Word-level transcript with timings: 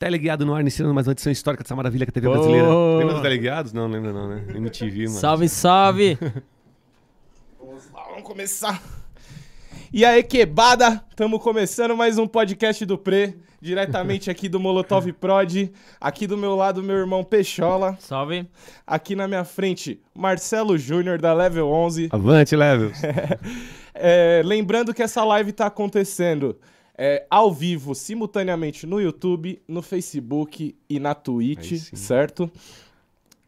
Teleguiado 0.00 0.46
no 0.46 0.54
ar, 0.54 0.62
iniciando 0.62 0.94
mais 0.94 1.06
uma 1.06 1.12
edição 1.12 1.30
histórica 1.30 1.62
dessa 1.62 1.76
maravilha 1.76 2.06
que 2.06 2.10
a 2.10 2.12
TV 2.14 2.26
brasileira. 2.26 2.66
Lembra 2.96 3.16
do 3.16 3.20
Teleguiados? 3.20 3.74
Não, 3.74 3.86
lembra 3.86 4.14
não, 4.14 4.30
né? 4.30 4.44
MTV, 4.54 5.08
mano. 5.08 5.20
Salve, 5.20 5.46
salve! 5.46 6.18
Vamos 7.60 7.84
lá, 7.92 8.04
vamos 8.08 8.22
começar. 8.22 8.82
E 9.92 10.02
aí, 10.02 10.22
quebada? 10.22 11.04
Tamo 11.14 11.38
começando 11.38 11.94
mais 11.94 12.16
um 12.16 12.26
podcast 12.26 12.86
do 12.86 12.96
Pre, 12.96 13.36
diretamente 13.60 14.30
aqui 14.30 14.48
do 14.48 14.58
Molotov 14.58 15.12
Prod. 15.12 15.70
Aqui 16.00 16.26
do 16.26 16.38
meu 16.38 16.56
lado, 16.56 16.82
meu 16.82 16.96
irmão 16.96 17.22
Peixola. 17.22 17.98
Salve! 18.00 18.48
Aqui 18.86 19.14
na 19.14 19.28
minha 19.28 19.44
frente, 19.44 20.00
Marcelo 20.14 20.78
Júnior, 20.78 21.20
da 21.20 21.34
Level 21.34 21.68
11. 21.68 22.08
Avante, 22.10 22.56
Levels. 22.56 22.96
É, 24.02 24.40
lembrando 24.46 24.94
que 24.94 25.02
essa 25.02 25.22
live 25.24 25.52
tá 25.52 25.66
acontecendo 25.66 26.56
é, 27.02 27.26
ao 27.30 27.50
vivo, 27.50 27.94
simultaneamente 27.94 28.86
no 28.86 29.00
YouTube, 29.00 29.62
no 29.66 29.80
Facebook 29.80 30.76
e 30.86 31.00
na 31.00 31.14
Twitch, 31.14 31.94
certo? 31.96 32.52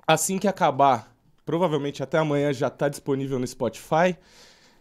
Assim 0.07 0.39
que 0.39 0.49
acabar, 0.49 1.15
provavelmente 1.45 2.03
até 2.03 2.17
amanhã 2.17 2.51
já 2.51 2.71
tá 2.71 2.89
disponível 2.89 3.39
no 3.39 3.47
Spotify. 3.47 4.17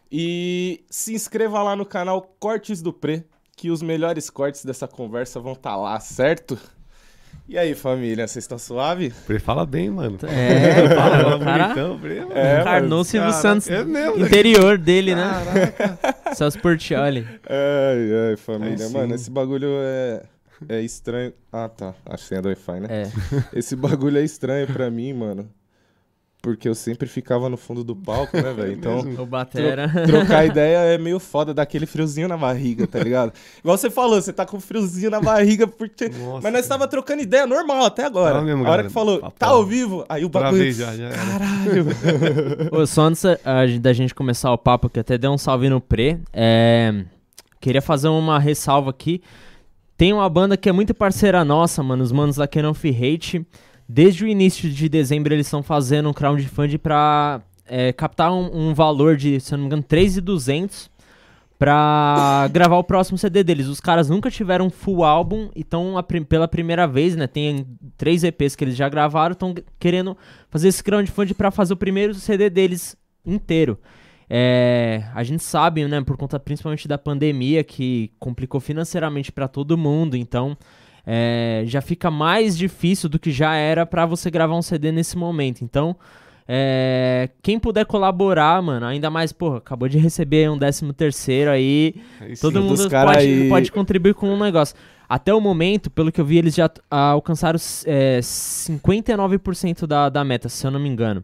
E 0.09 0.85
se 0.89 1.13
inscreva 1.13 1.61
lá 1.61 1.75
no 1.75 1.85
canal 1.85 2.33
Cortes 2.39 2.81
do 2.81 2.93
Pre, 2.93 3.25
que 3.57 3.69
os 3.69 3.81
melhores 3.81 4.29
cortes 4.29 4.63
dessa 4.63 4.87
conversa 4.87 5.37
vão 5.37 5.51
estar 5.51 5.75
lá, 5.75 5.99
certo? 5.99 6.57
E 7.51 7.57
aí, 7.57 7.75
família, 7.75 8.25
vocês 8.25 8.45
estão 8.45 8.57
suave? 8.57 9.13
Pre 9.27 9.37
fala 9.37 9.65
bem, 9.65 9.89
mano. 9.89 10.17
É, 10.23 10.87
Fala, 10.95 11.37
bonitão, 11.37 11.99
Pre, 11.99 12.21
mano. 12.21 12.31
É, 12.33 12.61
encarnou 12.61 13.03
Silvio 13.03 13.33
Santos 13.33 13.69
é 13.69 13.83
mesmo, 13.83 14.25
interior 14.25 14.77
dele, 14.77 15.13
né? 15.13 15.29
Celso 16.33 16.57
Portioli. 16.59 17.27
Ai, 17.43 18.29
ai, 18.29 18.37
família. 18.37 18.87
Mano, 18.87 19.13
esse 19.15 19.29
bagulho 19.29 19.67
é, 19.81 20.23
é 20.69 20.79
estranho. 20.79 21.33
Ah, 21.51 21.67
tá. 21.67 21.93
A 22.05 22.15
senha 22.15 22.41
do 22.41 22.47
Wi-Fi, 22.47 22.79
né? 22.79 22.87
É. 22.89 23.59
Esse 23.59 23.75
bagulho 23.75 24.17
é 24.17 24.23
estranho 24.23 24.65
pra 24.67 24.89
mim, 24.89 25.11
mano. 25.11 25.49
Porque 26.41 26.67
eu 26.67 26.73
sempre 26.73 27.07
ficava 27.07 27.47
no 27.49 27.55
fundo 27.55 27.83
do 27.83 27.95
palco, 27.95 28.35
né, 28.35 28.51
velho? 28.51 28.73
Então, 28.73 28.99
O 29.19 29.25
Batera. 29.27 29.87
trocar 30.07 30.43
ideia 30.43 30.77
é 30.77 30.97
meio 30.97 31.19
foda, 31.19 31.53
dar 31.53 31.61
aquele 31.61 31.85
friozinho 31.85 32.27
na 32.27 32.35
barriga, 32.35 32.87
tá 32.87 32.97
ligado? 32.97 33.31
Igual 33.59 33.77
você 33.77 33.91
falou, 33.91 34.19
você 34.19 34.33
tá 34.33 34.43
com 34.43 34.59
friozinho 34.59 35.11
na 35.11 35.21
barriga 35.21 35.67
porque. 35.67 36.09
Nossa, 36.09 36.41
Mas 36.41 36.53
nós 36.53 36.67
tava 36.67 36.87
trocando 36.87 37.21
ideia 37.21 37.45
normal 37.45 37.85
até 37.85 38.05
agora. 38.05 38.33
Tava 38.33 38.45
mesmo, 38.45 38.65
a 38.65 38.69
hora 38.71 38.83
que 38.83 38.89
falou, 38.89 39.19
Papo 39.19 39.37
tá 39.37 39.47
ao 39.47 39.63
vivo, 39.63 40.03
aí 40.09 40.25
o 40.25 40.29
bagulho. 40.29 40.51
Travei 40.51 40.71
já, 40.73 40.95
já. 40.95 41.09
Caralho. 41.11 41.85
Ô, 42.73 42.87
só 42.87 43.03
antes 43.03 43.23
da 43.79 43.93
gente 43.93 44.15
começar 44.15 44.51
o 44.51 44.57
papo, 44.57 44.89
que 44.89 44.99
até 44.99 45.19
deu 45.19 45.31
um 45.31 45.37
salve 45.37 45.69
no 45.69 45.79
Pre, 45.79 46.17
é, 46.33 47.05
queria 47.59 47.83
fazer 47.83 48.07
uma 48.07 48.39
ressalva 48.39 48.89
aqui. 48.89 49.21
Tem 49.95 50.11
uma 50.11 50.27
banda 50.27 50.57
que 50.57 50.67
é 50.67 50.71
muito 50.71 50.95
parceira 50.95 51.45
nossa, 51.45 51.83
mano, 51.83 52.01
os 52.01 52.11
manos 52.11 52.35
da 52.37 52.47
Canon 52.47 52.73
Free 52.73 52.89
Hate. 53.13 53.45
Desde 53.93 54.23
o 54.23 54.27
início 54.27 54.69
de 54.69 54.87
dezembro 54.87 55.33
eles 55.33 55.47
estão 55.47 55.61
fazendo 55.61 56.07
um 56.07 56.13
crowdfunding 56.13 56.77
pra 56.77 57.41
é, 57.67 57.91
captar 57.91 58.31
um, 58.31 58.69
um 58.69 58.73
valor 58.73 59.17
de, 59.17 59.37
se 59.41 59.53
eu 59.53 59.57
não 59.57 59.63
me 59.63 59.67
engano, 59.67 59.83
3,200 59.83 60.89
pra 61.59 62.47
gravar 62.53 62.77
o 62.77 62.85
próximo 62.85 63.17
CD 63.17 63.43
deles. 63.43 63.67
Os 63.67 63.81
caras 63.81 64.09
nunca 64.09 64.31
tiveram 64.31 64.67
um 64.67 64.69
full 64.69 65.03
álbum, 65.03 65.49
então 65.53 66.01
prim- 66.07 66.23
pela 66.23 66.47
primeira 66.47 66.87
vez, 66.87 67.17
né, 67.17 67.27
tem 67.27 67.67
três 67.97 68.23
EPs 68.23 68.55
que 68.55 68.63
eles 68.63 68.77
já 68.77 68.87
gravaram, 68.87 69.33
estão 69.33 69.53
querendo 69.77 70.15
fazer 70.49 70.69
esse 70.69 70.81
crowdfunding 70.81 71.33
pra 71.33 71.51
fazer 71.51 71.73
o 71.73 71.77
primeiro 71.77 72.13
CD 72.13 72.49
deles 72.49 72.95
inteiro. 73.25 73.77
É, 74.29 75.03
a 75.13 75.21
gente 75.21 75.43
sabe, 75.43 75.85
né, 75.85 76.01
por 76.01 76.15
conta 76.15 76.39
principalmente 76.39 76.87
da 76.87 76.97
pandemia, 76.97 77.61
que 77.61 78.09
complicou 78.17 78.61
financeiramente 78.61 79.33
pra 79.33 79.49
todo 79.49 79.77
mundo, 79.77 80.15
então 80.15 80.57
é, 81.05 81.63
já 81.65 81.81
fica 81.81 82.11
mais 82.11 82.57
difícil 82.57 83.09
do 83.09 83.19
que 83.19 83.31
já 83.31 83.55
era 83.55 83.85
pra 83.85 84.05
você 84.05 84.29
gravar 84.29 84.55
um 84.55 84.61
CD 84.61 84.91
nesse 84.91 85.17
momento. 85.17 85.63
Então, 85.63 85.95
é, 86.47 87.29
quem 87.41 87.57
puder 87.59 87.85
colaborar, 87.85 88.61
mano, 88.61 88.85
ainda 88.85 89.09
mais, 89.09 89.31
porra, 89.31 89.57
acabou 89.57 89.87
de 89.87 89.97
receber 89.97 90.49
um 90.49 90.57
décimo 90.57 90.91
terceiro 90.93 91.49
aí, 91.49 91.95
Aí 92.19 92.35
sim. 92.35 92.41
Todo 92.41 92.61
mundo 92.61 92.89
pode, 92.89 93.17
aí- 93.17 93.49
pode 93.49 93.71
contribuir 93.71 94.13
com 94.13 94.27
um 94.29 94.37
negócio. 94.37 94.75
Até 95.07 95.33
o 95.33 95.41
momento, 95.41 95.89
pelo 95.89 96.11
que 96.11 96.21
eu 96.21 96.25
vi, 96.25 96.37
eles 96.37 96.55
já 96.55 96.69
ah, 96.89 97.09
alcançaram 97.09 97.59
é, 97.85 98.19
59% 98.21 99.85
da, 99.85 100.09
da 100.09 100.23
meta, 100.23 100.47
se 100.49 100.65
eu 100.65 100.71
não 100.71 100.79
me 100.79 100.87
engano. 100.87 101.23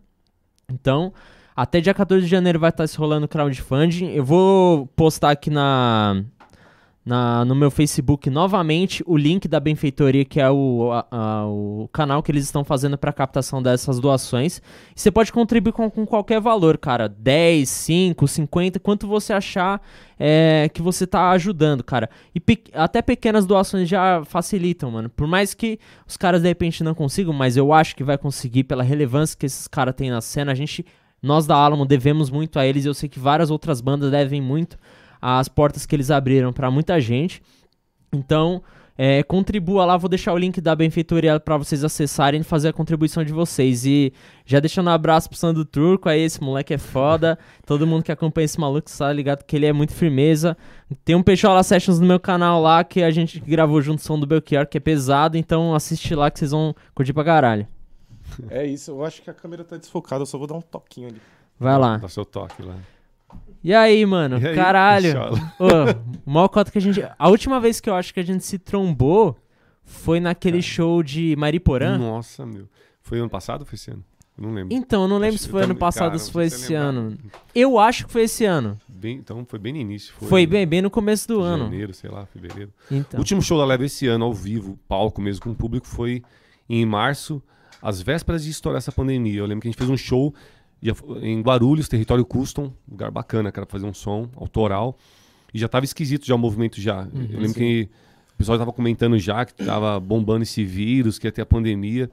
Então, 0.69 1.13
até 1.56 1.79
dia 1.79 1.94
14 1.94 2.25
de 2.25 2.29
janeiro 2.29 2.59
vai 2.59 2.69
estar 2.69 2.85
se 2.85 2.97
rolando 2.97 3.25
o 3.25 3.29
crowdfunding. 3.29 4.12
Eu 4.12 4.25
vou 4.25 4.88
postar 4.88 5.31
aqui 5.31 5.50
na, 5.50 6.22
na, 7.07 7.45
no 7.45 7.56
meu 7.56 7.72
Facebook 7.72 8.29
novamente 8.29 9.01
o 9.07 9.16
link 9.16 9.47
da 9.47 9.62
benfeitoria, 9.62 10.25
que 10.25 10.41
é 10.41 10.51
o, 10.51 10.91
a- 10.91 11.07
a- 11.09 11.45
o 11.47 11.90
canal 11.94 12.22
que 12.22 12.29
eles 12.29 12.44
estão 12.44 12.66
fazendo 12.66 12.97
para 12.97 13.13
captação 13.13 13.63
dessas 13.63 13.97
doações. 14.00 14.62
Você 14.94 15.09
pode 15.09 15.31
contribuir 15.31 15.72
com, 15.72 15.90
com 15.90 16.06
qualquer 16.06 16.41
valor, 16.41 16.78
cara. 16.78 17.07
10, 17.07 17.69
5, 17.69 18.28
50, 18.28 18.79
quanto 18.81 19.07
você 19.07 19.31
achar 19.31 19.81
é, 20.19 20.69
que 20.73 20.81
você 20.81 21.07
tá 21.07 21.31
ajudando, 21.31 21.81
cara. 21.81 22.09
E 22.35 22.40
pe- 22.41 22.66
até 22.73 23.01
pequenas 23.01 23.46
doações 23.46 23.88
já 23.88 24.23
facilitam, 24.25 24.91
mano. 24.91 25.09
Por 25.09 25.28
mais 25.28 25.53
que 25.53 25.79
os 26.06 26.17
caras 26.17 26.41
de 26.41 26.47
repente 26.50 26.84
não 26.84 26.94
consigam, 26.94 27.31
mas 27.31 27.56
eu 27.56 27.72
acho 27.72 27.96
que 27.96 28.03
vai 28.03 28.17
conseguir 28.17 28.66
pela 28.66 28.84
relevância 28.84 29.38
que 29.38 29.46
esses 29.46 29.66
caras 29.67 29.96
têm 29.96 30.09
na 30.12 30.19
cena. 30.19 30.51
A 30.51 30.56
gente, 30.56 30.85
nós 31.23 31.47
da 31.47 31.56
Alamo, 31.56 31.85
devemos 31.85 32.29
muito 32.29 32.59
a 32.59 32.66
eles. 32.66 32.84
Eu 32.85 32.94
sei 32.94 33.07
que 33.07 33.17
várias 33.19 33.50
outras 33.50 33.79
bandas 33.79 34.12
devem 34.12 34.41
muito 34.41 34.78
às 35.36 35.50
portas 35.50 35.86
que 35.86 35.94
eles 35.94 36.10
abriram 36.10 36.54
pra 36.54 36.72
muita 36.72 37.02
gente. 37.02 37.42
Então, 38.14 38.64
é, 38.98 39.22
contribua 39.24 39.86
lá, 39.86 39.98
vou 39.98 40.08
deixar 40.10 40.32
o 40.32 40.38
link 40.38 40.62
da 40.62 40.74
benfeitoria 40.74 41.38
pra 41.38 41.58
vocês 41.58 41.84
acessarem 41.84 42.40
e 42.40 42.44
fazer 42.44 42.70
a 42.70 42.74
contribuição 42.74 43.26
de 43.26 43.34
vocês. 43.34 43.86
E 43.86 44.14
já 44.46 44.62
deixando 44.62 44.88
um 44.88 44.92
abraço 44.92 45.28
pro 45.30 45.38
Sandro 45.38 45.66
Turco 45.66 46.08
aí, 46.08 46.22
esse 46.22 46.42
moleque 46.42 46.74
é 46.74 46.78
foda. 46.78 47.38
Todo 47.66 47.86
mundo 47.86 48.04
que 48.04 48.12
acompanha 48.12 48.46
esse 48.46 48.58
maluco 48.58 48.90
tá 48.90 49.12
ligado 49.12 49.44
que 49.44 49.56
ele 49.56 49.66
é 49.66 49.74
muito 49.74 49.94
firmeza. 49.94 50.56
Tem 51.04 51.14
um 51.14 51.22
Peixola 51.22 51.62
Sessions 51.62 52.00
no 52.00 52.08
meu 52.08 52.20
canal 52.22 52.62
lá 52.62 52.82
que 52.84 53.04
a 53.04 53.12
gente 53.12 53.40
gravou 53.42 53.82
junto 53.82 54.00
o 54.00 54.04
som 54.04 54.18
do 54.18 54.26
Belchior, 54.26 54.66
que 54.66 54.78
é 54.78 54.82
pesado, 54.82 55.38
então 55.38 55.76
assiste 55.76 56.16
lá 56.16 56.32
que 56.32 56.40
vocês 56.40 56.52
vão 56.52 56.74
curtir 56.96 57.12
pra 57.12 57.26
caralho. 57.26 57.68
É 58.50 58.66
isso, 58.66 58.92
eu 58.92 59.04
acho 59.04 59.22
que 59.22 59.30
a 59.30 59.34
câmera 59.34 59.66
tá 59.66 59.76
desfocada, 59.76 60.22
eu 60.22 60.26
só 60.26 60.38
vou 60.38 60.48
dar 60.48 60.56
um 60.56 60.62
toquinho 60.62 61.09
ali. 61.09 61.22
Vai 61.59 61.78
lá. 61.78 61.98
Dá 61.98 62.08
seu 62.08 62.24
toque 62.24 62.62
lá. 62.64 62.76
E 63.63 63.73
aí, 63.73 64.06
mano? 64.06 64.40
E 64.40 64.47
aí, 64.47 64.56
caralho. 64.56 65.13
Ô, 65.59 65.68
o 66.25 66.31
maior 66.31 66.47
cota 66.47 66.72
que 66.72 66.78
a 66.78 66.81
gente. 66.81 67.01
A 67.18 67.29
última 67.29 67.59
vez 67.59 67.79
que 67.79 67.90
eu 67.90 67.95
acho 67.95 68.13
que 68.13 68.19
a 68.19 68.23
gente 68.23 68.44
se 68.45 68.57
trombou 68.57 69.38
foi 69.84 70.19
naquele 70.19 70.62
show 70.62 71.01
de 71.03 71.35
Mariporã. 71.38 71.97
Nossa, 71.97 72.46
meu. 72.46 72.67
Foi 73.01 73.19
ano 73.19 73.29
passado 73.29 73.62
ou 73.62 73.66
foi 73.66 73.75
esse 73.75 73.90
ano? 73.91 74.03
Eu 74.38 74.44
não 74.44 74.53
lembro. 74.53 74.75
Então, 74.75 75.01
eu 75.03 75.07
não 75.07 75.17
lembro 75.17 75.35
Acho- 75.35 75.46
se 75.46 75.50
foi 75.50 75.63
ano 75.63 75.75
passado 75.75 76.03
cara, 76.12 76.13
ou 76.13 76.19
se 76.19 76.31
foi 76.31 76.50
se 76.50 76.56
esse 76.57 76.73
lembrar. 76.73 76.88
ano. 76.90 77.17
Eu 77.56 77.79
acho 77.79 78.06
que 78.06 78.12
foi 78.12 78.23
esse 78.23 78.46
ano. 78.46 78.78
Bem, 78.88 79.17
então 79.17 79.44
foi 79.50 79.57
bem 79.57 79.73
no 79.73 79.79
início. 79.79 80.13
Foi, 80.19 80.28
Foi 80.28 80.46
bem, 80.46 80.67
bem 80.67 80.81
no 80.81 80.90
começo 80.91 81.28
do 81.28 81.41
ano. 81.41 81.63
Janeiro, 81.63 81.94
sei 81.94 82.09
lá, 82.09 82.25
fevereiro. 82.28 82.72
O 82.91 82.96
Então. 82.96 83.17
último 83.19 83.41
show 83.41 83.57
da 83.57 83.66
Leva 83.66 83.85
esse 83.85 84.06
ano, 84.07 84.25
ao 84.25 84.34
vivo, 84.34 84.78
palco 84.88 85.22
mesmo, 85.22 85.41
com 85.41 85.50
o 85.51 85.56
público, 85.56 85.88
foi 85.88 86.22
em 86.69 86.85
março, 86.85 87.41
às 87.81 88.00
vésperas 88.01 88.44
de 88.44 88.51
estourar 88.51 88.78
essa 88.78 88.91
pandemia. 88.91 89.40
Eu 89.40 89.46
lembro 89.46 89.62
que 89.62 89.67
a 89.69 89.72
gente 89.72 89.78
fez 89.78 89.90
um 89.90 89.97
show 89.97 90.34
em 91.22 91.42
Guarulhos, 91.42 91.88
território 91.88 92.26
custom, 92.26 92.72
lugar 92.90 93.12
bacana, 93.12 93.52
cara, 93.52 93.66
pra 93.66 93.74
fazer 93.74 93.88
um 93.88 93.94
som 93.94 94.30
autoral. 94.36 94.98
E 95.54 95.60
já 95.60 95.68
tava 95.68 95.86
esquisito 95.86 96.26
já 96.26 96.36
o 96.36 96.38
movimento 96.38 96.80
já. 96.80 97.02
Uhum, 97.02 97.28
eu 97.32 97.40
lembro 97.40 97.54
que 97.56 97.90
o 98.34 98.38
pessoal 98.38 98.58
tava 98.58 98.72
comentando 98.72 99.18
já 99.18 99.46
que 99.46 99.54
tava 99.54 100.00
bombando 100.00 100.44
esse 100.44 100.64
vírus, 100.64 101.18
que 101.18 101.28
ia 101.28 101.32
ter 101.32 101.42
a 101.42 101.46
pandemia. 101.46 102.10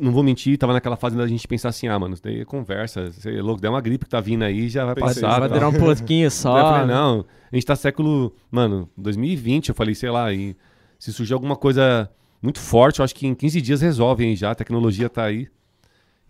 Não 0.00 0.10
vou 0.10 0.24
mentir, 0.24 0.58
tava 0.58 0.72
naquela 0.72 0.96
fase 0.96 1.16
da 1.16 1.28
gente 1.28 1.46
pensar 1.46 1.68
assim, 1.68 1.86
ah, 1.86 1.96
mano, 1.96 2.16
daí 2.20 2.40
é 2.40 2.44
conversa, 2.44 3.12
você 3.12 3.36
é 3.36 3.40
louco, 3.40 3.60
der 3.60 3.68
uma 3.68 3.80
gripe 3.80 4.04
que 4.04 4.10
tá 4.10 4.20
vindo 4.20 4.42
aí, 4.42 4.68
já 4.68 4.84
vai 4.84 4.96
Pensei 4.96 5.22
passar. 5.22 5.38
Vai 5.38 5.48
tal. 5.48 5.58
durar 5.58 5.70
um 5.70 5.78
pouquinho 5.78 6.06
Daí 6.08 6.24
eu 6.24 6.30
só. 6.30 6.72
falei, 6.72 6.86
não, 6.92 7.24
a 7.52 7.54
gente 7.54 7.66
tá 7.66 7.76
século, 7.76 8.34
mano, 8.50 8.90
2020, 8.96 9.68
eu 9.68 9.74
falei, 9.76 9.94
sei 9.94 10.10
lá, 10.10 10.32
e 10.32 10.56
se 10.98 11.12
surgir 11.12 11.34
alguma 11.34 11.54
coisa 11.54 12.10
muito 12.42 12.58
forte, 12.58 12.98
eu 12.98 13.04
acho 13.04 13.14
que 13.14 13.28
em 13.28 13.34
15 13.34 13.60
dias 13.60 13.80
resolvem 13.80 14.34
já, 14.34 14.50
a 14.50 14.54
tecnologia 14.56 15.08
tá 15.08 15.22
aí. 15.22 15.46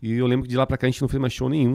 E 0.07 0.19
eu 0.19 0.27
lembro 0.27 0.45
que 0.45 0.49
de 0.51 0.57
lá 0.57 0.65
pra 0.67 0.77
cá 0.77 0.87
a 0.87 0.91
gente 0.91 1.03
não 1.03 1.09
fez 1.09 1.21
mais 1.21 1.33
show 1.33 1.49
nenhum, 1.49 1.73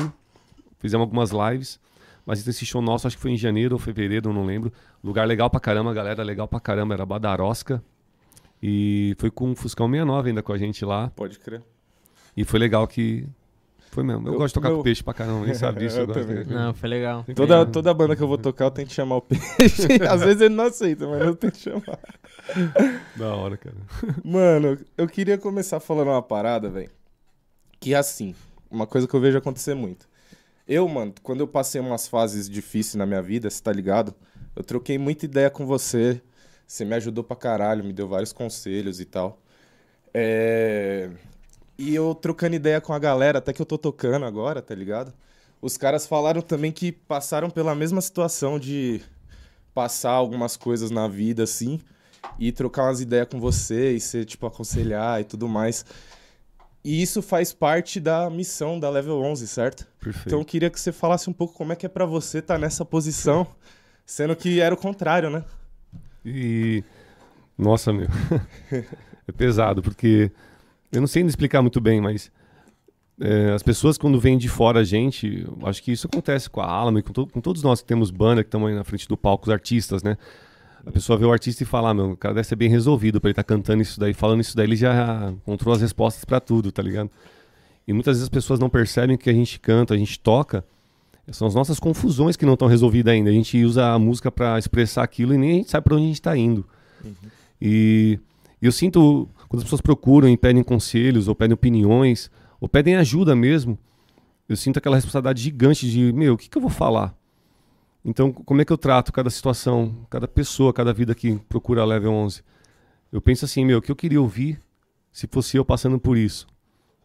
fizemos 0.80 1.04
algumas 1.04 1.31
lives, 1.31 1.80
mas 2.25 2.48
esse 2.48 2.66
show 2.66 2.81
nosso 2.81 3.06
acho 3.07 3.18
que 3.18 3.22
foi 3.22 3.31
em 3.31 3.38
janeiro 3.38 3.75
ou 3.75 3.80
fevereiro, 3.80 4.30
eu 4.30 4.33
não 4.33 4.45
lembro. 4.45 4.72
Lugar 5.04 5.28
legal 5.28 5.50
pra 5.50 5.60
caramba, 5.60 5.94
galera 5.94 6.24
legal 6.24 6.48
pra 6.48 6.60
caramba, 6.60 6.94
era 6.94 7.06
Badarosca. 7.06 7.83
E 8.63 9.16
foi 9.18 9.30
com 9.31 9.51
o 9.51 9.56
Fuscão 9.56 9.88
69 9.89 10.30
ainda 10.30 10.42
com 10.44 10.54
a 10.54 10.57
gente 10.57 10.86
lá. 10.86 11.10
Pode 11.16 11.39
crer. 11.39 11.62
E 12.38 12.45
foi 12.45 12.57
legal 12.60 12.88
que. 12.88 13.28
Foi 13.89 14.04
mesmo. 14.04 14.25
Eu, 14.28 14.34
Eu- 14.34 14.38
gosto 14.39 14.54
de 14.54 14.54
tocar 14.54 14.69
meu- 14.69 14.77
com 14.77 14.84
peixe 14.84 15.04
pra 15.04 15.13
caramba, 15.13 15.45
nem 15.45 15.54
sabe 15.56 15.80
disso. 15.81 15.98
Eu 16.00 16.01
Eu 16.04 16.07
gosto 16.07 16.22
também. 16.25 16.44
de- 16.45 16.54
Não, 16.54 16.74
foi 16.74 16.88
legal. 16.88 17.25
Toda, 17.36 17.66
toda 17.66 17.94
banda 17.94 18.16
que 18.16 18.24
eu 18.24 18.27
vou 18.30 18.38
tocar, 18.38 18.66
eu 18.66 18.72
tenho 18.72 18.88
que 18.88 18.94
chamar 18.94 19.18
o 19.18 19.22
peixe. 19.22 19.42
Às 20.10 20.22
vezes 20.24 20.39
ele 20.42 20.56
não 20.56 20.63
aceita, 20.66 21.06
mas 21.07 21.22
eu 21.22 21.36
tenho 21.36 21.51
que 21.51 21.60
chamar. 21.60 22.00
Da 23.18 23.36
hora, 23.36 23.57
cara. 23.57 23.75
Mano, 24.24 24.77
eu 24.98 25.07
queria 25.10 25.38
começar 25.38 25.81
falando 25.81 26.07
uma 26.10 26.22
parada, 26.22 26.69
velho. 26.69 26.89
Que 27.81 27.95
é 27.95 27.98
assim, 27.98 28.36
uma 28.69 28.86
coisa 28.86 29.07
que 29.07 29.13
eu 29.16 29.19
vejo 29.19 29.39
acontecer 29.39 29.74
muito. 29.74 30.07
Eu, 30.68 30.88
mano, 30.88 31.16
quando 31.24 31.39
eu 31.39 31.48
passei 31.48 31.81
umas 31.81 32.07
fases 32.07 32.48
difíceis 32.48 32.94
na 32.94 33.07
minha 33.07 33.24
vida, 33.24 33.50
você 33.50 33.62
tá 33.62 33.74
ligado? 33.74 34.13
Eu 34.56 34.63
troquei 34.63 35.00
muita 35.00 35.25
ideia 35.25 35.50
com 35.50 35.66
você. 35.66 36.22
Você 36.68 36.86
me 36.86 36.94
ajudou 36.94 37.24
pra 37.24 37.36
caralho, 37.36 37.83
me 37.83 37.92
deu 37.92 38.07
vários 38.07 38.31
conselhos 38.31 39.00
e 39.00 39.06
tal. 39.06 39.42
É... 40.13 41.10
E 41.75 41.95
eu 41.95 42.13
trocando 42.13 42.56
ideia 42.56 42.80
com 42.80 42.94
a 42.94 43.00
galera, 43.00 43.39
até 43.39 43.51
que 43.51 43.60
eu 43.60 43.66
tô 43.66 43.80
tocando 43.80 44.27
agora, 44.27 44.62
tá 44.62 44.75
ligado? 44.75 45.12
Os 45.60 45.75
caras 45.75 46.06
falaram 46.06 46.42
também 46.44 46.72
que 46.72 46.92
passaram 46.92 47.50
pela 47.50 47.74
mesma 47.74 48.00
situação 48.00 48.60
de 48.60 49.01
passar 49.74 50.12
algumas 50.12 50.56
coisas 50.56 50.92
na 50.92 51.07
vida, 51.07 51.44
assim, 51.44 51.81
e 52.38 52.51
trocar 52.51 52.84
umas 52.84 53.01
ideias 53.01 53.27
com 53.27 53.39
você, 53.39 53.94
e 53.94 54.00
ser, 54.00 54.25
tipo, 54.25 54.45
aconselhar 54.45 55.19
e 55.19 55.24
tudo 55.24 55.50
mais. 55.50 55.84
E 56.83 57.01
isso 57.01 57.22
faz 57.22 57.54
parte 57.54 58.00
da 58.00 58.30
missão 58.30 58.80
da 58.80 58.89
Level 58.89 59.22
11, 59.22 59.48
certo? 59.48 59.88
Perfeito. 60.00 60.28
Então 60.28 60.39
eu 60.39 60.45
queria 60.45 60.69
que 60.69 60.80
você 60.80 60.92
falasse 60.92 61.30
um 61.30 61.33
pouco 61.33 61.54
como 61.54 61.72
é 61.72 61.75
que 61.75 61.86
é 61.86 61.89
pra 61.89 62.06
você 62.06 62.39
estar 62.39 62.57
nessa 62.57 62.83
posição, 62.83 63.45
sendo 64.06 64.36
que 64.36 64.60
era 64.60 64.74
o 64.74 64.78
contrário, 64.78 65.30
né? 65.30 65.44
E. 66.25 66.83
Nossa, 67.57 67.94
meu. 67.94 68.07
é 69.28 69.31
pesado, 69.31 69.81
porque. 69.81 70.31
Eu 70.92 71.00
não 71.01 71.07
sei 71.07 71.24
explicar 71.24 71.62
muito 71.62 71.80
bem, 71.80 72.01
mas. 72.01 72.31
é, 73.19 73.51
as 73.54 73.62
pessoas, 73.62 73.98
quando 73.98 74.19
vêm 74.19 74.38
de 74.38 74.50
fora 74.50 74.80
a 74.80 74.84
gente, 74.84 75.45
acho 75.63 75.84
que 75.84 75.92
isso 75.92 76.07
acontece 76.07 76.50
com 76.50 76.62
a 76.62 76.66
Alamo 76.66 76.98
e 77.00 77.04
com, 77.04 77.13
to- 77.13 77.27
com 77.27 77.39
todos 77.42 77.62
nós 77.62 77.80
que 77.81 77.88
temos 77.88 78.10
banda, 78.10 78.44
que 78.44 78.48
estamos 78.48 78.68
aí 78.69 78.75
na 78.75 78.84
frente 78.84 79.07
do 79.07 79.16
palco, 79.16 79.45
os 79.48 79.54
artistas, 79.54 80.01
né? 80.01 80.18
A 80.86 80.92
pessoa 80.92 81.18
vê 81.18 81.25
o 81.25 81.31
artista 81.31 81.63
e 81.63 81.66
fala, 81.66 81.89
ah, 81.89 81.94
meu, 81.94 82.12
o 82.12 82.18
cara 82.18 82.33
deve 82.33 82.48
ser 82.48 82.56
bem 82.56 82.69
resolvido 82.69 83.22
pra 83.22 83.30
ele 83.30 83.33
estar 83.33 83.44
cantando 83.44 83.81
isso 83.81 84.00
daí, 84.00 84.13
falando 84.13 84.42
isso 84.42 84.56
daí, 84.56 84.66
ele 84.66 84.75
já 84.75 85.31
encontrou 85.31 85.74
as 85.74 85.81
respostas 85.81 86.25
pra 86.25 86.39
tudo, 86.39 86.72
tá 86.72 86.81
ligado? 86.81 87.10
E 87.88 87.94
muitas 87.94 88.13
vezes 88.13 88.24
as 88.24 88.30
pessoas 88.30 88.60
não 88.60 88.69
percebem 88.69 89.18
que 89.18 89.30
a 89.30 89.33
gente 89.33 89.60
canta, 89.60 89.94
a 89.94 89.98
gente 89.98 90.19
toca, 90.19 90.66
são 91.31 91.48
as 91.48 91.56
nossas 91.56 91.80
confusões 91.80 92.36
que 92.36 92.45
não 92.45 92.54
estão 92.54 92.68
resolvidas 92.68 93.13
ainda. 93.13 93.30
A 93.30 93.33
gente 93.33 93.63
usa 93.63 93.94
a 93.94 94.00
música 94.00 94.31
pra 94.31 94.57
expressar 94.57 95.04
aquilo 95.04 95.33
e 95.33 95.38
nem 95.38 95.51
a 95.51 95.54
gente 95.56 95.69
sabe 95.69 95.83
pra 95.83 95.95
onde 95.95 96.06
a 96.06 96.07
gente 96.07 96.22
tá 96.22 96.36
indo. 96.36 96.66
E 97.62 98.19
eu 98.62 98.72
sinto, 98.72 99.30
quando 99.48 99.60
as 99.60 99.63
pessoas 99.63 99.81
procuram 99.81 100.27
e 100.27 100.36
pedem 100.36 100.63
conselhos, 100.63 101.27
ou 101.27 101.36
pedem 101.36 101.54
opiniões, 101.54 102.30
ou 102.60 102.68
pedem 102.68 102.95
ajuda 102.95 103.36
mesmo, 103.36 103.77
eu 104.50 104.56
sinto 104.56 104.77
aquela 104.77 104.95
responsabilidade 104.95 105.42
gigante 105.42 105.89
de, 105.89 106.12
meu, 106.12 106.34
o 106.34 106.38
que, 106.38 106.50
que 106.50 106.57
eu 106.57 106.62
vou 106.62 106.72
falar? 106.72 107.16
Então, 108.03 108.31
como 108.31 108.62
é 108.62 108.65
que 108.65 108.74
eu 108.74 108.77
trato 108.77 109.13
cada 109.13 109.30
situação, 109.30 110.06
cada 110.09 110.27
pessoa, 110.27 110.74
cada 110.74 110.92
vida 110.92 111.13
que 111.13 111.38
procura 111.48 111.81
a 111.81 111.86
Level 111.86 112.12
11? 112.12 112.42
Eu 113.12 113.21
penso 113.21 113.45
assim, 113.45 113.63
meu, 113.63 113.80
o 113.80 113.81
que 113.81 113.92
eu 113.92 113.95
queria 113.95 114.19
ouvir 114.19 114.59
se 115.12 115.27
fosse 115.27 115.57
eu 115.57 115.65
passando 115.65 116.00
por 116.00 116.18
isso? 116.18 116.48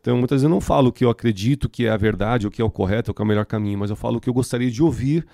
Então, 0.01 0.17
muitas 0.17 0.37
vezes 0.37 0.45
eu 0.45 0.51
não 0.51 0.61
falo 0.61 0.89
o 0.89 0.93
que 0.93 1.05
eu 1.05 1.11
acredito 1.11 1.69
que 1.69 1.85
é 1.85 1.91
a 1.91 1.97
verdade, 1.97 2.47
o 2.47 2.51
que 2.51 2.63
é 2.63 2.65
o 2.65 2.71
correto, 2.71 3.11
o 3.11 3.15
que 3.15 3.21
é 3.21 3.25
o 3.25 3.27
melhor 3.27 3.45
caminho, 3.45 3.79
mas 3.79 3.91
eu 3.91 3.97
falo 3.97 4.19
o 4.19 4.21
que 4.21 4.29
eu 4.29 4.35
gostaria 4.35 4.71
de 4.71 4.83
ouvir 4.83 5.27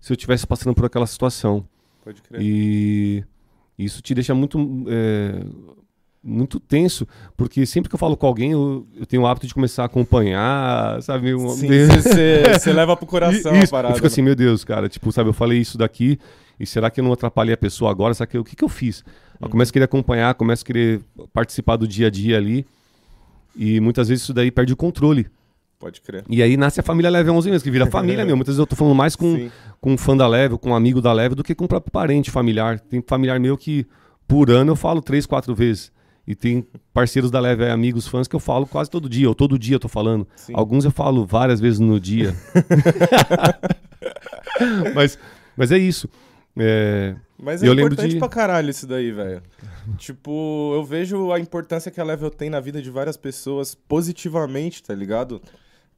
se 0.00 0.12
eu 0.12 0.14
estivesse 0.14 0.46
passando 0.46 0.74
por 0.74 0.86
aquela 0.86 1.06
situação. 1.06 1.68
Pode 2.02 2.22
crer. 2.22 2.40
E 2.40 3.24
isso 3.78 4.00
te 4.00 4.14
deixa 4.14 4.34
muito, 4.34 4.58
é, 4.88 5.44
muito 6.28 6.58
tenso, 6.58 7.06
porque 7.36 7.64
sempre 7.64 7.88
que 7.88 7.94
eu 7.94 7.98
falo 7.98 8.16
com 8.16 8.26
alguém, 8.26 8.50
eu, 8.52 8.84
eu 8.98 9.06
tenho 9.06 9.22
o 9.22 9.26
hábito 9.26 9.46
de 9.46 9.54
começar 9.54 9.82
a 9.82 9.86
acompanhar, 9.86 11.00
sabe? 11.02 11.34
um- 11.34 11.46
você 11.48 12.72
leva 12.74 12.96
pro 12.96 13.06
coração 13.06 13.54
isso, 13.56 13.66
a 13.66 13.76
parada. 13.78 13.92
Eu 13.92 13.96
fico 13.96 14.06
assim, 14.08 14.22
meu 14.22 14.34
Deus, 14.34 14.64
cara, 14.64 14.88
tipo, 14.88 15.12
sabe, 15.12 15.28
eu 15.30 15.32
falei 15.34 15.58
isso 15.60 15.78
daqui, 15.78 16.18
e 16.58 16.66
será 16.66 16.90
que 16.90 17.00
eu 17.00 17.04
não 17.04 17.12
atrapalhei 17.12 17.54
a 17.54 17.56
pessoa 17.56 17.90
agora? 17.90 18.12
Será 18.12 18.26
que 18.26 18.36
eu- 18.36 18.40
o 18.40 18.44
que, 18.44 18.56
que 18.56 18.64
eu 18.64 18.68
fiz? 18.68 19.04
Eu 19.40 19.48
começo 19.48 19.70
a 19.70 19.72
querer 19.72 19.84
acompanhar, 19.84 20.34
começo 20.34 20.62
a 20.62 20.66
querer 20.66 21.00
participar 21.32 21.76
do 21.76 21.86
dia 21.86 22.08
a 22.08 22.10
dia 22.10 22.36
ali, 22.36 22.66
e 23.54 23.80
muitas 23.80 24.08
vezes 24.08 24.24
isso 24.24 24.34
daí 24.34 24.50
perde 24.50 24.72
o 24.72 24.76
controle. 24.76 25.26
Pode 25.78 26.00
crer. 26.00 26.24
E 26.28 26.42
aí 26.42 26.56
nasce 26.56 26.80
a 26.80 26.82
família 26.82 27.10
Level 27.10 27.34
11 27.34 27.50
mesmo, 27.50 27.62
que 27.64 27.70
vira 27.70 27.86
família 27.86 28.24
meu. 28.26 28.34
Muitas 28.34 28.54
vezes 28.54 28.58
eu 28.60 28.66
tô 28.66 28.74
falando 28.74 28.94
mais 28.94 29.14
com, 29.14 29.36
Sim. 29.36 29.50
com 29.80 29.92
um 29.92 29.98
fã 29.98 30.16
da 30.16 30.26
Level, 30.26 30.58
com 30.58 30.70
um 30.70 30.74
amigo 30.74 31.02
da 31.02 31.12
Level, 31.12 31.36
do 31.36 31.44
que 31.44 31.54
com 31.54 31.64
um 31.64 31.68
próprio 31.68 31.92
parente 31.92 32.30
familiar. 32.30 32.80
Tem 32.80 33.02
familiar 33.06 33.38
meu 33.38 33.56
que 33.58 33.86
por 34.26 34.50
ano 34.50 34.72
eu 34.72 34.76
falo 34.76 35.02
três, 35.02 35.26
quatro 35.26 35.54
vezes. 35.54 35.92
E 36.26 36.34
tem 36.34 36.66
parceiros 36.92 37.30
da 37.30 37.38
Level, 37.38 37.70
amigos, 37.72 38.08
fãs 38.08 38.26
que 38.26 38.34
eu 38.34 38.40
falo 38.40 38.66
quase 38.66 38.90
todo 38.90 39.08
dia, 39.08 39.28
ou 39.28 39.34
todo 39.34 39.56
dia 39.58 39.76
eu 39.76 39.80
tô 39.80 39.88
falando. 39.88 40.26
Sim. 40.34 40.52
Alguns 40.56 40.84
eu 40.84 40.90
falo 40.90 41.24
várias 41.24 41.60
vezes 41.60 41.78
no 41.78 42.00
dia. 42.00 42.34
mas, 44.94 45.18
mas 45.56 45.72
é 45.72 45.78
isso. 45.78 46.08
É, 46.58 47.14
Mas 47.38 47.62
é 47.62 47.68
Eu 47.68 47.74
importante 47.74 48.12
de- 48.14 48.18
pra 48.18 48.28
caralho 48.28 48.70
isso 48.70 48.86
daí, 48.86 49.12
velho. 49.12 49.42
tipo, 49.98 50.72
eu 50.74 50.82
vejo 50.84 51.30
a 51.32 51.38
importância 51.38 51.90
que 51.90 52.00
a 52.00 52.04
Level 52.04 52.30
tem 52.30 52.48
na 52.48 52.60
vida 52.60 52.80
de 52.80 52.90
várias 52.90 53.16
pessoas 53.16 53.74
positivamente, 53.74 54.82
tá 54.82 54.94
ligado? 54.94 55.40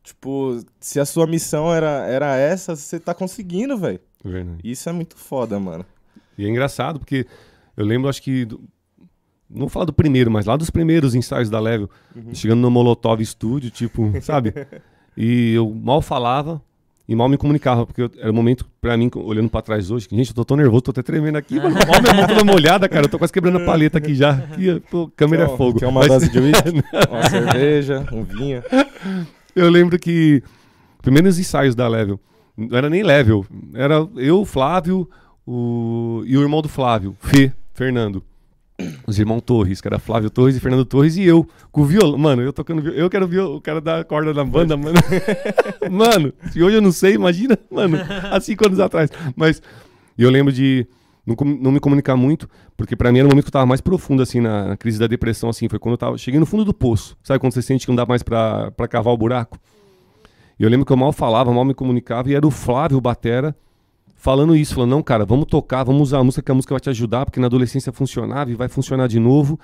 Tipo, 0.03 0.61
se 0.81 0.99
a 0.99 1.05
sua 1.05 1.27
missão 1.27 1.73
era, 1.73 2.07
era 2.07 2.37
essa, 2.37 2.75
você 2.75 2.99
tá 2.99 3.15
conseguindo, 3.15 3.77
velho. 3.79 4.01
Isso 4.65 4.89
é 4.89 4.93
muito 4.93 5.17
foda, 5.17 5.59
mano. 5.61 5.85
E 6.37 6.45
é 6.45 6.49
engraçado, 6.49 6.99
porque 6.99 7.27
eu 7.77 7.85
lembro, 7.85 8.09
acho 8.09 8.23
que. 8.23 8.47
Não 9.51 9.61
vou 9.61 9.69
falar 9.69 9.85
do 9.87 9.93
primeiro, 9.93 10.31
mas 10.31 10.47
lá 10.47 10.57
dos 10.57 10.71
primeiros 10.71 11.15
ensaios 11.15 11.49
da 11.51 11.59
Level, 11.61 11.89
chegando 12.33 12.61
no 12.61 12.71
Molotov 12.71 13.25
Studio, 13.25 13.71
tipo, 13.71 14.13
sabe? 14.23 14.53
E 15.17 15.55
eu 15.55 15.69
mal 15.75 16.01
falava 16.03 16.61
e 17.09 17.15
mal 17.17 17.27
me 17.29 17.39
comunicava, 17.39 17.87
porque 17.87 18.03
eu- 18.03 18.11
era 18.19 18.31
um 18.31 18.35
momento 18.35 18.67
pra 18.83 18.95
mim, 18.97 19.11
olhando 19.15 19.49
pra 19.49 19.63
trás 19.63 19.91
hoje, 19.91 20.07
que, 20.07 20.15
gente, 20.15 20.29
eu 20.29 20.35
tô 20.35 20.45
tão 20.45 20.57
nervoso, 20.57 20.83
tô 20.83 20.91
até 20.91 21.03
tremendo 21.03 21.37
aqui, 21.37 21.57
mano, 21.57 21.75
mal 21.75 22.03
minha 22.03 22.15
mão 22.15 22.27
toda 22.27 22.45
molhada, 22.45 22.87
cara, 22.89 23.07
eu 23.07 23.09
tô 23.09 23.19
quase 23.19 23.33
quebrando 23.33 23.57
a 23.59 23.65
paleta 23.65 23.97
aqui 23.97 24.15
já. 24.15 24.33
Aqui, 24.33 24.79
pô, 24.91 25.11
câmera 25.17 25.45
é 25.45 25.49
fogo. 25.57 25.79
Quer 25.79 25.87
uma 25.87 26.01
Mas- 26.01 26.09
dose 26.09 26.31
de 26.31 26.39
uísque? 26.39 26.69
uma 27.11 27.23
cerveja, 27.31 28.07
um 28.13 28.23
vinho. 28.23 28.63
Eu 29.57 29.71
lembro 29.71 29.99
que 29.99 30.43
primeiros 31.01 31.39
ensaios 31.39 31.75
da 31.75 31.89
Level, 31.89 32.21
não 32.55 32.77
era 32.77 32.91
nem 32.91 33.03
Level, 33.03 33.47
era 33.75 34.07
eu, 34.17 34.45
Flávio 34.45 35.09
o, 35.47 36.23
e 36.27 36.37
o 36.37 36.43
irmão 36.43 36.61
do 36.61 36.69
Flávio, 36.69 37.17
Fê, 37.21 37.51
Fernando. 37.73 38.23
Os 39.07 39.19
irmãos 39.19 39.41
Torres, 39.41 39.81
que 39.81 39.89
era 39.89 39.99
Flávio 39.99 40.31
Torres 40.31 40.57
e 40.57 40.61
Fernando 40.61 40.85
Torres, 40.85 41.17
e 41.17 41.25
eu, 41.25 41.47
com 41.73 41.81
o 41.81 41.85
violão. 41.85 42.17
Mano, 42.17 42.43
eu 42.43 42.53
tocando 42.53 42.81
violão. 42.81 42.99
Eu 42.99 43.11
quero 43.11 43.27
ver 43.27 43.41
o 43.41 43.61
cara 43.61 43.81
da 43.81 44.05
corda 44.05 44.33
na 44.33 44.45
banda, 44.45 44.77
mano. 44.77 44.99
mano, 45.91 46.33
se 46.53 46.63
hoje 46.63 46.77
eu 46.77 46.83
não 46.83 46.93
sei, 46.93 47.15
imagina, 47.15 47.59
mano, 47.71 47.99
há 48.31 48.41
cinco 48.41 48.67
anos 48.67 48.79
atrás. 48.79 49.11
Mas 49.35 49.61
eu 50.17 50.31
lembro 50.31 50.53
de 50.53 50.87
não, 51.27 51.35
não 51.61 51.73
me 51.73 51.81
comunicar 51.81 52.15
muito, 52.15 52.49
porque 52.77 52.95
pra 52.95 53.11
mim 53.11 53.19
era 53.19 53.27
o 53.27 53.31
momento 53.31 53.45
que 53.45 53.49
eu 53.49 53.53
tava 53.53 53.67
mais 53.67 53.81
profundo, 53.81 54.23
assim, 54.23 54.41
na, 54.41 54.69
na 54.69 54.77
crise 54.77 54.99
da 54.99 55.09
depressão, 55.09 55.51
assim. 55.51 55.69
Foi 55.69 55.81
quando 55.81 55.95
eu 55.95 55.99
tava. 55.99 56.17
Cheguei 56.17 56.39
no 56.39 56.47
fundo 56.47 56.65
do 56.65 56.73
poço. 56.73 57.17
Sabe 57.25 57.41
quando 57.41 57.55
você 57.55 57.63
sente 57.63 57.85
que 57.85 57.91
não 57.91 57.97
dá 57.97 58.07
mais 58.07 58.23
pra, 58.23 58.71
pra 58.71 58.87
cavar 58.87 59.13
o 59.13 59.17
buraco? 59.17 59.59
E 60.57 60.63
eu 60.63 60.69
lembro 60.69 60.87
que 60.87 60.93
eu 60.93 60.97
mal 60.97 61.13
falava, 61.13 61.53
mal 61.53 61.65
me 61.65 61.75
comunicava, 61.75 62.31
e 62.31 62.35
era 62.35 62.47
o 62.47 62.51
Flávio 62.51 63.01
Batera 63.01 63.57
falando 64.19 64.55
isso, 64.55 64.75
falando, 64.75 64.91
não, 64.91 65.03
cara, 65.03 65.25
vamos 65.25 65.47
tocar, 65.47 65.85
vamos 65.85 66.03
usar 66.03 66.19
a 66.19 66.25
música, 66.25 66.43
que 66.43 66.51
a 66.53 66.55
música 66.55 66.75
vai 66.75 66.81
te 66.81 66.91
ajudar, 66.91 67.25
porque 67.25 67.41
na 67.41 67.47
adolescência 67.47 67.91
funcionava 67.93 68.51
e 68.51 68.55
vai 68.55 68.69
funcionar 68.69 69.07
de 69.07 69.19
novo. 69.19 69.59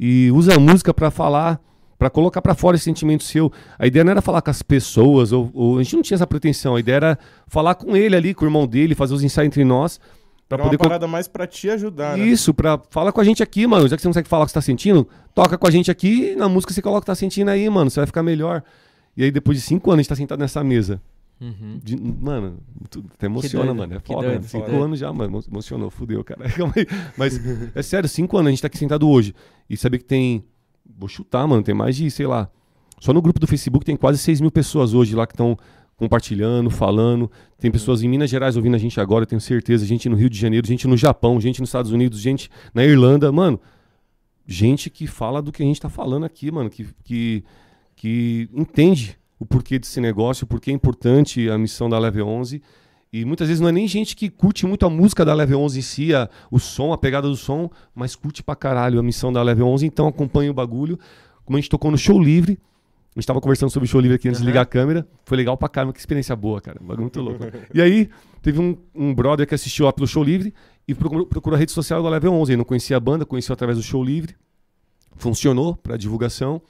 E 0.00 0.30
usa 0.32 0.56
a 0.56 0.58
música 0.58 0.92
pra 0.94 1.10
falar, 1.10 1.60
pra 1.98 2.08
colocar 2.08 2.40
pra 2.40 2.54
fora 2.54 2.74
esse 2.76 2.84
sentimento 2.84 3.22
seu. 3.22 3.52
A 3.78 3.86
ideia 3.86 4.02
não 4.04 4.10
era 4.12 4.22
falar 4.22 4.40
com 4.42 4.50
as 4.50 4.62
pessoas, 4.62 5.30
ou, 5.30 5.50
ou- 5.52 5.78
a 5.78 5.82
gente 5.82 5.94
não 5.96 6.02
tinha 6.02 6.16
essa 6.16 6.26
pretensão, 6.26 6.74
a 6.74 6.80
ideia 6.80 6.96
era 6.96 7.18
falar 7.46 7.74
com 7.74 7.96
ele 7.96 8.16
ali, 8.16 8.34
com 8.34 8.44
o 8.44 8.48
irmão 8.48 8.66
dele, 8.66 8.94
fazer 8.94 9.12
os 9.14 9.22
ensaios 9.22 9.46
entre 9.48 9.62
nós, 9.64 10.00
pra 10.48 10.56
uma 10.58 10.64
poder 10.64 10.78
co- 10.78 10.84
parada 10.84 11.06
mais 11.06 11.28
pra 11.28 11.46
te 11.46 11.68
ajudar, 11.68 12.16
né? 12.16 12.24
isso, 12.24 12.54
pra. 12.54 12.80
Fala 12.90 13.12
com 13.12 13.20
a 13.20 13.24
gente 13.24 13.42
aqui, 13.42 13.66
mano. 13.66 13.86
Já 13.88 13.96
que 13.96 14.00
você 14.02 14.08
não 14.08 14.12
consegue 14.12 14.28
falar 14.28 14.44
o 14.44 14.46
que 14.46 14.52
você 14.52 14.54
tá 14.54 14.62
sentindo, 14.62 15.06
toca 15.34 15.58
com 15.58 15.66
a 15.66 15.70
gente 15.70 15.90
aqui 15.90 16.32
e 16.32 16.36
na 16.36 16.48
música 16.48 16.72
você 16.72 16.80
coloca 16.80 16.98
o 16.98 17.02
que 17.02 17.06
tá 17.06 17.14
sentindo 17.14 17.50
aí, 17.50 17.68
mano. 17.68 17.90
Você 17.90 18.00
vai 18.00 18.06
ficar 18.06 18.22
melhor. 18.22 18.62
E 19.16 19.24
aí, 19.24 19.30
depois 19.32 19.58
de 19.58 19.64
cinco 19.64 19.90
anos, 19.90 19.98
a 19.98 20.02
gente 20.02 20.08
tá 20.08 20.14
sentado 20.16 20.38
nessa 20.38 20.62
mesa. 20.64 21.02
Uhum. 21.40 21.78
De- 21.82 21.96
mano, 21.96 22.58
tu- 22.90 23.04
até 23.14 23.26
emociona, 23.26 23.66
doido, 23.66 23.78
mano. 23.78 23.94
É 23.94 24.00
foda, 24.00 24.26
doido, 24.28 24.40
que 24.42 24.48
Cinco 24.48 24.82
anos 24.82 24.98
já, 24.98 25.12
mano. 25.12 25.30
emo- 25.30 25.44
Emocionou, 25.48 25.88
fudeu, 25.90 26.24
cara. 26.24 26.40
Mas, 27.16 27.40
é 27.74 27.82
sério, 27.82 28.08
cinco 28.08 28.36
anos, 28.36 28.48
a 28.48 28.50
gente 28.50 28.60
tá 28.62 28.66
aqui 28.66 28.78
sentado 28.78 29.08
hoje. 29.08 29.34
E 29.70 29.76
saber 29.76 29.98
que 29.98 30.04
tem. 30.04 30.44
Vou 30.98 31.08
chutar, 31.08 31.46
mano. 31.46 31.62
Tem 31.62 31.74
mais 31.74 31.94
de, 31.96 32.10
sei 32.10 32.26
lá. 32.26 32.50
Só 33.00 33.12
no 33.12 33.22
grupo 33.22 33.38
do 33.38 33.46
Facebook 33.46 33.84
tem 33.84 33.96
quase 33.96 34.18
6 34.18 34.40
mil 34.40 34.50
pessoas 34.50 34.92
hoje 34.94 35.14
lá 35.14 35.26
que 35.26 35.32
estão 35.34 35.56
compartilhando, 35.96 36.68
falando. 36.70 37.30
Tem 37.58 37.70
pessoas 37.70 38.02
em 38.02 38.08
Minas 38.08 38.28
Gerais 38.30 38.56
ouvindo 38.56 38.74
a 38.74 38.78
gente 38.78 38.98
agora, 39.00 39.24
tenho 39.26 39.40
certeza. 39.40 39.86
Gente 39.86 40.08
no 40.08 40.16
Rio 40.16 40.28
de 40.30 40.36
Janeiro, 40.38 40.66
gente 40.66 40.88
no 40.88 40.96
Japão, 40.96 41.40
gente 41.40 41.60
nos 41.60 41.68
Estados 41.68 41.92
Unidos, 41.92 42.18
gente 42.20 42.50
na 42.74 42.84
Irlanda. 42.84 43.30
Mano, 43.30 43.60
gente 44.46 44.90
que 44.90 45.06
fala 45.06 45.40
do 45.40 45.52
que 45.52 45.62
a 45.62 45.66
gente 45.66 45.80
tá 45.80 45.88
falando 45.88 46.24
aqui, 46.24 46.50
mano. 46.50 46.68
Que, 46.70 46.88
que, 47.04 47.44
que 47.94 48.48
entende 48.52 49.16
o 49.38 49.46
porquê 49.46 49.78
desse 49.78 50.00
negócio, 50.00 50.44
o 50.44 50.46
porquê 50.48 50.70
é 50.70 50.74
importante 50.74 51.48
a 51.48 51.56
missão 51.58 51.88
da 51.88 51.98
Level 51.98 52.26
11. 52.26 52.62
E 53.12 53.24
muitas 53.24 53.48
vezes 53.48 53.60
não 53.60 53.68
é 53.68 53.72
nem 53.72 53.88
gente 53.88 54.14
que 54.14 54.28
curte 54.28 54.66
muito 54.66 54.84
a 54.84 54.90
música 54.90 55.24
da 55.24 55.32
Level 55.32 55.60
11 55.60 55.78
em 55.78 55.82
si, 55.82 56.14
a- 56.14 56.28
o 56.50 56.58
som, 56.58 56.92
a 56.92 56.98
pegada 56.98 57.26
do 57.28 57.36
som, 57.36 57.70
mas 57.94 58.14
curte 58.14 58.42
pra 58.42 58.54
caralho 58.54 58.98
a 58.98 59.02
missão 59.02 59.32
da 59.32 59.42
Level 59.42 59.66
11, 59.68 59.86
então 59.86 60.06
acompanha 60.06 60.50
o 60.50 60.54
bagulho. 60.54 60.98
Como 61.44 61.56
a 61.56 61.60
gente 61.60 61.70
tocou 61.70 61.90
no 61.90 61.96
show 61.96 62.20
livre, 62.22 62.58
a 63.16 63.18
gente 63.20 63.26
tava 63.26 63.40
conversando 63.40 63.70
sobre 63.70 63.86
o 63.86 63.88
show 63.90 64.00
livre 64.00 64.16
aqui 64.16 64.28
antes 64.28 64.40
de 64.40 64.44
Aham. 64.46 64.50
ligar 64.52 64.60
a 64.62 64.66
câmera, 64.66 65.08
foi 65.24 65.38
legal 65.38 65.56
pra 65.56 65.68
caramba, 65.70 65.94
que 65.94 65.98
experiência 66.00 66.36
boa, 66.36 66.60
cara, 66.60 66.78
bagulho 66.80 67.00
muito 67.02 67.20
louco. 67.22 67.44
e 67.72 67.80
aí, 67.80 68.10
teve 68.42 68.60
um, 68.60 68.76
um 68.94 69.14
brother 69.14 69.46
que 69.46 69.54
assistiu 69.54 69.86
lá 69.86 69.92
pelo 69.92 70.06
show 70.06 70.22
livre 70.22 70.52
e 70.86 70.94
procurou, 70.94 71.24
procurou 71.26 71.56
a 71.56 71.58
rede 71.58 71.72
social 71.72 72.02
da 72.02 72.10
Level 72.10 72.32
11, 72.34 72.52
ele 72.52 72.56
não 72.58 72.64
conhecia 72.66 72.96
a 72.98 73.00
banda, 73.00 73.24
conheceu 73.24 73.54
através 73.54 73.78
do 73.78 73.82
show 73.82 74.04
livre, 74.04 74.36
funcionou 75.16 75.74
pra 75.76 75.96
divulgação, 75.96 76.60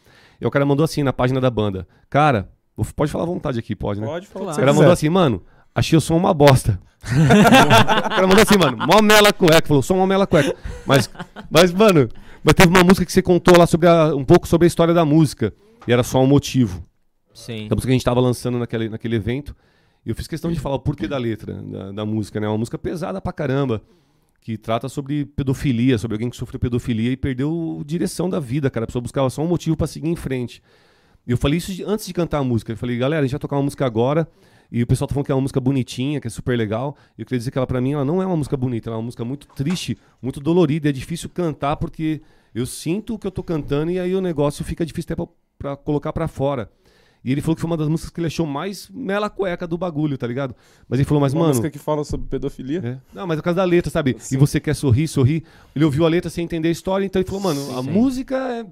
e 0.40 0.46
o 0.46 0.50
cara 0.50 0.64
mandou 0.64 0.84
assim 0.84 1.02
na 1.02 1.12
página 1.12 1.40
da 1.40 1.50
banda, 1.50 1.86
cara, 2.08 2.48
pode 2.94 3.10
falar 3.10 3.24
à 3.24 3.26
vontade 3.26 3.58
aqui, 3.58 3.74
pode, 3.74 4.00
né? 4.00 4.06
Pode 4.06 4.26
falar. 4.26 4.54
quiser. 4.70 4.78
mandou 4.78 4.92
assim, 4.92 5.08
mano, 5.08 5.42
achei 5.74 5.96
o 5.96 6.00
som 6.00 6.16
uma 6.16 6.32
bosta. 6.34 6.80
o 7.04 8.08
cara 8.08 8.26
mandou 8.26 8.42
assim, 8.42 8.58
mano, 8.58 8.76
mó 8.78 9.00
mela 9.02 9.32
cueca. 9.32 9.66
Falou, 9.66 9.82
som 9.82 9.96
mó 9.96 10.06
mela 10.06 10.26
cueca. 10.26 10.54
Mas, 10.86 11.10
mas, 11.50 11.72
mano, 11.72 12.08
mas 12.42 12.54
teve 12.54 12.68
uma 12.68 12.82
música 12.84 13.04
que 13.06 13.12
você 13.12 13.22
contou 13.22 13.56
lá 13.56 13.66
sobre 13.66 13.88
a- 13.88 14.14
um 14.14 14.24
pouco 14.24 14.46
sobre 14.48 14.66
a 14.66 14.68
história 14.68 14.92
da 14.94 15.04
música. 15.04 15.52
E 15.86 15.92
era 15.92 16.02
só 16.02 16.20
um 16.22 16.26
motivo. 16.26 16.84
Sim. 17.32 17.68
Da 17.68 17.74
música 17.76 17.88
que 17.88 17.92
a 17.92 17.96
gente 17.98 18.04
tava 18.04 18.20
lançando 18.20 18.58
naquele, 18.58 18.88
naquele 18.88 19.16
evento. 19.16 19.54
E 20.04 20.10
eu 20.10 20.14
fiz 20.14 20.26
questão 20.26 20.50
de 20.52 20.58
falar 20.58 20.76
o 20.76 20.80
porquê 20.80 21.06
da 21.06 21.16
letra 21.18 21.54
da, 21.54 21.92
da 21.92 22.06
música, 22.06 22.40
né? 22.40 22.46
É 22.46 22.48
uma 22.50 22.58
música 22.58 22.78
pesada 22.78 23.20
pra 23.20 23.32
caramba. 23.32 23.82
Que 24.40 24.56
trata 24.56 24.88
sobre 24.88 25.26
pedofilia, 25.26 25.98
sobre 25.98 26.14
alguém 26.14 26.30
que 26.30 26.36
sofreu 26.36 26.58
pedofilia 26.58 27.10
e 27.10 27.16
perdeu 27.16 27.82
direção 27.84 28.30
da 28.30 28.40
vida, 28.40 28.70
cara. 28.70 28.84
A 28.84 28.86
pessoa 28.86 29.02
buscava 29.02 29.28
só 29.28 29.42
um 29.42 29.46
motivo 29.46 29.76
pra 29.76 29.86
seguir 29.86 30.08
em 30.08 30.16
frente. 30.16 30.62
E 31.28 31.32
eu 31.32 31.36
falei 31.36 31.58
isso 31.58 31.72
de- 31.74 31.84
antes 31.84 32.06
de 32.06 32.14
cantar 32.14 32.38
a 32.38 32.42
música. 32.44 32.72
Eu 32.72 32.76
falei, 32.76 32.96
galera, 32.96 33.20
a 33.20 33.24
gente 33.26 33.32
vai 33.32 33.38
tocar 33.40 33.56
uma 33.56 33.62
música 33.62 33.84
agora. 33.84 34.26
E 34.72 34.82
o 34.82 34.86
pessoal 34.86 35.06
tá 35.08 35.14
falando 35.14 35.26
que 35.26 35.32
é 35.32 35.34
uma 35.34 35.40
música 35.42 35.60
bonitinha, 35.60 36.20
que 36.20 36.26
é 36.26 36.30
super 36.30 36.56
legal. 36.56 36.96
E 37.16 37.22
eu 37.22 37.26
queria 37.26 37.38
dizer 37.38 37.50
que 37.50 37.58
ela, 37.58 37.66
pra 37.66 37.80
mim, 37.80 37.92
ela 37.92 38.04
não 38.04 38.20
é 38.22 38.26
uma 38.26 38.36
música 38.36 38.56
bonita, 38.56 38.88
ela 38.90 38.96
é 38.96 38.98
uma 38.98 39.04
música 39.04 39.24
muito 39.24 39.46
triste, 39.48 39.96
muito 40.20 40.40
dolorida. 40.40 40.88
É 40.88 40.92
difícil 40.92 41.28
cantar 41.28 41.76
porque 41.76 42.20
eu 42.54 42.66
sinto 42.66 43.14
o 43.14 43.18
que 43.18 43.26
eu 43.26 43.30
tô 43.30 43.42
cantando 43.42 43.90
e 43.90 43.98
aí 44.00 44.14
o 44.14 44.20
negócio 44.20 44.64
fica 44.64 44.84
difícil 44.84 45.06
até 45.12 45.16
pra, 45.16 45.26
pra 45.58 45.76
colocar 45.76 46.12
pra 46.12 46.26
fora. 46.28 46.70
E 47.24 47.32
ele 47.32 47.40
falou 47.40 47.56
que 47.56 47.60
foi 47.60 47.68
uma 47.68 47.76
das 47.76 47.88
músicas 47.88 48.10
que 48.10 48.20
ele 48.20 48.28
achou 48.28 48.46
mais 48.46 48.88
mela 48.92 49.28
cueca 49.28 49.66
do 49.66 49.76
bagulho, 49.76 50.16
tá 50.16 50.26
ligado? 50.26 50.54
Mas 50.88 51.00
ele 51.00 51.06
falou, 51.06 51.20
mas 51.20 51.32
Uma 51.32 51.40
mano. 51.40 51.48
música 51.50 51.68
que 51.70 51.78
fala 51.78 52.04
sobre 52.04 52.26
pedofilia. 52.28 52.78
É. 52.84 52.98
Não, 53.16 53.26
mas 53.26 53.38
é 53.38 53.40
por 53.40 53.44
causa 53.44 53.56
da 53.56 53.64
letra, 53.64 53.90
sabe? 53.90 54.16
Sim. 54.18 54.36
E 54.36 54.38
você 54.38 54.60
quer 54.60 54.74
sorrir, 54.74 55.08
sorrir. 55.08 55.42
Ele 55.74 55.84
ouviu 55.84 56.06
a 56.06 56.08
letra 56.08 56.30
sem 56.30 56.44
entender 56.44 56.68
a 56.68 56.70
história, 56.70 57.04
então 57.04 57.20
ele 57.20 57.26
falou, 57.28 57.42
mano, 57.42 57.60
Sim, 57.60 57.78
a 57.78 57.82
sim. 57.82 57.90
música 57.90 58.36
é 58.36 58.66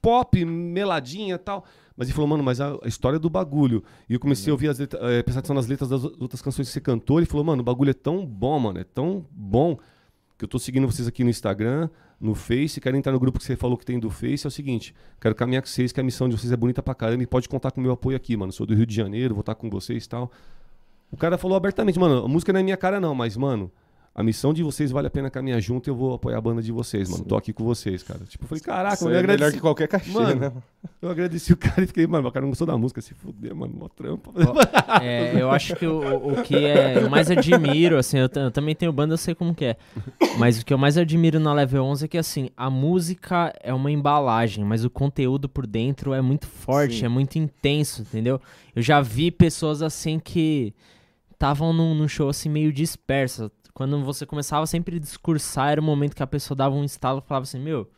pop, 0.00 0.44
meladinha 0.44 1.34
e 1.34 1.38
tal. 1.38 1.64
Mas 1.96 2.08
ele 2.08 2.14
falou, 2.14 2.28
mano, 2.28 2.42
mas 2.42 2.60
a, 2.60 2.78
a 2.82 2.88
história 2.88 3.18
do 3.18 3.28
bagulho. 3.28 3.82
E 4.08 4.14
eu 4.14 4.20
comecei 4.20 4.50
a 4.50 4.54
ouvir 4.54 4.68
as 4.68 4.78
letras, 4.78 5.02
é, 5.02 5.22
prestar 5.22 5.40
atenção 5.40 5.56
nas 5.56 5.66
letras 5.66 5.90
das 5.90 6.04
outras 6.04 6.40
canções 6.40 6.68
que 6.68 6.72
você 6.72 6.80
cantou. 6.80 7.18
Ele 7.18 7.26
falou, 7.26 7.44
mano, 7.44 7.62
o 7.62 7.64
bagulho 7.64 7.90
é 7.90 7.94
tão 7.94 8.24
bom, 8.24 8.58
mano, 8.58 8.78
é 8.78 8.84
tão 8.84 9.26
bom 9.30 9.78
que 10.38 10.44
eu 10.44 10.48
tô 10.48 10.58
seguindo 10.58 10.86
vocês 10.86 11.08
aqui 11.08 11.24
no 11.24 11.30
Instagram, 11.30 11.90
no 12.20 12.34
Face, 12.34 12.80
quero 12.80 12.96
entrar 12.96 13.12
no 13.12 13.18
grupo 13.18 13.38
que 13.38 13.44
você 13.44 13.56
falou 13.56 13.76
que 13.76 13.84
tem 13.84 13.98
do 13.98 14.08
Face. 14.08 14.46
É 14.46 14.48
o 14.48 14.50
seguinte, 14.50 14.94
quero 15.20 15.34
caminhar 15.34 15.62
com 15.62 15.68
vocês, 15.68 15.90
que 15.90 16.00
a 16.00 16.02
missão 16.02 16.28
de 16.28 16.38
vocês 16.38 16.52
é 16.52 16.56
bonita 16.56 16.80
pra 16.80 16.94
caramba 16.94 17.24
e 17.24 17.26
pode 17.26 17.48
contar 17.48 17.72
com 17.72 17.80
o 17.80 17.82
meu 17.82 17.92
apoio 17.92 18.16
aqui, 18.16 18.36
mano. 18.36 18.52
Sou 18.52 18.64
do 18.64 18.74
Rio 18.74 18.86
de 18.86 18.94
Janeiro, 18.94 19.34
vou 19.34 19.40
estar 19.40 19.56
com 19.56 19.68
vocês 19.68 20.04
e 20.04 20.08
tal. 20.08 20.30
O 21.10 21.16
cara 21.16 21.36
falou 21.36 21.56
abertamente, 21.56 21.98
mano, 21.98 22.24
a 22.24 22.28
música 22.28 22.52
não 22.52 22.60
é 22.60 22.62
minha 22.62 22.76
cara 22.76 23.00
não, 23.00 23.14
mas, 23.14 23.36
mano, 23.36 23.72
a 24.18 24.22
missão 24.24 24.52
de 24.52 24.64
vocês 24.64 24.90
vale 24.90 25.06
a 25.06 25.10
pena 25.10 25.30
caminhar 25.30 25.60
junto 25.60 25.88
e 25.88 25.92
eu 25.92 25.94
vou 25.94 26.14
apoiar 26.14 26.38
a 26.38 26.40
banda 26.40 26.60
de 26.60 26.72
vocês, 26.72 27.08
mano. 27.08 27.24
Tô 27.24 27.36
aqui 27.36 27.52
com 27.52 27.62
vocês, 27.62 28.02
cara. 28.02 28.18
Tipo, 28.24 28.42
eu 28.42 28.48
falei, 28.48 28.60
caraca, 28.60 28.94
Isso 28.96 29.04
eu 29.04 29.10
é 29.10 29.12
melhor 29.12 29.30
agradeci. 29.34 29.54
que 29.54 29.60
qualquer 29.60 29.86
cachê, 29.86 30.10
Mano, 30.10 30.40
né? 30.40 30.52
Eu 31.00 31.08
agradeci 31.08 31.52
o 31.52 31.56
cara 31.56 31.84
e 31.84 31.86
fiquei, 31.86 32.04
mano, 32.04 32.26
o 32.26 32.32
cara 32.32 32.42
não 32.42 32.50
gostou 32.50 32.66
da 32.66 32.76
música, 32.76 33.00
se 33.00 33.14
fuder, 33.14 33.54
mano, 33.54 33.74
mó 33.78 33.86
trampa. 33.86 34.32
É, 35.00 35.40
eu 35.40 35.48
acho 35.52 35.76
que 35.76 35.86
o, 35.86 36.32
o 36.32 36.42
que 36.42 36.56
é, 36.56 37.00
eu 37.00 37.08
mais 37.08 37.30
admiro, 37.30 37.96
assim, 37.96 38.18
eu, 38.18 38.28
eu 38.34 38.50
também 38.50 38.74
tenho 38.74 38.90
banda, 38.90 39.14
eu 39.14 39.18
sei 39.18 39.36
como 39.36 39.54
que 39.54 39.66
é. 39.66 39.76
Mas 40.36 40.60
o 40.60 40.66
que 40.66 40.74
eu 40.74 40.78
mais 40.78 40.98
admiro 40.98 41.38
na 41.38 41.54
Level 41.54 41.84
11 41.84 42.06
é 42.06 42.08
que, 42.08 42.18
assim, 42.18 42.50
a 42.56 42.68
música 42.68 43.52
é 43.62 43.72
uma 43.72 43.92
embalagem, 43.92 44.64
mas 44.64 44.84
o 44.84 44.90
conteúdo 44.90 45.48
por 45.48 45.64
dentro 45.64 46.12
é 46.12 46.20
muito 46.20 46.48
forte, 46.48 46.96
Sim. 46.98 47.04
é 47.04 47.08
muito 47.08 47.38
intenso, 47.38 48.02
entendeu? 48.02 48.40
Eu 48.74 48.82
já 48.82 49.00
vi 49.00 49.30
pessoas, 49.30 49.80
assim, 49.80 50.18
que 50.18 50.74
estavam 51.38 51.72
num, 51.72 51.94
num 51.94 52.08
show, 52.08 52.28
assim, 52.28 52.48
meio 52.48 52.72
dispersa. 52.72 53.48
Quando 53.78 54.02
você 54.02 54.26
começava 54.26 54.66
sempre 54.66 54.96
a 54.96 54.98
discursar, 54.98 55.70
era 55.70 55.80
o 55.80 55.84
momento 55.84 56.16
que 56.16 56.22
a 56.24 56.26
pessoa 56.26 56.56
dava 56.56 56.74
um 56.74 56.82
estalo 56.82 57.22
e 57.24 57.28
falava 57.28 57.44
assim, 57.44 57.60
meu... 57.60 57.88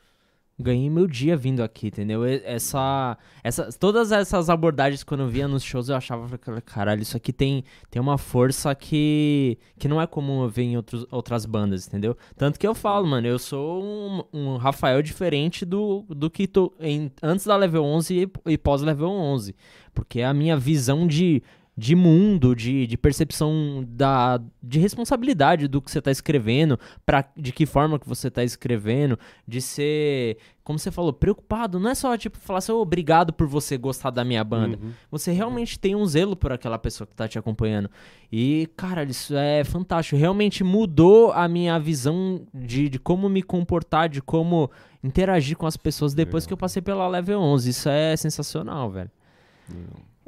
Ganhei 0.58 0.90
meu 0.90 1.06
dia 1.06 1.38
vindo 1.38 1.62
aqui, 1.62 1.86
entendeu? 1.86 2.22
Essa, 2.22 3.16
essa, 3.42 3.70
todas 3.72 4.12
essas 4.12 4.50
abordagens, 4.50 5.02
quando 5.02 5.20
eu 5.22 5.26
via 5.26 5.48
nos 5.48 5.62
shows, 5.62 5.88
eu 5.88 5.96
achava, 5.96 6.36
caralho, 6.66 7.00
isso 7.00 7.16
aqui 7.16 7.32
tem, 7.32 7.64
tem 7.90 8.02
uma 8.02 8.18
força 8.18 8.74
que, 8.74 9.56
que 9.78 9.88
não 9.88 9.98
é 9.98 10.06
comum 10.06 10.42
eu 10.42 10.50
ver 10.50 10.64
em 10.64 10.76
outros, 10.76 11.06
outras 11.10 11.46
bandas, 11.46 11.88
entendeu? 11.88 12.14
Tanto 12.36 12.58
que 12.60 12.66
eu 12.66 12.74
falo, 12.74 13.06
mano, 13.06 13.26
eu 13.26 13.38
sou 13.38 13.82
um, 13.82 14.22
um 14.34 14.56
Rafael 14.58 15.00
diferente 15.00 15.64
do, 15.64 16.04
do 16.10 16.28
que 16.28 16.46
tô 16.46 16.74
em, 16.78 17.10
antes 17.22 17.46
da 17.46 17.56
Level 17.56 17.82
11 17.82 18.30
e, 18.46 18.52
e 18.52 18.58
pós-Level 18.58 19.08
11. 19.08 19.56
Porque 19.94 20.20
a 20.20 20.34
minha 20.34 20.58
visão 20.58 21.06
de, 21.06 21.42
de 21.80 21.94
mundo, 21.94 22.54
de, 22.54 22.86
de 22.86 22.98
percepção 22.98 23.82
da, 23.88 24.38
de 24.62 24.78
responsabilidade 24.78 25.66
do 25.66 25.80
que 25.80 25.90
você 25.90 25.98
tá 25.98 26.10
escrevendo, 26.10 26.78
pra, 27.06 27.24
de 27.34 27.52
que 27.52 27.64
forma 27.64 27.98
que 27.98 28.06
você 28.06 28.30
tá 28.30 28.44
escrevendo, 28.44 29.18
de 29.48 29.62
ser, 29.62 30.36
como 30.62 30.78
você 30.78 30.90
falou, 30.90 31.10
preocupado. 31.10 31.80
Não 31.80 31.88
é 31.88 31.94
só, 31.94 32.18
tipo, 32.18 32.36
falar 32.36 32.58
assim, 32.58 32.70
"Ô, 32.70 32.82
obrigado 32.82 33.32
por 33.32 33.46
você 33.46 33.78
gostar 33.78 34.10
da 34.10 34.22
minha 34.22 34.44
banda. 34.44 34.76
Uhum. 34.76 34.92
Você 35.10 35.32
realmente 35.32 35.78
tem 35.78 35.96
um 35.96 36.04
zelo 36.04 36.36
por 36.36 36.52
aquela 36.52 36.78
pessoa 36.78 37.06
que 37.06 37.14
tá 37.14 37.26
te 37.26 37.38
acompanhando. 37.38 37.90
E, 38.30 38.68
cara, 38.76 39.02
isso 39.04 39.34
é 39.34 39.64
fantástico. 39.64 40.20
Realmente 40.20 40.62
mudou 40.62 41.32
a 41.32 41.48
minha 41.48 41.78
visão 41.78 42.42
de, 42.52 42.90
de 42.90 42.98
como 42.98 43.26
me 43.26 43.42
comportar, 43.42 44.10
de 44.10 44.20
como 44.20 44.70
interagir 45.02 45.56
com 45.56 45.66
as 45.66 45.78
pessoas 45.78 46.12
depois 46.12 46.44
Legal. 46.44 46.48
que 46.48 46.52
eu 46.52 46.58
passei 46.58 46.82
pela 46.82 47.08
Level 47.08 47.40
11. 47.40 47.70
Isso 47.70 47.88
é 47.88 48.14
sensacional, 48.18 48.90
velho. 48.90 49.10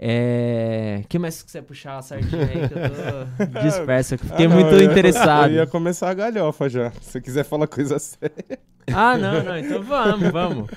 É. 0.05 1.03
que 1.09 1.17
mais 1.19 1.43
que 1.43 1.51
você 1.51 1.63
puxar 1.63 1.99
a 1.99 2.03
sardinha 2.03 2.43
aí 2.43 2.69
que 2.69 2.75
eu 2.75 3.49
tô 3.49 3.61
disperso? 3.63 4.15
eu 4.15 4.19
Fiquei 4.19 4.47
Ah, 4.47 4.49
não, 4.49 4.57
muito 4.57 4.73
eu 4.73 4.81
ia- 4.81 4.85
interessado. 4.87 5.51
Eu 5.51 5.57
ia 5.57 5.67
começar 5.67 6.11
a 6.11 6.15
galhofa 6.15 6.69
já. 6.69 6.91
Se 7.01 7.13
você 7.13 7.21
quiser 7.21 7.45
falar 7.45 7.67
coisa 7.69 7.99
séria. 7.99 8.59
Ah, 8.93 9.17
não, 9.17 9.45
não, 9.45 9.57
então 9.57 9.81
vamos, 9.81 10.31
vamos. 10.33 10.69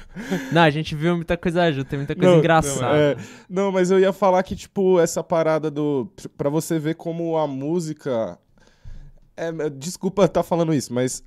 Não, 0.52 0.62
a 0.62 0.70
gente 0.70 0.94
viu 0.94 1.16
muita 1.16 1.36
coisa 1.36 1.72
junto, 1.72 1.88
tem 1.90 1.98
muita 1.98 2.14
coisa 2.16 2.32
Não, 2.32 2.38
engraçada. 2.38 2.82
Não, 2.88 2.96
é, 2.96 3.16
não, 3.50 3.72
mas 3.72 3.90
eu 3.90 4.00
ia 4.00 4.14
falar 4.14 4.44
que, 4.44 4.56
tipo, 4.56 5.00
essa 5.00 5.24
parada 5.24 5.72
do. 5.72 6.08
Pra 6.38 6.48
você 6.52 6.78
ver 6.78 6.94
como 6.94 7.36
a 7.36 7.48
música. 7.48 8.38
É, 9.36 9.52
desculpa 9.72 10.26
estar 10.26 10.44
falando 10.44 10.72
isso, 10.72 10.94
mas. 10.94 11.24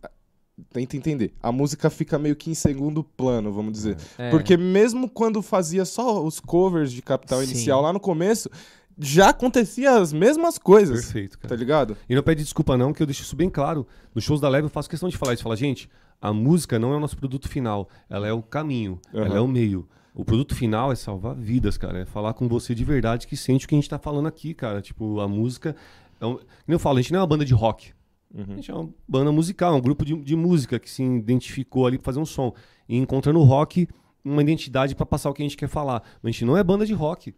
Tenta 0.70 0.96
entender. 0.96 1.32
A 1.42 1.52
música 1.52 1.88
fica 1.88 2.18
meio 2.18 2.34
que 2.34 2.50
em 2.50 2.54
segundo 2.54 3.04
plano, 3.04 3.52
vamos 3.52 3.72
dizer. 3.72 3.96
É. 4.18 4.30
Porque 4.30 4.56
mesmo 4.56 5.08
quando 5.08 5.40
fazia 5.40 5.84
só 5.84 6.24
os 6.24 6.40
covers 6.40 6.90
de 6.90 7.00
Capital 7.00 7.40
Sim. 7.40 7.44
Inicial 7.44 7.80
lá 7.80 7.92
no 7.92 8.00
começo, 8.00 8.50
já 8.98 9.28
acontecia 9.28 9.92
as 9.96 10.12
mesmas 10.12 10.58
coisas. 10.58 11.02
Perfeito, 11.02 11.38
cara. 11.38 11.48
Tá 11.48 11.56
ligado? 11.56 11.96
E 12.08 12.14
não 12.14 12.22
pede 12.22 12.42
desculpa 12.42 12.76
não, 12.76 12.92
que 12.92 13.00
eu 13.00 13.06
deixo 13.06 13.22
isso 13.22 13.36
bem 13.36 13.48
claro. 13.48 13.86
Nos 14.14 14.24
shows 14.24 14.40
da 14.40 14.48
Leve 14.48 14.66
eu 14.66 14.70
faço 14.70 14.90
questão 14.90 15.08
de 15.08 15.16
falar 15.16 15.34
isso. 15.34 15.42
Falar, 15.42 15.56
gente, 15.56 15.88
a 16.20 16.32
música 16.32 16.78
não 16.78 16.92
é 16.92 16.96
o 16.96 17.00
nosso 17.00 17.16
produto 17.16 17.48
final. 17.48 17.88
Ela 18.10 18.26
é 18.26 18.32
o 18.32 18.42
caminho. 18.42 19.00
Aham. 19.14 19.24
Ela 19.24 19.36
é 19.36 19.40
o 19.40 19.46
meio. 19.46 19.88
O 20.12 20.24
produto 20.24 20.56
final 20.56 20.90
é 20.90 20.96
salvar 20.96 21.36
vidas, 21.36 21.78
cara. 21.78 22.00
É 22.00 22.04
falar 22.04 22.34
com 22.34 22.48
você 22.48 22.74
de 22.74 22.82
verdade 22.82 23.28
que 23.28 23.36
sente 23.36 23.66
o 23.66 23.68
que 23.68 23.76
a 23.76 23.78
gente 23.78 23.88
tá 23.88 24.00
falando 24.00 24.26
aqui, 24.26 24.52
cara. 24.52 24.82
Tipo, 24.82 25.20
a 25.20 25.28
música... 25.28 25.76
É 26.20 26.26
um... 26.26 26.34
Como 26.34 26.46
eu 26.66 26.78
falo, 26.80 26.98
a 26.98 27.00
gente 27.00 27.12
não 27.12 27.20
é 27.20 27.22
uma 27.22 27.28
banda 27.28 27.44
de 27.44 27.54
rock. 27.54 27.92
A 28.34 28.38
Uhum. 28.40 28.56
gente 28.56 28.70
é 28.70 28.74
uma 28.74 28.90
banda 29.08 29.32
musical, 29.32 29.74
um 29.74 29.80
grupo 29.80 30.04
de, 30.04 30.14
de 30.16 30.36
música 30.36 30.78
que 30.78 30.90
se 30.90 31.02
identificou 31.02 31.86
ali 31.86 31.96
pra 31.98 32.04
fazer 32.04 32.20
um 32.20 32.26
som. 32.26 32.52
E 32.88 32.96
encontra 32.96 33.32
no 33.32 33.42
rock 33.42 33.88
uma 34.24 34.42
identidade 34.42 34.94
pra 34.94 35.06
passar 35.06 35.30
o 35.30 35.34
que 35.34 35.42
a 35.42 35.44
gente 35.46 35.56
quer 35.56 35.68
falar. 35.68 36.02
Mas 36.22 36.30
a 36.30 36.32
gente 36.32 36.44
não 36.44 36.56
é 36.56 36.62
banda 36.62 36.84
de 36.84 36.92
rock. 36.92 37.34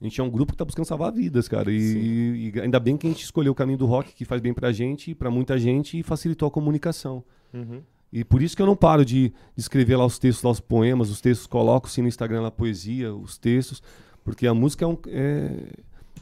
A 0.00 0.04
gente 0.04 0.20
é 0.20 0.24
um 0.24 0.28
grupo 0.28 0.52
que 0.52 0.58
tá 0.58 0.64
buscando 0.64 0.84
salvar 0.84 1.10
vidas, 1.12 1.48
cara. 1.48 1.72
E, 1.72 2.52
e 2.54 2.60
ainda 2.60 2.78
bem 2.78 2.96
que 2.96 3.06
a 3.06 3.10
gente 3.10 3.22
escolheu 3.24 3.52
o 3.52 3.54
caminho 3.54 3.78
do 3.78 3.86
rock, 3.86 4.12
que 4.12 4.24
faz 4.24 4.40
bem 4.42 4.52
pra 4.52 4.70
gente 4.70 5.12
e 5.12 5.14
pra 5.14 5.30
muita 5.30 5.58
gente 5.58 5.98
e 5.98 6.02
facilitou 6.02 6.46
a 6.48 6.50
comunicação. 6.50 7.24
Uhum. 7.54 7.80
E 8.12 8.22
por 8.22 8.42
isso 8.42 8.54
que 8.54 8.60
eu 8.60 8.66
não 8.66 8.76
paro 8.76 9.04
de, 9.04 9.32
escrever 9.56 9.96
lá 9.96 10.04
os 10.04 10.18
textos, 10.18 10.42
lá 10.44 10.50
os 10.50 10.60
poemas, 10.60 11.08
os 11.10 11.20
textos, 11.20 11.46
coloco 11.46 11.88
sim 11.88 12.02
no 12.02 12.08
Instagram 12.08 12.42
lá 12.42 12.48
a 12.48 12.50
poesia, 12.50 13.14
os 13.14 13.38
textos, 13.38 13.82
porque 14.22 14.46
a 14.46 14.52
música 14.54 14.84
é 14.84 14.88
um, 14.88 14.96
é- 15.08 15.72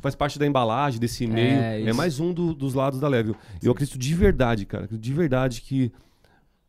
faz 0.02 0.14
parte 0.14 0.38
da 0.38 0.46
embalagem, 0.46 1.00
desse 1.00 1.26
meio, 1.26 1.58
é, 1.58 1.80
isso. 1.80 1.96
mais 1.96 2.20
um 2.20 2.32
do- 2.34 2.52
dos 2.52 2.74
lados 2.74 3.00
da 3.00 3.08
Level. 3.08 3.34
Eu 3.62 3.72
acredito 3.72 3.96
de 3.98 4.14
verdade, 4.14 4.66
cara, 4.66 4.86
de 4.90 5.12
verdade 5.14 5.62
que 5.62 5.90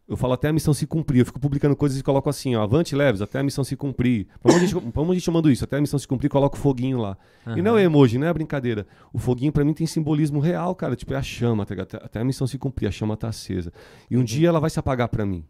eu 0.07 0.15
falo 0.17 0.33
até 0.33 0.49
a 0.49 0.53
missão 0.53 0.73
se 0.73 0.85
cumprir, 0.85 1.19
eu 1.19 1.25
fico 1.25 1.39
publicando 1.39 1.75
coisas 1.75 1.97
e 1.97 2.03
coloco 2.03 2.29
assim, 2.29 2.55
ó, 2.55 2.61
avante 2.63 2.93
leves, 2.95 3.21
até 3.21 3.39
a 3.39 3.43
missão 3.43 3.63
se 3.63 3.75
cumprir. 3.75 4.27
Vamos 4.43 4.61
a 4.61 4.65
gente, 4.65 4.73
vamos 4.93 5.11
a 5.11 5.13
gente 5.13 5.23
chamando 5.23 5.49
isso, 5.49 5.63
até 5.63 5.77
a 5.77 5.81
missão 5.81 5.97
se 5.97 6.07
cumprir, 6.07 6.29
coloco 6.29 6.55
o 6.57 6.59
foguinho 6.59 6.97
lá. 6.99 7.17
E 7.57 7.61
não 7.61 7.77
é 7.77 7.83
emoji, 7.83 8.17
não 8.17 8.27
é 8.27 8.33
brincadeira. 8.33 8.85
O 9.13 9.17
foguinho 9.17 9.51
pra 9.51 9.63
mim 9.65 9.73
tem 9.73 9.87
simbolismo 9.87 10.39
real, 10.39 10.75
cara. 10.75 10.95
Tipo, 10.95 11.13
é 11.13 11.17
a 11.17 11.21
chama, 11.23 11.65
tá 11.65 11.73
ligado? 11.73 11.95
Até, 12.03 12.19
a 12.19 12.23
missão 12.23 12.45
se 12.45 12.57
cumprir, 12.57 12.87
a 12.87 12.91
chama 12.91 13.15
tá 13.17 13.29
acesa. 13.29 13.71
E 14.11 14.17
um 14.17 14.23
dia 14.23 14.49
ela 14.49 14.59
vai 14.59 14.69
se 14.69 14.77
apagar 14.77 15.07
pra 15.07 15.25
mim. 15.25 15.43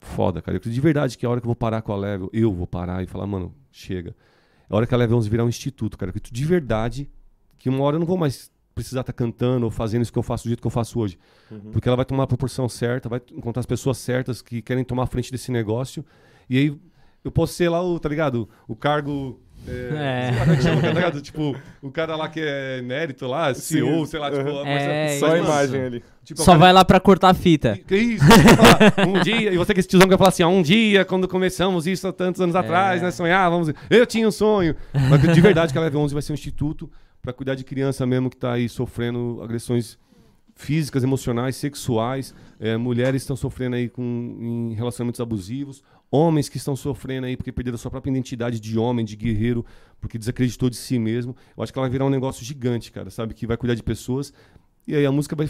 Foda, 0.00 0.42
cara. 0.42 0.56
Eu 0.56 0.58
acredito 0.58 0.74
de 0.74 0.80
verdade 0.80 1.16
que 1.16 1.24
a 1.24 1.30
hora 1.30 1.40
que 1.40 1.44
eu 1.44 1.48
vou 1.48 1.54
parar 1.56 1.80
com 1.82 1.92
a 1.92 1.96
Level, 1.96 2.28
eu 2.32 2.52
vou 2.52 2.66
parar 2.66 3.02
e 3.02 3.06
falar, 3.06 3.26
mano, 3.26 3.54
chega. 3.70 4.16
A 4.72 4.76
hora 4.76 4.86
que 4.86 4.94
a 4.94 4.96
Level 4.96 5.18
11 5.18 5.28
virar 5.28 5.44
um 5.44 5.50
instituto, 5.50 5.98
cara. 5.98 6.08
Eu 6.08 6.12
acredito 6.12 6.32
de 6.32 6.44
verdade 6.46 7.06
que 7.58 7.68
uma 7.68 7.84
hora 7.84 7.96
eu 7.96 8.00
não 8.00 8.06
vou 8.06 8.16
mais 8.16 8.50
precisar 8.74 9.02
estar 9.02 9.12
cantando 9.12 9.66
ou 9.66 9.70
fazendo 9.70 10.00
isso 10.00 10.10
que 10.10 10.18
eu 10.18 10.22
faço 10.22 10.44
do 10.44 10.48
jeito 10.48 10.62
que 10.62 10.66
eu 10.66 10.70
faço 10.70 10.98
hoje. 10.98 11.18
Uhum. 11.50 11.72
Porque 11.72 11.86
ela 11.86 11.96
vai 11.96 12.06
tomar 12.06 12.22
a 12.22 12.26
proporção 12.26 12.66
certa, 12.70 13.06
vai 13.06 13.20
encontrar 13.32 13.60
as 13.60 13.66
pessoas 13.66 13.98
certas 13.98 14.40
que 14.40 14.62
querem 14.62 14.82
tomar 14.82 15.02
a 15.02 15.06
frente 15.06 15.30
desse 15.30 15.52
negócio. 15.52 16.02
E 16.48 16.56
aí 16.56 16.80
eu 17.22 17.30
posso 17.30 17.52
ser 17.52 17.68
lá 17.68 17.82
o, 17.82 18.00
tá 18.00 18.08
ligado? 18.08 18.48
O 18.66 18.74
cargo. 18.74 19.38
É, 19.66 19.70
É. 19.70 20.30
sei 20.30 20.38
lá 20.38 20.40
como 20.40 20.52
é 20.52 20.56
que 20.56 20.62
chama, 20.62 20.80
tá 20.82 20.88
ligado? 20.92 21.20
Tipo, 21.22 21.56
o 21.80 21.90
cara 21.90 22.16
lá 22.16 22.28
que 22.28 22.40
é 22.40 22.78
emérito 22.78 23.26
lá, 23.26 23.54
CEO, 23.54 24.04
Sim, 24.04 24.10
sei 24.10 24.20
lá, 24.20 24.30
uhum. 24.30 24.38
tipo, 24.38 24.50
É, 24.66 25.18
Só 25.20 25.26
a 25.32 25.38
imagem 25.38 25.74
mano, 25.80 25.86
ali. 25.86 26.04
tipo, 26.24 26.40
é 26.40 26.44
Só 26.44 26.52
cara- 26.52 26.58
vai 26.58 26.72
lá 26.72 26.84
pra 26.84 26.98
cortar 26.98 27.28
a 27.30 27.34
fita. 27.34 27.78
que 27.86 27.96
isso? 27.96 28.24
Falar, 28.24 29.08
um 29.08 29.20
dia, 29.22 29.52
e 29.52 29.56
você 29.56 29.72
que 29.72 29.80
esse 29.80 29.88
tiozão 29.88 30.06
que 30.06 30.10
vai 30.10 30.18
falar 30.18 30.30
assim, 30.30 30.42
ó, 30.42 30.48
um 30.48 30.62
dia, 30.62 31.04
quando 31.04 31.28
começamos 31.28 31.86
isso 31.86 32.08
há 32.08 32.12
tantos 32.12 32.40
anos 32.40 32.56
atrás, 32.56 33.00
É. 33.00 33.04
nós 33.04 33.14
sonhávamos, 33.14 33.72
eu 33.88 34.04
tinha 34.06 34.26
um 34.26 34.32
sonho. 34.32 34.74
Mas 34.92 35.20
de 35.34 35.40
verdade 35.40 35.72
que 35.72 35.78
a 35.78 35.82
Leve 35.82 35.96
11 35.96 36.12
vai 36.12 36.22
ser 36.22 36.32
um 36.32 36.34
instituto 36.34 36.90
pra 37.22 37.32
cuidar 37.32 37.54
de 37.54 37.62
criança 37.62 38.04
mesmo 38.04 38.28
que 38.28 38.36
tá 38.36 38.52
aí 38.54 38.68
sofrendo 38.68 39.40
agressões 39.44 39.96
físicas, 40.54 41.02
emocionais, 41.02 41.56
sexuais, 41.56 42.34
é, 42.60 42.76
mulheres 42.76 43.22
estão 43.22 43.34
sofrendo 43.36 43.74
aí 43.76 43.88
com, 43.88 44.02
em 44.40 44.74
relacionamentos 44.74 45.20
abusivos, 45.20 45.82
homens 46.12 46.48
que 46.50 46.58
estão 46.58 46.76
sofrendo 46.76 47.26
aí 47.26 47.36
porque 47.36 47.50
perderam 47.50 47.76
a 47.76 47.78
sua 47.78 47.90
própria 47.90 48.10
identidade 48.10 48.60
de 48.60 48.78
homem, 48.78 49.02
de 49.04 49.16
guerreiro, 49.16 49.64
porque 49.98 50.18
desacreditou 50.18 50.68
de 50.68 50.76
si 50.76 50.98
mesmo. 50.98 51.34
Eu 51.56 51.62
acho 51.62 51.72
que 51.72 51.78
ela 51.78 51.88
vai 51.88 51.90
virar 51.90 52.04
um 52.04 52.10
negócio 52.10 52.44
gigante, 52.44 52.92
cara, 52.92 53.08
sabe? 53.08 53.32
Que 53.32 53.46
vai 53.46 53.56
cuidar 53.56 53.74
de 53.74 53.82
pessoas. 53.82 54.32
E 54.86 54.94
aí 54.94 55.06
a 55.06 55.10
música 55.10 55.34
vai. 55.34 55.48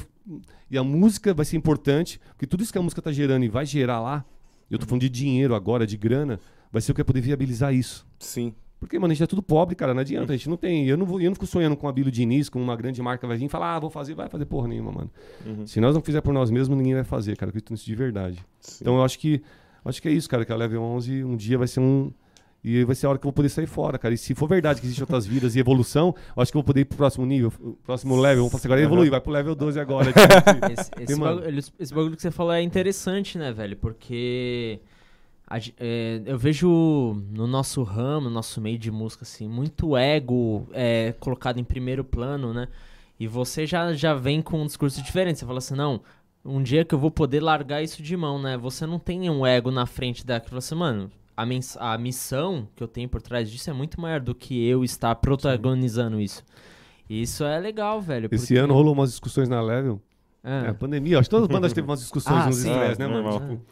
E 0.71 0.78
a 0.78 0.85
música 0.85 1.35
vai 1.35 1.45
ser 1.45 1.57
importante, 1.57 2.21
porque 2.28 2.47
tudo 2.47 2.62
isso 2.62 2.73
que 2.73 2.78
a 2.78 2.83
música 2.83 3.02
tá 3.02 3.11
gerando 3.11 3.45
e 3.45 3.49
vai 3.49 3.66
gerar 3.66 4.00
lá, 4.00 4.25
eu 4.71 4.78
tô 4.78 4.87
falando 4.87 5.02
de 5.02 5.11
dinheiro 5.11 5.54
agora, 5.54 5.87
de 5.87 5.97
grana, 5.97 6.38
vai 6.71 6.81
ser 6.81 6.92
o 6.92 6.95
que 6.95 7.00
vai 7.00 7.07
poder 7.07 7.21
viabilizar 7.21 7.75
isso. 7.75 8.07
Sim. 8.19 8.54
Porque, 8.78 8.99
mano, 8.99 9.12
a 9.12 9.14
gente 9.14 9.23
é 9.23 9.26
tudo 9.28 9.42
pobre, 9.42 9.76
cara, 9.76 9.95
não 9.95 10.00
adianta. 10.00 10.33
A 10.33 10.37
gente 10.37 10.49
não 10.49 10.57
tem. 10.57 10.88
Eu 10.88 10.97
não, 10.97 11.07
vou, 11.07 11.21
eu 11.21 11.31
não 11.31 11.35
fico 11.35 11.47
sonhando 11.47 11.76
com 11.76 11.87
a 11.87 11.92
Bilo 11.92 12.11
Diniz, 12.11 12.49
com 12.49 12.61
uma 12.61 12.75
grande 12.75 13.00
marca 13.00 13.26
vai 13.28 13.37
vir 13.37 13.45
e 13.45 13.49
falar, 13.49 13.76
ah, 13.76 13.78
vou 13.78 13.90
fazer, 13.90 14.12
vai 14.14 14.28
fazer 14.28 14.45
porra 14.45 14.66
nenhuma, 14.66 14.90
mano. 14.90 15.11
Uhum. 15.47 15.66
Se 15.66 15.81
nós 15.81 15.95
não 15.95 16.02
fizer 16.02 16.21
por 16.21 16.35
nós 16.35 16.50
mesmos, 16.50 16.76
ninguém 16.76 16.95
vai 16.95 17.04
fazer, 17.04 17.37
cara. 17.37 17.49
Eu 17.49 17.50
acredito 17.50 17.71
nisso 17.71 17.87
de 17.87 17.95
verdade. 17.95 18.45
Sim. 18.61 18.78
Então 18.83 18.97
eu 18.97 19.04
acho 19.04 19.19
que. 19.19 19.40
Acho 19.85 20.01
que 20.01 20.09
é 20.09 20.12
isso, 20.12 20.29
cara, 20.29 20.45
que 20.45 20.53
a 20.53 20.57
Level 20.57 20.83
11 20.83 21.25
um 21.25 21.37
dia 21.37 21.59
vai 21.59 21.67
ser 21.67 21.81
um. 21.81 22.12
E 22.65 22.85
vai 22.85 22.95
ser 22.95 23.07
a 23.07 23.11
hora 23.11 23.19
que 23.19 23.25
eu 23.25 23.29
vou 23.29 23.33
poder 23.33 23.49
sair 23.49 23.67
fora, 23.67 23.99
cara. 23.99 24.15
E 24.15 24.19
se 24.19 24.37
for 24.37 24.47
verdade 24.47 24.81
que 24.81 24.87
existem 24.87 25.03
outras 25.03 25.27
vidas 25.27 25.57
e 25.57 25.59
evolução, 25.59 26.15
eu 26.37 26.43
acho 26.43 26.53
que 26.53 26.57
eu 26.57 26.61
vou 26.61 26.67
poder 26.67 26.83
ir 26.83 26.85
pro 26.85 26.97
próximo 26.97 27.27
nível, 27.27 27.53
o 27.61 27.73
próximo 27.85 28.15
level. 28.15 28.45
Vamos 28.45 28.55
assim, 28.55 28.69
agora 28.69 28.81
evoluir, 28.81 29.11
vai 29.11 29.21
pro 29.21 29.33
level 29.33 29.57
12 29.57 29.81
agora. 29.81 30.12
tipo, 30.15 30.81
Esse, 30.81 30.91
esse, 31.01 31.21
bagulho, 31.21 31.59
esse 31.59 31.95
bagulho 31.95 32.17
que 32.17 32.23
você 32.23 32.31
falou 32.31 32.53
é 32.53 32.62
interessante, 32.62 33.37
né, 33.37 33.53
velho? 33.53 33.77
Porque 33.77 34.79
a 35.49 35.59
é, 35.77 36.23
eu 36.25 36.39
vejo 36.39 37.21
no 37.31 37.49
nosso 37.49 37.83
ramo, 37.83 38.29
no 38.29 38.31
nosso 38.31 38.61
meio 38.61 38.79
de 38.79 38.93
música, 38.93 39.25
assim, 39.25 39.49
muito 39.49 39.97
ego 39.97 40.69
é, 40.73 41.15
colocado 41.19 41.59
em 41.59 41.65
primeiro 41.65 42.05
plano, 42.05 42.55
né? 42.55 42.69
E 43.19 43.27
você 43.27 43.67
já, 43.67 43.93
já 43.93 44.15
vem 44.15 44.41
com 44.41 44.62
um 44.62 44.67
discurso 44.67 45.03
diferente. 45.03 45.41
Você 45.41 45.47
fala 45.47 45.59
assim, 45.59 45.75
não, 45.75 46.01
um 46.45 46.63
dia 46.63 46.85
que 46.85 46.95
eu 46.95 46.99
vou 46.99 47.11
poder 47.11 47.41
largar 47.41 47.83
isso 47.83 48.03
de 48.03 48.17
mão, 48.17 48.41
né? 48.41 48.57
Você 48.59 48.87
não 48.87 48.99
tem 48.99 49.29
um 49.31 49.47
ego 49.47 49.71
na 49.71 49.87
frente 49.87 50.27
daquilo. 50.27 50.61
Você, 50.61 50.75
mano, 50.75 51.11
a, 51.37 51.45
a 51.95 51.99
missão 51.99 52.69
que 52.75 52.83
eu 52.83 52.89
tenho 52.89 53.09
por 53.09 53.23
trás 53.23 53.51
disso 53.51 53.71
é 53.71 53.73
muito 53.73 54.01
maior 54.01 54.21
do 54.21 54.35
que 54.35 54.67
eu 54.67 54.83
estar 54.85 55.15
protagonizando 55.17 56.21
isso. 56.21 56.43
E 57.09 57.23
isso 57.23 57.45
é 57.45 57.59
legal, 57.59 58.01
velho. 58.01 58.29
Esse 58.33 58.47
porque- 58.47 58.59
ano 58.59 58.75
rolou 58.75 58.93
umas 58.93 59.11
discussões 59.11 59.49
na 59.49 59.61
Level. 59.61 60.01
Ah. 60.43 60.65
É, 60.67 60.69
a 60.71 60.75
pandemia, 60.75 61.19
acho 61.19 61.29
que 61.29 61.31
todas 61.31 61.49
as 61.49 61.55
bandas 61.55 61.73
teve 61.75 61.87
umas 61.87 62.01
discussões, 62.01 62.45
Ah, 62.45 62.49
uns 62.49 62.57
sim. 62.57 62.71
estresse, 62.71 62.99
né, 62.99 63.07
Ah, 63.07 63.09
mano? 63.09 63.23
normal. 63.23 63.41
Tipo, 63.51 63.63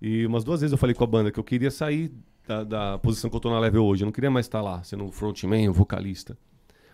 e 0.00 0.24
umas 0.26 0.44
duas 0.44 0.60
vezes 0.60 0.72
eu 0.72 0.78
falei 0.78 0.94
com 0.94 1.02
a 1.04 1.06
banda 1.06 1.30
que 1.32 1.38
eu 1.40 1.44
queria 1.44 1.70
sair 1.70 2.12
da, 2.46 2.62
da 2.64 2.98
posição 2.98 3.28
que 3.28 3.36
eu 3.36 3.40
tô 3.40 3.50
na 3.50 3.58
Level 3.58 3.84
hoje. 3.84 4.02
Eu 4.02 4.06
não 4.06 4.12
queria 4.12 4.30
mais 4.30 4.46
estar 4.46 4.60
lá, 4.62 4.82
sendo 4.82 5.04
um 5.04 5.10
frontman, 5.12 5.68
um 5.68 5.72
vocalista. 5.72 6.38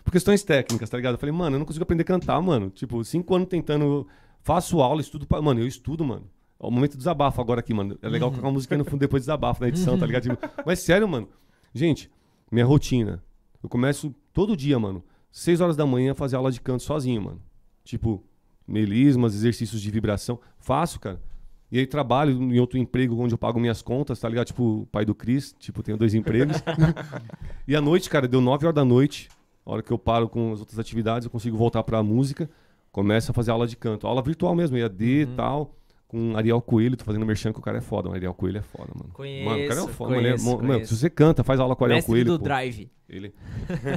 Por 0.03 0.11
questões 0.11 0.41
técnicas, 0.43 0.89
tá 0.89 0.97
ligado? 0.97 1.13
Eu 1.15 1.19
falei, 1.19 1.33
mano, 1.35 1.55
eu 1.55 1.59
não 1.59 1.65
consigo 1.65 1.83
aprender 1.83 2.01
a 2.03 2.05
cantar, 2.05 2.41
mano. 2.41 2.69
Tipo, 2.69 3.03
cinco 3.03 3.35
anos 3.35 3.47
tentando. 3.47 4.07
Faço 4.47 4.79
aula, 4.81 5.01
estudo. 5.01 5.27
Pra... 5.27 5.41
Mano, 5.41 5.59
eu 5.59 5.67
estudo, 5.67 6.05
mano. 6.05 6.23
É 6.57 6.65
o 6.65 6.71
momento 6.71 6.93
do 6.93 6.99
desabafo 6.99 7.41
agora 7.41 7.59
aqui, 7.59 7.73
mano. 7.73 7.99
É 8.01 8.07
legal 8.07 8.29
colocar 8.29 8.47
uma 8.47 8.53
música 8.53 8.77
no 8.77 8.85
fundo 8.85 9.01
depois 9.01 9.21
do 9.21 9.25
desabafo 9.25 9.61
na 9.61 9.67
edição, 9.67 9.99
tá 9.99 10.05
ligado? 10.05 10.23
Tipo, 10.31 10.37
mas 10.65 10.79
sério, 10.79 11.05
mano. 11.05 11.27
Gente, 11.73 12.09
minha 12.49 12.65
rotina. 12.65 13.21
Eu 13.61 13.67
começo 13.67 14.15
todo 14.31 14.55
dia, 14.55 14.79
mano. 14.79 15.03
Seis 15.29 15.59
horas 15.59 15.75
da 15.75 15.85
manhã 15.85 16.13
fazer 16.13 16.37
aula 16.37 16.49
de 16.49 16.61
canto 16.61 16.81
sozinho, 16.81 17.21
mano. 17.23 17.41
Tipo, 17.83 18.23
melismas, 18.65 19.35
exercícios 19.35 19.81
de 19.81 19.91
vibração. 19.91 20.39
Faço, 20.57 20.97
cara. 20.97 21.21
E 21.69 21.79
aí 21.79 21.85
trabalho 21.85 22.31
em 22.41 22.57
outro 22.57 22.77
emprego 22.77 23.21
onde 23.21 23.33
eu 23.33 23.37
pago 23.37 23.59
minhas 23.59 23.81
contas, 23.81 24.17
tá 24.17 24.29
ligado? 24.29 24.47
Tipo, 24.47 24.87
pai 24.93 25.03
do 25.03 25.13
Cris, 25.13 25.53
tipo, 25.59 25.83
tenho 25.83 25.97
dois 25.97 26.13
empregos. 26.13 26.63
e 27.67 27.75
à 27.75 27.81
noite, 27.81 28.09
cara, 28.09 28.29
deu 28.29 28.39
9 28.39 28.65
horas 28.65 28.75
da 28.75 28.85
noite, 28.85 29.27
a 29.65 29.73
hora 29.73 29.83
que 29.83 29.91
eu 29.91 29.99
paro 29.99 30.29
com 30.29 30.53
as 30.53 30.61
outras 30.61 30.79
atividades, 30.79 31.25
eu 31.25 31.31
consigo 31.31 31.57
voltar 31.57 31.83
pra 31.83 32.01
música, 32.01 32.49
começo 32.97 33.29
a 33.31 33.33
fazer 33.33 33.51
aula 33.51 33.67
de 33.67 33.75
canto. 33.77 34.07
Aula 34.07 34.21
virtual 34.21 34.55
mesmo, 34.55 34.75
EAD 34.77 35.05
e 35.05 35.23
Uhum. 35.25 35.35
tal. 35.35 35.73
Com 36.07 36.37
Ariel 36.37 36.61
Coelho, 36.61 36.95
tô 36.95 37.03
fazendo 37.03 37.25
merchan 37.25 37.51
que 37.51 37.59
o 37.59 37.61
cara 37.61 37.77
é 37.79 37.81
foda. 37.81 38.09
O 38.09 38.13
Ariel 38.13 38.33
Coelho 38.33 38.57
é 38.59 38.61
foda, 38.61 38.89
mano. 38.95 39.09
mano, 39.45 39.65
o 39.65 39.67
cara 39.67 39.79
é 39.79 39.83
um 39.83 39.85
Conheço, 39.85 39.87
foda. 39.89 40.09
mano, 40.11 40.21
conheço, 40.23 40.45
mano, 40.45 40.57
conheço. 40.59 40.93
se 40.95 40.99
você 41.01 41.09
canta, 41.09 41.43
faz 41.43 41.59
aula 41.59 41.75
com 41.75 41.83
o 41.83 41.85
Ariel 41.85 41.97
Mestre 41.97 42.11
Coelho. 42.11 42.31
do 42.33 42.39
pô. 42.39 42.45
Drive. 42.45 42.89
Ele. 43.09 43.33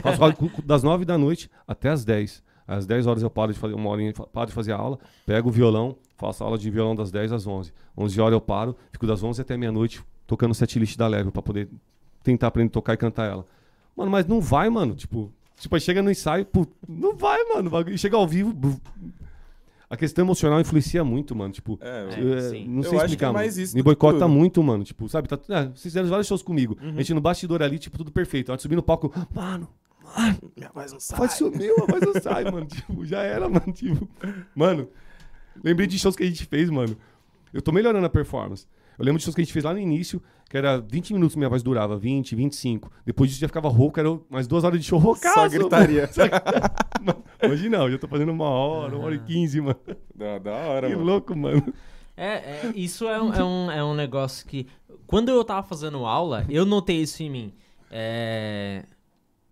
Faço 0.03 0.23
aula 0.23 0.37
das 0.65 0.83
9 0.83 1.05
da 1.05 1.17
noite 1.17 1.49
até 1.69 1.89
as 1.89 2.05
10. 2.05 2.43
Às 2.67 2.85
10 2.87 3.07
horas 3.07 3.23
eu 3.23 3.31
paro 3.31 3.53
de 3.53 3.59
fazer 3.59 3.75
uma 3.75 3.89
horinha, 3.91 4.13
paro 4.33 4.47
de 4.49 4.53
fazer 4.53 4.73
aula, 4.73 4.99
pego 5.27 5.49
o 5.49 5.53
violão, 5.53 5.97
faço 6.17 6.43
aula 6.45 6.59
de 6.59 6.69
violão 6.71 6.95
das 6.95 7.11
10 7.11 7.33
às 7.33 7.47
11. 7.47 7.73
11 7.97 8.21
horas 8.21 8.33
eu 8.35 8.41
paro, 8.41 8.77
fico 8.93 9.07
das 9.07 9.23
11 9.23 9.41
até 9.41 9.57
meia-noite 9.57 10.03
tocando 10.27 10.51
o 10.53 10.55
setlist 10.55 10.97
da 10.97 11.07
Level 11.09 11.33
pra 11.33 11.43
poder 11.43 11.69
tentar 12.23 12.49
aprender 12.49 12.69
a 12.69 12.73
tocar 12.73 12.95
e 12.95 12.97
cantar 12.97 13.31
ela. 13.31 13.47
Mano, 13.97 14.11
mas 14.11 14.27
não 14.27 14.41
vai, 14.41 14.69
mano. 14.71 14.95
Tipo, 14.95 15.33
tipo 15.61 15.75
aí 15.75 15.81
chega 15.81 16.03
no 16.03 16.11
ensaio, 16.11 16.45
pô, 16.45 16.67
não 16.89 17.15
vai, 17.17 17.43
mano. 17.45 17.71
bagulho- 17.71 17.97
Chega 17.97 18.17
ao 18.17 18.27
vivo. 18.27 18.53
buf. 18.53 18.81
A 19.89 19.97
questão 19.97 20.25
emocional 20.25 20.61
influencia 20.61 21.03
muito, 21.05 21.35
mano. 21.35 21.53
Tipo, 21.53 21.77
É, 21.83 21.89
É, 21.89 22.65
não 22.65 22.77
Eu 22.79 22.83
sei 22.85 22.99
acho 22.99 23.07
explicar, 23.07 23.17
que 23.17 23.25
é 23.25 23.27
mano. 23.27 23.33
mais 23.39 23.59
isso 23.59 23.75
Me 23.75 23.83
boicota 23.83 24.21
tudo. 24.21 24.29
muito, 24.29 24.63
mano. 24.63 24.85
Tipo, 24.85 25.09
sabe? 25.09 25.27
Tá, 25.29 25.37
é, 25.49 25.65
vocês 25.65 25.83
fizeram 25.83 26.09
vários 26.09 26.27
shows 26.29 26.43
comigo. 26.43 26.77
A 26.81 26.99
gente 26.99 27.13
no 27.15 27.21
bastidor 27.21 27.61
ali, 27.63 27.79
tipo, 27.79 27.99
tudo 27.99 28.13
perfeito. 28.13 28.51
A 28.51 28.53
hora 28.53 28.57
de 28.57 28.63
subir 28.63 28.77
no 28.77 28.83
palco, 28.85 29.13
mano, 29.35 29.69
minha 30.57 30.71
voz 30.73 30.93
não 30.93 31.01
sai. 31.01 31.19
Faz 31.19 31.33
sumir, 31.33 31.73
mas 31.91 32.01
não 32.03 32.21
sai, 32.23 32.45
mano. 32.45 32.67
Tipo, 32.71 33.05
já 33.05 33.21
era, 33.23 33.49
mano. 33.49 33.73
Tipo, 33.73 34.09
mano, 34.55 34.89
lembrei 35.63 35.89
de 35.89 35.99
shows 35.99 36.15
que 36.15 36.23
a 36.23 36.27
gente 36.27 36.45
fez, 36.45 36.71
mano. 36.71 36.97
Eu 37.53 37.61
tô 37.61 37.73
melhorando 37.73 38.07
a 38.07 38.11
performance. 38.11 38.67
Eu 39.01 39.05
lembro 39.07 39.19
de 39.19 39.25
shows 39.25 39.35
que 39.35 39.41
a 39.41 39.45
gente 39.45 39.53
fez 39.55 39.65
lá 39.65 39.73
no 39.73 39.79
início, 39.79 40.23
que 40.51 40.59
era 40.59 40.79
20 40.79 41.15
minutos 41.15 41.35
minha 41.35 41.49
voz 41.49 41.63
durava, 41.63 41.97
20, 41.97 42.37
25. 42.37 42.93
Depois 43.07 43.31
disso 43.31 43.41
já 43.41 43.49
ficava 43.49 43.67
rouco, 43.71 43.99
era 43.99 44.21
mais 44.29 44.47
duas 44.47 44.63
horas 44.63 44.79
de 44.79 44.85
show 44.87 44.99
roucaço. 44.99 45.41
Só 45.41 45.49
gritaria. 45.49 46.09
Hoje 47.51 47.71
não, 47.71 47.91
já 47.91 47.97
tô 47.97 48.07
fazendo 48.07 48.31
uma 48.31 48.51
hora, 48.51 48.95
uma 48.95 49.07
hora 49.07 49.15
e 49.15 49.19
quinze, 49.21 49.59
mano. 49.59 49.81
Da, 50.15 50.39
da 50.39 50.53
hora, 50.53 50.89
Que 50.89 50.95
mano. 50.95 51.07
louco, 51.07 51.35
mano. 51.35 51.73
É, 52.15 52.27
é, 52.27 52.73
isso 52.75 53.09
é 53.09 53.23
um, 53.23 53.33
é, 53.33 53.43
um, 53.43 53.71
é 53.71 53.83
um 53.83 53.95
negócio 53.95 54.47
que. 54.47 54.67
Quando 55.07 55.31
eu 55.31 55.43
tava 55.43 55.67
fazendo 55.67 56.05
aula, 56.05 56.45
eu 56.51 56.67
notei 56.67 57.01
isso 57.01 57.23
em 57.23 57.31
mim. 57.31 57.55
É, 57.91 58.85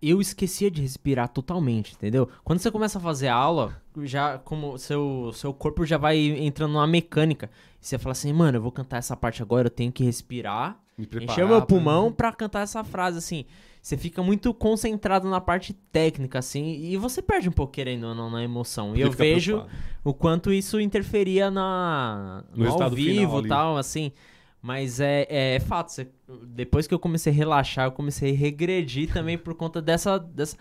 eu 0.01 0.21
esquecia 0.21 0.69
de 0.71 0.81
respirar 0.81 1.27
totalmente, 1.29 1.93
entendeu? 1.93 2.27
Quando 2.43 2.59
você 2.59 2.71
começa 2.71 2.97
a 2.97 3.01
fazer 3.01 3.27
aula, 3.27 3.73
já 4.03 4.37
como 4.37 4.77
seu, 4.77 5.31
seu 5.33 5.53
corpo 5.53 5.85
já 5.85 5.97
vai 5.97 6.17
entrando 6.17 6.71
numa 6.73 6.87
mecânica. 6.87 7.49
E 7.81 7.85
você 7.85 7.97
fala 7.97 8.11
assim, 8.13 8.31
mano, 8.33 8.57
eu 8.57 8.61
vou 8.61 8.71
cantar 8.71 8.97
essa 8.97 9.15
parte 9.15 9.41
agora, 9.41 9.67
eu 9.67 9.71
tenho 9.71 9.91
que 9.91 10.03
respirar, 10.03 10.79
Me 10.97 11.05
preparar 11.05 11.31
encher 11.33 11.47
meu 11.47 11.57
pra- 11.57 11.65
pulmão 11.65 12.11
pra 12.11 12.31
cantar 12.31 12.61
essa 12.61 12.83
frase, 12.83 13.17
assim. 13.17 13.45
Você 13.81 13.95
fica 13.95 14.21
muito 14.21 14.53
concentrado 14.53 15.29
na 15.29 15.39
parte 15.39 15.71
técnica, 15.73 16.39
assim, 16.39 16.75
e 16.81 16.97
você 16.97 17.21
perde 17.21 17.47
um 17.47 17.51
pouco, 17.51 17.71
querendo 17.71 18.07
ou 18.07 18.13
não, 18.15 18.29
na 18.29 18.43
emoção. 18.43 18.87
E 18.87 18.89
Podia 18.89 19.05
eu 19.05 19.11
vejo 19.11 19.51
preocupado. 19.53 19.79
o 20.03 20.13
quanto 20.13 20.51
isso 20.51 20.79
interferia 20.81 21.49
na, 21.49 22.43
No 22.53 22.65
no, 22.65 22.83
ao 22.83 22.89
vivo 22.89 23.39
e 23.39 23.47
tal, 23.47 23.77
assim. 23.77 24.11
Mas 24.61 24.99
é, 24.99 25.25
é, 25.29 25.55
é 25.55 25.59
fato, 25.59 25.89
você- 25.91 26.07
depois 26.47 26.85
que 26.87 26.93
eu 26.93 26.99
comecei 26.99 27.31
a 27.31 27.35
relaxar, 27.35 27.85
eu 27.87 27.91
comecei 27.91 28.33
a 28.33 28.35
regredir 28.37 29.11
também 29.13 29.37
por 29.37 29.53
conta 29.55 29.81
dessa, 29.81 30.17
dessa... 30.19 30.57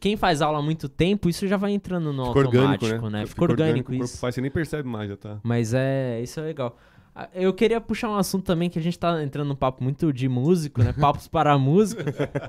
Quem 0.00 0.16
faz 0.16 0.42
aula 0.42 0.58
há 0.58 0.62
muito 0.62 0.86
tempo, 0.88 1.28
isso 1.30 1.46
já 1.46 1.56
vai 1.56 1.70
entrando 1.72 2.12
no 2.12 2.26
Fica 2.26 2.40
automático, 2.46 2.84
orgânico, 2.84 3.10
né? 3.10 3.20
né? 3.20 3.26
Fica 3.26 3.42
orgânico, 3.42 3.90
o 3.92 3.94
corpo 3.96 4.04
isso. 4.04 4.18
faz, 4.18 4.34
você 4.34 4.40
nem 4.42 4.50
percebe 4.50 4.86
mais, 4.88 5.08
já 5.08 5.16
tá. 5.16 5.38
Mas 5.42 5.72
é, 5.72 6.20
isso 6.20 6.38
é 6.40 6.42
legal. 6.42 6.76
Ah, 7.14 7.28
Eu 7.32 7.54
queria 7.54 7.80
puxar 7.80 8.10
um 8.10 8.16
assunto 8.16 8.44
também 8.44 8.68
que 8.68 8.78
a 8.78 8.82
gente 8.82 8.98
tá 8.98 9.22
entrando 9.22 9.48
num 9.48 9.56
papo 9.56 9.82
muito 9.82 10.12
de 10.12 10.28
músico, 10.28 10.82
né? 10.82 10.92
Papos 10.92 11.26
para 11.28 11.52
a 11.54 11.58
música. 11.58 12.04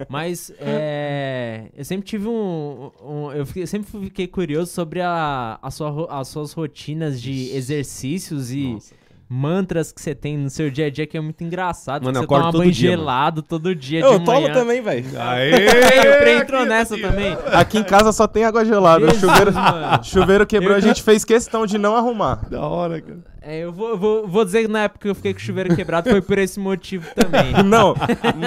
Mas 0.10 0.52
é, 0.60 1.69
eu 1.78 1.86
sempre 1.86 2.06
tive 2.06 2.28
um. 2.28 2.91
um- 3.02 3.32
eu 3.32 3.45
fiquei- 3.45 3.65
sempre 3.67 3.89
fiquei 4.02 4.28
curioso 4.28 4.71
sobre 4.71 4.99
a, 5.02 5.58
a 5.62 5.71
sua, 5.71 6.19
as 6.19 6.28
suas 6.28 6.52
rotinas 6.52 7.21
de 7.21 7.52
exercícios 7.56 8.52
e 8.52 8.73
Nossa. 8.73 8.95
Mantras 9.32 9.92
que 9.92 10.02
você 10.02 10.15
tem 10.15 10.36
no 10.36 10.50
seu 10.50 10.72
dia 10.72 10.88
a 10.88 10.89
dia, 10.89 11.06
que 11.06 11.15
é 11.15 11.22
muito 11.22 11.44
engraçado. 11.44 12.04
Mano, 12.04 12.18
eu 12.18 12.22
você 12.24 12.28
toma 12.28 12.52
todo 12.52 12.58
banho 12.62 12.72
dia, 12.72 12.89
mano. 12.89 13.02
gelado 13.04 13.42
todo 13.44 13.76
dia 13.76 14.00
Eu 14.00 14.18
de 14.18 14.26
tomo 14.26 14.42
manhã. 14.42 14.54
também, 14.54 14.82
velho. 14.82 15.06
Aê! 15.22 15.52
O 15.68 16.18
Pre 16.20 16.32
entrou 16.38 16.60
Aqui, 16.62 16.70
nessa 16.70 16.94
aqui. 16.96 17.04
também. 17.04 17.38
Aqui 17.54 17.78
em 17.78 17.84
casa 17.84 18.12
só 18.12 18.26
tem 18.28 18.44
água 18.44 18.65
gelada. 18.65 19.06
O 19.06 19.10
Jesus, 19.10 19.22
chuveiro, 19.32 19.54
mano. 19.54 20.04
chuveiro 20.04 20.48
quebrou, 20.48 20.72
Eu- 20.72 20.78
a 20.78 20.82
gente 20.82 21.04
fez 21.04 21.24
questão 21.24 21.65
de 21.68 21.78
não 21.78 21.96
arrumar. 21.96 22.50
Da 22.50 22.62
hora, 22.62 23.00
cara. 23.00 23.20
É, 23.42 23.60
eu 23.60 23.72
vou, 23.72 23.89
eu 23.89 23.98
vou, 23.98 24.28
vou 24.28 24.44
dizer 24.44 24.63
que 24.63 24.68
na 24.68 24.82
época 24.84 25.04
que 25.04 25.08
eu 25.10 25.15
fiquei 25.15 25.34
com 25.34 25.39
o 25.39 25.42
chuveiro 25.42 25.74
quebrado 25.76 26.10
foi 26.10 26.22
por 26.22 26.38
esse 26.39 26.60
motivo 26.60 27.08
também. 27.15 27.54
Não, 27.63 27.96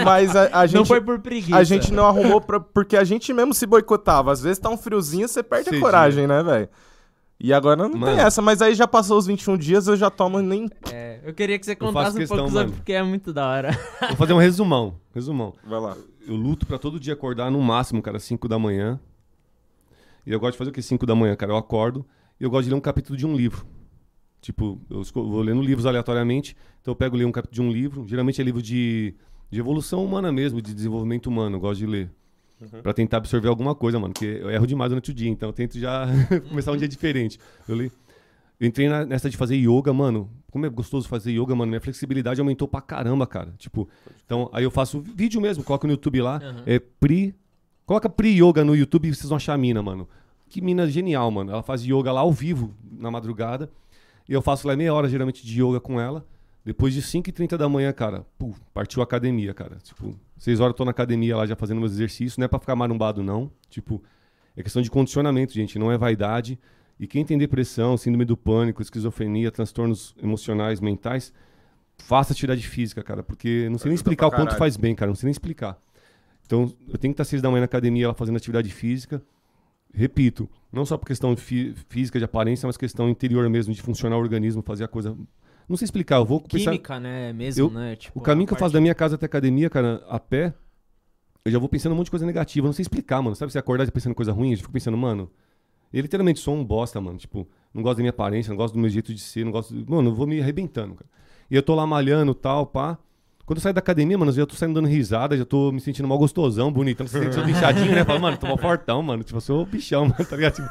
mas 0.05 0.37
a, 0.37 0.51
a 0.53 0.67
gente. 0.67 0.77
não 0.77 0.85
foi 0.85 1.01
por 1.01 1.19
preguiça. 1.21 1.57
A 1.57 1.65
gente 1.65 1.93
não 1.93 2.07
arrumou 2.07 2.41
pra- 2.41 2.61
porque 2.61 2.97
a 2.97 3.05
gente 3.05 3.33
mesmo 3.33 3.55
se 3.55 3.67
boicotava. 3.67 4.31
Às 4.33 4.43
vezes 4.43 4.59
tá 4.59 4.69
um 4.69 4.77
friozinho, 4.77 5.27
você 5.29 5.43
perde 5.43 5.65
Cedinho. 5.67 5.83
a 5.83 5.87
coragem, 5.87 6.27
né, 6.27 6.43
velho? 6.43 6.69
E 7.45 7.53
agora 7.53 7.89
não 7.89 7.99
Mano. 7.99 8.07
tem 8.07 8.25
essa, 8.25 8.41
mas 8.41 8.63
aí 8.63 8.73
já 8.73 8.87
passou 8.87 9.19
os 9.19 9.27
21 9.27 9.59
dias, 9.59 9.89
eu 9.89 9.97
já 9.97 10.09
tomo 10.09 10.41
nem. 10.41 10.71
É, 10.93 11.19
eu 11.25 11.35
queria 11.35 11.59
que 11.59 11.67
você 11.67 11.75
contasse 11.75 12.17
um 12.17 12.21
questão, 12.21 12.37
pouco 12.37 12.53
sobre 12.53 12.73
porque 12.73 12.93
é 12.93 13.03
muito 13.03 13.33
da 13.33 13.49
hora. 13.49 13.73
Vou 14.07 14.17
fazer 14.17 14.33
um 14.33 14.39
resumão. 14.39 14.95
Resumão. 15.13 15.53
Vai 15.67 15.81
lá. 15.81 15.97
Eu 16.25 16.37
luto 16.37 16.65
pra 16.65 16.79
todo 16.79 17.01
dia 17.01 17.15
acordar 17.15 17.51
no 17.51 17.61
máximo, 17.61 18.01
cara, 18.01 18.21
5 18.21 18.47
da 18.47 18.61
manhã. 18.61 19.01
E 20.25 20.31
eu 20.31 20.39
gosto 20.39 20.53
de 20.53 20.59
fazer 20.59 20.71
o 20.71 20.73
que 20.73 20.81
5 20.81 21.05
da 21.05 21.17
manhã, 21.17 21.35
cara? 21.35 21.51
Eu 21.51 21.57
acordo 21.57 22.07
e 22.39 22.45
eu 22.45 22.51
gosto 22.51 22.63
de 22.63 22.71
ler 22.71 22.77
um 22.77 22.81
capítulo 22.81 23.17
de 23.17 23.27
um 23.27 23.35
livro. 23.35 23.67
Tipo, 24.41 24.81
eu 24.89 25.03
vou 25.03 25.43
lendo 25.43 25.63
livros 25.63 25.85
aleatoriamente, 25.85 26.57
então 26.81 26.93
eu 26.93 26.97
pego 26.97 27.17
e 27.17 27.19
leio 27.19 27.29
um 27.29 27.33
capítulo 27.33 27.55
de 27.57 27.63
um 27.63 27.73
livro. 27.73 28.07
Geralmente 28.07 28.41
é 28.41 28.45
livro 28.45 28.63
de, 28.63 29.17
de 29.51 29.59
evolução 29.59 30.05
humana 30.05 30.31
mesmo, 30.31 30.63
de 30.63 30.73
desenvolvimento 30.73 31.27
humano, 31.27 31.57
eu 31.57 31.61
gosto 31.61 31.81
de 31.81 31.87
ler. 31.87 32.11
Uhum. 32.63 32.83
Pra 32.83 32.93
tentar 32.93 33.17
absorver 33.19 33.49
alguma 33.49 33.75
coisa, 33.75 33.99
mano. 33.99 34.13
Porque 34.15 34.27
eu 34.27 34.51
erro 34.51 34.67
demais 34.67 34.91
durante 34.91 35.11
o 35.11 35.15
dia, 35.15 35.29
então 35.29 35.49
eu 35.49 35.53
tento 35.53 35.79
já 35.79 36.07
começar 36.49 36.73
um 36.73 36.77
dia 36.77 36.89
diferente. 36.89 37.39
Eu, 37.69 37.75
li- 37.77 37.93
eu 38.61 38.67
entrei 38.69 38.89
na- 38.89 39.05
nessa 39.05 39.29
de 39.29 39.37
fazer 39.37 39.57
yoga, 39.57 39.93
mano. 39.93 40.31
Como 40.51 40.65
é 40.67 40.69
gostoso 40.69 41.09
fazer 41.09 41.33
yoga, 41.33 41.55
mano. 41.55 41.71
Minha 41.71 41.81
flexibilidade 41.81 42.41
aumentou 42.41 42.69
pra 42.69 42.81
caramba, 42.81 43.27
cara. 43.27 43.53
Tipo, 43.59 43.89
então 44.25 44.49
aí 44.53 44.65
eu 44.65 44.71
faço 44.71 45.01
vídeo 45.01 45.41
mesmo, 45.41 45.65
coloco 45.65 45.87
no 45.87 45.93
YouTube 45.95 46.21
lá. 46.21 46.37
Aham. 46.37 46.63
É 46.67 46.79
Pri. 46.79 47.35
Coloca 47.85 48.09
Pri 48.09 48.29
Yoga 48.41 48.65
no 48.65 48.77
YouTube 48.77 49.09
e 49.09 49.15
vocês 49.15 49.29
vão 49.29 49.37
achar 49.37 49.55
a 49.55 49.59
mina, 49.59 49.83
mano. 49.83 50.09
Que 50.49 50.61
mina 50.61 50.87
genial, 50.87 51.31
mano. 51.31 51.51
Ela 51.51 51.63
faz 51.63 51.83
yoga 51.85 52.13
lá 52.13 52.21
ao 52.21 52.31
vivo, 52.31 52.75
na 52.99 53.11
madrugada. 53.11 53.69
E 54.29 54.33
eu 54.33 54.41
faço 54.41 54.69
lá 54.69 54.77
meia 54.77 54.95
hora, 54.95 55.09
geralmente, 55.09 55.45
de 55.45 55.61
yoga 55.61 55.81
com 55.81 56.01
ela. 56.01 56.25
Depois 56.65 56.95
de 56.95 57.03
5h30 57.03 57.57
da 57.57 57.69
manhã, 57.69 57.93
cara, 57.93 58.25
puf, 58.39 58.61
partiu 58.73 59.01
a 59.01 59.05
academia, 59.05 59.53
cara. 59.53 59.79
Tipo, 59.83 60.15
6 60.39 60.61
horas 60.61 60.73
eu 60.75 60.77
tô 60.77 60.85
na 60.85 60.93
academia 60.93 61.37
lá 61.37 61.45
já 61.47 61.57
fazendo 61.57 61.81
meus 61.81 61.93
exercícios. 61.93 62.39
Não 62.39 62.45
é 62.45 62.49
pra 62.49 62.59
ficar 62.61 62.77
marumbado, 62.77 63.23
não. 63.23 63.51
Tipo, 63.69 64.03
é 64.57 64.63
questão 64.63 64.81
de 64.81 64.91
condicionamento, 64.91 65.53
gente. 65.53 65.79
Não 65.79 65.91
é 65.91 65.99
vaidade. 65.99 66.59
E 67.01 67.07
quem 67.07 67.25
tem 67.25 67.37
depressão, 67.37 67.97
síndrome 67.97 68.25
do 68.25 68.37
pânico, 68.37 68.81
esquizofrenia, 68.81 69.51
transtornos 69.51 70.15
emocionais, 70.23 70.81
mentais, 70.81 71.33
faça 71.99 72.33
atividade 72.33 72.65
física, 72.67 73.03
cara. 73.03 73.25
Porque 73.25 73.69
não 73.69 73.79
sei 73.79 73.89
nem 73.89 73.97
explicar 73.97 74.29
o 74.29 74.31
quanto 74.31 74.41
caralho. 74.45 74.59
faz 74.59 74.77
bem, 74.77 74.95
cara. 74.95 75.09
Não 75.09 75.17
sei 75.17 75.27
nem 75.27 75.33
explicar. 75.33 75.77
Então, 76.47 76.73
eu 76.87 76.97
tenho 76.99 77.13
que 77.13 77.15
estar 77.15 77.23
às 77.23 77.29
6 77.29 77.43
da 77.43 77.49
manhã 77.51 77.63
na 77.63 77.65
academia 77.65 78.07
lá 78.07 78.15
fazendo 78.15 78.37
atividade 78.37 78.71
física. 78.71 79.21
Repito, 79.93 80.49
não 80.73 80.87
só 80.87 80.97
por 80.97 81.07
questão 81.07 81.37
fí- 81.37 81.75
física, 81.89 82.19
de 82.19 82.25
aparência, 82.25 82.67
mas 82.67 82.77
questão 82.77 83.11
interior 83.11 83.49
mesmo, 83.51 83.75
de 83.75 83.83
funcionar 83.83 84.17
o 84.17 84.21
organismo, 84.21 84.63
fazer 84.63 84.85
a 84.85 84.89
coisa. 84.89 85.17
Não 85.69 85.77
sei 85.77 85.85
explicar, 85.87 86.17
eu 86.17 86.25
vou 86.25 86.41
pensar. 86.41 86.71
Química, 86.73 87.01
né? 87.01 87.33
Mesmo, 87.33 87.65
Eu- 87.67 87.71
né? 87.71 87.97
Tipo, 87.97 88.19
O 88.19 88.23
caminho 88.23 88.47
que 88.47 88.53
eu 88.53 88.57
faço 88.57 88.65
parte- 88.71 88.75
da 88.75 88.81
minha 88.81 88.95
casa 88.95 89.15
até 89.15 89.25
a 89.25 89.29
academia, 89.29 89.71
cara, 89.71 90.03
a 90.09 90.19
pé, 90.19 90.53
eu 91.45 91.51
já 91.53 91.59
vou 91.59 91.69
pensando 91.69 91.93
um 91.93 91.97
monte 91.97 92.07
de 92.07 92.11
coisa 92.11 92.27
negativa. 92.27 92.67
Eu 92.67 92.69
não 92.69 92.73
sei 92.75 92.83
explicar, 92.83 93.23
mano. 93.23 93.35
Sabe 93.37 93.53
você 93.53 93.59
acordar 93.59 93.91
pensando 93.91 94.13
em 94.13 94.15
coisa 94.15 94.33
ruim? 94.33 94.51
Eu 94.51 94.57
já 94.57 94.63
fico 94.63 94.73
pensando, 94.73 94.97
mano. 94.97 95.31
Eu 95.93 96.01
literalmente 96.03 96.41
sou 96.41 96.55
um 96.55 96.65
bosta, 96.65 97.01
mano. 97.01 97.19
Tipo, 97.19 97.47
não 97.75 97.83
gosto 97.83 97.97
da 97.99 98.03
minha 98.03 98.11
aparência, 98.11 98.51
não 98.51 98.57
gosto 98.57 98.75
do 98.75 98.81
meu 98.81 98.89
jeito 98.91 99.13
de 99.15 99.21
ser, 99.21 99.45
não 99.45 99.53
gosto. 99.53 99.75
Mano, 99.89 100.11
eu 100.11 100.15
vou 100.15 100.27
me 100.27 100.41
arrebentando, 100.41 100.95
cara. 100.95 101.11
E 101.51 101.57
eu 101.57 101.63
tô 101.63 101.75
lá 101.75 101.87
malhando 101.87 102.35
tal, 102.35 102.65
pá. 102.67 102.99
Quando 103.45 103.59
eu 103.59 103.63
saio 103.63 103.75
da 103.75 103.81
academia, 103.81 104.17
mano, 104.17 104.31
eu 104.31 104.37
já 104.37 104.47
tô 104.47 104.55
saindo 104.55 104.73
dando 104.75 104.87
risada, 104.89 105.37
já 105.37 105.45
tô 105.45 105.73
me 105.73 105.81
sentindo 105.81 106.07
mal 106.09 106.17
gostosão, 106.17 106.73
bonitão. 106.73 107.07
Você 107.07 107.19
sente 107.21 107.35
seu 107.35 107.45
bichadinho, 107.45 107.93
né? 107.93 108.05
Fala, 108.07 108.19
mano, 108.19 108.37
tô 108.39 108.47
mal 108.47 108.57
fortão, 108.57 109.03
mano. 109.03 109.23
Tipo, 109.25 109.37
eu 109.37 109.41
sou 109.41 109.63
o 109.63 109.67
bichão, 109.67 110.03
mano, 110.09 110.25
tá 110.25 110.37
ligado? 110.37 110.55
Tipo... 110.55 110.69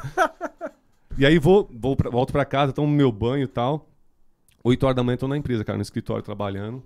E 1.18 1.26
aí 1.26 1.38
vou, 1.38 1.68
vou 1.72 1.94
pra- 1.94 2.10
volto 2.10 2.32
pra 2.32 2.44
casa, 2.44 2.72
tomo 2.72 2.88
meu 2.88 3.12
banho 3.12 3.44
e 3.44 3.46
tal. 3.46 3.86
8 4.64 4.84
horas 4.84 4.96
da 4.96 5.02
manhã 5.02 5.16
tô 5.16 5.28
na 5.28 5.36
empresa, 5.36 5.64
cara, 5.64 5.76
no 5.76 5.82
escritório 5.82 6.22
trabalhando. 6.22 6.82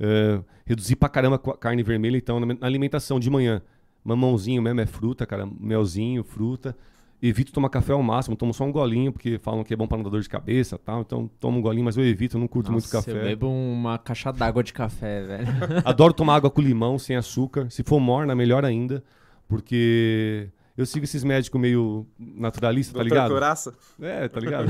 É, 0.00 0.40
reduzi 0.64 0.94
pra 0.94 1.08
caramba 1.08 1.36
a 1.36 1.56
carne 1.56 1.82
vermelha, 1.82 2.16
então, 2.16 2.38
na 2.40 2.56
alimentação 2.60 3.18
de 3.18 3.28
manhã. 3.28 3.60
Mamãozinho 4.04 4.62
mesmo 4.62 4.80
é 4.80 4.86
fruta, 4.86 5.26
cara, 5.26 5.46
melzinho, 5.58 6.22
fruta. 6.22 6.76
Evito 7.20 7.52
tomar 7.52 7.68
café 7.68 7.92
ao 7.92 8.02
máximo, 8.02 8.36
tomo 8.36 8.54
só 8.54 8.64
um 8.64 8.70
golinho, 8.70 9.12
porque 9.12 9.38
falam 9.40 9.64
que 9.64 9.74
é 9.74 9.76
bom 9.76 9.88
pra 9.88 9.96
não 9.96 10.04
dar 10.04 10.10
dor 10.10 10.20
de 10.20 10.28
cabeça 10.28 10.76
e 10.76 10.78
tal. 10.78 11.00
Então, 11.00 11.28
tomo 11.40 11.58
um 11.58 11.60
golinho, 11.60 11.84
mas 11.84 11.96
eu 11.96 12.04
evito, 12.04 12.36
eu 12.36 12.40
não 12.40 12.46
curto 12.46 12.70
muito 12.70 12.84
Nossa, 12.84 12.98
café. 12.98 13.18
Eu 13.18 13.24
bebo 13.24 13.48
uma 13.48 13.98
caixa 13.98 14.32
d'água 14.32 14.62
de 14.62 14.72
café, 14.72 15.22
velho. 15.22 15.48
Adoro 15.84 16.14
tomar 16.14 16.36
água 16.36 16.48
com 16.48 16.62
limão, 16.62 16.96
sem 16.96 17.16
açúcar. 17.16 17.68
Se 17.70 17.82
for 17.82 17.98
morna, 17.98 18.36
melhor 18.36 18.64
ainda. 18.64 19.02
Porque 19.48 20.48
eu 20.78 20.86
sigo 20.86 21.04
esses 21.04 21.22
médicos 21.24 21.60
meio 21.60 22.06
naturalistas, 22.18 22.92
tá 22.94 23.00
Doutor 23.00 23.14
ligado? 23.14 23.32
Coraça? 23.32 23.74
É, 24.00 24.28
tá 24.28 24.40
ligado? 24.40 24.66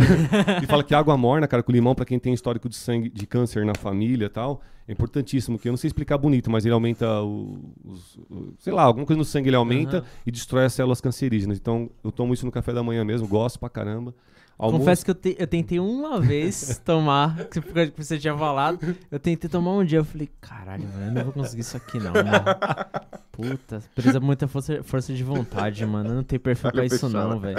e 0.62 0.66
fala 0.66 0.82
que 0.82 0.94
água 0.94 1.16
morna, 1.16 1.46
cara, 1.46 1.62
com 1.62 1.70
limão, 1.70 1.94
pra 1.94 2.04
quem 2.04 2.18
tem 2.18 2.32
histórico 2.34 2.68
de 2.68 2.74
sangue, 2.74 3.08
de 3.08 3.26
câncer 3.26 3.64
na 3.64 3.74
família 3.74 4.26
e 4.26 4.28
tal, 4.28 4.60
é 4.88 4.92
importantíssimo. 4.92 5.58
Que 5.58 5.68
eu 5.68 5.72
não 5.72 5.76
sei 5.76 5.88
explicar 5.88 6.18
bonito, 6.18 6.50
mas 6.50 6.64
ele 6.64 6.74
aumenta 6.74 7.20
o, 7.22 7.58
os- 7.84 8.16
o- 8.30 8.54
sei 8.58 8.72
lá, 8.72 8.82
alguma 8.82 9.04
coisa 9.06 9.18
no 9.18 9.24
sangue 9.24 9.48
ele 9.50 9.56
aumenta 9.56 9.98
Aham. 9.98 10.06
e 10.26 10.30
destrói 10.32 10.64
as 10.64 10.72
células 10.72 11.00
cancerígenas. 11.00 11.58
Então, 11.58 11.90
eu 12.02 12.10
tomo 12.10 12.32
isso 12.34 12.44
no 12.46 12.50
café 12.50 12.72
da 12.72 12.82
manhã 12.82 13.04
mesmo, 13.04 13.28
gosto 13.28 13.58
pra 13.60 13.68
caramba. 13.68 14.14
Almoço- 14.58 14.78
Confesso 14.80 15.04
que 15.04 15.10
eu, 15.12 15.14
te- 15.14 15.36
eu 15.38 15.46
tentei 15.46 15.78
uma 15.78 16.20
vez 16.20 16.78
tomar, 16.84 17.44
que 17.44 17.60
você- 17.60 17.90
que 17.92 18.04
você 18.04 18.18
tinha 18.18 18.36
falado. 18.36 18.96
Eu 19.10 19.20
tentei 19.20 19.48
tomar 19.48 19.70
um 19.72 19.84
dia, 19.84 19.98
eu 20.00 20.04
falei, 20.04 20.28
caralho, 20.40 20.84
velho, 20.88 21.06
eu 21.06 21.12
não 21.12 21.24
vou 21.24 21.32
conseguir 21.32 21.60
isso 21.60 21.76
aqui 21.76 21.98
não, 21.98 22.12
mano. 22.12 22.28
Puta, 23.30 23.80
precisa 23.94 24.18
muita 24.18 24.48
força, 24.48 24.82
força 24.82 25.14
de 25.14 25.22
vontade, 25.22 25.86
mano. 25.86 26.10
Eu 26.10 26.14
não 26.16 26.22
tenho 26.24 26.40
perfil 26.40 26.72
pra 26.72 26.84
isso 26.84 27.08
não, 27.08 27.38
velho. 27.38 27.56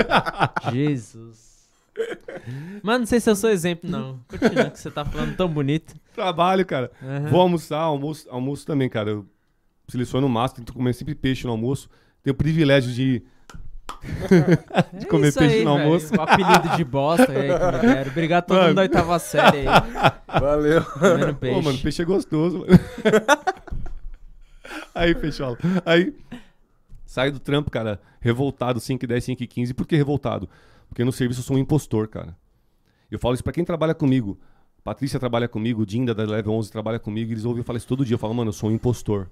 Jesus. 0.73 1.49
Mas 2.83 2.99
não 2.99 3.05
sei 3.05 3.19
se 3.19 3.29
eu 3.29 3.35
sou 3.35 3.49
exemplo, 3.49 3.89
não. 3.89 4.19
Continua 4.27 4.69
que 4.69 4.79
você 4.79 4.91
tá 4.91 5.03
falando 5.05 5.35
tão 5.35 5.47
bonito. 5.47 5.95
Trabalho, 6.13 6.65
cara. 6.65 6.91
Aham. 7.01 7.29
Vou 7.29 7.41
almoçar, 7.41 7.79
almoço, 7.79 8.27
almoço 8.29 8.65
também, 8.65 8.89
cara. 8.89 9.11
Eu 9.11 9.25
seleciono 9.87 10.27
o 10.27 10.29
máximo, 10.29 10.57
tento 10.65 10.73
comer 10.73 10.93
sempre 10.93 11.15
peixe 11.15 11.45
no 11.45 11.51
almoço. 11.51 11.89
Tenho 12.23 12.33
o 12.33 12.37
privilégio 12.37 12.91
de, 12.91 13.23
de 14.93 15.05
É 15.05 15.09
comer 15.09 15.29
isso 15.29 15.39
peixe 15.39 15.55
aí, 15.57 15.63
no 15.63 15.73
velho. 15.75 15.85
almoço. 15.87 16.15
O 16.15 16.21
apelido 16.21 16.77
de 16.77 16.83
bosta 16.83 17.31
aí 17.31 17.47
que 17.79 17.87
me 17.87 17.87
deram. 17.93 18.11
Obrigado 18.11 18.43
a 18.43 18.45
todo 18.45 18.55
mundo 18.57 18.63
Mano. 18.63 18.75
da 18.75 18.81
oitava 18.81 19.19
série 19.19 19.57
aí. 19.59 19.65
Valeu. 20.39 20.83
Comendo 20.85 21.35
peixe. 21.35 21.55
Pô, 21.55 21.61
mano, 21.61 21.77
peixe 21.79 22.01
é 22.01 22.05
gostoso. 22.05 22.59
mano. 22.59 22.69
aí, 24.93 25.15
pessoal. 25.15 25.57
Aí, 25.85 26.13
saio 27.05 27.31
do 27.31 27.39
trampo, 27.39 27.69
cara, 27.71 27.99
revoltado, 28.19 28.79
5 28.79 29.03
e 29.03 29.07
10, 29.07 29.23
5 29.23 29.43
e 29.43 29.47
15. 29.47 29.73
Por 29.73 29.87
que 29.87 29.95
revoltado? 29.95 30.49
Porque 30.87 31.03
no 31.03 31.11
serviço 31.11 31.41
eu 31.41 31.43
sou 31.43 31.55
um 31.55 31.59
impostor, 31.59 32.07
cara. 32.07 32.35
Eu 33.11 33.19
falo 33.19 33.33
isso 33.33 33.43
pra 33.43 33.53
quem 33.53 33.65
trabalha 33.65 33.93
comigo. 33.93 34.39
Patrícia 34.83 35.19
trabalha 35.19 35.47
comigo, 35.47 35.85
Dinda 35.85 36.15
da 36.15 36.23
Level 36.23 36.53
11 36.53 36.71
trabalha 36.71 36.99
comigo, 36.99 37.31
eles 37.31 37.43
ouvem 37.45 37.59
eu 37.59 37.63
falar 37.65 37.77
isso 37.77 37.87
todo 37.87 38.05
dia. 38.05 38.15
Eu 38.15 38.19
falo, 38.19 38.33
mano, 38.33 38.49
eu 38.49 38.53
sou 38.53 38.69
um 38.69 38.73
impostor. 38.73 39.27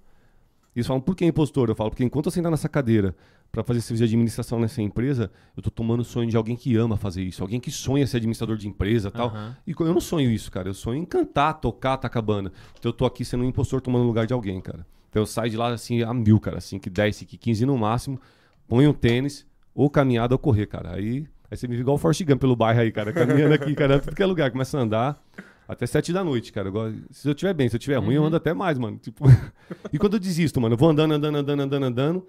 Eles 0.78 0.86
falam, 0.86 1.02
por 1.02 1.16
que 1.16 1.26
impostor? 1.26 1.70
Eu 1.70 1.76
falo, 1.76 1.90
porque 1.90 2.04
enquanto 2.04 2.28
eu 2.28 2.32
sentar 2.32 2.52
nessa 2.52 2.70
cadeira 2.70 3.16
pra 3.52 3.64
fazer 3.64 3.82
serviço 3.82 4.06
de 4.06 4.14
administração 4.14 4.60
nessa 4.60 4.80
empresa, 4.80 5.32
eu 5.56 5.64
tô 5.64 5.72
tomando 5.72 6.02
o 6.02 6.04
sonho 6.04 6.30
de 6.30 6.38
alguém 6.38 6.56
que 6.56 6.76
ama 6.76 6.96
fazer 6.96 7.24
isso, 7.24 7.42
alguém 7.42 7.60
que 7.60 7.72
sonha 7.72 8.06
ser 8.06 8.18
administrador 8.18 8.56
de 8.58 8.68
empresa 8.68 9.08
e 9.08 9.12
tal. 9.12 9.30
Aham. 9.30 9.58
E 9.66 9.72
eu 9.72 9.86
não 9.88 10.00
sonho 10.00 10.30
isso, 10.30 10.52
cara. 10.52 10.70
Eu 10.70 10.76
sonho 10.76 11.02
em 11.02 11.06
cantar, 11.06 11.54
tocar, 11.54 11.98
tacar 11.98 12.22
banda. 12.22 12.52
Então 12.78 12.92
eu 12.92 12.94
tô 12.94 13.08
aqui 13.08 13.26
sendo 13.26 13.44
um 13.44 13.48
impostor 13.48 13.82
tomando 13.82 14.04
o 14.04 14.08
lugar 14.08 14.28
de 14.28 14.34
alguém, 14.34 14.62
cara. 14.62 14.86
Então 15.10 15.24
eu 15.24 15.26
saio 15.26 15.50
de 15.50 15.58
lá 15.58 15.70
assim 15.70 16.04
a 16.04 16.14
mil, 16.14 16.40
cara. 16.40 16.62
5, 16.62 16.88
10, 16.92 17.16
5, 17.16 17.38
15 17.40 17.66
no 17.66 17.76
máximo. 17.76 18.22
Ponho 18.68 18.92
um 18.92 18.94
tênis, 18.94 19.48
ou 19.74 19.90
caminhada 19.90 20.36
ou 20.36 20.40
correr, 20.40 20.68
cara. 20.68 20.94
Aí, 20.94 21.26
aí 21.50 21.58
você 21.58 21.68
me 21.68 21.76
vê 21.76 21.82
igual 21.82 21.96
o 21.96 21.98
Forrest 21.98 22.24
Gump 22.24 22.40
pelo 22.40 22.56
bairro 22.56 22.82
aí, 22.82 22.92
cara. 22.92 23.12
Caminhando 23.12 23.56
aqui, 23.56 23.74
cara. 23.74 24.00
Tudo 24.00 24.16
que 24.16 24.22
é 24.22 24.26
lugar. 24.28 24.52
Começa 24.52 24.78
a 24.78 24.82
andar. 24.82 25.24
Até 25.68 25.86
sete 25.86 26.14
da 26.14 26.24
noite, 26.24 26.52
cara. 26.54 26.70
Eu 26.70 26.94
Se 27.12 27.28
eu 27.28 27.36
tiver 27.36 27.54
bem, 27.54 27.68
se 27.68 27.76
eu 27.76 27.80
tiver 27.80 27.98
ruim, 27.98 28.16
eu 28.16 28.22
Uhum. 28.22 28.28
ando 28.28 28.38
até 28.38 28.54
mais, 28.54 28.78
mano. 28.78 28.98
Tipo... 28.98 29.26
e 29.92 29.98
quando 30.00 30.14
eu 30.14 30.20
desisto, 30.20 30.62
mano, 30.62 30.74
eu 30.76 30.78
vou 30.78 30.90
andando, 30.90 31.14
andando, 31.14 31.36
andando, 31.38 31.62
andando, 31.62 31.84
andando. 31.84 32.28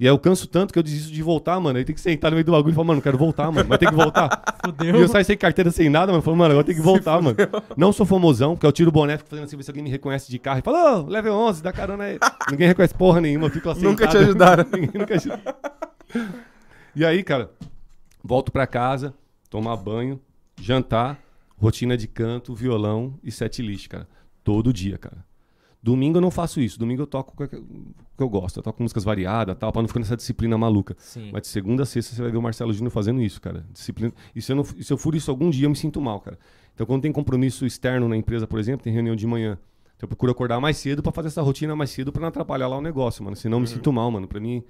E 0.00 0.04
aí 0.04 0.10
eu 0.12 0.18
canso 0.18 0.48
tanto 0.48 0.72
que 0.72 0.78
eu 0.78 0.82
desisto 0.82 1.12
de 1.12 1.22
voltar, 1.22 1.60
mano. 1.60 1.78
Aí 1.78 1.84
tem 1.84 1.94
que 1.94 2.00
sentar 2.00 2.30
no 2.32 2.34
meio 2.34 2.44
do 2.44 2.50
bagulho 2.50 2.72
e 2.72 2.74
falar, 2.74 2.86
mano, 2.88 3.00
quero 3.00 3.16
voltar, 3.16 3.52
mano. 3.52 3.68
Mas 3.68 3.78
tem 3.78 3.88
que 3.88 3.94
voltar. 3.94 4.42
Fudeu. 4.64 4.96
E 4.96 5.00
eu 5.00 5.06
saio 5.06 5.24
sem 5.24 5.36
carteira, 5.36 5.70
sem 5.70 5.88
nada, 5.88 6.10
mano. 6.10 6.22
Falando, 6.22 6.38
mano, 6.40 6.50
agora 6.52 6.66
tem 6.66 6.74
que 6.74 6.80
voltar, 6.80 7.22
mano. 7.22 7.36
Não 7.76 7.92
sou 7.92 8.04
famosão, 8.04 8.54
porque 8.56 8.66
eu 8.66 8.72
tiro 8.72 8.88
o 8.88 8.92
boné, 8.92 9.16
fico 9.16 9.30
fazendo 9.30 9.44
assim, 9.44 9.56
ver 9.56 9.62
se 9.62 9.70
alguém 9.70 9.84
me 9.84 9.90
reconhece 9.90 10.28
de 10.28 10.40
carro. 10.40 10.58
E 10.58 10.62
fala, 10.62 11.02
ô, 11.02 11.06
level 11.06 11.34
11, 11.34 11.62
dá 11.62 11.72
carona 11.72 12.02
aí. 12.04 12.18
Ninguém 12.50 12.66
reconhece 12.66 12.94
porra 12.94 13.20
nenhuma, 13.20 13.46
eu 13.46 13.50
fico 13.50 13.68
lá 13.68 13.76
Nunca 13.76 14.08
te 14.08 14.16
ajudaram. 14.16 14.64
Ninguém 14.72 15.00
nunca 15.00 15.14
ajudou. 15.14 15.38
E 16.96 17.04
aí, 17.04 17.22
cara, 17.22 17.50
volto 18.24 18.50
pra 18.50 18.66
casa, 18.66 19.14
tomar 19.48 19.76
banho, 19.76 20.20
jantar, 20.60 21.16
rotina 21.62 21.96
de 21.96 22.06
canto, 22.08 22.54
violão 22.54 23.14
e 23.22 23.30
set 23.30 23.62
list, 23.62 23.88
cara. 23.88 24.08
Todo 24.44 24.72
dia, 24.72 24.98
cara. 24.98 25.24
Domingo 25.82 26.18
eu 26.18 26.20
não 26.20 26.30
faço 26.30 26.60
isso. 26.60 26.78
Domingo 26.78 27.02
eu 27.02 27.06
toco 27.06 27.32
o 27.42 27.48
que 27.48 27.56
eu 28.22 28.28
gosto. 28.28 28.58
Eu 28.58 28.62
toco 28.62 28.80
músicas 28.82 29.02
variadas, 29.02 29.56
tal, 29.58 29.72
pra 29.72 29.82
não 29.82 29.88
ficar 29.88 30.00
nessa 30.00 30.16
disciplina 30.16 30.56
maluca. 30.56 30.94
Sim. 30.98 31.30
Mas 31.32 31.42
de 31.42 31.48
segunda 31.48 31.82
a 31.82 31.86
sexta 31.86 32.14
você 32.14 32.22
vai 32.22 32.30
ver 32.30 32.36
o 32.38 32.42
Marcelo 32.42 32.72
Júnior 32.72 32.92
fazendo 32.92 33.20
isso, 33.20 33.40
cara. 33.40 33.64
Disciplina. 33.72 34.12
E 34.34 34.40
se 34.40 34.52
eu, 34.52 34.56
não, 34.56 34.64
se 34.64 34.92
eu 34.92 34.96
for 34.96 35.14
isso 35.14 35.30
algum 35.30 35.50
dia, 35.50 35.66
eu 35.66 35.70
me 35.70 35.76
sinto 35.76 36.00
mal, 36.00 36.20
cara. 36.20 36.38
Então, 36.74 36.86
quando 36.86 37.02
tem 37.02 37.10
compromisso 37.12 37.66
externo 37.66 38.08
na 38.08 38.16
empresa, 38.16 38.46
por 38.46 38.58
exemplo, 38.60 38.84
tem 38.84 38.92
reunião 38.92 39.16
de 39.16 39.26
manhã. 39.26 39.58
Então, 39.96 40.06
eu 40.06 40.08
procuro 40.08 40.30
acordar 40.32 40.60
mais 40.60 40.76
cedo 40.76 41.02
pra 41.02 41.10
fazer 41.12 41.28
essa 41.28 41.42
rotina 41.42 41.74
mais 41.74 41.90
cedo 41.90 42.12
pra 42.12 42.20
não 42.20 42.28
atrapalhar 42.28 42.68
lá 42.68 42.78
o 42.78 42.80
negócio, 42.80 43.22
mano. 43.24 43.34
Senão 43.36 43.56
eu 43.56 43.60
me 43.60 43.66
sinto 43.66 43.92
mal, 43.92 44.08
mano. 44.10 44.26
Pra 44.28 44.38
mim 44.40 44.62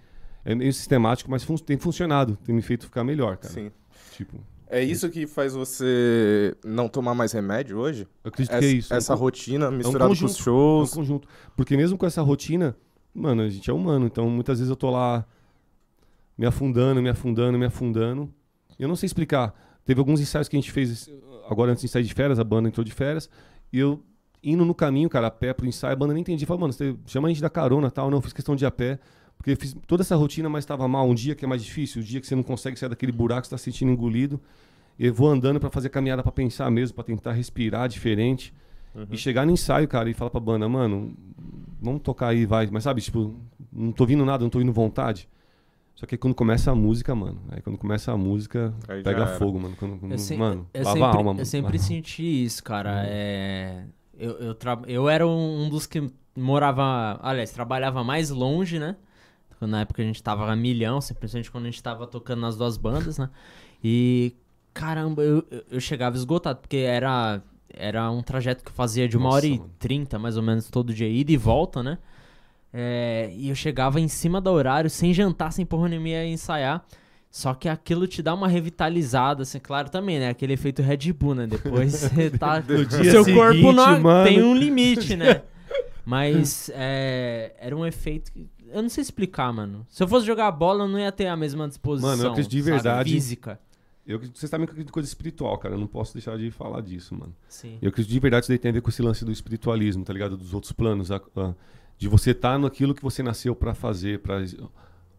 é 0.44 0.54
meio 0.54 0.72
sistemático, 0.72 1.30
mas 1.30 1.44
fun- 1.44 1.56
tem 1.56 1.76
funcionado. 1.76 2.36
Tem 2.44 2.54
me 2.54 2.62
feito 2.62 2.86
ficar 2.86 3.04
melhor, 3.04 3.36
cara. 3.36 3.52
Sim. 3.52 3.70
Tipo, 4.16 4.38
É 4.72 4.82
isso 4.82 5.10
que 5.10 5.26
faz 5.26 5.52
você 5.52 6.56
não 6.64 6.88
tomar 6.88 7.14
mais 7.14 7.30
remédio 7.32 7.78
hoje? 7.78 8.08
eu 8.24 8.28
acredito 8.30 8.52
Essa, 8.52 8.60
que 8.60 8.66
é 8.66 8.70
isso. 8.70 8.94
essa 8.94 9.12
É 9.12 9.16
um 9.16 9.18
rotina 9.18 9.70
misturada 9.70 10.06
com 10.06 10.12
os 10.12 10.20
conjunto. 10.20 10.38
É 10.38 10.40
um 10.40 10.44
shows. 10.44 10.94
conjunto. 10.94 11.28
Porque 11.54 11.76
mesmo 11.76 11.98
com 11.98 12.06
essa 12.06 12.22
rotina, 12.22 12.74
mano, 13.14 13.42
a 13.42 13.50
gente 13.50 13.68
é 13.68 13.72
humano. 13.72 14.06
Então, 14.06 14.30
muitas 14.30 14.60
vezes 14.60 14.70
eu 14.70 14.76
tô 14.76 14.90
lá 14.90 15.26
me 16.38 16.46
afundando, 16.46 17.02
me 17.02 17.10
afundando, 17.10 17.58
me 17.58 17.66
afundando. 17.66 18.32
Eu 18.78 18.88
não 18.88 18.96
sei 18.96 19.06
explicar. 19.08 19.54
Teve 19.84 20.00
alguns 20.00 20.22
ensaios 20.22 20.48
que 20.48 20.56
a 20.56 20.60
gente 20.60 20.72
fez 20.72 21.06
agora 21.50 21.72
antes 21.72 21.82
de 21.82 21.88
sair 21.88 22.04
de 22.04 22.14
férias, 22.14 22.38
a 22.38 22.44
banda 22.44 22.68
entrou 22.68 22.82
de 22.82 22.92
férias, 22.92 23.28
e 23.70 23.78
eu 23.78 24.02
indo 24.42 24.64
no 24.64 24.74
caminho, 24.74 25.08
cara, 25.10 25.26
a 25.26 25.30
pé 25.30 25.52
pro 25.52 25.66
ensaio, 25.66 25.92
a 25.92 25.96
banda 25.96 26.14
nem 26.14 26.22
entendia. 26.22 26.46
Falei, 26.46 26.60
mano, 26.62 26.72
você 26.72 26.96
chama 27.06 27.28
a 27.28 27.30
gente 27.30 27.42
da 27.42 27.50
carona 27.50 27.90
tal. 27.90 28.10
Não, 28.10 28.18
eu 28.18 28.22
fiz 28.22 28.32
questão 28.32 28.56
de 28.56 28.64
ir 28.64 28.66
a 28.66 28.70
pé. 28.70 28.98
Porque 29.42 29.50
eu 29.50 29.56
fiz 29.56 29.74
toda 29.88 30.02
essa 30.04 30.14
rotina, 30.14 30.48
mas 30.48 30.62
estava 30.62 30.86
mal. 30.86 31.08
Um 31.08 31.14
dia 31.16 31.34
que 31.34 31.44
é 31.44 31.48
mais 31.48 31.64
difícil, 31.64 32.00
o 32.00 32.04
dia 32.04 32.20
que 32.20 32.26
você 32.28 32.36
não 32.36 32.44
consegue 32.44 32.78
sair 32.78 32.88
daquele 32.88 33.10
buraco, 33.10 33.44
você 33.44 33.50
tá 33.50 33.58
se 33.58 33.64
sentindo 33.64 33.90
engolido. 33.90 34.40
E 34.96 35.06
eu 35.06 35.12
vou 35.12 35.28
andando 35.28 35.58
pra 35.58 35.68
fazer 35.68 35.88
caminhada 35.88 36.22
pra 36.22 36.30
pensar 36.30 36.70
mesmo, 36.70 36.94
pra 36.94 37.02
tentar 37.02 37.32
respirar 37.32 37.88
diferente. 37.88 38.54
E 39.10 39.16
chegar 39.16 39.44
no 39.44 39.50
ensaio, 39.52 39.88
cara, 39.88 40.08
e 40.08 40.14
falar 40.14 40.30
pra 40.30 40.38
banda, 40.38 40.68
mano, 40.68 41.12
vamos 41.80 42.02
tocar 42.02 42.28
aí, 42.28 42.46
vai. 42.46 42.68
Mas 42.70 42.84
sabe, 42.84 43.00
tipo, 43.00 43.34
não 43.72 43.90
tô 43.90 44.04
ouvindo 44.04 44.24
nada, 44.24 44.44
não 44.44 44.50
tô 44.50 44.58
ouvindo 44.58 44.72
vontade. 44.72 45.28
Só 45.96 46.06
que 46.06 46.14
aí 46.14 46.18
quando 46.18 46.34
começa 46.34 46.70
a 46.70 46.74
música, 46.74 47.12
mano, 47.14 47.40
aí 47.50 47.60
quando 47.62 47.78
começa 47.78 48.12
a 48.12 48.16
música, 48.16 48.72
Aí 48.86 49.02
pega 49.02 49.26
fogo, 49.38 49.58
mano. 49.58 49.74
Quando, 49.76 50.18
se- 50.18 50.36
mano, 50.36 50.68
eu 50.72 50.84
lava 50.84 50.92
sempre, 50.94 51.04
a 51.04 51.08
alma, 51.16 51.24
mano. 51.32 51.40
eu 51.40 51.46
sempre 51.46 51.78
senti 51.78 52.44
isso, 52.44 52.62
cara. 52.62 53.02
É, 53.06 53.84
eu, 54.16 54.32
eu, 54.38 54.54
tra- 54.54 54.82
eu 54.86 55.08
era 55.08 55.26
um 55.26 55.68
dos 55.68 55.86
que 55.86 56.10
morava, 56.36 57.18
aliás, 57.22 57.50
trabalhava 57.50 58.04
mais 58.04 58.30
longe, 58.30 58.78
né? 58.78 58.94
Na 59.66 59.80
época 59.82 60.02
a 60.02 60.04
gente 60.04 60.22
tava 60.22 60.50
a 60.50 60.56
milhão, 60.56 61.00
simplesmente 61.00 61.50
quando 61.50 61.64
a 61.66 61.70
gente 61.70 61.82
tava 61.82 62.06
tocando 62.06 62.40
nas 62.40 62.56
duas 62.56 62.76
bandas, 62.76 63.18
né? 63.18 63.28
E, 63.82 64.34
caramba, 64.74 65.22
eu, 65.22 65.44
eu- 65.70 65.80
chegava 65.80 66.16
esgotado, 66.16 66.60
porque 66.60 66.76
era, 66.78 67.42
era 67.72 68.10
um 68.10 68.22
trajeto 68.22 68.62
que 68.64 68.70
eu 68.70 68.74
fazia 68.74 69.08
de 69.08 69.16
uma 69.16 69.24
Nossa, 69.26 69.36
hora 69.36 69.46
e 69.46 69.60
trinta, 69.78 70.18
mais 70.18 70.36
ou 70.36 70.42
menos, 70.42 70.68
todo 70.70 70.92
dia, 70.94 71.08
ida 71.08 71.32
e 71.32 71.36
volta, 71.36 71.82
né? 71.82 71.98
É, 72.72 73.30
e 73.36 73.48
eu 73.50 73.54
chegava 73.54 74.00
em 74.00 74.08
cima 74.08 74.40
do 74.40 74.50
horário, 74.50 74.88
sem 74.88 75.12
jantar, 75.12 75.52
sem 75.52 75.66
porra 75.66 75.88
nenhuma 75.88 76.08
ia 76.08 76.26
ensaiar. 76.26 76.84
Só 77.30 77.54
que 77.54 77.68
aquilo 77.68 78.06
te 78.06 78.22
dá 78.22 78.34
uma 78.34 78.46
revitalizada, 78.46 79.42
assim, 79.42 79.58
claro 79.58 79.88
também, 79.90 80.18
né? 80.18 80.28
Aquele 80.28 80.52
efeito 80.52 80.82
Red 80.82 81.12
Bull, 81.14 81.34
né? 81.34 81.46
Depois 81.46 81.92
você 82.12 82.30
tá. 82.30 82.60
No 82.60 82.84
dia 82.84 83.10
seu 83.10 83.24
seguinte, 83.24 83.38
corpo 83.38 83.72
não 83.72 84.00
mano. 84.00 84.24
tem 84.24 84.42
um 84.42 84.54
limite, 84.54 85.16
né? 85.16 85.42
Mas 86.04 86.70
é, 86.74 87.54
era 87.58 87.76
um 87.76 87.86
efeito 87.86 88.30
que. 88.32 88.46
Eu 88.72 88.82
não 88.82 88.88
sei 88.88 89.02
explicar, 89.02 89.52
mano. 89.52 89.86
Se 89.90 90.02
eu 90.02 90.08
fosse 90.08 90.26
jogar 90.26 90.50
bola, 90.50 90.84
eu 90.84 90.88
não 90.88 90.98
ia 90.98 91.12
ter 91.12 91.26
a 91.26 91.36
mesma 91.36 91.68
disposição. 91.68 92.10
Mano, 92.10 92.22
eu 92.24 92.30
acredito 92.32 92.50
de 92.50 92.58
sabe? 92.62 92.70
verdade- 92.72 93.12
Física. 93.12 93.60
Eu, 94.04 94.18
vocês 94.18 94.50
sabem 94.50 94.66
que 94.66 94.70
eu 94.70 94.74
acredito 94.74 94.88
em 94.90 94.92
coisa 94.92 95.08
espiritual, 95.08 95.56
cara. 95.58 95.74
Eu 95.76 95.78
não 95.78 95.86
posso 95.86 96.12
deixar 96.12 96.36
de 96.36 96.50
falar 96.50 96.80
disso, 96.80 97.14
mano. 97.14 97.32
Sim. 97.48 97.78
Eu 97.80 97.88
acredito 97.90 98.10
de 98.12 98.18
verdade 98.18 98.40
que 98.40 98.44
isso 98.46 98.50
daí 98.52 98.58
tem 98.58 98.70
a 98.70 98.72
ver 98.72 98.80
com 98.80 98.90
esse 98.90 99.00
lance 99.00 99.24
do 99.24 99.30
espiritualismo, 99.30 100.04
tá 100.04 100.12
ligado? 100.12 100.36
Dos 100.36 100.52
outros 100.54 100.72
planos. 100.72 101.10
a- 101.12 101.20
a- 101.36 101.54
de 101.98 102.08
você 102.08 102.32
estar 102.32 102.58
naquilo 102.58 102.94
que 102.96 103.02
você 103.02 103.22
nasceu 103.22 103.54
pra 103.54 103.74
fazer. 103.74 104.18
Pra, 104.18 104.42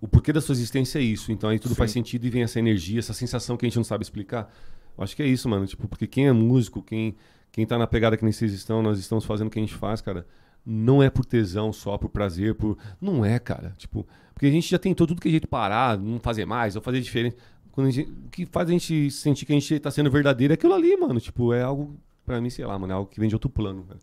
o 0.02 0.08
porquê 0.08 0.34
da 0.34 0.42
sua 0.42 0.52
existência 0.52 1.00
é 1.00 1.02
isso. 1.02 1.32
Então 1.32 1.50
aí 1.50 1.58
tudo 1.60 1.70
Sim. 1.72 1.76
faz 1.78 1.92
sentido 1.92 2.26
e 2.26 2.30
vem 2.30 2.44
essa 2.44 2.60
energia, 2.60 3.00
essa 3.00 3.14
sensação 3.14 3.56
que 3.56 3.66
a 3.66 3.70
gente 3.70 3.78
não 3.78 3.86
sabe 3.86 4.04
explicar. 4.04 4.54
Eu 4.98 5.04
acho 5.04 5.16
que 5.16 5.24
é 5.24 5.28
isso, 5.28 5.48
mano. 5.48 5.66
Tipo, 5.66 5.88
porque 5.88 6.06
quem 6.06 6.28
é 6.28 6.34
músico, 6.34 6.82
quem, 6.82 7.16
quem 7.54 7.66
tá 7.66 7.78
na 7.78 7.88
pegada 7.88 8.18
que 8.18 8.24
nem 8.24 8.34
vocês 8.34 8.52
estão, 8.52 8.84
nós 8.84 9.00
estamos 9.00 9.24
fazendo 9.24 9.48
o 9.48 9.50
que 9.50 9.60
a 9.60 9.62
gente 9.62 9.74
faz, 9.76 10.02
cara. 10.02 10.28
Não 10.66 11.04
é 11.04 11.10
por 11.10 11.26
tesão 11.26 11.74
só, 11.74 11.98
por 11.98 12.10
prazer, 12.10 12.56
por. 12.56 12.78
Não 13.02 13.24
é, 13.26 13.38
cara. 13.40 13.74
Tipo, 13.78 14.08
porque 14.34 14.46
a 14.46 14.52
gente 14.52 14.70
já 14.70 14.80
tentou 14.80 15.06
tudo 15.06 15.20
que 15.22 15.28
a 15.28 15.32
gente 15.32 15.46
parar, 15.48 15.98
não 15.98 16.20
fazer 16.20 16.46
mais, 16.46 16.76
ou 16.76 16.82
fazer 16.82 17.02
diferente. 17.02 17.36
Quando 17.72 17.90
gente- 17.92 18.10
o 18.10 18.30
que 18.30 18.46
faz 18.46 18.70
a 18.70 18.72
gente 18.72 19.10
sentir 19.12 19.46
que 19.46 19.52
a 19.52 19.60
gente 19.60 19.80
tá 19.80 19.90
sendo 19.92 20.10
verdadeiro 20.10 20.54
é 20.54 20.56
aquilo 20.56 20.74
ali, 20.74 20.96
mano. 20.96 21.20
Tipo, 21.20 21.54
é 21.54 21.62
algo, 21.64 21.96
pra 22.26 22.40
mim, 22.40 22.50
sei 22.50 22.66
lá, 22.66 22.78
mano, 22.80 22.94
é 22.94 22.96
algo 22.96 23.10
que 23.10 23.20
vem 23.20 23.28
de 23.28 23.36
outro 23.36 23.50
plano. 23.50 23.84
Cara. 23.84 24.00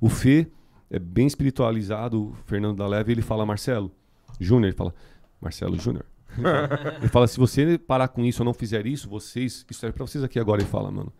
O 0.00 0.08
Fê 0.08 0.48
é 0.90 0.98
bem 0.98 1.26
espiritualizado, 1.26 2.30
o 2.30 2.34
Fernando 2.46 2.76
da 2.78 2.86
Leve, 2.86 3.12
ele 3.12 3.22
fala 3.22 3.44
Marcelo 3.46 3.92
Júnior, 4.40 4.68
ele 4.68 4.76
fala 4.76 4.94
Marcelo 5.40 5.78
Júnior. 5.78 6.04
Ele 6.36 6.42
fala- 6.42 6.96
Ele 7.00 7.08
fala, 7.08 7.26
se 7.26 7.38
você 7.38 7.76
parar 7.78 8.08
com 8.08 8.24
isso 8.24 8.42
ou 8.42 8.44
não 8.46 8.54
fizer 8.54 8.86
isso, 8.86 9.08
vocês, 9.08 9.64
isso 9.68 9.80
serve 9.80 9.96
pra 9.96 10.06
vocês 10.06 10.22
aqui 10.24 10.38
agora, 10.38 10.60
ele 10.62 10.68
fala, 10.70 10.90
mano. 10.90 11.12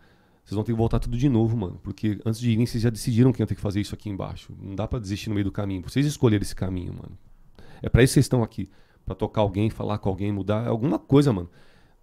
Vocês 0.51 0.57
vão 0.57 0.65
ter 0.65 0.73
que 0.73 0.77
voltar 0.77 0.99
tudo 0.99 1.17
de 1.17 1.29
novo, 1.29 1.55
mano. 1.55 1.79
Porque 1.81 2.19
antes 2.25 2.37
de 2.37 2.51
irem, 2.51 2.65
vocês 2.65 2.83
já 2.83 2.89
decidiram 2.89 3.31
que 3.31 3.41
iam 3.41 3.47
ter 3.47 3.55
que 3.55 3.61
fazer 3.61 3.79
isso 3.79 3.95
aqui 3.95 4.09
embaixo. 4.09 4.51
Não 4.61 4.75
dá 4.75 4.85
pra 4.85 4.99
desistir 4.99 5.29
no 5.29 5.35
meio 5.35 5.45
do 5.45 5.51
caminho. 5.51 5.81
Vocês 5.81 6.05
escolheram 6.05 6.41
esse 6.41 6.53
caminho, 6.53 6.93
mano. 6.93 7.17
É 7.81 7.87
pra 7.87 8.03
isso 8.03 8.11
que 8.11 8.15
vocês 8.15 8.25
estão 8.25 8.43
aqui. 8.43 8.69
Pra 9.05 9.15
tocar 9.15 9.39
alguém, 9.39 9.69
falar 9.69 9.97
com 9.99 10.09
alguém, 10.09 10.29
mudar 10.29 10.67
alguma 10.67 10.99
coisa, 10.99 11.31
mano. 11.31 11.49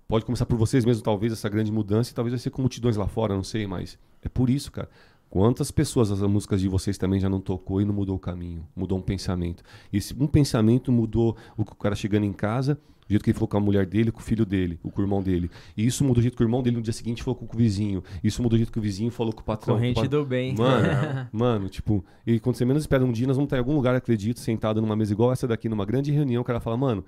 Pode 0.08 0.24
começar 0.24 0.46
por 0.46 0.56
vocês 0.56 0.82
mesmos, 0.86 1.02
talvez, 1.02 1.30
essa 1.30 1.46
grande 1.46 1.70
mudança, 1.70 2.10
e 2.10 2.14
talvez 2.14 2.32
vai 2.32 2.38
ser 2.38 2.48
com 2.48 2.62
multidões 2.62 2.96
lá 2.96 3.06
fora, 3.06 3.34
não 3.34 3.44
sei, 3.44 3.66
mas 3.66 3.98
é 4.22 4.30
por 4.30 4.48
isso, 4.48 4.72
cara. 4.72 4.88
Quantas 5.28 5.70
pessoas 5.70 6.10
as 6.10 6.22
músicas 6.22 6.62
de 6.62 6.68
vocês 6.68 6.96
também 6.96 7.20
já 7.20 7.28
não 7.28 7.42
tocou 7.42 7.82
e 7.82 7.84
não 7.84 7.92
mudou 7.92 8.16
o 8.16 8.18
caminho, 8.18 8.66
mudou 8.74 8.96
um 8.96 9.02
pensamento. 9.02 9.62
E 9.92 9.98
esse 9.98 10.14
um 10.18 10.26
pensamento 10.26 10.90
mudou 10.90 11.36
o 11.54 11.66
cara 11.66 11.94
chegando 11.94 12.24
em 12.24 12.32
casa, 12.32 12.80
o 13.08 13.12
jeito 13.12 13.22
que 13.24 13.30
ele 13.30 13.34
falou 13.34 13.48
com 13.48 13.56
a 13.56 13.60
mulher 13.60 13.86
dele, 13.86 14.12
com 14.12 14.20
o 14.20 14.22
filho 14.22 14.44
dele, 14.44 14.78
com 14.82 14.88
o 14.94 15.02
irmão 15.02 15.22
dele. 15.22 15.50
E 15.76 15.86
isso 15.86 16.04
mudou 16.04 16.18
o 16.18 16.22
jeito 16.22 16.36
que 16.36 16.42
o 16.42 16.44
irmão 16.44 16.62
dele 16.62 16.76
no 16.76 16.82
dia 16.82 16.92
seguinte 16.92 17.22
falou 17.22 17.36
com 17.36 17.46
o 17.46 17.58
vizinho. 17.58 18.02
Isso 18.22 18.42
mudou 18.42 18.54
o 18.56 18.58
jeito 18.58 18.70
que 18.70 18.78
o 18.78 18.82
vizinho 18.82 19.10
falou 19.10 19.32
com 19.32 19.40
o 19.40 19.44
patrão. 19.44 19.74
com 19.74 19.78
o 19.78 19.82
Corrente 19.82 20.00
pa- 20.02 20.06
do 20.06 20.24
bem. 20.24 20.54
Mano, 20.54 21.28
mano, 21.32 21.68
tipo, 21.68 22.04
e 22.26 22.38
quando 22.38 22.56
você 22.56 22.64
menos 22.64 22.82
espera 22.82 23.04
um 23.04 23.10
dia, 23.12 23.26
nós 23.26 23.36
vamos 23.36 23.46
estar 23.46 23.56
em 23.56 23.60
algum 23.60 23.74
lugar, 23.74 23.94
acredito, 23.94 24.40
sentado 24.40 24.80
numa 24.82 24.94
mesa 24.94 25.12
igual 25.12 25.32
essa 25.32 25.46
daqui, 25.48 25.68
numa 25.68 25.84
grande 25.84 26.12
reunião, 26.12 26.42
o 26.42 26.44
cara 26.44 26.60
fala, 26.60 26.76
mano, 26.76 27.04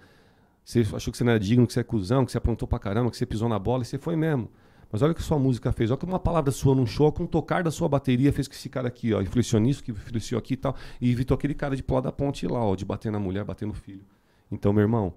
você 0.64 0.80
achou 0.94 1.10
que 1.10 1.16
você 1.18 1.24
não 1.24 1.30
era 1.32 1.40
digno, 1.40 1.66
que 1.66 1.72
você 1.72 1.80
é 1.80 1.82
cuzão, 1.84 2.24
que 2.24 2.32
você 2.32 2.38
aprontou 2.38 2.66
pra 2.68 2.78
caramba, 2.78 3.10
que 3.10 3.16
você 3.16 3.26
pisou 3.26 3.48
na 3.48 3.58
bola, 3.58 3.82
e 3.82 3.86
você 3.86 3.98
foi 3.98 4.16
mesmo. 4.16 4.48
Mas 4.92 5.02
olha 5.02 5.12
o 5.12 5.14
que 5.14 5.22
sua 5.22 5.38
música 5.38 5.70
fez, 5.70 5.90
olha 5.90 5.98
que 5.98 6.04
uma 6.04 6.18
palavra 6.18 6.50
sua 6.50 6.74
num 6.74 6.84
show, 6.86 7.12
com 7.12 7.22
um 7.22 7.26
tocar 7.26 7.62
da 7.62 7.70
sua 7.70 7.88
bateria 7.88 8.32
fez 8.32 8.48
que 8.48 8.54
esse 8.56 8.68
cara 8.68 8.88
aqui, 8.88 9.14
ó, 9.14 9.20
influenciou 9.22 9.60
nisso, 9.62 9.84
que 9.84 9.92
influenciou 9.92 10.38
aqui 10.38 10.54
e 10.54 10.56
tal, 10.56 10.74
e 11.00 11.10
evitou 11.12 11.34
aquele 11.36 11.54
cara 11.54 11.76
de 11.76 11.82
pular 11.82 12.00
da 12.00 12.10
ponte 12.10 12.46
lá, 12.46 12.64
ó, 12.64 12.74
de 12.74 12.84
bater 12.84 13.12
na 13.12 13.18
mulher, 13.20 13.44
bater 13.44 13.66
no 13.66 13.74
filho. 13.74 14.02
Então, 14.50 14.72
meu 14.72 14.82
irmão, 14.82 15.12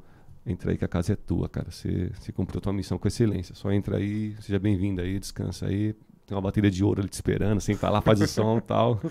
entra 0.46 0.72
aí 0.72 0.78
que 0.78 0.86
a 0.86 0.88
casa 0.88 1.14
é 1.14 1.16
tua, 1.16 1.48
cara. 1.50 1.72
Você, 1.72 2.12
você 2.14 2.32
cumpriu 2.32 2.62
tua 2.62 2.74
missão 2.74 2.98
com 2.98 3.08
excelência. 3.08 3.56
Só 3.56 3.72
entra 3.72 3.98
aí, 3.98 4.36
seja 4.42 4.60
bem-vindo 4.60 5.02
aí, 5.02 5.20
descansa 5.20 5.68
aí. 5.68 5.94
Tem 6.26 6.36
uma 6.36 6.42
bateria 6.42 6.72
de 6.72 6.84
ouro 6.84 7.02
ali 7.02 7.10
te 7.10 7.14
esperando, 7.14 7.60
senta 7.60 7.90
lá, 7.90 8.02
faz 8.02 8.22
o 8.22 8.28
som 8.28 8.58
e 8.58 8.62
tal. 8.62 9.00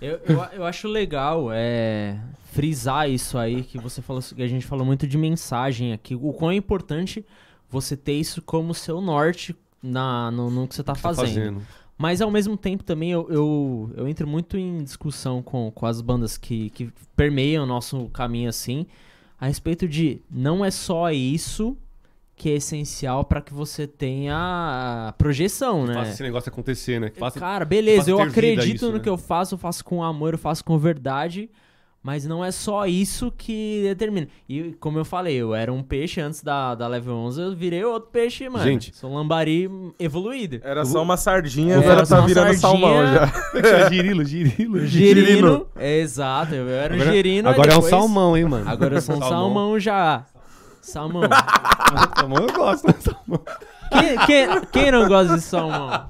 Eu, 0.00 0.20
eu, 0.28 0.36
eu 0.52 0.66
acho 0.66 0.86
legal 0.86 1.50
é, 1.50 2.20
frisar 2.52 3.08
isso 3.08 3.38
aí 3.38 3.62
que 3.62 3.78
você 3.78 4.02
falou, 4.02 4.20
que 4.20 4.42
a 4.42 4.46
gente 4.46 4.66
falou 4.66 4.84
muito 4.84 5.06
de 5.06 5.16
mensagem 5.16 5.94
aqui. 5.94 6.14
O 6.14 6.30
quão 6.32 6.50
é 6.50 6.54
importante 6.54 7.24
você 7.70 7.96
ter 7.96 8.12
isso 8.12 8.42
como 8.42 8.74
seu 8.74 9.00
norte 9.00 9.56
na, 9.82 10.30
no, 10.30 10.50
no 10.50 10.68
que 10.68 10.74
você 10.74 10.82
tá 10.82 10.92
Tá 10.92 10.98
fazendo. 10.98 11.62
Mas 11.96 12.20
ao 12.20 12.30
mesmo 12.30 12.56
tempo 12.56 12.82
também 12.82 13.12
eu, 13.12 13.26
eu, 13.30 13.92
eu 13.96 14.08
entro 14.08 14.26
muito 14.26 14.58
em 14.58 14.82
discussão 14.82 15.42
com, 15.42 15.70
com 15.70 15.86
as 15.86 16.00
bandas 16.02 16.36
que, 16.36 16.68
que 16.70 16.92
permeiam 17.16 17.64
o 17.64 17.66
nosso 17.66 18.08
caminho 18.08 18.48
assim, 18.48 18.86
a 19.40 19.46
respeito 19.46 19.86
de 19.88 20.20
não 20.30 20.64
é 20.64 20.70
só 20.70 21.10
isso 21.10 21.76
que 22.36 22.50
é 22.50 22.54
essencial 22.54 23.24
para 23.24 23.40
que 23.40 23.54
você 23.54 23.86
tenha 23.86 25.14
projeção, 25.16 25.86
né? 25.86 25.94
Faça 25.94 26.10
esse 26.12 26.22
negócio 26.22 26.48
acontecer, 26.50 27.00
né? 27.00 27.10
Faça- 27.16 27.38
Cara, 27.38 27.64
beleza, 27.64 28.10
eu 28.10 28.20
acredito 28.20 28.74
isso, 28.76 28.86
no 28.90 28.94
né? 28.94 29.00
que 29.00 29.08
eu 29.08 29.16
faço, 29.16 29.54
eu 29.54 29.58
faço 29.58 29.84
com 29.84 30.02
amor, 30.02 30.34
eu 30.34 30.38
faço 30.38 30.64
com 30.64 30.76
verdade, 30.76 31.48
mas 32.04 32.26
não 32.26 32.44
é 32.44 32.50
só 32.52 32.84
isso 32.86 33.32
que 33.34 33.80
determina. 33.82 34.28
E 34.46 34.74
como 34.78 34.98
eu 34.98 35.06
falei, 35.06 35.36
eu 35.36 35.54
era 35.54 35.72
um 35.72 35.82
peixe 35.82 36.20
antes 36.20 36.42
da, 36.42 36.74
da 36.74 36.86
Level 36.86 37.14
11, 37.16 37.40
eu 37.40 37.56
virei 37.56 37.82
outro 37.82 38.10
peixe, 38.12 38.46
mano. 38.46 38.62
Gente. 38.62 38.94
Sou 38.94 39.10
um 39.10 39.14
lambari 39.14 39.70
evoluído. 39.98 40.60
Era 40.62 40.84
só 40.84 41.02
uma 41.02 41.16
sardinha, 41.16 41.78
agora 41.78 41.92
era 41.94 42.04
só 42.06 42.20
tá 42.20 42.26
virando 42.26 42.54
sardinha. 42.54 42.60
salmão 42.60 43.06
já. 43.06 43.32
É? 43.86 43.88
Girilo, 43.90 44.24
girilo. 44.24 44.86
Girino. 44.86 45.26
Girino. 45.26 45.66
É, 45.76 45.98
exato, 46.00 46.54
eu 46.54 46.68
era 46.68 46.92
um 46.92 46.96
Agora, 47.00 47.12
girino. 47.16 47.48
agora 47.48 47.68
é 47.68 47.72
um 47.72 47.76
depois- 47.76 47.90
salmão, 47.90 48.36
hein, 48.36 48.44
mano? 48.44 48.68
Agora 48.68 48.94
eu 48.96 49.00
sou 49.00 49.16
um 49.16 49.20
salmão, 49.20 49.80
já. 49.80 50.26
Salmão. 50.82 51.22
salmão 52.18 52.38
eu 52.46 52.52
gosto, 52.52 52.86
né? 52.86 52.94
Salmão. 53.00 53.40
quem, 53.90 54.18
quem, 54.26 54.60
quem 54.70 54.90
não 54.92 55.08
gosta 55.08 55.36
de 55.36 55.40
salmão? 55.40 56.06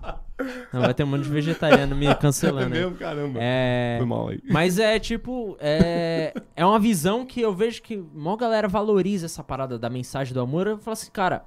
Não, 0.72 0.80
vai 0.80 0.94
ter 0.94 1.04
um 1.04 1.06
monte 1.06 1.22
de 1.24 1.28
vegetariano 1.30 1.94
me 1.96 2.06
É 2.06 2.14
cancelando 2.14 2.74
aí. 2.74 2.80
mesmo, 2.80 2.96
caramba. 2.96 3.38
É. 3.42 3.96
Foi 3.98 4.06
mal 4.06 4.28
aí. 4.28 4.40
Mas 4.50 4.78
é 4.78 4.98
tipo, 4.98 5.56
é, 5.60 6.32
é 6.56 6.64
uma 6.64 6.78
visão 6.78 7.24
que 7.24 7.40
eu 7.40 7.54
vejo 7.54 7.82
que 7.82 8.02
maior 8.14 8.36
galera 8.36 8.68
valoriza 8.68 9.26
essa 9.26 9.42
parada 9.42 9.78
da 9.78 9.88
mensagem 9.90 10.32
do 10.34 10.40
amor. 10.40 10.66
Eu 10.66 10.78
falo 10.78 10.92
assim, 10.92 11.10
cara, 11.10 11.44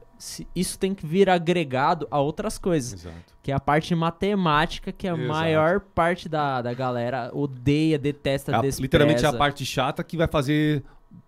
isso 0.55 0.77
tem 0.79 0.93
que 0.95 1.05
vir 1.05 1.29
agregado 1.29 2.07
a 2.09 2.19
outras 2.19 2.57
coisas. 2.57 2.93
Exato. 3.05 3.15
Que 3.43 3.51
é 3.51 3.55
a 3.55 3.59
parte 3.59 3.93
matemática, 3.95 4.91
que 4.91 5.07
a 5.07 5.13
Exato. 5.13 5.27
maior 5.27 5.79
parte 5.79 6.27
da, 6.27 6.61
da 6.61 6.73
galera 6.73 7.29
odeia, 7.33 7.97
detesta, 7.97 8.51
É 8.51 8.55
a- 8.55 8.61
literalmente 8.79 9.25
a 9.25 9.31
parte 9.33 9.65
chata 9.65 10.03
que 10.03 10.17
vai 10.17 10.27
fazer 10.27 10.83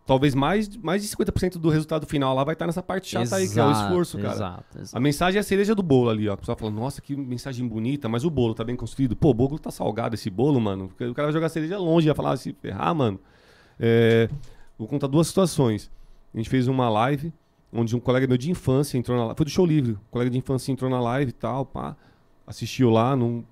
talvez 0.06 0.34
mais, 0.34 0.76
mais 0.78 1.04
de 1.04 1.16
50% 1.16 1.60
do 1.60 1.70
resultado 1.70 2.08
final 2.08 2.34
lá 2.34 2.44
vai 2.44 2.54
estar 2.54 2.66
nessa 2.66 2.82
parte 2.82 3.10
chata 3.10 3.36
aí, 3.36 3.48
que 3.48 3.60
é 3.60 3.64
o 3.64 3.70
Exato, 3.70 3.86
esforço, 3.86 4.18
cara. 4.18 4.34
Exato, 4.34 4.80
exato. 4.80 4.98
A 4.98 5.00
mensagem 5.00 5.38
é 5.38 5.40
a 5.40 5.44
cereja 5.44 5.76
do 5.76 5.84
bolo 5.84 6.10
ali, 6.10 6.28
ó. 6.28 6.34
O 6.34 6.38
pessoal 6.38 6.58
fala, 6.58 6.72
nossa, 6.72 7.02
que 7.02 7.16
mensagem 7.16 7.68
bonita, 7.68 8.10
mas 8.10 8.24
o 8.24 8.30
bolo 8.30 8.56
tá 8.56 8.64
bem 8.64 8.76
construído. 8.76 9.16
Pô, 9.16 9.30
o 9.30 9.34
bolo 9.34 9.60
tá 9.60 9.70
salgado 9.70 10.16
esse 10.16 10.30
bolo, 10.30 10.60
mano. 10.60 10.86
O 10.86 11.14
cara 11.14 11.28
vai 11.28 11.32
jogar 11.32 11.46
a 11.46 11.50
cereja 11.50 11.78
longe, 11.78 12.08
ia 12.08 12.16
falar, 12.16 12.36
se 12.38 12.54
ferrar, 12.54 12.96
mano. 12.96 13.20
É, 13.80 14.30
vou 14.78 14.88
contar 14.88 15.08
duas 15.08 15.28
situações. 15.28 15.92
A 16.34 16.38
gente 16.38 16.50
fez 16.50 16.68
uma 16.68 16.90
live 16.90 17.32
onde 17.72 17.96
um 17.96 18.00
colega 18.00 18.26
meu 18.28 18.38
de 18.38 18.50
infância 18.50 18.98
entrou 18.98 19.16
na 19.16 19.26
live. 19.26 19.38
Foi 19.38 19.46
do 19.46 19.52
show 19.52 19.66
livre. 19.66 19.94
Um 19.94 20.12
colega 20.12 20.32
de 20.32 20.38
infância 20.38 20.72
entrou 20.72 20.90
na 20.90 21.00
live 21.00 21.30
e 21.30 21.34
tal, 21.34 21.66
pá. 21.66 21.96
Assistiu 22.48 22.90
lá. 22.90 23.16
Num... 23.16 23.44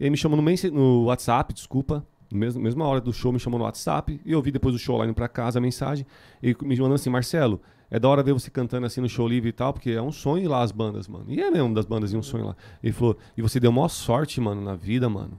E 0.00 0.04
aí 0.04 0.10
me 0.10 0.16
chamou 0.16 0.40
no, 0.40 0.70
no 0.72 1.04
WhatsApp, 1.04 1.52
desculpa. 1.52 2.02
Na 2.32 2.60
mesma, 2.60 2.86
hora 2.86 3.00
do 3.00 3.12
show, 3.12 3.32
me 3.32 3.38
chamou 3.38 3.58
no 3.58 3.64
WhatsApp. 3.64 4.20
E 4.24 4.32
eu 4.32 4.40
vi 4.42 4.50
depois 4.50 4.74
do 4.74 4.78
show 4.78 4.96
lá 4.96 5.04
indo 5.04 5.14
pra 5.14 5.28
casa 5.28 5.58
a 5.58 5.62
mensagem. 5.62 6.06
E 6.42 6.56
me 6.62 6.76
mandando 6.76 6.94
assim, 6.94 7.10
Marcelo, 7.10 7.60
é 7.90 7.98
da 7.98 8.08
hora 8.08 8.22
ver 8.22 8.32
você 8.32 8.50
cantando 8.50 8.86
assim 8.86 9.00
no 9.00 9.08
show 9.08 9.28
livre 9.28 9.50
e 9.50 9.52
tal, 9.52 9.72
porque 9.72 9.90
é 9.90 10.00
um 10.00 10.10
sonho 10.10 10.44
ir 10.44 10.48
lá 10.48 10.62
as 10.62 10.72
bandas, 10.72 11.06
mano. 11.06 11.26
E 11.28 11.40
é 11.40 11.50
mesmo 11.50 11.74
das 11.74 11.84
bandas 11.84 12.12
e 12.12 12.16
um 12.16 12.22
sonho 12.22 12.46
lá. 12.46 12.56
Ele 12.82 12.92
falou, 12.92 13.18
e 13.36 13.42
você 13.42 13.60
deu 13.60 13.70
maior 13.70 13.88
sorte, 13.88 14.40
mano, 14.40 14.62
na 14.62 14.74
vida, 14.74 15.08
mano. 15.08 15.38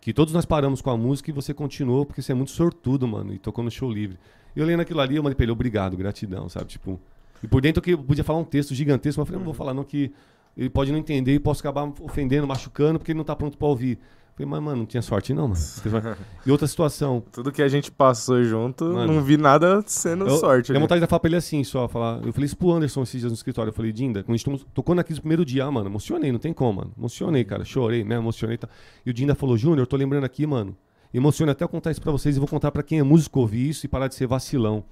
Que 0.00 0.12
todos 0.12 0.32
nós 0.32 0.44
paramos 0.44 0.80
com 0.80 0.90
a 0.90 0.96
música 0.96 1.30
e 1.30 1.32
você 1.32 1.52
continuou, 1.52 2.06
porque 2.06 2.22
você 2.22 2.32
é 2.32 2.34
muito 2.34 2.52
sortudo, 2.52 3.08
mano, 3.08 3.34
e 3.34 3.38
tocou 3.38 3.62
no 3.62 3.70
show 3.70 3.90
livre. 3.90 4.18
E 4.54 4.60
eu 4.60 4.66
lendo 4.66 4.80
aquilo 4.80 5.00
ali, 5.00 5.16
eu 5.16 5.22
mandei 5.22 5.34
pra 5.34 5.44
ele, 5.44 5.52
obrigado, 5.52 5.96
gratidão, 5.96 6.48
sabe? 6.48 6.66
Tipo. 6.66 6.98
E 7.42 7.48
por 7.48 7.60
dentro 7.60 7.82
que 7.82 7.92
eu 7.92 7.98
podia 7.98 8.22
falar 8.22 8.38
um 8.38 8.44
texto 8.44 8.74
gigantesco, 8.74 9.20
mas 9.20 9.26
eu 9.26 9.32
falei, 9.32 9.38
não 9.38 9.44
vou 9.44 9.54
falar, 9.54 9.74
não, 9.74 9.82
que 9.82 10.12
ele 10.56 10.70
pode 10.70 10.92
não 10.92 10.98
entender 10.98 11.34
e 11.34 11.40
posso 11.40 11.60
acabar 11.60 11.92
ofendendo, 12.00 12.46
machucando, 12.46 12.98
porque 12.98 13.12
ele 13.12 13.18
não 13.18 13.24
tá 13.24 13.34
pronto 13.34 13.56
pra 13.56 13.66
ouvir. 13.66 13.98
Falei, 14.34 14.48
mas, 14.50 14.62
mano, 14.62 14.76
não 14.78 14.86
tinha 14.86 15.02
sorte 15.02 15.34
não, 15.34 15.48
mano. 15.48 15.60
E 16.46 16.50
outra 16.50 16.66
situação. 16.66 17.22
Tudo 17.32 17.52
que 17.52 17.60
a 17.60 17.68
gente 17.68 17.90
passou 17.90 18.42
junto, 18.42 18.84
Mano. 18.86 19.12
não 19.12 19.22
vi 19.22 19.36
nada 19.36 19.82
sendo 19.86 20.26
Eu, 20.26 20.38
sorte. 20.38 20.70
Minha 20.70 20.78
ali. 20.78 20.84
vontade 20.84 21.00
de 21.02 21.06
falar 21.06 21.20
pra 21.20 21.28
ele 21.28 21.36
assim, 21.36 21.62
só 21.62 21.86
falar. 21.88 22.24
Eu 22.24 22.32
falei 22.32 22.46
isso 22.46 22.56
pro 22.56 22.70
Anderson 22.72 23.02
esses 23.02 23.20
dias 23.20 23.30
no 23.30 23.36
escritório. 23.36 23.68
Eu 23.68 23.74
falei, 23.74 23.92
Dinda, 23.92 24.22
quando 24.22 24.34
a 24.34 24.36
gente 24.38 24.44
to- 24.58 24.66
tocou 24.72 24.94
naquele 24.94 25.20
primeiro 25.20 25.44
dia, 25.44 25.64
ah, 25.66 25.70
mano, 25.70 25.88
emocionei, 25.90 26.32
não 26.32 26.38
tem 26.38 26.54
como, 26.54 26.78
mano. 26.78 26.92
Emocionei, 26.96 27.44
cara. 27.44 27.64
Chorei, 27.64 28.02
né? 28.02 28.16
Emocionei. 28.16 28.56
Tá. 28.56 28.66
E 29.04 29.10
o 29.10 29.12
Dinda 29.12 29.34
falou, 29.34 29.58
Júnior, 29.58 29.80
eu 29.80 29.86
tô 29.86 29.96
lembrando 29.96 30.24
aqui, 30.24 30.46
mano. 30.46 30.74
Emociona 31.12 31.52
até 31.52 31.64
eu 31.64 31.68
contar 31.68 31.90
isso 31.90 32.00
pra 32.00 32.10
vocês 32.12 32.36
e 32.36 32.38
vou 32.38 32.48
contar 32.48 32.70
pra 32.70 32.82
quem 32.82 32.98
é 32.98 33.02
músico 33.02 33.40
ouvir 33.40 33.68
isso 33.68 33.84
e 33.84 33.88
parar 33.88 34.06
de 34.08 34.14
ser 34.14 34.26
vacilão. 34.26 34.82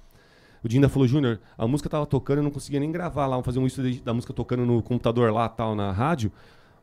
O 0.63 0.67
Dinda 0.67 0.87
falou, 0.89 1.07
Júnior, 1.07 1.39
a 1.57 1.65
música 1.65 1.89
tava 1.89 2.05
tocando, 2.05 2.39
eu 2.39 2.43
não 2.43 2.51
conseguia 2.51 2.79
nem 2.79 2.91
gravar 2.91 3.25
lá, 3.25 3.41
fazer 3.41 3.57
um 3.59 3.65
isso 3.65 3.81
da 4.03 4.13
música 4.13 4.33
tocando 4.33 4.65
no 4.65 4.83
computador 4.83 5.31
lá, 5.31 5.47
tal, 5.49 5.73
na 5.73 5.91
rádio, 5.91 6.29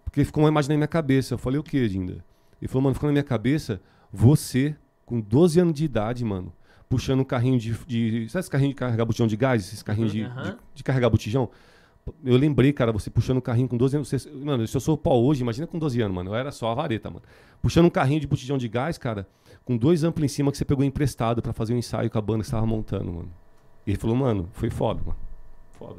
porque 0.03 0.25
ficou 0.25 0.43
uma 0.43 0.49
imagem 0.49 0.71
na 0.71 0.77
minha 0.77 0.89
cabeça. 0.89 1.35
Eu 1.35 1.39
falei, 1.39 1.61
o 1.61 1.63
que, 1.63 1.87
Dinda? 1.87 2.25
Ele 2.61 2.69
falou, 2.69 2.83
mano, 2.83 2.95
ficou 2.95 3.09
na 3.09 3.13
minha 3.13 3.25
cabeça, 3.25 3.81
você, 4.13 4.75
com 5.05 5.21
12 5.21 5.61
anos 5.61 5.75
de 5.75 5.85
idade, 5.85 6.25
mano, 6.25 6.53
puxando 6.89 7.21
um 7.21 7.25
carrinho 7.25 7.59
de. 7.59 7.73
de 7.87 8.29
sabe 8.29 8.41
esse 8.41 8.51
carrinho 8.51 8.71
de 8.71 8.77
carregar 8.77 9.05
botijão 9.05 9.27
de 9.27 9.37
gás? 9.37 9.63
Esses 9.67 9.83
carrinhos 9.83 10.13
de, 10.13 10.23
Aham. 10.23 10.43
de, 10.43 10.57
de 10.77 10.85
carregar 10.85 11.11
botijão? 11.11 11.51
Eu 12.25 12.37
lembrei, 12.37 12.73
cara, 12.73 12.93
você 12.93 13.11
puxando 13.11 13.39
um 13.39 13.41
carrinho 13.41 13.69
com 13.69 13.77
12 13.77 13.97
anos. 13.97 14.09
Você, 14.09 14.31
mano, 14.31 14.67
se 14.67 14.77
eu 14.77 14.81
sou 14.81 14.97
pau 14.97 15.23
hoje, 15.25 15.43
imagina 15.43 15.67
com 15.67 15.79
12 15.79 16.01
anos, 16.01 16.15
mano. 16.15 16.31
Eu 16.31 16.35
era 16.37 16.53
só 16.53 16.71
a 16.71 16.75
vareta, 16.75 17.11
mano. 17.11 17.23
Puxando 17.61 17.87
um 17.87 17.91
carrinho 17.91 18.21
de 18.21 18.29
botijão 18.29 18.57
de 18.57 18.69
gás, 18.69 18.97
cara, 18.97 19.27
com 19.65 19.77
dois 19.77 20.05
amplos 20.05 20.25
em 20.25 20.29
cima 20.29 20.53
que 20.53 20.57
você 20.59 20.65
pegou 20.65 20.85
emprestado 20.85 21.43
pra 21.43 21.53
fazer 21.53 21.75
um 21.75 21.79
ensaio 21.79 22.09
com 22.09 22.17
a 22.17 22.21
banda 22.21 22.41
que 22.41 22.47
você 22.47 22.53
tava 22.53 22.67
montando, 22.67 23.13
mano. 23.13 23.33
E 23.85 23.91
ele 23.91 23.99
falou, 23.99 24.15
mano, 24.15 24.49
foi 24.53 24.71
foda, 24.71 25.01
mano. 25.05 25.17
Foda. 25.73 25.97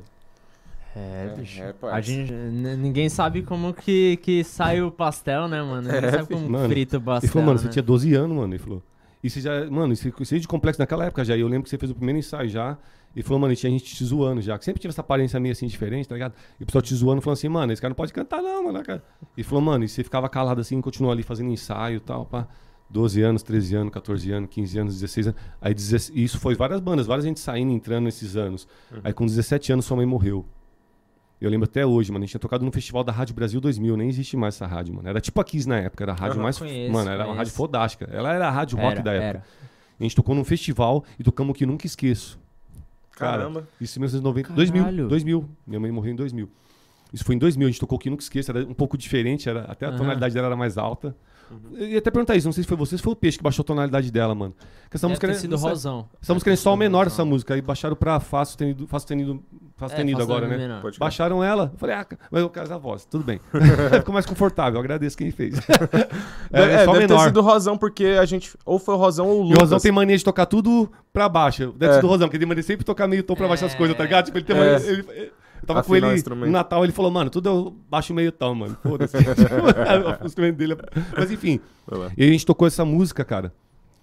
É, 0.98 1.32
É, 1.34 1.36
bicho. 1.40 1.62
é, 1.62 1.70
a 1.70 1.74
parça. 1.74 2.02
gente, 2.02 2.34
ninguém 2.34 3.10
sabe 3.10 3.44
como 3.44 3.74
que, 3.74 4.18
que 4.18 4.44
sai 4.44 4.82
o 4.82 4.92
pastel, 4.92 5.48
né, 5.48 5.62
mano? 5.62 5.84
Ninguém 5.92 6.10
É, 6.10 6.12
sabe 6.12 6.28
como 6.34 6.50
mano. 6.50 6.70
frita 6.70 6.98
o 6.98 7.02
pastel. 7.02 7.28
Ele 7.28 7.32
falou, 7.34 7.46
mano, 7.48 7.58
né? 7.60 7.64
você 7.64 7.70
tinha 7.70 7.84
12 7.84 8.14
anos, 8.16 8.36
mano. 8.38 8.54
Ele 8.54 8.60
falou. 8.64 8.84
E 9.24 9.30
você 9.30 9.42
já, 9.42 9.70
mano, 9.70 9.94
isso 9.94 10.08
isso 10.20 10.40
de 10.40 10.48
complexo 10.48 10.80
naquela 10.82 11.06
época 11.06 11.24
já. 11.26 11.36
E 11.36 11.42
eu 11.42 11.48
lembro 11.48 11.64
que 11.64 11.70
você 11.70 11.78
fez 11.78 11.92
o 11.92 11.96
primeiro 11.96 12.20
ensaio 12.20 12.50
já. 12.50 12.78
E 13.16 13.24
falou, 13.24 13.40
mano, 13.40 13.54
e 13.54 13.56
tinha 13.56 13.72
gente 13.72 13.84
te 13.84 14.04
zoando 14.04 14.42
já. 14.42 14.58
Que 14.60 14.66
sempre 14.66 14.80
tive 14.80 14.92
essa 14.92 15.02
aparência 15.02 15.40
meio 15.40 15.52
assim 15.52 15.66
diferente, 15.66 16.08
tá 16.08 16.14
ligado? 16.14 16.34
E 16.60 16.64
o 16.64 16.66
pessoal 16.66 16.82
te 16.84 16.94
zoando, 16.94 17.22
falando 17.22 17.38
assim, 17.38 17.50
mano, 17.50 17.74
esse 17.74 17.82
cara 17.82 17.90
não 17.90 17.96
pode 17.96 18.14
cantar, 18.14 18.42
não, 18.42 18.66
mano. 18.66 18.84
Cara. 18.84 19.04
E 19.36 19.44
falou, 19.44 19.62
mano, 19.62 19.84
e 19.84 19.90
você 19.90 20.04
ficava 20.04 20.30
calado 20.30 20.62
assim, 20.62 20.80
continuou 20.82 21.12
ali 21.12 21.24
fazendo 21.24 21.50
ensaio 21.52 21.98
e 21.98 22.00
tal, 22.00 22.26
pá. 22.26 22.48
12 22.90 23.22
anos, 23.22 23.44
13 23.44 23.76
anos, 23.76 23.92
14 23.94 24.32
anos, 24.32 24.50
15 24.52 24.80
anos, 24.80 24.94
16 24.94 25.28
anos. 25.28 25.40
Aí 25.60 25.74
16, 25.74 26.18
e 26.18 26.24
isso 26.24 26.40
foi 26.40 26.54
várias 26.56 26.80
bandas, 26.80 27.06
várias 27.08 27.26
gente 27.26 27.40
saindo, 27.40 27.72
entrando 27.74 28.06
nesses 28.06 28.36
anos. 28.38 28.68
Aí 29.04 29.12
com 29.12 29.26
17 29.26 29.74
anos 29.74 29.86
sua 29.86 29.98
mãe 29.98 30.06
morreu. 30.06 30.46
Eu 31.40 31.50
lembro 31.50 31.66
até 31.66 31.86
hoje, 31.86 32.12
mano. 32.12 32.24
A 32.24 32.26
gente 32.26 32.32
tinha 32.32 32.40
tocado 32.40 32.66
no 32.66 32.72
festival 32.72 33.04
da 33.04 33.12
Rádio 33.12 33.36
Brasil 33.36 33.62
2000. 33.62 33.96
Nem 33.96 34.10
existe 34.10 34.36
mais 34.36 34.56
essa 34.56 34.66
rádio, 34.66 34.94
mano. 34.96 35.08
Era 35.08 35.22
tipo 35.22 35.40
a 35.40 35.44
Kiss 35.44 35.68
na 35.68 35.78
época. 35.78 36.04
Era 36.04 36.14
a 36.14 36.16
rádio 36.16 36.42
mais. 36.42 36.58
conheço, 36.58 36.92
mano, 36.92 37.10
era 37.10 37.18
uma 37.20 37.26
conheço. 37.26 37.38
rádio 37.38 37.54
fodástica. 37.54 38.10
Ela 38.12 38.34
era 38.34 38.48
a 38.48 38.52
rádio 38.52 38.78
rock 38.78 38.94
Era, 38.94 39.02
da 39.04 39.14
época. 39.14 39.28
era. 39.28 39.44
A 40.00 40.04
gente 40.04 40.16
tocou 40.16 40.34
num 40.36 40.44
festival 40.44 41.04
e 41.20 41.24
tocamos 41.24 41.52
o 41.52 41.54
que 41.54 41.66
nunca 41.66 41.86
esqueço. 41.86 42.40
Cara, 43.16 43.38
Caramba. 43.38 43.68
Isso 43.80 43.98
em 43.98 44.02
1990. 44.02 44.48
Caralho. 44.50 45.08
2000. 45.08 45.08
2000. 45.08 45.50
Minha 45.66 45.80
mãe 45.80 45.92
morreu 45.92 46.14
em 46.14 46.16
2000. 46.16 46.50
Isso 47.14 47.24
foi 47.24 47.36
em 47.36 47.38
2000. 47.40 47.68
A 47.68 47.72
gente 47.72 47.80
tocou 47.80 47.98
o 47.98 48.00
que 48.00 48.10
nunca 48.10 48.22
esqueço. 48.24 48.52
Era 48.52 48.64
um 48.66 48.74
pouco 48.74 48.98
diferente. 48.98 49.48
Era, 49.50 49.62
até 49.62 49.86
a 49.86 49.90
Aham. 49.90 49.98
tonalidade 49.98 50.34
dela 50.34 50.48
era 50.48 50.56
mais 50.56 50.78
alta. 50.78 51.16
Eu 51.74 51.88
ia 51.88 51.98
até 52.00 52.12
perguntar 52.12 52.36
isso. 52.36 52.48
Não 52.48 52.52
sei 52.52 52.64
se 52.64 52.68
foi 52.68 52.78
você 52.78 52.98
se 52.98 53.04
foi 53.04 53.14
o 53.14 53.16
Peixe 53.16 53.38
que 53.38 53.44
baixou 53.44 53.64
a 53.64 53.66
tonalidade 53.66 54.12
dela, 54.12 54.34
mano. 54.36 54.54
Porque 54.84 54.96
essa 54.98 55.08
Deve 55.08 55.12
música 55.14 55.28
ter 55.28 55.32
era- 55.34 55.40
sido 55.42 55.58
sei- 55.58 55.70
Rosão. 55.70 56.10
essa 56.22 56.34
música 56.34 56.50
Deve 56.52 56.58
ter 56.58 56.64
sido 56.64 56.78
menor, 56.78 57.04
Rosão. 57.06 57.14
essa 57.14 57.26
música. 57.26 57.54
Aí 57.54 57.62
baixaram 57.62 57.96
pra 57.96 58.20
Fá 58.20 58.44
sustenido, 58.46 58.88
Fá 58.88 59.00
sustenido, 59.00 59.44
Fá 59.76 59.86
É, 59.86 59.90
sustenido 59.90 60.18
Fá 60.18 60.24
agora, 60.24 60.48
né? 60.48 60.82
Baixaram 61.00 61.44
ela, 61.44 61.70
eu 61.74 61.78
falei, 61.78 61.96
ah, 61.96 62.06
mas 62.32 62.42
eu 62.42 62.50
quero 62.50 62.74
a 62.74 62.78
voz, 62.78 63.06
tudo 63.06 63.24
bem. 63.24 63.40
Ficou 64.00 64.14
mais 64.14 64.26
confortável, 64.26 64.80
agradeço 64.80 65.18
quem 65.18 65.30
fez. 65.32 65.58
é, 65.60 65.62
É, 66.52 66.74
é 66.82 66.86
só 66.86 66.94
deve 66.94 67.08
ter 67.08 67.14
menor. 67.14 67.26
sido 67.28 67.38
o 67.40 67.44
Rosão, 67.44 67.78
porque 67.78 68.06
a 68.20 68.26
gente. 68.26 68.56
Ou 68.66 68.80
foi 68.80 68.96
o 68.96 68.98
Rosão 68.98 69.28
ou 69.28 69.34
o 69.34 69.40
E 69.40 69.40
o 69.40 69.44
Lucas. 69.50 69.62
Rosão 69.62 69.80
tem 69.80 69.92
mania 69.92 70.18
de 70.18 70.24
tocar 70.24 70.46
tudo 70.46 70.90
pra 71.14 71.28
baixo. 71.30 71.74
Deve 71.78 71.94
ser 71.94 72.00
É. 72.00 72.02
do 72.02 72.08
Rosão, 72.08 72.28
porque 72.28 72.38
ele 72.38 72.46
mania 72.46 72.64
sempre 72.64 72.86
tocar 72.86 73.08
meio 73.08 73.24
tom 73.24 73.36
pra 73.36 73.48
baixo 73.48 73.66
as 73.66 73.74
É. 73.74 73.78
coisas, 73.78 73.96
tá 73.96 74.04
ligado? 74.04 74.26
Tipo, 74.26 74.38
ele 74.38 74.46
tem 74.46 74.56
É. 74.56 74.60
mania. 74.60 74.88
ele- 74.90 75.02
eu 75.02 75.32
tava 75.68 75.84
com 75.84 75.96
ele 75.96 76.06
no 76.30 76.48
Natal, 76.48 76.84
ele 76.84 76.94
falou, 76.94 77.12
mano, 77.12 77.30
tudo 77.30 77.50
eu 77.50 77.76
baixo 77.90 78.14
meio 78.14 78.32
tom, 78.32 78.56
mano. 78.56 78.78
Foda-se. 78.82 79.16
o 80.24 80.26
instrumento 80.26 80.56
dele. 80.56 80.74
é- 80.74 80.78
Mas 81.20 81.32
enfim. 81.32 81.60
E 82.18 82.24
a 82.24 82.28
gente 82.28 82.46
tocou 82.46 82.68
essa 82.68 82.84
música, 82.84 83.24
cara. 83.24 83.54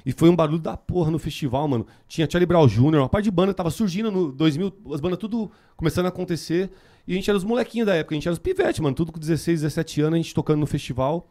E 0.06 0.12
foi 0.12 0.28
um 0.28 0.36
barulho 0.36 0.58
da 0.58 0.76
porra 0.76 1.10
no 1.10 1.18
festival, 1.18 1.66
mano. 1.66 1.86
Tinha 2.06 2.28
Charlie 2.30 2.46
Brown 2.46 2.66
Jr., 2.66 2.98
uma 2.98 3.08
parte 3.08 3.24
de 3.24 3.30
banda 3.30 3.54
tava 3.54 3.70
surgindo 3.70 4.10
no 4.12 4.30
2000, 4.30 4.72
as 4.92 5.00
bandas 5.00 5.18
tudo 5.18 5.50
começando 5.76 6.06
a 6.06 6.10
acontecer. 6.10 6.70
E 7.08 7.12
a 7.12 7.16
gente 7.16 7.28
era 7.28 7.36
os 7.36 7.44
molequinhos 7.44 7.86
da 7.86 7.94
época, 7.94 8.14
a 8.14 8.16
gente 8.16 8.28
era 8.28 8.32
os 8.32 8.38
pivetes, 8.38 8.80
mano. 8.80 8.94
Tudo 8.94 9.12
com 9.12 9.18
16, 9.18 9.62
17 9.62 10.02
anos, 10.02 10.14
a 10.14 10.16
gente 10.22 10.34
tocando 10.34 10.60
no 10.60 10.66
festival. 10.66 11.26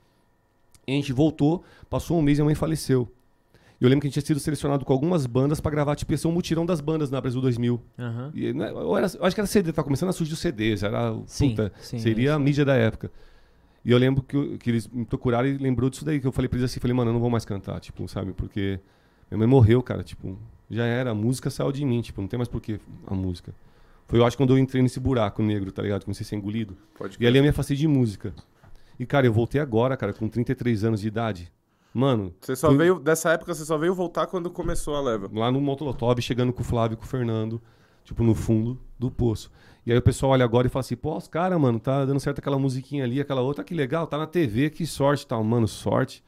E 0.88 0.92
a 0.92 0.96
gente 0.96 1.14
voltou, 1.14 1.64
passou 1.90 2.18
um 2.18 2.22
mês 2.22 2.40
e 2.40 2.42
a 2.42 2.46
mãe 2.46 2.56
faleceu. 2.56 3.08
Eu 3.84 3.90
lembro 3.90 4.02
que 4.02 4.08
a 4.08 4.10
gente 4.10 4.14
tinha 4.14 4.26
sido 4.26 4.40
selecionado 4.40 4.86
com 4.86 4.94
algumas 4.94 5.26
bandas 5.26 5.60
pra 5.60 5.70
gravar, 5.70 5.96
tipo, 5.96 6.12
ia 6.14 6.18
ser 6.18 6.28
um 6.28 6.32
mutirão 6.32 6.66
das 6.66 6.80
bandas 6.80 7.12
na 7.12 7.20
Brasil 7.20 7.42
2000. 7.42 7.82
Aham. 8.00 8.32
E, 8.34 8.54
né, 8.54 8.70
eu, 8.72 8.96
era- 8.98 9.08
eu 9.14 9.26
acho 9.26 9.36
que 9.36 9.42
era 9.42 9.48
CD, 9.48 9.74
tava 9.74 9.84
começando 9.84 10.10
a 10.10 10.14
surgir 10.14 10.34
os 10.34 10.40
CDs, 10.40 10.84
era, 10.84 11.12
o- 11.12 11.24
Sim, 11.28 11.50
puta, 11.50 11.74
sim, 11.80 12.00
seria 12.00 12.34
a 12.34 12.40
mídia 12.40 12.64
da 12.64 12.76
época. 12.76 13.12
E 13.84 13.92
eu 13.92 13.98
lembro 13.98 14.24
que, 14.24 14.58
que 14.60 14.70
eles 14.70 14.88
me 14.88 15.04
procuraram 15.06 15.48
e 15.48 15.58
lembrou 15.58 15.90
disso 15.90 16.06
daí, 16.06 16.22
que 16.22 16.26
eu 16.26 16.32
falei 16.32 16.48
pra 16.48 16.58
eles 16.58 16.72
assim, 16.72 16.80
falei, 16.80 16.96
mano, 16.96 17.10
eu 17.10 17.14
não 17.14 17.20
vou 17.20 17.30
mais 17.30 17.44
cantar, 17.44 17.80
tipo, 17.82 18.08
sabe, 18.08 18.32
porque 18.32 18.80
minha 19.30 19.38
mãe 19.40 19.48
morreu, 19.48 19.84
cara, 19.84 20.02
tipo, 20.02 20.40
já 20.70 20.86
era, 20.86 21.12
a 21.12 21.14
música 21.14 21.50
saiu 21.50 21.72
de 21.74 21.84
mim, 21.84 22.02
tipo, 22.02 22.22
não 22.22 22.28
tem 22.30 22.38
mais 22.38 22.48
porquê 22.48 22.80
a 23.06 23.14
música. 23.14 23.54
Foi, 24.08 24.18
eu 24.20 24.26
acho, 24.26 24.38
quando 24.38 24.52
eu 24.54 24.58
entrei 24.58 24.82
nesse 24.82 25.00
buraco 25.02 25.44
negro, 25.44 25.72
tá 25.74 25.82
ligado, 25.82 26.06
comecei 26.06 26.24
a 26.26 26.28
ser 26.30 26.38
engolido. 26.38 26.78
Pode 26.98 27.18
E 27.20 27.28
ali 27.28 27.38
eu 27.40 27.44
me 27.44 27.50
afastei 27.50 27.76
de 27.76 27.88
música. 27.88 28.34
E, 28.98 29.06
cara, 29.06 29.26
eu 29.26 29.34
voltei 29.34 29.60
agora, 29.60 29.98
cara, 29.98 30.14
com 30.14 30.30
33 30.30 30.86
anos 30.86 31.02
de 31.02 31.08
idade. 31.10 31.52
Mano, 31.94 32.34
Você 32.42 32.56
só 32.56 32.68
Foi- 32.68 32.78
veio. 32.78 33.00
Dessa 33.00 33.32
época, 33.32 33.54
você 33.54 33.64
só 33.66 33.78
veio 33.78 33.94
voltar 33.94 34.26
quando 34.28 34.50
começou 34.50 34.96
a 34.96 35.02
leva. 35.02 35.30
lá 35.34 35.52
no 35.52 35.62
Motolotov, 35.62 36.20
chegando 36.22 36.52
com 36.52 36.62
o 36.62 36.66
Flávio 36.66 36.96
e 36.96 36.98
com 36.98 37.04
o 37.04 37.08
Fernando, 37.08 37.62
tipo, 38.04 38.24
no 38.24 38.34
fundo 38.34 38.80
do 38.98 39.12
poço. 39.12 39.52
E 39.86 39.92
aí 39.92 39.98
o 39.98 40.02
pessoal 40.02 40.32
olha 40.32 40.44
agora 40.46 40.66
e 40.66 40.70
fala 40.70 40.80
assim, 40.82 40.96
pô, 40.96 41.16
os 41.16 41.28
caras, 41.28 41.60
mano, 41.60 41.80
tá 41.80 42.04
dando 42.06 42.20
certo 42.20 42.40
aquela 42.40 42.58
musiquinha 42.58 43.04
ali, 43.04 43.20
aquela 43.22 43.42
outra, 43.42 43.64
que 43.64 43.76
legal, 43.76 44.08
tá 44.08 44.18
na 44.18 44.26
TV, 44.26 44.70
que 44.70 44.86
sorte 44.88 45.24
e 45.24 45.28
tal. 45.28 45.44
Mano, 45.44 45.68
sorte. 45.68 46.24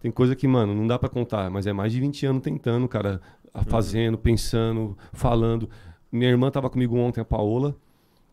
Tem 0.00 0.10
coisa 0.10 0.34
que, 0.34 0.46
mano, 0.48 0.74
não 0.74 0.86
dá 0.86 0.98
pra 0.98 1.08
contar, 1.08 1.48
mas 1.48 1.66
é 1.66 1.72
mais 1.72 1.92
de 1.92 2.00
20 2.00 2.26
anos 2.26 2.42
tentando, 2.42 2.86
cara, 2.88 3.20
a- 3.54 3.62
fazendo, 3.64 4.18
pensando, 4.18 4.98
falando. 5.12 5.70
Minha 6.10 6.28
irmã 6.28 6.50
tava 6.50 6.68
comigo 6.68 6.96
ontem, 6.96 7.20
a 7.20 7.24
Paola, 7.24 7.74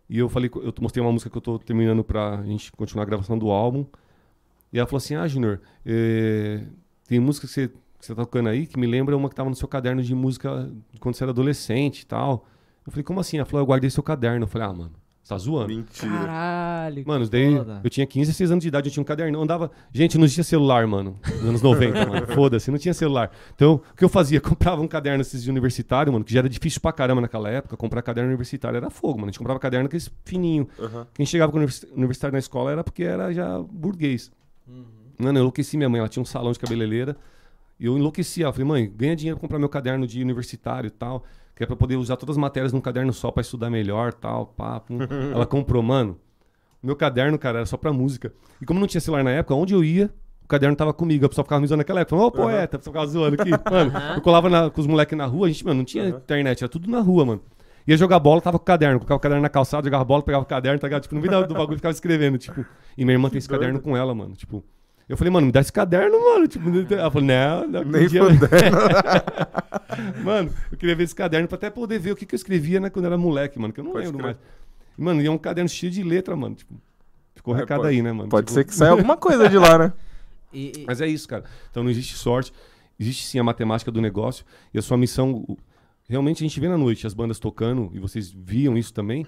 e 0.09 0.17
eu 0.17 0.27
falei, 0.27 0.49
eu 0.55 0.73
mostrei 0.81 1.01
uma 1.05 1.11
música 1.11 1.29
que 1.29 1.37
eu 1.37 1.41
tô 1.41 1.59
terminando 1.59 2.03
pra 2.03 2.41
gente 2.43 2.71
continuar 2.71 3.03
a 3.03 3.05
gravação 3.05 3.37
do 3.37 3.49
álbum. 3.51 3.85
E 4.71 4.77
ela 4.79 4.87
falou 4.87 4.97
assim: 4.97 5.15
Ah, 5.15 5.27
Junior, 5.27 5.59
eh, 5.85 6.61
tem 7.07 7.19
música 7.19 7.47
que 7.47 7.53
você, 7.53 7.67
que 7.67 8.05
você 8.05 8.13
tá 8.15 8.21
tocando 8.23 8.49
aí 8.49 8.65
que 8.67 8.77
me 8.79 8.85
lembra 8.87 9.15
uma 9.17 9.27
que 9.29 9.35
tava 9.35 9.49
no 9.49 9.55
seu 9.55 9.67
caderno 9.67 10.01
de 10.01 10.13
música 10.15 10.69
quando 10.99 11.15
você 11.15 11.23
era 11.23 11.31
adolescente 11.31 12.01
e 12.01 12.05
tal. 12.05 12.45
Eu 12.85 12.91
falei, 12.91 13.03
como 13.03 13.19
assim? 13.19 13.37
Ela 13.37 13.45
falou, 13.45 13.61
eu 13.61 13.65
guardei 13.67 13.89
seu 13.89 14.01
caderno. 14.01 14.43
Eu 14.45 14.47
falei, 14.47 14.67
ah, 14.67 14.73
mano, 14.73 14.91
você 15.21 15.29
tá 15.29 15.37
zoando. 15.37 15.67
Mentira. 15.67 16.09
Caralho. 16.11 17.03
Mano, 17.05 17.25
que 17.25 17.31
daí 17.31 17.55
foda. 17.57 17.81
eu 17.83 17.89
tinha 17.89 18.07
15, 18.07 18.27
16 18.31 18.51
anos 18.51 18.61
de 18.63 18.67
idade, 18.67 18.87
eu 18.89 18.93
tinha 18.93 19.01
um 19.01 19.05
caderno, 19.05 19.37
eu 19.37 19.43
andava. 19.43 19.69
Gente, 19.93 20.17
não 20.17 20.27
tinha 20.27 20.43
celular, 20.43 20.87
mano. 20.87 21.19
Nos 21.35 21.45
anos 21.45 21.61
90, 21.61 22.05
mano. 22.07 22.25
Foda-se, 22.33 22.71
não 22.71 22.79
tinha 22.79 22.93
celular. 22.93 23.31
Então, 23.53 23.75
o 23.91 23.95
que 23.95 24.03
eu 24.03 24.09
fazia? 24.09 24.39
Comprava 24.41 24.81
um 24.81 24.87
caderno 24.87 25.21
esses 25.21 25.43
de 25.43 25.49
universitário, 25.51 26.11
mano, 26.11 26.25
que 26.25 26.33
já 26.33 26.39
era 26.39 26.49
difícil 26.49 26.81
pra 26.81 26.91
caramba 26.91 27.21
naquela 27.21 27.49
época. 27.49 27.75
Comprar 27.77 28.01
caderno 28.01 28.29
universitário 28.29 28.77
era 28.77 28.89
fogo, 28.89 29.15
mano. 29.19 29.25
A 29.25 29.31
gente 29.31 29.37
comprava 29.39 29.59
caderno 29.59 29.85
aqueles 29.85 30.09
fininho. 30.25 30.67
Aham. 30.79 31.05
Quem 31.13 31.25
chegava 31.27 31.51
com 31.51 31.57
univers- 31.59 31.85
universitário 31.95 32.33
na 32.33 32.39
escola 32.39 32.71
era 32.71 32.83
porque 32.83 33.03
era 33.03 33.31
já 33.31 33.59
burguês. 33.59 34.31
Mano, 35.17 35.37
eu 35.37 35.41
enlouqueci 35.41 35.75
minha 35.77 35.89
mãe. 35.89 35.99
Ela 35.99 36.07
tinha 36.09 36.21
um 36.21 36.25
salão 36.25 36.51
de 36.51 36.59
cabeleireira. 36.59 37.15
E 37.79 37.85
eu 37.85 37.97
enlouqueci. 37.97 38.43
Ela 38.43 38.51
falei, 38.53 38.67
mãe, 38.67 38.93
ganha 38.95 39.15
dinheiro 39.15 39.37
pra 39.37 39.41
comprar 39.47 39.59
meu 39.59 39.69
caderno 39.69 40.05
de 40.07 40.21
universitário 40.21 40.87
e 40.87 40.91
tal. 40.91 41.23
Que 41.55 41.63
é 41.63 41.65
pra 41.65 41.75
poder 41.75 41.97
usar 41.97 42.15
todas 42.15 42.35
as 42.35 42.39
matérias 42.39 42.71
num 42.71 42.79
caderno 42.81 43.11
só 43.11 43.31
pra 43.31 43.41
estudar 43.41 43.69
melhor 43.69 44.13
tal. 44.13 44.53
Pum. 44.87 44.97
Ela 45.33 45.45
comprou, 45.45 45.83
mano. 45.83 46.17
Meu 46.81 46.95
caderno, 46.95 47.37
cara, 47.37 47.57
era 47.59 47.65
só 47.65 47.75
pra 47.75 47.91
música. 47.91 48.31
E 48.61 48.65
como 48.65 48.79
não 48.79 48.87
tinha 48.87 49.01
celular 49.01 49.23
na 49.23 49.31
época, 49.31 49.53
onde 49.53 49.73
eu 49.73 49.83
ia, 49.83 50.09
o 50.41 50.47
caderno 50.47 50.75
tava 50.77 50.93
comigo. 50.93 51.25
A 51.25 51.29
pessoa 51.29 51.43
ficava 51.43 51.59
me 51.59 51.67
zoando 51.67 51.79
naquela 51.79 51.99
época. 51.99 52.15
Ô, 52.15 52.31
poeta, 52.31 52.77
a 52.77 52.79
pessoa 52.79 52.93
ficava 52.93 53.07
zoando 53.11 53.41
aqui. 53.41 53.51
Mano, 53.69 53.91
eu 54.15 54.21
colava 54.21 54.49
na- 54.49 54.69
com 54.69 54.79
os 54.79 54.87
moleques 54.87 55.17
na 55.17 55.25
rua, 55.25 55.47
a 55.47 55.49
gente, 55.49 55.65
mano, 55.65 55.79
não 55.79 55.85
tinha 55.85 56.05
Aham. 56.05 56.17
internet, 56.17 56.63
era 56.63 56.69
tudo 56.69 56.89
na 56.89 57.01
rua, 57.01 57.25
mano. 57.25 57.41
Ia 57.89 57.97
jogar 57.97 58.19
bola, 58.19 58.39
tava 58.39 58.59
com 58.59 58.63
o 58.63 58.65
caderno. 58.65 58.99
Colocava 58.99 59.17
o 59.17 59.19
caderno 59.19 59.41
na 59.41 59.49
calçada, 59.49 59.83
jogava 59.85 60.03
bola, 60.05 60.21
pegava 60.21 60.43
o 60.43 60.47
caderno, 60.47 60.77
tá 60.79 60.87
ligado? 60.87 61.01
Tipo, 61.01 61.15
no 61.15 61.21
meio 61.21 61.47
do 61.47 61.53
bagulho 61.55 61.77
ficava 61.77 61.91
escrevendo, 61.91 62.37
tipo. 62.37 62.63
E 62.97 63.03
minha 63.03 63.15
irmã 63.15 63.29
tem 63.29 63.39
esse 63.39 63.47
doido. 63.47 63.59
caderno 63.61 63.79
com 63.81 63.97
ela, 63.97 64.13
mano. 64.13 64.35
Tipo. 64.35 64.63
Eu 65.07 65.17
falei, 65.17 65.33
mano, 65.33 65.47
me 65.47 65.51
dá 65.51 65.59
esse 65.59 65.73
caderno, 65.73 66.19
mano. 66.23 66.47
Tipo, 66.47 66.69
ela 66.93 67.09
falou, 67.09 67.27
não, 67.27 67.67
não 67.67 67.83
Nem 67.83 68.05
um 68.05 68.07
dia- 68.07 68.23
fudendo. 68.23 68.45
Mano, 70.23 70.53
eu 70.71 70.77
queria 70.77 70.95
ver 70.95 71.03
esse 71.03 71.15
caderno 71.15 71.47
pra 71.47 71.55
até 71.57 71.69
poder 71.69 71.99
ver 71.99 72.11
o 72.11 72.15
que, 72.15 72.25
que 72.25 72.35
eu 72.35 72.37
escrevia 72.37 72.79
né, 72.79 72.89
quando 72.91 73.05
era 73.05 73.17
moleque, 73.17 73.57
mano, 73.59 73.73
que 73.73 73.79
eu 73.79 73.83
não 73.83 73.91
Pode 73.91 74.05
lembro 74.05 74.19
crer. 74.19 74.25
mais. 74.35 74.37
Mano, 74.97 75.21
e 75.21 75.25
é 75.25 75.31
um 75.31 75.37
caderno 75.37 75.67
cheio 75.69 75.91
de 75.91 76.03
letra, 76.03 76.35
mano. 76.35 76.55
Tipo, 76.55 76.75
ficou 77.35 77.55
É, 77.55 77.59
recado 77.59 77.81
pode- 77.81 77.89
aí, 77.95 78.01
né, 78.01 78.11
mano? 78.11 78.29
Pode 78.29 78.45
Tipo, 78.47 78.53
ser 78.53 78.65
que 78.65 78.75
saia 78.75 78.91
alguma 78.91 79.17
coisa 79.17 79.49
de 79.49 79.57
lá, 79.57 79.77
né? 79.79 79.93
E- 80.53 80.71
e- 80.81 80.85
Mas 80.85 81.01
é 81.01 81.07
isso, 81.07 81.27
cara. 81.27 81.43
Então 81.71 81.81
não 81.83 81.89
existe 81.89 82.15
sorte. 82.15 82.53
Existe 82.99 83.25
sim 83.25 83.39
a 83.39 83.43
matemática 83.43 83.91
do 83.91 83.99
negócio. 84.01 84.45
E 84.73 84.77
a 84.77 84.81
sua 84.81 84.97
missão. 84.97 85.43
Realmente 86.09 86.43
a 86.43 86.47
gente 86.47 86.59
vê 86.59 86.67
na 86.67 86.77
noite 86.77 87.05
as 87.05 87.13
bandas 87.13 87.37
tocando, 87.37 87.91
e 87.93 87.99
vocês 87.99 88.31
viam 88.31 88.75
isso 88.75 88.91
também. 88.91 89.27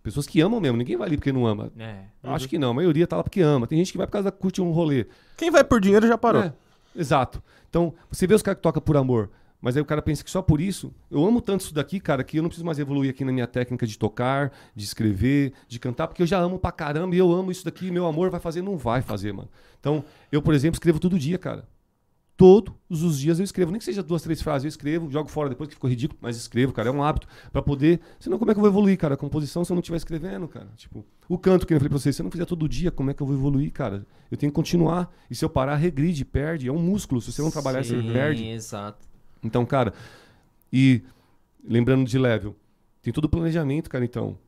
Pessoas 0.00 0.28
que 0.28 0.40
amam 0.40 0.60
mesmo, 0.60 0.76
ninguém 0.76 0.96
vai 0.96 1.08
ali 1.08 1.16
porque 1.16 1.32
não 1.32 1.44
ama. 1.44 1.72
É. 1.76 2.04
Acho 2.22 2.48
que 2.48 2.56
não, 2.56 2.70
a 2.70 2.74
maioria 2.74 3.04
tá 3.06 3.16
lá 3.16 3.24
porque 3.24 3.40
ama. 3.40 3.66
Tem 3.66 3.76
gente 3.76 3.90
que 3.90 3.98
vai 3.98 4.06
por 4.06 4.12
causa 4.12 4.30
da 4.30 4.32
curtir 4.32 4.62
um 4.62 4.70
rolê. 4.70 5.06
Quem 5.36 5.50
vai 5.50 5.64
por 5.64 5.80
dinheiro 5.80 6.06
já 6.06 6.16
parou. 6.16 6.44
É, 6.44 6.52
exato. 6.96 7.42
Então, 7.68 7.92
você 8.08 8.28
vê 8.28 8.34
os 8.34 8.42
caras 8.42 8.58
que 8.58 8.62
tocam 8.62 8.80
por 8.80 8.96
amor, 8.96 9.28
mas 9.60 9.76
aí 9.76 9.82
o 9.82 9.84
cara 9.84 10.00
pensa 10.00 10.22
que 10.22 10.30
só 10.30 10.40
por 10.40 10.60
isso, 10.60 10.94
eu 11.10 11.24
amo 11.26 11.40
tanto 11.40 11.62
isso 11.62 11.74
daqui, 11.74 11.98
cara, 11.98 12.22
que 12.22 12.38
eu 12.38 12.42
não 12.42 12.48
preciso 12.48 12.64
mais 12.64 12.78
evoluir 12.78 13.10
aqui 13.10 13.24
na 13.24 13.32
minha 13.32 13.46
técnica 13.46 13.84
de 13.84 13.98
tocar, 13.98 14.52
de 14.74 14.84
escrever, 14.84 15.52
de 15.68 15.78
cantar, 15.78 16.06
porque 16.06 16.22
eu 16.22 16.26
já 16.26 16.38
amo 16.38 16.58
pra 16.58 16.72
caramba 16.72 17.14
e 17.14 17.18
eu 17.18 17.30
amo 17.30 17.50
isso 17.50 17.64
daqui, 17.64 17.90
meu 17.90 18.06
amor 18.06 18.30
vai 18.30 18.40
fazer, 18.40 18.62
não 18.62 18.78
vai 18.78 19.02
fazer, 19.02 19.32
mano. 19.32 19.48
Então, 19.78 20.04
eu, 20.30 20.40
por 20.40 20.54
exemplo, 20.54 20.76
escrevo 20.76 20.98
todo 20.98 21.18
dia, 21.18 21.36
cara. 21.36 21.68
Todos 22.40 23.02
os 23.02 23.18
dias 23.20 23.38
eu 23.38 23.44
escrevo, 23.44 23.70
nem 23.70 23.78
que 23.78 23.84
seja 23.84 24.02
duas, 24.02 24.22
três 24.22 24.40
frases, 24.40 24.64
eu 24.64 24.70
escrevo, 24.70 25.10
jogo 25.10 25.28
fora 25.28 25.50
depois 25.50 25.68
que 25.68 25.74
ficou 25.74 25.90
ridículo, 25.90 26.18
mas 26.22 26.38
escrevo, 26.38 26.72
cara, 26.72 26.88
é 26.88 26.90
um 26.90 27.02
hábito 27.02 27.28
pra 27.52 27.60
poder. 27.60 28.00
Senão, 28.18 28.38
como 28.38 28.50
é 28.50 28.54
que 28.54 28.58
eu 28.58 28.62
vou 28.62 28.70
evoluir, 28.70 28.96
cara? 28.96 29.12
A 29.12 29.16
composição, 29.18 29.62
se 29.62 29.70
eu 29.70 29.74
não 29.74 29.80
estiver 29.80 29.98
escrevendo, 29.98 30.48
cara. 30.48 30.68
Tipo, 30.74 31.04
o 31.28 31.36
canto 31.36 31.66
que 31.66 31.74
eu 31.74 31.78
falei 31.78 31.90
pra 31.90 31.98
vocês, 31.98 32.16
se 32.16 32.22
eu 32.22 32.24
não 32.24 32.30
fizer 32.30 32.46
todo 32.46 32.66
dia, 32.66 32.90
como 32.90 33.10
é 33.10 33.12
que 33.12 33.22
eu 33.22 33.26
vou 33.26 33.36
evoluir, 33.36 33.70
cara? 33.70 34.06
Eu 34.30 34.38
tenho 34.38 34.50
que 34.50 34.56
continuar. 34.56 35.14
E 35.30 35.34
se 35.34 35.44
eu 35.44 35.50
parar, 35.50 35.76
regride, 35.76 36.24
perde. 36.24 36.66
É 36.66 36.72
um 36.72 36.78
músculo. 36.78 37.20
Se 37.20 37.30
você 37.30 37.42
não 37.42 37.50
trabalhar, 37.50 37.84
você 37.84 38.00
Sim, 38.00 38.10
perde. 38.10 38.46
exato. 38.46 39.06
Então, 39.44 39.66
cara, 39.66 39.92
e 40.72 41.02
lembrando 41.62 42.08
de 42.08 42.18
level, 42.18 42.56
tem 43.02 43.12
todo 43.12 43.26
o 43.26 43.28
planejamento, 43.28 43.90
cara, 43.90 44.02
então. 44.02 44.38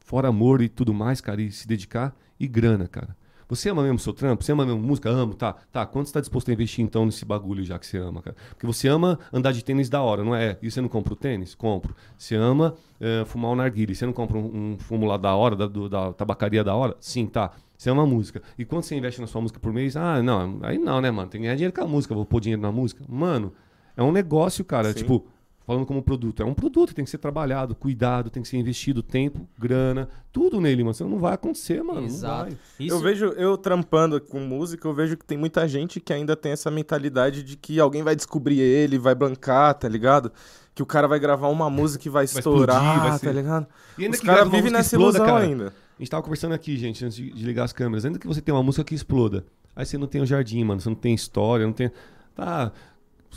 Fora 0.00 0.28
amor 0.28 0.62
e 0.62 0.70
tudo 0.70 0.94
mais, 0.94 1.20
cara, 1.20 1.42
e 1.42 1.52
se 1.52 1.68
dedicar 1.68 2.16
e 2.40 2.48
grana, 2.48 2.88
cara. 2.88 3.14
Você 3.48 3.70
ama 3.70 3.82
mesmo 3.82 3.96
o 3.96 3.98
seu 3.98 4.12
trampo? 4.12 4.44
Você 4.44 4.52
ama 4.52 4.66
mesmo 4.66 4.80
música? 4.80 5.08
Amo, 5.08 5.34
tá. 5.34 5.54
Tá, 5.72 5.86
quanto 5.86 6.06
você 6.08 6.12
tá 6.12 6.20
disposto 6.20 6.50
a 6.50 6.52
investir 6.52 6.84
então 6.84 7.06
nesse 7.06 7.24
bagulho 7.24 7.64
já 7.64 7.78
que 7.78 7.86
você 7.86 7.96
ama, 7.98 8.20
cara? 8.20 8.36
Porque 8.50 8.66
você 8.66 8.88
ama 8.88 9.18
andar 9.32 9.52
de 9.52 9.64
tênis 9.64 9.88
da 9.88 10.02
hora, 10.02 10.22
não 10.22 10.34
é? 10.34 10.58
E 10.60 10.70
você 10.70 10.80
não 10.80 10.88
compra 10.88 11.12
o 11.14 11.16
tênis? 11.16 11.54
Compro. 11.54 11.94
Você 12.16 12.34
ama 12.34 12.74
eh, 13.00 13.24
fumar 13.26 13.50
um 13.50 13.54
narguile, 13.56 13.94
você 13.94 14.04
não 14.04 14.12
compra 14.12 14.36
um, 14.36 14.74
um 14.74 14.78
fumo 14.78 15.06
lá 15.06 15.16
da 15.16 15.34
hora, 15.34 15.56
da, 15.56 15.66
do- 15.66 15.88
da 15.88 16.12
tabacaria 16.12 16.62
da 16.62 16.74
hora? 16.74 16.96
Sim, 17.00 17.26
tá. 17.26 17.52
Você 17.76 17.88
ama 17.90 18.04
música. 18.04 18.42
E 18.58 18.64
quanto 18.64 18.84
você 18.86 18.96
investe 18.96 19.20
na 19.20 19.26
sua 19.26 19.40
música 19.40 19.58
por 19.60 19.72
mês? 19.72 19.96
Ah, 19.96 20.22
não, 20.22 20.58
aí 20.62 20.76
não, 20.78 21.00
né, 21.00 21.10
mano? 21.10 21.30
Tem 21.30 21.40
que 21.40 21.44
ganhar 21.46 21.54
dinheiro 21.56 21.72
com 21.74 21.80
a 21.82 21.86
música, 21.86 22.14
vou 22.14 22.26
pôr 22.26 22.40
dinheiro 22.40 22.60
na 22.60 22.72
música. 22.72 23.02
Mano, 23.08 23.52
é 23.96 24.02
um 24.02 24.12
negócio, 24.12 24.64
cara. 24.64 24.92
Sim. 24.92 24.98
Tipo, 24.98 25.26
falando 25.68 25.84
como 25.84 26.02
produto. 26.02 26.42
É 26.42 26.46
um 26.46 26.54
produto, 26.54 26.94
tem 26.94 27.04
que 27.04 27.10
ser 27.10 27.18
trabalhado, 27.18 27.74
cuidado, 27.74 28.30
tem 28.30 28.42
que 28.42 28.48
ser 28.48 28.56
investido 28.56 29.02
tempo, 29.02 29.46
grana, 29.58 30.08
tudo 30.32 30.62
nele, 30.62 30.82
mano. 30.82 30.94
Senão 30.94 31.10
não 31.10 31.18
vai 31.18 31.34
acontecer, 31.34 31.82
mano. 31.82 32.00
Não 32.00 32.06
Exato. 32.06 32.44
vai. 32.50 32.58
Isso, 32.80 32.94
Eu 32.94 33.00
vejo, 33.00 33.26
eu 33.36 33.58
trampando 33.58 34.18
com 34.18 34.40
música, 34.40 34.88
eu 34.88 34.94
vejo 34.94 35.14
que 35.14 35.26
tem 35.26 35.36
muita 35.36 35.68
gente 35.68 36.00
que 36.00 36.10
ainda 36.10 36.34
tem 36.34 36.52
essa 36.52 36.70
mentalidade 36.70 37.42
de 37.42 37.54
que 37.54 37.78
alguém 37.78 38.02
vai 38.02 38.16
descobrir 38.16 38.58
ele, 38.60 38.98
vai 38.98 39.14
bancar, 39.14 39.74
tá 39.74 39.86
ligado? 39.86 40.32
Que 40.74 40.82
o 40.82 40.86
cara 40.86 41.06
vai 41.06 41.18
gravar 41.18 41.48
uma 41.48 41.68
música 41.68 42.08
e 42.08 42.10
vai, 42.10 42.24
estourar, 42.24 42.76
explodir, 42.76 43.00
vai 43.02 43.10
tá 43.10 43.18
ser- 43.18 43.34
ligado? 43.34 43.66
E 43.98 44.04
ainda 44.04 44.14
Os 44.14 44.20
que 44.20 44.26
caras 44.26 44.50
vivem 44.50 44.70
nessa 44.72 44.96
exploda, 44.96 45.18
ilusão 45.18 45.26
cara. 45.34 45.44
ainda. 45.44 45.66
A 45.66 46.02
gente 46.02 46.10
tava 46.10 46.22
conversando 46.22 46.54
aqui, 46.54 46.78
gente, 46.78 47.04
antes 47.04 47.16
de, 47.16 47.30
de 47.30 47.44
ligar 47.44 47.64
as 47.64 47.74
câmeras. 47.74 48.06
Ainda 48.06 48.18
que 48.18 48.26
você 48.26 48.40
tenha 48.40 48.54
uma 48.56 48.62
música 48.62 48.82
que 48.84 48.94
exploda, 48.94 49.44
aí 49.76 49.84
você 49.84 49.98
não 49.98 50.06
tem 50.06 50.22
o 50.22 50.26
jardim, 50.26 50.64
mano. 50.64 50.80
Você 50.80 50.88
não 50.88 50.96
tem 50.96 51.12
história, 51.14 51.66
não 51.66 51.74
tem. 51.74 51.90
Tá. 52.34 52.72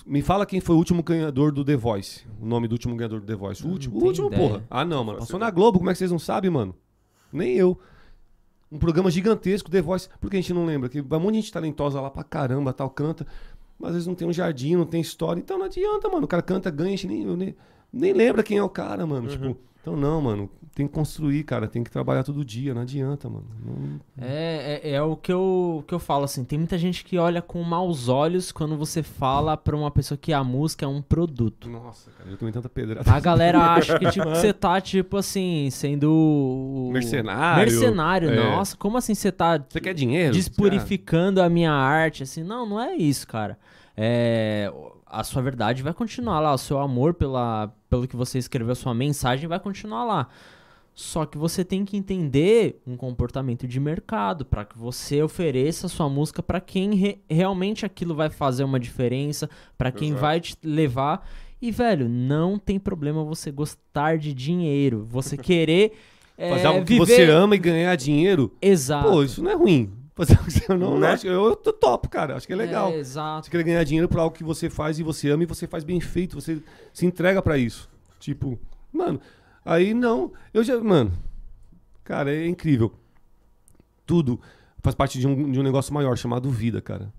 Me 0.06 0.22
fala 0.22 0.46
quem 0.46 0.60
foi 0.60 0.76
o 0.76 0.78
último 0.78 1.04
ganhador 1.04 1.52
do 1.52 1.64
The 1.64 1.76
Voice. 1.76 2.26
O 2.42 2.46
nome 2.46 2.68
do 2.68 2.74
último 2.74 2.96
ganhador 2.96 3.20
do 3.20 3.26
The 3.26 3.36
Voice. 3.36 3.62
O 3.62 3.66
Não 3.68 3.74
último, 3.74 4.00
o 4.00 4.04
último 4.06 4.28
ideia. 4.28 4.42
porra. 4.42 4.64
Ah, 4.70 4.86
não, 4.86 5.04
mano. 5.04 5.20
Passou 5.20 5.40
na 5.40 5.50
Globo, 5.52 5.78
como 5.80 5.90
é 5.90 5.94
que 5.94 6.00
vocês 6.00 6.12
não 6.12 6.20
sabem, 6.20 6.50
mano? 6.50 6.76
Nem 7.32 7.56
eu. 7.56 7.78
Um 8.72 8.78
programa 8.80 9.12
gigantesco, 9.12 9.70
The 9.70 9.82
Voice. 9.82 10.08
Por 10.20 10.30
que 10.30 10.38
a 10.38 10.42
gente 10.42 10.54
não 10.54 10.66
lembra? 10.66 10.88
Que 10.90 11.02
vai 11.02 11.20
um 11.20 11.24
monte 11.24 11.36
de 11.36 11.42
gente 11.42 11.52
talentosa 11.52 12.00
lá 12.00 12.10
pra 12.10 12.24
caramba, 12.24 12.72
tal, 12.74 12.90
canta. 12.90 13.28
Mas 13.78 13.90
às 13.90 13.94
vezes 13.96 14.08
não 14.08 14.16
tem 14.16 14.28
um 14.28 14.34
jardim, 14.34 14.76
não 14.76 14.86
tem 14.86 15.02
história. 15.02 15.40
Então 15.40 15.58
não 15.58 15.66
adianta, 15.66 16.08
mano. 16.08 16.24
O 16.26 16.28
cara 16.28 16.42
canta, 16.42 16.70
ganha, 16.72 16.90
a 16.94 16.96
gente 16.96 17.08
nem, 17.08 17.24
eu 17.24 17.36
nem, 17.36 17.56
nem 17.92 18.14
lembra 18.14 18.44
quem 18.44 18.58
é 18.58 18.64
o 18.64 18.70
cara, 18.70 19.06
mano. 19.06 19.28
Tipo, 19.28 19.58
então 19.82 19.96
não, 19.96 20.22
mano. 20.22 20.50
Tem 20.74 20.88
que 20.88 20.94
construir, 20.94 21.44
cara. 21.44 21.68
Tem 21.68 21.84
que 21.84 21.92
trabalhar 21.92 22.24
todo 22.24 22.46
dia. 22.46 22.74
Não 22.74 22.84
adianta, 22.84 23.28
mano. 23.30 23.46
Não- 23.66 24.00
É, 24.26 24.80
é, 24.84 24.92
é 24.94 25.02
o 25.02 25.18
que 25.18 25.32
eu, 25.32 25.84
que 25.86 25.94
eu 25.94 26.00
falo, 26.00 26.24
assim. 26.24 26.46
Tem 26.46 26.58
muita 26.58 26.78
gente 26.78 27.04
que 27.04 27.18
olha 27.18 27.42
com 27.42 27.62
maus 27.62 28.08
olhos 28.08 28.54
quando 28.54 28.78
você 28.78 29.04
fala 29.04 29.58
pra 29.58 29.76
uma 29.76 29.92
pessoa 29.92 30.18
que 30.18 30.32
a 30.32 30.42
música 30.46 30.86
é 30.86 30.88
um 30.88 31.02
produto. 31.02 31.68
Nossa, 31.70 32.10
cara. 32.12 32.30
Eu 32.30 32.38
tomei 32.38 32.54
tanta 32.54 32.70
pedrada. 32.70 33.12
A 33.12 33.20
galera 33.20 33.60
acha 33.76 34.00
que 34.00 34.10
tipo, 34.12 34.30
você 34.30 34.54
tá, 34.54 34.80
tipo 34.80 35.18
assim, 35.18 35.68
sendo. 35.72 36.90
Mercenário. 36.94 37.70
Mercenário, 37.70 38.30
É. 38.30 38.36
nossa. 38.36 38.78
Como 38.78 38.98
assim 38.98 39.14
você 39.14 39.30
tá 39.30 39.62
Você 39.68 39.82
quer 39.82 39.94
dinheiro? 39.94 40.34
despurificando 40.34 41.42
a 41.42 41.50
minha 41.50 41.74
arte? 41.74 42.24
Assim, 42.24 42.44
não, 42.44 42.66
não 42.66 42.80
é 42.82 42.96
isso, 42.96 43.28
cara. 43.28 43.58
É, 43.98 44.72
a 45.12 45.24
sua 45.24 45.42
verdade 45.42 45.84
vai 45.84 45.94
continuar 45.94 46.40
lá, 46.40 46.54
o 46.54 46.58
seu 46.58 46.80
amor 46.80 47.14
pela, 47.14 47.74
pelo 47.90 48.08
que 48.08 48.16
você 48.16 48.38
escreveu, 48.40 48.72
a 48.72 48.76
sua 48.76 48.94
mensagem 48.94 49.48
vai 49.48 49.60
continuar 49.60 50.04
lá. 50.06 50.28
Só 50.94 51.26
que 51.26 51.38
você 51.38 51.64
tem 51.64 51.86
que 51.86 51.96
entender 51.96 52.82
um 52.86 52.98
comportamento 52.98 53.68
de 53.68 53.80
mercado 53.80 54.46
para 54.46 54.66
que 54.66 54.78
você 54.78 55.22
ofereça 55.24 55.88
a 55.88 55.90
sua 55.90 56.10
música 56.10 56.44
para 56.44 56.60
quem 56.60 56.96
re- 56.96 57.20
realmente 57.30 57.86
aquilo 57.86 58.14
vai 58.14 58.30
fazer 58.30 58.64
uma 58.64 58.80
diferença, 58.80 59.50
para 59.78 59.92
quem 59.92 60.10
Exato. 60.10 60.22
vai 60.22 60.40
te 60.42 60.56
levar. 60.64 61.28
E 61.62 61.72
velho, 61.72 62.10
não 62.10 62.58
tem 62.60 62.78
problema 62.80 63.24
você 63.24 63.52
gostar 63.52 64.18
de 64.18 64.34
dinheiro, 64.34 65.06
você 65.10 65.38
querer 65.38 65.94
é, 66.38 66.50
Fazer 66.50 66.68
algo 66.68 66.84
que 66.86 66.94
viver... 66.94 67.06
você 67.06 67.24
ama 67.30 67.56
e 67.56 67.60
ganhar 67.60 67.96
dinheiro. 67.96 68.52
Exato. 68.62 69.08
Pô, 69.10 69.24
isso 69.24 69.44
não 69.44 69.52
é 69.52 69.54
ruim. 69.54 69.92
Fazer 70.26 70.34
algo 70.38 70.46
que 70.46 70.52
você 70.52 70.74
não, 70.78 71.00
Né? 71.00 71.08
acho- 71.12 71.26
eu, 71.28 71.46
eu 71.46 71.56
tô 71.56 71.74
topo, 71.74 72.08
cara. 72.10 72.36
Acho 72.36 72.46
que 72.46 72.54
é 72.54 72.56
legal. 72.56 72.92
É, 72.92 72.98
exato. 72.98 73.46
Você 73.46 73.52
quer 73.52 73.64
ganhar 73.64 73.84
dinheiro 73.84 74.08
por 74.08 74.20
algo 74.20 74.36
que 74.36 74.44
você 74.44 74.70
faz 74.70 75.00
e 75.00 75.04
você 75.04 75.30
ama 75.30 75.44
e 75.44 75.46
você 75.48 75.66
faz 75.68 75.84
bem 75.84 76.00
feito, 76.00 76.40
você 76.40 76.62
se 76.94 77.06
entrega 77.06 77.42
pra 77.42 77.58
isso. 77.58 77.90
Tipo, 78.20 78.60
mano, 78.94 79.20
aí 79.66 79.94
não, 79.94 80.32
eu 80.54 80.64
já, 80.64 80.80
mano, 80.80 81.12
cara, 82.04 82.32
é 82.34 82.46
incrível. 82.48 82.92
Tudo 84.06 84.40
faz 84.84 84.96
parte 84.96 85.20
de 85.20 85.28
um, 85.28 85.52
de 85.52 85.60
um 85.60 85.64
negócio 85.64 85.94
maior 85.94 86.18
chamado 86.18 86.50
vida, 86.50 86.82
cara. 86.82 87.12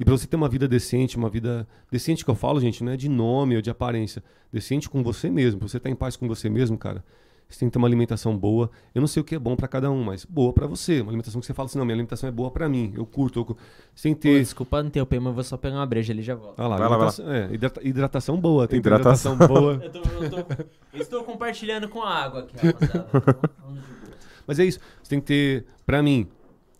E 0.00 0.04
pra 0.04 0.16
você 0.16 0.26
ter 0.26 0.36
uma 0.36 0.48
vida 0.48 0.68
decente, 0.68 1.16
uma 1.16 1.28
vida 1.28 1.66
decente 1.90 2.24
que 2.24 2.30
eu 2.30 2.34
falo, 2.34 2.60
gente, 2.60 2.84
não 2.84 2.92
é 2.92 2.96
de 2.96 3.08
nome 3.08 3.56
ou 3.56 3.62
de 3.62 3.68
aparência, 3.70 4.22
decente 4.52 4.88
com 4.88 5.02
você 5.02 5.28
mesmo, 5.28 5.58
pra 5.58 5.68
você 5.68 5.76
estar 5.76 5.90
em 5.90 5.94
paz 5.96 6.16
com 6.16 6.28
você 6.28 6.48
mesmo, 6.48 6.78
cara. 6.78 7.04
Você 7.48 7.60
tem 7.60 7.68
que 7.68 7.72
ter 7.72 7.78
uma 7.78 7.88
alimentação 7.88 8.36
boa. 8.36 8.70
Eu 8.94 9.00
não 9.00 9.06
sei 9.08 9.22
o 9.22 9.24
que 9.24 9.34
é 9.34 9.38
bom 9.38 9.56
pra 9.56 9.66
cada 9.66 9.90
um, 9.90 10.04
mas 10.04 10.22
boa 10.24 10.52
pra 10.52 10.66
você. 10.66 11.00
Uma 11.00 11.10
alimentação 11.10 11.40
que 11.40 11.46
você 11.46 11.54
fala 11.54 11.66
assim, 11.66 11.78
não, 11.78 11.84
minha 11.86 11.94
alimentação 11.94 12.28
é 12.28 12.32
boa 12.32 12.50
pra 12.50 12.68
mim. 12.68 12.92
Eu 12.94 13.06
curto, 13.06 13.38
eu 13.40 13.44
cu- 13.46 13.56
tem 14.02 14.12
que 14.14 14.20
Pô, 14.20 14.34
ter 14.34 14.40
desculpa 14.40 14.80
interromper, 14.82 15.18
mas 15.18 15.28
eu 15.28 15.34
vou 15.34 15.44
só 15.44 15.56
pegar 15.56 15.76
uma 15.76 15.86
breja 15.86 16.12
ali 16.12 16.20
e 16.20 16.24
já 16.24 16.34
volto. 16.34 16.60
ah 16.60 16.68
lá, 16.68 16.76
Vai 16.76 16.88
lá, 16.90 16.96
vai 16.98 17.06
lá. 17.06 17.12
hidratação, 17.12 17.32
é, 17.32 17.54
hidrata- 17.54 17.80
hidratação 17.82 18.38
boa, 18.40 18.68
tem 18.68 18.78
que 18.80 18.88
ter 18.88 18.94
Hidratação. 18.94 19.34
hidratação 19.34 19.56
boa. 19.62 19.80
Eu 19.82 19.90
tô, 19.90 19.98
eu 19.98 20.30
tô- 20.44 20.64
estou 20.92 21.24
compartilhando 21.24 21.88
com 21.88 22.02
a 22.02 22.10
água 22.14 22.40
aqui, 22.40 22.54
rapaziada. 22.66 23.08
Falando 23.08 23.80
de 23.80 23.80
boa. 23.80 24.16
Mas 24.46 24.58
é 24.58 24.64
isso, 24.66 24.78
você 25.02 25.08
tem 25.10 25.20
que 25.20 25.26
ter, 25.26 25.64
pra 25.86 26.02
mim, 26.02 26.26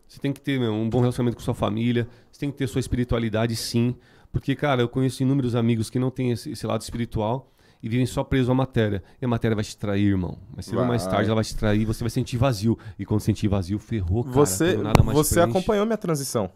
você 0.07 0.19
tem 0.21 0.33
que 0.35 0.41
ter 0.41 0.61
meu, 0.61 0.73
um 0.73 0.91
bom 0.91 1.01
relacionamento 1.01 1.37
com 1.39 1.43
sua 1.43 1.55
família, 1.55 2.07
você 2.31 2.41
tem 2.41 2.51
que 2.51 2.59
ter 2.59 2.67
sua 2.67 2.81
espiritualidade 2.81 3.57
sim, 3.57 3.95
porque, 4.31 4.55
cara, 4.55 4.83
eu 4.83 4.89
conheço 4.89 5.23
inúmeros 5.23 5.55
amigos 5.55 5.89
que 5.89 5.99
não 5.99 6.11
têm 6.11 6.31
esse, 6.33 6.51
esse 6.51 6.67
lado 6.67 6.83
espiritual 6.83 7.51
e 7.83 7.89
vivem 7.89 8.07
só 8.07 8.25
presos 8.25 8.51
à 8.51 8.55
matéria. 8.55 9.03
E 9.21 9.25
a 9.25 9.29
matéria 9.29 9.55
vai 9.55 9.65
te 9.65 9.77
trair, 9.77 10.07
irmão. 10.09 10.39
Mais 10.55 10.67
cedo 10.67 10.81
ou 10.81 10.85
mais 10.87 11.07
tarde 11.07 11.27
ela 11.27 11.35
vai 11.37 11.45
te 11.45 11.57
trair, 11.57 11.85
você 11.85 12.03
vai 12.03 12.11
sentir 12.11 12.37
vazio. 12.37 12.79
E 12.99 13.05
quando 13.05 13.21
sentir 13.21 13.49
vazio, 13.49 13.79
ferrou, 13.79 14.25
cara. 14.25 14.35
Você, 14.35 14.77
nada 14.77 15.03
mais 15.03 15.17
você 15.17 15.37
preenche. 15.37 15.51
acompanhou 15.51 15.87
minha 15.87 15.99
transição. 15.99 16.51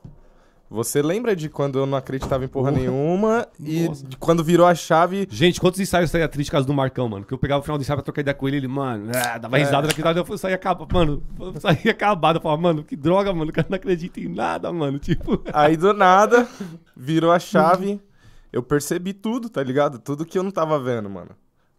Você 0.70 1.02
lembra 1.02 1.36
de 1.36 1.50
quando 1.50 1.78
eu 1.78 1.84
não 1.84 1.98
acreditava 1.98 2.46
em 2.46 2.48
porra 2.48 2.70
nenhuma 2.70 3.46
e 3.60 3.86
Nossa. 3.88 4.06
de 4.06 4.16
quando 4.16 4.42
virou 4.42 4.66
a 4.66 4.74
chave. 4.74 5.28
Gente, 5.30 5.60
quantos 5.60 5.78
ensaios 5.78 6.10
saía 6.10 6.26
triste 6.26 6.48
por 6.48 6.52
causa 6.52 6.66
do 6.66 6.72
Marcão, 6.72 7.10
mano? 7.10 7.26
Que 7.26 7.34
eu 7.34 7.36
pegava 7.36 7.60
o 7.60 7.62
final 7.62 7.76
do 7.76 7.82
ensaio 7.82 7.98
pra 7.98 8.02
trocar 8.02 8.22
ideia 8.22 8.34
com 8.34 8.48
ele, 8.48 8.56
ele, 8.56 8.68
mano, 8.68 9.10
ah, 9.14 9.36
dava 9.36 9.58
É. 9.58 9.64
risada 9.64 9.86
naquele 9.86 10.06
lado, 10.08 10.24
eu 10.26 10.38
saía 10.38 10.54
acabado, 10.54 10.88
mano, 10.90 11.22
eu 11.38 11.60
saía 11.60 11.90
acabado, 11.90 12.36
eu 12.36 12.40
falava, 12.40 12.62
mano, 12.62 12.82
que 12.82 12.96
droga, 12.96 13.34
mano, 13.34 13.50
o 13.50 13.52
cara 13.52 13.66
não 13.68 13.76
acredita 13.76 14.18
em 14.18 14.28
nada, 14.28 14.72
mano, 14.72 14.98
tipo... 14.98 15.42
Aí 15.52 15.76
do 15.76 15.92
nada, 15.92 16.48
virou 16.96 17.30
a 17.32 17.38
chave. 17.38 18.00
Eu 18.52 18.62
percebi 18.62 19.12
tudo, 19.12 19.48
tá 19.48 19.62
ligado? 19.62 19.98
Tudo 19.98 20.24
que 20.26 20.38
eu 20.38 20.42
não 20.42 20.50
tava 20.50 20.78
vendo, 20.78 21.08
mano. 21.08 21.30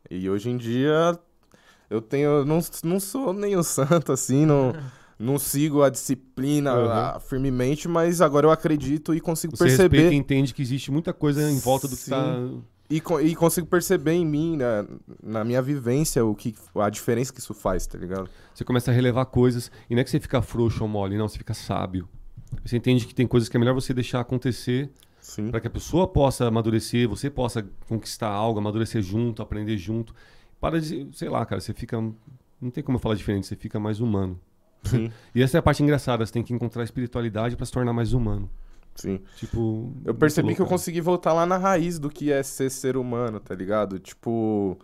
E 0.09 0.29
hoje 0.29 0.49
em 0.49 0.57
dia, 0.57 1.17
eu 1.89 2.01
tenho. 2.01 2.43
Não, 2.45 2.59
não 2.83 2.99
sou 2.99 3.31
nenhum 3.33 3.61
santo 3.63 4.11
assim, 4.11 4.45
não, 4.45 4.73
não 5.19 5.37
sigo 5.37 5.83
a 5.83 5.89
disciplina 5.89 6.73
Uhum. 6.75 6.91
ah, 6.91 7.19
firmemente, 7.19 7.87
mas 7.87 8.21
agora 8.21 8.47
eu 8.47 8.51
acredito 8.51 9.13
e 9.13 9.21
consigo 9.21 9.55
Você 9.55 9.65
respeita 9.65 9.89
perceber. 9.89 10.11
e 10.13 10.17
entende 10.17 10.53
que 10.53 10.61
existe 10.61 10.91
muita 10.91 11.13
coisa 11.13 11.49
em 11.49 11.59
volta 11.59 11.87
do 11.87 11.95
que 11.95 12.03
Sim. 12.03 12.11
tá... 12.11 12.35
E, 12.89 13.01
e 13.23 13.35
consigo 13.35 13.65
perceber 13.65 14.11
em 14.11 14.25
mim, 14.25 14.57
na, 14.57 14.85
na 15.23 15.43
minha 15.43 15.61
vivência, 15.61 16.23
o 16.23 16.35
que, 16.35 16.53
a 16.75 16.89
diferença 16.89 17.33
que 17.33 17.39
isso 17.39 17.53
faz, 17.53 17.87
tá 17.87 17.97
ligado? 17.97 18.29
Você 18.53 18.63
começa 18.63 18.91
a 18.91 18.93
relevar 18.93 19.25
coisas, 19.25 19.71
e 19.89 19.95
não 19.95 20.01
é 20.01 20.03
que 20.03 20.11
você 20.11 20.19
fica 20.19 20.41
frouxo 20.43 20.83
ou 20.83 20.87
mole, 20.87 21.17
não, 21.17 21.27
você 21.27 21.37
fica 21.37 21.53
sábio. 21.55 22.07
Você 22.63 22.77
entende 22.77 23.07
que 23.07 23.15
tem 23.15 23.25
coisas 23.25 23.49
que 23.49 23.57
é 23.57 23.59
melhor 23.59 23.73
você 23.73 23.93
deixar 23.95 24.19
acontecer. 24.19 24.91
Para 25.51 25.59
que 25.61 25.67
a 25.67 25.69
pessoa 25.69 26.07
possa 26.07 26.47
amadurecer, 26.47 27.07
você 27.07 27.29
possa 27.29 27.65
conquistar 27.87 28.29
algo, 28.29 28.59
amadurecer 28.59 29.01
junto, 29.01 29.41
aprender 29.41 29.77
junto. 29.77 30.13
Para 30.59 30.79
de, 30.81 31.07
sei 31.13 31.29
lá, 31.29 31.45
cara, 31.45 31.61
você 31.61 31.73
fica. 31.73 31.97
Não 32.61 32.71
tem 32.71 32.83
como 32.83 32.97
eu 32.97 33.01
falar 33.01 33.15
diferente, 33.15 33.47
você 33.47 33.55
fica 33.55 33.79
mais 33.79 33.99
humano. 33.99 34.39
Sim. 34.83 35.11
E 35.33 35.41
essa 35.41 35.57
é 35.57 35.59
a 35.59 35.61
parte 35.63 35.81
engraçada, 35.83 36.25
você 36.25 36.31
tem 36.33 36.43
que 36.43 36.53
encontrar 36.53 36.83
espiritualidade 36.83 37.55
para 37.55 37.65
se 37.65 37.71
tornar 37.71 37.93
mais 37.93 38.13
humano. 38.13 38.49
Sim. 38.95 39.21
Tipo. 39.35 39.91
Eu 40.05 40.13
percebi 40.15 40.47
louco, 40.49 40.55
que 40.55 40.61
eu 40.61 40.65
cara. 40.65 40.77
consegui 40.77 41.01
voltar 41.01 41.33
lá 41.33 41.45
na 41.45 41.57
raiz 41.57 41.97
do 41.99 42.09
que 42.09 42.31
é 42.31 42.43
ser 42.43 42.69
ser 42.69 42.95
humano, 42.97 43.39
tá 43.39 43.55
ligado? 43.55 43.99
Tipo, 43.99 44.77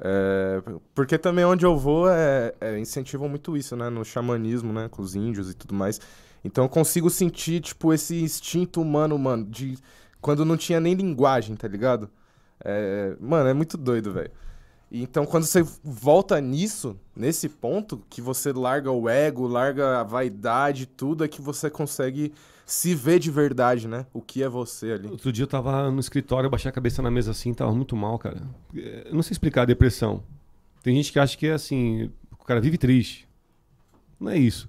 É, 0.00 0.62
porque 0.94 1.18
também 1.18 1.44
onde 1.44 1.66
eu 1.66 1.76
vou 1.76 2.08
é, 2.08 2.54
é, 2.60 2.78
incentivam 2.78 3.28
muito 3.28 3.56
isso, 3.56 3.74
né? 3.76 3.90
No 3.90 4.04
xamanismo, 4.04 4.72
né? 4.72 4.88
Com 4.88 5.02
os 5.02 5.14
índios 5.16 5.50
e 5.50 5.54
tudo 5.54 5.74
mais. 5.74 6.00
Então 6.44 6.64
eu 6.64 6.68
consigo 6.68 7.10
sentir, 7.10 7.60
tipo, 7.60 7.92
esse 7.92 8.22
instinto 8.22 8.80
humano, 8.80 9.18
mano, 9.18 9.44
de 9.44 9.76
quando 10.20 10.44
não 10.44 10.56
tinha 10.56 10.80
nem 10.80 10.94
linguagem, 10.94 11.56
tá 11.56 11.68
ligado? 11.68 12.08
É, 12.64 13.16
mano, 13.20 13.48
é 13.48 13.54
muito 13.54 13.76
doido, 13.76 14.12
velho. 14.12 14.30
Então, 14.90 15.26
quando 15.26 15.44
você 15.44 15.62
volta 15.84 16.40
nisso, 16.40 16.98
nesse 17.14 17.48
ponto, 17.48 18.02
que 18.08 18.22
você 18.22 18.52
larga 18.52 18.90
o 18.90 19.08
ego, 19.08 19.46
larga 19.46 20.00
a 20.00 20.02
vaidade, 20.02 20.86
tudo, 20.86 21.24
é 21.24 21.28
que 21.28 21.42
você 21.42 21.68
consegue 21.68 22.32
se 22.64 22.94
ver 22.94 23.18
de 23.18 23.30
verdade, 23.30 23.86
né? 23.86 24.06
O 24.14 24.22
que 24.22 24.42
é 24.42 24.48
você 24.48 24.92
ali. 24.92 25.08
Outro 25.08 25.30
dia 25.30 25.42
eu 25.42 25.48
tava 25.48 25.90
no 25.90 26.00
escritório, 26.00 26.46
eu 26.46 26.50
baixei 26.50 26.70
a 26.70 26.72
cabeça 26.72 27.02
na 27.02 27.10
mesa 27.10 27.32
assim, 27.32 27.52
tava 27.52 27.74
muito 27.74 27.94
mal, 27.94 28.18
cara. 28.18 28.42
Eu 28.74 29.14
não 29.14 29.22
sei 29.22 29.32
explicar 29.32 29.62
a 29.62 29.66
depressão. 29.66 30.22
Tem 30.82 30.94
gente 30.96 31.12
que 31.12 31.18
acha 31.18 31.36
que 31.36 31.46
é 31.46 31.52
assim, 31.52 32.10
o 32.32 32.44
cara 32.44 32.60
vive 32.60 32.78
triste. 32.78 33.28
Não 34.18 34.30
é 34.30 34.38
isso. 34.38 34.68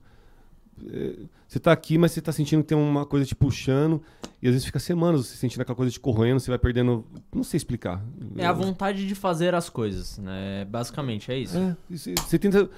É, 0.92 1.16
você 1.48 1.60
tá 1.60 1.72
aqui, 1.72 1.98
mas 1.98 2.12
você 2.12 2.22
tá 2.22 2.32
sentindo 2.32 2.62
que 2.62 2.70
tem 2.70 2.78
uma 2.78 3.06
coisa 3.06 3.26
te 3.26 3.36
puxando. 3.36 4.02
E 4.42 4.48
às 4.48 4.54
vezes 4.54 4.66
fica 4.66 4.80
semanas 4.80 5.26
você 5.28 5.36
sentindo 5.36 5.62
aquela 5.62 5.76
coisa 5.76 5.92
te 5.92 6.00
corroendo, 6.00 6.40
você 6.40 6.50
vai 6.52 6.60
perdendo. 6.60 7.06
Não 7.34 7.44
sei 7.44 7.58
explicar. 7.58 8.04
É 8.38 8.46
a 8.46 8.54
vontade 8.54 9.08
de 9.08 9.16
fazer 9.16 9.54
as 9.56 9.70
coisas, 9.70 10.18
né? 10.20 10.66
Basicamente, 10.66 11.32
é 11.32 11.38
isso. 11.40 11.58
É, 11.58 11.76
você, 11.90 12.14
você 12.16 12.40
tenta. 12.40 12.70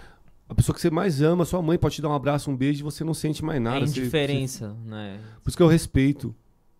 A 0.48 0.54
pessoa 0.56 0.76
que 0.76 0.82
você 0.82 0.90
mais 0.90 1.22
ama, 1.22 1.46
sua 1.46 1.62
mãe 1.62 1.78
pode 1.78 1.96
te 1.96 2.02
dar 2.02 2.10
um 2.10 2.14
abraço, 2.14 2.52
um 2.52 2.58
beijo 2.58 2.82
e 2.82 2.84
você 2.84 3.04
não 3.06 3.14
sente 3.14 3.44
mais 3.44 3.62
nada. 3.62 3.78
É 3.78 3.88
Você- 3.88 4.02
indiferença, 4.02 4.70
você- 4.70 4.90
né? 4.90 5.20
Por 5.44 5.50
isso 5.50 5.56
que 5.58 5.64
eu 5.64 5.68
respeito. 5.68 6.36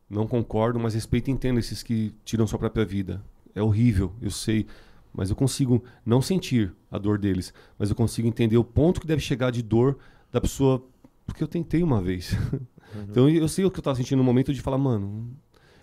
Não 0.10 0.28
concordo, 0.28 0.78
mas 0.78 0.94
respeito 0.94 1.30
e 1.30 1.32
entendo 1.32 1.58
esses 1.58 1.82
que 1.82 2.14
tiram 2.26 2.46
sua 2.46 2.60
própria 2.60 2.84
vida. 2.84 3.24
É 3.56 3.62
horrível, 3.64 4.14
eu 4.22 4.30
sei. 4.30 4.66
Mas 5.14 5.30
eu 5.30 5.36
consigo 5.38 5.82
não 6.06 6.22
sentir 6.22 6.74
a 6.90 6.98
dor 6.98 7.18
deles. 7.18 7.54
Mas 7.80 7.90
eu 7.90 7.96
consigo 7.96 8.28
entender 8.28 8.58
o 8.58 8.64
ponto 8.64 9.00
que 9.00 9.08
deve 9.08 9.22
chegar 9.22 9.52
de 9.52 9.62
dor 9.62 9.98
da 10.32 10.42
pessoa. 10.42 10.84
Porque 11.32 11.42
eu 11.42 11.48
tentei 11.48 11.82
uma 11.82 12.02
vez. 12.02 12.36
então 13.10 13.30
eu 13.30 13.48
sei 13.48 13.64
o 13.64 13.72
que 13.72 13.80
eu 13.80 13.84
tava 13.84 13.96
sentindo 13.96 14.18
no 14.18 14.24
momento 14.24 14.54
de 14.54 14.62
falar, 14.62 14.78
mano. 14.78 15.34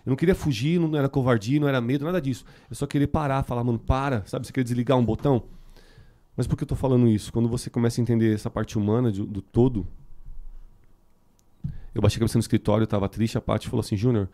Eu 0.04 0.10
não 0.10 0.16
queria 0.16 0.34
fugir, 0.34 0.78
não 0.78 0.94
era 0.94 1.08
covardia, 1.08 1.58
não 1.58 1.66
era 1.66 1.80
medo, 1.80 2.04
nada 2.04 2.20
disso. 2.20 2.44
Eu 2.68 2.76
só 2.76 2.86
queria 2.86 3.08
parar, 3.08 3.42
falar, 3.42 3.64
mano, 3.64 3.78
para. 3.78 4.22
Sabe, 4.26 4.46
você 4.46 4.52
queria 4.52 4.64
desligar 4.64 4.98
um 4.98 5.04
botão? 5.04 5.44
Mas 6.36 6.46
por 6.46 6.54
que 6.54 6.64
eu 6.64 6.68
tô 6.68 6.76
falando 6.76 7.08
isso? 7.08 7.32
Quando 7.32 7.48
você 7.48 7.70
começa 7.70 7.98
a 7.98 8.02
entender 8.02 8.34
essa 8.34 8.50
parte 8.50 8.76
humana 8.76 9.10
de- 9.10 9.24
do 9.26 9.40
todo, 9.40 9.86
eu 11.94 12.02
baixei 12.02 12.18
a 12.18 12.20
cabeça 12.20 12.38
no 12.38 12.40
escritório, 12.42 12.82
eu 12.82 12.86
tava 12.86 13.08
triste, 13.08 13.38
a 13.38 13.40
Paty 13.40 13.68
falou 13.68 13.80
assim, 13.80 13.96
Júnior, 13.96 14.28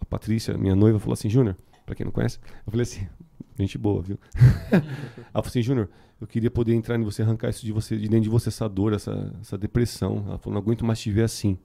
a 0.00 0.04
Patrícia, 0.06 0.56
minha 0.56 0.74
noiva, 0.74 0.98
falou 0.98 1.12
assim, 1.12 1.28
Júnior, 1.28 1.56
pra 1.86 1.94
quem 1.94 2.04
não 2.04 2.10
conhece, 2.12 2.38
eu 2.66 2.70
falei 2.70 2.82
assim, 2.82 3.06
gente 3.58 3.76
boa, 3.78 4.02
viu? 4.02 4.18
Ela 4.72 5.42
falou 5.42 5.46
assim, 5.46 5.62
Júnior, 5.62 5.88
eu 6.20 6.26
queria 6.26 6.50
poder 6.50 6.74
entrar 6.74 6.98
em 6.98 7.02
você, 7.02 7.22
arrancar 7.22 7.50
isso 7.50 7.64
de 7.64 7.72
você, 7.72 7.96
de 7.96 8.08
dentro 8.08 8.22
de 8.22 8.28
você, 8.28 8.48
essa 8.48 8.68
dor, 8.68 8.92
essa, 8.92 9.32
essa 9.40 9.56
depressão. 9.56 10.24
Ela 10.26 10.38
falou, 10.38 10.54
não 10.54 10.60
aguento 10.60 10.84
mais 10.84 10.98
te 11.00 11.10
ver 11.10 11.22
assim. 11.22 11.56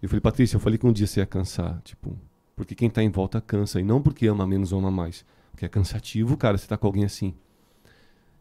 Eu 0.00 0.08
falei, 0.08 0.20
Patrícia, 0.20 0.56
eu 0.56 0.60
falei 0.60 0.78
que 0.78 0.86
um 0.86 0.92
dia 0.92 1.06
você 1.06 1.20
ia 1.20 1.26
cansar, 1.26 1.80
tipo, 1.82 2.16
porque 2.54 2.74
quem 2.74 2.88
tá 2.88 3.02
em 3.02 3.10
volta 3.10 3.40
cansa, 3.40 3.80
e 3.80 3.84
não 3.84 4.00
porque 4.00 4.26
ama 4.26 4.46
menos 4.46 4.72
ou 4.72 4.78
ama 4.78 4.90
mais, 4.90 5.24
porque 5.50 5.64
é 5.64 5.68
cansativo, 5.68 6.36
cara, 6.36 6.56
você 6.56 6.66
tá 6.66 6.76
com 6.76 6.86
alguém 6.86 7.04
assim. 7.04 7.34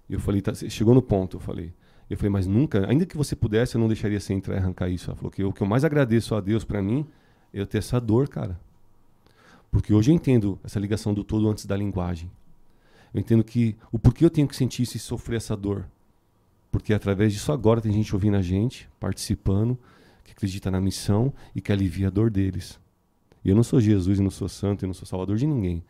Eu 0.09 0.19
falei, 0.19 0.41
tá, 0.41 0.53
chegou 0.53 0.93
no 0.93 1.01
ponto, 1.01 1.37
eu 1.37 1.41
falei. 1.41 1.73
Eu 2.07 2.17
falei, 2.17 2.29
mas 2.29 2.45
nunca, 2.45 2.87
ainda 2.87 3.05
que 3.05 3.17
você 3.17 3.35
pudesse, 3.35 3.75
eu 3.75 3.81
não 3.81 3.87
deixaria 3.87 4.19
você 4.19 4.33
entrar 4.33 4.55
e 4.55 4.57
arrancar 4.59 4.89
isso. 4.89 5.09
Ela 5.09 5.15
falou 5.15 5.31
que 5.31 5.43
o 5.43 5.51
que 5.51 5.63
eu 5.63 5.67
mais 5.67 5.83
agradeço 5.83 6.35
a 6.35 6.41
Deus 6.41 6.63
pra 6.63 6.81
mim 6.81 7.07
é 7.51 7.59
eu 7.59 7.65
ter 7.65 7.79
essa 7.79 7.99
dor, 7.99 8.27
cara. 8.29 8.59
Porque 9.71 9.93
hoje 9.93 10.11
eu 10.11 10.15
entendo 10.15 10.59
essa 10.63 10.79
ligação 10.79 11.13
do 11.13 11.23
todo 11.23 11.49
antes 11.49 11.65
da 11.65 11.75
linguagem. 11.75 12.29
Eu 13.15 13.21
entendo 13.21 13.45
que 13.45 13.77
o 13.93 13.97
porquê 13.97 14.25
eu 14.25 14.29
tenho 14.29 14.45
que 14.45 14.53
sentir 14.57 14.83
isso 14.83 14.97
e 14.97 14.99
sofrer 14.99 15.37
essa 15.37 15.55
dor. 15.55 15.85
Porque 16.69 16.93
através 16.93 17.31
disso 17.31 17.49
agora 17.53 17.79
tem 17.79 17.89
gente 17.89 18.13
ouvindo 18.13 18.35
a 18.35 18.41
gente, 18.41 18.89
participando, 18.99 19.79
que 20.21 20.33
acredita 20.33 20.69
na 20.69 20.81
missão 20.81 21.33
e 21.55 21.61
que 21.61 21.71
alivia 21.71 22.07
a 22.07 22.09
dor 22.09 22.29
deles. 22.29 22.77
E 23.41 23.49
eu 23.49 23.55
não 23.55 23.63
sou 23.63 23.79
Jesus, 23.79 24.19
e 24.19 24.21
não 24.21 24.29
sou 24.29 24.49
santo, 24.49 24.83
e 24.83 24.85
não 24.85 24.93
sou 24.93 25.07
salvador 25.07 25.37
de 25.37 25.47
ninguém. 25.47 25.81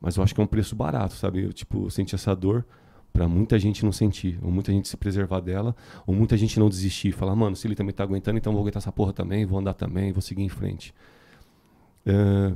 Mas 0.00 0.14
eu 0.14 0.22
acho 0.22 0.32
que 0.32 0.40
é 0.40 0.44
um 0.44 0.46
preço 0.46 0.76
barato, 0.76 1.14
sabe? 1.14 1.42
Eu, 1.42 1.52
tipo, 1.52 1.90
senti 1.90 2.14
essa 2.14 2.36
dor 2.36 2.64
para 3.12 3.26
muita 3.26 3.58
gente 3.58 3.84
não 3.84 3.90
sentir, 3.90 4.38
ou 4.40 4.52
muita 4.52 4.70
gente 4.70 4.86
se 4.86 4.96
preservar 4.96 5.40
dela, 5.40 5.74
ou 6.06 6.14
muita 6.14 6.36
gente 6.36 6.60
não 6.60 6.68
desistir 6.68 7.10
falar, 7.10 7.34
mano, 7.34 7.56
se 7.56 7.66
ele 7.66 7.74
também 7.74 7.92
tá 7.92 8.04
aguentando, 8.04 8.38
então 8.38 8.52
vou 8.52 8.62
aguentar 8.62 8.80
essa 8.80 8.92
porra 8.92 9.12
também, 9.12 9.44
vou 9.44 9.58
andar 9.58 9.74
também, 9.74 10.12
vou 10.12 10.22
seguir 10.22 10.44
em 10.44 10.48
frente. 10.48 10.94
É, 12.06 12.54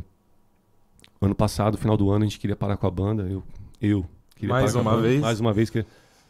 ano 1.21 1.35
passado, 1.35 1.77
final 1.77 1.97
do 1.97 2.13
ano, 2.13 2.25
a 2.25 2.29
gente 2.29 2.39
queria 2.39 2.55
parar 2.55 2.77
com 2.77 2.87
a 2.87 2.91
banda, 2.93 3.25
eu, 3.25 3.43
eu 3.87 4.05
queria 4.37 4.55
Mais 4.55 4.75
uma 4.75 5.01
vez? 5.01 5.21
mais 5.21 5.41
uma 5.41 5.53
vez, 5.53 5.71
que, 5.71 5.85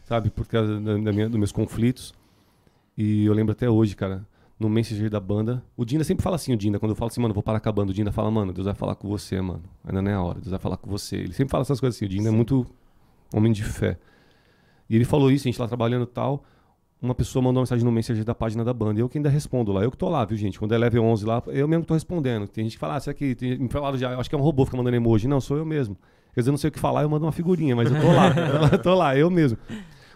sabe, 0.04 0.30
por 0.30 0.46
causa 0.46 0.80
da, 0.80 0.96
da 0.96 1.12
minha, 1.12 1.28
dos 1.28 1.38
meus 1.38 1.52
conflitos. 1.52 2.14
E 2.96 3.24
eu 3.24 3.32
lembro 3.32 3.52
até 3.52 3.68
hoje, 3.68 3.96
cara, 3.96 4.26
no 4.58 4.68
Messenger 4.68 5.10
da 5.10 5.20
banda, 5.20 5.62
o 5.76 5.84
Dinda 5.84 6.04
sempre 6.04 6.22
fala 6.22 6.36
assim, 6.36 6.52
o 6.52 6.56
Dinda, 6.56 6.78
quando 6.78 6.90
eu 6.90 6.96
falo 6.96 7.10
assim, 7.10 7.20
mano, 7.20 7.34
vou 7.34 7.42
parar 7.42 7.60
com 7.60 7.68
a 7.68 7.72
banda, 7.72 7.90
o 7.90 7.94
Dinda 7.94 8.12
fala, 8.12 8.30
mano, 8.30 8.52
Deus 8.52 8.66
vai 8.66 8.74
falar 8.74 8.94
com 8.94 9.08
você, 9.08 9.40
mano. 9.40 9.62
Ainda 9.84 10.00
não 10.00 10.10
é 10.10 10.14
a 10.14 10.22
hora, 10.22 10.40
Deus 10.40 10.50
vai 10.50 10.60
falar 10.60 10.76
com 10.76 10.88
você. 10.88 11.16
Ele 11.16 11.32
sempre 11.32 11.50
fala 11.50 11.62
essas 11.62 11.80
coisas 11.80 11.96
assim, 11.96 12.06
o 12.06 12.08
Dinda 12.08 12.28
é 12.28 12.32
muito 12.32 12.66
homem 13.32 13.52
de 13.52 13.64
fé. 13.64 13.98
E 14.88 14.94
ele 14.96 15.04
falou 15.04 15.30
isso, 15.30 15.46
a 15.46 15.50
gente 15.50 15.60
lá 15.60 15.66
trabalhando 15.66 16.04
e 16.04 16.06
tal. 16.06 16.44
Uma 17.00 17.14
pessoa 17.14 17.42
mandou 17.42 17.58
uma 17.58 17.62
mensagem 17.62 17.84
no 17.84 17.92
Messenger 17.92 18.24
da 18.24 18.34
página 18.34 18.64
da 18.64 18.72
banda. 18.72 19.00
Eu 19.00 19.08
que 19.08 19.18
ainda 19.18 19.28
respondo 19.28 19.72
lá. 19.72 19.82
Eu 19.82 19.90
que 19.90 19.96
tô 19.96 20.08
lá, 20.08 20.24
viu, 20.24 20.38
gente? 20.38 20.58
Quando 20.58 20.72
é 20.72 20.78
level 20.78 21.04
11 21.04 21.26
lá, 21.26 21.42
eu 21.48 21.68
mesmo 21.68 21.82
que 21.82 21.88
tô 21.88 21.94
respondendo. 21.94 22.46
Tem 22.46 22.64
gente 22.64 22.74
que 22.74 22.78
fala, 22.78 22.96
ah, 22.96 23.00
será 23.00 23.12
que. 23.12 23.34
Tem, 23.34 23.58
me 23.58 23.68
falaram 23.68 23.98
já, 23.98 24.18
acho 24.18 24.28
que 24.28 24.34
é 24.34 24.38
um 24.38 24.42
robô 24.42 24.62
que 24.62 24.70
fica 24.70 24.78
mandando 24.78 24.96
emoji. 24.96 25.28
Não, 25.28 25.40
sou 25.40 25.58
eu 25.58 25.66
mesmo. 25.66 25.96
Quer 26.34 26.40
dizer, 26.40 26.50
eu 26.50 26.52
não 26.52 26.58
sei 26.58 26.68
o 26.68 26.72
que 26.72 26.80
falar, 26.80 27.02
eu 27.02 27.08
mando 27.08 27.24
uma 27.24 27.32
figurinha, 27.32 27.76
mas 27.76 27.90
eu 27.90 28.00
tô 28.00 28.08
lá. 28.08 28.34
eu 28.72 28.82
tô 28.82 28.94
lá, 28.94 29.16
eu 29.16 29.30
mesmo. 29.30 29.56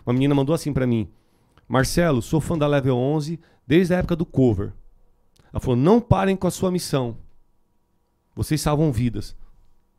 Uma 0.05 0.13
menina 0.13 0.35
mandou 0.35 0.55
assim 0.55 0.73
pra 0.73 0.87
mim: 0.87 1.09
Marcelo, 1.69 2.21
sou 2.21 2.41
fã 2.41 2.59
da 2.59 2.67
level 2.67 2.97
11 2.97 3.39
desde 3.67 3.95
a 3.95 3.99
época 3.99 4.17
do 4.17 4.27
cover. 4.27 4.73
Ela 5.53 5.61
falou: 5.61 5.77
não 5.77 6.01
parem 6.01 6.35
com 6.35 6.47
a 6.47 6.51
sua 6.51 6.71
missão. 6.71 7.17
Vocês 8.35 8.61
salvam 8.61 8.91
vidas. 8.91 9.37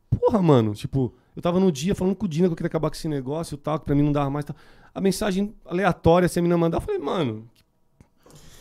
Porra, 0.09 0.41
mano, 0.41 0.73
tipo, 0.73 1.13
eu 1.35 1.41
tava 1.41 1.59
no 1.59 1.71
dia 1.71 1.95
falando 1.95 2.15
com 2.15 2.25
o 2.25 2.29
Dina 2.29 2.47
que 2.47 2.51
eu 2.51 2.55
queria 2.55 2.67
acabar 2.67 2.89
com 2.89 2.95
esse 2.95 3.07
negócio 3.07 3.55
e 3.55 3.57
tal, 3.57 3.79
que 3.79 3.85
pra 3.85 3.95
mim 3.95 4.03
não 4.03 4.11
dava 4.11 4.29
mais. 4.29 4.43
Tal. 4.43 4.55
A 4.93 4.99
mensagem 4.99 5.55
aleatória, 5.65 6.27
se 6.27 6.39
a 6.39 6.41
menina 6.41 6.57
mandar, 6.57 6.77
eu 6.77 6.81
falei, 6.81 6.99
mano. 6.99 7.47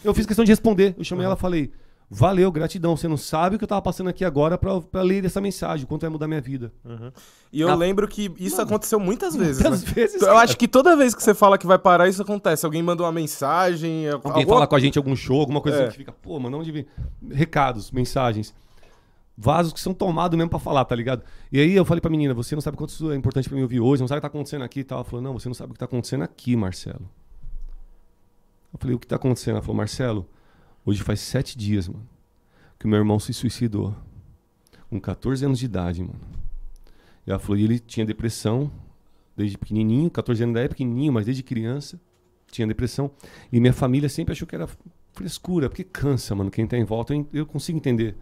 Eu 0.04 0.14
fiz 0.14 0.26
questão 0.26 0.44
de 0.44 0.52
responder. 0.52 0.94
Eu 0.96 1.02
chamei 1.02 1.24
ela 1.24 1.34
e 1.34 1.38
falei, 1.38 1.72
valeu, 2.10 2.50
gratidão. 2.50 2.96
Você 2.96 3.06
não 3.08 3.16
sabe 3.16 3.56
o 3.56 3.58
que 3.58 3.64
eu 3.64 3.68
tava 3.68 3.82
passando 3.82 4.08
aqui 4.08 4.24
agora 4.24 4.56
pra, 4.56 4.80
pra 4.80 5.02
ler 5.02 5.24
essa 5.24 5.40
mensagem, 5.40 5.84
o 5.84 5.88
quanto 5.88 6.02
vai 6.02 6.10
mudar 6.10 6.26
minha 6.28 6.40
vida. 6.40 6.72
E 7.52 7.60
eu 7.60 7.68
Ah, 7.68 7.74
lembro 7.74 8.06
que 8.08 8.32
isso 8.38 8.60
aconteceu 8.60 8.98
muitas 8.98 9.34
vezes. 9.36 9.60
Muitas 9.62 9.82
né? 9.84 9.90
vezes, 9.94 10.20
Eu 10.22 10.28
cara. 10.28 10.40
acho 10.40 10.56
que 10.56 10.66
toda 10.68 10.96
vez 10.96 11.14
que 11.14 11.22
você 11.22 11.34
fala 11.34 11.58
que 11.58 11.66
vai 11.66 11.78
parar, 11.78 12.08
isso 12.08 12.22
acontece. 12.22 12.64
Alguém 12.64 12.82
manda 12.82 13.02
uma 13.02 13.12
mensagem. 13.12 14.08
Alguém 14.08 14.30
alguma- 14.32 14.46
fala 14.46 14.66
com 14.66 14.74
a 14.76 14.80
gente 14.80 14.96
em 14.96 14.98
algum 15.00 15.14
show, 15.16 15.40
alguma 15.40 15.60
coisa 15.60 15.78
É. 15.78 15.82
assim 15.82 15.90
que 15.92 15.98
fica, 15.98 16.12
pô, 16.12 16.38
mano, 16.40 16.58
onde 16.58 16.72
vem? 16.72 16.86
Recados, 17.30 17.90
mensagens. 17.90 18.54
Vasos 19.40 19.72
que 19.72 19.78
são 19.80 19.94
tomados 19.94 20.36
mesmo 20.36 20.50
pra 20.50 20.58
falar, 20.58 20.84
tá 20.84 20.96
ligado? 20.96 21.22
E 21.52 21.60
aí 21.60 21.72
eu 21.76 21.84
falei 21.84 22.00
pra 22.00 22.10
menina, 22.10 22.34
você 22.34 22.56
não 22.56 22.60
sabe 22.60 22.76
quanto 22.76 22.90
isso 22.90 23.12
é 23.12 23.14
importante 23.14 23.48
pra 23.48 23.54
mim 23.54 23.62
ouvir 23.62 23.78
hoje, 23.78 24.02
não 24.02 24.08
sabe 24.08 24.18
o 24.18 24.20
que 24.20 24.22
tá 24.22 24.26
acontecendo 24.26 24.64
aqui 24.64 24.80
e 24.80 24.84
tal. 24.84 24.98
Ela 24.98 25.04
falou, 25.04 25.22
não, 25.22 25.32
você 25.32 25.48
não 25.48 25.54
sabe 25.54 25.70
o 25.70 25.72
que 25.74 25.78
tá 25.78 25.84
acontecendo 25.84 26.22
aqui, 26.24 26.56
Marcelo. 26.56 27.08
Eu 28.72 28.78
falei, 28.80 28.96
o 28.96 28.98
que 28.98 29.06
tá 29.06 29.14
acontecendo? 29.16 29.54
Ela 29.54 29.62
falou, 29.62 29.76
Marcelo, 29.76 30.26
hoje 30.88 31.02
faz 31.02 31.20
sete 31.20 31.56
dias, 31.58 31.86
mano, 31.86 32.08
que 32.78 32.86
meu 32.86 32.98
irmão 32.98 33.18
se 33.18 33.34
suicidou. 33.34 33.94
Com 34.88 34.98
14 34.98 35.44
anos 35.44 35.58
de 35.58 35.66
idade, 35.66 36.00
mano. 36.00 36.18
E 37.26 37.30
ela 37.30 37.38
falou, 37.38 37.58
ele 37.58 37.78
tinha 37.78 38.06
depressão 38.06 38.72
desde 39.36 39.58
pequenininho, 39.58 40.10
14 40.10 40.42
anos 40.42 40.54
da 40.54 40.60
época, 40.60 40.76
pequenininho, 40.76 41.12
mas 41.12 41.26
desde 41.26 41.42
criança 41.42 42.00
tinha 42.50 42.66
depressão. 42.66 43.10
E 43.52 43.60
minha 43.60 43.74
família 43.74 44.08
sempre 44.08 44.32
achou 44.32 44.48
que 44.48 44.54
era 44.54 44.66
frescura, 45.12 45.68
porque 45.68 45.84
cansa, 45.84 46.34
mano, 46.34 46.50
quem 46.50 46.66
tá 46.66 46.78
em 46.78 46.84
volta. 46.84 47.12
Eu 47.34 47.44
consigo 47.44 47.76
entender. 47.76 48.16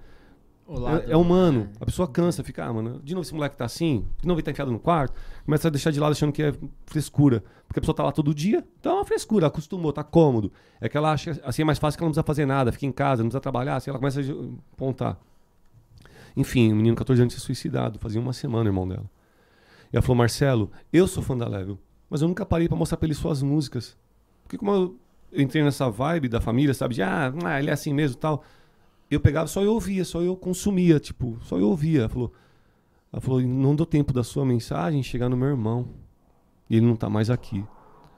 Lado- 0.69 1.09
É, 1.09 1.12
é 1.12 1.17
humano. 1.17 1.69
A 1.81 1.85
pessoa 1.87 2.09
cansa, 2.09 2.43
fica, 2.43 2.64
ah, 2.64 2.73
mano, 2.73 3.01
de 3.05 3.14
novo 3.14 3.25
esse 3.25 3.33
moleque 3.35 3.57
tá 3.57 3.64
assim, 3.64 4.05
de 4.21 4.27
novo 4.27 4.39
ele 4.41 4.45
tá 4.45 4.51
enfiado 4.51 4.71
no 4.73 4.81
quarto, 4.81 5.14
começa 5.45 5.69
a 5.69 5.71
deixar 5.71 5.93
de 5.93 6.01
lado 6.01 6.11
achando 6.12 6.33
que 6.33 6.43
é 6.43 6.53
frescura. 6.87 7.45
Porque 7.69 7.79
a 7.79 7.83
pessoa 7.83 7.95
tá 7.95 8.03
lá 8.03 8.11
todo 8.12 8.35
dia, 8.35 8.64
então 8.81 8.93
é 8.93 8.95
uma 8.97 9.05
frescura, 9.05 9.47
acostumou, 9.47 9.93
tá 9.93 10.03
cômodo. 10.03 10.53
É 10.81 10.89
que 10.89 10.97
ela 10.97 11.12
acha 11.12 11.41
assim 11.45 11.62
é 11.62 11.64
mais 11.64 11.79
fácil 11.79 11.99
que 11.99 12.03
ela 12.03 12.09
não 12.09 12.12
precisa 12.12 12.27
fazer 12.27 12.47
nada, 12.47 12.73
fica 12.73 12.87
em 12.87 12.93
casa, 12.93 13.23
não 13.23 13.29
precisa 13.29 13.41
trabalhar, 13.41 13.77
assim 13.77 13.91
ela 13.91 13.99
começa 13.99 14.21
a 14.21 14.25
apontar. 14.73 15.19
Enfim, 16.37 16.73
o 16.73 16.77
menino 16.77 16.95
de 16.95 16.99
14 16.99 17.23
anos 17.23 17.35
tinha 17.35 17.45
suicidado, 17.45 17.99
fazia 17.99 18.21
uma 18.21 18.33
semana, 18.33 18.69
irmão 18.69 18.87
dela. 18.87 19.09
E 19.93 19.97
ela 19.97 20.03
falou, 20.03 20.17
Marcelo, 20.17 20.71
eu 20.93 21.07
sou 21.07 21.23
fã 21.23 21.37
da 21.37 21.47
Level, 21.49 21.79
mas 22.11 22.23
eu 22.23 22.29
nunca 22.29 22.45
parei 22.45 22.69
pra 22.69 22.77
mostrar 22.77 22.97
pra 22.99 23.07
ele 23.07 23.14
suas 23.14 23.43
músicas. 23.43 23.97
Porque 24.43 24.59
como 24.59 24.71
eu 24.73 24.97
entrei 25.33 25.62
nessa 25.62 25.89
vibe 25.89 26.29
da 26.29 26.41
família, 26.41 26.75
sabe, 26.75 26.95
de, 26.95 27.03
ah, 27.03 27.33
ah, 27.45 27.59
ele 27.59 27.71
é 27.71 27.73
assim 27.73 27.95
mesmo 27.95 28.17
tal, 28.17 28.43
eu 29.11 29.21
pegava, 29.21 29.47
só 29.47 29.63
eu 29.63 29.73
ouvia, 29.73 30.05
só 30.05 30.21
eu 30.23 30.37
consumia, 30.37 30.99
tipo, 30.99 31.39
só 31.43 31.59
eu 31.59 31.69
ouvia. 31.69 32.01
Ela 32.01 32.09
falou, 32.09 32.33
ela 33.13 33.21
falou, 33.21 33.41
não 33.41 33.75
deu 33.77 33.87
tempo 33.87 34.13
da 34.13 34.25
sua 34.25 34.45
mensagem 34.45 35.03
chegar 35.03 35.29
no 35.29 35.37
meu 35.37 35.49
irmão. 35.49 35.89
E 36.69 36.77
ele 36.77 36.87
não 36.87 36.97
tá 36.97 37.09
mais 37.09 37.31
aqui. 37.31 37.65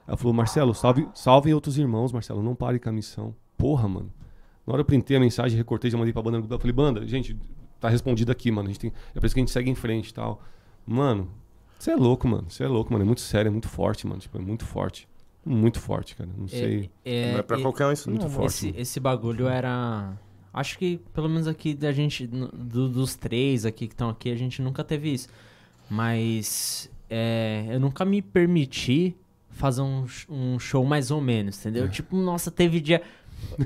Ela 0.07 0.17
falou, 0.17 0.33
Marcelo, 0.33 0.73
salve, 0.73 1.07
salvem 1.13 1.53
outros 1.53 1.77
irmãos, 1.77 2.11
Marcelo, 2.11 2.41
não 2.41 2.55
pare 2.55 2.79
com 2.79 2.89
a 2.89 2.91
missão. 2.91 3.35
Porra, 3.57 3.87
mano. 3.87 4.11
Na 4.65 4.73
hora 4.73 4.81
eu 4.81 4.85
printei 4.85 5.17
a 5.17 5.19
mensagem, 5.19 5.57
recortei, 5.57 5.91
já 5.91 5.97
mandei 5.97 6.11
pra 6.13 6.21
banda. 6.21 6.37
no 6.37 6.41
grupo. 6.43 6.55
Eu 6.55 6.59
falei, 6.59 6.73
banda, 6.73 7.05
gente, 7.07 7.37
tá 7.79 7.89
respondido 7.89 8.31
aqui, 8.31 8.49
mano. 8.51 8.67
A 8.69 8.71
gente 8.71 8.79
tem, 8.79 8.93
é 9.15 9.19
por 9.19 9.25
isso 9.27 9.35
que 9.35 9.39
a 9.39 9.43
gente 9.43 9.51
segue 9.51 9.69
em 9.69 9.75
frente 9.75 10.09
e 10.09 10.13
tal. 10.13 10.41
Mano, 10.85 11.29
Você 11.77 11.91
é 11.91 11.95
louco, 11.95 12.27
mano. 12.27 12.49
Você 12.49 12.63
é 12.63 12.67
louco, 12.67 12.91
mano. 12.91 13.03
É 13.03 13.05
muito 13.05 13.21
sério, 13.21 13.49
é 13.49 13.51
muito 13.51 13.67
forte, 13.69 14.07
mano. 14.07 14.19
Tipo, 14.19 14.37
é 14.37 14.41
muito 14.41 14.65
forte. 14.65 15.07
Muito 15.45 15.79
forte, 15.79 16.15
cara. 16.15 16.29
Não 16.37 16.47
sei. 16.47 16.89
É, 17.05 17.31
não 17.33 17.39
é 17.39 17.43
pra 17.43 17.57
e- 17.59 17.61
qualquer 17.61 17.85
um 17.87 17.91
isso, 17.91 18.09
muito 18.09 18.23
não. 18.23 18.29
forte. 18.29 18.47
esse, 18.69 18.73
esse 18.77 18.99
bagulho 18.99 19.47
era. 19.47 20.17
Acho 20.53 20.77
que, 20.77 20.99
pelo 21.13 21.29
menos 21.29 21.47
aqui 21.47 21.73
da 21.73 21.91
gente, 21.91 22.25
do- 22.25 22.89
dos 22.89 23.15
três 23.15 23.65
aqui 23.65 23.87
que 23.87 23.93
estão 23.93 24.09
aqui, 24.09 24.31
a 24.31 24.35
gente 24.35 24.61
nunca 24.61 24.83
teve 24.83 25.13
isso. 25.13 25.29
Mas 25.89 26.89
é, 27.09 27.65
eu 27.69 27.79
nunca 27.79 28.05
me 28.05 28.21
permiti 28.21 29.15
fazer 29.49 29.81
um, 29.81 30.05
um 30.29 30.59
show 30.59 30.85
mais 30.85 31.11
ou 31.11 31.19
menos, 31.19 31.59
entendeu? 31.59 31.89
Tipo, 31.89 32.15
nossa, 32.15 32.49
teve 32.49 32.79
dia. 32.79 33.01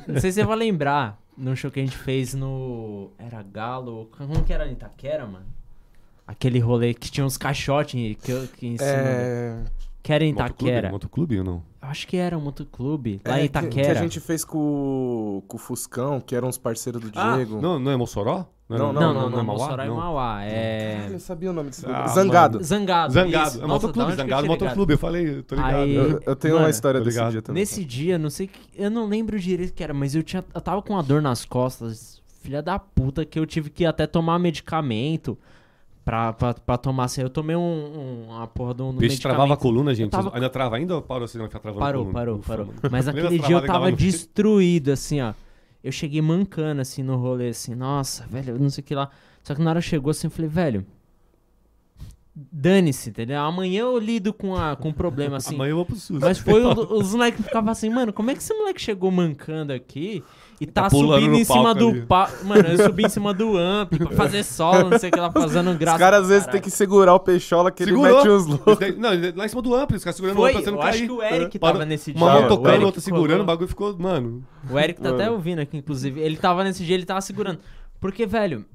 Não 0.08 0.20
sei 0.20 0.32
se 0.32 0.36
você 0.42 0.44
vai 0.44 0.58
lembrar, 0.58 1.22
num 1.38 1.56
show 1.56 1.70
que 1.72 1.80
a 1.80 1.84
gente 1.84 1.98
fez 1.98 2.34
no. 2.34 3.12
Era 3.18 3.42
Galo. 3.44 4.10
Como 4.18 4.44
que 4.44 4.54
era 4.54 4.68
em 4.68 4.74
Itaquera, 4.74 5.26
mano? 5.26 5.46
Aquele 6.26 6.60
rolê 6.60 6.94
que 6.94 7.12
tinha 7.12 7.26
uns 7.26 7.38
caixotes 7.38 7.94
que, 8.18 8.48
que 8.58 8.68
em 8.68 8.78
cima. 8.78 8.90
É. 8.90 9.64
Que 10.02 10.14
era 10.14 10.24
em 10.24 10.34
Motoclube? 10.34 10.64
Itaquera. 10.64 10.92
Motoclube 10.92 11.38
ou 11.40 11.44
não? 11.44 11.64
Acho 11.90 12.08
que 12.08 12.18
era 12.18 12.38
um 12.38 12.42
motoclube. 12.42 13.22
Lá 13.26 13.38
é, 13.40 13.40
em 13.40 13.42
que- 13.42 13.46
Itaquera. 13.58 13.86
Que, 13.94 14.00
a 14.00 14.02
gente 14.02 14.20
fez 14.20 14.44
com, 14.46 14.58
o- 14.58 15.44
com 15.48 15.58
o 15.58 15.60
Fuscão, 15.60 16.20
que 16.22 16.36
eram 16.36 16.48
uns 16.48 16.58
parceiros 16.58 17.02
do 17.02 17.12
Ah, 17.14 17.36
Diego. 17.36 17.62
não, 17.62 17.78
não 17.80 17.92
é 17.92 17.98
Mossoró? 17.98 18.46
Não, 18.70 18.78
era- 18.78 18.86
não, 18.86 18.94
Não, 18.94 19.02
não, 19.02 19.14
não, 19.14 19.28
é 19.28 19.32
não, 19.38 19.44
Mauá? 19.44 19.60
Mossoró 19.60 19.84
e 19.84 19.88
Não. 19.88 19.96
Mauá. 19.98 20.34
Caralho, 20.40 20.52
É. 20.54 21.10
eu 21.12 21.20
sabia 21.20 21.50
o 21.50 21.54
nome 21.54 21.70
desse 21.70 21.86
Ah. 21.86 22.08
Zangado. 22.08 22.64
Zangado. 22.64 23.14
Zangado. 23.14 23.48
isso. 23.50 23.58
É 23.58 23.68
Nossa, 23.68 23.88
motoclube, 23.88 24.12
que 24.12 24.18
Zangado, 24.18 24.48
motoclube. 24.48 24.94
Eu 24.94 24.98
falei, 24.98 25.30
eu 25.38 25.44
tô 25.44 25.56
ligado. 25.56 25.76
Aí- 25.76 25.96
Eu, 25.96 26.20
eu 26.26 26.36
tenho 26.36 26.54
Mano, 26.54 26.66
uma 26.66 26.70
história 26.72 27.00
desse 27.02 27.18
ligado. 27.18 27.32
dia 27.34 27.42
também. 27.42 27.62
Nesse 27.62 27.84
dia, 27.84 28.18
não 28.18 28.30
sei 28.30 28.48
que. 28.48 28.60
Eu 28.76 28.90
não 28.90 29.06
lembro 29.08 29.38
direito 29.38 29.72
o 29.72 29.74
que 29.74 29.84
era, 29.84 29.94
mas 29.94 30.16
eu 30.16 30.24
tinha. 30.24 30.44
Eu 30.56 30.62
tava 30.62 30.82
com 30.82 30.94
uma 30.94 31.04
dor 31.04 31.22
nas 31.22 31.44
costas. 31.46 32.22
Filha 32.42 32.62
da 32.64 32.80
puta, 32.80 33.24
que 33.26 33.38
eu 33.38 33.46
tive 33.46 33.70
que 33.70 33.86
até 33.86 34.08
tomar 34.08 34.38
medicamento 34.40 35.38
pra, 36.04 36.34
pra, 36.34 36.54
pra 36.54 36.78
tomar. 36.78 37.06
Assim, 37.06 37.22
eu 37.22 37.30
tomei 37.30 37.56
um, 37.56 37.60
um- 37.60 38.26
uma 38.30 38.48
porra 38.48 38.74
de 38.74 38.82
um 38.82 38.96
Peixe 38.96 39.20
travava 39.22 39.54
a 39.54 39.58
coluna, 39.58 39.94
gente. 39.96 40.12
tava- 40.12 40.32
Ainda 40.34 40.50
trava 40.50 40.76
ainda 40.78 40.96
ou 40.96 41.02
parou 41.02 41.26
assim, 41.26 41.38
não 41.38 41.46
ficar 41.48 41.60
travando 41.60 41.80
Parou, 41.84 42.06
parou, 42.12 42.38
Ufa, 42.40 42.48
parou. 42.48 42.66
mano. 42.68 42.80
Mas 42.92 43.08
aquele 43.08 43.40
dia 43.40 43.56
eu 43.56 43.66
tava 43.66 43.92
destruído, 43.92 44.92
assim, 44.92 45.22
ó. 45.22 45.34
Eu 45.84 45.92
cheguei 45.92 46.22
mancando, 46.22 46.80
assim, 46.82 47.04
no 47.04 47.18
rolê, 47.18 47.50
assim, 47.50 47.76
nossa, 47.76 48.26
velho, 48.28 48.52
eu 48.56 48.60
não 48.60 48.70
sei 48.70 48.82
o 48.82 48.86
que 48.86 48.96
lá. 48.96 49.10
Só 49.44 49.54
que 49.54 49.62
na 49.62 49.70
hora 49.72 49.82
chegou 49.82 50.12
assim, 50.12 50.28
eu 50.28 50.32
falei, 50.32 50.50
velho, 50.50 50.86
dane-se, 52.36 53.10
entendeu? 53.10 53.40
Amanhã 53.42 53.82
eu 53.82 53.98
lido 54.00 54.34
com 54.34 54.56
a, 54.56 54.76
com 54.76 54.90
o 54.90 54.94
problema, 54.94 55.38
assim. 55.38 55.54
Amanhã 55.56 55.72
eu 55.72 55.76
vou 55.78 55.86
pro 55.86 55.96
SUS. 55.96 56.20
Mas 56.20 56.40
foi 56.40 56.62
o- 56.66 56.94
os 56.98 57.14
moleques 57.14 57.46
ficavam 57.46 57.72
assim, 57.72 57.90
mano, 57.90 58.12
como 58.12 58.32
é 58.32 58.34
que 58.34 58.40
esse 58.42 58.54
moleque 58.54 58.82
chegou 58.82 59.12
mancando 59.12 59.72
aqui 59.72 60.24
e 60.60 60.66
tá, 60.66 60.84
Tá 60.84 60.90
subindo 60.90 61.36
em 61.36 61.44
cima 61.44 61.76
do 61.76 62.06
palco? 62.08 62.44
Mano, 62.46 62.68
eu 62.70 62.78
subi 62.86 63.06
em 63.06 63.10
cima 63.10 63.34
do 63.34 63.56
amp 63.58 63.94
pra 63.98 64.12
fazer 64.12 64.44
solo, 64.44 64.90
não 64.90 64.98
sei 64.98 65.10
o 65.10 65.12
que 65.12 65.20
lá, 65.20 65.32
fazendo 65.32 65.78
graça. 65.78 65.96
Os 65.98 66.00
caras 66.00 66.22
às 66.24 66.30
vezes 66.30 66.48
têm 66.48 66.62
que 66.62 66.72
segurar 66.72 67.14
o 67.14 67.20
peixola 67.20 67.72
que 67.72 67.84
Segurou. 67.84 68.08
ele 68.08 68.16
mete 68.18 68.30
uns 68.30 68.46
loucos. 68.48 68.98
Não, 68.98 69.14
ele- 69.14 69.32
lá 69.34 69.46
em 69.46 69.50
cima 69.50 69.62
do 69.62 69.76
amplo, 69.76 69.96
os 69.98 70.04
caras 70.04 70.16
segurando 70.16 70.36
Foi, 70.38 70.50
o 70.50 70.54
pra 70.54 70.62
você 70.64 70.70
eu 70.70 70.74
não 70.74 70.82
acho 70.82 70.98
cair. 70.98 71.06
que 71.08 71.12
o 71.14 71.22
Eric 71.24 71.60
Parou- 71.60 71.74
tava 71.76 71.86
nesse 71.86 72.14
dia. 72.14 72.22
Uma 72.24 72.34
mão 72.34 72.46
o 72.46 72.48
tocando, 72.48 72.70
Eric 72.74 72.86
outra 72.86 73.02
segurando, 73.02 73.42
o 73.42 73.46
bagulho 73.46 73.68
ficou, 73.68 73.96
mano. 74.00 74.44
O 74.70 74.80
Eric 74.80 75.00
tá 75.02 75.10
até 75.10 75.24
Mano. 75.26 75.34
ouvindo 75.34 75.60
aqui, 75.60 75.78
inclusive. 75.78 76.20
Ele 76.20 76.38
tava 76.38 76.64
nesse 76.64 76.84
dia, 76.84 76.96
ele 76.96 77.06
tava 77.06 77.22
segurando. 77.22 77.60
Porque, 78.00 78.26
velho, 78.26 78.66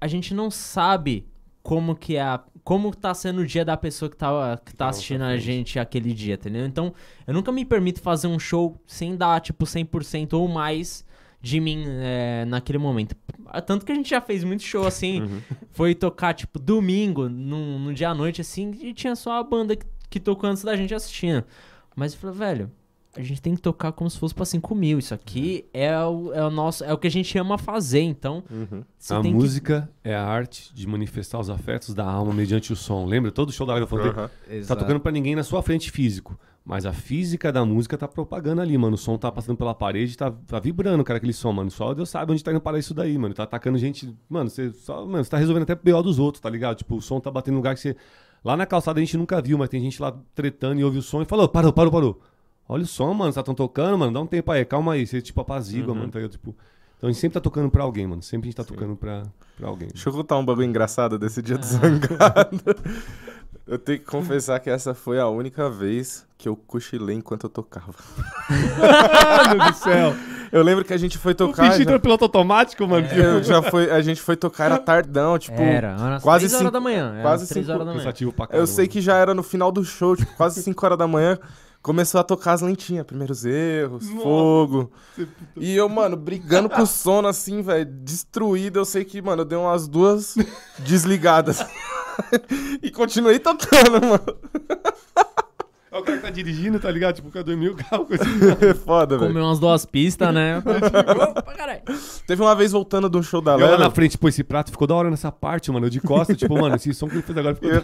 a 0.00 0.06
gente 0.06 0.32
não 0.32 0.50
sabe 0.50 1.26
como 1.62 1.94
que 1.94 2.16
é 2.16 2.22
a, 2.22 2.40
como 2.64 2.94
tá 2.94 3.14
sendo 3.14 3.40
o 3.42 3.46
dia 3.46 3.64
da 3.64 3.76
pessoa 3.76 4.10
que, 4.10 4.16
tava, 4.16 4.60
que 4.64 4.74
tá 4.74 4.86
Tá 4.86 4.88
assistindo 4.90 5.22
a 5.22 5.36
gente 5.36 5.78
aquele 5.78 6.12
dia, 6.12 6.34
entendeu? 6.34 6.66
Então, 6.66 6.92
eu 7.26 7.34
nunca 7.34 7.52
me 7.52 7.64
permito 7.64 8.00
fazer 8.00 8.26
um 8.26 8.38
show 8.38 8.80
sem 8.86 9.16
dar, 9.16 9.40
tipo, 9.40 9.64
100% 9.64 10.32
ou 10.34 10.48
mais 10.48 11.04
de 11.40 11.60
mim 11.60 11.84
é, 11.86 12.44
naquele 12.46 12.78
momento. 12.78 13.16
Tanto 13.66 13.84
que 13.84 13.92
a 13.92 13.94
gente 13.94 14.10
já 14.10 14.20
fez 14.20 14.44
muito 14.44 14.62
show 14.62 14.86
assim. 14.86 15.22
Uhum. 15.22 15.40
Foi 15.70 15.94
tocar, 15.94 16.34
tipo, 16.34 16.58
domingo, 16.58 17.28
num, 17.28 17.78
num 17.78 17.92
dia 17.92 18.10
à 18.10 18.14
noite, 18.14 18.40
assim, 18.40 18.70
e 18.80 18.92
tinha 18.92 19.16
só 19.16 19.38
a 19.38 19.42
banda 19.42 19.74
que, 19.76 19.86
que 20.08 20.20
tocou 20.20 20.48
antes 20.48 20.62
da 20.62 20.76
gente 20.76 20.94
assistindo. 20.94 21.44
Mas 21.96 22.12
eu 22.12 22.18
falei, 22.18 22.36
velho, 22.36 22.70
a 23.16 23.22
gente 23.22 23.42
tem 23.42 23.54
que 23.54 23.60
tocar 23.60 23.92
como 23.92 24.08
se 24.08 24.18
fosse 24.18 24.34
pra 24.34 24.44
5 24.44 24.74
mil. 24.74 24.98
Isso 24.98 25.12
aqui 25.12 25.64
é 25.72 25.96
o, 26.04 26.32
é 26.32 26.44
o 26.44 26.50
nosso. 26.50 26.84
É 26.84 26.92
o 26.92 26.98
que 26.98 27.06
a 27.06 27.10
gente 27.10 27.36
ama 27.38 27.58
fazer. 27.58 28.00
Então, 28.02 28.42
Uhum. 28.50 28.82
a 29.10 29.20
tem 29.22 29.34
música 29.34 29.90
é 30.04 30.14
a 30.14 30.24
arte 30.24 30.72
de 30.74 30.86
manifestar 30.86 31.38
os 31.40 31.50
afetos 31.50 31.92
da 31.94 32.04
alma 32.04 32.32
mediante 32.32 32.72
o 32.72 32.76
som. 32.76 33.04
Lembra? 33.06 33.30
Todo 33.32 33.50
show 33.52 33.66
da 33.66 33.72
live 33.74 33.84
eu 33.84 33.88
falei, 33.88 34.08
Aham. 34.10 34.30
que. 34.48 34.60
tá 34.66 34.76
tocando 34.76 35.00
pra 35.00 35.10
ninguém 35.10 35.34
na 35.34 35.42
sua 35.42 35.62
frente 35.62 35.90
físico. 35.90 36.38
Mas 36.64 36.84
a 36.84 36.92
física 36.92 37.50
da 37.50 37.64
música 37.64 37.96
tá 37.96 38.06
propagando 38.06 38.60
ali, 38.60 38.76
mano. 38.76 38.94
O 38.94 38.98
som 38.98 39.16
tá 39.16 39.32
passando 39.32 39.56
pela 39.56 39.74
parede, 39.74 40.16
tá, 40.16 40.30
tá 40.30 40.60
vibrando, 40.60 41.02
cara, 41.02 41.16
aquele 41.16 41.32
som, 41.32 41.50
mano. 41.52 41.70
Só 41.70 41.92
Deus 41.94 42.10
sabe 42.10 42.30
onde 42.32 42.44
tá 42.44 42.50
indo 42.52 42.60
parar 42.60 42.78
isso 42.78 42.92
daí, 42.94 43.16
mano. 43.16 43.34
Tá 43.34 43.42
atacando 43.44 43.78
gente. 43.78 44.14
Mano, 44.28 44.50
você 44.50 44.70
só, 44.70 45.04
mano, 45.06 45.24
você 45.24 45.30
tá 45.30 45.38
resolvendo 45.38 45.62
até 45.64 45.72
o 45.72 45.76
BO 45.82 46.02
dos 46.02 46.18
outros, 46.18 46.40
tá 46.40 46.50
ligado? 46.50 46.76
Tipo, 46.76 46.96
o 46.96 47.00
som 47.02 47.18
tá 47.18 47.30
batendo 47.30 47.54
em 47.54 47.56
lugar 47.56 47.74
que 47.74 47.80
você. 47.80 47.96
Lá 48.44 48.56
na 48.56 48.64
calçada 48.66 49.00
a 49.00 49.04
gente 49.04 49.16
nunca 49.18 49.40
viu, 49.42 49.58
mas 49.58 49.68
tem 49.68 49.80
gente 49.82 50.00
lá 50.00 50.16
tretando 50.34 50.80
e 50.80 50.84
ouve 50.84 50.98
o 50.98 51.02
som 51.02 51.20
e 51.22 51.24
falou: 51.24 51.48
parou, 51.48 51.72
parou, 51.72 51.90
parou. 51.92 52.20
Olha 52.72 52.84
o 52.84 52.86
som, 52.86 53.12
mano. 53.12 53.32
Vocês 53.32 53.42
estão 53.42 53.54
tocando, 53.54 53.98
mano. 53.98 54.12
Dá 54.12 54.20
um 54.20 54.26
tempo 54.26 54.50
aí, 54.52 54.64
calma 54.64 54.92
aí. 54.92 55.06
Você, 55.06 55.20
tipo, 55.20 55.40
apazigua, 55.40 55.92
Uhum. 55.92 55.98
mano. 56.00 56.10
Tá 56.12 56.18
ligado? 56.18 56.32
Tipo. 56.32 56.54
Então 56.96 57.08
a 57.08 57.12
gente 57.12 57.20
sempre 57.20 57.34
tá 57.34 57.40
tocando 57.40 57.70
pra 57.70 57.82
alguém, 57.82 58.06
mano. 58.06 58.22
Sempre 58.22 58.46
a 58.46 58.48
gente 58.50 58.56
tá 58.56 58.62
Sim. 58.62 58.74
tocando 58.74 58.94
pra, 58.94 59.22
pra 59.58 59.68
alguém. 59.68 59.88
Deixa 59.88 60.08
eu 60.08 60.12
contar 60.12 60.36
um 60.38 60.44
bagulho 60.44 60.66
engraçado 60.66 61.18
desse 61.18 61.40
dia 61.42 61.56
do 61.58 61.64
Ah. 61.64 61.66
zangado. 61.66 62.60
Eu 63.66 63.78
tenho 63.78 64.00
que 64.00 64.04
confessar 64.04 64.58
que 64.58 64.68
essa 64.68 64.94
foi 64.94 65.20
a 65.20 65.28
única 65.28 65.70
vez 65.70 66.26
que 66.36 66.48
eu 66.48 66.56
cochilei 66.56 67.14
enquanto 67.16 67.44
eu 67.44 67.50
tocava. 67.50 67.94
Mano 69.46 69.64
do 69.70 69.74
céu. 69.76 70.12
Eu 70.50 70.62
lembro 70.64 70.84
que 70.84 70.92
a 70.92 70.96
gente 70.96 71.16
foi 71.16 71.32
O 71.32 71.34
tocar. 71.36 71.62
bicho 71.62 71.76
já- 71.76 71.82
entrou 71.82 71.94
no 71.96 72.00
piloto 72.00 72.24
automático, 72.24 72.84
mano. 72.88 73.06
É. 73.06 73.20
Eu 73.36 73.42
já 73.44 73.62
foi, 73.62 73.88
a 73.90 74.00
gente 74.02 74.20
foi 74.20 74.34
tocar, 74.34 74.64
era 74.64 74.78
tardão, 74.80 75.38
tipo. 75.38 75.60
Era, 75.60 75.94
umas 75.96 76.22
quase 76.22 76.46
3 76.46 76.52
horas 76.54 76.62
cinco- 76.64 76.72
da 76.72 76.80
manhã. 76.80 77.12
Era 77.12 77.22
quase 77.22 77.46
3 77.48 77.64
cinco- 77.64 77.74
horas 77.76 77.86
da 77.86 77.92
manhã. 77.94 78.50
Eu 78.60 78.66
sei 78.66 78.88
que 78.88 79.00
já 79.00 79.16
era 79.16 79.34
no 79.34 79.42
final 79.44 79.70
do 79.70 79.84
show, 79.84 80.16
tipo, 80.16 80.34
quase 80.36 80.60
5 80.62 80.84
horas 80.84 80.98
da 80.98 81.06
manhã. 81.06 81.38
Começou 81.82 82.20
a 82.20 82.24
tocar 82.24 82.52
as 82.52 82.60
lentinhas, 82.60 83.06
primeiros 83.06 83.46
erros, 83.46 84.06
Nossa. 84.10 84.22
fogo. 84.22 84.92
E 85.56 85.74
eu, 85.74 85.88
mano, 85.88 86.14
brigando 86.14 86.68
com 86.68 86.82
o 86.82 86.86
sono 86.86 87.26
assim, 87.26 87.62
velho, 87.62 87.86
destruído. 87.86 88.78
Eu 88.78 88.84
sei 88.84 89.02
que, 89.02 89.22
mano, 89.22 89.42
eu 89.42 89.46
dei 89.46 89.56
umas 89.56 89.88
duas 89.88 90.36
desligadas. 90.80 91.64
e 92.82 92.90
continuei 92.90 93.38
tocando, 93.38 93.92
mano. 93.92 94.38
É 95.92 95.98
o 95.98 96.02
cara 96.02 96.18
que 96.18 96.22
tá 96.22 96.30
dirigindo, 96.30 96.78
tá 96.78 96.90
ligado? 96.90 97.16
Tipo, 97.16 97.28
o 97.28 97.32
cara 97.32 97.44
dormiu 97.44 97.72
o 97.72 97.76
carro. 97.76 98.04
Coisa... 98.04 98.24
É 98.60 98.74
foda, 98.74 99.16
velho. 99.18 99.30
Comeu 99.32 99.44
umas 99.44 99.58
duas 99.58 99.84
pistas, 99.86 100.32
né? 100.32 100.58
Opa, 100.58 101.54
caralho. 101.54 101.80
Teve 102.26 102.42
uma 102.42 102.54
vez 102.54 102.72
voltando 102.72 103.08
de 103.08 103.16
um 103.16 103.22
show 103.22 103.40
da 103.40 103.52
eu 103.52 103.70
lá 103.70 103.78
na 103.78 103.90
frente, 103.90 104.16
pô, 104.16 104.28
esse 104.28 104.44
prato 104.44 104.70
ficou 104.70 104.86
da 104.86 104.94
hora 104.94 105.10
nessa 105.10 105.32
parte, 105.32 105.72
mano. 105.72 105.86
Eu 105.86 105.90
de 105.90 106.00
costa, 106.00 106.34
tipo, 106.34 106.54
mano, 106.60 106.76
esse 106.76 106.94
som 106.94 107.08
que 107.08 107.16
ele 107.16 107.22
fez 107.22 107.38
agora 107.38 107.54
ficou. 107.56 107.70
E 107.70 107.74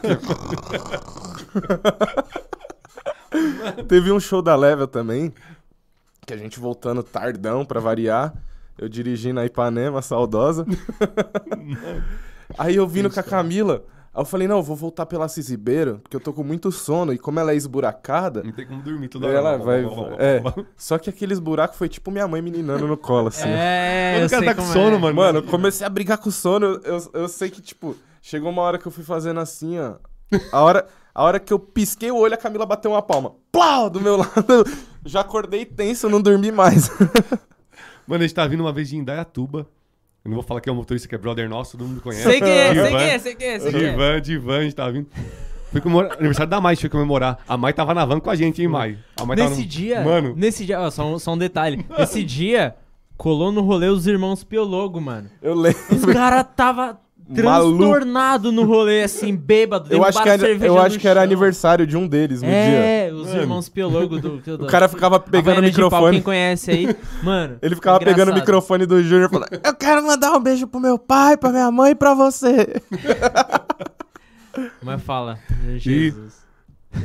Teve 3.88 4.12
um 4.12 4.20
show 4.20 4.42
da 4.42 4.54
Level 4.56 4.86
também, 4.86 5.32
que 6.26 6.32
a 6.32 6.36
gente 6.36 6.58
voltando 6.58 7.02
tardão 7.02 7.64
pra 7.64 7.80
variar. 7.80 8.34
Eu 8.78 8.88
dirigindo 8.88 9.40
a 9.40 9.46
Ipanema, 9.46 10.02
saudosa. 10.02 10.66
Aí 12.58 12.76
eu 12.76 12.86
vindo 12.86 13.10
com 13.10 13.18
a 13.18 13.22
Camila. 13.22 13.84
Aí 14.14 14.20
eu 14.20 14.24
falei, 14.24 14.48
não, 14.48 14.56
eu 14.58 14.62
vou 14.62 14.76
voltar 14.76 15.04
pela 15.06 15.26
Assis 15.26 15.48
Ribeiro, 15.48 15.98
porque 16.02 16.16
eu 16.16 16.20
tô 16.20 16.32
com 16.32 16.42
muito 16.42 16.70
sono. 16.72 17.12
E 17.12 17.18
como 17.18 17.38
ela 17.40 17.52
é 17.52 17.56
esburacada, 17.56 18.42
Não 18.42 18.52
tem 18.52 18.66
como 18.66 18.82
dormir 18.82 19.08
toda 19.08 19.26
hora. 19.26 19.36
ela 19.36 19.56
vai. 19.58 19.84
É, 20.18 20.42
só 20.76 20.98
que 20.98 21.10
aqueles 21.10 21.38
buracos 21.38 21.76
foi 21.76 21.88
tipo 21.88 22.10
minha 22.10 22.26
mãe 22.26 22.40
meninando 22.40 22.86
no 22.86 22.96
colo, 22.96 23.28
assim. 23.28 23.48
É, 23.48 24.12
Quando 24.14 24.20
eu 24.22 24.26
o 24.26 24.30
cara 24.30 24.42
sei 24.42 24.48
tá 24.48 24.54
com 24.54 24.62
como 24.62 24.72
sono, 24.72 24.96
é. 24.96 24.98
mano. 24.98 25.14
Mano, 25.16 25.38
eu 25.40 25.42
comecei 25.42 25.86
a 25.86 25.90
brigar 25.90 26.18
com 26.18 26.28
o 26.28 26.32
sono. 26.32 26.66
Eu, 26.66 26.80
eu, 26.84 27.10
eu 27.12 27.28
sei 27.28 27.50
que, 27.50 27.60
tipo, 27.60 27.96
chegou 28.22 28.50
uma 28.50 28.62
hora 28.62 28.78
que 28.78 28.86
eu 28.86 28.92
fui 28.92 29.04
fazendo 29.04 29.40
assim, 29.40 29.78
ó. 29.78 29.94
A 30.50 30.60
hora, 30.62 30.86
a 31.18 31.22
hora 31.24 31.40
que 31.40 31.50
eu 31.52 31.58
pisquei 31.58 32.10
o 32.10 32.16
olho, 32.18 32.34
a 32.34 32.36
Camila 32.36 32.66
bateu 32.66 32.90
uma 32.90 33.00
palma. 33.00 33.32
Plau! 33.50 33.88
Do 33.88 34.00
meu 34.02 34.16
lado. 34.20 34.64
Já 35.04 35.20
acordei 35.20 35.64
tenso, 35.64 36.10
não 36.10 36.20
dormi 36.20 36.52
mais. 36.52 36.90
Mano, 38.06 38.22
a 38.22 38.26
gente 38.26 38.34
tá 38.34 38.46
vindo 38.46 38.60
uma 38.60 38.72
vez 38.72 38.90
de 38.90 38.96
Indaiatuba. 38.96 39.66
Eu 40.22 40.28
não 40.28 40.34
vou 40.34 40.42
falar 40.42 40.60
que 40.60 40.68
é 40.68 40.72
um 40.72 40.76
motorista 40.76 41.08
que 41.08 41.14
é 41.14 41.18
brother 41.18 41.48
nosso, 41.48 41.78
todo 41.78 41.88
mundo 41.88 42.00
conhece. 42.02 42.24
Sei 42.24 42.38
que 42.40 42.44
é, 42.48 42.74
sei 42.74 42.90
que 42.90 42.96
é, 43.02 43.18
sei 43.18 43.34
que 43.34 43.44
é, 43.44 43.58
sei 43.60 43.70
que 43.72 43.76
é. 43.78 43.90
Divan, 43.92 44.20
Divan, 44.20 44.58
a 44.58 44.62
gente 44.62 44.74
tava 44.74 44.92
vindo. 44.92 45.08
Foi 45.72 45.80
comemorar, 45.80 46.12
aniversário 46.18 46.50
da 46.50 46.60
Mai, 46.60 46.72
a 46.72 46.74
gente 46.74 46.82
foi 46.82 46.90
comemorar. 46.90 47.38
A 47.48 47.56
Mai 47.56 47.72
tava 47.72 47.94
na 47.94 48.04
van 48.04 48.20
com 48.20 48.28
a 48.30 48.34
gente, 48.36 48.60
hein, 48.60 48.68
Mai? 48.68 48.98
A 49.20 49.24
Mai 49.24 49.36
tava 49.36 49.50
Nesse 49.50 49.62
no- 49.62 49.68
dia, 49.68 50.00
Mano, 50.04 50.34
nesse 50.36 50.66
dia, 50.66 50.80
ó, 50.80 50.90
só, 50.90 51.06
um, 51.06 51.18
só 51.18 51.32
um 51.32 51.38
detalhe. 51.38 51.84
Nesse 51.98 52.22
dia, 52.22 52.74
colou 53.16 53.50
no 53.50 53.62
rolê 53.62 53.88
os 53.88 54.06
irmãos 54.06 54.44
Piologo, 54.44 55.00
mano. 55.00 55.30
Eu 55.40 55.54
lembro. 55.54 55.80
Os 55.90 56.04
caras 56.04 56.44
tava. 56.54 57.00
Transtornado 57.34 58.52
no 58.52 58.64
rolê, 58.64 59.02
assim, 59.02 59.34
bêbado. 59.34 59.92
Eu 59.92 60.04
acho, 60.04 60.22
que, 60.22 60.28
era, 60.28 60.46
eu 60.48 60.78
acho 60.78 60.98
que 60.98 61.08
era 61.08 61.22
aniversário 61.22 61.86
de 61.86 61.96
um 61.96 62.06
deles 62.06 62.42
no 62.42 62.48
dia. 62.48 62.56
É, 62.56 63.10
os 63.12 63.26
Mano. 63.28 63.40
irmãos 63.40 63.68
Piologo 63.68 64.18
do... 64.20 64.36
do 64.58 64.64
O 64.64 64.66
cara 64.66 64.88
ficava 64.88 65.18
pegando 65.18 65.58
o 65.58 65.62
de 65.70 65.72
pau, 65.72 65.84
microfone. 65.84 66.16
quem 66.16 66.22
conhece 66.22 66.70
aí, 66.70 66.96
mano. 67.22 67.58
Ele 67.62 67.74
ficava 67.74 67.98
pegando 67.98 68.30
o 68.30 68.34
microfone 68.34 68.86
do 68.86 69.02
Júnior 69.02 69.28
e 69.28 69.32
falando: 69.32 69.60
Eu 69.64 69.74
quero 69.74 70.02
mandar 70.06 70.32
um 70.36 70.40
beijo 70.40 70.66
pro 70.66 70.80
meu 70.80 70.98
pai, 70.98 71.36
pra 71.36 71.50
minha 71.50 71.70
mãe 71.70 71.92
e 71.92 71.94
pra 71.94 72.14
você. 72.14 72.80
Mas 74.82 75.02
fala, 75.02 75.38
Jesus. 75.76 76.34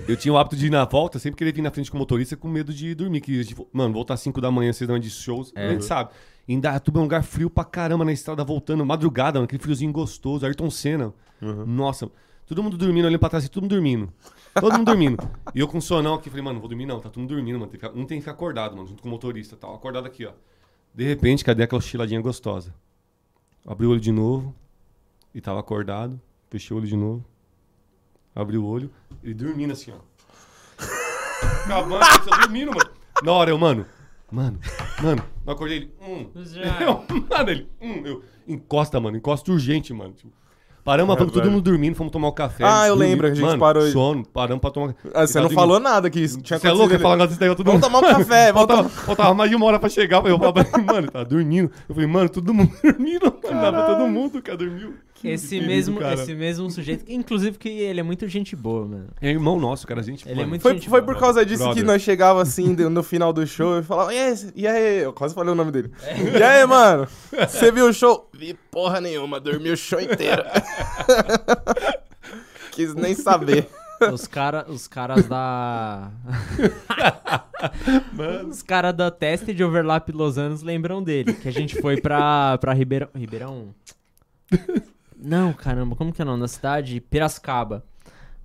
eu 0.08 0.16
tinha 0.16 0.34
o 0.34 0.38
hábito 0.38 0.56
de 0.56 0.68
ir 0.68 0.70
na 0.70 0.86
volta, 0.86 1.20
sempre 1.20 1.38
querer 1.38 1.52
vir 1.54 1.62
na 1.62 1.70
frente 1.72 1.92
com 1.92 1.98
o 1.98 2.00
motorista 2.00 2.38
com 2.38 2.48
medo 2.48 2.74
de 2.74 2.96
dormir. 2.96 3.20
Que, 3.22 3.40
a 3.40 3.44
gente- 3.44 3.56
mano, 3.74 3.94
voltar 3.94 4.14
às 4.14 4.22
5 4.22 4.40
da 4.40 4.50
manhã, 4.50 4.72
6 4.72 4.88
da 4.88 4.94
manhã 4.94 5.02
de 5.02 5.10
shows, 5.10 5.52
É. 5.56 5.68
a 5.68 5.72
gente 5.72 5.84
sabe. 5.84 6.12
Indaiatuba 6.54 7.00
é 7.00 7.02
um 7.02 7.04
lugar 7.04 7.24
frio 7.24 7.50
pra 7.50 7.64
caramba 7.64 8.06
na 8.06 8.12
estrada 8.12 8.44
voltando, 8.44 8.86
madrugada, 8.86 9.40
mano, 9.40 9.46
aquele 9.46 9.62
friozinho 9.62 9.92
gostoso. 9.92 10.46
Ayrton 10.46 10.70
Senna. 10.70 11.14
Nossa. 11.66 12.10
Todo 12.46 12.62
mundo 12.62 12.78
dormindo, 12.78 13.06
olhando 13.06 13.20
pra 13.20 13.30
trás, 13.30 13.44
assim, 13.44 13.52
todo 13.54 13.64
mundo 13.64 13.72
dormindo. 13.72 14.12
Todo 14.60 14.74
mundo 14.74 14.86
dormindo. 14.86 15.18
E 15.56 15.60
eu 15.60 15.68
com 15.68 15.80
sonão 15.80 16.16
aqui, 16.16 16.30
falei, 16.30 16.44
mano, 16.44 16.56
não 16.56 16.60
vou 16.62 16.70
dormir 16.70 16.86
não, 16.86 17.00
tá 17.00 17.10
todo 17.10 17.22
mundo 17.22 17.30
dormindo, 17.30 17.60
mano. 17.60 17.72
Um 17.96 18.06
tem 18.06 18.18
que 18.18 18.22
ficar 18.22 18.32
acordado, 18.32 18.76
mano, 18.76 18.88
junto 18.88 19.02
com 19.02 19.08
o 19.08 19.12
motorista 19.12 19.56
e 19.56 19.58
tal. 19.58 19.74
Acordado 19.76 20.06
aqui, 20.06 20.26
ó. 20.26 20.32
De 20.94 21.06
repente, 21.06 21.44
cadê 21.44 21.64
aquela 21.64 21.82
cochiladinha 21.82 22.20
gostosa? 22.22 22.74
Abri 23.66 23.86
o 23.86 23.92
olho 23.92 24.00
de 24.00 24.12
novo 24.12 24.54
e 25.34 25.40
tava 25.40 25.60
acordado. 25.60 26.20
Fechei 26.50 26.76
o 26.76 26.80
olho 26.80 26.88
de 26.88 26.98
novo. 26.98 27.24
Abri 28.36 28.58
o 28.58 28.66
olho. 28.66 28.92
Ele 29.24 29.34
dormindo 29.34 29.72
assim, 29.72 29.92
ó. 29.92 30.00
Acabando, 31.64 32.04
eu 32.30 32.40
dormindo, 32.40 32.72
mano. 32.74 32.90
Na 33.24 33.32
hora 33.32 33.52
eu, 33.52 33.58
mano, 33.58 33.86
mano, 34.32 34.60
mano, 35.02 35.24
eu 35.46 35.54
acordei 35.54 35.78
ele, 35.78 35.94
hum. 36.02 36.28
Já. 36.46 36.82
Eu, 36.82 37.04
mano, 37.30 37.50
ele, 37.50 37.68
hum, 37.82 38.02
eu, 38.06 38.24
encosta, 38.48 39.00
mano, 39.00 39.18
encosta 39.18 39.52
urgente, 39.52 39.94
mano. 39.94 40.14
Tipo, 40.14 40.32
paramos, 40.84 41.14
É, 41.14 41.18
falando 41.18 41.34
todo 41.34 41.52
mundo 41.52 41.62
dormindo, 41.62 41.96
fomos 41.96 42.12
tomar 42.12 42.30
um 42.30 42.34
café. 42.34 42.64
Ah, 42.66 42.88
eu 42.88 42.96
lembro, 42.96 43.28
a 43.28 43.30
gente 43.30 43.44
mano, 43.44 43.60
parou 43.60 43.84
aí. 43.84 43.92
sono, 43.92 44.26
paramos 44.26 44.62
pra 44.62 44.72
tomar 44.72 44.96
Ah, 45.14 45.28
você 45.28 45.38
Ele 45.38 45.48
não 45.48 45.54
falou 45.54 45.80
nada 45.80 46.10
que 46.10 46.20
isso 46.20 46.42
tinha 46.42 46.58
Você 46.58 46.68
é 46.68 46.72
louco? 46.72 46.98
Falar 47.00 47.26
desse 47.28 47.40
daí, 47.40 47.50
todo 47.56 47.66
Vamos 47.66 47.82
mundo... 47.82 47.92
tomar 47.94 48.00
um 48.00 48.18
café, 48.18 48.52
vamos 48.52 48.68
faltava, 48.68 48.90
faltava 48.90 49.34
mais 49.34 49.50
de 49.50 49.56
uma 49.56 49.66
hora 49.68 49.80
pra 49.80 49.90
chegar. 49.90 50.26
Eu 50.26 50.38
falava 50.40 50.54
pra 50.64 50.80
ele, 50.80 50.86
mano, 50.88 51.12
tá 51.12 51.24
dormindo. 51.24 51.72
Eu 51.88 51.96
falei, 51.96 52.10
mano, 52.10 52.30
todo 52.30 52.54
mundo 52.54 52.72
dormindo. 52.84 53.26
Mano, 53.44 53.62
dá 53.62 53.72
pra 53.72 53.86
todo 53.86 54.08
mundo, 54.08 54.42
cara, 54.42 54.58
dormiu. 54.58 54.96
Esse 55.28 55.50
perigo, 55.50 55.68
mesmo, 55.68 56.00
cara. 56.00 56.14
esse 56.16 56.34
mesmo 56.34 56.70
sujeito, 56.70 57.06
inclusive 57.12 57.58
que 57.58 57.70
ele 57.70 58.00
é 58.00 58.04
muito 58.04 58.28
gente 58.28 58.56
boa, 58.56 58.86
mano. 58.88 59.08
É 59.22 59.30
irmão 59.30 59.60
nosso, 59.60 59.86
cara, 59.88 60.00
a 60.00 60.04
gente... 60.04 60.24
Ele 60.28 60.34
é 60.34 60.36
mano, 60.38 60.50
muito 60.50 60.62
Foi, 60.62 60.74
gente 60.74 60.90
foi 60.90 61.02
boa. 61.02 61.14
por 61.14 61.20
causa 61.20 61.46
disso 61.46 61.64
Brother. 61.64 61.82
que 61.82 61.88
nós 61.88 62.02
chegava 62.02 62.42
assim 62.42 62.76
no 62.76 63.04
final 63.04 63.32
do 63.32 63.46
show 63.46 63.80
e 63.80 63.84
falava, 63.84 64.12
e 64.14 64.68
aí? 64.68 65.00
Eu 65.04 65.14
quase 65.14 65.34
falei 65.36 65.52
o 65.52 65.56
nome 65.56 65.72
dele. 65.72 65.92
E 66.38 66.44
aí, 66.44 66.66
mano? 66.66 67.08
Você 67.32 67.72
viu 67.72 67.88
o 67.88 67.94
show? 67.94 68.30
Vi 68.34 68.54
porra 68.70 69.02
nenhuma, 69.02 69.40
dormi 69.40 69.72
o 69.72 69.78
show 69.78 70.00
inteiro. 70.00 70.44
Quis 72.72 72.94
nem 72.96 73.14
saber. 73.14 73.68
Os, 74.12 74.26
cara, 74.26 74.66
os 74.68 74.88
caras 74.88 75.28
da. 75.28 76.10
Os 78.50 78.64
caras 78.64 78.96
da 78.96 79.12
teste 79.12 79.54
de 79.54 79.64
overlap 79.64 80.10
Los 80.12 80.38
Angeles 80.38 80.64
lembram 80.64 81.04
dele. 81.04 81.34
Que 81.34 81.48
a 81.48 81.52
gente 81.52 81.80
foi 81.80 82.02
pra, 82.02 82.58
pra 82.58 82.74
Ribeirão. 82.74 83.10
Ribeirão? 83.16 83.76
Não, 85.22 85.54
caramba, 85.54 85.96
como 85.96 86.12
que 86.12 86.22
é 86.22 86.26
o 86.26 86.28
nome 86.28 86.42
da 86.42 86.48
cidade? 86.48 87.00
Piracicaba. 87.00 87.86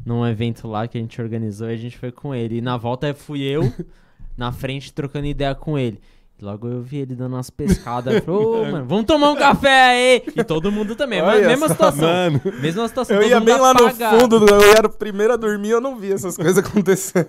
Num 0.04 0.26
evento 0.26 0.68
lá 0.68 0.86
que 0.86 0.98
a 0.98 1.00
gente 1.00 1.20
organizou 1.20 1.70
e 1.70 1.74
a 1.74 1.76
gente 1.76 1.96
foi 1.96 2.12
com 2.12 2.34
ele. 2.34 2.58
E 2.58 2.60
na 2.60 2.76
volta 2.76 3.12
fui 3.14 3.40
eu, 3.40 3.62
na 4.36 4.52
frente, 4.52 4.92
trocando 4.92 5.26
ideia 5.26 5.54
com 5.54 5.78
ele. 5.78 6.00
Logo 6.40 6.68
eu 6.68 6.82
vi 6.82 6.98
ele 6.98 7.14
dando 7.14 7.32
umas 7.34 7.48
pescadas. 7.48 8.14
Eu 8.14 8.22
falei, 8.22 8.40
ô, 8.40 8.64
mano, 8.70 8.86
vamos 8.86 9.06
tomar 9.06 9.30
um 9.30 9.36
café 9.36 9.82
aí! 9.90 10.22
E 10.36 10.44
todo 10.44 10.70
mundo 10.70 10.94
também. 10.94 11.22
Olha 11.22 11.46
mesma 11.48 11.66
só. 11.68 11.72
situação. 11.72 12.08
Mano, 12.08 12.40
Mesma 12.60 12.88
situação. 12.88 13.16
Eu 13.16 13.22
todo 13.22 13.30
ia 13.30 13.40
mundo 13.40 13.46
bem 13.46 13.58
lá 13.60 13.72
no 13.72 13.90
fundo, 14.20 14.46
eu 14.46 14.72
era 14.76 14.86
o 14.86 14.90
primeiro 14.90 15.32
a 15.32 15.36
dormir, 15.36 15.70
eu 15.70 15.80
não 15.80 15.96
vi 15.96 16.12
essas 16.12 16.36
coisas 16.36 16.58
acontecendo. 16.58 17.26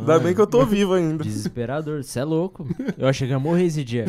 Ainda 0.00 0.18
bem 0.18 0.34
que 0.34 0.40
eu 0.40 0.46
tô 0.46 0.64
vivo 0.66 0.94
ainda. 0.94 1.22
Desesperador, 1.22 2.02
você 2.02 2.18
é 2.20 2.24
louco. 2.24 2.66
Eu 2.98 3.06
achei 3.06 3.28
que 3.28 3.32
ia 3.32 3.38
morrer 3.38 3.64
esse 3.66 3.84
dia. 3.84 4.06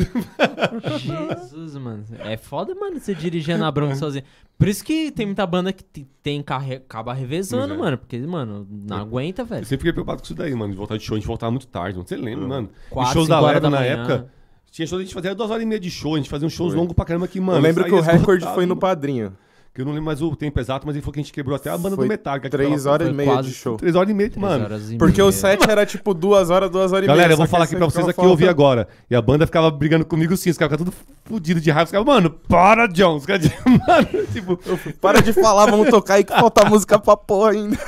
Jesus, 0.98 1.74
mano. 1.76 2.04
É 2.18 2.36
foda, 2.36 2.74
mano, 2.74 2.98
você 2.98 3.14
dirigir 3.14 3.56
na 3.58 3.70
bronca 3.70 3.94
sozinho. 3.94 4.24
Por 4.58 4.68
isso 4.68 4.84
que 4.84 5.10
tem 5.10 5.26
muita 5.26 5.44
banda 5.44 5.72
que 5.72 5.82
te- 5.82 6.06
tem 6.22 6.40
carro, 6.40 6.72
acaba 6.74 7.12
revezando, 7.12 7.74
é. 7.74 7.76
mano. 7.76 7.98
Porque, 7.98 8.16
mano, 8.20 8.66
não 8.70 8.96
aguenta, 8.98 9.42
eu 9.42 9.46
velho. 9.46 9.64
sempre 9.64 9.78
fiquei 9.78 9.92
preocupado 9.92 10.20
com 10.20 10.24
isso 10.24 10.34
daí, 10.34 10.54
mano, 10.54 10.70
de 10.72 10.76
voltar 10.78 10.96
de 10.96 11.02
show. 11.02 11.16
A 11.16 11.18
gente 11.18 11.26
voltava 11.26 11.50
muito 11.50 11.66
tarde, 11.66 11.96
mano. 11.96 12.06
Você 12.08 12.16
lembra, 12.16 12.46
mano? 12.46 12.70
E 12.86 12.90
Quatro, 12.90 13.12
shows 13.12 13.28
da 13.28 13.40
Leva 13.40 13.68
na 13.68 13.70
manhã. 13.78 13.91
Época... 13.92 14.26
Tinha 14.70 14.86
show, 14.86 14.98
a 14.98 15.02
gente 15.02 15.12
fazia 15.12 15.34
duas 15.34 15.50
horas 15.50 15.62
e 15.62 15.66
meia 15.66 15.78
de 15.78 15.90
show, 15.90 16.14
a 16.14 16.16
gente 16.16 16.30
fazia 16.30 16.46
uns 16.46 16.52
shows 16.54 16.72
Foi. 16.72 16.80
longos 16.80 16.94
pra 16.94 17.04
caramba 17.04 17.28
que, 17.28 17.38
mano... 17.38 17.58
eu 17.58 17.62
lembro 17.62 17.84
que 17.84 17.92
o 17.92 18.00
recorde 18.00 18.46
foi 18.54 18.64
no 18.64 18.74
padrinho. 18.74 19.36
Que 19.74 19.80
eu 19.80 19.84
não 19.86 19.92
lembro 19.92 20.04
mais 20.06 20.20
o 20.20 20.34
tempo 20.36 20.58
exato, 20.60 20.86
mas 20.86 20.94
ele 20.94 21.02
falou 21.02 21.14
que 21.14 21.20
a 21.20 21.22
gente 21.22 21.32
quebrou 21.32 21.56
até 21.56 21.70
a 21.70 21.78
banda 21.78 21.96
Foi 21.96 22.04
do 22.04 22.08
Metallica. 22.08 22.48
que 22.48 22.50
Três 22.56 22.84
horas 22.84 23.08
e 23.08 23.12
meia 23.12 23.40
de 23.42 23.52
show. 23.54 23.76
Três 23.78 23.94
horas 23.94 24.10
e 24.10 24.14
meia, 24.14 24.28
Três 24.30 24.40
mano. 24.42 24.64
horas 24.64 24.90
e 24.92 24.96
Porque 24.98 25.18
meia. 25.20 25.28
o 25.28 25.32
set 25.32 25.62
era 25.68 25.84
tipo 25.86 26.12
duas 26.12 26.50
horas, 26.50 26.70
duas 26.70 26.92
horas 26.92 27.04
e 27.04 27.06
meia. 27.06 27.16
Galera, 27.16 27.32
eu 27.34 27.36
vou 27.38 27.46
falar 27.46 27.64
aqui 27.64 27.76
pra 27.76 27.86
você 27.86 27.96
vocês 28.02 28.08
aqui, 28.10 28.20
eu 28.20 28.28
ouvi 28.30 28.46
agora. 28.48 28.86
E 29.10 29.14
a 29.16 29.20
banda 29.22 29.46
ficava 29.46 29.70
brigando 29.70 30.04
comigo 30.06 30.36
sim, 30.36 30.50
os 30.50 30.58
caras 30.58 30.72
ficavam 30.76 30.92
tudo 30.92 31.04
fudido 31.24 31.58
de 31.60 31.70
raiva. 31.70 31.86
Os 31.86 31.90
caras, 31.90 32.06
mano, 32.06 32.30
para, 32.30 32.86
John. 32.86 33.16
Os 33.16 33.24
caras, 33.26 33.44
mano, 33.64 34.26
tipo... 34.32 34.58
Para 35.00 35.22
de 35.22 35.32
falar, 35.32 35.66
vamos 35.70 35.88
tocar 35.88 36.14
aí 36.14 36.24
que 36.24 36.32
falta 36.34 36.66
música 36.68 36.98
pra 36.98 37.16
porra 37.16 37.50
ainda. 37.52 37.78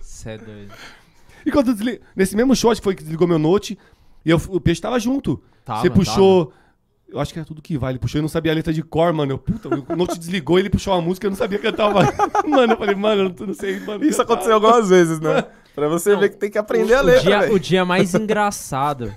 Cê 0.00 0.30
é 0.30 0.38
doido. 0.38 0.72
E 1.46 1.50
quando 1.50 1.68
eu 1.68 1.74
desli- 1.74 2.00
Nesse 2.16 2.34
mesmo 2.36 2.54
show, 2.56 2.70
acho 2.70 2.80
que 2.80 2.84
foi 2.84 2.94
que 2.94 3.02
desligou 3.02 3.28
meu 3.28 3.38
note, 3.38 3.78
e 4.24 4.30
eu- 4.30 4.40
o 4.48 4.60
peixe 4.60 4.80
tava 4.80 4.98
junto. 4.98 5.42
Tava, 5.64 5.80
Você 5.82 5.90
puxou... 5.90 6.52
Eu 7.06 7.20
acho 7.20 7.32
que 7.32 7.38
era 7.38 7.46
tudo 7.46 7.62
que 7.62 7.78
vai. 7.78 7.92
Ele 7.92 7.98
puxou 8.00 8.18
eu 8.18 8.22
não 8.22 8.28
sabia 8.28 8.50
a 8.50 8.54
letra 8.56 8.72
de 8.72 8.82
cor, 8.82 9.12
mano. 9.12 9.32
Eu, 9.32 9.38
puta, 9.38 9.68
o 9.68 9.96
note 9.96 10.18
desligou 10.18 10.58
e 10.58 10.62
ele 10.62 10.70
puxou 10.70 10.92
uma 10.94 11.00
música 11.02 11.24
e 11.24 11.28
eu 11.28 11.30
não 11.30 11.36
sabia 11.38 11.58
cantar. 11.60 11.92
Mano, 11.92 12.08
mano 12.48 12.72
eu 12.72 12.76
falei, 12.76 12.94
mano, 12.96 13.22
eu 13.22 13.28
não- 13.38 13.46
não 13.46 13.54
sei, 13.54 13.78
mano. 13.80 14.04
Isso 14.04 14.18
cantar. 14.18 14.32
aconteceu 14.32 14.54
algumas 14.54 14.88
vezes, 14.88 15.20
né? 15.20 15.44
Pra 15.76 15.88
você 15.88 16.12
Não, 16.12 16.20
ver 16.20 16.30
que 16.30 16.36
tem 16.36 16.50
que 16.50 16.58
aprender 16.58 16.94
a 16.94 17.02
o, 17.02 17.04
letra, 17.04 17.22
dia, 17.22 17.40
velho. 17.40 17.54
o 17.54 17.58
dia 17.60 17.84
mais 17.84 18.14
engraçado. 18.14 19.12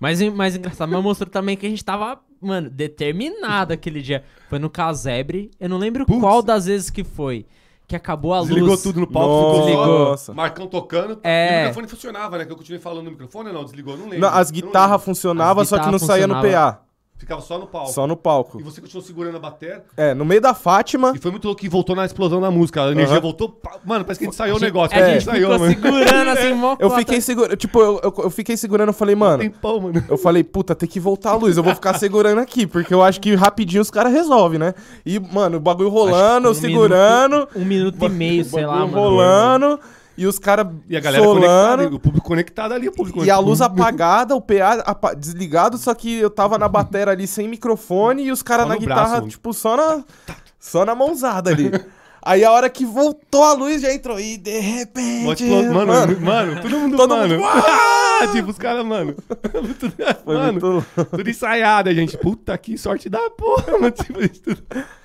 Mais, 0.00 0.20
mais 0.32 0.56
engraçado, 0.56 0.90
mas 0.90 1.02
mostrou 1.02 1.28
também 1.30 1.56
que 1.56 1.66
a 1.66 1.68
gente 1.70 1.84
tava, 1.84 2.18
mano, 2.40 2.70
determinado 2.70 3.72
aquele 3.72 4.00
dia. 4.02 4.22
Foi 4.48 4.58
no 4.58 4.70
Casebre. 4.70 5.50
Eu 5.58 5.68
não 5.68 5.76
lembro 5.78 6.06
Putz. 6.06 6.20
qual 6.20 6.42
das 6.42 6.66
vezes 6.66 6.88
que 6.90 7.02
foi. 7.04 7.44
Que 7.88 7.96
acabou 7.96 8.34
a 8.34 8.40
Desligou 8.42 8.68
luz. 8.68 8.82
tudo 8.82 9.00
no 9.00 9.06
palco, 9.06 9.28
Nossa. 9.28 9.66
ficou 9.70 9.84
só 9.84 10.10
Nossa. 10.10 10.34
Marcão 10.34 10.66
tocando. 10.66 11.18
É. 11.24 11.46
E 11.46 11.54
o 11.54 11.58
microfone 11.60 11.88
funcionava, 11.88 12.36
né? 12.36 12.44
Que 12.44 12.52
eu 12.52 12.56
continuei 12.56 12.80
falando 12.80 13.06
no 13.06 13.10
microfone 13.12 13.48
ou 13.48 13.54
não? 13.54 13.64
Desligou? 13.64 13.94
Eu 13.94 13.98
não 14.00 14.04
lembro. 14.08 14.20
Não, 14.20 14.28
as 14.28 14.50
guitarras 14.50 15.02
funcionavam, 15.02 15.64
só 15.64 15.78
que 15.78 15.90
não 15.90 15.98
saía 15.98 16.26
no. 16.26 16.34
PA. 16.42 16.82
Ficava 17.18 17.40
só 17.42 17.58
no 17.58 17.66
palco. 17.66 17.92
Só 17.92 18.06
no 18.06 18.16
palco. 18.16 18.60
E 18.60 18.62
você 18.62 18.80
continuou 18.80 19.04
segurando 19.04 19.36
a 19.36 19.40
bateria. 19.40 19.82
É, 19.96 20.14
no 20.14 20.24
meio 20.24 20.40
da 20.40 20.54
Fátima. 20.54 21.12
E 21.14 21.18
foi 21.18 21.32
muito 21.32 21.46
louco 21.46 21.60
que 21.60 21.68
voltou 21.68 21.96
na 21.96 22.06
explosão 22.06 22.40
da 22.40 22.48
música. 22.48 22.84
A 22.84 22.92
energia 22.92 23.14
Aham. 23.16 23.20
voltou. 23.20 23.48
pá, 23.48 23.72
Mano, 23.84 24.04
parece 24.04 24.20
que 24.20 24.24
a 24.24 24.28
gente 24.28 24.36
saiu 24.36 24.54
A 24.54 24.56
o 24.56 24.60
negócio. 24.60 24.96
A 24.96 25.00
parece 25.00 25.12
gente 25.14 25.24
que 25.24 25.30
saiu, 25.32 25.50
ficou 25.50 25.58
mano. 25.58 25.74
segurando 25.74 26.28
assim, 26.30 26.54
mó 26.54 26.72
Eu 26.78 26.88
cota. 26.88 27.00
fiquei 27.00 27.20
segurando. 27.20 27.56
Tipo, 27.56 27.80
eu, 27.80 28.00
eu, 28.04 28.14
eu 28.24 28.30
fiquei 28.30 28.56
segurando, 28.56 28.88
eu 28.90 28.94
falei, 28.94 29.16
mano. 29.16 29.42
Tempão, 29.42 29.80
mano. 29.80 30.04
Eu 30.08 30.16
falei, 30.16 30.44
puta, 30.44 30.76
tem 30.76 30.88
que 30.88 31.00
voltar 31.00 31.32
a 31.32 31.34
luz. 31.34 31.56
Eu 31.56 31.62
vou 31.64 31.74
ficar 31.74 31.98
segurando 31.98 32.38
aqui, 32.38 32.66
porque 32.68 32.94
eu 32.94 33.02
acho 33.02 33.20
que 33.20 33.34
rapidinho 33.34 33.82
os 33.82 33.90
caras 33.90 34.12
resolvem, 34.12 34.60
né? 34.60 34.72
E, 35.04 35.18
mano, 35.18 35.56
o 35.56 35.60
bagulho 35.60 35.88
rolando, 35.90 36.50
um 36.50 36.54
segurando. 36.54 37.34
minuto- 37.34 37.58
um 37.58 37.64
minuto 37.64 38.04
e 38.04 38.08
meio, 38.08 38.44
sei 38.44 38.64
lá, 38.64 38.86
bagulho 38.86 39.16
mano. 39.16 39.80
E 40.18 40.26
os 40.26 40.36
caras 40.38 40.66
E 40.88 40.96
a 40.96 41.00
galera 41.00 41.24
conectada, 41.24 41.76
solando. 41.76 41.96
o 41.96 42.00
público 42.00 42.26
conectado 42.26 42.74
ali, 42.74 42.88
o 42.88 42.92
público 42.92 43.24
E 43.24 43.30
a 43.30 43.38
luz 43.38 43.60
apagada, 43.60 44.34
o 44.34 44.40
PA 44.40 44.82
apa- 44.84 45.14
desligado, 45.14 45.78
só 45.78 45.94
que 45.94 46.12
eu 46.18 46.28
tava 46.28 46.58
na 46.58 46.66
bateria 46.68 47.12
ali 47.12 47.26
sem 47.26 47.46
microfone 47.46 48.24
e 48.24 48.32
os 48.32 48.42
caras 48.42 48.66
na 48.66 48.76
guitarra, 48.76 49.08
braço. 49.18 49.28
tipo, 49.28 49.54
só 49.54 49.76
na, 49.76 50.04
só 50.58 50.84
na 50.84 50.94
mãozada 50.94 51.50
ali. 51.50 51.70
Aí 52.20 52.44
a 52.44 52.50
hora 52.50 52.68
que 52.68 52.84
voltou 52.84 53.44
a 53.44 53.52
luz 53.52 53.80
já 53.80 53.94
entrou. 53.94 54.18
E 54.18 54.36
de 54.36 54.58
repente. 54.58 55.44
explo- 55.44 55.72
Mano, 55.72 56.20
mano, 56.20 56.60
todo 56.60 56.76
mundo, 56.78 56.96
Todo 56.96 57.16
mano. 57.16 57.38
mundo, 57.38 57.48
tipo, 58.34 58.50
os 58.50 58.58
caras, 58.58 58.84
mano. 58.84 59.14
Tudo- 59.78 59.94
Foi 60.24 60.34
mano, 60.36 60.60
muito. 60.60 61.06
tudo 61.16 61.30
ensaiado, 61.30 61.88
a 61.88 61.94
gente. 61.94 62.18
Puta 62.18 62.58
que 62.58 62.76
sorte 62.76 63.08
da 63.08 63.30
porra, 63.30 63.72
mano. 63.78 63.90
Tipo, 63.92 64.20
isso 64.20 64.42
tudo- 64.42 64.62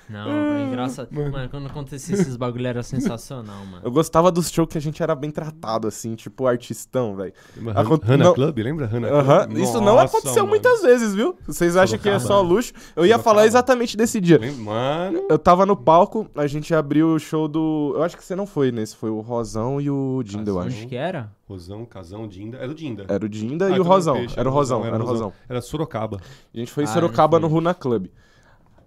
Não, 0.08 0.28
é 0.30 0.64
engraçado. 0.66 1.08
Mano. 1.10 1.48
quando 1.50 1.66
acontecia 1.66 2.14
esses 2.14 2.36
bagulho 2.36 2.66
era 2.66 2.82
sensacional, 2.82 3.64
mano. 3.66 3.80
Eu 3.82 3.90
gostava 3.90 4.30
dos 4.30 4.50
shows 4.50 4.68
que 4.68 4.76
a 4.76 4.80
gente 4.80 5.02
era 5.02 5.14
bem 5.14 5.30
tratado, 5.30 5.86
assim, 5.88 6.14
tipo 6.14 6.46
artistão, 6.46 7.16
velho. 7.16 7.32
Acon- 7.74 7.98
Hanna 8.04 8.24
não- 8.24 8.34
Club, 8.34 8.58
lembra? 8.58 8.86
Hanna 8.86 9.08
Aham, 9.08 9.46
Club? 9.46 9.58
Isso 9.58 9.80
não 9.80 9.98
aconteceu 9.98 10.42
mano. 10.42 10.48
muitas 10.48 10.82
vezes, 10.82 11.14
viu? 11.14 11.36
Vocês 11.46 11.76
acham 11.76 11.98
que 11.98 12.08
é 12.08 12.18
só 12.18 12.40
luxo? 12.42 12.72
Eu 12.94 13.06
ia 13.06 13.18
falar 13.18 13.46
exatamente 13.46 13.96
desse 13.96 14.20
dia. 14.20 14.38
Mano. 14.58 15.26
Eu 15.28 15.38
tava 15.38 15.64
no 15.64 15.76
palco, 15.76 16.28
a 16.34 16.46
gente 16.46 16.74
abriu 16.74 17.08
o 17.14 17.18
show 17.18 17.48
do. 17.48 17.92
Eu 17.96 18.02
acho 18.02 18.16
que 18.16 18.24
você 18.24 18.36
não 18.36 18.46
foi 18.46 18.70
nesse, 18.70 18.94
foi 18.96 19.10
o 19.10 19.20
Rosão 19.20 19.80
e 19.80 19.90
o 19.90 20.22
Dinda, 20.24 20.50
eu 20.50 20.58
acho. 20.60 20.68
Acho 20.76 20.86
que 20.86 20.96
era. 20.96 21.30
Rosão, 21.48 21.84
Casão, 21.84 22.26
Dinda. 22.26 22.56
Era 22.58 22.70
o 22.70 22.74
Dinda. 22.74 23.04
Era 23.08 23.24
o 23.24 23.28
Dinda 23.28 23.66
Ah, 23.66 23.70
e 23.76 23.80
o 23.80 23.82
Rosão. 23.82 24.14
peixe, 24.16 24.38
Era 24.38 24.48
o 24.48 24.52
Rosão, 24.52 24.84
era 24.84 25.02
o 25.02 25.06
Rosão. 25.06 25.32
Era 25.48 25.60
Sorocaba. 25.60 26.18
A 26.54 26.58
gente 26.58 26.70
foi 26.72 26.84
em 26.84 26.86
Ah, 26.86 26.90
Sorocaba 26.90 27.38
no. 27.38 27.48
Runa 27.48 27.74
Club. 27.74 28.06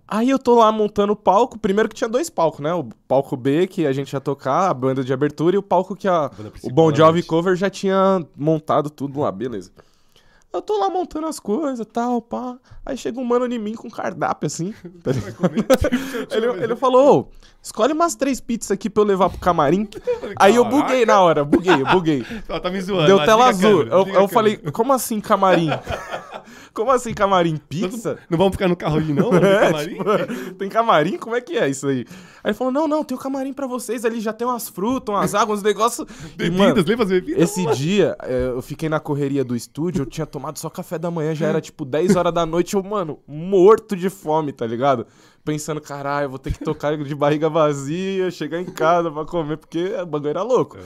Aí 0.08 0.30
eu 0.30 0.40
tô 0.40 0.56
lá 0.56 0.72
montando 0.72 1.14
o 1.14 1.16
palco. 1.16 1.60
Primeiro 1.60 1.90
que 1.90 1.96
tinha 1.96 2.10
dois 2.10 2.30
palcos, 2.30 2.62
né? 2.62 2.74
O 2.74 2.86
palco 3.08 3.36
B, 3.36 3.68
que 3.68 3.86
a 3.86 3.92
gente 3.92 4.14
ia 4.14 4.22
tocar, 4.22 4.70
a 4.70 4.74
banda 4.74 5.04
de 5.04 5.12
abertura, 5.12 5.56
e 5.56 5.60
o 5.60 5.64
palco 5.64 5.96
que 5.96 6.08
a, 6.08 6.32
o 6.64 6.70
Bon 6.70 6.92
da 6.92 6.98
Jovi. 6.98 7.24
Cover 7.24 7.56
já 7.56 7.70
tinha 7.70 8.26
montado 8.36 8.90
tudo 8.90 9.20
lá, 9.20 9.32
beleza. 9.32 9.72
Eu 10.54 10.62
tô 10.62 10.80
lá 10.80 10.90
montando 10.90 11.28
as 11.28 11.40
coisas 11.40 11.86
tal, 11.92 12.22
pá. 12.22 12.58
Aí 12.86 12.98
chega 12.98 13.20
um 13.20 13.24
mano 13.26 13.46
em 13.54 13.60
mim 13.60 13.76
com 13.76 13.90
cardápio 13.90 14.48
assim. 14.48 14.74
tá 15.04 15.12
ele, 16.36 16.64
ele 16.64 16.76
falou: 16.76 17.30
escolhe 17.68 17.94
umas 17.94 18.16
três 18.16 18.40
pizzas 18.40 18.72
aqui 18.72 18.90
pra 18.90 19.04
eu 19.04 19.08
levar 19.08 19.30
pro 19.30 19.40
camarim. 19.40 19.88
Aí 20.40 20.56
eu 20.56 20.66
buguei 20.66 21.06
na 21.06 21.22
hora, 21.22 21.44
buguei, 21.44 21.84
buguei. 21.84 22.26
Ela 22.48 22.60
tá 22.60 22.70
me 22.70 22.82
zoando. 22.82 23.08
Deu 23.08 23.24
tela 23.24 23.50
azul. 23.50 23.86
câmera, 23.86 23.96
Eu, 23.96 24.08
eu 24.22 24.28
falei, 24.28 24.58
como 24.58 24.94
assim 24.94 25.20
camarim? 25.20 25.70
Como 26.74 26.92
assim 26.92 27.12
camarim? 27.12 27.58
Pizza? 27.58 28.20
Não 28.30 28.38
vamos 28.38 28.54
ficar 28.54 28.68
no 28.68 28.76
carro 28.76 28.98
ali, 28.98 29.12
não? 29.12 29.32
É, 29.38 29.66
camarim? 29.66 29.96
tipo, 29.96 30.54
tem 30.60 30.70
camarim? 30.70 31.18
Como 31.18 31.36
é 31.36 31.42
que 31.42 31.58
é 31.58 31.68
isso 31.68 31.88
aí? 31.88 32.06
Aí 32.44 32.52
ele 32.52 32.54
falou: 32.54 32.72
não, 32.72 32.88
não, 32.88 33.04
tem 33.04 33.18
o 33.18 33.20
camarim 33.20 33.52
pra 33.52 33.66
vocês 33.66 34.06
ali, 34.06 34.22
já 34.22 34.32
tem 34.32 34.48
umas 34.48 34.70
frutas, 34.70 35.14
umas 35.14 35.34
águas, 35.34 35.60
uns 35.60 35.64
negócios. 35.64 36.08
Bebidas, 36.36 36.58
mano, 36.58 36.84
lembra 36.88 37.04
as 37.04 37.10
bebidas? 37.10 37.42
esse 37.42 37.66
dia, 37.76 38.16
é, 38.22 38.50
eu 38.50 38.62
fiquei 38.62 38.88
na 38.88 39.00
correria 39.00 39.44
do 39.44 39.56
estúdio, 39.56 40.04
eu 40.04 40.06
tinha 40.06 40.28
tomado 40.28 40.60
só 40.60 40.70
café 40.70 41.00
da 41.00 41.10
manhã, 41.10 41.34
já 41.34 41.48
era 41.48 41.60
tipo 41.60 41.84
10 41.84 42.16
horas 42.16 42.34
da 42.34 42.46
noite, 42.46 42.76
eu, 42.76 42.84
mano, 42.84 43.20
morto 43.28 43.96
de 43.96 44.10
fome, 44.10 44.54
tá 44.54 44.68
ligado? 44.68 45.08
Pensando, 45.48 45.80
caralho, 45.80 46.30
vou 46.30 46.38
ter 46.38 46.52
que 46.52 46.62
tocar 46.62 46.98
de 46.98 47.16
barriga 47.16 47.50
vazia, 47.50 48.30
chegar 48.30 48.60
em 48.60 48.66
casa 48.66 49.10
pra 49.10 49.24
comer, 49.24 49.56
porque 49.56 49.94
o 49.94 50.06
bagulho 50.06 50.30
era 50.30 50.44
louco. 50.44 50.78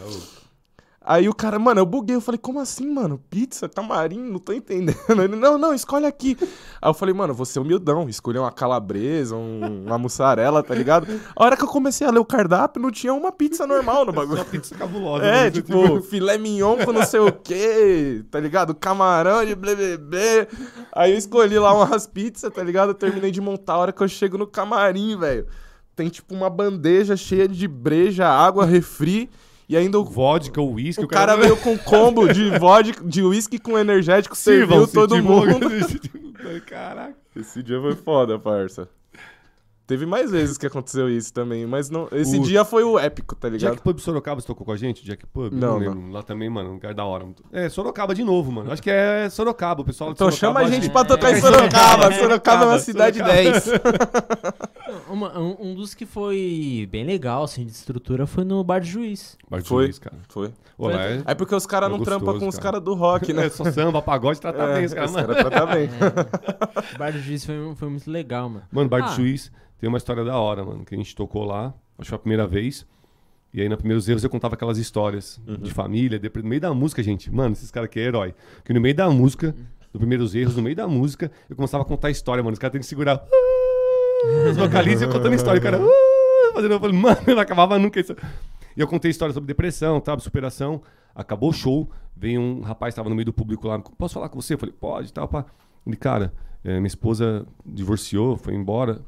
Aí 1.03 1.27
o 1.27 1.33
cara, 1.33 1.57
mano, 1.57 1.81
eu 1.81 1.85
buguei, 1.85 2.15
eu 2.15 2.21
falei, 2.21 2.37
como 2.37 2.59
assim, 2.59 2.85
mano? 2.87 3.19
Pizza, 3.27 3.67
tamarindo, 3.67 4.31
não 4.31 4.37
tô 4.37 4.53
entendendo. 4.53 4.99
Ele, 5.09 5.35
não, 5.35 5.57
não, 5.57 5.73
escolhe 5.73 6.05
aqui. 6.05 6.37
Aí 6.39 6.87
eu 6.89 6.93
falei, 6.93 7.11
mano, 7.11 7.33
vou 7.33 7.43
ser 7.43 7.57
humildão, 7.59 8.07
escolher 8.07 8.37
uma 8.37 8.51
calabresa, 8.51 9.35
um- 9.35 9.85
uma 9.87 9.97
mussarela, 9.97 10.61
tá 10.61 10.75
ligado? 10.75 11.07
A 11.35 11.43
hora 11.43 11.57
que 11.57 11.63
eu 11.63 11.67
comecei 11.67 12.05
a 12.05 12.11
ler 12.11 12.19
o 12.19 12.25
cardápio, 12.25 12.79
não 12.79 12.91
tinha 12.91 13.11
uma 13.15 13.31
pizza 13.31 13.65
normal 13.65 14.05
no 14.05 14.13
bagulho. 14.13 14.37
Uma 14.37 14.45
pizza 14.45 14.75
cabulosa. 14.75 15.25
É, 15.25 15.45
né? 15.45 15.51
tipo, 15.51 16.01
filé 16.03 16.37
mignon 16.37 16.77
com 16.85 16.93
não 16.93 17.03
sei 17.03 17.19
o 17.19 17.31
quê, 17.31 18.23
tá 18.29 18.39
ligado? 18.39 18.75
Camarão 18.75 19.43
de 19.43 19.55
blé. 19.55 20.47
Aí 20.93 21.13
eu 21.13 21.17
escolhi 21.17 21.57
lá 21.57 21.73
umas 21.73 22.05
pizzas, 22.05 22.53
tá 22.53 22.61
ligado? 22.61 22.89
Eu 22.89 22.93
terminei 22.95 23.31
de 23.31 23.41
montar 23.41 23.73
a 23.73 23.77
hora 23.79 23.91
que 23.91 24.03
eu 24.03 24.07
chego 24.07 24.37
no 24.37 24.45
camarim, 24.45 25.17
velho. 25.17 25.47
Tem 25.95 26.09
tipo 26.09 26.35
uma 26.35 26.49
bandeja 26.49 27.17
cheia 27.17 27.47
de 27.47 27.67
breja, 27.67 28.27
água, 28.29 28.65
refri. 28.65 29.27
E 29.72 29.78
ainda 29.78 29.97
o, 29.97 30.03
Vodka, 30.03 30.61
uísque. 30.61 31.01
o 31.01 31.07
cara 31.07 31.38
veio 31.38 31.55
com 31.55 31.78
combo 31.78 32.28
de 32.28 32.49
vodka, 32.59 33.01
de 33.05 33.24
uísque 33.24 33.57
com 33.57 33.80
energético, 33.80 34.36
serviu 34.36 34.86
todo 34.86 35.15
tipo, 35.15 35.30
mundo. 35.30 35.65
Caraca. 36.67 37.15
Esse 37.34 37.63
dia 37.63 37.80
foi 37.80 37.95
foda, 37.95 38.38
parça. 38.38 38.89
Teve 39.91 40.05
mais 40.05 40.31
vezes 40.31 40.57
que 40.57 40.65
aconteceu 40.65 41.09
isso 41.09 41.33
também, 41.33 41.65
mas 41.65 41.89
não, 41.89 42.07
esse 42.13 42.39
O- 42.39 42.41
dia 42.43 42.63
foi 42.63 42.81
o 42.81 42.97
épico, 42.97 43.35
tá 43.35 43.49
ligado? 43.49 43.71
Jack 43.71 43.83
Pub 43.83 43.99
Sorocaba, 43.99 44.39
você 44.39 44.47
tocou 44.47 44.65
com 44.65 44.71
a 44.71 44.77
gente? 44.77 45.03
Jack 45.03 45.25
Pub? 45.27 45.51
Não, 45.51 45.77
lembro. 45.77 46.09
Lá 46.11 46.23
também, 46.23 46.49
mano, 46.49 46.69
um 46.69 46.73
lugar 46.75 46.93
da 46.93 47.03
hora. 47.03 47.25
É, 47.51 47.67
Sorocaba 47.67 48.15
de 48.15 48.23
novo, 48.23 48.53
mano. 48.53 48.71
Acho 48.71 48.81
que 48.81 48.89
é 48.89 49.29
Sorocaba, 49.29 49.81
o 49.81 49.83
pessoal 49.83 50.11
de 50.11 50.13
Então 50.15 50.31
Sorocaba 50.31 50.59
chama 50.61 50.65
a 50.65 50.71
gente 50.73 50.87
que- 50.87 50.93
pra 50.93 51.03
tocar 51.03 51.29
em 51.31 51.33
É, 51.35 51.41
Sorocaba. 51.41 52.05
é, 52.05 52.11
Sorocaba 52.23 52.63
é 52.63 52.67
uma 52.67 52.79
cidade 52.79 53.17
Sorocaba. 53.17 53.43
10. 53.43 53.65
Uma- 55.09 55.37
um, 55.37 55.57
um 55.59 55.75
dos 55.75 55.93
que 55.93 56.05
foi 56.05 56.87
bem 56.89 57.03
legal, 57.05 57.43
assim, 57.43 57.65
de 57.65 57.71
estrutura, 57.71 58.25
foi 58.25 58.43
no 58.45 58.63
Bar 58.63 58.79
de 58.79 58.89
Juiz. 58.89 59.37
Bar 59.49 59.61
de 59.61 59.67
Foi. 59.67 59.83
Juiz, 59.85 59.99
cara. 59.99 60.15
Foi. 60.29 60.51
Pô, 60.77 60.87
lá 60.87 61.03
é... 61.05 61.21
É 61.27 61.35
porque 61.35 61.53
os 61.53 61.65
caras 61.65 61.87
É 61.87 61.91
não 61.91 61.97
gostoso, 61.99 62.19
trampam 62.19 62.39
com 62.39 62.47
os 62.47 62.55
cara. 62.55 62.63
caras 62.73 62.83
do 62.83 62.93
rock, 62.93 63.33
né? 63.33 63.45
É 63.47 63.49
só 63.49 63.65
samba, 63.71 64.01
pagode, 64.01 64.39
trata 64.39 64.67
bem 64.73 64.85
os 64.85 64.93
caras, 64.93 65.09
os 65.09 65.15
mano. 65.15 65.27
caras 65.35 65.43
tratam 65.51 65.73
bem. 65.73 65.89
O 66.95 66.97
Bar 66.97 67.11
de 67.11 67.19
Juiz 67.19 67.45
foi, 67.45 67.55
foi 67.75 67.89
muito 67.89 68.09
legal, 68.09 68.49
mano. 68.49 68.63
Mano, 68.71 68.89
Bar 68.89 69.01
de 69.01 69.11
Ah. 69.11 69.15
Juiz 69.15 69.51
tem 69.82 69.89
uma 69.89 69.97
história 69.97 70.23
da 70.23 70.38
hora, 70.39 70.63
mano, 70.63 70.86
que 70.86 70.95
a 70.95 70.97
gente 70.97 71.13
tocou 71.15 71.43
lá, 71.43 71.73
acho 71.97 72.03
que 72.03 72.07
foi 72.09 72.15
a 72.15 72.19
primeira 72.19 72.47
vez. 72.47 72.86
E 73.53 73.59
aí, 73.61 73.67
na 73.67 73.75
primeiros 73.75 74.07
erros, 74.07 74.23
eu 74.23 74.29
contava 74.29 74.53
aquelas 74.55 74.77
histórias 74.77 75.41
Uhum. 75.45 75.57
de 75.57 75.71
família, 75.73 76.17
de- 76.17 76.32
no 76.38 76.47
meio 76.47 76.61
da 76.61 76.73
música, 76.73 77.03
gente. 77.03 77.29
Mano, 77.29 77.51
esses 77.51 77.69
caras 77.69 77.88
aqui 77.89 77.99
é 77.99 78.03
herói. 78.03 78.34
Porque 78.57 78.71
no 78.73 78.79
meio 78.79 78.95
da 78.95 79.09
música, 79.09 79.53
dos 79.91 79.99
primeiros 79.99 80.34
erros, 80.34 80.55
no 80.55 80.61
meio 80.61 80.75
da 80.75 80.88
música, 80.88 81.29
eu 81.49 81.55
começava 81.57 81.84
a 81.84 81.86
contar 81.86 82.07
a 82.07 82.11
história, 82.11 82.41
mano. 82.41 82.53
Os 82.53 82.59
caras 82.59 82.71
têm 82.71 82.79
que 82.79 82.88
segurar. 82.88 83.15
"Ah", 83.15 84.49
Os 84.51 84.55
vocalistas 84.55 85.01
e 85.01 85.05
eu 85.05 85.09
contando 85.11 85.34
a 85.34 85.36
história. 85.36 85.59
O 85.59 85.63
cara. 85.63 85.77
"Ah", 85.82 86.51
Fazendo, 86.53 86.73
eu 86.73 86.79
falei, 86.79 86.95
mano, 86.97 87.17
não 87.27 87.39
acabava 87.39 87.77
nunca 87.79 87.99
isso. 87.99 88.15
E 88.75 88.79
eu 88.82 88.88
contei 88.88 89.09
história 89.11 89.34
sobre 89.34 89.47
depressão, 89.47 89.99
tá? 89.99 90.17
superação. 90.19 90.82
Acabou 91.15 91.49
o 91.49 91.53
show, 91.53 91.89
veio 92.15 92.39
um 92.39 92.61
rapaz, 92.61 92.93
tava 92.95 93.09
no 93.09 93.15
meio 93.15 93.25
do 93.25 93.34
público 93.34 93.67
lá. 93.67 93.79
Posso 93.79 94.13
falar 94.13 94.29
com 94.29 94.39
você? 94.41 94.53
Eu 94.53 94.57
falei, 94.57 94.73
pode, 94.77 95.11
tal, 95.11 95.27
pá. 95.27 95.45
Ele, 95.88 95.95
cara, 95.97 96.34
é, 96.63 96.75
minha 96.75 96.88
esposa 96.88 97.45
divorciou, 97.65 98.38
foi 98.38 98.53
embora. 98.53 99.01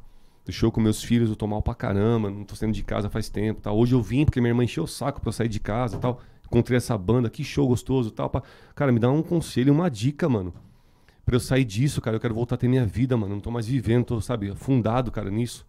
Deixou 0.46 0.72
com 0.72 0.82
meus 0.82 1.02
filhos, 1.02 1.30
eu 1.30 1.36
tô 1.36 1.48
mal 1.48 1.62
pra 1.62 1.74
caramba, 1.74 2.30
não 2.30 2.44
tô 2.44 2.56
saindo 2.56 2.74
de 2.74 2.84
casa 2.84 3.10
faz 3.10 3.30
tempo, 3.30 3.62
tal. 3.62 3.78
Hoje 3.78 3.96
eu 3.96 4.02
vim 4.02 4.26
porque 4.26 4.42
minha 4.42 4.52
irmã 4.52 4.64
encheu 4.64 4.84
o 4.84 4.88
saco 4.88 5.22
pra 5.22 5.30
eu 5.30 5.34
sair 5.34 5.48
de 5.48 5.60
casa, 5.60 5.98
tal. 5.98 6.20
Encontrei 6.46 6.78
essa 6.78 6.98
banda, 6.98 7.30
que 7.30 7.44
show 7.44 7.68
gostoso, 7.68 8.12
tal, 8.12 8.30
pá. 8.30 8.44
Cara, 8.76 8.92
me 8.92 9.00
dá 9.00 9.10
um 9.10 9.24
conselho, 9.24 9.74
uma 9.74 9.90
dica, 9.90 10.28
mano. 10.28 10.54
Pra 11.26 11.36
eu 11.36 11.40
sair 11.40 11.64
disso, 11.64 12.02
cara, 12.02 12.18
eu 12.18 12.20
quero 12.20 12.34
voltar 12.34 12.56
a 12.56 12.58
ter 12.58 12.68
minha 12.68 12.86
vida, 12.86 13.16
mano. 13.16 13.36
Não 13.36 13.42
tô 13.42 13.50
mais 13.50 13.66
vivendo, 13.66 14.04
tô, 14.04 14.20
sabe, 14.20 14.50
afundado, 14.52 15.10
cara, 15.12 15.32
nisso. 15.32 15.66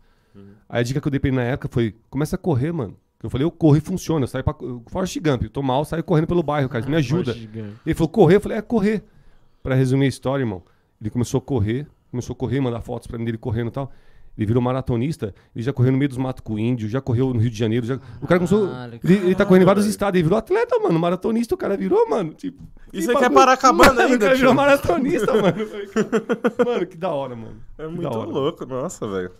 Aí 0.68 0.80
a 0.80 0.82
dica 0.82 1.00
que 1.00 1.06
eu 1.06 1.10
dei 1.10 1.20
pra 1.20 1.28
ele 1.28 1.36
na 1.36 1.44
época 1.44 1.68
foi: 1.70 1.94
começa 2.10 2.34
a 2.34 2.38
correr, 2.38 2.72
mano. 2.72 2.96
Eu 3.22 3.30
falei, 3.30 3.44
eu 3.46 3.50
corro 3.52 3.76
e 3.76 3.80
funciona. 3.80 4.24
Eu 4.24 4.28
saio 4.28 4.42
pra. 4.42 4.54
Forrest 4.88 5.16
Gump, 5.20 5.44
eu 5.44 5.50
tô 5.50 5.62
mal, 5.62 5.84
saio 5.84 6.02
correndo 6.02 6.26
pelo 6.26 6.42
bairro, 6.42 6.68
cara. 6.68 6.84
me 6.86 6.96
ajuda. 6.96 7.32
Ele 7.86 7.94
falou, 7.94 8.08
correr? 8.08 8.36
Eu 8.36 8.40
falei, 8.40 8.58
é 8.58 8.62
correr. 8.62 9.04
Pra 9.62 9.74
resumir 9.76 10.06
a 10.06 10.08
história, 10.08 10.42
irmão. 10.42 10.62
Ele 11.00 11.08
começou 11.08 11.38
a 11.38 11.40
correr, 11.40 11.86
começou 12.10 12.34
a 12.34 12.36
correr, 12.36 12.60
mandar 12.60 12.80
fotos 12.80 13.06
pra 13.06 13.16
mim 13.16 13.24
dele 13.24 13.38
correndo 13.38 13.68
e 13.68 13.70
tal. 13.70 13.92
Ele 14.37 14.47
virou 14.47 14.61
maratonista, 14.62 15.32
ele 15.55 15.64
já 15.64 15.72
correu 15.72 15.93
no 15.93 15.99
meio 15.99 16.09
dos 16.09 16.18
matos 16.18 16.43
com 16.43 16.59
índio, 16.59 16.89
já 16.89 17.01
correu 17.01 17.32
no 17.32 17.39
Rio 17.41 17.51
de 17.51 17.57
Janeiro. 17.57 17.87
já- 17.87 18.01
O 18.20 18.26
cara 18.26 18.41
começou. 18.41 18.66
Caralho, 18.68 19.01
Ele, 19.05 19.14
ele 19.14 19.35
tá 19.37 19.47
correndo 19.47 19.62
em 19.62 19.66
vários 19.66 19.87
estados, 19.87 20.16
ele 20.18 20.24
virou 20.24 20.37
atleta, 20.39 20.76
mano. 20.80 20.99
Maratonista, 20.99 21.55
o 21.55 21.59
cara 21.59 21.76
virou, 21.76 22.09
mano. 22.11 22.35
Tipo, 22.35 22.61
E 22.93 22.99
que 22.99 23.03
você 23.03 23.12
quer 23.12 23.14
bagulho- 23.20 23.35
parar 23.35 23.57
com 23.57 23.66
a 23.68 23.72
banda 23.72 23.93
Mano, 23.95 24.01
ainda, 24.03 24.16
O 24.16 24.18
cara 24.28 24.35
virou 24.35 24.55
maratonista, 24.55 25.32
mano. 25.41 25.55
Cara, 25.55 26.64
Mano, 26.72 26.87
que 26.87 26.97
da 26.97 27.11
hora, 27.11 27.37
mano. 27.37 27.57
É 27.78 27.82
Que 27.85 27.89
muito 27.89 28.03
da 28.11 28.18
hora. 28.18 28.28
louco, 28.28 28.66
nossa, 28.66 29.07
velho. 29.07 29.30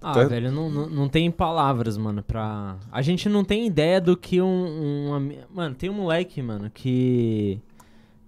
Ah, 0.00 0.12
Tá. 0.12 0.24
velho, 0.24 0.52
não, 0.52 0.70
não, 0.70 0.88
não 0.88 1.08
tem 1.08 1.30
palavras, 1.30 1.96
mano, 1.96 2.22
pra... 2.22 2.76
A 2.92 3.00
gente 3.00 3.26
não 3.28 3.42
tem 3.42 3.66
ideia 3.66 4.00
do 4.00 4.16
que 4.16 4.40
um, 4.40 4.46
um 5.14 5.32
Mano, 5.50 5.74
tem 5.74 5.88
um 5.88 5.94
moleque, 5.94 6.42
mano, 6.42 6.70
que... 6.72 7.58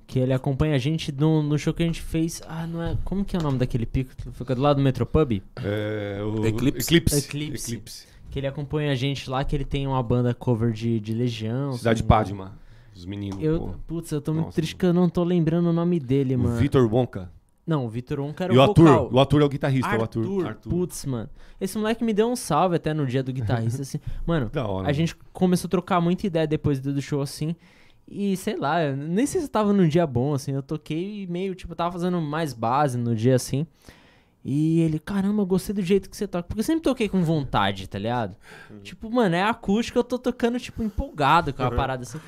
Que 0.07 0.19
ele 0.21 0.33
acompanha 0.33 0.75
a 0.75 0.79
gente 0.79 1.11
no, 1.13 1.43
no 1.43 1.59
show 1.59 1.75
que 1.75 1.83
a 1.83 1.87
gente 1.87 2.01
fez... 2.01 2.41
Ah, 2.49 2.67
não 2.67 2.81
é... 2.83 2.97
Como 3.05 3.25
que 3.25 3.35
é 3.37 3.41
o 3.41 3.43
nome 3.43 3.59
daquele 3.59 3.85
pico? 3.85 4.13
Fica 4.33 4.55
do 4.55 4.63
lado 4.63 4.77
do 4.77 4.83
Metropub? 4.83 5.43
É, 5.63 6.21
o 6.23 6.47
Eclipse. 6.47 6.87
Eclipse. 6.87 7.19
Eclipse. 7.19 7.73
Eclipse. 7.75 8.07
Que 8.31 8.39
ele 8.39 8.47
acompanha 8.47 8.93
a 8.93 8.95
gente 8.95 9.29
lá, 9.29 9.43
que 9.45 9.57
ele 9.57 9.65
tem 9.65 9.87
uma 9.87 10.01
banda 10.03 10.33
cover 10.35 10.73
de, 10.73 11.01
de 11.01 11.13
Legião. 11.13 11.73
Cidade 11.73 12.03
com- 12.03 12.09
Padma. 12.09 12.53
Os 12.95 13.05
meninos. 13.05 13.43
Eu, 13.43 13.61
pô. 13.61 13.75
putz, 13.87 14.11
eu 14.13 14.21
tô 14.21 14.33
muito 14.33 14.47
Nossa, 14.47 14.57
triste 14.57 14.73
mano. 14.75 14.79
que 14.81 14.87
eu 14.87 14.93
não 14.93 15.09
tô 15.09 15.25
lembrando 15.25 15.67
o 15.69 15.73
nome 15.73 15.99
dele, 16.01 16.37
mano. 16.37 16.57
Vitor 16.57 16.87
Wonka. 16.93 17.31
Não, 17.67 17.85
o 17.85 17.89
Vitor 17.89 18.21
Onca 18.21 18.45
era 18.45 18.55
E 18.55 18.57
o 18.59 18.63
o 18.63 18.67
vocal. 18.69 18.87
Arthur. 18.87 19.15
O 19.15 19.19
Arthur 19.19 19.43
é 19.43 19.45
o 19.45 19.49
guitarrista. 19.49 19.89
o 19.99 20.01
Arthur, 20.03 20.47
Arthur. 20.47 20.71
putz, 20.71 21.05
mano. 21.05 21.29
Esse 21.61 21.77
moleque 21.77 22.05
me 22.05 22.15
deu 22.15 22.29
um 22.31 22.37
salve 22.37 22.77
até 22.77 22.95
no 22.95 23.05
dia 23.05 23.25
do 23.25 23.33
guitarrista, 23.33 23.83
assim. 23.83 23.99
Mano, 24.25 24.49
Da 24.53 24.65
hora. 24.69 24.89
a 24.89 24.93
gente 24.93 25.17
começou 25.33 25.67
a 25.67 25.71
trocar 25.71 26.01
muita 26.01 26.29
ideia 26.29 26.47
depois 26.47 26.79
do 26.79 27.03
show, 27.03 27.21
assim. 27.21 27.57
E 28.09 28.37
sei 28.37 28.57
lá, 28.57 28.83
eu 28.85 28.97
nem 28.97 29.27
sei 29.27 29.41
se 29.41 29.47
eu 29.47 29.51
tava 29.51 29.73
num 29.73 29.89
dia 29.89 30.07
bom, 30.07 30.33
assim. 30.35 30.53
Eu 30.53 30.63
toquei 30.63 31.27
meio, 31.27 31.55
tipo, 31.55 31.75
tava 31.75 31.93
fazendo 31.93 32.21
mais 32.21 32.53
base 32.53 32.97
no 32.97 33.15
dia, 33.15 33.35
assim. 33.35 33.67
E 34.45 34.81
ele, 34.81 35.01
caramba, 35.01 35.43
eu 35.43 35.47
gostei 35.47 35.75
do 35.75 35.83
jeito 35.83 36.09
que 36.09 36.17
você 36.17 36.27
toca. 36.29 36.45
Porque 36.45 36.61
eu 36.61 36.65
sempre 36.65 36.83
toquei 36.83 37.09
com 37.09 37.21
vontade, 37.25 37.89
tá 37.89 37.99
ligado? 37.99 38.37
Tipo, 38.83 39.11
mano, 39.11 39.35
é 39.35 39.43
acústica, 39.43 39.99
eu 39.99 40.05
tô 40.05 40.19
tocando, 40.21 40.61
tipo, 40.61 40.85
empolgado 40.85 41.53
com 41.53 41.65
a 41.65 41.71
parada, 41.77 42.05
assim. 42.05 42.21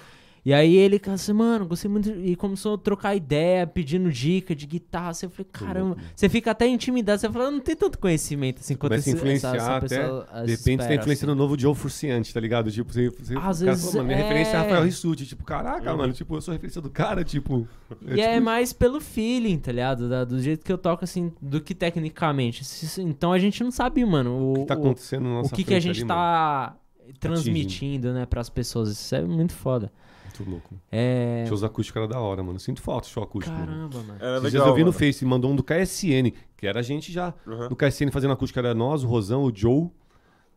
E 0.49 0.55
aí 0.55 0.77
ele, 0.77 0.99
cara, 0.99 1.17
assim, 1.17 1.35
mano, 1.35 1.67
gostei 1.67 1.91
muito. 1.91 2.09
E 2.09 2.35
começou 2.35 2.77
a 2.77 2.79
trocar 2.79 3.15
ideia, 3.15 3.67
pedindo 3.67 4.11
dica 4.11 4.55
de 4.55 4.65
guitarra. 4.67 5.11
Assim, 5.11 5.27
eu 5.27 5.31
falei, 5.31 5.47
caramba. 5.53 5.99
Você 6.17 6.27
fica 6.27 6.53
até 6.53 6.67
intimidado. 6.67 7.21
Você 7.21 7.29
fala, 7.31 7.51
não 7.51 7.61
tem 7.61 7.77
tanto 7.77 7.99
conhecimento 7.99 8.61
assim 8.61 8.75
quanto 8.75 8.93
Começa 8.93 9.11
a 9.11 9.13
esse- 9.13 9.19
influenciar 9.19 9.55
essa, 9.57 9.57
essa 9.67 9.77
até. 9.77 9.89
pessoa 10.01 10.25
De 10.25 10.31
repente 10.33 10.55
você 10.55 10.65
tá 10.65 10.73
espera, 10.85 10.95
influenciando 10.95 11.33
o 11.33 11.35
assim. 11.35 11.43
novo 11.43 11.59
Joe 11.61 11.75
Furciante, 11.75 12.33
tá 12.33 12.41
ligado? 12.41 12.73
Tipo, 12.73 12.91
você. 12.91 13.11
você 13.11 13.35
Às 13.37 13.61
o 13.61 13.65
cara 13.67 13.73
vezes 13.73 13.81
falou, 13.85 13.95
mano, 13.97 14.07
minha 14.07 14.19
é- 14.19 14.23
referência 14.23 14.53
é 14.53 14.57
Rafael 14.57 14.85
Rissuti. 14.85 15.27
Tipo, 15.27 15.45
caraca, 15.45 15.95
mano, 15.95 16.13
tipo, 16.15 16.35
eu 16.35 16.41
sou 16.41 16.53
referência 16.53 16.81
do 16.81 16.89
cara, 16.89 17.23
tipo. 17.23 17.69
E 18.07 18.19
é 18.19 18.33
tipo, 18.33 18.45
mais 18.47 18.73
pelo 18.73 19.03
feeling, 19.03 19.59
tá 19.59 19.71
ligado? 19.71 20.09
Da- 20.09 20.25
do 20.25 20.41
jeito 20.41 20.65
que 20.65 20.73
eu 20.73 20.79
toco, 20.79 21.05
assim, 21.05 21.31
do 21.43 21.61
que 21.61 21.75
tecnicamente. 21.75 22.63
Então 23.03 23.35
a 23.35 23.39
gente 23.39 23.63
não 23.63 23.71
sabe, 23.71 24.03
mano, 24.03 24.31
o, 24.31 24.53
o 24.53 24.55
que 24.61 24.65
tá 24.65 24.77
o- 24.77 24.79
acontecendo 24.79 25.25
na 25.25 25.29
o 25.29 25.33
nossa 25.43 25.55
que, 25.55 25.63
que 25.63 25.75
a 25.75 25.79
frente 25.79 25.83
gente 25.99 26.05
ali, 26.05 26.09
mano. 26.09 26.21
tá 26.21 26.77
transmitindo, 27.21 28.13
né, 28.15 28.25
pras 28.25 28.49
pessoas. 28.49 28.89
Isso 28.91 29.15
é 29.15 29.21
muito 29.23 29.53
foda. 29.53 29.93
Muito 30.39 30.51
louco. 30.51 30.75
É. 30.91 31.45
Shows 31.49 31.63
acústicos 31.65 32.01
era 32.03 32.09
da 32.13 32.21
hora, 32.21 32.43
mano. 32.43 32.59
Sinto 32.59 32.81
falta 32.83 33.07
de 33.07 33.13
show 33.13 33.23
acústico. 33.23 33.57
Caramba, 33.57 33.99
mano. 33.99 34.17
Era 34.21 34.39
Esses 34.39 34.51
dias 34.51 34.53
legal. 34.55 34.69
eu 34.69 34.75
vi 34.75 34.81
no 34.81 34.87
mano. 34.93 34.99
Face, 34.99 35.25
mandou 35.25 35.51
um 35.51 35.57
do 35.57 35.63
KSN, 35.63 36.33
que 36.57 36.67
era 36.67 36.81
a 36.81 36.83
gente 36.83 37.13
já. 37.13 37.35
Uhum. 37.47 37.69
No 37.71 37.77
KSN 37.77 38.11
fazendo 38.11 38.33
acústica 38.33 38.61
era 38.61 38.75
nós, 38.75 39.03
o 39.05 39.07
Rosão, 39.07 39.43
o 39.45 39.53
Joe, 39.55 39.89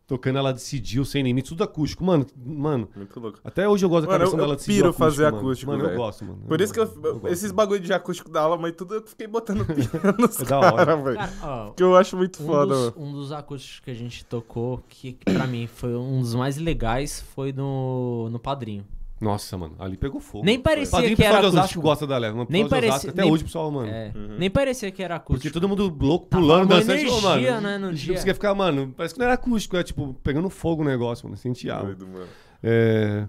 tocando 0.07 0.37
ela 0.39 0.51
decidiu, 0.51 1.05
sem 1.05 1.23
limites, 1.23 1.47
tudo 1.49 1.63
acústico. 1.63 2.03
Mano, 2.03 2.25
mano, 2.35 2.89
Muito 2.93 3.17
louco. 3.17 3.39
até 3.45 3.69
hoje 3.69 3.85
eu 3.85 3.89
gosto 3.89 4.07
da 4.07 4.13
eu- 4.15 4.29
dela 4.35 4.53
eu 4.53 4.55
decidiu 4.57 4.75
piro 4.83 4.93
fazer 4.93 5.23
mano. 5.23 5.37
acústico, 5.37 5.71
Mano, 5.71 5.85
eu 5.85 5.95
gosto, 5.95 6.25
mano. 6.25 6.39
Por 6.49 6.59
isso 6.59 6.73
que 6.73 6.79
eu, 6.81 6.85
gosto. 6.85 7.27
esses 7.29 7.49
bagulho 7.53 7.79
de 7.79 7.93
acústico 7.93 8.29
da 8.29 8.41
aula, 8.41 8.57
mas 8.57 8.73
tudo 8.75 8.95
eu 8.95 9.07
fiquei 9.07 9.25
botando 9.25 9.65
piano 9.65 10.17
nos 10.19 10.37
É 10.41 10.43
da 10.43 10.59
hora. 10.59 10.85
caras, 10.85 11.03
velho. 11.03 11.73
Que 11.77 11.83
eu 11.83 11.95
acho 11.95 12.17
muito 12.17 12.43
um, 12.43 12.45
foda, 12.45 12.65
dos, 12.75 12.93
mano. 12.95 13.07
um 13.07 13.11
dos 13.13 13.31
acústicos 13.31 13.79
que 13.85 13.91
a 13.91 13.93
gente 13.93 14.25
tocou, 14.25 14.83
que 14.89 15.13
que 15.13 15.31
pra 15.33 15.47
mim 15.47 15.65
foi 15.65 15.95
um 15.95 16.19
dos 16.19 16.35
mais 16.35 16.57
legais, 16.57 17.21
foi 17.33 17.53
no, 17.53 18.27
no 18.29 18.37
Padrinho. 18.39 18.83
Nossa, 19.21 19.55
mano, 19.57 19.75
ali 19.77 19.95
pegou 19.97 20.19
fogo. 20.19 20.43
Nem 20.43 20.59
parecia 20.59 20.91
Padrinho, 20.91 21.15
que 21.15 21.23
era 21.23 21.39
de 21.39 21.45
Osasco 21.45 21.59
acústico. 21.59 21.81
gosta 21.83 22.07
da 22.07 22.17
leva. 22.17 22.35
mas 22.37 22.47
Nem 22.49 22.63
pessoal 22.63 22.81
de 22.81 22.87
Osasco, 22.87 23.01
parecia- 23.05 23.09
Até 23.11 23.21
nem- 23.21 23.31
hoje, 23.31 23.43
pessoal, 23.43 23.71
mano. 23.71 23.87
É, 23.89 24.11
Uhum. 24.15 24.35
Nem 24.39 24.49
parecia 24.49 24.91
que 24.91 25.03
era 25.03 25.19
Porque 25.19 25.33
acústico. 25.33 25.53
todo 25.53 25.69
mundo 25.69 25.95
louco, 26.01 26.25
Tava 26.25 26.41
pulando, 26.41 26.71
uma 26.71 26.79
dançando. 26.79 26.97
tipo, 26.99 27.11
energia, 27.27 27.51
mano, 27.53 27.67
né, 27.67 27.77
no 27.77 27.87
tipo, 27.93 28.05
dia. 28.05 28.17
Você 28.17 28.25
quer 28.25 28.33
ficar, 28.33 28.55
mano, 28.55 28.93
parece 28.97 29.13
que 29.13 29.19
não 29.19 29.25
era 29.25 29.35
acústico, 29.35 29.77
é 29.77 29.83
tipo, 29.83 30.15
pegando 30.23 30.49
fogo 30.49 30.81
o 30.81 30.85
negócio, 30.85 31.25
mano. 31.27 31.37
Sentia 31.37 31.75
algo. 31.75 31.85
Doido, 31.95 32.07
mano. 32.07 32.25
É, 32.63 33.27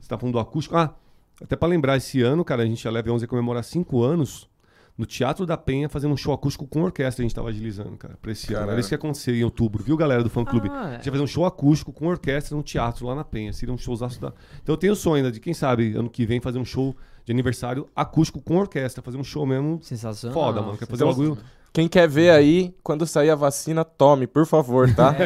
Você 0.00 0.08
tá 0.08 0.16
falando 0.16 0.34
do 0.34 0.38
acústico? 0.38 0.76
Ah, 0.76 0.94
até 1.42 1.56
pra 1.56 1.68
lembrar, 1.68 1.96
esse 1.96 2.22
ano, 2.22 2.44
cara, 2.44 2.62
a 2.62 2.66
gente 2.66 2.86
a 2.86 2.90
Leve 2.90 3.10
11 3.10 3.24
ia 3.24 3.28
comemorar 3.28 3.64
cinco 3.64 4.02
anos 4.02 4.48
no 4.98 5.06
Teatro 5.06 5.46
da 5.46 5.56
Penha, 5.56 5.88
fazendo 5.88 6.12
um 6.12 6.16
show 6.16 6.34
acústico 6.34 6.66
com 6.66 6.82
orquestra. 6.82 7.22
A 7.22 7.24
gente 7.24 7.34
tava 7.34 7.48
agilizando, 7.48 7.96
cara, 7.96 8.18
pra 8.20 8.32
esse 8.32 8.52
ano. 8.52 8.72
Era 8.72 8.80
isso 8.80 8.88
que 8.88 8.94
ia 8.94 8.98
acontecer 8.98 9.32
em 9.32 9.44
outubro, 9.44 9.80
viu, 9.82 9.96
galera 9.96 10.24
do 10.24 10.28
fã 10.28 10.44
clube? 10.44 10.68
Ah, 10.72 10.80
A 10.82 10.92
gente 10.94 11.06
ia 11.06 11.12
fazer 11.12 11.22
um 11.22 11.26
show 11.28 11.46
acústico 11.46 11.92
com 11.92 12.08
orquestra 12.08 12.56
no 12.56 12.64
teatro 12.64 13.06
lá 13.06 13.14
na 13.14 13.22
Penha. 13.22 13.52
Seria 13.52 13.72
um 13.72 13.78
showzaço 13.78 14.20
da. 14.20 14.32
Então 14.60 14.72
eu 14.72 14.76
tenho 14.76 14.94
o 14.94 14.96
sonho 14.96 15.18
ainda 15.18 15.30
de, 15.30 15.38
quem 15.38 15.54
sabe, 15.54 15.94
ano 15.94 16.10
que 16.10 16.26
vem 16.26 16.40
fazer 16.40 16.58
um 16.58 16.64
show 16.64 16.96
de 17.24 17.30
aniversário 17.30 17.86
acústico 17.94 18.40
com 18.42 18.56
orquestra. 18.56 19.00
Fazer 19.00 19.18
um 19.18 19.24
show 19.24 19.46
mesmo 19.46 19.78
Sensacional. 19.82 20.34
foda, 20.34 20.60
mano. 20.60 20.76
Quer 20.76 20.86
fazer 20.86 21.04
um 21.04 21.08
bagulho 21.08 21.38
Quem 21.72 21.86
quer 21.86 22.08
ver 22.08 22.30
aí, 22.30 22.74
quando 22.82 23.06
sair 23.06 23.30
a 23.30 23.36
vacina, 23.36 23.84
tome, 23.84 24.26
por 24.26 24.46
favor, 24.46 24.92
tá? 24.92 25.14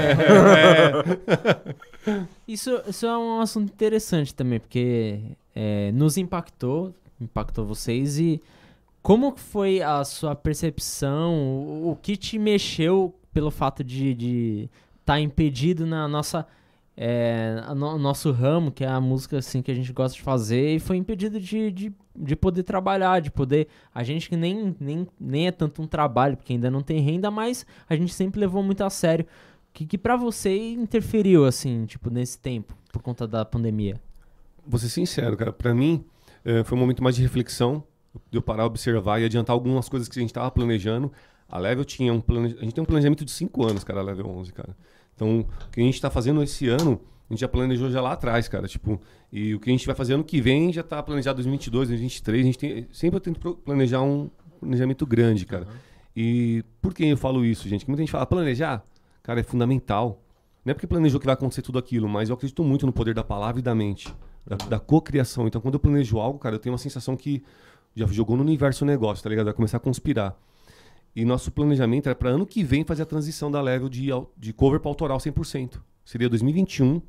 Isso, 2.47 2.83
isso 2.89 3.07
é 3.07 3.17
um 3.17 3.41
assunto 3.41 3.73
interessante 3.73 4.35
também, 4.35 4.59
porque 4.59 5.21
é, 5.55 5.93
nos 5.93 6.17
impactou, 6.17 6.93
impactou 7.21 7.65
vocês 7.65 8.19
e 8.19 8.43
como 9.03 9.37
foi 9.37 9.83
a 9.83 10.05
sua 10.05 10.35
percepção, 10.35 11.35
o, 11.85 11.97
que 12.01 12.17
te 12.17 12.39
mexeu 12.39 13.15
pelo 13.33 13.51
fato 13.51 13.83
de 13.83 14.71
estar 15.01 15.15
tá 15.15 15.21
impedido 15.21 15.85
na 15.87 16.07
nossa 16.07 16.47
é, 16.97 17.63
no, 17.75 17.99
nosso 17.99 18.31
ramo, 18.31 18.71
que 18.71 18.85
é 18.85 18.89
a 18.89 19.01
música 19.01 19.39
assim 19.39 19.63
que 19.63 19.71
a 19.71 19.75
gente 19.75 19.93
gosta 19.93 20.17
de 20.17 20.23
fazer, 20.23 20.77
e 20.77 20.79
foi 20.79 20.97
impedido 20.97 21.41
de, 21.41 21.71
de, 21.71 21.93
de 22.15 22.37
poder 22.37 22.63
trabalhar, 22.63 23.21
de 23.21 23.31
poder. 23.31 23.69
A 23.95 24.03
gente 24.03 24.29
que 24.29 24.37
nem, 24.37 24.77
nem, 24.79 25.07
nem 25.19 25.47
é 25.47 25.51
tanto 25.51 25.83
um 25.83 25.87
trabalho, 25.87 26.37
porque 26.37 26.53
ainda 26.53 26.71
não 26.71 26.83
tem 26.83 27.01
renda, 27.01 27.31
mas 27.31 27.67
a 27.89 27.97
gente 27.97 28.13
sempre 28.13 28.41
levou 28.41 28.63
muito 28.63 28.83
a 28.85 28.91
sério. 28.91 29.27
Que, 29.73 29.87
que 29.87 29.97
para 29.97 30.17
você 30.17 30.75
interferiu, 30.75 31.47
assim, 31.47 31.87
tipo, 31.87 32.11
nesse 32.11 32.39
tempo, 32.39 32.77
por 32.93 33.01
conta 33.01 33.27
da 33.27 33.45
pandemia? 33.45 33.99
Vou 34.67 34.79
ser 34.79 34.91
sincero, 34.91 35.37
cara, 35.37 35.53
pra 35.53 35.75
mim 35.75 36.05
é, 36.45 36.63
foi 36.63 36.77
um 36.77 36.81
momento 36.81 37.03
mais 37.03 37.17
de 37.17 37.23
reflexão, 37.23 37.83
de 38.31 38.39
eu 38.39 38.43
parar, 38.43 38.67
observar 38.67 39.21
e 39.21 39.25
adiantar 39.25 39.55
algumas 39.55 39.89
coisas 39.89 40.09
que 40.09 40.19
a 40.19 40.23
gente 40.23 40.33
tava 40.33 40.51
planejando. 40.51 41.13
A 41.49 41.59
Level 41.59 41.85
tinha 41.85 42.13
um 42.13 42.21
plane... 42.21 42.57
A 42.59 42.65
gente 42.65 42.75
tem 42.75 42.83
um 42.83 42.87
planejamento 42.87 43.25
de 43.25 43.31
5 43.31 43.65
anos, 43.67 43.85
cara, 43.85 44.01
a 44.01 44.03
Level 44.03 44.27
11, 44.27 44.53
cara. 44.53 44.77
Então, 45.15 45.41
o 45.41 45.71
que 45.71 45.81
a 45.81 45.85
gente 45.85 45.95
está 45.95 46.11
fazendo 46.11 46.43
esse 46.43 46.69
ano, 46.69 47.01
a 47.29 47.33
gente 47.33 47.41
já 47.41 47.49
planejou 47.49 47.91
já 47.91 48.01
lá 48.01 48.13
atrás, 48.13 48.49
cara. 48.49 48.67
Tipo, 48.67 49.01
e 49.33 49.55
o 49.55 49.61
que 49.61 49.71
a 49.71 49.73
gente 49.73 49.87
vai 49.87 49.95
fazer 49.95 50.15
ano 50.15 50.25
que 50.25 50.41
vem 50.41 50.73
já 50.73 50.81
está 50.81 51.03
planejado 51.03 51.37
2022, 51.37 51.89
2023. 51.89 52.41
A 52.41 52.45
gente 52.45 52.59
tem, 52.59 52.89
sempre 52.93 53.17
eu 53.17 53.21
tento 53.21 53.55
planejar 53.57 54.03
um 54.03 54.31
planejamento 54.61 55.07
grande, 55.07 55.45
cara. 55.45 55.65
Uhum. 55.65 55.93
E 56.15 56.65
por 56.81 56.93
que 56.95 57.05
eu 57.05 57.17
falo 57.17 57.45
isso, 57.45 57.69
gente? 57.69 57.85
Que 57.85 57.91
muita 57.91 58.03
gente 58.03 58.13
fala, 58.13 58.27
planejar, 58.27 58.85
cara, 59.23 59.41
é 59.41 59.43
fundamental. 59.43 60.23
Não 60.65 60.71
é 60.71 60.75
porque 60.75 60.87
planejou 60.87 61.19
que 61.19 61.27
vai 61.27 61.35
acontecer 61.35 61.63
tudo 61.63 61.79
aquilo, 61.79 62.09
mas 62.09 62.29
eu 62.29 62.35
acredito 62.35 62.63
muito 62.63 62.87
no 62.87 62.93
poder 62.93 63.15
da 63.15 63.25
palavra 63.25 63.59
e 63.59 63.63
da 63.63 63.75
mente, 63.75 64.15
da, 64.47 64.57
da 64.57 64.79
cocriação. 64.79 65.47
Então, 65.47 65.61
quando 65.61 65.75
eu 65.75 65.81
planejo 65.81 66.19
algo, 66.19 66.39
cara, 66.39 66.55
eu 66.55 66.59
tenho 66.59 66.73
uma 66.73 66.79
sensação 66.79 67.17
que 67.17 67.43
já 67.95 68.07
jogou 68.07 68.37
no 68.37 68.43
universo 68.43 68.85
o 68.85 68.87
negócio, 68.87 69.23
tá 69.23 69.31
ligado? 69.31 69.47
Vai 69.47 69.55
começar 69.55 69.77
a 69.77 69.81
conspirar. 69.81 70.37
E 71.15 71.25
nosso 71.25 71.51
planejamento 71.51 72.07
era 72.07 72.15
para 72.15 72.31
ano 72.31 72.47
que 72.47 72.65
vem 72.65 72.85
fazer 72.85 73.03
a 73.03 73.07
transição 73.07 73.51
da 73.51 73.61
Level 73.61 73.89
de, 73.89 74.09
de 74.37 74.53
cover 74.53 74.81
para 74.81 74.91
autoral 74.91 75.19
100%. 75.19 75.79
Seria 76.05 76.29
2021, 76.29 77.03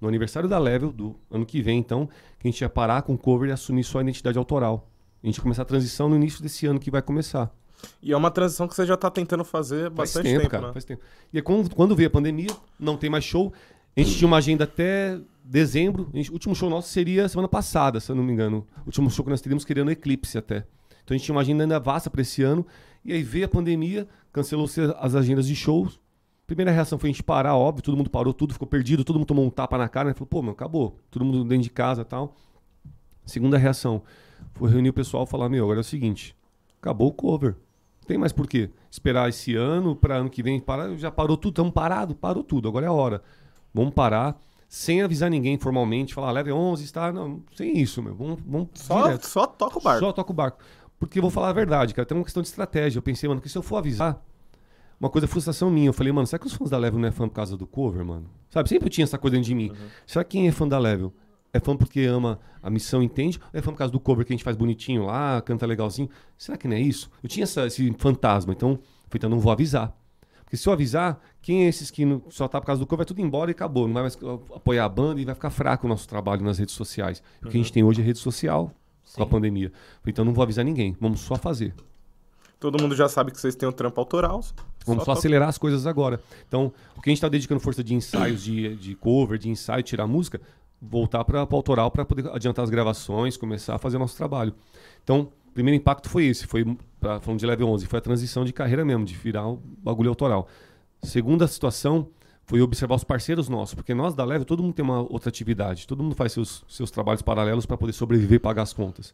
no 0.00 0.08
aniversário 0.08 0.48
da 0.48 0.58
Level, 0.58 0.90
do 0.90 1.14
ano 1.30 1.44
que 1.44 1.60
vem, 1.60 1.78
então, 1.78 2.06
que 2.38 2.48
a 2.48 2.50
gente 2.50 2.60
ia 2.62 2.68
parar 2.70 3.02
com 3.02 3.16
cover 3.18 3.50
e 3.50 3.52
assumir 3.52 3.84
sua 3.84 4.00
identidade 4.00 4.38
autoral. 4.38 4.88
A 5.22 5.26
gente 5.26 5.36
ia 5.36 5.42
começar 5.42 5.62
a 5.62 5.66
transição 5.66 6.08
no 6.08 6.16
início 6.16 6.42
desse 6.42 6.66
ano 6.66 6.80
que 6.80 6.90
vai 6.90 7.02
começar. 7.02 7.54
E 8.02 8.12
é 8.12 8.16
uma 8.16 8.30
transição 8.30 8.66
que 8.66 8.74
você 8.74 8.86
já 8.86 8.94
está 8.94 9.10
tentando 9.10 9.44
fazer 9.44 9.84
faz 9.84 9.94
bastante 9.94 10.24
tempo, 10.24 10.40
tempo 10.40 10.50
cara, 10.50 10.66
né? 10.68 10.72
Faz 10.72 10.84
tempo. 10.84 11.02
E 11.32 11.38
aí, 11.38 11.42
quando, 11.42 11.74
quando 11.74 11.94
veio 11.94 12.08
a 12.08 12.10
pandemia, 12.10 12.50
não 12.78 12.96
tem 12.96 13.10
mais 13.10 13.24
show. 13.24 13.52
A 13.96 14.00
gente 14.00 14.16
tinha 14.16 14.28
uma 14.28 14.38
agenda 14.38 14.64
até 14.64 15.18
dezembro. 15.50 16.08
Gente, 16.14 16.30
o 16.30 16.34
último 16.34 16.54
show 16.54 16.70
nosso 16.70 16.88
seria 16.88 17.28
semana 17.28 17.48
passada, 17.48 17.98
se 17.98 18.10
eu 18.10 18.14
não 18.14 18.22
me 18.22 18.32
engano. 18.32 18.66
O 18.82 18.86
último 18.86 19.10
show 19.10 19.24
que 19.24 19.30
nós 19.30 19.40
teríamos 19.40 19.64
queria 19.64 19.84
no 19.84 19.90
Eclipse 19.90 20.38
até. 20.38 20.58
Então 21.02 21.14
a 21.14 21.18
gente 21.18 21.24
tinha 21.24 21.34
uma 21.34 21.40
agenda 21.40 21.64
ainda 21.64 21.80
vasta 21.80 22.08
para 22.08 22.22
esse 22.22 22.42
ano. 22.42 22.64
E 23.04 23.12
aí 23.12 23.22
veio 23.22 23.46
a 23.46 23.48
pandemia, 23.48 24.06
cancelou-se 24.32 24.80
as 24.98 25.14
agendas 25.14 25.46
de 25.48 25.56
shows. 25.56 25.98
Primeira 26.46 26.70
reação 26.70 26.98
foi 26.98 27.10
a 27.10 27.12
gente 27.12 27.22
parar, 27.22 27.56
óbvio, 27.56 27.82
todo 27.82 27.96
mundo 27.96 28.10
parou, 28.10 28.32
tudo 28.32 28.52
ficou 28.52 28.66
perdido, 28.66 29.04
todo 29.04 29.16
mundo 29.16 29.26
tomou 29.26 29.44
um 29.44 29.50
tapa 29.50 29.76
na 29.76 29.88
cara, 29.88 30.08
né? 30.08 30.14
Falou, 30.14 30.26
pô, 30.26 30.42
meu, 30.42 30.52
acabou. 30.52 30.96
Todo 31.10 31.24
mundo 31.24 31.44
dentro 31.44 31.64
de 31.64 31.70
casa 31.70 32.04
tal. 32.04 32.36
Segunda 33.26 33.58
reação 33.58 34.02
foi 34.54 34.70
reunir 34.70 34.90
o 34.90 34.92
pessoal 34.92 35.24
e 35.24 35.26
falar, 35.26 35.48
meu, 35.48 35.64
agora 35.64 35.80
é 35.80 35.82
o 35.82 35.84
seguinte, 35.84 36.36
acabou 36.80 37.08
o 37.08 37.12
cover. 37.12 37.56
Não 38.00 38.06
tem 38.06 38.18
mais 38.18 38.32
por 38.32 38.46
quê. 38.46 38.70
Esperar 38.90 39.28
esse 39.28 39.54
ano 39.54 39.94
para 39.94 40.16
ano 40.16 40.30
que 40.30 40.42
vem, 40.42 40.60
para, 40.60 40.96
já 40.96 41.10
parou 41.10 41.36
tudo, 41.36 41.52
estamos 41.52 41.72
parado, 41.72 42.14
parou 42.14 42.42
tudo, 42.42 42.68
agora 42.68 42.86
é 42.86 42.88
a 42.88 42.92
hora. 42.92 43.22
Vamos 43.72 43.94
parar, 43.94 44.40
sem 44.70 45.02
avisar 45.02 45.28
ninguém 45.28 45.58
formalmente, 45.58 46.14
falar, 46.14 46.30
leve 46.30 46.52
11, 46.52 46.84
está, 46.84 47.12
não, 47.12 47.42
sem 47.56 47.76
isso, 47.76 48.00
meu. 48.00 48.14
Vamos, 48.14 48.38
vamos 48.46 48.68
só, 48.74 49.18
só 49.18 49.44
toca 49.44 49.80
o 49.80 49.82
barco. 49.82 49.98
Só 49.98 50.12
toca 50.12 50.30
o 50.30 50.34
barco. 50.34 50.58
Porque 50.96 51.18
eu 51.18 51.22
vou 51.22 51.30
falar 51.30 51.48
a 51.48 51.52
verdade, 51.52 51.92
cara, 51.92 52.06
tem 52.06 52.16
uma 52.16 52.22
questão 52.22 52.40
de 52.40 52.48
estratégia. 52.48 52.98
Eu 52.98 53.02
pensei, 53.02 53.28
mano, 53.28 53.40
que 53.40 53.48
se 53.48 53.58
eu 53.58 53.62
for 53.62 53.78
avisar, 53.78 54.24
uma 55.00 55.10
coisa 55.10 55.26
frustração 55.26 55.68
minha. 55.70 55.88
Eu 55.88 55.92
falei, 55.92 56.12
mano, 56.12 56.24
será 56.24 56.38
que 56.38 56.46
os 56.46 56.52
fãs 56.52 56.70
da 56.70 56.78
Level 56.78 57.00
não 57.00 57.08
é 57.08 57.10
fã 57.10 57.26
por 57.26 57.34
causa 57.34 57.56
do 57.56 57.66
cover, 57.66 58.04
mano? 58.04 58.30
Sabe, 58.48 58.68
sempre 58.68 58.88
tinha 58.88 59.02
essa 59.02 59.18
coisa 59.18 59.36
dentro 59.36 59.48
de 59.48 59.56
mim. 59.56 59.70
Uhum. 59.70 59.88
Será 60.06 60.22
que 60.22 60.38
quem 60.38 60.46
é 60.46 60.52
fã 60.52 60.68
da 60.68 60.78
Level 60.78 61.12
é 61.52 61.58
fã 61.58 61.76
porque 61.76 62.02
ama 62.02 62.38
a 62.62 62.70
missão, 62.70 63.02
entende? 63.02 63.40
Ou 63.52 63.58
é 63.58 63.60
fã 63.60 63.72
por 63.72 63.78
causa 63.78 63.92
do 63.92 63.98
cover 63.98 64.24
que 64.24 64.32
a 64.32 64.36
gente 64.36 64.44
faz 64.44 64.56
bonitinho 64.56 65.06
lá, 65.06 65.42
canta 65.42 65.66
legalzinho? 65.66 66.08
Será 66.38 66.56
que 66.56 66.68
não 66.68 66.76
é 66.76 66.80
isso? 66.80 67.10
Eu 67.24 67.28
tinha 67.28 67.42
essa, 67.42 67.66
esse 67.66 67.92
fantasma, 67.98 68.52
então, 68.52 68.78
falei, 69.08 69.16
então 69.16 69.28
não 69.28 69.40
vou 69.40 69.50
avisar. 69.50 69.99
Porque 70.50 70.56
se 70.56 70.68
eu 70.68 70.72
avisar, 70.72 71.20
quem 71.40 71.64
é 71.64 71.68
esses 71.68 71.92
que 71.92 72.02
só 72.28 72.48
tá 72.48 72.60
por 72.60 72.66
causa 72.66 72.80
do 72.80 72.84
cover 72.84 72.98
vai 72.98 73.06
tudo 73.06 73.20
embora 73.20 73.52
e 73.52 73.52
acabou. 73.52 73.86
Não 73.86 73.94
vai 73.94 74.02
mais 74.02 74.18
apoiar 74.52 74.84
a 74.84 74.88
banda 74.88 75.20
e 75.20 75.24
vai 75.24 75.32
ficar 75.32 75.50
fraco 75.50 75.86
o 75.86 75.88
nosso 75.88 76.08
trabalho 76.08 76.42
nas 76.42 76.58
redes 76.58 76.74
sociais. 76.74 77.22
O 77.40 77.48
que 77.48 77.56
a 77.56 77.60
gente 77.60 77.72
tem 77.72 77.84
hoje 77.84 78.00
é 78.00 78.04
rede 78.04 78.18
social, 78.18 78.72
Sim. 79.04 79.18
com 79.18 79.22
a 79.22 79.26
pandemia. 79.26 79.70
Então 80.04 80.24
não 80.24 80.34
vou 80.34 80.42
avisar 80.42 80.64
ninguém, 80.64 80.96
vamos 81.00 81.20
só 81.20 81.36
fazer. 81.36 81.72
Todo 82.58 82.82
mundo 82.82 82.96
já 82.96 83.08
sabe 83.08 83.30
que 83.30 83.40
vocês 83.40 83.54
têm 83.54 83.68
um 83.68 83.72
trampo 83.72 84.00
autoral. 84.00 84.40
Vamos 84.84 85.04
só, 85.04 85.14
só 85.14 85.18
acelerar 85.20 85.48
as 85.48 85.56
coisas 85.56 85.86
agora. 85.86 86.20
Então, 86.48 86.72
o 86.96 87.00
que 87.00 87.08
a 87.08 87.12
gente 87.12 87.18
está 87.18 87.28
dedicando 87.28 87.60
força 87.60 87.84
de 87.84 87.94
ensaios, 87.94 88.42
de, 88.42 88.74
de 88.74 88.96
cover, 88.96 89.38
de 89.38 89.48
ensaio, 89.48 89.84
tirar 89.84 90.08
música, 90.08 90.40
voltar 90.82 91.24
para 91.24 91.44
o 91.44 91.56
autoral 91.56 91.92
para 91.92 92.04
poder 92.04 92.28
adiantar 92.28 92.64
as 92.64 92.70
gravações, 92.70 93.36
começar 93.36 93.76
a 93.76 93.78
fazer 93.78 93.98
o 93.98 94.00
nosso 94.00 94.16
trabalho. 94.16 94.52
Então, 95.04 95.28
o 95.50 95.52
primeiro 95.52 95.76
impacto 95.76 96.08
foi 96.08 96.26
esse, 96.26 96.46
foi, 96.46 96.64
pra, 97.00 97.20
falando 97.20 97.40
de 97.40 97.46
Level 97.46 97.68
11, 97.68 97.86
foi 97.86 97.98
a 97.98 98.02
transição 98.02 98.44
de 98.44 98.52
carreira 98.52 98.84
mesmo, 98.84 99.04
de 99.04 99.14
virar 99.14 99.48
o 99.48 99.56
bagulho 99.56 100.08
autoral. 100.08 100.48
Segunda 101.02 101.46
situação 101.48 102.08
foi 102.44 102.60
observar 102.60 102.94
os 102.94 103.04
parceiros 103.04 103.48
nossos, 103.48 103.74
porque 103.74 103.92
nós 103.92 104.14
da 104.14 104.24
Level, 104.24 104.44
todo 104.44 104.62
mundo 104.62 104.74
tem 104.74 104.84
uma 104.84 105.00
outra 105.00 105.28
atividade, 105.28 105.86
todo 105.86 106.02
mundo 106.02 106.14
faz 106.14 106.32
seus, 106.32 106.64
seus 106.68 106.90
trabalhos 106.90 107.20
paralelos 107.20 107.66
para 107.66 107.76
poder 107.76 107.92
sobreviver 107.92 108.36
e 108.36 108.38
pagar 108.38 108.62
as 108.62 108.72
contas. 108.72 109.12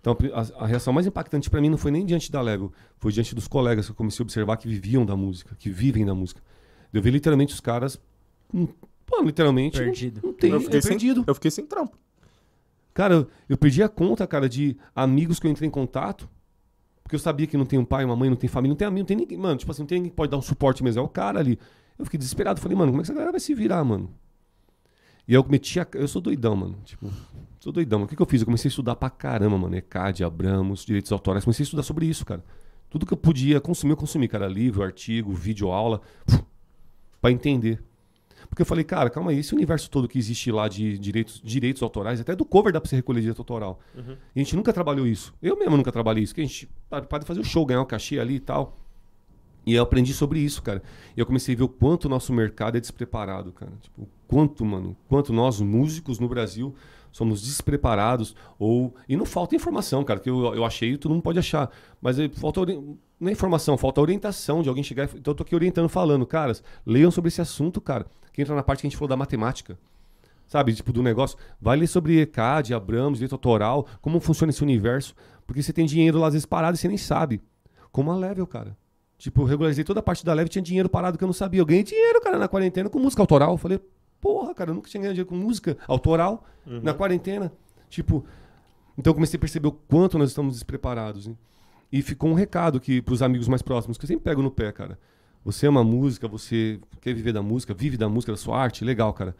Então 0.00 0.16
a, 0.32 0.64
a 0.64 0.66
reação 0.66 0.92
mais 0.92 1.06
impactante 1.06 1.48
para 1.48 1.60
mim 1.60 1.68
não 1.68 1.78
foi 1.78 1.90
nem 1.90 2.04
diante 2.04 2.30
da 2.30 2.40
Level, 2.40 2.72
foi 2.98 3.12
diante 3.12 3.34
dos 3.34 3.46
colegas 3.46 3.86
que 3.86 3.92
eu 3.92 3.96
comecei 3.96 4.22
a 4.22 4.24
observar 4.24 4.56
que 4.56 4.66
viviam 4.66 5.06
da 5.06 5.16
música, 5.16 5.56
que 5.58 5.70
vivem 5.70 6.04
da 6.04 6.14
música. 6.14 6.40
Eu 6.92 7.02
vi 7.02 7.10
literalmente 7.10 7.54
os 7.54 7.60
caras, 7.60 8.00
hum, 8.52 8.66
pô, 9.06 9.22
literalmente, 9.22 9.78
perdido. 9.78 10.20
Não, 10.22 10.30
não 10.30 10.36
tem, 10.36 10.50
eu 10.50 10.60
fiquei 10.60 10.78
é 10.78 10.82
sem, 10.82 10.90
perdido. 10.90 11.24
Eu 11.26 11.34
fiquei 11.34 11.50
sem 11.50 11.66
trampo. 11.66 11.96
Cara, 12.98 13.14
eu, 13.14 13.28
eu 13.48 13.56
perdi 13.56 13.80
a 13.80 13.88
conta, 13.88 14.26
cara, 14.26 14.48
de 14.48 14.76
amigos 14.92 15.38
que 15.38 15.46
eu 15.46 15.50
entrei 15.52 15.68
em 15.68 15.70
contato, 15.70 16.28
porque 17.00 17.14
eu 17.14 17.20
sabia 17.20 17.46
que 17.46 17.56
não 17.56 17.64
tem 17.64 17.78
um 17.78 17.84
pai, 17.84 18.04
uma 18.04 18.16
mãe, 18.16 18.28
não 18.28 18.36
tem 18.36 18.50
família, 18.50 18.72
não 18.72 18.76
tem 18.76 18.88
amigo, 18.88 18.98
não 19.02 19.06
tem 19.06 19.16
ninguém, 19.16 19.38
mano, 19.38 19.56
tipo 19.56 19.70
assim, 19.70 19.82
não 19.82 19.86
tem 19.86 19.98
ninguém 19.98 20.10
que 20.10 20.16
pode 20.16 20.32
dar 20.32 20.36
um 20.36 20.42
suporte 20.42 20.82
mesmo, 20.82 21.00
é 21.00 21.04
o 21.04 21.08
cara 21.08 21.38
ali. 21.38 21.60
Eu 21.96 22.04
fiquei 22.04 22.18
desesperado. 22.18 22.60
Falei, 22.60 22.76
mano, 22.76 22.90
como 22.90 23.00
é 23.00 23.04
que 23.04 23.06
essa 23.06 23.14
galera 23.14 23.30
vai 23.30 23.38
se 23.38 23.54
virar, 23.54 23.84
mano? 23.84 24.10
E 25.28 25.34
eu 25.34 25.46
meti 25.48 25.78
a... 25.78 25.86
Eu 25.94 26.08
sou 26.08 26.20
doidão, 26.20 26.56
mano. 26.56 26.76
Tipo, 26.84 27.08
sou 27.60 27.72
doidão. 27.72 28.02
O 28.02 28.08
que, 28.08 28.16
que 28.16 28.22
eu 28.22 28.26
fiz? 28.26 28.40
Eu 28.40 28.46
comecei 28.46 28.68
a 28.68 28.70
estudar 28.70 28.96
pra 28.96 29.10
caramba, 29.10 29.56
mano. 29.56 29.76
ECAD, 29.76 30.24
Abramos, 30.24 30.84
direitos 30.84 31.12
autorais. 31.12 31.44
Comecei 31.44 31.62
a 31.62 31.66
estudar 31.66 31.84
sobre 31.84 32.04
isso, 32.04 32.26
cara. 32.26 32.44
Tudo 32.90 33.06
que 33.06 33.12
eu 33.12 33.16
podia 33.16 33.60
consumir, 33.60 33.92
eu 33.92 33.96
consumi, 33.96 34.26
cara. 34.26 34.48
Livro, 34.48 34.82
artigo, 34.82 35.32
vídeo, 35.32 35.70
aula. 35.70 36.00
para 37.22 37.30
entender. 37.30 37.80
Porque 38.48 38.62
eu 38.62 38.66
falei, 38.66 38.84
cara, 38.84 39.10
calma 39.10 39.30
aí, 39.30 39.38
esse 39.38 39.54
universo 39.54 39.90
todo 39.90 40.08
que 40.08 40.18
existe 40.18 40.50
lá 40.50 40.68
de 40.68 40.98
direitos, 40.98 41.40
direitos 41.42 41.82
autorais, 41.82 42.20
até 42.20 42.34
do 42.34 42.44
cover 42.44 42.72
dá 42.72 42.80
pra 42.80 42.88
você 42.88 42.96
recolher 42.96 43.20
direito 43.20 43.40
autoral. 43.40 43.80
Uhum. 43.96 44.16
E 44.34 44.40
a 44.40 44.42
gente 44.42 44.56
nunca 44.56 44.72
trabalhou 44.72 45.06
isso. 45.06 45.34
Eu 45.42 45.58
mesmo 45.58 45.76
nunca 45.76 45.92
trabalhei 45.92 46.24
isso. 46.24 46.34
Que 46.34 46.40
a 46.40 46.44
gente 46.44 46.68
pode 47.08 47.26
fazer 47.26 47.40
o 47.40 47.44
show, 47.44 47.64
ganhar 47.66 47.80
o 47.80 47.84
um 47.84 47.86
cachê 47.86 48.18
ali 48.18 48.36
e 48.36 48.40
tal. 48.40 48.78
E 49.68 49.74
eu 49.74 49.82
aprendi 49.82 50.14
sobre 50.14 50.40
isso, 50.40 50.62
cara. 50.62 50.82
E 51.14 51.20
eu 51.20 51.26
comecei 51.26 51.54
a 51.54 51.58
ver 51.58 51.64
o 51.64 51.68
quanto 51.68 52.06
o 52.06 52.08
nosso 52.08 52.32
mercado 52.32 52.78
é 52.78 52.80
despreparado, 52.80 53.52
cara. 53.52 53.72
Tipo, 53.82 54.02
o 54.02 54.08
quanto, 54.26 54.64
mano, 54.64 54.96
quanto 55.08 55.30
nós, 55.30 55.60
músicos 55.60 56.18
no 56.18 56.26
Brasil, 56.26 56.74
somos 57.12 57.42
despreparados 57.42 58.34
ou... 58.58 58.94
E 59.06 59.14
não 59.14 59.26
falta 59.26 59.54
informação, 59.54 60.02
cara, 60.04 60.20
que 60.20 60.30
eu, 60.30 60.54
eu 60.54 60.64
achei 60.64 60.96
todo 60.96 61.12
mundo 61.12 61.22
pode 61.22 61.38
achar. 61.38 61.70
Mas 62.00 62.16
falta... 62.36 62.64
Não 63.20 63.28
é 63.28 63.32
informação, 63.32 63.76
falta 63.76 64.00
orientação 64.00 64.62
de 64.62 64.70
alguém 64.70 64.82
chegar... 64.82 65.04
Então 65.14 65.32
eu 65.32 65.34
tô 65.34 65.42
aqui 65.42 65.54
orientando, 65.54 65.88
falando, 65.88 66.24
caras, 66.24 66.62
leiam 66.86 67.10
sobre 67.10 67.28
esse 67.28 67.42
assunto, 67.42 67.78
cara. 67.78 68.06
Que 68.38 68.42
entra 68.42 68.54
na 68.54 68.62
parte 68.62 68.82
que 68.82 68.86
a 68.86 68.90
gente 68.90 68.96
falou 68.96 69.08
da 69.08 69.16
matemática. 69.16 69.76
Sabe, 70.46 70.72
tipo, 70.72 70.92
do 70.92 71.02
negócio. 71.02 71.36
Vai 71.60 71.76
ler 71.76 71.88
sobre 71.88 72.20
ECAD, 72.20 72.72
Abrams, 72.72 73.14
direito 73.14 73.32
autoral, 73.32 73.84
como 74.00 74.20
funciona 74.20 74.50
esse 74.50 74.62
universo. 74.62 75.12
Porque 75.44 75.60
você 75.60 75.72
tem 75.72 75.84
dinheiro 75.84 76.20
lá, 76.20 76.28
às 76.28 76.34
vezes, 76.34 76.46
parado 76.46 76.76
e 76.76 76.78
você 76.78 76.86
nem 76.86 76.96
sabe. 76.96 77.42
Como 77.90 78.12
a 78.12 78.16
Level, 78.16 78.46
cara. 78.46 78.76
Tipo, 79.18 79.42
eu 79.42 79.44
regularizei 79.44 79.82
toda 79.82 79.98
a 79.98 80.02
parte 80.04 80.24
da 80.24 80.32
leve, 80.34 80.48
tinha 80.48 80.62
dinheiro 80.62 80.88
parado 80.88 81.18
que 81.18 81.24
eu 81.24 81.26
não 81.26 81.32
sabia. 81.32 81.60
Eu 81.60 81.66
ganhei 81.66 81.82
dinheiro, 81.82 82.20
cara, 82.20 82.38
na 82.38 82.46
quarentena 82.46 82.88
com 82.88 83.00
música 83.00 83.20
autoral. 83.20 83.54
Eu 83.54 83.58
falei, 83.58 83.80
porra, 84.20 84.54
cara, 84.54 84.70
eu 84.70 84.74
nunca 84.76 84.88
tinha 84.88 85.00
ganhado 85.00 85.14
dinheiro 85.14 85.28
com 85.28 85.34
música 85.34 85.76
autoral 85.88 86.44
uhum. 86.64 86.80
na 86.80 86.94
quarentena. 86.94 87.52
Tipo, 87.90 88.24
então 88.96 89.10
eu 89.10 89.14
comecei 89.14 89.36
a 89.36 89.40
perceber 89.40 89.66
o 89.66 89.72
quanto 89.72 90.16
nós 90.16 90.28
estamos 90.28 90.54
despreparados. 90.54 91.26
Hein? 91.26 91.36
E 91.90 92.02
ficou 92.02 92.30
um 92.30 92.34
recado 92.34 92.78
que 92.78 93.02
pros 93.02 93.20
amigos 93.20 93.48
mais 93.48 93.62
próximos, 93.62 93.98
que 93.98 94.04
eu 94.04 94.06
sempre 94.06 94.22
pego 94.22 94.40
no 94.42 94.50
pé, 94.52 94.70
cara. 94.70 94.96
Você 95.44 95.66
ama 95.66 95.82
música, 95.82 96.28
você 96.28 96.80
quer 97.00 97.14
viver 97.14 97.32
da 97.32 97.42
música, 97.42 97.72
vive 97.72 97.96
da 97.96 98.08
música, 98.08 98.32
da 98.32 98.38
sua 98.38 98.58
arte, 98.58 98.84
legal, 98.84 99.12
cara. 99.12 99.34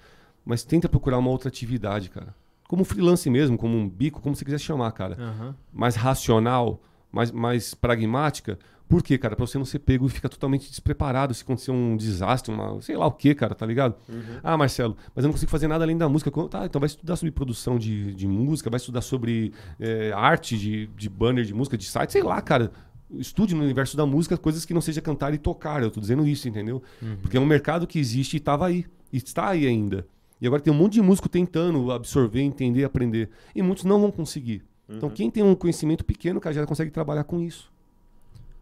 Mas 0.44 0.64
tenta 0.64 0.88
procurar 0.88 1.18
uma 1.18 1.30
outra 1.30 1.48
atividade, 1.48 2.08
cara. 2.08 2.34
Como 2.66 2.84
freelance 2.84 3.28
mesmo, 3.28 3.56
como 3.56 3.76
um 3.76 3.88
bico, 3.88 4.20
como 4.20 4.34
você 4.34 4.44
quiser 4.44 4.58
chamar, 4.58 4.92
cara. 4.92 5.16
Uhum. 5.18 5.54
Mais 5.72 5.96
racional, 5.96 6.80
mais, 7.10 7.30
mais 7.30 7.74
pragmática. 7.74 8.58
Por 8.88 9.02
quê, 9.02 9.18
cara? 9.18 9.36
Pra 9.36 9.46
você 9.46 9.58
não 9.58 9.66
ser 9.66 9.80
pego 9.80 10.06
e 10.06 10.08
ficar 10.08 10.30
totalmente 10.30 10.70
despreparado 10.70 11.34
se 11.34 11.42
acontecer 11.42 11.70
um 11.70 11.94
desastre, 11.94 12.52
uma, 12.52 12.80
sei 12.80 12.96
lá 12.96 13.06
o 13.06 13.12
quê, 13.12 13.34
cara, 13.34 13.54
tá 13.54 13.66
ligado? 13.66 13.94
Ah, 14.42 14.56
Marcelo, 14.56 14.96
mas 15.14 15.22
eu 15.22 15.28
não 15.28 15.32
consigo 15.32 15.50
fazer 15.50 15.68
nada 15.68 15.84
além 15.84 15.96
da 15.96 16.08
música. 16.08 16.30
Tá, 16.48 16.64
então 16.64 16.80
vai 16.80 16.86
estudar 16.86 17.16
sobre 17.16 17.30
produção 17.30 17.78
de, 17.78 18.14
de 18.14 18.26
música, 18.26 18.70
vai 18.70 18.78
estudar 18.78 19.02
sobre 19.02 19.52
é, 19.78 20.10
arte 20.12 20.56
de, 20.56 20.86
de 20.96 21.08
banner 21.10 21.44
de 21.44 21.52
música, 21.52 21.76
de 21.76 21.84
site, 21.84 22.12
sei 22.12 22.22
lá, 22.22 22.40
cara. 22.40 22.72
Estude 23.16 23.54
no 23.54 23.62
universo 23.62 23.96
da 23.96 24.04
música 24.04 24.36
coisas 24.36 24.64
que 24.64 24.74
não 24.74 24.80
seja 24.80 25.00
cantar 25.00 25.32
e 25.32 25.38
tocar. 25.38 25.82
Eu 25.82 25.90
tô 25.90 26.00
dizendo 26.00 26.26
isso, 26.26 26.48
entendeu? 26.48 26.82
Porque 27.22 27.36
é 27.36 27.40
um 27.40 27.46
mercado 27.46 27.86
que 27.86 27.98
existe 27.98 28.36
e 28.36 28.40
tava 28.40 28.66
aí. 28.66 28.84
E 29.12 29.16
está 29.16 29.48
aí 29.48 29.66
ainda. 29.66 30.06
E 30.40 30.46
agora 30.46 30.60
tem 30.62 30.72
um 30.72 30.76
monte 30.76 30.92
de 30.94 31.02
músico 31.02 31.28
tentando 31.28 31.90
absorver, 31.90 32.40
entender, 32.42 32.84
aprender. 32.84 33.30
E 33.54 33.62
muitos 33.62 33.84
não 33.84 34.00
vão 34.00 34.10
conseguir. 34.10 34.62
Então, 34.88 35.08
quem 35.10 35.30
tem 35.30 35.42
um 35.42 35.54
conhecimento 35.54 36.04
pequeno, 36.04 36.40
cara, 36.40 36.54
já 36.54 36.66
consegue 36.66 36.90
trabalhar 36.90 37.24
com 37.24 37.40
isso. 37.40 37.70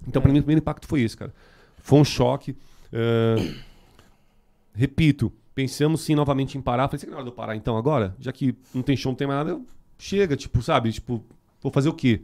Então, 0.08 0.20
pra 0.22 0.32
mim, 0.32 0.38
o 0.38 0.42
primeiro 0.42 0.60
impacto 0.60 0.86
foi 0.86 1.02
esse, 1.02 1.16
cara. 1.16 1.34
Foi 1.78 1.98
um 1.98 2.04
choque. 2.04 2.56
eh, 2.92 3.54
repito, 4.74 5.32
pensamos 5.54 6.00
sim 6.02 6.14
novamente 6.14 6.56
em 6.58 6.60
parar. 6.60 6.88
Falei, 6.88 7.00
será 7.00 7.10
que 7.10 7.14
é 7.14 7.16
hora 7.16 7.24
de 7.24 7.30
eu 7.30 7.34
parar 7.34 7.56
então 7.56 7.76
agora? 7.76 8.14
Já 8.20 8.32
que 8.32 8.54
não 8.74 8.82
tem 8.82 8.96
show, 8.96 9.10
não 9.12 9.16
tem 9.16 9.26
mais 9.26 9.38
nada, 9.38 9.50
eu- 9.50 9.66
chega, 9.98 10.36
tipo, 10.36 10.60
sabe? 10.62 10.92
Tipo, 10.92 11.24
vou 11.62 11.72
fazer 11.72 11.88
o 11.88 11.94
quê? 11.94 12.20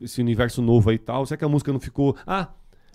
Esse 0.00 0.20
universo 0.20 0.60
novo 0.62 0.90
aí 0.90 0.96
e 0.96 0.98
tal. 0.98 1.24
Será 1.26 1.38
que 1.38 1.44
a 1.44 1.48
música 1.48 1.72
não 1.72 1.80
ficou. 1.80 2.16
Ah, 2.26 2.48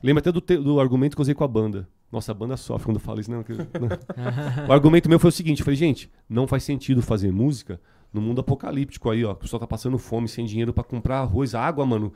lembra 0.04 0.20
até 0.22 0.32
do, 0.32 0.42
te- 0.42 0.58
do 0.58 0.80
argumento 0.80 1.16
que 1.16 1.22
eu 1.22 1.24
usei 1.24 1.36
com 1.36 1.44
a 1.44 1.48
banda. 1.48 1.88
Nossa, 2.12 2.32
a 2.32 2.36
banda 2.36 2.56
sofre 2.56 2.86
quando 2.86 2.98
eu 2.98 3.02
falo 3.02 3.20
isso, 3.20 3.30
não. 3.32 3.44
que- 3.44 3.54
não. 3.54 4.68
o 4.68 4.72
argumento 4.72 5.10
meu 5.10 5.20
foi 5.20 5.30
o 5.30 5.32
seguinte: 5.34 5.60
eu 5.60 5.66
falei, 5.66 5.78
gente, 5.78 6.10
não 6.30 6.48
faz 6.48 6.64
sentido 6.64 7.02
fazer 7.02 7.32
música 7.32 7.80
no 8.14 8.22
mundo 8.22 8.40
apocalíptico 8.42 9.10
aí, 9.10 9.24
ó. 9.26 9.32
O 9.34 9.36
pessoal 9.36 9.60
tá 9.60 9.68
passando 9.68 9.98
fome, 9.98 10.28
sem 10.28 10.46
dinheiro 10.46 10.74
pra 10.74 10.84
comprar 10.84 11.20
arroz, 11.20 11.54
água, 11.54 11.86
mano. 11.86 12.14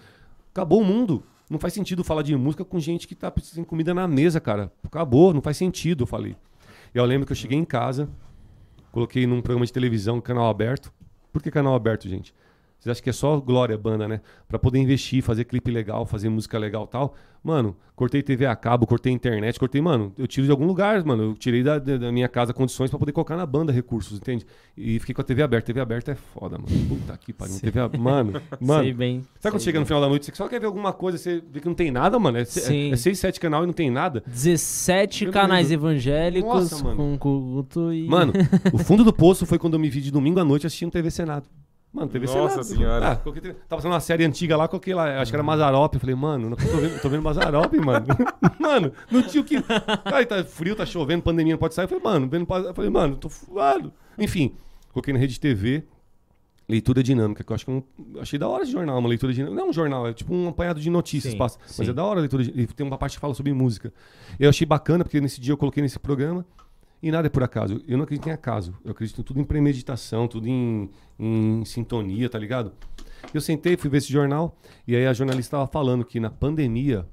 Acabou 0.52 0.82
o 0.82 0.86
mundo. 0.86 1.24
Não 1.50 1.60
faz 1.60 1.74
sentido 1.74 2.02
falar 2.04 2.22
de 2.22 2.34
música 2.38 2.64
com 2.64 2.80
gente 2.80 3.06
que 3.08 3.14
tá 3.14 3.32
sem 3.42 3.64
comida 3.64 3.94
na 3.94 4.08
mesa, 4.08 4.40
cara. 4.40 4.72
Acabou, 4.84 5.34
não 5.34 5.42
faz 5.42 5.58
sentido, 5.58 6.04
eu 6.04 6.08
falei. 6.08 6.36
E 6.96 6.98
eu 6.98 7.04
lembro 7.04 7.26
que 7.26 7.34
eu 7.34 7.36
cheguei 7.36 7.58
em 7.58 7.66
casa, 7.66 8.10
coloquei 8.92 9.28
num 9.28 9.42
programa 9.42 9.66
de 9.66 9.74
televisão, 9.74 10.22
canal 10.22 10.50
aberto. 10.50 10.92
Por 11.32 11.42
que 11.42 11.52
canal 11.52 11.76
aberto, 11.76 12.08
gente? 12.08 12.34
Vocês 12.82 12.92
acham 12.94 13.04
que 13.04 13.10
é 13.12 13.14
só 13.14 13.40
Glória 13.40 13.78
Banda, 13.78 14.08
né? 14.08 14.22
Pra 14.48 14.58
poder 14.58 14.80
investir, 14.80 15.22
fazer 15.22 15.44
clipe 15.46 15.70
legal, 15.70 16.04
fazer 16.04 16.30
música 16.30 16.58
legal 16.58 16.86
e 16.86 16.92
tal. 16.92 17.14
Mano, 17.44 17.76
cortei 17.96 18.22
TV 18.24 18.46
a 18.46 18.56
cabo, 18.56 18.86
cortei 18.88 19.12
internet, 19.12 19.60
cortei, 19.60 19.82
mano, 19.82 20.14
eu 20.18 20.28
tiro 20.28 20.46
de 20.46 20.52
algum 20.52 20.66
lugar, 20.66 21.04
mano. 21.06 21.24
Eu 21.24 21.34
tirei 21.36 21.64
da, 21.64 21.78
da 21.80 22.12
minha 22.12 22.28
casa 22.28 22.54
condições 22.54 22.90
pra 22.90 22.98
poder 23.00 23.12
colocar 23.12 23.36
na 23.38 23.46
banda 23.46 23.72
recursos, 23.72 24.18
entende? 24.18 24.46
E 24.76 25.00
fiquei 25.00 25.14
com 25.14 25.22
a 25.22 25.24
TV 25.24 25.42
aberta. 25.44 25.68
TV 25.68 25.80
aberta 25.80 26.12
é 26.12 26.16
foda, 26.16 26.58
mano. 26.58 26.70
Puta 26.88 27.16
que 27.18 27.32
pariu. 27.32 27.60
TV 27.60 27.80
ab- 27.80 27.98
Mano, 28.00 28.42
mano. 28.60 28.84
Sei 28.84 28.94
bem. 28.94 29.22
Sabe 29.40 29.54
quando 29.56 29.62
chega 29.64 29.80
no 29.80 29.84
bem. 29.84 29.88
final 29.88 30.02
da 30.02 30.10
noite, 30.10 30.26
você 30.26 30.36
só 30.36 30.48
quer 30.48 30.60
ver 30.60 30.66
alguma 30.68 30.92
coisa, 30.94 31.18
você 31.20 31.42
vê 31.52 31.60
que 31.60 31.68
não 31.68 31.76
tem 31.76 31.90
nada, 31.92 32.18
mano? 32.20 32.38
É, 32.40 32.46
se- 32.46 32.62
Sim. 32.62 32.90
é, 32.90 32.94
é 32.94 32.96
seis, 32.96 33.18
sete 33.20 33.40
canal 33.40 33.64
e 33.64 33.68
não 33.68 33.74
tem 33.74 33.90
nada. 33.92 34.24
17 34.28 35.26
Meu 35.26 35.34
canais 35.34 35.72
evangélicos 35.72 36.72
Nossa, 36.72 36.84
mano. 36.84 36.96
com 36.98 37.18
culto 37.18 37.94
e. 37.94 38.08
Mano, 38.08 38.34
o 38.74 38.78
fundo 38.80 39.04
do 39.04 39.14
poço 39.14 39.46
foi 39.46 39.58
quando 39.60 39.74
eu 39.76 39.80
me 39.80 39.90
vi 39.90 40.02
de 40.02 40.12
domingo 40.12 40.40
à 40.40 40.44
noite 40.46 40.66
assistindo 40.68 40.92
TV 40.92 41.10
Senado. 41.12 41.46
Mano, 41.94 42.08
TV 42.10 42.26
Nossa. 42.26 42.64
Senhora. 42.64 43.12
Ah, 43.12 43.16
coloquei 43.18 43.42
Tava 43.52 43.66
passando 43.70 43.92
uma 43.92 44.00
série 44.00 44.24
antiga 44.24 44.56
lá, 44.56 44.66
coloquei 44.68 44.94
lá, 44.94 45.20
acho 45.22 45.30
que 45.32 45.36
era 45.36 45.44
Mazarop. 45.44 45.94
Eu 45.94 46.00
falei, 46.00 46.16
mano, 46.16 46.50
não 46.52 46.56
tô 46.56 46.64
vendo, 46.78 47.02
tô 47.02 47.10
vendo 47.10 47.22
Mazarop, 47.24 47.74
mano. 47.80 48.06
mano, 48.60 48.94
não 49.12 49.22
tinha 49.24 49.42
o 49.42 49.44
que. 49.46 49.58
Ai, 50.06 50.26
tá 50.26 50.42
frio, 50.46 50.74
tá 50.76 50.86
chovendo, 50.86 51.22
pandemia, 51.22 51.54
não 51.54 51.60
pode 51.60 51.74
sair. 51.76 51.86
Eu 51.86 51.90
falei, 51.90 52.04
mano, 52.04 52.30
vendo, 52.30 52.48
eu 52.50 52.74
falei, 52.74 52.90
mano, 52.90 53.18
tô 53.18 53.28
fuado. 53.30 53.92
Enfim, 54.18 54.56
coloquei 54.94 55.14
na 55.14 55.20
rede 55.20 55.38
TV. 55.40 55.84
Leitura 56.70 57.04
dinâmica, 57.04 57.44
que 57.44 57.52
eu 57.52 57.56
acho 57.56 57.66
que 57.66 57.72
eu 57.72 57.84
não- 58.14 58.22
achei 58.22 58.40
da 58.40 58.48
hora 58.48 58.64
esse 58.64 58.72
jornal, 58.72 58.98
uma 58.98 59.10
leitura 59.10 59.34
dinâmica. 59.34 59.60
Não 59.60 59.68
é 59.68 59.70
um 59.70 59.74
jornal, 59.74 60.08
é 60.08 60.14
tipo 60.14 60.34
um 60.34 60.48
apanhado 60.48 60.80
de 60.80 60.90
notícias, 60.90 61.34
Sim, 61.34 61.38
passa. 61.38 61.58
mas 61.62 61.72
sim. 61.76 61.90
é 61.90 61.92
da 61.92 62.02
hora 62.06 62.20
a 62.20 62.22
leitura. 62.22 62.44
de- 62.46 62.52
E 62.62 62.66
tem 62.68 62.88
uma 62.88 62.98
parte 62.98 63.16
que 63.18 63.20
fala 63.20 63.34
sobre 63.34 63.52
música. 63.52 63.92
Eu 64.40 64.48
achei 64.50 64.66
bacana, 64.66 65.04
porque 65.04 65.20
nesse 65.20 65.42
dia 65.42 65.52
eu 65.52 65.58
coloquei 65.58 65.84
nesse 65.84 66.00
programa. 66.00 66.46
E 67.02 67.12
nada 67.12 67.28
é 67.28 67.30
por 67.30 67.44
acaso. 67.44 67.82
Eu 67.88 67.98
não 67.98 68.04
acredito 68.04 68.28
em 68.28 68.32
acaso. 68.32 68.76
Eu 68.86 68.92
acredito 68.92 69.20
em 69.20 69.24
tudo 69.24 69.40
em 69.40 69.44
premeditação, 69.44 70.28
tudo 70.28 70.48
em, 70.48 70.90
em 71.20 71.66
sintonia, 71.66 72.30
tá 72.30 72.38
ligado? 72.38 72.74
Eu 73.34 73.42
sentei, 73.42 73.76
fui 73.78 73.90
ver 73.90 73.98
esse 73.98 74.12
jornal, 74.12 74.58
e 74.88 74.96
aí 74.96 75.06
a 75.06 75.14
jornalista 75.14 75.58
estava 75.58 75.68
falando 75.68 76.04
que 76.04 76.20
na 76.20 76.30
pandemia, 76.30 77.08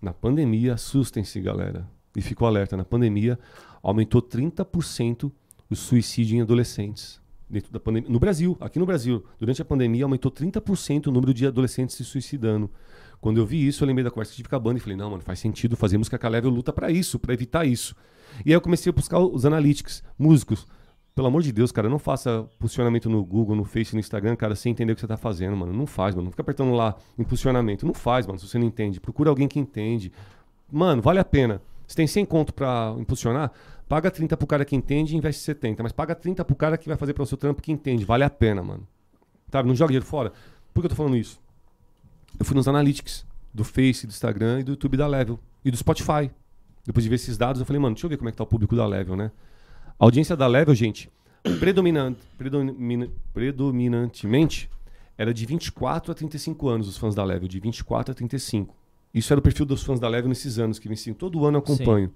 na 0.00 0.12
pandemia, 0.12 0.74
assustem-se, 0.74 1.40
galera. 1.40 1.88
E 2.16 2.22
ficou 2.22 2.46
alerta, 2.46 2.76
na 2.76 2.84
pandemia 2.84 3.38
aumentou 3.82 4.22
30% 4.22 5.30
o 5.68 5.76
suicídio 5.76 6.36
em 6.36 6.40
adolescentes. 6.40 7.20
Dentro 7.48 7.70
da 7.70 7.78
pandemia. 7.78 8.08
No 8.08 8.18
Brasil, 8.18 8.56
aqui 8.58 8.78
no 8.78 8.86
Brasil, 8.86 9.24
durante 9.38 9.60
a 9.60 9.64
pandemia 9.64 10.04
aumentou 10.04 10.30
30% 10.30 11.08
o 11.08 11.12
número 11.12 11.34
de 11.34 11.46
adolescentes 11.46 11.94
se 11.94 12.04
suicidando. 12.04 12.70
Quando 13.20 13.38
eu 13.38 13.46
vi 13.46 13.66
isso, 13.66 13.84
eu 13.84 13.86
lembrei 13.86 14.02
da 14.02 14.10
conversa 14.10 14.32
que 14.32 14.36
tive 14.36 14.48
com 14.48 14.56
a 14.56 14.58
banda 14.58 14.78
e 14.78 14.80
falei, 14.80 14.96
não, 14.96 15.10
mano, 15.10 15.22
faz 15.22 15.38
sentido 15.38 15.76
fazer 15.76 15.98
música 15.98 16.18
que 16.18 16.26
a 16.26 16.28
Level 16.28 16.50
luta 16.50 16.72
pra 16.72 16.90
isso, 16.90 17.18
pra 17.18 17.34
evitar 17.34 17.66
isso. 17.66 17.94
E 18.44 18.50
aí 18.50 18.54
eu 18.54 18.60
comecei 18.60 18.90
a 18.90 18.92
buscar 18.92 19.18
os 19.18 19.44
analytics, 19.44 20.02
músicos. 20.18 20.66
Pelo 21.14 21.28
amor 21.28 21.42
de 21.42 21.52
Deus, 21.52 21.70
cara, 21.70 21.88
não 21.88 21.98
faça 21.98 22.48
posicionamento 22.58 23.08
no 23.08 23.24
Google, 23.24 23.54
no 23.54 23.64
Face, 23.64 23.94
no 23.94 24.00
Instagram, 24.00 24.34
cara, 24.34 24.56
sem 24.56 24.72
entender 24.72 24.92
o 24.92 24.94
que 24.96 25.00
você 25.00 25.06
tá 25.06 25.16
fazendo, 25.16 25.56
mano. 25.56 25.72
Não 25.72 25.86
faz, 25.86 26.14
mano. 26.14 26.24
Não 26.24 26.30
fica 26.32 26.42
apertando 26.42 26.72
lá 26.72 26.96
impulsionamento. 27.16 27.86
Não 27.86 27.94
faz, 27.94 28.26
mano, 28.26 28.38
se 28.38 28.48
você 28.48 28.58
não 28.58 28.66
entende. 28.66 29.00
Procura 29.00 29.30
alguém 29.30 29.46
que 29.46 29.58
entende. 29.58 30.10
Mano, 30.72 31.00
vale 31.00 31.20
a 31.20 31.24
pena. 31.24 31.62
Você 31.86 31.96
tem 31.96 32.06
100 32.06 32.24
conto 32.24 32.54
pra 32.54 32.94
impulsionar, 32.98 33.52
paga 33.88 34.10
30 34.10 34.36
pro 34.36 34.46
cara 34.46 34.64
que 34.64 34.74
entende 34.74 35.14
e 35.14 35.18
investe 35.18 35.42
70. 35.42 35.82
Mas 35.82 35.92
paga 35.92 36.14
30 36.14 36.44
pro 36.44 36.56
cara 36.56 36.76
que 36.76 36.88
vai 36.88 36.96
fazer 36.96 37.12
para 37.12 37.22
o 37.22 37.26
seu 37.26 37.38
trampo 37.38 37.62
que 37.62 37.70
entende. 37.70 38.04
Vale 38.04 38.24
a 38.24 38.30
pena, 38.30 38.62
mano. 38.62 38.86
Sabe? 39.52 39.68
Não 39.68 39.74
joga 39.74 39.88
dinheiro 39.88 40.06
fora. 40.06 40.32
Por 40.72 40.80
que 40.80 40.86
eu 40.86 40.90
tô 40.90 40.96
falando 40.96 41.16
isso? 41.16 41.38
Eu 42.38 42.44
fui 42.44 42.56
nos 42.56 42.66
analytics 42.66 43.24
do 43.52 43.62
Face, 43.62 44.06
do 44.06 44.10
Instagram 44.10 44.60
e 44.60 44.64
do 44.64 44.72
YouTube 44.72 44.96
da 44.96 45.06
Level. 45.06 45.38
E 45.64 45.70
do 45.70 45.76
Spotify. 45.76 46.30
Depois 46.84 47.02
de 47.02 47.08
ver 47.08 47.16
esses 47.16 47.36
dados, 47.38 47.60
eu 47.60 47.66
falei, 47.66 47.80
mano, 47.80 47.94
deixa 47.94 48.06
eu 48.06 48.10
ver 48.10 48.16
como 48.16 48.28
é 48.28 48.32
que 48.32 48.38
tá 48.38 48.44
o 48.44 48.46
público 48.46 48.76
da 48.76 48.86
Level, 48.86 49.16
né? 49.16 49.30
A 49.98 50.04
audiência 50.04 50.36
da 50.36 50.46
Level, 50.46 50.74
gente, 50.74 51.10
predominante, 51.58 52.20
predomina- 52.36 53.08
predominantemente 53.32 54.68
era 55.16 55.32
de 55.32 55.46
24 55.46 56.12
a 56.12 56.14
35 56.14 56.68
anos 56.68 56.88
os 56.88 56.96
fãs 56.96 57.14
da 57.14 57.24
Level, 57.24 57.48
de 57.48 57.60
24 57.60 58.12
a 58.12 58.14
35. 58.14 58.74
Isso 59.12 59.32
era 59.32 59.38
o 59.38 59.42
perfil 59.42 59.64
dos 59.64 59.82
fãs 59.82 60.00
da 60.00 60.08
Level 60.08 60.28
nesses 60.28 60.58
anos 60.58 60.78
que 60.78 60.88
vem 60.88 60.94
assim, 60.94 61.14
todo 61.14 61.44
ano 61.46 61.58
eu 61.58 61.60
acompanho. 61.60 62.10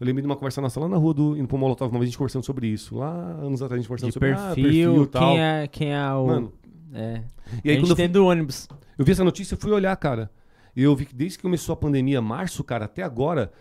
Eu 0.00 0.06
lembrei 0.06 0.22
de 0.22 0.26
uma 0.26 0.34
conversa 0.34 0.60
nossa 0.60 0.80
lá 0.80 0.88
na 0.88 0.96
rua 0.96 1.14
do 1.14 1.36
indo 1.36 1.46
pro 1.46 1.56
Molotov, 1.58 1.90
uma 1.92 1.98
vez 2.00 2.08
a 2.08 2.10
gente 2.10 2.18
conversando 2.18 2.44
sobre 2.44 2.66
isso. 2.66 2.96
Lá 2.96 3.12
anos 3.12 3.62
atrás 3.62 3.78
a 3.78 3.82
gente 3.82 3.86
conversando 3.86 4.08
De 4.08 4.14
sobre 4.14 4.34
perfil, 4.34 5.00
ah, 5.00 5.04
e 5.04 5.06
tal. 5.06 5.30
quem, 5.30 5.40
é, 5.40 5.66
quem 5.68 5.94
é 5.94 6.12
o. 6.12 6.26
Mano, 6.26 6.52
é. 6.94 7.22
e 7.62 7.70
aí 7.70 7.76
a 7.76 7.78
quando 7.78 7.86
gente 7.86 7.90
eu 7.90 7.96
tem 7.96 8.06
fui, 8.06 8.12
do 8.14 8.26
ônibus. 8.26 8.68
eu 8.98 9.04
vi 9.04 9.12
essa 9.12 9.22
notícia, 9.22 9.54
eu 9.54 9.58
fui 9.58 9.70
olhar, 9.70 9.94
cara. 9.96 10.30
E 10.74 10.82
eu 10.82 10.96
vi 10.96 11.04
que 11.04 11.14
desde 11.14 11.36
que 11.36 11.42
começou 11.42 11.74
a 11.74 11.76
pandemia, 11.76 12.20
março, 12.22 12.64
cara, 12.64 12.86
até 12.86 13.02
agora, 13.02 13.52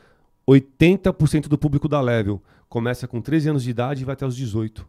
80% 0.52 1.48
do 1.48 1.58
público 1.58 1.88
da 1.88 2.02
Level 2.02 2.42
começa 2.70 3.08
com 3.08 3.22
13 3.22 3.50
anos 3.50 3.64
de 3.64 3.70
idade 3.70 4.02
e 4.02 4.06
vai 4.06 4.14
até 4.14 4.26
os 4.26 4.36
18. 4.36 4.88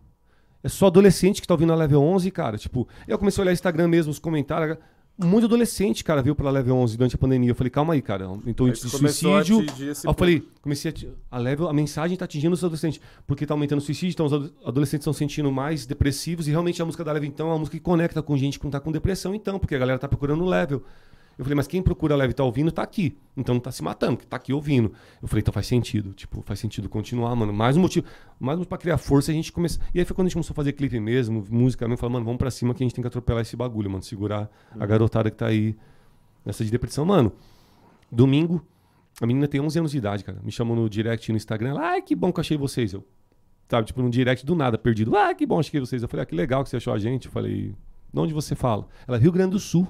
É 0.63 0.69
só 0.69 0.87
adolescente 0.87 1.41
que 1.41 1.47
tá 1.49 1.55
ouvindo 1.55 1.73
a 1.73 1.77
Level 1.77 2.01
11, 2.01 2.31
cara. 2.31 2.57
Tipo, 2.57 2.87
eu 3.09 3.19
comecei 3.19 3.41
a 3.41 3.43
olhar 3.43 3.53
Instagram 3.53 3.89
mesmo, 3.89 4.11
os 4.13 4.19
comentários. 4.19 4.79
Um 5.19 5.27
monte 5.27 5.41
de 5.41 5.47
adolescente, 5.47 6.03
cara, 6.03 6.23
veio 6.23 6.35
pela 6.35 6.51
Level 6.51 6.75
11 6.77 6.97
durante 6.97 7.17
a 7.17 7.19
pandemia. 7.19 7.51
Eu 7.51 7.55
falei, 7.55 7.69
calma 7.71 7.93
aí, 7.95 8.01
cara. 8.01 8.25
Então, 8.47 8.65
Aí 8.67 8.71
índice 8.71 8.89
de 8.89 8.95
a 8.95 8.99
suicídio. 8.99 9.59
Aí 9.59 10.11
eu 10.11 10.15
falei, 10.15 10.49
comecei 10.63 10.91
a, 11.31 11.37
a 11.37 11.39
level, 11.39 11.69
a 11.69 11.73
mensagem 11.73 12.17
tá 12.17 12.25
atingindo 12.25 12.55
os 12.55 12.65
adolescentes, 12.65 13.01
porque 13.27 13.45
tá 13.45 13.53
aumentando 13.53 13.79
o 13.79 13.83
suicídio, 13.83 14.15
então 14.15 14.27
os 14.27 14.33
ado- 14.33 14.55
adolescentes 14.65 15.03
estão 15.03 15.13
se 15.13 15.19
sentindo 15.19 15.53
mais 15.53 15.85
depressivos, 15.85 16.49
e 16.49 16.51
realmente 16.51 16.81
a 16.81 16.85
música 16.85 17.05
da 17.05 17.13
level 17.13 17.29
então 17.29 17.49
é 17.49 17.51
uma 17.51 17.59
música 17.59 17.77
que 17.77 17.83
conecta 17.83 18.23
com 18.23 18.37
gente 18.39 18.59
que 18.59 18.65
não 18.65 18.71
tá 18.71 18.81
com 18.81 18.91
depressão, 18.91 19.35
então, 19.35 19.59
porque 19.59 19.75
a 19.75 19.79
galera 19.79 19.99
tá 19.99 20.09
procurando 20.09 20.45
o 20.45 20.49
level. 20.49 20.83
Eu 21.39 21.45
falei, 21.45 21.57
mas 21.57 21.67
quem 21.67 21.83
procura 21.83 22.15
a 22.15 22.17
level 22.17 22.31
e 22.31 22.35
tá 22.35 22.45
ouvindo, 22.45 22.71
tá 22.71 22.83
aqui. 22.83 23.17
Então 23.37 23.55
não 23.55 23.61
tá 23.61 23.73
se 23.73 23.83
matando, 23.83 24.19
que 24.19 24.27
tá 24.27 24.37
aqui 24.37 24.53
ouvindo. 24.53 24.93
Eu 25.21 25.29
falei, 25.29 25.41
então 25.41 25.53
faz 25.53 25.67
sentido. 25.67 26.13
Tipo, 26.13 26.43
faz 26.43 26.61
sentido 26.61 26.89
continuar, 26.89 27.35
mano. 27.35 27.53
Mais 27.53 27.77
um 27.77 27.81
motivo. 27.81 28.07
Mais 28.39 28.57
um 28.57 28.61
motivo 28.61 28.69
pra 28.69 28.79
criar 28.79 28.99
força 28.99 29.31
a 29.31 29.35
gente 29.35 29.51
começa. 29.51 29.81
E 29.95 29.99
aí 29.99 30.05
foi 30.05 30.15
quando 30.15 30.27
a 30.27 30.29
gente 30.29 30.35
começou 30.35 30.53
a 30.53 30.57
fazer 30.57 30.73
clipe 30.73 31.01
mesmo, 31.01 31.45
música 31.51 31.87
mesmo. 31.87 31.99
Falei, 31.99 32.13
mano, 32.13 32.25
vamos 32.25 32.39
pra 32.39 32.51
cima 32.51 32.75
que 32.75 32.83
a 32.83 32.85
gente 32.85 32.95
tem 32.95 33.03
que 33.03 33.09
atropelar 33.09 33.43
esse 33.43 33.57
bagulho, 33.57 33.91
mano. 33.91 34.03
Segurar 34.03 34.51
a 34.79 34.87
garotada 34.87 35.31
que 35.31 35.37
tá 35.37 35.47
aí 35.47 35.77
nessa 36.45 36.65
de 36.65 36.71
depressão. 36.71 37.05
Mano, 37.05 37.33
domingo, 38.11 38.65
a 39.21 39.27
menina 39.27 39.49
tem 39.49 39.61
11 39.61 39.79
anos 39.79 39.91
de 39.93 39.99
idade, 39.99 40.25
cara. 40.25 40.39
Me 40.43 40.53
chamou 40.53 40.77
no 40.77 40.89
direct 40.89 41.31
no 41.31 41.37
Instagram. 41.37 41.71
Ela, 41.71 41.91
ai, 41.93 42.03
que 42.03 42.15
bom 42.15 42.33
que 42.33 42.41
achei 42.41 42.57
vocês. 42.57 42.93
Eu, 42.93 43.05
sabe, 43.69 43.87
tipo, 43.87 44.03
no 44.03 44.11
direct 44.11 44.45
do 44.45 44.55
nada, 44.55 44.77
perdido. 44.77 45.17
Ah, 45.17 45.35
que 45.35 45.47
bom, 45.47 45.59
achei 45.59 45.81
vocês. 45.81 46.03
Eu 46.03 46.09
falei, 46.09 46.25
ah, 46.25 46.27
que 46.27 46.35
legal 46.35 46.63
que 46.63 46.71
você 46.71 46.77
achou 46.77 46.93
a 46.93 46.99
gente. 46.99 47.27
Eu 47.27 47.33
falei, 47.33 47.75
de 48.13 48.21
onde 48.21 48.35
você 48.35 48.55
fala? 48.55 48.87
Ela, 49.09 49.17
Rio 49.17 49.33
Grande 49.33 49.53
do 49.53 49.59
Sul. 49.59 49.89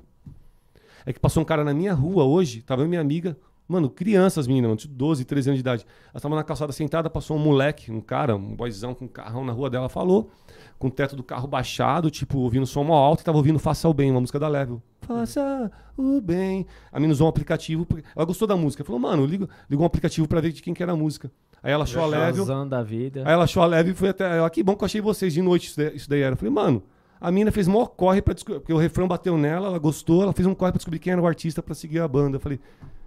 É 1.04 1.12
que 1.12 1.20
passou 1.20 1.42
um 1.42 1.46
cara 1.46 1.64
na 1.64 1.74
minha 1.74 1.94
rua 1.94 2.24
hoje, 2.24 2.62
tava 2.62 2.82
eu 2.82 2.86
e 2.86 2.88
minha 2.88 3.00
amiga. 3.00 3.36
Mano, 3.68 3.88
crianças, 3.88 4.46
meninas, 4.46 4.68
mano, 4.68 4.78
de 4.78 4.88
12, 4.88 5.24
13 5.24 5.50
anos 5.50 5.56
de 5.58 5.60
idade. 5.60 5.86
Ela 6.12 6.20
tava 6.20 6.34
na 6.34 6.44
calçada 6.44 6.72
sentada, 6.72 7.08
passou 7.08 7.36
um 7.36 7.40
moleque, 7.40 7.90
um 7.90 8.00
cara, 8.00 8.36
um 8.36 8.54
boyzão 8.54 8.92
com 8.92 9.06
um 9.06 9.08
carrão 9.08 9.44
na 9.44 9.52
rua 9.52 9.70
dela, 9.70 9.88
falou, 9.88 10.30
com 10.78 10.88
o 10.88 10.90
teto 10.90 11.16
do 11.16 11.22
carro 11.22 11.46
baixado, 11.46 12.10
tipo, 12.10 12.38
ouvindo 12.38 12.66
som 12.66 12.84
mó 12.84 12.94
alto 12.94 13.20
e 13.20 13.24
tava 13.24 13.38
ouvindo 13.38 13.58
Faça 13.58 13.88
o 13.88 13.94
Bem, 13.94 14.10
uma 14.10 14.20
música 14.20 14.38
da 14.38 14.48
Level. 14.48 14.82
Faça 15.02 15.70
o 15.96 16.20
bem. 16.20 16.66
A 16.90 16.96
menina 16.98 17.12
usou 17.12 17.26
um 17.26 17.30
aplicativo, 17.30 17.84
porque 17.84 18.04
ela 18.14 18.24
gostou 18.24 18.46
da 18.46 18.56
música. 18.56 18.84
Falou, 18.84 19.00
mano, 19.00 19.26
liga, 19.26 19.48
ligou 19.68 19.84
um 19.84 19.86
aplicativo 19.86 20.28
pra 20.28 20.40
ver 20.40 20.52
de 20.52 20.62
quem 20.62 20.72
que 20.72 20.82
era 20.82 20.92
a 20.92 20.96
música. 20.96 21.30
Aí 21.62 21.72
ela 21.72 21.84
achou 21.84 22.02
a 22.02 22.06
Level. 22.06 22.66
Da 22.66 22.82
vida. 22.82 23.22
Aí 23.24 23.32
ela 23.32 23.44
achou 23.44 23.62
a 23.62 23.66
leve 23.66 23.92
e 23.92 23.94
foi 23.94 24.08
até 24.08 24.36
ela. 24.36 24.50
Que 24.50 24.62
bom 24.62 24.74
que 24.74 24.82
eu 24.82 24.86
achei 24.86 25.00
vocês 25.00 25.32
de 25.32 25.42
noite. 25.42 25.68
Isso 25.68 25.76
daí, 25.76 25.96
isso 25.96 26.10
daí 26.10 26.20
era. 26.20 26.34
Eu 26.34 26.36
falei, 26.36 26.52
mano, 26.52 26.82
A 27.22 27.30
mina 27.30 27.52
fez 27.52 27.68
mó 27.68 27.86
corre 27.86 28.20
pra 28.20 28.34
descobrir, 28.34 28.58
porque 28.60 28.72
o 28.72 28.76
refrão 28.76 29.06
bateu 29.06 29.38
nela, 29.38 29.68
ela 29.68 29.78
gostou, 29.78 30.22
ela 30.24 30.32
fez 30.32 30.44
um 30.46 30.54
corre 30.54 30.72
pra 30.72 30.78
descobrir 30.78 30.98
quem 30.98 31.12
era 31.12 31.22
o 31.22 31.26
artista 31.26 31.62
pra 31.62 31.72
seguir 31.74 32.00
a 32.00 32.08
banda. 32.08 32.36
Eu 32.36 32.40
falei, 32.40 32.58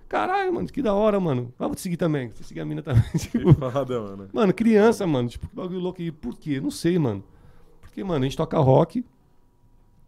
caralho, 0.07 0.53
mano, 0.53 0.67
que 0.69 0.81
da 0.81 0.93
hora, 0.93 1.19
mano. 1.19 1.53
Ah, 1.59 1.67
vou 1.67 1.75
te 1.75 1.81
seguir 1.81 1.97
também. 1.97 2.29
Vou 2.29 2.43
seguir 2.43 2.61
a 2.61 2.65
mina 2.65 2.81
também. 2.81 3.03
Tipo, 3.17 3.53
Foda, 3.53 3.99
mano. 4.01 4.29
mano, 4.31 4.53
criança, 4.53 5.05
mano, 5.05 5.27
tipo, 5.27 5.47
que 5.49 5.55
bagulho 5.55 5.79
louco. 5.79 6.01
E 6.01 6.11
por 6.11 6.37
quê? 6.37 6.61
Não 6.61 6.71
sei, 6.71 6.97
mano. 6.97 7.21
Porque, 7.81 8.03
mano, 8.05 8.21
a 8.23 8.27
gente 8.27 8.37
toca 8.37 8.57
rock. 8.57 9.03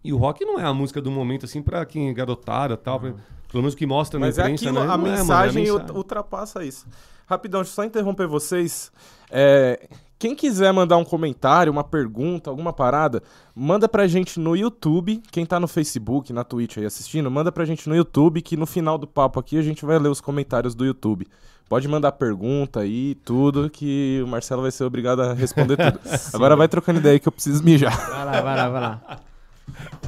E 0.04 0.14
o 0.14 0.18
rock 0.18 0.46
não 0.46 0.58
é 0.58 0.64
a 0.64 0.74
música 0.74 1.02
do 1.02 1.12
momento, 1.12 1.44
assim, 1.46 1.62
pra 1.62 1.86
quem 1.86 2.08
é 2.10 2.14
garotada 2.14 2.76
e 2.76 2.78
tal. 2.78 3.00
pra- 3.02 3.14
Pelo 3.52 3.64
menos 3.64 3.74
o 3.74 3.78
que 3.78 3.86
mostra 3.86 4.20
Mas 4.20 4.38
na 4.38 4.44
é 4.44 4.46
imprensa, 4.48 4.66
aquilo, 4.70 4.80
né? 4.86 4.86
a 4.86 4.88
Não 4.88 4.94
é, 4.94 4.98
mano, 4.98 5.16
é 5.16 5.20
mensagem 5.20 5.64
mensagem. 5.64 5.96
ultrapassa 5.98 6.64
isso. 6.64 6.86
Rapidão, 7.28 7.62
deixa 7.62 7.72
eu 7.72 7.76
só 7.76 7.84
interromper 7.84 8.26
vocês. 8.26 8.92
É, 9.30 9.88
quem 10.18 10.34
quiser 10.34 10.72
mandar 10.72 10.98
um 10.98 11.04
comentário, 11.04 11.72
uma 11.72 11.84
pergunta, 11.84 12.50
alguma 12.50 12.74
parada, 12.74 13.22
manda 13.54 13.88
pra 13.88 14.08
gente 14.08 14.40
no 14.40 14.56
YouTube. 14.56 15.22
Quem 15.30 15.46
tá 15.46 15.60
no 15.60 15.68
Facebook, 15.68 16.34
na 16.34 16.44
Twitch 16.44 16.78
aí 16.78 16.86
assistindo, 16.86 17.30
manda 17.30 17.52
pra 17.52 17.66
gente 17.66 17.88
no 17.88 17.96
YouTube, 17.96 18.42
que 18.42 18.58
no 18.58 18.66
final 18.66 18.98
do 18.98 19.06
papo 19.06 19.40
aqui 19.40 19.58
a 19.58 19.62
gente 19.62 19.86
vai 19.86 20.00
ler 20.00 20.10
os 20.10 20.22
comentários 20.22 20.74
do 20.74 20.86
YouTube. 20.86 21.28
Pode 21.70 21.86
mandar 21.88 22.14
pergunta 22.14 22.80
aí, 22.80 23.16
tudo, 23.26 23.70
que 23.70 24.22
o 24.24 24.28
Marcelo 24.28 24.62
vai 24.62 24.72
ser 24.72 24.86
obrigado 24.86 25.22
a 25.22 25.34
responder 25.34 25.76
tudo. 25.76 26.00
Agora 26.34 26.56
vai 26.56 26.70
trocando 26.70 27.00
ideia 27.00 27.14
aí 27.14 27.20
que 27.20 27.28
eu 27.28 27.32
preciso 27.32 27.62
mijar. 27.62 27.96
Vai 28.10 28.26
lá, 28.26 28.42
vai 28.42 28.56
lá, 28.56 28.70
vai 28.70 28.82
lá. 28.82 29.20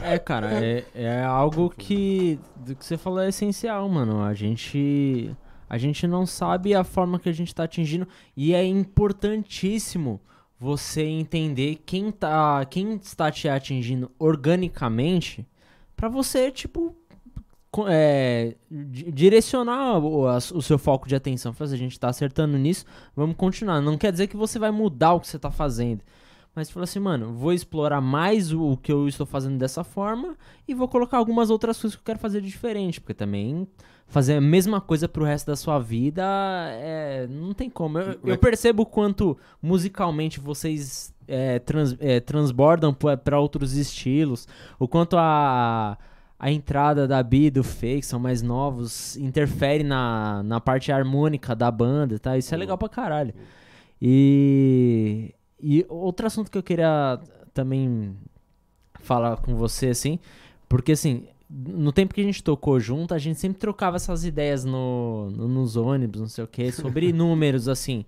É, 0.02 0.18
cara, 0.18 0.54
é, 0.54 0.86
é 0.96 1.24
algo 1.24 1.70
que. 1.70 2.40
Do 2.56 2.76
que 2.76 2.86
você 2.86 2.98
falou 2.98 3.20
é 3.20 3.28
essencial, 3.28 3.88
mano. 3.90 4.24
A 4.24 4.34
gente. 4.34 5.36
A 5.70 5.78
gente 5.78 6.08
não 6.08 6.26
sabe 6.26 6.74
a 6.74 6.84
forma 6.84 7.20
que 7.20 7.30
a 7.30 7.34
gente 7.34 7.54
tá 7.54 7.64
atingindo. 7.64 8.08
E 8.36 8.54
é 8.54 8.64
importantíssimo 8.66 10.20
você 10.60 11.04
entender 11.04 11.82
quem, 11.86 12.12
tá, 12.12 12.66
quem 12.66 12.96
está 12.96 13.32
te 13.32 13.48
atingindo 13.48 14.12
organicamente 14.20 15.48
pra 15.96 16.10
você, 16.10 16.52
tipo. 16.52 16.96
é, 17.88 18.56
di- 18.70 19.12
direcionar 19.12 20.00
o, 20.00 20.28
as- 20.28 20.50
o 20.52 20.62
seu 20.62 20.80
foco 20.80 21.08
de 21.08 21.16
atenção. 21.16 21.54
Fazer, 21.54 21.76
a 21.76 21.78
gente 21.78 22.00
tá 22.00 22.10
acertando 22.10 22.58
nisso, 22.58 22.84
vamos 23.16 23.36
continuar. 23.36 23.80
Não 23.80 23.96
quer 23.98 24.12
dizer 24.12 24.26
que 24.28 24.36
você 24.36 24.58
vai 24.58 24.72
mudar 24.72 25.14
o 25.14 25.20
que 25.20 25.28
você 25.28 25.38
tá 25.38 25.52
fazendo. 25.52 26.02
Mas 26.55 26.69
falou 26.69 26.84
assim, 26.84 26.99
mano, 26.99 27.31
vou 27.34 27.53
explorar 27.53 28.01
mais 28.01 28.51
o, 28.51 28.76
que 28.76 28.91
eu 28.91 29.07
estou 29.07 29.26
fazendo 29.26 29.57
dessa 29.57 29.84
forma 29.84 30.35
e 30.67 30.73
vou 30.73 30.88
colocar 30.88 31.17
algumas 31.17 31.49
outras 31.49 31.80
coisas 31.80 31.95
que 31.95 32.01
eu 32.01 32.05
quero 32.05 32.19
fazer 32.19 32.41
de 32.41 32.47
diferente. 32.47 32.99
Porque 32.99 33.13
também 33.13 33.67
fazer 34.07 34.34
a 34.34 34.41
mesma 34.41 34.81
coisa 34.81 35.07
pro 35.07 35.23
resto 35.23 35.45
da 35.47 35.55
sua 35.55 35.80
vida 35.80 36.23
é, 36.71 37.27
não 37.30 37.53
tem 37.53 37.69
como. 37.69 37.99
Eu, 37.99 38.19
eu 38.31 38.38
percebo 38.38 38.84
o 38.84 38.85
quanto 38.85 39.38
musicalmente 39.61 40.39
vocês 40.39 41.13
é, 41.27 41.59
trans- 41.59 41.95
é, 41.99 42.19
transbordam 42.19 42.93
para 42.93 43.39
outros 43.39 43.76
estilos, 43.77 44.47
o 44.80 44.88
quanto 44.88 45.15
a, 45.17 45.97
a 46.39 46.51
entrada 46.51 47.07
da 47.07 47.21
Bi 47.21 47.45
e 47.45 47.51
do 47.51 47.63
Fake 47.63 48.03
são 48.05 48.19
mais 48.19 48.41
novos, 48.41 49.15
interfere 49.17 49.84
na, 49.84 50.41
na 50.43 50.59
parte 50.59 50.91
harmônica 50.91 51.55
da 51.55 51.69
banda, 51.69 52.17
tá? 52.17 52.35
Isso 52.38 52.53
é 52.53 52.57
legal 52.57 52.77
pra 52.77 52.89
caralho. 52.89 53.34
E, 54.01 55.34
e 55.61 55.86
outro 55.90 56.26
assunto 56.27 56.49
que 56.52 56.57
eu 56.57 56.64
queria 56.64 57.19
também 57.53 58.15
falar 59.02 59.38
com 59.38 59.56
você, 59.56 59.88
assim, 59.88 60.19
porque 60.68 60.91
assim, 60.94 61.26
no 61.49 61.91
tempo 61.91 62.14
que 62.14 62.22
a 62.22 62.23
gente 62.23 62.44
tocou 62.44 62.80
junto, 62.80 63.14
a 63.14 63.18
gente 63.18 63.40
sempre 63.40 63.57
trocava 63.60 63.95
essas 63.95 64.23
ideias 64.23 64.64
no, 64.65 65.31
no- 65.31 65.48
nos 65.48 65.76
ônibus, 65.76 66.22
não 66.22 66.27
sei 66.27 66.44
o 66.44 66.48
que, 66.48 66.72
sobre 66.72 67.11
números, 67.14 67.68
assim. 67.68 68.06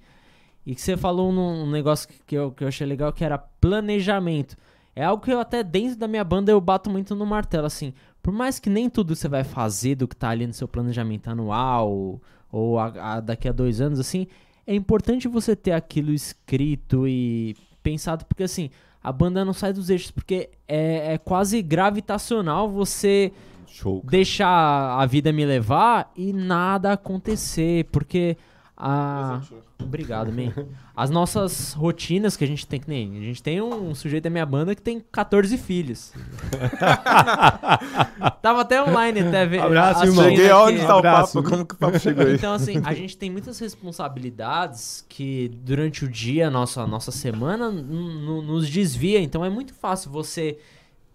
E 0.66 0.76
que 0.76 0.82
você 0.82 0.96
falou 0.96 1.32
num 1.32 1.64
um 1.64 1.70
negócio 1.72 2.08
que- 2.08 2.20
que 2.28 2.36
eu, 2.36 2.52
que 2.52 2.64
eu 2.64 2.68
achei 2.68 2.86
legal, 2.86 3.12
que 3.12 3.24
era 3.24 3.38
planejamento. 3.38 4.56
É 4.96 5.04
algo 5.04 5.24
que 5.24 5.32
eu 5.32 5.40
até 5.40 5.64
dentro 5.64 5.98
da 5.98 6.08
minha 6.08 6.24
banda 6.24 6.52
eu 6.52 6.60
bato 6.62 6.90
muito 6.90 7.16
no 7.16 7.26
martelo, 7.26 7.66
assim. 7.66 7.94
Por 8.22 8.32
mais 8.34 8.60
que 8.60 8.70
nem 8.70 8.90
tudo 8.90 9.16
você 9.16 9.28
vai 9.28 9.44
fazer 9.44 9.96
do 9.96 10.08
que 10.08 10.16
tá 10.16 10.30
ali 10.30 10.46
no 10.46 10.54
seu 10.54 10.68
planejamento 10.68 11.28
anual 11.30 12.22
ou 12.52 12.78
a- 12.78 13.16
a- 13.16 13.20
daqui 13.22 13.48
a 13.50 13.52
dois 13.52 13.82
anos, 13.82 14.00
assim, 14.00 14.28
é 14.72 14.76
importante 14.76 15.28
você 15.28 15.54
ter 15.54 15.74
aquilo 15.74 16.14
escrito 16.14 17.06
e 17.06 17.58
pensado, 17.84 18.26
porque 18.26 18.44
assim, 18.44 18.70
a 19.04 19.12
banda 19.12 19.44
não 19.44 19.52
sai 19.52 19.74
dos 19.74 19.90
eixos, 19.90 20.12
porque 20.12 20.50
é, 20.66 21.16
é 21.16 21.18
quase 21.18 21.62
gravitacional 21.62 22.70
você 22.70 23.34
Show. 23.68 24.02
deixar 24.06 24.98
a 24.98 25.06
vida 25.06 25.34
me 25.34 25.46
levar 25.46 26.10
e 26.16 26.32
nada 26.32 26.94
acontecer, 26.94 27.84
porque 27.92 28.38
a... 28.84 29.42
Obrigado, 29.80 30.32
man. 30.32 30.52
As 30.96 31.12
nossas 31.12 31.74
rotinas 31.74 32.36
que 32.36 32.44
a 32.44 32.48
gente 32.48 32.66
tem, 32.66 32.80
que 32.80 32.90
nem... 32.90 33.16
A 33.20 33.22
gente 33.22 33.44
tem 33.44 33.62
um 33.62 33.94
sujeito 33.94 34.24
da 34.24 34.30
minha 34.32 34.46
banda 34.46 34.74
que 34.74 34.82
tem 34.82 35.00
14 35.12 35.56
filhos. 35.60 36.12
Tava 38.42 38.62
até 38.62 38.82
online, 38.82 39.20
até 39.20 39.46
ver. 39.46 39.62
Abraço, 39.62 40.06
irmão. 40.06 40.24
Cheguei 40.24 40.46
aqui. 40.46 40.52
aonde 40.52 40.80
tá 40.80 40.98
o 40.98 41.02
papo, 41.04 41.44
como 41.44 41.66
que 41.66 41.76
o 41.76 41.78
papo 41.78 42.00
chegou 42.00 42.26
aí? 42.26 42.34
Então, 42.34 42.54
assim, 42.54 42.82
a 42.84 42.94
gente 42.96 43.16
tem 43.16 43.30
muitas 43.30 43.60
responsabilidades 43.60 45.06
que 45.08 45.52
durante 45.64 46.04
o 46.04 46.08
dia, 46.08 46.50
nossa, 46.50 46.88
nossa 46.88 47.12
semana, 47.12 47.70
nos 47.70 48.68
desvia. 48.68 49.20
Então 49.20 49.46
é 49.46 49.50
muito 49.50 49.76
fácil 49.76 50.10
você 50.10 50.58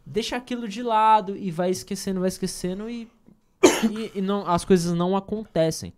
deixar 0.07 0.37
aquilo 0.37 0.69
de 0.69 0.85
lado 0.85 1.37
e 1.37 1.51
vai 1.51 1.71
esquecendo, 1.71 2.21
vai 2.21 2.29
esquecendo 2.29 2.89
e, 2.89 3.09
e, 3.91 4.13
e 4.15 4.23
não, 4.23 4.47
as 4.47 4.65
coisas 4.65 4.95
não 4.95 5.17
acontecem. 5.17 5.93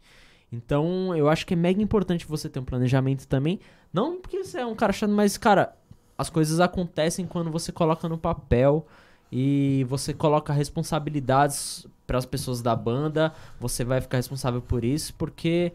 Então, 0.50 1.14
eu 1.14 1.28
acho 1.28 1.46
que 1.46 1.54
é 1.54 1.56
mega 1.56 1.82
importante 1.82 2.26
você 2.26 2.48
ter 2.48 2.58
um 2.60 2.64
planejamento 2.64 3.26
também. 3.26 3.60
Não 3.92 4.20
porque 4.20 4.42
você 4.42 4.58
é 4.60 4.66
um 4.66 4.74
cara 4.74 4.92
chato, 4.92 5.10
mas, 5.10 5.36
cara, 5.36 5.74
as 6.16 6.30
coisas 6.30 6.58
acontecem 6.60 7.26
quando 7.26 7.50
você 7.50 7.70
coloca 7.70 8.08
no 8.08 8.16
papel 8.18 8.86
e 9.30 9.84
você 9.88 10.14
coloca 10.14 10.52
responsabilidades 10.52 11.86
para 12.06 12.18
as 12.18 12.24
pessoas 12.26 12.62
da 12.62 12.74
banda. 12.74 13.32
Você 13.60 13.84
vai 13.84 14.00
ficar 14.00 14.16
responsável 14.16 14.62
por 14.62 14.84
isso, 14.84 15.14
porque 15.14 15.72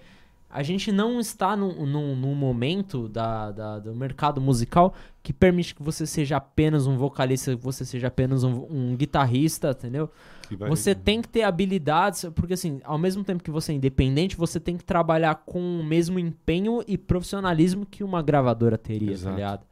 a 0.50 0.62
gente 0.64 0.92
não 0.92 1.20
está 1.20 1.56
num, 1.56 1.86
num, 1.86 2.16
num 2.16 2.36
momento 2.36 3.08
da, 3.08 3.52
da- 3.52 3.80
do 3.80 3.96
mercado 3.96 4.40
musical 4.42 4.94
que 5.22 5.34
permite 5.34 5.74
que 5.76 5.82
você 5.84 6.06
seja 6.06 6.38
apenas 6.38 6.86
um 6.88 6.98
vocalista, 6.98 7.56
que 7.56 7.64
você 7.64 7.86
seja 7.86 8.08
apenas 8.08 8.44
um, 8.44 8.66
um 8.70 8.96
guitarrista, 8.96 9.72
entendeu? 9.72 10.10
Vai- 10.56 10.70
Você 10.70 10.94
tem 10.96 11.22
que 11.22 11.28
ter 11.28 11.44
habilidades, 11.44 12.26
porque 12.36 12.54
assim, 12.54 12.80
ao 12.84 12.98
mesmo 12.98 13.24
tempo 13.24 13.44
que 13.44 13.52
você 13.52 13.72
é 13.72 13.76
independente, 13.76 14.36
você 14.38 14.60
tem 14.60 14.78
que 14.78 14.84
trabalhar 14.84 15.36
com 15.46 15.60
o 15.80 15.84
mesmo 15.84 16.20
empenho 16.20 16.82
e 16.88 16.98
profissionalismo 16.98 17.86
que 17.86 18.04
uma 18.04 18.22
gravadora 18.22 18.78
teria, 18.78 19.08
tá 19.10 19.14
Exato. 19.14 19.36
ligado? 19.36 19.66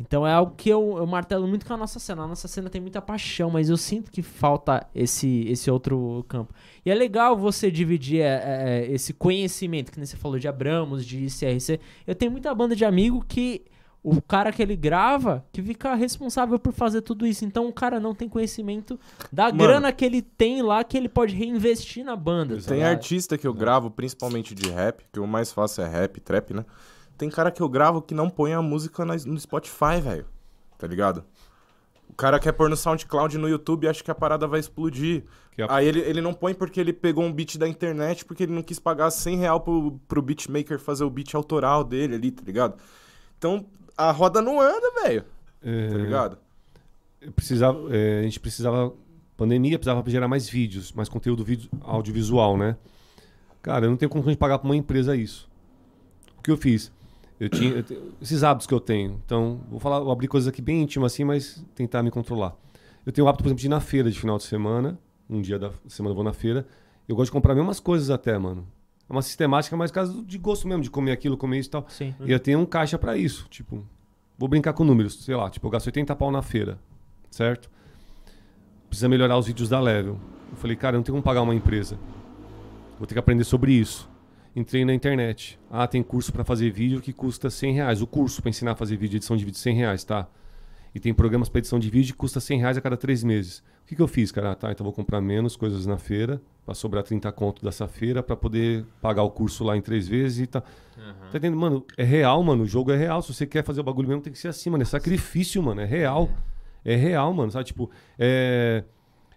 Então 0.00 0.26
é 0.26 0.32
algo 0.32 0.54
que 0.56 0.68
eu, 0.68 0.96
eu 0.98 1.06
martelo 1.06 1.46
muito 1.46 1.64
com 1.64 1.72
a 1.72 1.76
nossa 1.76 2.00
cena. 2.00 2.24
A 2.24 2.26
nossa 2.26 2.48
cena 2.48 2.68
tem 2.68 2.80
muita 2.80 3.00
paixão, 3.00 3.48
mas 3.48 3.68
eu 3.70 3.76
sinto 3.76 4.10
que 4.10 4.22
falta 4.22 4.84
esse, 4.92 5.44
esse 5.48 5.70
outro 5.70 6.24
campo. 6.28 6.52
E 6.84 6.90
é 6.90 6.94
legal 6.96 7.36
você 7.36 7.70
dividir 7.70 8.20
é, 8.20 8.42
é, 8.88 8.92
esse 8.92 9.12
conhecimento, 9.14 9.92
que 9.92 9.98
nem 9.98 10.04
você 10.04 10.16
falou 10.16 10.36
de 10.36 10.48
Abramos, 10.48 11.06
de 11.06 11.28
CRC. 11.28 11.78
Eu 12.06 12.14
tenho 12.16 12.32
muita 12.32 12.52
banda 12.52 12.74
de 12.74 12.84
amigo 12.84 13.24
que 13.26 13.62
o 14.04 14.20
cara 14.20 14.52
que 14.52 14.60
ele 14.60 14.76
grava 14.76 15.42
que 15.50 15.62
fica 15.62 15.94
responsável 15.94 16.58
por 16.58 16.74
fazer 16.74 17.00
tudo 17.00 17.26
isso. 17.26 17.42
Então 17.44 17.66
o 17.66 17.72
cara 17.72 17.98
não 17.98 18.14
tem 18.14 18.28
conhecimento 18.28 19.00
da 19.32 19.44
Mano. 19.44 19.56
grana 19.58 19.90
que 19.92 20.04
ele 20.04 20.20
tem 20.20 20.60
lá 20.60 20.84
que 20.84 20.94
ele 20.96 21.08
pode 21.08 21.34
reinvestir 21.34 22.04
na 22.04 22.14
banda. 22.14 22.56
tá 22.60 22.68
Tem 22.68 22.84
artista 22.84 23.38
que 23.38 23.46
eu 23.46 23.54
gravo, 23.54 23.90
principalmente 23.90 24.54
de 24.54 24.70
rap, 24.70 25.02
que 25.10 25.18
o 25.18 25.26
mais 25.26 25.50
fácil 25.50 25.82
é 25.84 25.88
rap, 25.88 26.20
trap, 26.20 26.52
né? 26.52 26.66
Tem 27.16 27.30
cara 27.30 27.50
que 27.50 27.62
eu 27.62 27.68
gravo 27.68 28.02
que 28.02 28.12
não 28.12 28.28
põe 28.28 28.52
a 28.52 28.60
música 28.60 29.04
na- 29.06 29.14
no 29.16 29.40
Spotify, 29.40 30.00
velho. 30.02 30.26
Tá 30.76 30.86
ligado? 30.86 31.24
O 32.06 32.12
cara 32.12 32.38
quer 32.38 32.52
pôr 32.52 32.68
no 32.68 32.76
SoundCloud 32.76 33.34
e 33.36 33.38
no 33.38 33.48
YouTube 33.48 33.84
e 33.84 33.88
acha 33.88 34.04
que 34.04 34.10
a 34.10 34.14
parada 34.14 34.46
vai 34.46 34.60
explodir. 34.60 35.24
Que 35.52 35.62
a- 35.62 35.66
Aí 35.76 35.86
ele, 35.86 36.00
ele 36.00 36.20
não 36.20 36.34
põe 36.34 36.52
porque 36.52 36.78
ele 36.78 36.92
pegou 36.92 37.24
um 37.24 37.32
beat 37.32 37.56
da 37.56 37.66
internet, 37.66 38.22
porque 38.24 38.42
ele 38.42 38.52
não 38.52 38.62
quis 38.62 38.78
pagar 38.78 39.10
100 39.10 39.38
real 39.38 39.60
pro, 39.60 39.98
pro 40.06 40.20
beatmaker 40.20 40.78
fazer 40.78 41.04
o 41.04 41.10
beat 41.10 41.34
autoral 41.34 41.82
dele 41.82 42.16
ali, 42.16 42.30
tá 42.30 42.42
ligado? 42.44 42.74
Então, 43.38 43.64
a 43.96 44.10
roda 44.10 44.40
não 44.42 44.60
anda, 44.60 45.02
velho. 45.02 45.24
É, 45.62 45.88
Tá 45.88 45.96
ligado? 45.96 46.38
eu 47.20 47.32
precisava, 47.32 47.78
é, 47.96 48.20
a 48.20 48.22
gente 48.22 48.38
precisava, 48.40 48.92
pandemia, 49.36 49.78
precisava 49.78 50.08
gerar 50.10 50.28
mais 50.28 50.48
vídeos, 50.48 50.92
mais 50.92 51.08
conteúdo 51.08 51.42
vídeo, 51.44 51.70
audiovisual, 51.82 52.56
né? 52.56 52.76
Cara, 53.62 53.86
eu 53.86 53.90
não 53.90 53.96
tenho 53.96 54.10
condições 54.10 54.32
de 54.34 54.38
pagar 54.38 54.58
pra 54.58 54.68
uma 54.68 54.76
empresa 54.76 55.16
isso. 55.16 55.48
O 56.38 56.42
que 56.42 56.50
eu 56.50 56.56
fiz? 56.56 56.92
Eu 57.40 57.48
tinha 57.48 57.70
eu 57.72 57.82
te- 57.82 57.98
esses 58.20 58.44
hábitos 58.44 58.66
que 58.66 58.74
eu 58.74 58.80
tenho. 58.80 59.20
Então, 59.24 59.60
vou 59.70 59.80
falar, 59.80 60.00
vou 60.00 60.12
abrir 60.12 60.28
coisas 60.28 60.46
aqui 60.46 60.60
bem 60.60 60.82
íntimas 60.82 61.12
assim, 61.12 61.24
mas 61.24 61.64
tentar 61.74 62.02
me 62.02 62.10
controlar. 62.10 62.54
Eu 63.06 63.12
tenho 63.12 63.26
o 63.26 63.28
hábito, 63.28 63.42
por 63.42 63.48
exemplo, 63.48 63.60
de 63.60 63.66
ir 63.66 63.70
na 63.70 63.80
feira 63.80 64.10
de 64.10 64.18
final 64.20 64.36
de 64.36 64.44
semana. 64.44 64.98
Um 65.28 65.40
dia 65.40 65.58
da 65.58 65.70
semana 65.88 66.10
eu 66.12 66.14
vou 66.14 66.24
na 66.24 66.32
feira. 66.34 66.66
Eu 67.08 67.16
gosto 67.16 67.26
de 67.26 67.32
comprar 67.32 67.54
mesmas 67.54 67.80
coisas 67.80 68.10
até, 68.10 68.36
mano. 68.38 68.66
É 69.08 69.12
uma 69.12 69.22
sistemática, 69.22 69.76
mas 69.76 69.90
caso 69.90 70.24
de 70.24 70.38
gosto 70.38 70.66
mesmo, 70.66 70.82
de 70.82 70.90
comer 70.90 71.12
aquilo, 71.12 71.36
comer 71.36 71.58
isso 71.58 71.68
e 71.68 71.72
tal. 71.72 71.86
Sim. 71.88 72.14
E 72.24 72.32
eu 72.32 72.40
tenho 72.40 72.58
um 72.58 72.66
caixa 72.66 72.98
pra 72.98 73.16
isso. 73.16 73.46
Tipo, 73.50 73.86
vou 74.38 74.48
brincar 74.48 74.72
com 74.72 74.84
números. 74.84 75.24
Sei 75.24 75.34
lá, 75.34 75.50
tipo, 75.50 75.66
eu 75.66 75.70
gasto 75.70 75.86
80 75.86 76.14
pau 76.16 76.30
na 76.30 76.42
feira. 76.42 76.78
Certo? 77.30 77.70
Precisa 78.88 79.08
melhorar 79.08 79.36
os 79.36 79.46
vídeos 79.46 79.68
da 79.68 79.80
Level. 79.80 80.18
Eu 80.50 80.56
falei, 80.56 80.76
cara, 80.76 80.96
eu 80.96 80.98
não 80.98 81.04
tenho 81.04 81.14
como 81.14 81.22
pagar 81.22 81.42
uma 81.42 81.54
empresa. 81.54 81.98
Vou 82.98 83.06
ter 83.06 83.14
que 83.14 83.18
aprender 83.18 83.44
sobre 83.44 83.72
isso. 83.72 84.08
Entrei 84.56 84.84
na 84.84 84.94
internet. 84.94 85.58
Ah, 85.68 85.86
tem 85.86 86.02
curso 86.02 86.32
pra 86.32 86.44
fazer 86.44 86.70
vídeo 86.70 87.00
que 87.00 87.12
custa 87.12 87.50
100 87.50 87.74
reais. 87.74 88.00
O 88.00 88.06
curso 88.06 88.40
pra 88.40 88.50
ensinar 88.50 88.72
a 88.72 88.76
fazer 88.76 88.96
vídeo, 88.96 89.16
edição 89.16 89.36
de 89.36 89.44
vídeo, 89.44 89.58
100 89.58 89.76
reais, 89.76 90.04
tá? 90.04 90.28
E 90.94 91.00
tem 91.00 91.12
programas 91.12 91.48
para 91.48 91.58
edição 91.58 91.78
de 91.78 91.90
vídeo 91.90 92.12
que 92.12 92.18
custa 92.18 92.38
100 92.38 92.60
reais 92.60 92.78
a 92.78 92.80
cada 92.80 92.96
três 92.96 93.24
meses. 93.24 93.64
O 93.84 93.86
que, 93.86 93.94
que 93.94 94.00
eu 94.00 94.08
fiz, 94.08 94.32
cara? 94.32 94.52
Ah, 94.52 94.54
tá, 94.54 94.72
então 94.72 94.82
vou 94.82 94.94
comprar 94.94 95.20
menos 95.20 95.56
coisas 95.56 95.84
na 95.84 95.98
feira, 95.98 96.40
para 96.64 96.74
sobrar 96.74 97.04
30 97.04 97.30
conto 97.32 97.62
dessa 97.62 97.86
feira, 97.86 98.22
para 98.22 98.34
poder 98.34 98.86
pagar 99.02 99.22
o 99.22 99.30
curso 99.30 99.62
lá 99.62 99.76
em 99.76 99.82
três 99.82 100.08
vezes 100.08 100.40
e 100.40 100.46
tá. 100.46 100.62
Tá 100.62 101.38
entendendo? 101.38 101.58
Mano, 101.58 101.84
é 101.96 102.02
real, 102.02 102.42
mano. 102.42 102.62
O 102.62 102.66
jogo 102.66 102.90
é 102.92 102.96
real. 102.96 103.20
Se 103.20 103.34
você 103.34 103.46
quer 103.46 103.62
fazer 103.62 103.80
o 103.80 103.84
bagulho 103.84 104.08
mesmo, 104.08 104.22
tem 104.22 104.32
que 104.32 104.38
ser 104.38 104.48
assim, 104.48 104.70
mano. 104.70 104.82
É 104.82 104.86
sacrifício, 104.86 105.62
mano. 105.62 105.82
É 105.82 105.84
real. 105.84 106.30
É 106.82 106.96
real, 106.96 107.34
mano. 107.34 107.50
Sabe? 107.50 107.66
Tipo, 107.66 107.90
é. 108.18 108.84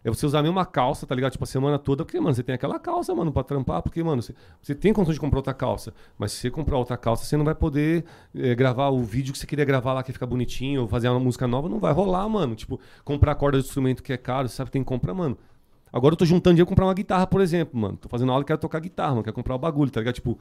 É 0.08 0.10
você 0.10 0.26
usar 0.26 0.40
a 0.40 0.44
mesma 0.44 0.66
calça, 0.66 1.06
tá 1.06 1.14
ligado? 1.14 1.34
Tipo, 1.34 1.44
a 1.44 1.48
semana 1.48 1.78
toda, 1.78 2.06
porque, 2.06 2.18
mano, 2.18 2.34
você 2.34 2.42
tem 2.42 2.56
aquela 2.56 2.80
calça, 2.80 3.14
mano, 3.14 3.30
pra 3.30 3.44
trampar, 3.44 3.82
porque, 3.82 4.02
mano, 4.02 4.22
você, 4.22 4.34
você 4.62 4.74
tem 4.74 4.94
condição 4.94 5.14
de 5.14 5.20
comprar 5.20 5.40
outra 5.40 5.54
calça. 5.54 5.94
Mas 6.18 6.32
se 6.32 6.40
você 6.40 6.50
comprar 6.50 6.78
outra 6.78 6.96
calça, 6.96 7.26
você 7.26 7.36
não 7.36 7.44
vai 7.44 7.54
poder 7.54 8.06
é, 8.34 8.56
gravar 8.56 8.88
o 8.88 9.04
vídeo 9.04 9.34
que 9.34 9.38
você 9.38 9.46
queria 9.46 9.66
gravar 9.66 9.92
lá, 9.92 10.02
que 10.02 10.14
fica 10.14 10.26
bonitinho, 10.26 10.84
ou 10.84 10.88
fazer 10.88 11.10
uma 11.10 11.20
música 11.20 11.46
nova, 11.46 11.68
não 11.68 11.78
vai 11.78 11.92
rolar, 11.92 12.30
mano. 12.30 12.56
Tipo, 12.56 12.80
comprar 13.04 13.36
corda 13.36 13.60
de 13.60 13.66
instrumento 13.66 14.02
que 14.02 14.14
é 14.14 14.18
caro, 14.18 14.48
você 14.48 14.56
sabe 14.56 14.70
que 14.70 14.74
tem 14.74 14.82
que 14.82 14.88
comprar, 14.88 15.14
mano. 15.14 15.38
Agora 15.92 16.14
eu 16.14 16.18
tô 16.18 16.24
juntando 16.24 16.54
dinheiro 16.54 16.68
pra 16.68 16.72
comprar 16.72 16.86
uma 16.86 16.94
guitarra, 16.94 17.28
por 17.28 17.42
exemplo, 17.42 17.78
mano. 17.78 17.98
Tô 17.98 18.08
fazendo 18.08 18.32
aula 18.32 18.44
e 18.44 18.46
quero 18.46 18.60
tocar 18.60 18.80
guitarra, 18.80 19.12
mano. 19.12 19.24
Quero 19.24 19.36
comprar 19.36 19.56
o 19.56 19.60
bagulho, 19.60 19.92
tá 19.92 20.00
ligado? 20.00 20.16
Tipo, 20.16 20.38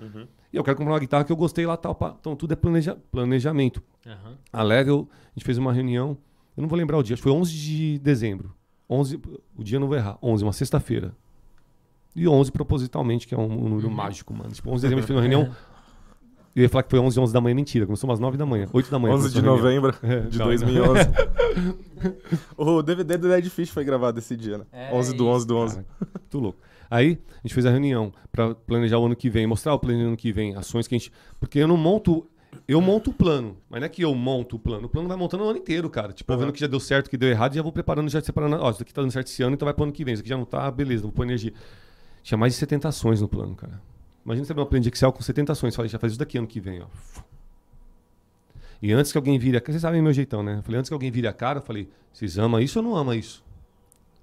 e 0.52 0.56
eu 0.56 0.62
quero 0.62 0.76
comprar 0.76 0.92
uma 0.92 1.00
guitarra 1.00 1.24
que 1.24 1.32
eu 1.32 1.36
gostei 1.36 1.66
lá 1.66 1.76
tal. 1.76 1.92
pá. 1.92 2.14
Então 2.20 2.36
tudo 2.36 2.52
é 2.52 2.56
planeja 2.56 2.96
planejamento. 3.10 3.82
Aham. 4.06 4.38
A 4.52 4.62
Level, 4.62 5.08
a 5.10 5.30
gente 5.36 5.44
fez 5.44 5.58
uma 5.58 5.72
reunião, 5.72 6.16
eu 6.56 6.60
não 6.60 6.68
vou 6.68 6.78
lembrar 6.78 6.98
o 6.98 7.02
dia, 7.02 7.14
acho 7.14 7.22
que 7.22 7.28
foi 7.28 7.36
11 7.36 7.52
de 7.52 7.98
dezembro. 7.98 8.55
11, 8.88 9.20
o 9.56 9.64
dia 9.64 9.76
eu 9.76 9.80
não 9.80 9.88
vou 9.88 9.96
errar, 9.96 10.18
11, 10.22 10.44
uma 10.44 10.52
sexta-feira. 10.52 11.14
E 12.14 12.26
11 12.26 12.50
propositalmente, 12.50 13.26
que 13.26 13.34
é 13.34 13.38
um, 13.38 13.44
um 13.44 13.68
número 13.68 13.90
mágico, 13.90 14.32
mano. 14.32 14.50
Tipo, 14.50 14.70
11 14.70 14.88
de 14.88 14.94
dezembro 14.94 14.98
a 14.98 15.00
gente 15.00 15.06
fez 15.06 15.16
uma 15.16 15.22
reunião. 15.22 15.56
Eu 16.54 16.62
ia 16.62 16.68
falar 16.70 16.84
que 16.84 16.90
foi 16.90 16.98
11 16.98 17.20
11 17.20 17.32
da 17.34 17.40
manhã, 17.42 17.54
mentira. 17.54 17.84
Começou 17.84 18.08
umas 18.08 18.18
9 18.18 18.38
da 18.38 18.46
manhã, 18.46 18.66
8 18.72 18.90
da 18.90 18.98
manhã. 18.98 19.14
11 19.14 19.30
de 19.30 19.42
novembro 19.42 19.94
É, 20.02 20.20
de 20.20 20.38
não, 20.38 20.46
2011. 20.46 21.00
o 22.56 22.82
DVD 22.82 23.18
do 23.18 23.28
Dead 23.28 23.44
Fish 23.50 23.68
foi 23.68 23.84
gravado 23.84 24.18
esse 24.18 24.34
dia, 24.34 24.56
né? 24.56 24.64
É 24.72 24.94
11 24.94 25.14
do 25.14 25.26
11 25.26 25.46
do 25.46 25.56
11. 25.58 25.74
Cara, 25.74 25.86
Muito 26.14 26.38
louco. 26.38 26.58
Aí 26.90 27.18
a 27.30 27.46
gente 27.46 27.52
fez 27.52 27.66
a 27.66 27.70
reunião 27.70 28.10
pra 28.32 28.54
planejar 28.54 28.98
o 28.98 29.04
ano 29.04 29.14
que 29.14 29.28
vem, 29.28 29.46
mostrar 29.46 29.74
o 29.74 29.78
plano 29.78 29.98
do 29.98 30.06
ano 30.06 30.16
que 30.16 30.32
vem, 30.32 30.56
ações 30.56 30.88
que 30.88 30.94
a 30.94 30.98
gente. 30.98 31.12
Porque 31.38 31.58
eu 31.58 31.68
não 31.68 31.76
monto. 31.76 32.26
Eu 32.66 32.80
monto 32.80 33.10
o 33.10 33.12
plano, 33.12 33.56
mas 33.68 33.80
não 33.80 33.86
é 33.86 33.88
que 33.88 34.02
eu 34.02 34.14
monto 34.14 34.56
o 34.56 34.58
plano. 34.58 34.86
O 34.86 34.88
plano 34.88 35.08
vai 35.08 35.16
montando 35.16 35.44
o 35.44 35.48
ano 35.48 35.58
inteiro, 35.58 35.88
cara. 35.90 36.12
Tipo, 36.12 36.32
eu 36.32 36.36
Aham. 36.36 36.44
vendo 36.44 36.52
que 36.54 36.60
já 36.60 36.66
deu 36.66 36.80
certo, 36.80 37.10
que 37.10 37.16
deu 37.16 37.28
errado, 37.28 37.54
já 37.54 37.62
vou 37.62 37.72
preparando, 37.72 38.08
já 38.08 38.20
separando. 38.20 38.56
Ó, 38.56 38.70
isso 38.70 38.82
aqui 38.82 38.92
tá 38.92 39.00
dando 39.02 39.10
certo 39.10 39.26
esse 39.28 39.42
ano, 39.42 39.54
então 39.54 39.66
vai 39.66 39.74
pro 39.74 39.84
ano 39.84 39.92
que 39.92 40.04
vem. 40.04 40.14
Isso 40.14 40.20
aqui 40.20 40.28
já 40.28 40.36
não 40.36 40.44
tá, 40.44 40.70
beleza, 40.70 41.02
vou 41.02 41.12
pôr 41.12 41.24
energia. 41.24 41.52
Tinha 42.22 42.36
mais 42.38 42.52
de 42.54 42.58
70 42.58 42.88
ações 42.88 43.20
no 43.20 43.28
plano, 43.28 43.54
cara. 43.54 43.80
Imagina 44.24 44.44
você 44.44 44.52
abrir 44.52 44.62
uma 44.62 44.66
planilha 44.66 44.90
de 44.90 44.96
Excel 44.96 45.12
com 45.12 45.22
70 45.22 45.52
ações. 45.52 45.74
Falei, 45.76 45.88
já 45.88 45.98
faz 45.98 46.12
isso 46.12 46.18
daqui 46.18 46.36
ano 46.38 46.46
que 46.46 46.60
vem, 46.60 46.82
ó. 46.82 46.86
E 48.82 48.92
antes 48.92 49.10
que 49.12 49.18
alguém 49.18 49.38
vire 49.38 49.56
a 49.56 49.60
cara, 49.60 49.72
vocês 49.72 49.82
sabem 49.82 50.02
meu 50.02 50.12
jeitão, 50.12 50.42
né? 50.42 50.58
Eu 50.58 50.62
falei, 50.62 50.78
antes 50.78 50.88
que 50.88 50.94
alguém 50.94 51.10
vire 51.10 51.26
a 51.26 51.32
cara, 51.32 51.60
eu 51.60 51.62
falei, 51.62 51.88
vocês 52.12 52.36
amam 52.36 52.60
isso 52.60 52.78
ou 52.78 52.84
não 52.84 52.96
amam 52.96 53.14
isso? 53.14 53.44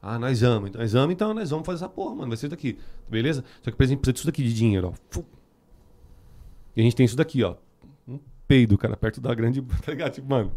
Ah, 0.01 0.19
nós 0.19 0.43
amamos. 0.43 0.69
Então, 0.69 0.81
nós 0.81 0.95
amamos, 0.95 1.13
então 1.13 1.33
nós 1.33 1.49
vamos 1.49 1.65
fazer 1.65 1.85
essa 1.85 1.89
porra, 1.89 2.15
mano. 2.15 2.27
Vai 2.27 2.37
ser 2.37 2.47
isso 2.47 2.51
daqui. 2.51 2.77
Beleza? 3.09 3.43
Só 3.61 3.71
que, 3.71 3.77
por 3.77 3.83
exemplo, 3.83 4.01
precisa 4.01 4.13
disso 4.13 4.25
daqui 4.25 4.43
de 4.43 4.53
dinheiro, 4.53 4.93
ó. 4.93 5.21
E 6.75 6.81
a 6.81 6.83
gente 6.83 6.95
tem 6.95 7.05
isso 7.05 7.15
daqui, 7.15 7.41
ó. 7.43 7.55
Um 8.07 8.19
peido, 8.47 8.77
cara, 8.77 8.95
perto 8.97 9.19
da 9.21 9.33
grande. 9.33 9.61
Tá 9.83 9.91
ligado? 9.91 10.13
Tipo, 10.13 10.29
mano. 10.29 10.51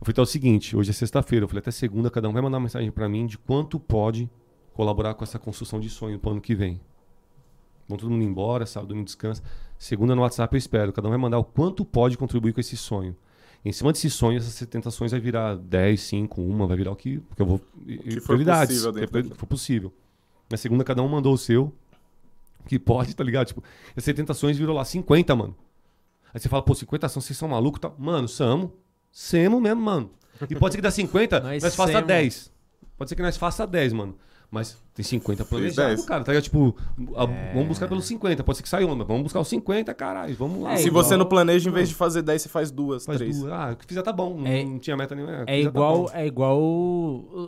Eu 0.00 0.06
falei, 0.06 0.12
então 0.12 0.22
é 0.22 0.26
o 0.26 0.26
seguinte, 0.26 0.76
hoje 0.76 0.90
é 0.90 0.92
sexta-feira. 0.92 1.44
Eu 1.44 1.48
falei, 1.48 1.60
até 1.60 1.70
segunda, 1.70 2.10
cada 2.10 2.28
um 2.28 2.32
vai 2.32 2.42
mandar 2.42 2.56
uma 2.58 2.62
mensagem 2.64 2.90
pra 2.90 3.08
mim 3.08 3.26
de 3.26 3.38
quanto 3.38 3.78
pode 3.80 4.28
colaborar 4.74 5.14
com 5.14 5.24
essa 5.24 5.38
construção 5.38 5.78
de 5.80 5.88
sonho 5.88 6.18
pro 6.18 6.32
ano 6.32 6.40
que 6.40 6.54
vem. 6.54 6.80
Vão 7.88 7.96
todo 7.98 8.10
mundo 8.10 8.24
embora, 8.24 8.66
sábado, 8.66 8.88
domingo 8.88 9.04
descansa. 9.06 9.42
Segunda 9.78 10.14
no 10.14 10.22
WhatsApp 10.22 10.54
eu 10.54 10.58
espero. 10.58 10.92
Cada 10.92 11.06
um 11.08 11.10
vai 11.10 11.18
mandar 11.18 11.38
o 11.38 11.44
quanto 11.44 11.84
pode 11.84 12.16
contribuir 12.18 12.52
com 12.52 12.60
esse 12.60 12.76
sonho. 12.76 13.16
Em 13.64 13.72
cima 13.72 13.92
desse 13.92 14.10
sonho, 14.10 14.36
essas 14.36 14.52
70 14.54 14.88
ações 14.90 15.10
vai 15.10 15.20
virar 15.20 15.56
10, 15.56 16.00
5, 16.00 16.40
1, 16.42 16.66
vai 16.66 16.76
virar 16.76 16.90
o 16.92 16.96
que, 16.96 17.18
porque 17.20 17.40
eu 17.40 17.46
vou. 17.46 17.58
que 17.86 18.20
for 18.20 18.26
prioridades. 18.34 18.82
possível 18.82 18.92
que 19.08 19.32
é- 19.32 19.34
for 19.36 19.46
possível. 19.46 19.92
Na 20.50 20.56
segunda, 20.58 20.84
cada 20.84 21.02
um 21.02 21.08
mandou 21.08 21.32
o 21.32 21.38
seu. 21.38 21.72
Que 22.66 22.78
pode, 22.78 23.14
tá 23.14 23.22
ligado? 23.24 23.46
Tipo, 23.46 23.62
as 23.96 24.04
70 24.04 24.32
ações 24.32 24.58
virou 24.58 24.74
lá 24.76 24.84
50, 24.84 25.34
mano. 25.36 25.54
Aí 26.34 26.40
você 26.40 26.48
fala, 26.48 26.62
pô, 26.62 26.74
50 26.74 27.06
ações, 27.06 27.24
vocês 27.24 27.38
são 27.38 27.48
malucos? 27.48 27.80
Tá? 27.80 27.92
Mano, 27.96 28.26
samos. 28.28 28.70
Semos 29.12 29.62
mesmo, 29.62 29.80
mano. 29.80 30.10
E 30.50 30.56
pode 30.56 30.72
ser 30.72 30.78
que 30.78 30.82
dá 30.82 30.90
50, 30.90 31.38
Nós 31.40 31.62
nós, 31.62 31.74
faça 31.76 31.92
semos. 31.92 32.06
10. 32.08 32.52
Pode 32.98 33.08
ser 33.08 33.14
que 33.16 33.22
nós 33.22 33.36
faça 33.36 33.64
10, 33.66 33.92
mano. 33.92 34.16
Mas 34.50 34.76
tem 34.94 35.04
50 35.04 35.44
planejado, 35.44 35.88
10. 35.96 36.04
cara. 36.06 36.22
Tá 36.22 36.30
ligado? 36.30 36.44
Tipo, 36.44 36.76
a- 37.16 37.24
É. 37.24 37.52
vamos 37.54 37.68
buscar 37.68 37.88
pelos 37.88 38.04
50. 38.04 38.44
Pode 38.44 38.58
ser 38.58 38.62
que 38.62 38.68
saia 38.68 38.86
uma, 38.86 38.94
mas 38.94 39.06
vamos 39.06 39.22
buscar 39.24 39.40
os 39.40 39.48
50, 39.48 39.92
caralho. 39.94 40.34
Vamos 40.36 40.62
lá. 40.62 40.74
É 40.74 40.76
Se 40.76 40.86
igual- 40.88 41.02
você 41.02 41.16
não 41.16 41.26
planeja, 41.26 41.68
em 41.68 41.72
vez 41.72 41.88
de 41.88 41.94
fazer 41.96 42.22
10, 42.22 42.42
você 42.42 42.48
faz 42.48 42.70
duas, 42.70 43.04
Faz 43.04 43.18
três. 43.18 43.36
duas. 43.38 43.52
Ah, 43.52 43.70
o 43.72 43.76
que 43.76 43.84
fizer 43.84 44.02
tá 44.02 44.12
bom. 44.12 44.38
Não, 44.38 44.46
É- 44.46 44.62
não 44.64 44.78
tinha 44.78 44.96
meta 44.96 45.12
nenhuma. 45.14 45.32
É 45.32 45.38
fizer 45.38 45.46
tá 45.46 45.68
igual, 45.70 46.02
bom. 46.04 46.10
é 46.12 46.26
igual 46.26 46.60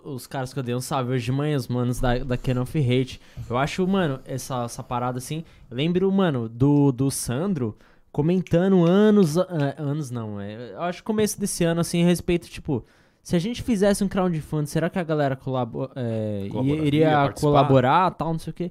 os 0.05 0.27
caras 0.27 0.53
que 0.53 0.59
eu 0.59 0.63
dei 0.65 0.75
um 0.75 0.81
salve 0.81 1.13
hoje 1.13 1.25
de 1.25 1.33
manhã, 1.33 1.57
os 1.57 1.69
manos 1.69 2.01
da, 2.01 2.19
da 2.19 2.37
Canon 2.37 2.63
of 2.63 2.79
Hate. 2.79 3.21
Eu 3.49 3.57
acho, 3.57 3.87
mano, 3.87 4.19
essa, 4.25 4.65
essa 4.65 4.83
parada 4.83 5.19
assim. 5.19 5.45
Eu 5.71 5.77
lembro, 5.77 6.11
mano, 6.11 6.49
do, 6.49 6.91
do 6.91 7.09
Sandro 7.11 7.77
comentando 8.17 8.87
anos. 8.87 9.37
ah, 9.37 9.75
anos 9.77 10.11
não, 10.11 10.41
é. 10.41 10.73
Eu 10.73 10.81
acho 10.81 11.05
começo 11.05 11.39
desse 11.39 11.65
ano, 11.65 11.83
assim, 11.83 12.03
a 12.03 12.07
respeito, 12.07 12.49
tipo. 12.49 12.83
Se 13.23 13.37
a 13.37 13.39
gente 13.39 13.61
fizesse 13.61 14.03
um 14.03 14.09
crowdfunding, 14.09 14.67
será 14.67 14.89
que 14.89 14.99
a 14.99 15.03
galera 15.03 15.35
colabo 15.37 15.91
é, 15.97 16.49
iria 16.85 17.11
participar? 17.11 17.41
colaborar 17.41 18.11
tal, 18.13 18.33
não 18.33 18.39
sei 18.39 18.53
o 18.53 18.55
quê? 18.55 18.71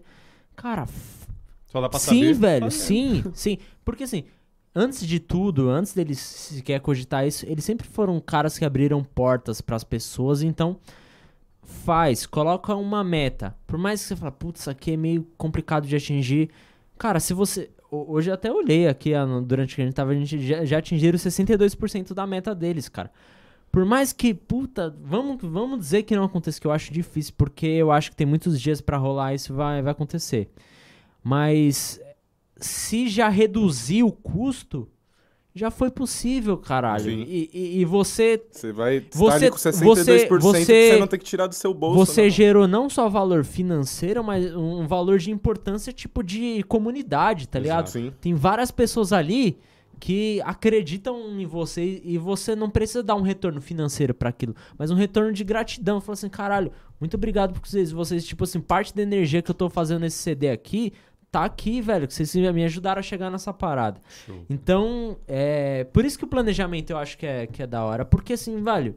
Cara, 0.55 0.87
Só 1.67 1.79
dá 1.81 1.89
pra 1.89 1.99
sim, 1.99 2.21
saber. 2.21 2.33
velho, 2.33 2.61
Faz 2.71 2.73
sim, 2.75 3.23
sim. 3.33 3.57
Porque 3.83 4.05
assim, 4.05 4.23
antes 4.73 5.05
de 5.05 5.19
tudo, 5.19 5.69
antes 5.69 5.93
deles 5.93 6.19
sequer 6.19 6.79
cogitar 6.79 7.27
isso, 7.27 7.45
eles 7.45 7.65
sempre 7.65 7.85
foram 7.85 8.17
caras 8.21 8.57
que 8.57 8.63
abriram 8.63 9.03
portas 9.03 9.59
pras 9.59 9.83
pessoas, 9.83 10.41
então 10.41 10.77
faz, 11.61 12.25
coloca 12.25 12.73
uma 12.75 13.03
meta. 13.03 13.53
Por 13.67 13.77
mais 13.77 14.01
que 14.01 14.07
você 14.07 14.15
fale, 14.15 14.31
putz, 14.39 14.61
isso 14.61 14.69
aqui 14.69 14.93
é 14.93 14.97
meio 14.97 15.27
complicado 15.37 15.85
de 15.85 15.95
atingir. 15.97 16.49
Cara, 16.97 17.19
se 17.19 17.33
você. 17.33 17.69
Ho- 17.95 18.05
Hoje 18.11 18.31
até 18.31 18.51
olhei 18.51 18.87
aqui 18.87 19.13
ah, 19.13 19.25
durante 19.45 19.75
que 19.75 19.81
a 19.81 19.85
gente 19.85 19.93
tava, 19.93 20.11
a 20.11 20.15
gente 20.15 20.39
já, 20.45 20.65
já 20.65 20.77
atingiram 20.77 21.17
62% 21.17 22.13
da 22.13 22.25
meta 22.27 22.53
deles, 22.55 22.89
cara. 22.89 23.11
Por 23.71 23.83
mais 23.85 24.13
que, 24.13 24.33
puta, 24.33 24.95
vamos, 25.03 25.37
vamos 25.41 25.79
dizer 25.79 26.03
que 26.03 26.15
não 26.15 26.23
aconteça, 26.23 26.61
que 26.61 26.67
eu 26.67 26.71
acho 26.71 26.93
difícil, 26.93 27.33
porque 27.37 27.65
eu 27.65 27.91
acho 27.91 28.09
que 28.09 28.15
tem 28.15 28.25
muitos 28.25 28.59
dias 28.61 28.79
pra 28.79 28.97
rolar 28.97 29.33
isso 29.33 29.53
vai, 29.53 29.81
vai 29.81 29.91
acontecer. 29.91 30.49
Mas 31.23 31.99
se 32.57 33.07
já 33.09 33.27
reduziu 33.29 34.07
o 34.07 34.11
custo, 34.11 34.87
já 35.55 35.71
foi 35.71 35.89
possível, 35.89 36.57
caralho. 36.57 37.05
Sim. 37.05 37.23
E, 37.25 37.49
e, 37.53 37.79
e 37.79 37.85
você 37.85 38.43
Você 38.51 38.73
vai 38.73 38.97
estar 38.97 39.17
Você- 39.17 39.49
com 39.49 39.57
62% 39.57 40.03
você- 40.03 40.59
você 40.59 40.65
você- 40.65 40.99
não 40.99 41.07
tem 41.07 41.17
que 41.17 41.25
tirar 41.25 41.47
do 41.47 41.55
seu 41.55 41.73
bolso. 41.73 41.95
você 42.05 42.23
né? 42.23 42.29
gerou 42.29 42.67
não 42.67 42.89
só 42.89 43.07
valor 43.07 43.45
financeiro, 43.45 44.21
mas 44.21 44.53
um 44.53 44.85
valor 44.85 45.17
de 45.17 45.31
importância 45.31 45.93
tipo 45.93 46.21
de 46.21 46.61
comunidade, 46.63 47.47
tá 47.47 47.57
ligado? 47.57 47.87
Sim. 47.87 48.11
Tem 48.19 48.33
várias 48.33 48.69
pessoas 48.69 49.13
ali 49.13 49.57
que 49.97 50.41
acreditam 50.43 51.39
em 51.39 51.45
você 51.45 52.01
e 52.03 52.17
você 52.17 52.53
não 52.53 52.69
precisa 52.69 53.01
dar 53.01 53.15
um 53.15 53.21
retorno 53.21 53.61
financeiro 53.61 54.13
pra 54.13 54.27
aquilo, 54.27 54.53
mas 54.77 54.91
um 54.91 54.95
retorno 54.95 55.31
de 55.31 55.41
gratidão. 55.45 56.01
Fala 56.01 56.13
assim, 56.15 56.27
caralho, 56.27 56.69
muito 56.99 57.15
obrigado 57.15 57.53
por 57.57 57.65
vocês. 57.65 57.93
Vocês, 57.93 58.25
tipo 58.25 58.43
assim, 58.43 58.59
parte 58.59 58.93
da 58.93 59.01
energia 59.01 59.41
que 59.41 59.49
eu 59.49 59.55
tô 59.55 59.69
fazendo 59.69 60.01
nesse 60.01 60.17
CD 60.17 60.49
aqui 60.49 60.91
tá 61.35 61.43
aqui, 61.43 61.81
velho, 61.81 62.07
que 62.07 62.13
vocês 62.13 62.33
me 62.33 62.63
ajudaram 62.63 62.99
a 62.99 63.03
chegar 63.03 63.29
nessa 63.29 63.53
parada. 63.53 63.99
Show. 64.25 64.45
Então, 64.49 65.17
é. 65.27 65.83
Por 65.85 66.05
isso 66.05 66.17
que 66.17 66.23
o 66.23 66.27
planejamento 66.27 66.91
eu 66.91 66.97
acho 66.97 67.17
que 67.17 67.25
é, 67.25 67.45
que 67.45 67.61
é 67.61 67.67
da 67.67 67.83
hora. 67.83 68.05
Porque 68.05 68.33
assim, 68.33 68.61
velho. 68.63 68.95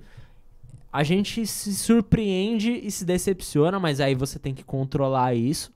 A 0.90 1.02
gente 1.02 1.46
se 1.46 1.74
surpreende 1.74 2.72
e 2.72 2.90
se 2.90 3.04
decepciona, 3.04 3.78
mas 3.78 4.00
aí 4.00 4.14
você 4.14 4.38
tem 4.38 4.54
que 4.54 4.64
controlar 4.64 5.34
isso. 5.34 5.70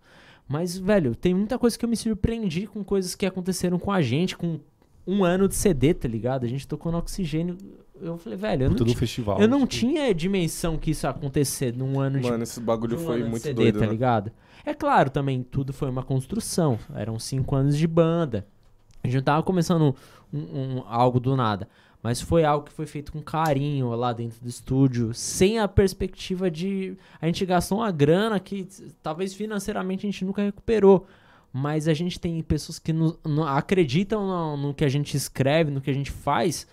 Mas, 0.49 0.79
velho, 0.79 1.15
tem 1.15 1.35
muita 1.35 1.59
coisa 1.59 1.79
que 1.79 1.85
eu 1.85 1.89
me 1.89 1.97
surpreendi 1.97 2.67
com 2.67 2.83
coisas 2.83 3.15
que 3.15 3.27
aconteceram 3.27 3.79
com 3.79 3.93
a 3.93 4.01
gente, 4.01 4.37
com 4.37 4.59
um 5.07 5.23
ano 5.23 5.49
de 5.49 5.55
CD, 5.55 5.93
tá 5.93 6.09
ligado? 6.09 6.45
A 6.45 6.49
gente 6.49 6.67
tocou 6.67 6.91
no 6.91 6.97
oxigênio. 6.99 7.59
Eu 8.01 8.17
falei, 8.17 8.39
velho, 8.39 8.65
eu 8.65 8.71
não, 8.71 8.77
Puta 8.77 8.95
festival. 8.95 9.41
eu 9.41 9.47
não 9.47 9.67
tipo, 9.67 9.87
tinha 9.87 10.15
dimensão 10.15 10.79
que 10.79 10.93
isso 10.93 11.07
ia 11.07 11.11
acontecer 11.11 11.77
num 11.77 12.01
ano 12.01 12.19
de 12.19 12.29
Mano, 12.29 12.43
esse 12.43 12.61
bagulho 12.61 12.99
foi 12.99 13.23
muito 13.23 13.43
CD, 13.43 13.55
doido, 13.55 13.81
tá 13.81 13.87
né? 13.87 13.93
ligado? 13.93 14.33
É 14.65 14.73
claro, 14.75 15.11
também 15.11 15.43
tudo 15.43 15.73
foi 15.73 15.89
uma 15.91 16.03
construção. 16.03 16.79
Eram 16.95 17.19
cinco 17.19 17.55
anos 17.57 17.77
de 17.77 17.87
banda. 17.87 18.47
A 19.03 19.07
gente 19.07 19.17
não 19.17 19.23
tava 19.23 19.43
começando 19.43 19.95
um- 20.33 20.39
um- 20.79 20.83
algo 20.87 21.19
do 21.19 21.35
nada. 21.37 21.69
Mas 22.03 22.21
foi 22.21 22.45
algo 22.45 22.67
que 22.67 22.73
foi 22.73 22.85
feito 22.87 23.13
com 23.13 23.23
carinho 23.23 23.91
lá 23.91 24.13
dentro 24.13 24.41
do 24.41 24.49
estúdio, 24.49 25.15
sem 25.15 25.61
a 25.61 25.69
perspectiva 25.69 26.51
de. 26.51 26.97
A 27.21 27.27
gente 27.27 27.47
gastou 27.47 27.79
uma 27.79 27.93
grana 27.93 28.41
que 28.41 28.67
talvez 29.03 29.33
financeiramente 29.35 30.05
a 30.07 30.11
gente 30.11 30.25
nunca 30.25 30.43
recuperou. 30.43 31.07
Mas 31.53 31.87
a 31.87 31.95
gente 31.95 32.19
tem 32.19 32.43
pessoas 32.43 32.79
que 32.79 32.93
no- 32.93 33.17
no- 33.25 33.45
acreditam 33.47 34.27
no, 34.27 34.57
no 34.57 34.75
que 34.75 34.85
a 34.85 34.89
gente 34.89 35.17
escreve, 35.17 35.71
no 35.71 35.81
que 35.81 35.91
a 35.91 35.95
gente 35.95 36.11
faz, 36.11 36.67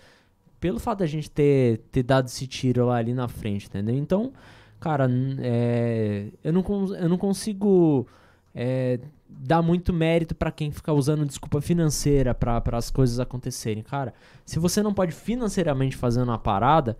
pelo 0.58 0.80
fato 0.80 1.00
da 1.00 1.06
gente 1.06 1.30
ter, 1.30 1.78
ter 1.92 2.02
dado 2.02 2.26
esse 2.26 2.46
tiro 2.46 2.86
lá 2.86 2.96
ali 2.96 3.12
na 3.14 3.28
frente, 3.28 3.66
entendeu? 3.66 3.94
Então, 3.94 4.32
cara, 4.80 5.08
é, 5.38 6.28
eu, 6.42 6.52
não, 6.52 6.64
eu 6.96 7.08
não 7.08 7.18
consigo 7.18 8.06
é, 8.54 8.98
dar 9.28 9.62
muito 9.62 9.92
mérito 9.92 10.34
pra 10.34 10.50
quem 10.50 10.70
fica 10.72 10.92
usando 10.92 11.24
desculpa 11.24 11.60
financeira 11.60 12.34
pra 12.34 12.60
pra 12.60 12.78
as 12.78 12.90
coisas 12.90 13.20
acontecerem. 13.20 13.82
Cara, 13.82 14.12
se 14.44 14.58
você 14.58 14.82
não 14.82 14.92
pode 14.92 15.12
financeiramente 15.12 15.96
fazer 15.96 16.22
uma 16.22 16.38
parada, 16.38 16.96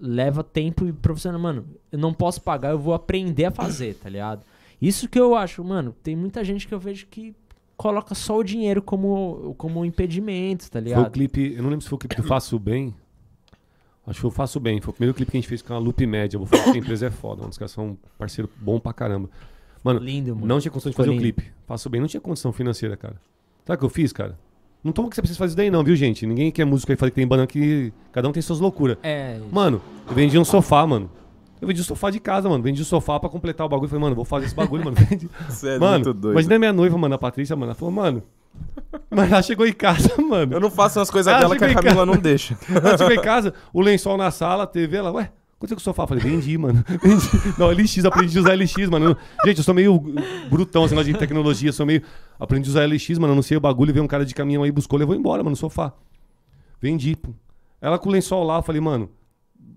leva 0.00 0.42
tempo 0.42 0.86
e 0.86 0.92
profissional. 0.92 1.40
Mano, 1.40 1.66
eu 1.90 1.98
não 1.98 2.12
posso 2.12 2.40
pagar, 2.42 2.70
eu 2.70 2.78
vou 2.78 2.94
aprender 2.94 3.46
a 3.46 3.50
fazer, 3.50 3.94
tá 3.94 4.08
ligado? 4.08 4.44
Isso 4.80 5.08
que 5.08 5.18
eu 5.18 5.34
acho, 5.34 5.62
mano, 5.62 5.94
tem 6.02 6.16
muita 6.16 6.42
gente 6.42 6.66
que 6.66 6.74
eu 6.74 6.80
vejo 6.80 7.06
que 7.06 7.34
coloca 7.76 8.14
só 8.14 8.38
o 8.38 8.44
dinheiro 8.44 8.82
como, 8.82 9.54
como 9.56 9.84
impedimento, 9.84 10.70
tá 10.70 10.80
Foi 10.80 10.82
o 10.82 10.84
ligado? 10.84 11.10
clipe, 11.12 11.54
eu 11.54 11.62
não 11.62 11.70
lembro 11.70 11.82
se 11.82 11.88
foi 11.88 11.96
o 11.96 11.98
clipe 11.98 12.16
do 12.16 12.22
Faço 12.22 12.58
Bem. 12.58 12.94
Acho 14.06 14.20
que 14.20 14.26
o 14.26 14.30
Faço 14.30 14.58
Bem. 14.58 14.80
Foi 14.80 14.90
o 14.90 14.94
primeiro 14.94 15.14
clipe 15.14 15.30
que 15.30 15.36
a 15.36 15.40
gente 15.40 15.48
fez 15.48 15.62
com 15.62 15.72
a 15.74 15.78
Loop 15.78 16.04
Média. 16.06 16.36
Eu 16.36 16.40
vou 16.40 16.46
falar 16.48 16.64
que 16.72 16.78
a 16.78 16.80
empresa 16.80 17.06
é 17.06 17.10
foda, 17.10 17.38
mano. 17.40 17.50
Os 17.50 17.58
caras 17.58 17.70
são 17.72 17.88
um 17.90 17.96
parceiro 18.18 18.48
bom 18.60 18.80
pra 18.80 18.92
caramba. 18.92 19.28
Mano, 19.84 20.00
Lindo, 20.00 20.34
mano. 20.34 20.46
não 20.46 20.58
tinha 20.60 20.70
condição 20.70 20.90
de 20.90 20.96
fazer 20.96 21.10
o 21.10 21.12
lindo. 21.12 21.22
clipe. 21.22 21.44
Faço 21.66 21.88
Bem, 21.88 22.00
não 22.00 22.08
tinha 22.08 22.20
condição 22.20 22.52
financeira, 22.52 22.96
cara. 22.96 23.16
Sabe 23.64 23.76
o 23.76 23.78
que 23.78 23.84
eu 23.84 23.88
fiz, 23.90 24.12
cara? 24.12 24.38
Não 24.82 24.92
toma 24.92 25.08
que 25.10 25.14
você 25.14 25.20
precisa 25.20 25.38
fazer 25.38 25.50
isso 25.50 25.56
daí, 25.58 25.70
não, 25.70 25.84
viu, 25.84 25.94
gente? 25.94 26.26
Ninguém 26.26 26.50
que 26.50 26.60
é 26.62 26.64
músico 26.64 26.90
aí 26.90 26.96
fala 26.96 27.10
que 27.10 27.14
tem 27.14 27.26
banda 27.26 27.46
que 27.46 27.92
cada 28.12 28.26
um 28.28 28.32
tem 28.32 28.42
suas 28.42 28.58
loucuras. 28.60 28.96
É, 29.02 29.38
Mano, 29.52 29.80
eu 30.08 30.14
vendi 30.14 30.38
um 30.38 30.44
sofá, 30.44 30.86
mano. 30.86 31.10
Eu 31.60 31.68
vendi 31.68 31.82
o 31.82 31.84
sofá 31.84 32.10
de 32.10 32.18
casa, 32.18 32.48
mano. 32.48 32.64
Vendi 32.64 32.80
o 32.80 32.84
sofá 32.86 33.20
pra 33.20 33.28
completar 33.28 33.66
o 33.66 33.68
bagulho. 33.68 33.88
Falei, 33.90 34.02
mano, 34.02 34.16
vou 34.16 34.24
fazer 34.24 34.46
esse 34.46 34.54
bagulho, 34.54 34.82
mano. 34.84 34.96
Vendi. 34.98 35.28
Você 35.46 35.68
é 35.72 35.78
mano, 35.78 36.04
muito 36.06 36.14
doido. 36.18 36.32
imagina 36.34 36.56
a 36.56 36.58
minha 36.58 36.72
noiva, 36.72 36.96
mano, 36.96 37.14
a 37.14 37.18
Patrícia, 37.18 37.54
mano. 37.54 37.66
Ela 37.66 37.74
falou, 37.74 37.92
mano. 37.94 38.22
Mas 39.10 39.30
ela 39.30 39.42
chegou 39.42 39.66
em 39.66 39.72
casa, 39.72 40.10
mano. 40.20 40.54
Eu 40.54 40.60
não 40.60 40.70
faço 40.70 40.98
umas 40.98 41.10
coisas 41.10 41.32
dela 41.38 41.56
que 41.56 41.64
a 41.64 41.74
Camila 41.74 42.06
não 42.06 42.16
deixa. 42.16 42.56
Ela 42.68 42.98
chegou 42.98 43.12
em 43.12 43.20
casa, 43.20 43.54
o 43.72 43.80
lençol 43.80 44.16
na 44.16 44.30
sala, 44.30 44.64
a 44.64 44.66
TV, 44.66 44.96
ela, 44.96 45.12
ué, 45.12 45.32
é 45.62 45.66
que 45.66 45.74
o 45.74 45.80
sofá? 45.80 46.04
Eu 46.04 46.06
falei, 46.08 46.22
vendi, 46.24 46.56
mano. 46.56 46.82
Vendi. 47.02 47.58
Não, 47.58 47.70
LX, 47.70 48.04
aprendi 48.06 48.38
a 48.38 48.40
usar 48.40 48.54
LX, 48.54 48.88
mano. 48.88 49.16
Gente, 49.44 49.58
eu 49.58 49.64
sou 49.64 49.74
meio 49.74 49.98
brutão, 50.50 50.86
negócio 50.86 51.12
de 51.12 51.18
tecnologia, 51.18 51.70
sou 51.72 51.84
meio. 51.84 52.02
Aprendi 52.38 52.68
a 52.68 52.70
usar 52.70 52.86
LX, 52.86 53.18
mano. 53.18 53.32
Eu 53.32 53.36
não 53.36 53.42
sei 53.42 53.58
o 53.58 53.60
bagulho, 53.60 53.92
veio 53.92 54.02
um 54.02 54.08
cara 54.08 54.24
de 54.24 54.34
caminhão 54.34 54.62
aí, 54.62 54.72
buscou, 54.72 54.98
levou 54.98 55.14
embora, 55.14 55.42
mano, 55.42 55.54
o 55.54 55.56
sofá. 55.56 55.92
Vendi, 56.80 57.14
pô. 57.14 57.30
Ela 57.80 57.98
com 57.98 58.08
o 58.08 58.12
lençol 58.12 58.42
lá, 58.44 58.56
eu 58.56 58.62
falei, 58.62 58.80
mano, 58.80 59.10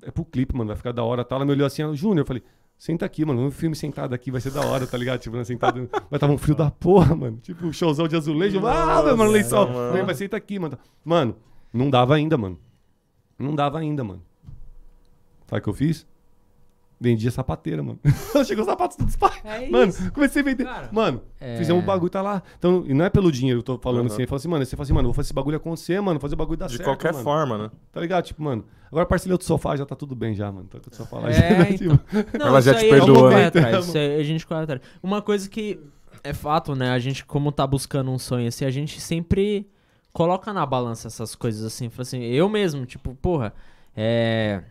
é 0.01 0.11
pro 0.11 0.23
clipe, 0.23 0.55
mano, 0.55 0.69
vai 0.69 0.77
ficar 0.77 0.93
da 0.93 1.03
hora 1.03 1.23
tal. 1.23 1.37
Ela 1.37 1.45
me 1.45 1.51
olhou 1.51 1.67
assim, 1.67 1.81
ela, 1.81 1.95
Júnior, 1.95 2.19
eu 2.19 2.25
falei, 2.25 2.43
senta 2.83 3.05
aqui, 3.05 3.23
mano, 3.23 3.41
um 3.45 3.49
filme 3.49 3.73
sentado 3.77 4.13
aqui 4.13 4.29
vai 4.29 4.41
ser 4.41 4.51
da 4.51 4.59
hora, 4.59 4.85
tá 4.85 4.97
ligado? 4.97 5.17
Tipo, 5.21 5.37
né, 5.37 5.45
sentado. 5.45 5.89
Mas 6.11 6.19
tava 6.19 6.33
um 6.33 6.37
frio 6.37 6.53
da 6.53 6.69
porra, 6.69 7.15
mano. 7.15 7.37
Tipo, 7.37 7.71
showzão 7.71 8.09
de 8.09 8.17
azulejo. 8.17 8.59
ah, 8.67 9.01
meu 9.01 9.15
mano, 9.15 9.31
lençol. 9.31 9.69
mano. 9.69 10.05
Mas 10.05 10.17
senta 10.17 10.35
aqui, 10.35 10.59
mano. 10.59 10.77
Mano, 11.01 11.33
não 11.71 11.89
dava 11.89 12.13
ainda, 12.13 12.37
mano. 12.37 12.59
Não 13.39 13.55
dava 13.55 13.79
ainda, 13.79 14.03
mano. 14.03 14.21
Sabe 15.47 15.61
o 15.61 15.63
que 15.63 15.69
eu 15.69 15.73
fiz? 15.73 16.05
Vendi 17.03 17.27
a 17.27 17.31
sapateira, 17.31 17.83
mano. 17.83 17.99
Chegou 18.47 18.61
os 18.63 18.65
sapatos 18.69 18.95
todos 18.95 19.17
pá. 19.17 19.33
É 19.43 19.69
Mano, 19.69 19.89
isso. 19.89 20.09
comecei 20.13 20.41
a 20.41 20.45
vender. 20.45 20.63
Cara, 20.63 20.87
mano, 20.89 21.21
é- 21.37 21.57
fizemos 21.57 21.83
o 21.83 21.85
bagulho, 21.85 22.09
tá 22.09 22.21
lá. 22.21 22.41
Então, 22.57 22.85
e 22.87 22.93
não 22.93 23.03
é 23.03 23.09
pelo 23.09 23.29
dinheiro 23.29 23.61
que 23.61 23.69
eu 23.69 23.75
tô 23.75 23.81
falando 23.83 24.07
Uhum. 24.07 24.13
assim. 24.13 24.21
Eu 24.21 24.27
falo 24.29 24.37
assim, 24.37 24.47
mano, 24.47 24.65
você 24.65 24.75
fala 24.77 24.83
assim, 24.85 24.93
mano, 24.93 25.07
vou 25.09 25.13
fazer 25.13 25.27
esse 25.27 25.33
bagulho 25.33 25.57
acontecer, 25.57 25.99
mano, 25.99 26.17
fazer 26.17 26.35
o 26.35 26.37
bagulho 26.37 26.57
dar 26.57 26.67
De 26.67 26.77
certo. 26.77 26.85
qualquer 26.87 27.11
mano. 27.11 27.23
forma, 27.25 27.57
né? 27.57 27.71
Tá 27.91 27.99
ligado? 27.99 28.23
Tipo, 28.23 28.41
mano, 28.41 28.63
agora 28.89 29.05
parcelei 29.05 29.33
outro 29.33 29.45
sofá, 29.45 29.75
já 29.75 29.85
tá 29.85 29.97
tudo 29.97 30.15
bem 30.15 30.33
já, 30.33 30.49
mano. 30.49 30.65
Tá 30.69 30.79
com 30.79 30.89
o 30.89 30.95
sofá 30.95 31.19
lá. 31.19 31.29
É, 31.29 31.33
já, 31.33 31.69
então. 31.69 31.97
tipo, 31.97 32.37
Não, 32.39 32.47
Ela 32.47 32.61
já 32.61 32.73
te 32.73 32.85
aí 32.85 32.89
perdoou, 32.89 33.27
a 33.27 33.31
gente 33.31 33.31
corre 33.31 33.35
né? 33.41 33.47
atrás, 33.47 33.85
isso 33.89 33.97
aí 33.97 34.19
a 34.19 34.23
gente 34.23 34.47
corre 34.47 34.63
atrás. 34.63 34.81
Uma 35.03 35.21
coisa 35.21 35.49
que 35.49 35.77
é 36.23 36.33
fato, 36.33 36.73
né? 36.73 36.91
A 36.91 36.99
gente, 36.99 37.25
como 37.25 37.51
tá 37.51 37.67
buscando 37.67 38.09
um 38.09 38.17
sonho 38.17 38.47
assim, 38.47 38.63
a 38.63 38.71
gente 38.71 39.01
sempre 39.01 39.67
coloca 40.13 40.53
na 40.53 40.65
balança 40.65 41.09
essas 41.09 41.35
coisas 41.35 41.65
assim. 41.65 41.89
Fala 41.89 42.03
assim, 42.03 42.21
eu 42.23 42.47
mesmo, 42.47 42.85
tipo, 42.85 43.13
porra, 43.15 43.53
é. 43.93 44.63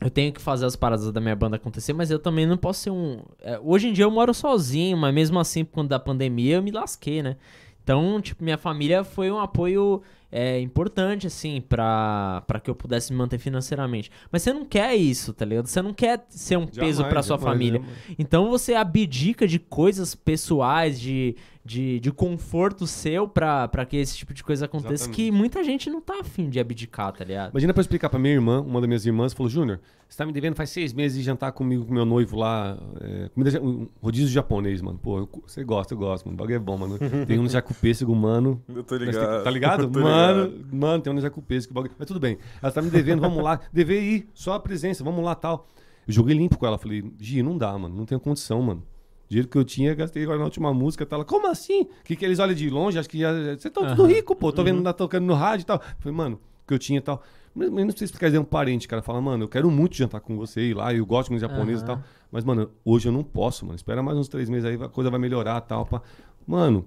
Eu 0.00 0.10
tenho 0.10 0.32
que 0.32 0.40
fazer 0.40 0.64
as 0.64 0.76
paradas 0.76 1.10
da 1.10 1.20
minha 1.20 1.34
banda 1.34 1.56
acontecer, 1.56 1.92
mas 1.92 2.10
eu 2.10 2.18
também 2.18 2.46
não 2.46 2.56
posso 2.56 2.80
ser 2.80 2.90
um. 2.90 3.20
é, 3.40 3.58
hoje 3.62 3.88
em 3.88 3.92
dia 3.92 4.04
eu 4.04 4.10
moro 4.10 4.32
sozinho, 4.32 4.96
mas 4.96 5.12
mesmo 5.12 5.38
assim, 5.40 5.64
por 5.64 5.72
conta 5.72 5.88
da 5.88 5.98
pandemia, 5.98 6.56
eu 6.56 6.62
me 6.62 6.70
lasquei, 6.70 7.22
né? 7.22 7.36
Então, 7.82 8.20
tipo, 8.20 8.44
minha 8.44 8.58
família 8.58 9.02
foi 9.02 9.30
um 9.30 9.38
apoio 9.38 10.02
é, 10.30 10.60
importante, 10.60 11.26
assim, 11.26 11.60
pra, 11.60 12.42
pra 12.46 12.60
que 12.60 12.68
eu 12.68 12.74
pudesse 12.74 13.10
me 13.12 13.18
manter 13.18 13.38
financeiramente. 13.38 14.10
Mas 14.30 14.42
você 14.42 14.52
não 14.52 14.64
quer 14.64 14.94
isso, 14.94 15.32
tá 15.32 15.44
ligado? 15.44 15.66
Você 15.66 15.80
não 15.80 15.94
quer 15.94 16.26
ser 16.28 16.58
um 16.58 16.66
peso 16.66 16.98
jamais, 16.98 17.08
pra 17.08 17.22
sua 17.22 17.38
jamais, 17.38 17.54
família. 17.54 17.80
jamais. 17.80 17.98
Então 18.18 18.50
você 18.50 18.74
abdica 18.74 19.48
de 19.48 19.58
coisas 19.58 20.14
pessoais, 20.14 21.00
de, 21.00 21.34
de, 21.68 22.00
de 22.00 22.10
conforto 22.10 22.86
seu 22.86 23.28
pra, 23.28 23.68
pra 23.68 23.84
que 23.84 23.96
esse 23.98 24.16
tipo 24.16 24.32
de 24.32 24.42
coisa 24.42 24.64
aconteça, 24.64 24.94
Exatamente. 25.04 25.16
que 25.16 25.30
muita 25.30 25.62
gente 25.62 25.90
não 25.90 26.00
tá 26.00 26.14
afim 26.20 26.48
de 26.48 26.58
abdicar, 26.58 27.12
tá 27.12 27.22
ligado? 27.24 27.50
Imagina 27.50 27.74
pra 27.74 27.80
eu 27.80 27.82
explicar 27.82 28.08
pra 28.08 28.18
minha 28.18 28.32
irmã, 28.32 28.62
uma 28.62 28.80
das 28.80 28.88
minhas 28.88 29.04
irmãs, 29.04 29.34
falou: 29.34 29.50
Júnior, 29.50 29.78
você 30.08 30.16
tá 30.16 30.24
me 30.24 30.32
devendo 30.32 30.54
faz 30.56 30.70
seis 30.70 30.94
meses 30.94 31.18
de 31.18 31.22
jantar 31.22 31.52
comigo, 31.52 31.84
com 31.84 31.92
meu 31.92 32.06
noivo 32.06 32.36
lá. 32.38 32.78
É, 33.02 33.28
comida, 33.28 33.60
um 33.62 33.86
rodízio 34.02 34.28
japonês, 34.30 34.80
mano. 34.80 34.98
Pô, 34.98 35.18
eu- 35.18 35.28
você 35.46 35.62
gosta, 35.62 35.92
eu 35.92 35.98
gosto, 35.98 36.24
mano. 36.24 36.36
O 36.36 36.38
bagulho 36.38 36.56
é 36.56 36.58
bom, 36.58 36.78
mano. 36.78 36.98
Tem 37.26 37.38
um 37.38 37.42
no 37.42 37.48
jacupêssego, 37.50 38.14
mano. 38.16 38.62
Eu 38.74 38.82
tô 38.82 38.98
Nós 38.98 39.04
tem- 39.14 39.20
ligado. 39.20 39.44
Tá 39.44 39.50
ligado? 39.50 39.88
Tô 39.92 40.00
mano, 40.00 40.44
ligado. 40.46 40.76
mano, 40.76 41.02
tem 41.02 41.12
um 41.12 41.16
no 41.16 41.20
jacupêssego, 41.20 41.74
bagulho. 41.74 41.92
Mas 41.98 42.08
tudo 42.08 42.18
bem. 42.18 42.38
Ela 42.62 42.72
tá 42.72 42.80
me 42.80 42.88
devendo, 42.88 43.20
vamos 43.20 43.42
lá. 43.44 43.60
Dever 43.70 44.02
ir, 44.02 44.28
só 44.32 44.54
a 44.54 44.60
presença, 44.60 45.04
vamos 45.04 45.22
lá 45.22 45.34
tal. 45.34 45.68
Eu 46.06 46.14
joguei 46.14 46.34
limpo 46.34 46.56
com 46.56 46.66
ela. 46.66 46.78
Falei, 46.78 47.04
Gi, 47.20 47.42
não 47.42 47.58
dá, 47.58 47.76
mano. 47.76 47.94
Não 47.94 48.06
tenho 48.06 48.18
condição, 48.20 48.62
mano. 48.62 48.82
Dinheiro 49.28 49.48
que 49.48 49.58
eu 49.58 49.64
tinha, 49.64 49.94
gastei 49.94 50.22
agora 50.22 50.38
na 50.38 50.44
última 50.46 50.72
música. 50.72 51.04
Tá 51.04 51.16
lá, 51.16 51.24
como 51.24 51.46
assim? 51.48 51.86
Que 52.02 52.16
que 52.16 52.24
eles 52.24 52.38
olham 52.38 52.54
de 52.54 52.70
longe? 52.70 52.98
Acho 52.98 53.08
que 53.08 53.18
já. 53.18 53.32
Você 53.56 53.68
tá 53.68 53.80
tudo 53.80 54.02
Aham. 54.02 54.06
rico, 54.06 54.34
pô. 54.34 54.50
Tô 54.50 54.64
vendo, 54.64 54.82
tá 54.82 54.92
tocando 54.92 55.26
no 55.26 55.34
rádio 55.34 55.64
e 55.64 55.66
tal. 55.66 55.82
Falei, 55.98 56.16
mano, 56.16 56.36
o 56.36 56.66
que 56.66 56.72
eu 56.72 56.78
tinha 56.78 56.98
e 56.98 57.02
tal. 57.02 57.22
Mas 57.54 57.70
não 57.70 57.86
precisa 57.86 58.04
explicar, 58.04 58.32
é 58.32 58.38
um 58.38 58.44
parente, 58.44 58.86
cara. 58.86 59.02
Fala, 59.02 59.20
mano, 59.20 59.44
eu 59.44 59.48
quero 59.48 59.70
muito 59.70 59.96
jantar 59.96 60.20
com 60.20 60.36
você 60.36 60.70
ir 60.70 60.74
lá. 60.74 60.94
Eu 60.94 61.04
gosto 61.04 61.24
de 61.24 61.28
comida 61.30 61.48
japonesa 61.48 61.82
e 61.82 61.86
tal. 61.86 62.02
Mas, 62.30 62.44
mano, 62.44 62.70
hoje 62.84 63.08
eu 63.08 63.12
não 63.12 63.24
posso, 63.24 63.66
mano. 63.66 63.76
Espera 63.76 64.02
mais 64.02 64.16
uns 64.16 64.28
três 64.28 64.48
meses 64.48 64.64
aí, 64.64 64.74
a 64.82 64.88
coisa 64.88 65.10
vai 65.10 65.18
melhorar 65.18 65.62
e 65.62 65.68
tal. 65.68 65.84
Pá. 65.84 66.00
Mano, 66.46 66.86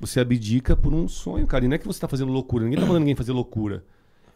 você 0.00 0.20
abdica 0.20 0.76
por 0.76 0.92
um 0.92 1.06
sonho, 1.08 1.46
cara. 1.46 1.64
E 1.64 1.68
não 1.68 1.74
é 1.74 1.78
que 1.78 1.86
você 1.86 2.00
tá 2.00 2.08
fazendo 2.08 2.32
loucura. 2.32 2.64
Ninguém 2.64 2.78
tá 2.80 2.86
mandando 2.86 3.00
ninguém 3.00 3.14
fazer 3.14 3.32
loucura. 3.32 3.84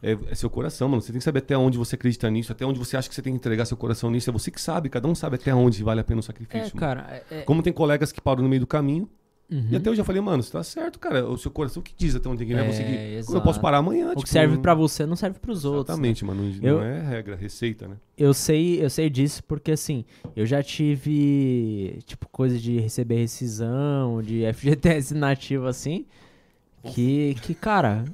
É, 0.02 0.18
é 0.30 0.34
seu 0.34 0.50
coração, 0.50 0.88
mano. 0.88 1.00
Você 1.00 1.12
tem 1.12 1.18
que 1.20 1.24
saber 1.24 1.38
até 1.38 1.56
onde 1.56 1.78
você 1.78 1.94
acredita 1.94 2.28
nisso, 2.28 2.50
até 2.50 2.66
onde 2.66 2.78
você 2.78 2.96
acha 2.96 3.08
que 3.08 3.14
você 3.14 3.22
tem 3.22 3.32
que 3.32 3.36
entregar 3.38 3.64
seu 3.66 3.76
coração 3.76 4.10
nisso. 4.10 4.28
É 4.28 4.32
você 4.32 4.50
que 4.50 4.60
sabe, 4.60 4.88
cada 4.88 5.06
um 5.06 5.14
sabe 5.14 5.36
até 5.36 5.54
onde 5.54 5.82
vale 5.84 6.00
a 6.00 6.04
pena 6.04 6.18
o 6.18 6.20
É, 6.20 6.22
sacrifício. 6.22 6.74
mano. 6.74 6.80
cara. 6.80 7.22
É, 7.30 7.38
é- 7.38 7.42
Como 7.42 7.62
tem 7.62 7.72
colegas 7.72 8.10
que 8.10 8.20
param 8.20 8.42
no 8.42 8.48
meio 8.48 8.60
do 8.60 8.66
caminho, 8.66 9.08
Uhum. 9.50 9.66
e 9.70 9.76
até 9.76 9.90
eu 9.90 10.04
falei, 10.04 10.20
mano, 10.22 10.42
você 10.42 10.50
tá 10.50 10.62
certo, 10.64 10.98
cara. 10.98 11.24
O 11.28 11.36
seu 11.36 11.50
coração 11.50 11.82
que 11.82 11.92
diz 11.96 12.16
até 12.16 12.26
onde 12.28 12.38
tem 12.38 12.46
que 12.48 12.52
ir, 12.52 12.56
né? 12.56 12.66
É, 12.66 12.72
Você 12.72 12.82
que- 12.84 13.14
exato. 13.18 13.36
Eu 13.36 13.42
posso 13.42 13.60
parar 13.60 13.78
amanhã, 13.78 14.06
o 14.06 14.08
tipo, 14.10 14.22
que 14.22 14.28
serve 14.30 14.54
não- 14.54 14.62
pra 14.62 14.74
você 14.74 15.04
não 15.06 15.14
serve 15.14 15.38
pros 15.38 15.64
outros. 15.66 15.86
né? 15.88 15.92
Exatamente, 16.08 16.24
mano. 16.24 16.42
Não, 16.60 16.68
Eu- 16.68 16.82
é 16.82 17.00
regra, 17.02 17.36
receita, 17.36 17.86
né? 17.86 17.96
Eu 18.16 18.32
sei, 18.34 18.82
eu 18.82 18.88
sei 18.90 19.08
disso 19.10 19.44
porque 19.44 19.70
assim, 19.72 20.04
eu 20.34 20.46
já 20.46 20.62
tive 20.62 21.98
tipo 22.06 22.26
coisa 22.28 22.58
de 22.58 22.78
receber 22.80 23.16
rescisão, 23.16 24.22
de 24.22 24.44
FGTS 24.46 25.14
nativo 25.14 25.66
assim, 25.66 26.06
que 26.94 27.36
que 27.42 27.54
cara, 27.54 28.04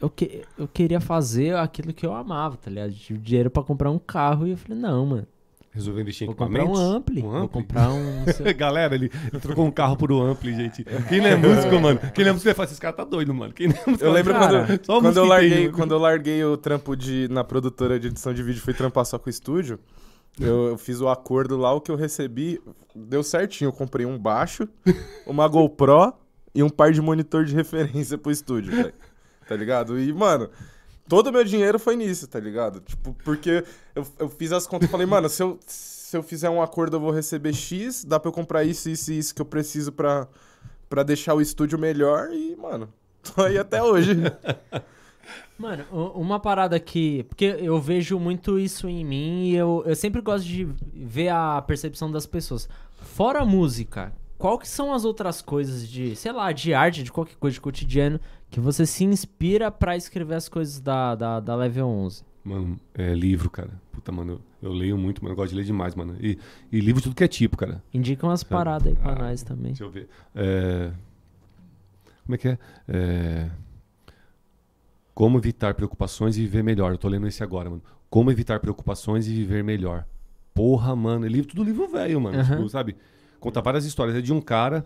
eu, 0.00 0.10
que, 0.10 0.42
eu 0.56 0.68
queria 0.68 1.00
fazer 1.00 1.56
aquilo 1.56 1.92
que 1.92 2.06
eu 2.06 2.14
amava, 2.14 2.56
tá 2.56 2.70
ligado? 2.70 2.92
Tive 2.92 3.18
dinheiro 3.18 3.50
pra 3.50 3.62
comprar 3.62 3.90
um 3.90 3.98
carro 3.98 4.46
e 4.46 4.50
eu 4.52 4.56
falei, 4.56 4.78
não, 4.78 5.06
mano, 5.06 5.26
Resolveu 5.70 6.02
investir 6.02 6.24
em 6.24 6.26
vou 6.26 6.34
comprar 6.34 6.64
um 6.64 6.74
ampli, 6.74 7.22
Um 7.22 7.28
vou 7.28 7.36
ampli? 7.36 7.48
comprar 7.50 7.90
um 7.90 8.24
Galera, 8.56 8.94
ele, 8.94 9.12
ele 9.30 9.40
trocou 9.40 9.64
um 9.64 9.70
carro 9.70 9.96
por 9.96 10.10
um 10.10 10.20
ampli, 10.22 10.52
gente. 10.54 10.84
Quem 11.08 11.20
não 11.20 11.28
é 11.28 11.36
músico, 11.36 11.78
mano? 11.78 12.00
Quem 12.14 12.24
não 12.24 12.30
é 12.30 12.32
músico, 12.32 12.50
você 12.50 12.54
fala, 12.54 12.66
esses 12.66 12.78
caras 12.78 12.96
tá 12.96 13.04
doido, 13.04 13.32
mano. 13.32 13.52
Quem 13.52 13.68
não 13.68 13.76
é 13.76 13.82
músico, 13.86 14.04
Eu 14.04 14.12
lembro 14.12 14.32
Cara, 14.32 14.66
quando, 14.66 14.86
só 14.86 15.00
quando, 15.00 15.16
eu 15.16 15.24
larguei, 15.24 15.68
quando 15.70 15.94
eu 15.94 15.98
larguei 15.98 16.42
o 16.44 16.56
trampo 16.56 16.96
de, 16.96 17.28
na 17.28 17.44
produtora 17.44 18.00
de 18.00 18.08
edição 18.08 18.34
de 18.34 18.42
vídeo, 18.42 18.60
fui 18.60 18.74
trampar 18.74 19.04
só 19.04 19.18
com 19.18 19.26
o 19.26 19.30
estúdio. 19.30 19.78
Eu, 20.40 20.68
eu 20.68 20.78
fiz 20.78 21.00
o 21.00 21.08
acordo 21.08 21.56
lá, 21.56 21.72
o 21.72 21.80
que 21.80 21.90
eu 21.90 21.96
recebi 21.96 22.60
deu 22.94 23.22
certinho. 23.22 23.68
Eu 23.68 23.72
comprei 23.72 24.06
um 24.06 24.18
baixo, 24.18 24.66
uma 25.26 25.46
GoPro 25.46 26.12
e 26.54 26.62
um 26.62 26.68
par 26.68 26.92
de 26.92 27.00
monitor 27.00 27.44
de 27.44 27.54
referência 27.54 28.18
pro 28.18 28.32
estúdio, 28.32 28.74
velho. 28.74 28.94
Tá 29.48 29.56
ligado? 29.56 29.98
E, 29.98 30.12
mano, 30.12 30.50
todo 31.08 31.28
o 31.28 31.32
meu 31.32 31.42
dinheiro 31.42 31.78
foi 31.78 31.96
nisso, 31.96 32.28
tá 32.28 32.38
ligado? 32.38 32.80
Tipo, 32.80 33.16
porque 33.24 33.64
eu, 33.94 34.06
eu 34.18 34.28
fiz 34.28 34.52
as 34.52 34.66
contas 34.66 34.88
e 34.88 34.92
falei, 34.92 35.06
mano, 35.06 35.26
se 35.30 35.42
eu, 35.42 35.58
se 35.66 36.14
eu 36.14 36.22
fizer 36.22 36.50
um 36.50 36.60
acordo 36.60 36.96
eu 36.96 37.00
vou 37.00 37.10
receber 37.10 37.54
X, 37.54 38.04
dá 38.04 38.20
pra 38.20 38.28
eu 38.28 38.32
comprar 38.32 38.62
isso, 38.62 38.90
isso 38.90 39.10
e 39.10 39.18
isso 39.18 39.34
que 39.34 39.40
eu 39.40 39.46
preciso 39.46 39.90
pra, 39.90 40.28
pra 40.88 41.02
deixar 41.02 41.32
o 41.32 41.40
estúdio 41.40 41.78
melhor 41.78 42.28
e, 42.30 42.54
mano, 42.56 42.92
tô 43.34 43.42
aí 43.42 43.56
até 43.56 43.82
hoje. 43.82 44.14
Mano, 45.58 45.84
uma 46.14 46.38
parada 46.38 46.78
que. 46.78 47.24
Porque 47.24 47.56
eu 47.58 47.80
vejo 47.80 48.18
muito 48.18 48.58
isso 48.58 48.88
em 48.88 49.04
mim 49.04 49.48
e 49.48 49.56
eu, 49.56 49.82
eu 49.86 49.96
sempre 49.96 50.20
gosto 50.20 50.46
de 50.46 50.68
ver 50.94 51.30
a 51.30 51.60
percepção 51.62 52.12
das 52.12 52.26
pessoas. 52.26 52.68
Fora 53.00 53.40
a 53.40 53.44
música, 53.44 54.12
qual 54.38 54.56
que 54.56 54.68
são 54.68 54.92
as 54.94 55.04
outras 55.04 55.42
coisas 55.42 55.88
de, 55.88 56.14
sei 56.14 56.30
lá, 56.30 56.52
de 56.52 56.72
arte, 56.72 57.02
de 57.02 57.10
qualquer 57.10 57.34
coisa 57.36 57.54
de 57.54 57.60
cotidiano, 57.60 58.20
que 58.50 58.60
você 58.60 58.86
se 58.86 59.04
inspira 59.04 59.70
pra 59.70 59.96
escrever 59.96 60.34
as 60.34 60.48
coisas 60.48 60.80
da, 60.80 61.14
da, 61.14 61.40
da 61.40 61.54
Level 61.54 61.86
11? 61.86 62.22
Mano, 62.44 62.80
é 62.94 63.14
livro, 63.14 63.50
cara. 63.50 63.70
Puta, 63.92 64.10
mano, 64.10 64.40
eu, 64.62 64.70
eu 64.70 64.72
leio 64.72 64.96
muito, 64.96 65.22
mano. 65.22 65.32
Eu 65.32 65.36
gosto 65.36 65.50
de 65.50 65.56
ler 65.56 65.64
demais, 65.64 65.94
mano. 65.94 66.16
E, 66.20 66.38
e 66.72 66.80
livro 66.80 67.00
de 67.00 67.04
tudo 67.08 67.14
que 67.16 67.24
é 67.24 67.28
tipo, 67.28 67.56
cara. 67.56 67.82
Indica 67.92 68.26
umas 68.26 68.42
paradas 68.42 68.86
aí 68.88 68.94
pra 68.96 69.12
Ah, 69.12 69.18
nós 69.18 69.42
também. 69.42 69.72
Deixa 69.72 69.84
eu 69.84 69.90
ver. 69.90 70.08
É, 70.34 70.90
Como 72.24 72.34
é 72.34 72.38
que 72.38 72.48
é? 72.48 72.58
É, 72.88 73.50
Como 75.14 75.36
evitar 75.36 75.74
preocupações 75.74 76.36
e 76.36 76.40
viver 76.40 76.62
melhor. 76.62 76.92
Eu 76.92 76.98
tô 76.98 77.08
lendo 77.08 77.26
esse 77.26 77.42
agora, 77.42 77.68
mano. 77.68 77.82
Como 78.08 78.30
evitar 78.30 78.60
preocupações 78.60 79.26
e 79.26 79.34
viver 79.34 79.62
melhor. 79.62 80.06
Porra, 80.54 80.94
mano. 80.96 81.26
É 81.26 81.28
livro, 81.28 81.50
tudo 81.50 81.64
livro 81.64 81.86
velho, 81.88 82.20
mano. 82.20 82.38
Aham. 82.38 82.56
Tipo, 82.56 82.68
sabe? 82.68 82.96
Conta 83.40 83.60
várias 83.60 83.84
histórias. 83.84 84.16
É 84.16 84.20
de 84.22 84.32
um 84.32 84.40
cara 84.40 84.84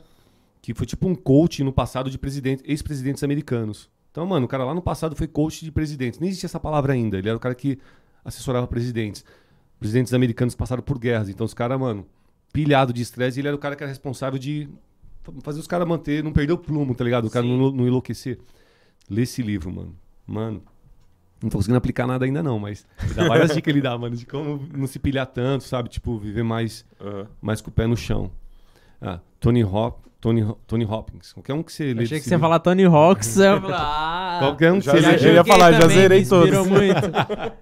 que 0.63 0.73
foi 0.73 0.87
tipo 0.87 1.09
um 1.09 1.15
coach 1.15 1.63
no 1.65 1.73
passado 1.73 2.09
de 2.09 2.17
presidente, 2.17 2.63
ex-presidentes 2.65 3.23
americanos. 3.25 3.91
Então, 4.13 4.25
mano, 4.25 4.47
o 4.47 4.49
cara 4.49 4.65
lá 4.65 4.73
no 4.73 4.81
passado 4.81 5.17
foi 5.17 5.27
coach 5.27 5.65
de 5.65 5.73
presidentes. 5.73 6.21
Nem 6.21 6.29
existia 6.29 6.47
essa 6.47 6.61
palavra 6.61 6.93
ainda. 6.93 7.19
Ele 7.19 7.29
era 7.29 7.37
o 7.37 7.41
cara 7.41 7.55
que 7.55 7.79
assessorava 8.25 8.67
presidentes. 8.69 9.25
Presidentes 9.81 10.15
americanos 10.15 10.55
que 10.55 10.59
passaram 10.59 10.83
por 10.83 10.99
guerras. 10.99 11.29
Então 11.29 11.45
os 11.45 11.53
caras, 11.53 11.81
mano, 11.81 12.07
pilhado 12.53 12.93
de 12.93 13.03
estresse, 13.03 13.41
ele 13.41 13.49
era 13.49 13.57
o 13.57 13.59
cara 13.59 13.75
que 13.75 13.83
era 13.83 13.91
responsável 13.91 14.39
de 14.39 14.69
fazer 15.43 15.59
os 15.59 15.67
caras 15.67 15.87
manter, 15.89 16.23
não 16.23 16.33
perder 16.33 16.53
o 16.53 16.59
plumo, 16.59 16.95
tá 16.95 17.03
ligado? 17.03 17.27
O 17.27 17.31
cara 17.31 17.45
não, 17.45 17.73
não 17.73 17.87
enlouquecer. 17.87 18.39
Lê 19.11 19.23
esse 19.23 19.43
livro, 19.43 19.73
mano. 19.73 19.97
Mano, 20.27 20.63
não 21.43 21.51
tô 21.51 21.57
conseguindo 21.59 21.79
aplicar 21.79 22.07
nada 22.07 22.25
ainda 22.25 22.43
não, 22.43 22.59
mas 22.59 22.87
dá 23.17 23.27
várias 23.27 23.53
dicas 23.53 23.73
ele 23.73 23.83
dá, 23.83 23.99
mano, 23.99 24.15
de 24.15 24.25
como 24.25 24.65
não 24.73 24.87
se 24.87 24.99
pilhar 25.01 25.27
tanto, 25.27 25.65
sabe? 25.65 25.89
Tipo, 25.89 26.19
viver 26.19 26.45
mais, 26.45 26.85
Aham. 27.01 27.27
mais 27.41 27.61
com 27.61 27.71
o 27.71 27.73
pé 27.73 27.87
no 27.87 27.97
chão. 27.97 28.31
Ah, 29.01 29.19
Tony 29.43 29.65
Hop, 29.65 30.07
Tony, 30.21 30.47
Tony 30.69 30.85
Hopkins. 30.85 31.33
Qualquer 31.33 31.53
um 31.53 31.65
que 31.65 31.73
você 31.73 31.93
lê 31.93 32.05
Achei 32.05 32.21
que 32.21 32.25
você 32.25 32.35
ia 32.35 32.39
falar 32.39 32.61
Tony 32.61 32.85
Hawks. 32.85 33.37
eu 33.37 33.43
ia 33.57 33.61
falar, 33.61 33.81
ah, 33.81 34.39
Qualquer 34.39 34.73
um 34.73 34.79
que 34.79 34.87
Já 34.87 34.93
você 34.93 35.01
lê, 35.01 35.31
Eu 35.31 35.35
ia 35.35 35.45
falar, 35.45 35.73
já 35.73 35.89
zerei 35.89 36.25
todos. 36.25 36.67
muito. 36.69 37.11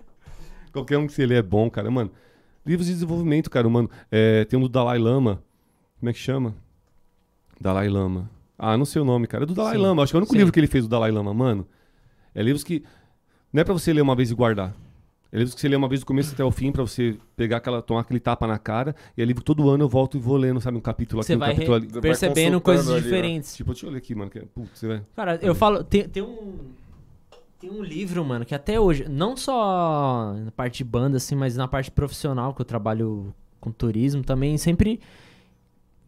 qualquer 0.71 0.99
um 0.99 1.07
que 1.07 1.13
você 1.15 1.25
lê 1.25 1.37
é 1.37 1.43
bom, 1.43 1.71
cara, 1.71 1.91
mano. 1.91 2.11
Livros 2.67 2.87
de 2.87 2.93
desenvolvimento, 2.93 3.49
cara, 3.51 3.67
mano. 3.67 3.91
É, 4.13 4.45
tem 4.45 4.59
um 4.59 4.63
do 4.63 4.69
Dalai 4.69 4.99
Lama. 4.99 5.43
Como 5.99 6.11
é 6.11 6.13
que 6.13 6.19
chama? 6.19 6.55
Dalai 7.59 7.89
Lama. 7.89 8.31
Ah, 8.59 8.77
não 8.77 8.85
sei 8.85 9.01
o 9.01 9.05
nome, 9.07 9.27
cara. 9.27 9.45
É 9.45 9.47
do 9.47 9.55
Dalai 9.55 9.77
Sim, 9.77 9.83
Lama. 9.83 10.03
Acho 10.03 10.13
que 10.13 10.17
é 10.17 10.19
o 10.19 10.21
único 10.21 10.33
sim. 10.33 10.39
livro 10.39 10.53
que 10.53 10.61
ele 10.61 10.67
fez 10.67 10.85
do 10.85 10.91
Dalai 10.91 11.11
Lama, 11.11 11.33
mano. 11.33 11.67
É 12.35 12.43
livros 12.43 12.63
que 12.63 12.85
não 13.51 13.63
é 13.63 13.65
pra 13.65 13.73
você 13.73 13.91
ler 13.91 14.03
uma 14.03 14.15
vez 14.15 14.31
e 14.31 14.35
guardar. 14.35 14.75
É 15.33 15.37
livros 15.37 15.55
que 15.55 15.61
você 15.61 15.69
lê 15.69 15.77
uma 15.77 15.89
vez 15.89 16.01
do 16.01 16.07
começo 16.07 16.33
até 16.35 16.45
o 16.45 16.51
fim 16.51 16.73
pra 16.73 16.83
você 16.83 17.17
pegar 17.37 17.59
aquela, 17.59 17.81
tomar 17.81 18.01
aquele 18.01 18.19
tapa 18.19 18.47
na 18.47 18.59
cara. 18.59 18.95
E 19.17 19.23
é 19.23 19.25
livro 19.25 19.45
todo 19.45 19.71
ano 19.71 19.85
eu 19.85 19.89
volto 19.89 20.17
e 20.17 20.21
vou 20.21 20.37
lendo, 20.37 20.61
sabe, 20.61 20.77
um 20.77 20.81
capítulo 20.81 21.21
aqui, 21.21 21.29
Você 21.29 21.37
um 21.37 21.39
vai 21.39 21.53
capítulo 21.55 21.77
ali. 21.77 21.87
Percebendo 22.01 22.61
coisas 22.61 22.89
ali, 22.89 22.99
ó. 22.99 23.03
diferentes. 23.03 23.55
Tipo, 23.55 23.71
deixa 23.73 23.87
eu 23.87 23.91
ler 23.91 23.99
aqui, 23.99 24.15
mano. 24.15 24.31
Que, 24.31 24.41
é- 24.41 24.45
putz, 24.53 24.83
vai. 24.83 25.03
Cara, 25.15 25.39
eu 25.41 25.55
falo, 25.55 25.85
tem, 25.85 26.09
tem 26.09 26.23
um. 26.23 26.55
Tem 27.61 27.71
um 27.71 27.83
livro, 27.83 28.25
mano, 28.25 28.45
que 28.47 28.55
até 28.55 28.81
hoje, 28.81 29.07
não 29.07 29.37
só 29.37 30.33
na 30.43 30.51
parte 30.51 30.79
de 30.79 30.85
banda, 30.85 31.19
assim, 31.19 31.35
mas 31.37 31.57
na 31.57 31.69
parte 31.69 31.91
profissional, 31.91 32.55
que 32.55 32.61
eu 32.63 32.65
trabalho 32.65 33.35
com 33.61 33.71
turismo 33.71 34.25
também, 34.25 34.57
sempre. 34.57 34.99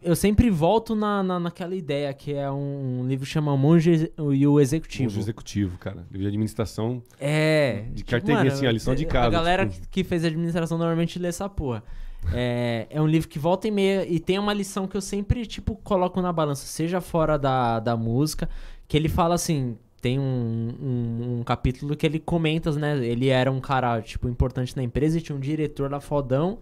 Eu 0.03 0.16
sempre 0.16 0.51
volto 0.51 0.95
na, 0.95 1.23
na, 1.23 1.39
naquela 1.39 1.74
ideia 1.74 2.12
que 2.12 2.35
é 2.35 2.51
um, 2.51 3.07
livro 3.07 3.24
que 3.24 3.31
chama 3.31 3.57
Monge 3.57 4.12
e 4.35 4.47
o 4.47 4.59
Executivo. 4.59 5.05
Monge 5.05 5.20
executivo, 5.20 5.79
cara. 5.79 5.99
Livro 6.11 6.23
de 6.23 6.27
administração. 6.27 7.03
É. 7.20 7.85
De 7.93 8.03
carteirinha, 8.03 8.53
assim, 8.53 8.66
a 8.66 8.73
lição 8.73 8.95
de 8.95 9.07
casa, 9.07 9.29
A 9.29 9.31
galera 9.31 9.66
tipo. 9.66 9.87
que 9.89 10.03
fez 10.03 10.24
administração 10.24 10.77
normalmente 10.77 11.19
lê 11.19 11.29
essa 11.29 11.49
porra. 11.49 11.85
É, 12.33 12.87
é 12.91 13.01
um 13.01 13.07
livro 13.07 13.29
que 13.29 13.39
volta 13.39 13.66
e 13.66 13.70
meia 13.70 14.07
e 14.07 14.20
tem 14.20 14.39
uma 14.39 14.53
lição 14.53 14.87
que 14.87 14.97
eu 14.97 15.01
sempre, 15.01 15.47
tipo, 15.47 15.77
coloco 15.77 16.20
na 16.20 16.33
balança, 16.33 16.66
seja 16.66 17.01
fora 17.01 17.39
da, 17.39 17.81
da 17.81 17.97
música, 17.97 18.49
que 18.87 18.97
ele 18.97 19.09
fala 19.09 19.35
assim, 19.35 19.77
tem 20.01 20.19
um, 20.19 20.74
um, 20.81 21.39
um 21.39 21.43
capítulo 21.43 21.97
que 21.97 22.07
ele 22.07 22.19
comenta, 22.19 22.70
né, 22.73 23.05
ele 23.05 23.29
era 23.29 23.51
um 23.51 23.61
cara, 23.61 24.01
tipo, 24.03 24.29
importante 24.29 24.77
na 24.77 24.83
empresa 24.83 25.19
e 25.19 25.20
tinha 25.20 25.35
um 25.37 25.41
diretor 25.41 25.91
lá 25.91 26.01
fodão 26.01 26.59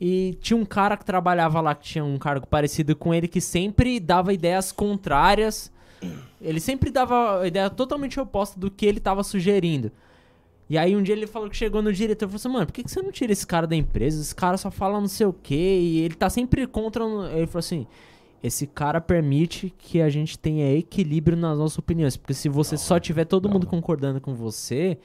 e 0.00 0.36
tinha 0.40 0.56
um 0.56 0.64
cara 0.64 0.96
que 0.96 1.04
trabalhava 1.04 1.60
lá, 1.60 1.74
que 1.74 1.84
tinha 1.84 2.04
um 2.04 2.18
cargo 2.18 2.46
parecido 2.46 2.94
com 2.96 3.14
ele, 3.14 3.28
que 3.28 3.40
sempre 3.40 3.98
dava 4.00 4.32
ideias 4.32 4.72
contrárias, 4.72 5.72
ele 6.40 6.60
sempre 6.60 6.90
dava 6.90 7.46
ideia 7.46 7.70
totalmente 7.70 8.18
oposta 8.20 8.58
do 8.58 8.70
que 8.70 8.84
ele 8.84 9.00
tava 9.00 9.22
sugerindo. 9.22 9.90
E 10.68 10.78
aí 10.78 10.96
um 10.96 11.02
dia 11.02 11.14
ele 11.14 11.26
falou 11.26 11.48
que 11.48 11.56
chegou 11.56 11.82
no 11.82 11.92
diretor 11.92 12.24
e 12.24 12.28
falou 12.28 12.36
assim, 12.36 12.48
mano, 12.48 12.66
por 12.66 12.72
que, 12.72 12.82
que 12.82 12.90
você 12.90 13.02
não 13.02 13.12
tira 13.12 13.32
esse 13.32 13.46
cara 13.46 13.66
da 13.66 13.76
empresa? 13.76 14.20
Esse 14.20 14.34
cara 14.34 14.56
só 14.56 14.70
fala 14.70 15.00
não 15.00 15.08
sei 15.08 15.26
o 15.26 15.32
quê 15.32 15.78
e 15.80 16.00
ele 16.00 16.14
tá 16.14 16.30
sempre 16.30 16.66
contra... 16.66 17.04
um-" 17.04 17.26
Ele 17.26 17.46
falou 17.46 17.60
assim, 17.60 17.86
esse 18.42 18.66
cara 18.66 19.00
permite 19.00 19.72
que 19.76 20.00
a 20.00 20.08
gente 20.08 20.38
tenha 20.38 20.74
equilíbrio 20.76 21.36
nas 21.36 21.58
nossas 21.58 21.78
opiniões. 21.78 22.16
Porque 22.16 22.34
se 22.34 22.48
você 22.48 22.76
só 22.76 22.98
tiver 22.98 23.24
todo 23.26 23.48
mundo 23.48 23.66
concordando 23.66 24.20
com 24.20 24.34
você, 24.34 24.98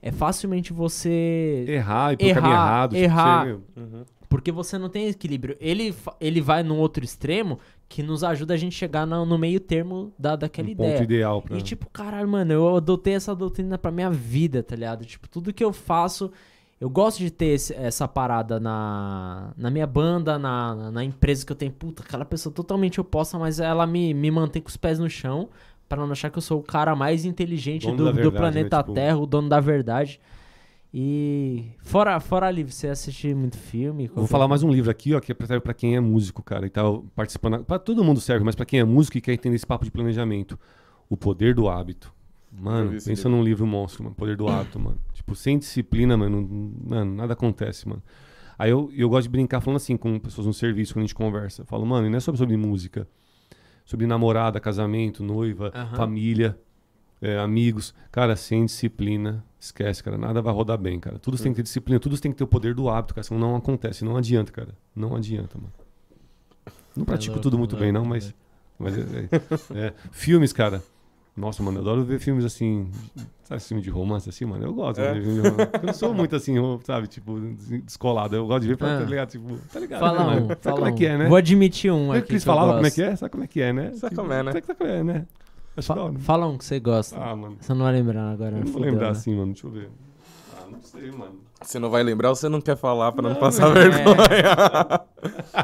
é 0.00 0.12
facilmente 0.12 0.72
você... 0.72 1.64
Errar 1.68 2.12
e 2.12 2.16
caminho 2.16 2.36
Errar, 2.36 2.48
errado. 2.48 2.90
tipo, 2.90 3.02
errar. 3.04 3.46
Uhum. 3.76 4.04
Porque 4.32 4.50
você 4.50 4.78
não 4.78 4.88
tem 4.88 5.08
equilíbrio. 5.08 5.56
Ele, 5.60 5.94
ele 6.18 6.40
vai 6.40 6.62
num 6.62 6.78
outro 6.78 7.04
extremo 7.04 7.58
que 7.86 8.02
nos 8.02 8.24
ajuda 8.24 8.54
a 8.54 8.56
gente 8.56 8.74
chegar 8.74 9.06
na- 9.06 9.26
no 9.26 9.36
meio 9.36 9.60
termo 9.60 10.10
da, 10.18 10.34
daquela 10.36 10.68
um 10.68 10.70
ideia. 10.70 10.92
ponto 10.92 11.02
ideal 11.04 11.42
pra... 11.42 11.58
E 11.58 11.60
tipo, 11.60 11.86
caralho, 11.90 12.26
mano, 12.26 12.50
eu 12.50 12.74
adotei 12.76 13.12
essa 13.14 13.34
doutrina 13.34 13.76
pra 13.76 13.90
minha 13.92 14.08
vida, 14.10 14.62
tá 14.62 14.74
ligado? 14.74 15.04
Tipo, 15.04 15.28
tudo 15.28 15.52
que 15.52 15.62
eu 15.62 15.70
faço, 15.70 16.30
eu 16.80 16.88
gosto 16.88 17.18
de 17.18 17.30
ter 17.30 17.48
esse- 17.48 17.74
essa 17.74 18.08
parada 18.08 18.58
na, 18.58 19.52
na 19.54 19.70
minha 19.70 19.86
banda, 19.86 20.38
na, 20.38 20.90
na, 20.90 21.04
empresa 21.04 21.44
que 21.44 21.52
eu 21.52 21.56
tenho. 21.56 21.70
Puta, 21.72 22.02
aquela 22.02 22.24
pessoa 22.24 22.50
totalmente 22.54 22.98
oposta, 22.98 23.38
mas 23.38 23.60
ela 23.60 23.86
me, 23.86 24.14
me 24.14 24.30
mantém 24.30 24.62
com 24.62 24.70
os 24.70 24.76
pés 24.78 24.98
no 24.98 25.10
chão 25.10 25.50
pra 25.86 26.00
não 26.06 26.12
achar 26.12 26.30
que 26.30 26.38
eu 26.38 26.42
sou 26.42 26.58
o 26.60 26.62
cara 26.62 26.96
mais 26.96 27.26
inteligente 27.26 27.86
do, 27.94 28.04
da 28.06 28.10
do 28.10 28.14
verdade, 28.16 28.36
planeta 28.38 28.76
né? 28.78 28.82
Tipo- 28.82 28.94
Terra, 28.94 29.18
o 29.18 29.26
dono 29.26 29.50
da 29.50 29.60
verdade. 29.60 30.18
E 30.94 31.70
fora, 31.78 32.20
fora 32.20 32.50
livre, 32.50 32.70
você 32.70 32.88
assiste 32.88 33.32
muito 33.34 33.56
filme? 33.56 34.08
Vou 34.14 34.26
falar 34.26 34.46
mais 34.46 34.62
um 34.62 34.70
livro 34.70 34.90
aqui, 34.90 35.14
ó, 35.14 35.20
que 35.20 35.34
serve 35.46 35.60
pra 35.60 35.72
quem 35.72 35.96
é 35.96 36.00
músico, 36.00 36.42
cara, 36.42 36.66
e 36.66 36.70
tá 36.70 36.82
participando. 37.14 37.64
Pra 37.64 37.78
todo 37.78 38.04
mundo 38.04 38.20
serve, 38.20 38.44
mas 38.44 38.54
pra 38.54 38.66
quem 38.66 38.80
é 38.80 38.84
músico 38.84 39.16
e 39.16 39.20
quer 39.22 39.32
entender 39.32 39.56
esse 39.56 39.66
papo 39.66 39.86
de 39.86 39.90
planejamento. 39.90 40.58
O 41.08 41.16
poder 41.16 41.54
do 41.54 41.66
hábito. 41.68 42.12
Mano, 42.52 42.90
pensa 42.90 43.10
livro. 43.10 43.30
num 43.30 43.42
livro 43.42 43.66
monstro, 43.66 44.04
mano. 44.04 44.14
Poder 44.14 44.36
do 44.36 44.46
hábito, 44.48 44.78
mano. 44.78 44.98
Tipo, 45.14 45.34
sem 45.34 45.58
disciplina, 45.58 46.14
mano, 46.14 46.74
mano, 46.86 47.14
nada 47.14 47.32
acontece, 47.32 47.88
mano. 47.88 48.02
Aí 48.58 48.70
eu, 48.70 48.90
eu 48.94 49.08
gosto 49.08 49.22
de 49.24 49.30
brincar 49.30 49.62
falando 49.62 49.78
assim 49.78 49.96
com 49.96 50.18
pessoas 50.18 50.46
no 50.46 50.52
serviço, 50.52 50.92
quando 50.92 51.04
a 51.04 51.06
gente 51.06 51.14
conversa. 51.14 51.62
Eu 51.62 51.66
falo, 51.66 51.86
mano, 51.86 52.06
e 52.06 52.10
não 52.10 52.18
é 52.18 52.20
sobre, 52.20 52.38
sobre 52.38 52.56
música. 52.58 53.08
Sobre 53.86 54.06
namorada, 54.06 54.60
casamento, 54.60 55.24
noiva, 55.24 55.72
família, 55.96 56.58
é, 57.20 57.38
amigos. 57.38 57.94
Cara, 58.10 58.36
sem 58.36 58.66
disciplina, 58.66 59.42
esquece, 59.64 60.02
cara. 60.02 60.18
Nada 60.18 60.42
vai 60.42 60.52
rodar 60.52 60.76
bem, 60.78 60.98
cara. 60.98 61.18
Tudo 61.18 61.38
tem 61.38 61.52
que 61.52 61.56
ter 61.56 61.62
disciplina, 61.62 62.00
tudo 62.00 62.18
tem 62.18 62.30
que 62.32 62.38
ter 62.38 62.44
o 62.44 62.48
poder 62.48 62.74
do 62.74 62.88
hábito, 62.88 63.14
cara. 63.14 63.22
Senão 63.24 63.40
não 63.40 63.56
acontece. 63.56 64.04
Não 64.04 64.16
adianta, 64.16 64.50
cara. 64.52 64.70
Não 64.94 65.14
adianta, 65.14 65.56
mano. 65.58 65.72
Não 66.96 67.04
pratico 67.04 67.32
louco, 67.34 67.42
tudo 67.42 67.58
muito 67.58 67.76
bem, 67.76 67.90
não, 67.92 68.02
louco, 68.02 68.14
mas. 68.14 68.34
mas 68.78 68.98
é- 68.98 69.00
é- 69.80 69.86
é. 69.86 69.92
Filmes, 70.10 70.52
cara. 70.52 70.82
Nossa, 71.34 71.62
mano, 71.62 71.78
eu 71.78 71.80
adoro 71.80 72.04
ver 72.04 72.18
filmes 72.18 72.44
assim. 72.44 72.90
Sabe, 73.44 73.62
filme 73.62 73.82
de 73.82 73.88
romance 73.88 74.28
assim, 74.28 74.44
mano? 74.44 74.64
Eu 74.66 74.74
gosto. 74.74 75.00
É? 75.00 75.14
de 75.14 75.20
filme 75.22 75.40
de 75.40 75.48
romance. 75.48 75.70
Eu 75.80 75.86
não 75.86 75.94
sou 75.94 76.12
muito 76.12 76.36
assim, 76.36 76.54
sabe, 76.84 77.06
tipo, 77.06 77.40
descolado. 77.84 78.36
Eu 78.36 78.46
gosto 78.46 78.62
de 78.62 78.68
ver 78.68 78.76
pra, 78.76 78.96
Ah. 78.96 79.00
tá 79.00 79.04
ligado? 79.06 79.30
Tipo, 79.30 79.56
tá 79.72 79.80
ligado? 79.80 80.00
Fala 80.00 80.18
né, 80.18 80.24
um, 80.24 80.26
mano? 80.34 80.46
Sabe 80.48 80.60
fala 80.62 80.76
como 80.76 80.88
é 80.88 80.90
um. 80.90 80.94
que 80.94 81.06
é, 81.06 81.16
né? 81.18 81.28
Vou 81.28 81.36
admitir 81.38 81.90
um 81.90 82.08
Sabe 82.08 82.18
aqui. 82.18 82.32
eles 82.32 82.42
eu 82.42 82.46
falavam 82.52 82.74
como 82.74 82.86
é 82.86 82.90
que 82.90 83.02
é? 83.02 83.16
Sabe 83.16 83.30
como 83.32 83.44
é 83.44 83.46
que 83.46 83.60
é, 83.62 83.72
né? 83.72 83.92
Sabe 83.94 84.14
como 84.14 84.32
é, 84.32 84.42
né? 84.42 84.52
Sabe 84.52 84.66
como 84.74 84.90
é, 84.90 85.02
né? 85.04 85.26
Fa- 85.80 85.94
hora. 86.00 86.18
fala 86.18 86.46
um 86.46 86.58
que 86.58 86.64
você 86.64 86.78
gosta. 86.80 87.16
Ah, 87.18 87.34
mano. 87.34 87.56
Você 87.60 87.72
não 87.72 87.84
vai 87.84 87.92
lembrar 87.94 88.30
agora. 88.32 88.50
Eu 88.56 88.58
não 88.58 88.64
vou 88.64 88.72
fudeu, 88.74 88.90
lembrar 88.90 89.06
né? 89.06 89.12
assim, 89.12 89.34
mano. 89.34 89.52
Deixa 89.52 89.66
eu 89.66 89.70
ver. 89.70 89.90
Ah, 90.56 90.66
não 90.70 90.80
sei, 90.82 91.10
mano. 91.10 91.40
Você 91.62 91.78
não 91.78 91.88
vai 91.90 92.02
lembrar 92.02 92.28
ou 92.30 92.34
você 92.36 92.48
não 92.48 92.60
quer 92.60 92.76
falar 92.76 93.12
pra 93.12 93.22
não, 93.22 93.30
Não, 93.30 93.36
passar 93.40 93.74
é. 93.76 93.88
vergonha? 93.88 95.06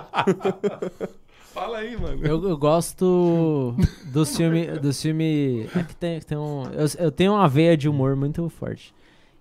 Fala 1.53 1.79
aí, 1.79 1.97
mano. 1.97 2.25
Eu, 2.25 2.49
eu 2.49 2.57
gosto 2.57 3.75
dos 4.13 4.37
filmes. 4.37 4.79
Dos 4.81 5.03
filme, 5.03 5.69
é 5.75 5.83
que 5.83 5.97
tem, 5.97 6.21
tem 6.21 6.39
um, 6.39 6.65
eu, 6.73 6.87
eu 7.07 7.11
tenho 7.11 7.33
uma 7.33 7.49
veia 7.49 7.77
de 7.77 7.89
humor 7.89 8.15
muito 8.15 8.49
forte. 8.49 8.95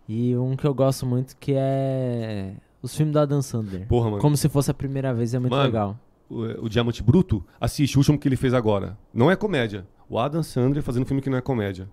E 0.09 0.35
um 0.35 0.55
que 0.55 0.65
eu 0.65 0.73
gosto 0.73 1.05
muito 1.05 1.35
que 1.37 1.53
é. 1.55 2.53
Os 2.81 2.95
filmes 2.95 3.13
da 3.13 3.25
Dan 3.25 3.41
Sandler. 3.41 3.87
Porra, 3.87 4.09
mano. 4.09 4.21
Como 4.21 4.35
se 4.37 4.47
fosse 4.49 4.71
a 4.71 4.73
primeira 4.73 5.13
vez, 5.13 5.33
é 5.33 5.39
muito 5.39 5.51
Mano, 5.51 5.63
legal. 5.63 5.97
O, 6.29 6.65
o 6.65 6.69
Diamante 6.69 7.03
Bruto, 7.03 7.43
assiste 7.59 7.97
o 7.97 7.99
último 7.99 8.17
que 8.17 8.27
ele 8.27 8.35
fez 8.35 8.53
agora. 8.53 8.97
Não 9.13 9.29
é 9.29 9.35
comédia. 9.35 9.85
O 10.09 10.17
Adam 10.19 10.41
Sandler 10.43 10.81
fazendo 10.83 11.05
filme 11.05 11.21
que 11.21 11.29
não 11.29 11.37
é 11.37 11.41
comédia. 11.41 11.87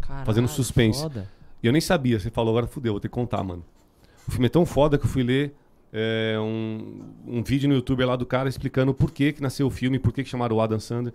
Caralho, 0.00 0.26
fazendo 0.26 0.48
suspense. 0.48 1.00
foda. 1.02 1.28
E 1.62 1.66
eu 1.66 1.72
nem 1.72 1.80
sabia. 1.80 2.18
Você 2.18 2.30
falou, 2.30 2.50
agora 2.52 2.66
fudeu, 2.66 2.92
vou 2.94 3.00
ter 3.00 3.08
que 3.08 3.14
contar, 3.14 3.42
mano. 3.42 3.64
O 4.26 4.30
filme 4.30 4.46
é 4.46 4.48
tão 4.50 4.64
foda 4.64 4.96
que 4.98 5.04
eu 5.04 5.08
fui 5.08 5.22
ler 5.22 5.54
é, 5.92 6.36
um, 6.38 7.02
um 7.26 7.42
vídeo 7.42 7.68
no 7.68 7.74
YouTube 7.74 8.04
lá 8.04 8.14
do 8.16 8.26
cara 8.26 8.48
explicando 8.48 8.92
por 8.94 9.10
que, 9.10 9.32
que 9.32 9.42
nasceu 9.42 9.66
o 9.66 9.70
filme, 9.70 9.98
por 9.98 10.12
que, 10.12 10.22
que 10.22 10.28
chamaram 10.28 10.56
o 10.56 10.60
Adam 10.60 10.78
Sandler. 10.78 11.12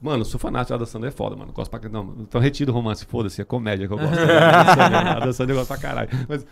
Mano, 0.00 0.22
eu 0.22 0.24
sou 0.24 0.38
fanático 0.40 0.70
do 0.72 0.74
Adam 0.74 0.86
Sandler, 0.86 1.08
é 1.12 1.14
foda, 1.14 1.36
mano. 1.36 1.52
Gosto 1.52 1.70
pra 1.70 1.88
Não, 1.88 2.14
então 2.20 2.40
retiro 2.40 2.72
o 2.72 2.74
romance, 2.74 3.06
foda-se, 3.06 3.40
é 3.40 3.44
comédia 3.44 3.86
que 3.86 3.92
eu 3.94 3.98
gosto. 3.98 4.18
Adam 4.18 4.74
Sandler, 4.74 5.06
Adam 5.16 5.32
Sandler 5.32 5.54
eu 5.56 5.60
gosto 5.60 5.68
pra 5.68 5.78
caralho. 5.78 6.08
Mas, 6.28 6.46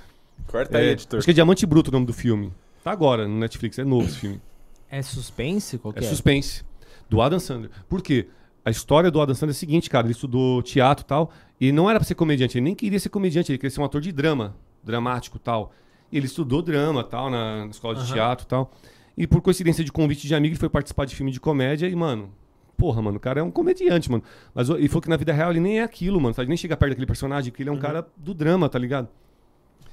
Corta 0.47 0.78
aí, 0.78 0.86
é, 0.86 0.90
editor. 0.93 1.19
acho 1.19 1.24
que 1.27 1.31
é 1.32 1.35
Diamante 1.35 1.66
Bruto 1.66 1.90
o 1.90 1.93
nome 1.93 2.07
do 2.07 2.12
filme. 2.12 2.52
Tá 2.82 2.93
agora 2.93 3.27
no 3.28 3.36
Netflix, 3.39 3.78
é 3.78 3.85
novo 3.85 4.07
esse 4.07 4.19
filme. 4.19 4.40
É 4.89 5.02
suspense? 5.02 5.77
Qual 5.78 5.93
que 5.93 6.01
É 6.01 6.05
é? 6.05 6.09
suspense. 6.09 6.65
Do 7.09 7.20
Adam 7.20 7.39
Sandler. 7.40 7.70
Por 7.89 8.01
quê? 8.01 8.28
A 8.65 8.70
história 8.70 9.11
do 9.11 9.20
Adam 9.20 9.35
Sandler 9.35 9.55
é 9.55 9.57
a 9.57 9.59
seguinte, 9.59 9.89
cara. 9.89 10.07
Ele 10.07 10.12
estudou 10.12 10.62
teatro 10.62 11.05
e 11.05 11.07
tal. 11.07 11.31
E 11.61 11.73
não 11.73 11.89
era 11.89 11.99
pra 11.99 12.07
ser 12.07 12.15
comediante. 12.15 12.59
Ele 12.59 12.65
nem 12.65 12.74
queria 12.74 12.99
ser 13.01 13.09
comediante. 13.09 13.51
Ele 13.51 13.59
queria 13.59 13.70
ser 13.70 13.81
um 13.81 13.85
ator 13.85 14.01
de 14.01 14.12
drama. 14.12 14.57
Dramático 14.82 15.37
e 15.37 15.41
tal. 15.41 15.73
E 16.12 16.16
ele 16.16 16.27
estudou 16.27 16.61
drama 16.62 17.05
tal 17.05 17.31
na, 17.31 17.65
na 17.65 17.70
escola 17.70 17.95
de 17.95 18.01
Aham. 18.01 18.12
teatro 18.12 18.45
e 18.45 18.49
tal. 18.49 18.70
E 19.16 19.27
por 19.27 19.41
coincidência 19.41 19.85
de 19.85 19.91
convite 19.91 20.27
de 20.27 20.35
amigo, 20.35 20.53
ele 20.53 20.61
foi 20.61 20.69
participar 20.69 21.05
de 21.05 21.15
filme 21.15 21.31
de 21.31 21.41
comédia. 21.41 21.87
E, 21.87 21.95
mano... 21.95 22.32
Porra, 22.77 23.03
mano, 23.03 23.19
o 23.19 23.20
cara 23.20 23.41
é 23.41 23.43
um 23.43 23.51
comediante, 23.51 24.11
mano. 24.11 24.24
Mas 24.55 24.70
ele 24.70 24.89
falou 24.89 25.03
que 25.03 25.09
na 25.11 25.16
vida 25.19 25.35
real 25.35 25.51
ele 25.51 25.61
nem 25.61 25.81
é 25.81 25.82
aquilo, 25.82 26.19
mano. 26.19 26.35
Sabe? 26.35 26.49
Nem 26.49 26.57
chega 26.57 26.74
perto 26.78 26.93
daquele 26.93 27.07
personagem, 27.07 27.51
porque 27.51 27.62
ele 27.62 27.69
é 27.69 27.73
um 27.73 27.78
cara 27.78 28.09
do 28.16 28.32
drama, 28.32 28.70
tá 28.70 28.78
ligado? 28.78 29.07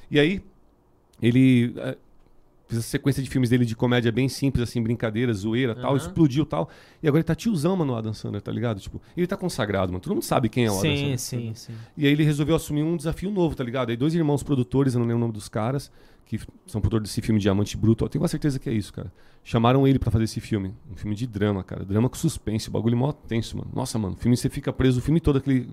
E 0.10 0.18
aí, 0.18 0.42
ele... 1.22 1.76
Fez 2.68 2.80
essa 2.80 2.90
sequência 2.90 3.24
de 3.24 3.30
filmes 3.30 3.50
dele 3.50 3.66
de 3.66 3.76
comédia 3.76 4.12
bem 4.12 4.28
simples, 4.28 4.68
assim, 4.68 4.82
brincadeira, 4.84 5.32
zoeira 5.34 5.74
tal, 5.74 5.92
Aham. 5.92 5.98
explodiu 5.98 6.46
tal. 6.46 6.70
E 7.02 7.08
agora 7.08 7.20
ele 7.20 7.24
tá 7.24 7.34
tiozão, 7.34 7.76
mano, 7.78 7.94
o 7.94 7.96
Adam 7.96 8.14
Sandler, 8.14 8.42
tá 8.42 8.52
ligado? 8.52 8.80
Tipo, 8.82 9.02
ele 9.16 9.26
tá 9.26 9.38
consagrado, 9.38 9.92
mano. 9.92 10.02
Todo 10.02 10.14
mundo 10.14 10.24
sabe 10.24 10.50
quem 10.50 10.66
é 10.66 10.70
o 10.70 10.74
Adam 10.78 10.82
Sim, 10.82 10.98
Sandler. 10.98 11.18
sim, 11.18 11.54
sim. 11.56 11.74
E 11.96 12.06
aí 12.06 12.12
ele 12.12 12.24
resolveu 12.24 12.56
assumir 12.56 12.84
um 12.84 12.98
desafio 12.98 13.32
novo, 13.32 13.56
tá 13.56 13.64
ligado? 13.64 13.90
Aí 13.90 13.96
dois 13.96 14.14
irmãos 14.14 14.44
produtores, 14.44 14.94
eu 14.94 15.00
não 15.00 15.08
lembro 15.08 15.18
o 15.18 15.22
nome 15.22 15.34
dos 15.34 15.48
caras, 15.48 15.90
que 16.26 16.38
são 16.66 16.82
produtores 16.82 17.10
desse 17.10 17.22
filme 17.22 17.40
Diamante 17.40 17.78
Bruto. 17.78 18.04
Eu 18.04 18.10
tenho 18.10 18.22
uma 18.22 18.28
certeza 18.28 18.60
que 18.60 18.70
é 18.70 18.74
isso, 18.74 18.92
cara. 18.92 19.10
Chamaram 19.46 19.88
ele 19.88 19.98
pra 19.98 20.12
fazer 20.12 20.26
esse 20.26 20.42
filme. 20.42 20.74
Um 20.92 20.96
filme 20.98 21.16
de 21.16 21.26
drama, 21.26 21.64
cara. 21.64 21.86
Drama 21.86 22.10
com 22.10 22.18
suspense. 22.18 22.68
O 22.68 22.72
bagulho 22.72 22.98
mó 22.98 23.14
tenso, 23.14 23.56
mano. 23.58 23.72
Nossa, 23.74 23.98
mano. 23.98 24.18
Filme 24.18 24.36
você 24.36 24.50
fica 24.50 24.74
preso 24.74 25.00
o 25.00 25.02
filme 25.02 25.22
todo, 25.22 25.38
aquele. 25.38 25.70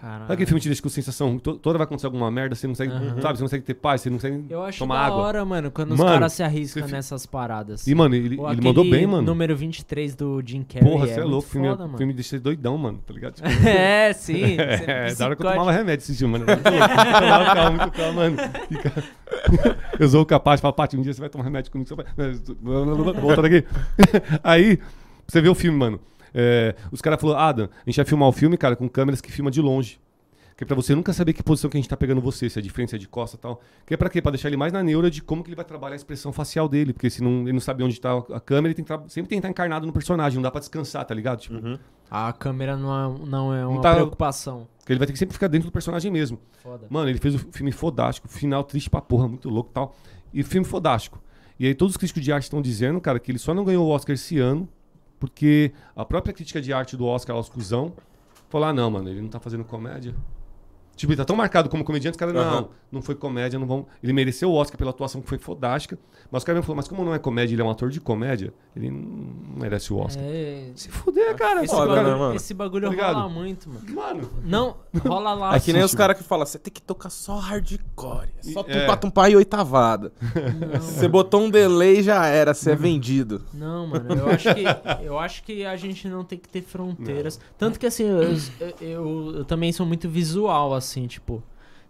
Caralho. 0.00 0.20
Sabe 0.22 0.32
aquele 0.34 0.46
filme 0.46 0.60
que 0.60 0.62
te 0.64 0.68
deixa 0.68 0.82
com 0.82 0.88
sensação? 0.88 1.38
to- 1.38 1.56
Toda 1.58 1.76
vai 1.78 1.84
acontecer 1.84 2.06
alguma 2.06 2.30
merda, 2.30 2.54
você 2.54 2.66
não 2.66 2.74
consegue. 2.74 2.92
Aham. 2.92 3.20
Sabe? 3.20 3.36
Você 3.38 3.42
não 3.42 3.48
consegue 3.48 3.64
ter 3.64 3.74
paz, 3.74 4.00
você 4.00 4.10
não 4.10 4.16
consegue 4.18 4.44
Eu 4.48 4.62
acho 4.62 4.78
tomar 4.78 4.94
da 4.96 5.06
água. 5.06 5.16
hora, 5.22 5.44
mano, 5.44 5.70
quando 5.70 5.92
os 5.92 6.00
caras 6.00 6.32
se 6.32 6.42
arriscam 6.42 6.82
você 6.82 6.88
fi- 6.88 6.94
nessas 6.94 7.26
paradas. 7.26 7.86
E, 7.86 7.94
mano, 7.94 8.14
ele, 8.14 8.34
ele 8.40 8.60
mandou 8.62 8.84
bem, 8.84 9.06
mano. 9.06 9.22
número 9.22 9.56
23 9.56 10.14
do 10.14 10.40
Jim 10.44 10.62
Carrey. 10.62 10.88
Porra, 10.88 11.06
você 11.06 11.12
é, 11.14 11.16
muito 11.16 11.30
louco. 11.30 11.48
O 11.48 11.50
filme, 11.50 11.68
foda, 11.68 11.82
o 11.82 11.86
mano. 11.86 11.98
filme 11.98 12.12
deixa 12.12 12.38
doidão, 12.38 12.78
mano, 12.78 13.00
tá 13.06 13.12
ligado? 13.14 13.34
Tipo, 13.42 13.48
É, 13.66 14.12
sim. 14.12 14.56
você 14.56 14.84
É, 14.86 15.14
da 15.14 15.24
hora 15.24 15.36
que 15.36 15.42
eu 15.44 15.50
tomava 15.50 15.72
remédio 15.72 16.04
esse 16.04 16.14
filme, 16.16 16.38
mano. 16.38 16.46
Tomava 16.46 17.44
calma, 17.54 17.70
muito 17.70 17.90
calma, 17.96 18.12
mano. 18.12 18.36
Fica... 18.68 18.92
Eu 19.98 20.08
sou 20.08 20.22
o 20.22 20.26
capaz, 20.26 20.60
fala, 20.60 20.72
Paty, 20.72 20.96
um 20.96 21.02
dia 21.02 21.12
você 21.12 21.20
vai 21.20 21.28
tomar 21.28 21.44
remédio 21.44 21.70
comigo. 21.72 21.88
Você 21.88 21.94
vai... 21.94 22.04
Volta 23.20 23.42
daqui. 23.42 23.64
Aí, 24.44 24.78
você 25.26 25.40
vê 25.40 25.48
o 25.48 25.54
filme, 25.54 25.76
mano. 25.78 26.00
É, 26.40 26.76
os 26.92 27.00
caras 27.00 27.20
falaram, 27.20 27.40
Adam, 27.40 27.64
a 27.64 27.90
gente 27.90 27.96
vai 27.96 28.04
filmar 28.04 28.28
o 28.28 28.32
filme, 28.32 28.56
cara, 28.56 28.76
com 28.76 28.88
câmeras 28.88 29.20
que 29.20 29.32
filma 29.32 29.50
de 29.50 29.60
longe. 29.60 29.98
Que 30.56 30.64
é 30.64 30.66
pra 30.66 30.74
você 30.76 30.92
nunca 30.94 31.12
saber 31.12 31.32
que 31.32 31.42
posição 31.42 31.70
que 31.70 31.76
a 31.76 31.80
gente 31.80 31.88
tá 31.88 31.96
pegando 31.96 32.20
você, 32.20 32.48
se 32.50 32.58
é 32.58 32.62
de 32.62 32.68
frente, 32.68 32.90
se 32.90 32.96
é 32.96 32.98
de 32.98 33.06
costa 33.08 33.36
e 33.36 33.40
tal. 33.40 33.60
Que 33.86 33.94
é 33.94 33.96
pra 33.96 34.08
quê? 34.10 34.20
Pra 34.20 34.30
deixar 34.32 34.48
ele 34.48 34.56
mais 34.56 34.72
na 34.72 34.82
neura 34.82 35.08
de 35.08 35.22
como 35.22 35.42
que 35.44 35.48
ele 35.50 35.54
vai 35.56 35.64
trabalhar 35.64 35.94
a 35.94 35.96
expressão 35.96 36.32
facial 36.32 36.68
dele. 36.68 36.92
Porque 36.92 37.08
se 37.10 37.22
não, 37.22 37.42
ele 37.42 37.52
não 37.52 37.60
sabe 37.60 37.82
onde 37.84 38.00
tá 38.00 38.16
a 38.32 38.40
câmera, 38.40 38.68
ele 38.68 38.74
tem 38.74 38.84
que 38.84 38.92
sempre 39.08 39.28
tem 39.28 39.28
que 39.28 39.34
estar 39.36 39.48
encarnado 39.48 39.86
no 39.86 39.92
personagem, 39.92 40.34
não 40.36 40.42
dá 40.42 40.50
pra 40.50 40.58
descansar, 40.58 41.04
tá 41.04 41.14
ligado? 41.14 41.40
Tipo, 41.40 41.78
A 42.10 42.32
câmera 42.32 42.76
não 42.76 42.92
é, 42.92 43.26
não 43.28 43.54
é 43.54 43.64
uma 43.66 43.80
tá- 43.80 43.94
preocupação. 43.94 44.66
que 44.84 44.92
ele 44.92 44.98
vai 44.98 45.06
ter 45.06 45.12
que 45.12 45.18
sempre 45.20 45.34
ficar 45.34 45.46
dentro 45.46 45.68
do 45.68 45.72
personagem 45.72 46.10
mesmo. 46.10 46.40
Foda. 46.60 46.86
Mano, 46.90 47.08
ele 47.08 47.18
fez 47.18 47.36
o 47.36 47.38
filme 47.38 47.70
fodástico, 47.70 48.26
final 48.28 48.64
triste 48.64 48.90
pra 48.90 49.00
porra, 49.00 49.28
muito 49.28 49.48
louco 49.48 49.70
e 49.70 49.74
tal. 49.74 49.96
E 50.34 50.42
filme 50.42 50.66
fodástico. 50.66 51.20
E 51.60 51.66
aí 51.66 51.74
todos 51.74 51.92
os 51.94 51.96
críticos 51.96 52.22
de 52.24 52.32
arte 52.32 52.44
estão 52.44 52.60
dizendo, 52.60 53.00
cara, 53.00 53.20
que 53.20 53.30
ele 53.30 53.38
só 53.38 53.54
não 53.54 53.64
ganhou 53.64 53.86
o 53.86 53.90
Oscar 53.90 54.14
esse 54.14 54.38
ano 54.40 54.68
porque 55.18 55.72
a 55.96 56.04
própria 56.04 56.32
crítica 56.32 56.60
de 56.60 56.72
arte 56.72 56.96
do 56.96 57.04
Oscar, 57.06 57.36
os 57.36 57.48
cuzão, 57.48 57.94
falou: 58.48 58.68
ah, 58.68 58.72
não, 58.72 58.90
mano, 58.90 59.08
ele 59.08 59.20
não 59.20 59.28
tá 59.28 59.40
fazendo 59.40 59.64
comédia. 59.64 60.14
Tipo, 60.98 61.12
ele 61.12 61.16
tá 61.16 61.24
tão 61.24 61.36
marcado 61.36 61.68
como 61.68 61.84
comediante, 61.84 62.16
os 62.16 62.18
caras, 62.18 62.34
não, 62.34 62.42
Aham. 62.42 62.68
não 62.90 63.00
foi 63.00 63.14
comédia, 63.14 63.56
não 63.56 63.66
vão. 63.68 63.86
Ele 64.02 64.12
mereceu 64.12 64.50
o 64.50 64.54
Oscar 64.54 64.76
pela 64.76 64.90
atuação 64.90 65.22
que 65.22 65.28
foi 65.28 65.38
fodástica. 65.38 65.96
Mas 66.30 66.40
os 66.40 66.44
caras 66.44 66.60
me 66.60 66.66
falaram, 66.66 66.76
mas 66.78 66.88
como 66.88 67.04
não 67.04 67.14
é 67.14 67.18
comédia, 67.20 67.54
ele 67.54 67.62
é 67.62 67.64
um 67.64 67.70
ator 67.70 67.88
de 67.88 68.00
comédia, 68.00 68.52
ele 68.76 68.90
não 68.90 69.00
merece 69.56 69.92
o 69.92 69.96
Oscar. 69.96 70.22
É, 70.26 70.72
Se 70.74 70.88
fuder, 70.90 71.34
cara. 71.36 71.62
esse, 71.64 71.72
foda, 71.74 71.94
bagulho, 71.94 72.10
né, 72.12 72.18
mano? 72.18 72.34
esse 72.34 72.52
bagulho 72.52 72.96
Tá 72.96 73.12
rola 73.12 73.28
muito, 73.28 73.70
mano. 73.70 73.84
Mano, 73.94 74.30
Não, 74.44 74.76
rola 75.06 75.32
lá. 75.34 75.54
É 75.56 75.60
que 75.60 75.72
nem 75.72 75.82
os 75.84 75.94
caras 75.94 76.18
que 76.18 76.24
falam, 76.24 76.44
você 76.44 76.58
tem 76.58 76.72
que 76.72 76.82
tocar 76.82 77.10
só 77.10 77.36
hardcore. 77.38 78.28
é 78.38 78.42
Só 78.52 78.60
E- 78.60 78.64
tumpá, 78.64 78.92
é. 78.92 78.96
tumpá 78.96 79.30
e 79.30 79.36
oitavada. 79.36 80.12
Você 80.80 81.06
botou 81.08 81.42
um 81.42 81.48
delay 81.50 82.02
já 82.02 82.26
era, 82.26 82.52
você 82.52 82.72
é 82.72 82.76
vendido. 82.76 83.42
Não, 83.54 83.86
mano, 83.86 84.14
eu 84.14 84.28
acho 84.28 84.52
que 84.54 84.64
eu 85.04 85.18
acho 85.18 85.42
que 85.44 85.64
a 85.64 85.76
gente 85.76 86.08
não 86.08 86.24
tem 86.24 86.38
que 86.38 86.48
ter 86.48 86.62
fronteiras. 86.62 87.38
Tanto 87.56 87.78
que 87.78 87.86
assim, 87.86 88.02
eu, 88.04 88.22
eu, 88.22 88.38
eu- 88.80 89.34
eu 89.36 89.44
também 89.44 89.72
sou 89.72 89.86
muito 89.86 90.08
visual, 90.08 90.74
assim, 90.74 90.87
tipo. 91.06 91.42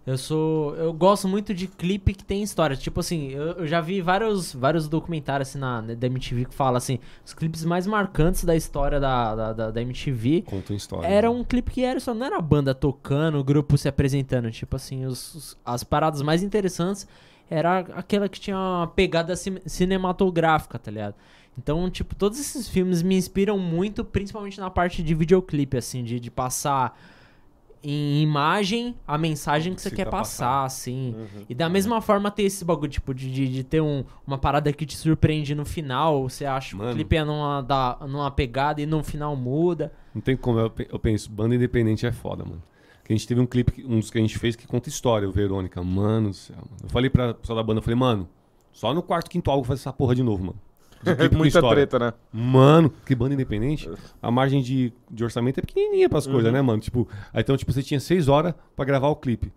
Eu 0.07 0.17
sou. 0.17 0.75
Eu 0.77 0.91
gosto 0.91 1.29
muito 1.29 1.53
de 1.53 1.67
clipe 1.67 2.15
que 2.15 2.25
tem 2.25 2.43
história. 2.43 2.75
Tipo 2.75 3.01
assim, 3.01 3.29
eu, 3.29 3.49
eu 3.59 3.67
já 3.67 3.79
vi 3.79 4.01
vários, 4.01 4.55
vários 4.55 4.89
documentários 4.89 5.51
assim, 5.51 5.59
na, 5.59 5.83
da 5.83 6.07
MTV 6.07 6.47
que 6.47 6.55
fala 6.55 6.79
assim, 6.79 6.99
os 7.27 7.35
clipes 7.35 7.63
mais 7.63 7.87
marcantes 7.87 8.43
da 8.43 8.57
história 8.57 8.99
da, 8.99 9.35
da, 9.35 9.53
da, 9.53 9.71
da 9.71 9.83
MTV 9.83 10.45
conta 10.47 10.73
uma 10.73 10.77
história. 10.79 11.07
era 11.07 11.31
um 11.31 11.45
clipe 11.45 11.71
que 11.73 11.85
era 11.85 12.01
só 12.01 12.15
não 12.15 12.25
era 12.25 12.39
a 12.39 12.41
banda 12.41 12.75
tocando, 12.75 13.39
o 13.39 13.45
grupo 13.45 13.77
se 13.77 13.87
apresentando, 13.87 14.51
tipo 14.51 14.77
assim, 14.77 15.05
os, 15.05 15.35
os- 15.35 15.59
as 15.63 15.85
paradas 15.85 16.23
mais 16.23 16.43
interessantes 16.43 17.07
era 17.51 17.81
aquela 17.81 18.31
que 18.31 18.41
tinha 18.41 18.57
uma 18.57 18.87
pegada 18.87 19.37
cin- 19.37 19.61
cinematográfica, 19.67 20.79
tá 20.79 20.91
ligado? 20.91 21.15
Então, 21.59 21.91
tipo, 21.91 22.15
todos 22.15 22.39
esses 22.41 22.67
filmes 22.69 23.03
me 23.03 23.17
inspiram 23.17 23.59
muito, 23.59 24.03
principalmente 24.05 24.59
na 24.61 24.71
parte 24.71 25.03
de 25.03 25.15
videoclipe, 25.15 25.77
assim, 25.77 26.03
de, 26.05 26.19
de 26.21 26.31
passar 26.31 26.99
em 27.83 28.23
imagem 28.23 28.95
a 29.07 29.17
mensagem 29.17 29.75
que 29.75 29.81
você 29.81 29.91
Sim, 29.91 29.97
quer 29.97 30.05
tá 30.05 30.11
passar, 30.11 30.65
assim. 30.65 31.15
Uhum. 31.17 31.45
E 31.49 31.55
da 31.55 31.69
mesma 31.69 32.01
forma 32.01 32.31
ter 32.31 32.45
esse 32.45 32.65
bagulho, 32.65 32.91
tipo, 32.91 33.15
de, 33.15 33.31
de, 33.31 33.49
de 33.49 33.65
ter 33.65 33.81
um, 33.81 34.05
uma 34.27 34.39
parada 34.39 34.73
que 34.73 34.85
te 34.85 34.97
surpreende 34.97 35.55
no 35.55 35.65
final, 35.65 36.29
você 36.29 36.45
acha 36.45 36.77
que 36.77 36.83
o 36.83 36.93
clipe 36.93 37.17
é 37.17 37.25
numa, 37.25 37.61
da, 37.63 37.99
numa 38.03 38.31
pegada 38.31 38.81
e 38.81 38.87
no 38.87 39.03
final 39.03 39.35
muda. 39.37 39.93
Não 40.15 40.21
tem 40.21 40.37
como, 40.37 40.59
eu, 40.59 40.73
eu 40.91 40.99
penso, 40.99 41.31
banda 41.31 41.55
independente 41.55 42.07
é 42.07 42.13
foda, 42.13 42.45
mano. 42.45 42.63
Que 43.05 43.13
a 43.13 43.17
gente 43.17 43.27
teve 43.27 43.41
um 43.41 43.47
clipe, 43.47 43.85
um 43.87 43.99
dos 43.99 44.11
que 44.11 44.19
a 44.19 44.21
gente 44.21 44.39
fez 44.39 44.55
que 44.55 44.67
conta 44.67 44.89
história, 44.89 45.29
o 45.29 45.33
Verônica. 45.33 45.83
Mano 45.83 46.29
do 46.31 46.35
céu, 46.35 46.57
mano. 46.57 46.77
Eu 46.83 46.89
falei 46.91 47.09
pra 47.09 47.33
pessoal 47.33 47.57
da 47.57 47.63
banda, 47.63 47.79
eu 47.79 47.83
falei, 47.83 47.99
mano, 47.99 48.29
só 48.71 48.93
no 48.93 49.03
quarto, 49.03 49.31
quinto 49.31 49.51
álbum 49.51 49.65
fazer 49.65 49.81
essa 49.81 49.93
porra 49.93 50.15
de 50.15 50.23
novo, 50.23 50.45
mano. 50.45 50.68
Muita 51.33 51.47
história. 51.59 51.87
treta, 51.87 51.99
né? 51.99 52.13
Mano, 52.33 52.93
que 53.07 53.15
banda 53.15 53.35
independente, 53.35 53.89
a 54.21 54.31
margem 54.31 54.61
de, 54.63 54.93
de 55.11 55.25
orçamento 55.25 55.59
é 55.59 55.63
pequenininha 55.63 56.09
pras 56.09 56.27
Uhum. 56.27 56.33
coisas, 56.35 56.53
né, 56.53 56.61
mano? 56.63 56.81
Tipo, 56.81 57.09
aí, 57.33 57.41
então, 57.43 57.57
tipo, 57.57 57.73
você 57.73 57.83
tinha 57.83 58.01
seis 58.01 58.29
horas 58.29 58.55
pra 58.77 58.85
gravar 58.85 59.09
o 59.09 59.17
clipe. 59.17 59.53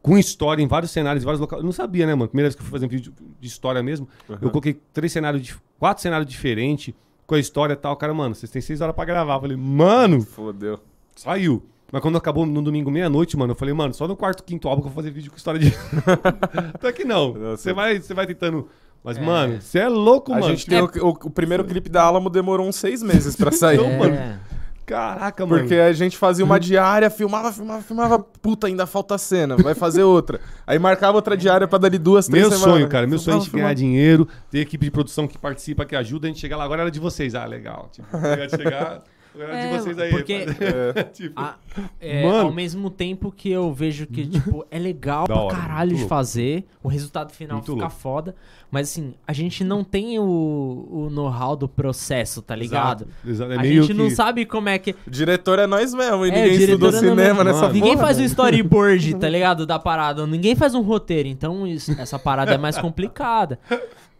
Com 0.00 0.16
história 0.16 0.62
em 0.62 0.66
vários 0.66 0.90
cenários, 0.90 1.22
em 1.22 1.26
vários 1.26 1.40
locais. 1.40 1.60
Eu 1.60 1.64
não 1.64 1.72
sabia, 1.72 2.06
né, 2.06 2.14
mano? 2.14 2.28
Primeira 2.28 2.48
vez 2.48 2.54
que 2.54 2.60
eu 2.62 2.64
fui 2.64 2.72
fazer 2.72 2.86
um 2.86 2.88
vídeo 2.88 3.12
de 3.40 3.46
história 3.48 3.82
mesmo, 3.82 4.08
Uhum. 4.28 4.36
eu 4.40 4.50
coloquei 4.50 4.80
três 4.92 5.12
cenários, 5.12 5.56
quatro 5.78 6.02
cenários 6.02 6.28
diferentes, 6.30 6.94
com 7.26 7.34
a 7.34 7.38
história 7.38 7.74
e 7.74 7.76
tal. 7.76 7.94
Cara, 7.96 8.14
mano, 8.14 8.34
vocês 8.34 8.50
têm 8.50 8.62
seis 8.62 8.80
horas 8.80 8.94
pra 8.94 9.04
gravar. 9.04 9.34
Eu 9.34 9.40
falei, 9.40 9.56
mano, 9.56 10.20
Fodeu. 10.22 10.78
Saiu. 11.16 11.62
Mas 11.90 12.02
quando 12.02 12.16
acabou 12.18 12.44
no 12.46 12.60
domingo 12.62 12.90
meia-noite, 12.90 13.34
mano, 13.36 13.52
eu 13.52 13.56
falei, 13.56 13.72
mano, 13.74 13.92
só 13.94 14.06
no 14.06 14.14
quarto, 14.14 14.44
quinto 14.44 14.68
álbum 14.68 14.82
que 14.82 14.88
eu 14.88 14.92
vou 14.92 15.02
fazer 15.02 15.10
vídeo 15.10 15.30
com 15.30 15.36
história 15.38 15.58
de. 15.58 15.72
Até 16.74 16.92
que 16.92 17.04
não. 17.04 17.32
Você 17.32 17.72
vai, 17.72 17.98
você 17.98 18.14
vai 18.14 18.26
tentando. 18.26 18.68
Mas, 19.04 19.16
É. 19.16 19.20
mano, 19.20 19.60
você 19.60 19.78
é 19.78 19.88
louco, 19.88 20.32
A 20.32 20.40
mano. 20.40 20.48
gente 20.48 20.66
tem 20.66 20.80
o, 20.82 20.84
o- 21.02 21.08
o 21.24 21.30
primeiro 21.30 21.64
clipe 21.64 21.88
da 21.88 22.02
Alamo 22.02 22.28
demorou 22.28 22.66
uns 22.66 22.76
seis 22.76 23.02
meses 23.02 23.34
pra 23.36 23.50
sair. 23.52 23.78
Então, 23.78 23.98
mano, 23.98 24.14
É. 24.14 24.38
Caraca, 24.84 25.44
mano. 25.44 25.60
Porque 25.62 25.74
a 25.74 25.92
gente 25.92 26.16
fazia 26.16 26.42
uma 26.42 26.58
diária, 26.58 27.10
filmava, 27.10 27.52
filmava, 27.52 27.82
filmava. 27.82 28.18
Puta, 28.18 28.68
ainda 28.68 28.86
falta 28.86 29.18
cena, 29.18 29.54
vai 29.54 29.74
fazer 29.74 30.02
outra. 30.02 30.40
Aí 30.66 30.78
marcava 30.78 31.14
outra 31.18 31.36
diária 31.36 31.68
pra 31.68 31.78
dali 31.78 31.98
duas, 31.98 32.26
três 32.26 32.48
Meu 32.48 32.50
semanas. 32.58 32.74
sonho, 32.78 32.88
cara. 32.88 33.06
Meu 33.06 33.18
sonho 33.18 33.34
é 33.34 33.36
a 33.36 33.40
gente 33.42 33.52
ganhar 33.52 33.74
dinheiro, 33.74 34.26
ter 34.50 34.60
equipe 34.60 34.86
de 34.86 34.90
produção 34.90 35.28
que 35.28 35.36
participa, 35.36 35.84
que 35.84 35.94
ajuda, 35.94 36.26
a 36.26 36.28
gente 36.30 36.40
chegar 36.40 36.56
lá. 36.56 36.64
Agora 36.64 36.80
era 36.80 36.90
de 36.90 36.98
vocês. 36.98 37.34
Ah, 37.34 37.44
legal. 37.44 37.90
Tipo, 37.92 38.08
chegar, 38.56 39.02
É, 39.38 39.68
de 39.70 39.78
vocês 39.78 39.98
aí. 39.98 40.10
porque- 40.10 40.46
tá? 40.46 41.04
tipo, 41.12 41.40
A- 41.40 41.54
é, 42.00 42.24
Mano. 42.24 42.46
ao 42.46 42.52
mesmo 42.52 42.90
tempo 42.90 43.30
que 43.30 43.50
eu 43.50 43.72
vejo 43.72 44.06
que, 44.06 44.26
tipo, 44.26 44.64
é 44.70 44.78
legal 44.78 45.26
Da 45.28 45.34
pra 45.34 45.42
hora, 45.44 45.56
caralho 45.56 45.96
de 45.96 46.04
fazer, 46.06 46.64
o 46.82 46.88
resultado 46.88 47.32
final 47.32 47.58
Muito 47.58 47.72
fica 47.72 47.84
louco. 47.84 47.96
foda, 48.00 48.34
mas 48.70 48.88
assim, 48.90 49.14
a 49.26 49.32
gente 49.32 49.62
não 49.62 49.84
tem 49.84 50.18
o, 50.18 50.24
o 50.24 51.08
know-how 51.10 51.54
do 51.54 51.68
processo, 51.68 52.42
tá 52.42 52.56
ligado? 52.56 53.02
Exato, 53.24 53.30
exato. 53.30 53.52
É 53.52 53.56
a 53.56 53.60
meio 53.62 53.82
gente 53.82 53.94
não 53.94 54.10
sabe 54.10 54.44
como 54.44 54.68
é 54.68 54.78
que. 54.78 54.92
O 55.06 55.10
diretor 55.10 55.58
é 55.60 55.66
nós 55.66 55.94
mesmo, 55.94 56.26
e 56.26 56.30
É, 56.30 56.42
ninguém 56.42 56.58
estudou 56.58 56.88
é 56.88 56.92
cinema 56.92 57.44
nessa 57.44 57.60
Mano. 57.62 57.74
Ninguém 57.74 57.92
porra, 57.94 58.06
faz 58.06 58.18
um 58.18 58.24
storyboard, 58.24 59.14
tá 59.16 59.28
ligado? 59.30 59.64
Da 59.66 59.78
parada. 59.78 60.26
Ninguém 60.26 60.56
faz 60.56 60.74
um 60.74 60.80
roteiro. 60.82 61.28
Então 61.28 61.66
isso- 61.66 61.92
essa 61.98 62.18
parada 62.18 62.54
é 62.54 62.58
mais 62.58 62.76
complicada. 62.78 63.58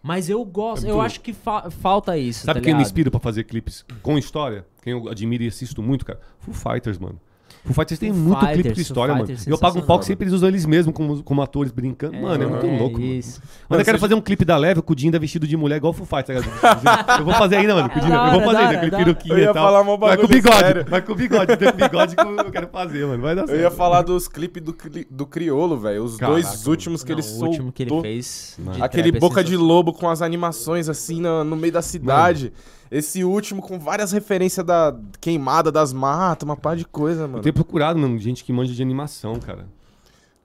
Mas 0.03 0.29
eu 0.29 0.45
gosto, 0.45 0.87
É 0.87 0.91
eu 0.91 1.01
acho 1.01 1.21
que 1.21 1.33
fa- 1.33 1.71
falta 1.71 2.17
isso. 2.17 2.47
Sabe 2.47 2.61
tá 2.61 2.65
quem 2.65 2.73
me 2.73 2.79
ligado? 2.79 2.87
inspira 2.87 3.11
pra 3.11 3.21
fazer 3.21 3.45
clipes 3.45 3.85
com 4.03 4.17
história? 4.17 4.65
Quem 4.83 4.93
eu 4.93 5.09
admiro 5.09 5.43
e 5.43 5.49
assisto 5.49 5.83
muito, 5.83 6.05
cara? 6.07 6.21
Foo 6.39 6.55
Fighters, 6.55 6.99
mano. 6.99 7.21
Foo 7.69 7.75
Fighters 7.75 8.01
tem 8.01 8.11
Foo 8.13 8.19
muito 8.21 8.39
clipe 8.41 8.55
Fighters, 8.55 8.75
de 8.77 8.83
história, 8.83 9.13
Foo 9.15 9.17
mano. 9.19 9.27
Fighters, 9.29 9.47
E 9.47 9.51
eu 9.51 9.59
pago 9.59 9.71
um 9.71 9.75
sensacional, 9.75 9.87
palco 9.87 10.05
sempre 10.05 10.25
eles 10.25 10.35
usam 10.35 10.49
eles 10.49 10.67
mesmos 10.67 10.95
como, 10.95 11.23
como 11.23 11.43
atores 11.43 11.71
brincando. 11.71 12.17
mano, 12.19 12.43
é 12.43 12.47
muito 12.47 12.67
louco, 12.67 12.99
mano. 13.01 13.13
isso. 13.13 13.41
Mano, 13.69 13.81
eu 13.81 13.85
quero 13.85 13.99
você- 13.99 14.01
fazer 14.03 14.15
um 14.15 14.21
clipe 14.21 14.45
da 14.45 14.57
Leve 14.57 14.83
com 14.83 14.93
o 14.93 14.97
Dinda 14.97 15.19
vestido 15.19 15.47
de 15.47 15.57
mulher 15.57 15.77
igual 15.77 15.93
o 15.93 15.95
Foo 15.95 16.07
Fighters. 16.07 16.45
tá 16.61 16.75
ligado? 16.75 17.09
eu 17.21 17.25
vou 17.25 17.35
fazer 17.35 17.57
ainda, 17.57 17.75
mano. 17.75 17.91
Com 17.91 17.99
o 17.99 18.03
Dinda. 18.03 18.15
Eu 18.15 18.31
vou 18.33 18.41
fazer 18.43 18.57
ainda, 18.59 18.77
aquele 18.77 18.91
peruquinha 18.97 19.35
Eu 19.35 19.39
ia 19.39 19.51
e 19.51 19.53
tal. 19.53 19.73
Mas 19.73 19.87
com 19.87 19.99
bagulho 19.99 20.29
bigode. 20.29 20.57
sério. 20.59 20.87
Mas 20.91 21.05
com 21.05 21.15
bigode. 21.15 21.57
Tem 21.57 21.73
bigode 21.73 22.17
que 22.17 22.23
eu 22.23 22.51
quero 22.51 22.69
fazer, 22.69 23.07
mano. 23.07 23.23
Vai 23.23 23.35
dar 23.35 23.47
certo. 23.47 23.57
Eu 23.59 23.63
ia 23.63 23.71
falar 23.71 24.03
dos 24.03 24.27
clipes 24.29 24.63
do, 24.63 24.75
do 25.11 25.27
Criolo, 25.27 25.77
velho. 25.79 26.05
Os 26.05 26.17
Caraca, 26.17 26.33
dois 26.41 26.67
últimos 26.67 27.03
que 27.05 27.11
Não, 27.13 27.19
ele 27.19 27.27
o 27.27 27.31
soltou. 27.31 27.49
último 27.49 27.73
que 27.73 27.83
ele 27.83 28.01
fez. 28.01 28.59
Aquele 28.81 29.09
é 29.17 29.21
boca 29.21 29.45
de 29.45 29.57
lobo 29.57 29.93
com 29.93 30.09
as 30.09 30.23
animações 30.23 30.89
assim 30.89 31.21
no 31.21 31.57
meio 31.57 31.73
da 31.73 31.83
cidade. 31.83 32.53
Esse 32.91 33.23
último 33.25 33.61
com 33.63 33.79
várias 33.79 34.13
referências 34.13 34.65
da 34.65 34.95
queimada 35.21 35.71
das 35.71 35.93
matas, 35.93 36.45
uma 36.47 36.57
par 36.57 36.77
de 36.77 36.85
coisa, 36.85 37.23
Eu 37.25 37.29
mano. 37.29 37.43
tenho 37.43 37.53
procurado, 37.55 37.99
mano, 37.99 38.19
gente 38.19 38.43
que 38.45 38.53
manja 38.53 38.73
de 38.73 38.83
animação, 38.83 39.39
cara. 39.39 39.67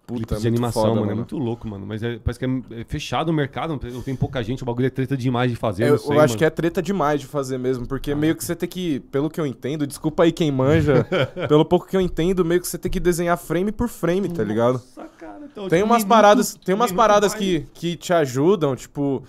Puta, 0.06 0.36
é 0.36 0.38
de 0.40 0.48
animação, 0.50 0.82
foda, 0.84 1.00
mano. 1.00 1.12
É 1.14 1.16
muito 1.16 1.38
louco, 1.38 1.66
mano. 1.66 1.86
Mas 1.88 2.04
é- 2.04 2.20
parece 2.22 2.38
que 2.38 2.44
é, 2.46 2.82
é 2.82 2.84
fechado 2.84 3.30
o 3.30 3.34
mercado. 3.34 3.80
Tem 4.04 4.14
pouca 4.18 4.44
gente. 4.44 4.62
O 4.62 4.66
bagulho 4.66 4.88
é 4.88 4.90
treta 4.90 5.16
demais 5.16 5.50
de 5.50 5.56
fazer. 5.56 5.84
É, 5.86 5.90
eu 5.90 5.94
eu 5.94 5.98
sei, 5.98 6.18
acho 6.18 6.34
mano. 6.34 6.38
que 6.40 6.44
é 6.46 6.50
treta 6.50 6.82
demais 6.82 7.22
de 7.22 7.26
fazer 7.26 7.58
mesmo, 7.58 7.88
porque 7.88 8.14
meio 8.14 8.36
que 8.36 8.44
você 8.44 8.54
tem 8.54 8.68
que, 8.68 9.00
pelo 9.00 9.30
que 9.30 9.40
eu 9.40 9.48
entendo, 9.48 9.88
desculpa 9.88 10.24
aí 10.24 10.34
quem 10.34 10.52
manja, 10.52 11.08
pelo 11.48 11.64
pouco 11.64 11.88
que 11.88 11.96
eu 11.96 12.02
entendo, 12.02 12.44
meio 12.44 12.60
que 12.60 12.68
você 12.68 12.78
tem 12.78 12.92
que 12.92 13.00
desenhar 13.00 13.38
frame 13.38 13.72
por 13.72 13.88
frame, 13.88 14.28
tá 14.28 14.44
ligado? 14.44 14.74
Nossa, 14.74 15.06
cara, 15.18 15.40
então, 15.50 15.70
Tem 15.70 15.80
tipo, 15.80 15.90
umas 15.90 16.00
minuto- 16.04 16.10
paradas, 16.10 16.56
tem 16.66 16.76
umas 16.76 16.92
paradas 16.92 17.34
que, 17.34 17.66
que 17.74 17.96
te 17.96 18.12
ajudam, 18.12 18.76
tipo, 18.76 19.24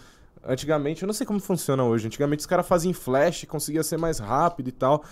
Antigamente, 0.46 1.02
eu 1.02 1.06
não 1.06 1.12
sei 1.14 1.26
como 1.26 1.40
funciona 1.40 1.82
hoje. 1.84 2.06
Antigamente 2.06 2.40
os 2.40 2.46
caras 2.46 2.66
faziam 2.66 2.92
flash, 2.92 3.44
conseguia 3.48 3.82
ser 3.82 3.96
mais 3.98 4.18
rápido 4.18 4.68
e 4.68 4.72
tal. 4.72 5.02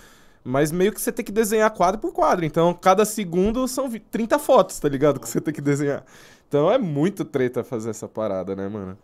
Mas 0.44 0.72
meio 0.72 0.92
que 0.92 1.00
você 1.00 1.12
tem 1.12 1.24
que 1.24 1.30
desenhar 1.32 1.70
quadro 1.70 2.00
por 2.00 2.12
quadro. 2.12 2.44
Então, 2.44 2.74
cada 2.74 3.04
segundo 3.04 3.66
são 3.68 3.88
30 3.90 4.38
fotos, 4.38 4.78
tá 4.78 4.88
ligado? 4.88 5.20
Que 5.20 5.28
você 5.28 5.40
tem 5.40 5.54
que 5.54 5.60
desenhar. 5.60 6.04
Então 6.48 6.70
é 6.70 6.76
muito 6.78 7.24
treta 7.24 7.62
fazer 7.64 7.90
essa 7.90 8.06
parada, 8.08 8.54
né, 8.56 8.68
mano? 8.68 8.98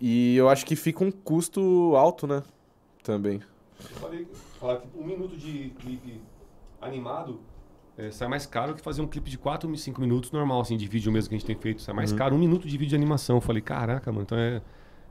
E 0.00 0.36
eu 0.36 0.48
acho 0.48 0.64
que 0.64 0.76
fica 0.76 1.02
um 1.02 1.10
custo 1.10 1.94
alto, 1.96 2.26
né? 2.26 2.42
Também. 3.02 3.40
Eu 3.80 3.96
falei, 3.96 4.28
falar 4.60 4.76
que 4.76 4.86
um 4.96 5.04
minuto 5.04 5.36
de 5.36 5.70
clipe 5.80 6.20
animado 6.80 7.40
é, 7.96 8.10
sai 8.12 8.28
mais 8.28 8.46
caro 8.46 8.74
que 8.74 8.80
fazer 8.82 9.02
um 9.02 9.08
clipe 9.08 9.28
de 9.28 9.36
4, 9.38 9.74
5 9.76 10.00
minutos 10.00 10.30
normal, 10.30 10.60
assim, 10.60 10.76
de 10.76 10.86
vídeo 10.86 11.10
mesmo 11.10 11.30
que 11.30 11.34
a 11.34 11.38
gente 11.38 11.46
tem 11.46 11.56
feito. 11.56 11.82
Sai 11.82 11.92
mais 11.94 12.12
Uhum. 12.12 12.18
caro 12.18 12.36
um 12.36 12.38
minuto 12.38 12.68
de 12.68 12.78
vídeo 12.78 12.90
de 12.90 12.94
animação. 12.94 13.38
Eu 13.38 13.40
falei, 13.40 13.60
caraca, 13.62 14.12
mano, 14.12 14.22
então 14.22 14.38
é. 14.38 14.62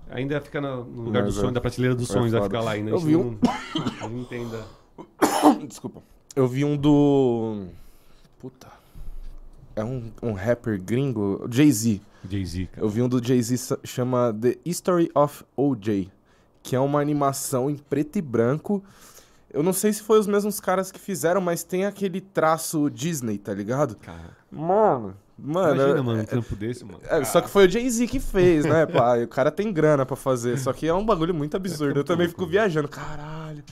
Ainda 0.09 0.39
fica 0.41 0.61
na- 0.61 0.77
no 0.77 1.01
lugar 1.03 1.23
Mas 1.23 1.34
do 1.34 1.39
é. 1.39 1.41
sonho, 1.41 1.53
da 1.53 1.61
prateleira 1.61 1.95
dos 1.95 2.09
É 2.09 2.13
sonhos, 2.13 2.31
vai 2.31 2.41
ficar 2.43 2.61
lá 2.61 2.71
ainda. 2.71 2.91
Eu 2.91 2.99
vi 2.99 3.13
não, 3.13 3.21
um- 3.21 3.39
não 4.09 4.17
entenda. 4.19 4.63
Desculpa. 5.67 6.01
Eu 6.35 6.47
vi 6.47 6.63
um 6.63 6.77
do. 6.77 7.65
Puta. 8.39 8.67
É 9.75 9.84
um, 9.84 10.11
um 10.23 10.34
rapper 10.34 10.81
gringo, 10.81 11.47
Jay-Z. 11.51 12.01
Jay-Z, 12.29 12.67
cara. 12.71 12.85
Eu 12.85 12.89
vi 12.89 13.01
um 13.01 13.07
do 13.09 13.23
Jay-Z 13.23 13.77
chama 13.84 14.35
The 14.39 14.57
History 14.65 15.11
of 15.13 15.43
OJ, 15.55 16.09
que 16.63 16.75
é 16.75 16.79
uma 16.79 16.99
animação 16.99 17.69
em 17.69 17.75
preto 17.75 18.17
e 18.17 18.21
branco. 18.21 18.84
Eu 19.51 19.61
não 19.63 19.71
sei 19.73 19.93
se 19.93 20.01
foi 20.03 20.19
os 20.19 20.27
mesmos 20.27 20.59
caras 20.59 20.91
que 20.91 20.99
fizeram, 20.99 21.39
mas 21.41 21.63
tem 21.63 21.85
aquele 21.85 22.19
traço 22.21 22.89
Disney, 22.89 23.38
tá 23.38 23.53
ligado? 23.53 23.95
Cara, 23.97 24.35
Mano, 24.51 25.15
mano. 25.38 25.76
imagina, 25.76 25.99
é- 25.99 26.01
mano, 26.01 26.22
um 26.22 26.26
trampo 26.26 26.55
desse, 26.55 26.84
mano. 26.85 26.99
é, 27.09 27.23
só 27.23 27.41
que 27.41 27.49
foi 27.49 27.68
o 27.68 27.69
Jay-Z 27.69 28.07
que 28.07 28.19
fez, 28.19 28.65
né, 28.65 28.85
pá? 28.85 29.18
O 29.18 29.27
cara 29.27 29.51
tem 29.51 29.72
grana 29.72 30.05
pra 30.05 30.15
fazer. 30.15 30.57
Só 30.57 30.73
que 30.73 30.88
é 30.88 30.93
um 30.93 31.05
bagulho 31.05 31.34
muito 31.34 31.55
absurdo. 31.55 31.99
Eu 31.99 32.03
também 32.03 32.27
fico 32.27 32.45
viajando, 32.45 32.88
caralho. 32.88 33.64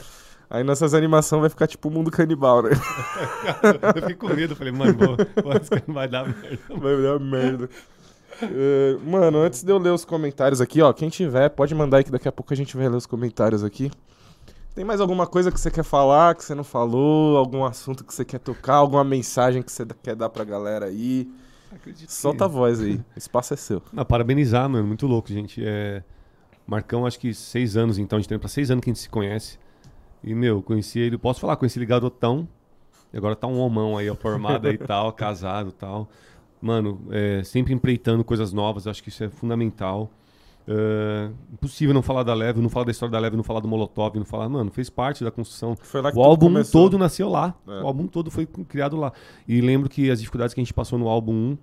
Aí 0.50 0.64
nossas 0.64 0.94
animações 0.94 1.42
vai 1.42 1.50
ficar 1.50 1.68
tipo 1.68 1.88
o 1.88 1.92
mundo 1.92 2.12
canibal, 2.12 2.62
né? 2.62 2.70
Eu 3.96 4.02
fiquei 4.02 4.16
com 4.16 4.28
medo, 4.30 4.56
falei, 4.56 4.72
mano, 4.72 4.94
vou, 4.94 5.18
vai 5.88 6.08
dar 6.08 6.24
merda. 6.26 6.60
Vai 6.70 7.02
dar 7.02 7.20
merda. 7.20 7.70
É, 8.42 8.98
mano, 9.04 9.40
antes 9.40 9.64
de 9.64 9.72
eu 9.72 9.78
ler 9.78 9.92
os 9.92 10.04
comentários 10.04 10.60
aqui, 10.62 10.82
ó, 10.82 10.92
quem 10.94 11.10
tiver, 11.10 11.50
pode 11.50 11.74
mandar 11.74 11.98
aí 11.98 12.04
que 12.04 12.12
daqui 12.12 12.28
a 12.28 12.32
pouco 12.32 12.54
a 12.54 12.56
gente 12.56 12.76
vai 12.76 12.88
ler 12.88 12.96
os 12.96 13.06
comentários 13.06 13.64
aqui. 13.64 13.90
Tem 14.76 14.84
mais 14.84 15.00
alguma 15.00 15.26
coisa 15.26 15.52
que 15.52 15.60
você 15.60 15.72
quer 15.72 15.84
falar, 15.84 16.36
que 16.36 16.44
você 16.44 16.54
não 16.54 16.64
falou? 16.64 17.38
Algum 17.38 17.64
assunto 17.64 18.04
que 18.04 18.14
você 18.14 18.26
quer 18.26 18.40
tocar? 18.40 18.76
Alguma 18.76 19.06
mensagem 19.06 19.64
que 19.64 19.72
você 19.72 19.86
quer 20.04 20.16
dar 20.16 20.30
pra 20.30 20.44
galera 20.44 20.88
aí? 20.88 21.30
Acredito 21.76 22.08
que- 22.08 22.14
Solta 22.14 22.46
a 22.46 22.48
voz 22.48 22.80
aí. 22.82 22.96
O 22.96 23.04
espaço 23.18 23.54
é 23.54 23.58
seu. 23.58 23.82
Não, 23.92 24.06
parabenizar, 24.06 24.68
mano. 24.70 24.88
Muito 24.88 25.06
louco, 25.08 25.30
gente. 25.32 25.62
É... 25.66 26.04
Marcão, 26.66 27.06
acho 27.06 27.20
que 27.20 27.34
seis 27.34 27.78
anos, 27.78 27.98
então, 28.00 28.20
de 28.20 28.28
tempo 28.28 28.40
pra 28.40 28.50
seis 28.50 28.72
anos 28.72 28.84
que 28.84 28.90
a 28.90 28.94
gente 28.94 29.02
se 29.02 29.10
conhece. 29.10 29.60
E, 30.24 30.34
meu, 30.34 30.62
conheci 30.64 31.00
ele, 31.00 31.18
posso 31.18 31.40
falar, 31.40 31.56
conheci 31.58 31.78
ele 31.78 31.86
garotão. 31.86 32.48
E 33.14 33.18
agora 33.18 33.36
tá 33.36 33.46
um 33.48 33.60
homão 33.60 33.98
aí, 33.98 34.10
ó, 34.10 34.16
formado 34.16 34.68
aí 34.68 34.74
e 34.74 34.78
tal, 34.80 35.14
casado 35.14 35.70
e 35.70 35.74
tal. 35.74 36.10
Mano, 36.60 37.00
é, 37.12 37.44
sempre 37.44 37.74
empreitando 37.74 38.24
coisas 38.24 38.52
novas, 38.52 38.88
acho 38.88 39.04
que 39.04 39.10
isso 39.10 39.24
é 39.24 39.30
fundamental. 39.30 40.10
É, 40.68 41.30
impossível 41.54 41.94
não 41.94 42.02
falar 42.02 42.24
da 42.24 42.34
Leve, 42.34 42.60
não 42.60 42.70
falar 42.70 42.86
da 42.86 42.92
história 42.92 43.12
da 43.12 43.20
Leve, 43.20 43.36
não 43.38 43.44
falar 43.44 43.60
do 43.60 43.68
Molotov, 43.68 44.18
não 44.18 44.26
falar, 44.26 44.50
mano, 44.50 44.72
fez 44.72 44.90
parte 44.90 45.24
da 45.24 45.30
construção. 45.30 45.76
Foi 45.80 46.02
lá 46.02 46.12
que 46.12 46.18
O 46.18 46.24
álbum 46.24 46.48
começou. 46.48 46.82
todo 46.84 46.98
nasceu 46.98 47.30
lá. 47.30 47.54
É. 47.68 47.82
O 47.84 47.88
álbum 47.88 48.08
todo 48.08 48.32
foi 48.32 48.46
criado 48.46 48.96
lá. 48.98 49.12
E 49.48 49.62
lembro 49.62 49.88
que 49.90 50.10
as 50.10 50.20
dificuldades 50.20 50.54
que 50.54 50.60
a 50.60 50.64
gente 50.64 50.74
passou 50.74 50.98
no 50.98 51.08
álbum 51.08 51.34
1, 51.34 51.58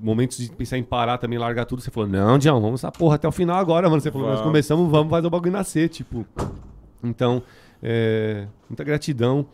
momentos 0.00 0.38
de 0.38 0.50
pensar 0.50 0.76
em 0.78 0.82
parar 0.82 1.16
também, 1.18 1.38
largar 1.38 1.64
tudo, 1.64 1.80
você 1.80 1.90
falou, 1.92 2.08
não, 2.08 2.38
Dião, 2.38 2.60
vamos 2.60 2.80
essa 2.82 2.90
porra 2.90 3.14
até 3.14 3.28
o 3.28 3.32
final 3.32 3.56
agora, 3.56 3.88
mano. 3.88 4.00
Você 4.00 4.10
falou, 4.10 4.26
nós 4.26 4.38
Vamos. 4.38 4.50
começamos, 4.50 4.90
vamos 4.90 5.10
fazer 5.10 5.26
o 5.26 5.30
bagulho 5.30 5.52
nascer, 5.52 5.88
tipo. 5.88 6.26
Então, 7.02 7.42
é, 7.80 8.46
muita 8.68 8.82
gratidão. 8.82 9.46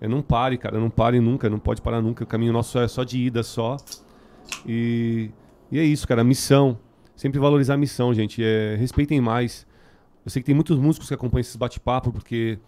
É, 0.00 0.06
não 0.08 0.22
pare, 0.22 0.58
cara, 0.58 0.78
não 0.78 0.90
pare 0.90 1.18
nunca, 1.20 1.50
não 1.50 1.58
pode 1.58 1.82
parar 1.82 2.00
nunca. 2.00 2.22
O 2.24 2.26
caminho 2.26 2.52
nosso 2.52 2.78
é 2.78 2.86
só 2.88 3.02
de 3.04 3.18
ida 3.18 3.42
só. 3.42 3.76
E, 4.66 5.30
e 5.70 5.78
é 5.78 5.82
isso, 5.84 6.06
cara, 6.06 6.22
missão. 6.24 6.78
Sempre 7.22 7.38
valorizar 7.38 7.74
a 7.74 7.76
missão, 7.76 8.12
gente. 8.12 8.42
É, 8.42 8.74
respeitem 8.74 9.20
mais. 9.20 9.64
Eu 10.24 10.30
sei 10.32 10.42
que 10.42 10.46
tem 10.46 10.56
muitos 10.56 10.76
músicos 10.76 11.06
que 11.06 11.14
acompanham 11.14 11.42
esses 11.42 11.54
bate-papo, 11.54 12.10
porque 12.10 12.58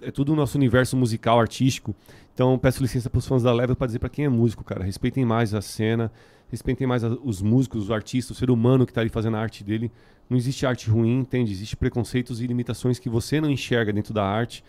é 0.00 0.12
tudo 0.12 0.32
o 0.32 0.36
nosso 0.36 0.56
universo 0.56 0.96
musical, 0.96 1.40
artístico. 1.40 1.92
Então, 2.32 2.56
peço 2.56 2.80
licença 2.80 3.10
para 3.10 3.18
os 3.18 3.26
fãs 3.26 3.42
da 3.42 3.52
Level 3.52 3.74
para 3.74 3.88
dizer 3.88 3.98
para 3.98 4.08
quem 4.08 4.24
é 4.24 4.28
músico, 4.28 4.62
cara. 4.62 4.84
Respeitem 4.84 5.24
mais 5.24 5.54
a 5.54 5.60
cena, 5.60 6.12
respeitem 6.48 6.86
mais 6.86 7.02
a- 7.02 7.18
os 7.24 7.42
músicos, 7.42 7.82
os 7.82 7.90
artistas, 7.90 8.36
o 8.36 8.38
ser 8.38 8.48
humano 8.48 8.86
que 8.86 8.92
está 8.92 9.00
ali 9.00 9.10
fazendo 9.10 9.38
a 9.38 9.40
arte 9.40 9.64
dele. 9.64 9.90
Não 10.30 10.36
existe 10.36 10.64
arte 10.64 10.88
ruim, 10.88 11.18
entende? 11.18 11.50
Existe 11.50 11.76
preconceitos 11.76 12.40
e 12.40 12.46
limitações 12.46 13.00
que 13.00 13.08
você 13.08 13.40
não 13.40 13.50
enxerga 13.50 13.92
dentro 13.92 14.14
da 14.14 14.24
arte. 14.24 14.62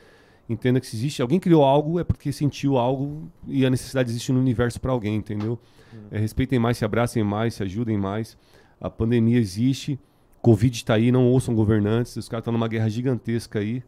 Entenda 0.49 0.79
que 0.79 0.87
se 0.87 0.95
existe, 0.95 1.21
alguém 1.21 1.39
criou 1.39 1.63
algo 1.63 1.99
é 1.99 2.03
porque 2.03 2.31
sentiu 2.31 2.75
algo 2.75 3.29
e 3.47 3.63
a 3.67 3.69
necessidade 3.69 4.09
existe 4.09 4.31
no 4.31 4.39
universo 4.39 4.81
para 4.81 4.91
alguém, 4.91 5.15
entendeu? 5.15 5.59
É, 6.09 6.17
respeitem 6.17 6.57
mais, 6.57 6.77
se 6.77 6.85
abracem 6.85 7.23
mais, 7.23 7.53
se 7.53 7.61
ajudem 7.61 7.97
mais. 7.99 8.35
A 8.79 8.89
pandemia 8.89 9.37
existe, 9.37 9.99
Covid 10.41 10.75
está 10.75 10.93
aí, 10.93 11.11
não 11.11 11.25
ouçam 11.25 11.55
governantes, 11.55 12.15
os 12.15 12.29
caras 12.29 12.41
estão 12.41 12.53
numa 12.53 12.67
guerra 12.67 12.89
gigantesca 12.89 13.59
aí. 13.59 13.83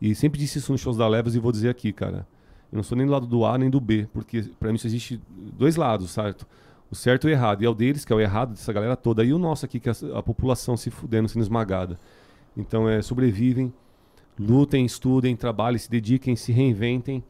E 0.00 0.14
sempre 0.14 0.38
disse 0.38 0.58
isso 0.58 0.72
nos 0.72 0.80
shows 0.80 0.96
da 0.96 1.08
Levas 1.08 1.34
e 1.34 1.38
vou 1.38 1.50
dizer 1.50 1.68
aqui, 1.68 1.92
cara. 1.92 2.26
Eu 2.70 2.76
não 2.76 2.82
sou 2.82 2.96
nem 2.96 3.06
do 3.06 3.12
lado 3.12 3.26
do 3.26 3.44
A 3.44 3.58
nem 3.58 3.68
do 3.68 3.80
B, 3.80 4.08
porque 4.12 4.42
pra 4.60 4.70
mim 4.70 4.78
só 4.78 4.86
existe 4.86 5.20
dois 5.36 5.76
lados, 5.76 6.10
certo? 6.10 6.46
O 6.90 6.94
certo 6.94 7.28
e 7.28 7.30
o 7.30 7.32
errado. 7.32 7.62
E 7.62 7.66
é 7.66 7.68
o 7.68 7.74
deles, 7.74 8.04
que 8.04 8.12
é 8.12 8.16
o 8.16 8.20
errado 8.20 8.50
dessa 8.50 8.72
galera 8.72 8.96
toda, 8.96 9.24
e 9.24 9.32
o 9.32 9.38
nosso 9.38 9.64
aqui, 9.64 9.80
que 9.80 9.88
é 9.88 9.92
a, 9.92 10.18
a 10.18 10.22
população 10.22 10.76
se 10.76 10.90
fudendo, 10.90 11.28
sendo 11.28 11.42
esmagada. 11.42 11.98
Então, 12.56 12.88
é, 12.88 13.02
sobrevivem, 13.02 13.72
lutem, 14.38 14.84
estudem, 14.84 15.34
trabalhem, 15.34 15.78
se 15.78 15.90
dediquem, 15.90 16.36
se 16.36 16.52
reinventem, 16.52 17.24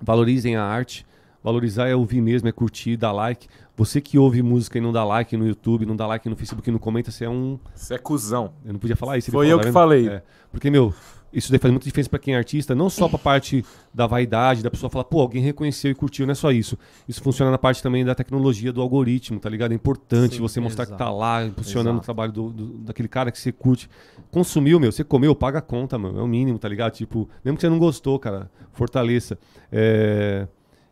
valorizem 0.00 0.56
a 0.56 0.64
arte. 0.64 1.06
Valorizar 1.48 1.88
é 1.88 1.96
ouvir 1.96 2.20
mesmo, 2.20 2.46
é 2.46 2.52
curtir, 2.52 2.94
dar 2.98 3.10
like. 3.10 3.48
Você 3.74 4.02
que 4.02 4.18
ouve 4.18 4.42
música 4.42 4.76
e 4.76 4.80
não 4.82 4.92
dá 4.92 5.02
like 5.02 5.34
no 5.34 5.46
YouTube, 5.48 5.86
não 5.86 5.96
dá 5.96 6.06
like 6.06 6.28
no 6.28 6.36
Facebook, 6.36 6.70
não 6.70 6.78
comenta, 6.78 7.10
você 7.10 7.24
é 7.24 7.30
um 7.30 7.58
Você 7.74 7.94
é 7.94 7.98
cuzão. 7.98 8.52
eu 8.66 8.74
não 8.74 8.78
podia 8.80 8.94
falar 8.96 9.16
isso. 9.16 9.30
Foi 9.30 9.48
eu 9.50 9.56
tá 9.58 9.64
que 9.64 9.72
falei. 9.72 10.08
É, 10.08 10.22
porque, 10.52 10.70
meu, 10.70 10.92
isso 11.32 11.50
daí 11.50 11.58
faz 11.58 11.72
muita 11.72 11.86
diferença 11.86 12.10
pra 12.10 12.18
quem 12.18 12.34
é 12.34 12.36
artista, 12.36 12.74
não 12.74 12.90
só 12.90 13.08
pra 13.08 13.18
parte 13.18 13.64
da 13.94 14.06
vaidade, 14.06 14.62
da 14.62 14.70
pessoa 14.70 14.90
falar, 14.90 15.04
pô, 15.04 15.20
alguém 15.22 15.40
reconheceu 15.42 15.90
e 15.90 15.94
curtiu, 15.94 16.26
não 16.26 16.32
é 16.32 16.34
só 16.34 16.50
isso. 16.52 16.76
Isso 17.08 17.22
funciona 17.22 17.50
na 17.50 17.56
parte 17.56 17.82
também 17.82 18.04
da 18.04 18.14
tecnologia 18.14 18.70
do 18.70 18.82
algoritmo, 18.82 19.40
tá 19.40 19.48
ligado? 19.48 19.72
É 19.72 19.74
importante 19.74 20.34
Sim, 20.36 20.42
você 20.42 20.60
mostrar 20.60 20.84
que 20.84 20.92
tá 20.92 21.04
exato. 21.06 21.16
lá, 21.18 21.46
impulsionando 21.46 21.90
Exato. 21.96 22.02
o 22.02 22.04
trabalho 22.04 22.32
do, 22.32 22.50
do- 22.50 22.78
daquele 22.80 23.08
cara 23.08 23.30
que 23.30 23.38
você 23.38 23.52
curte. 23.52 23.88
Consumiu, 24.30 24.78
meu, 24.78 24.92
você 24.92 25.02
comeu, 25.02 25.34
paga 25.34 25.60
a 25.60 25.62
conta, 25.62 25.96
mano. 25.96 26.18
É 26.18 26.22
o 26.22 26.26
mínimo, 26.26 26.58
tá 26.58 26.68
ligado? 26.68 26.92
Tipo, 26.92 27.26
mesmo 27.42 27.56
que 27.56 27.62
você 27.62 27.70
não 27.70 27.78
gostou, 27.78 28.18
cara, 28.18 28.50
fortaleça. 28.72 29.38
É, 29.72 30.46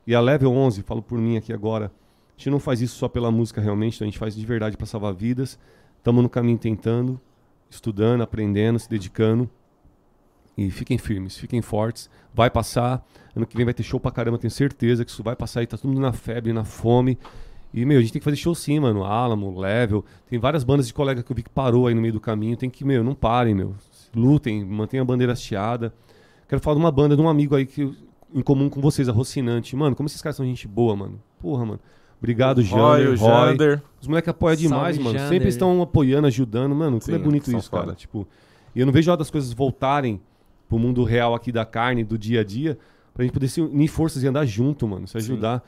E 0.06 0.14
a 0.14 0.20
Level 0.20 0.52
11, 0.52 0.82
falo 0.82 1.02
por 1.02 1.18
mim 1.18 1.36
aqui 1.36 1.52
agora, 1.52 1.86
a 1.86 2.38
gente 2.38 2.50
não 2.50 2.60
faz 2.60 2.80
isso 2.80 2.96
só 2.96 3.08
pela 3.08 3.30
música 3.30 3.60
realmente, 3.60 4.02
a 4.02 4.06
gente 4.06 4.18
faz 4.18 4.36
de 4.36 4.46
verdade 4.46 4.76
pra 4.76 4.86
salvar 4.86 5.12
vidas. 5.12 5.58
Estamos 5.98 6.22
no 6.22 6.28
caminho 6.28 6.58
tentando, 6.58 7.20
estudando, 7.68 8.22
aprendendo, 8.22 8.78
se 8.78 8.88
dedicando. 8.88 9.50
E 10.56 10.70
fiquem 10.70 10.96
firmes, 10.96 11.36
fiquem 11.36 11.60
fortes. 11.60 12.08
Vai 12.32 12.48
passar. 12.48 13.04
Ano 13.34 13.46
que 13.46 13.56
vem 13.56 13.64
vai 13.64 13.74
ter 13.74 13.82
show 13.82 13.98
pra 13.98 14.10
caramba, 14.10 14.38
tenho 14.38 14.50
certeza 14.50 15.04
que 15.04 15.10
isso 15.10 15.22
vai 15.22 15.34
passar 15.34 15.60
aí. 15.60 15.66
Tá 15.66 15.76
todo 15.76 15.88
mundo 15.88 16.00
na 16.00 16.12
febre, 16.12 16.52
na 16.52 16.64
fome. 16.64 17.18
E, 17.74 17.84
meu, 17.84 17.98
a 17.98 18.00
gente 18.00 18.12
tem 18.12 18.20
que 18.20 18.24
fazer 18.24 18.36
show 18.36 18.54
sim, 18.54 18.78
mano. 18.78 19.04
Alamo, 19.04 19.58
Level. 19.58 20.04
Tem 20.28 20.38
várias 20.38 20.64
bandas 20.64 20.86
de 20.86 20.94
colega 20.94 21.22
que 21.22 21.30
eu 21.30 21.36
vi 21.36 21.42
que 21.42 21.50
parou 21.50 21.86
aí 21.86 21.94
no 21.94 22.00
meio 22.00 22.14
do 22.14 22.20
caminho. 22.20 22.56
Tem 22.56 22.70
que, 22.70 22.84
meu, 22.84 23.04
não 23.04 23.14
parem, 23.14 23.54
meu. 23.54 23.74
Lutem, 24.14 24.64
mantenham 24.64 25.02
a 25.02 25.06
bandeira 25.06 25.32
hasteada. 25.32 25.92
Quero 26.48 26.62
falar 26.62 26.76
de 26.76 26.80
uma 26.80 26.92
banda, 26.92 27.16
de 27.16 27.20
um 27.20 27.28
amigo 27.28 27.54
aí 27.54 27.66
que 27.66 27.92
em 28.36 28.42
comum 28.42 28.68
com 28.68 28.82
vocês, 28.82 29.08
a 29.08 29.12
Rocinante. 29.12 29.74
Mano, 29.74 29.96
como 29.96 30.06
esses 30.06 30.20
caras 30.20 30.36
são 30.36 30.44
gente 30.44 30.68
boa, 30.68 30.94
mano. 30.94 31.18
Porra, 31.40 31.64
mano. 31.64 31.80
Obrigado, 32.18 32.58
Roy, 32.62 33.02
Jander, 33.02 33.08
o 33.08 33.16
Roy. 33.16 33.50
Jander. 33.50 33.82
Os 34.00 34.06
moleques 34.06 34.28
apoiam 34.28 34.56
demais, 34.56 34.96
Salve, 34.96 35.00
mano. 35.00 35.18
Jander. 35.18 35.32
Sempre 35.32 35.48
estão 35.48 35.80
apoiando, 35.80 36.26
ajudando. 36.26 36.74
Mano, 36.74 37.00
como 37.00 37.14
é 37.16 37.18
Sim, 37.18 37.24
bonito 37.24 37.50
isso, 37.50 37.70
cara. 37.70 37.84
foda. 37.84 37.94
Tipo, 37.94 38.28
e 38.74 38.80
eu 38.80 38.86
não 38.86 38.92
vejo 38.92 39.10
a 39.10 39.12
hora 39.12 39.18
das 39.18 39.30
coisas 39.30 39.52
voltarem 39.54 40.20
pro 40.68 40.78
mundo 40.78 41.02
real 41.02 41.34
aqui 41.34 41.50
da 41.50 41.64
carne, 41.64 42.04
do 42.04 42.18
dia 42.18 42.40
a 42.40 42.44
dia, 42.44 42.78
pra 43.14 43.24
gente 43.24 43.32
poder 43.32 43.48
se 43.48 43.60
unir 43.62 43.88
forças 43.88 44.22
e 44.22 44.26
andar 44.26 44.44
junto, 44.44 44.86
mano. 44.86 45.08
Se 45.08 45.16
ajudar. 45.16 45.64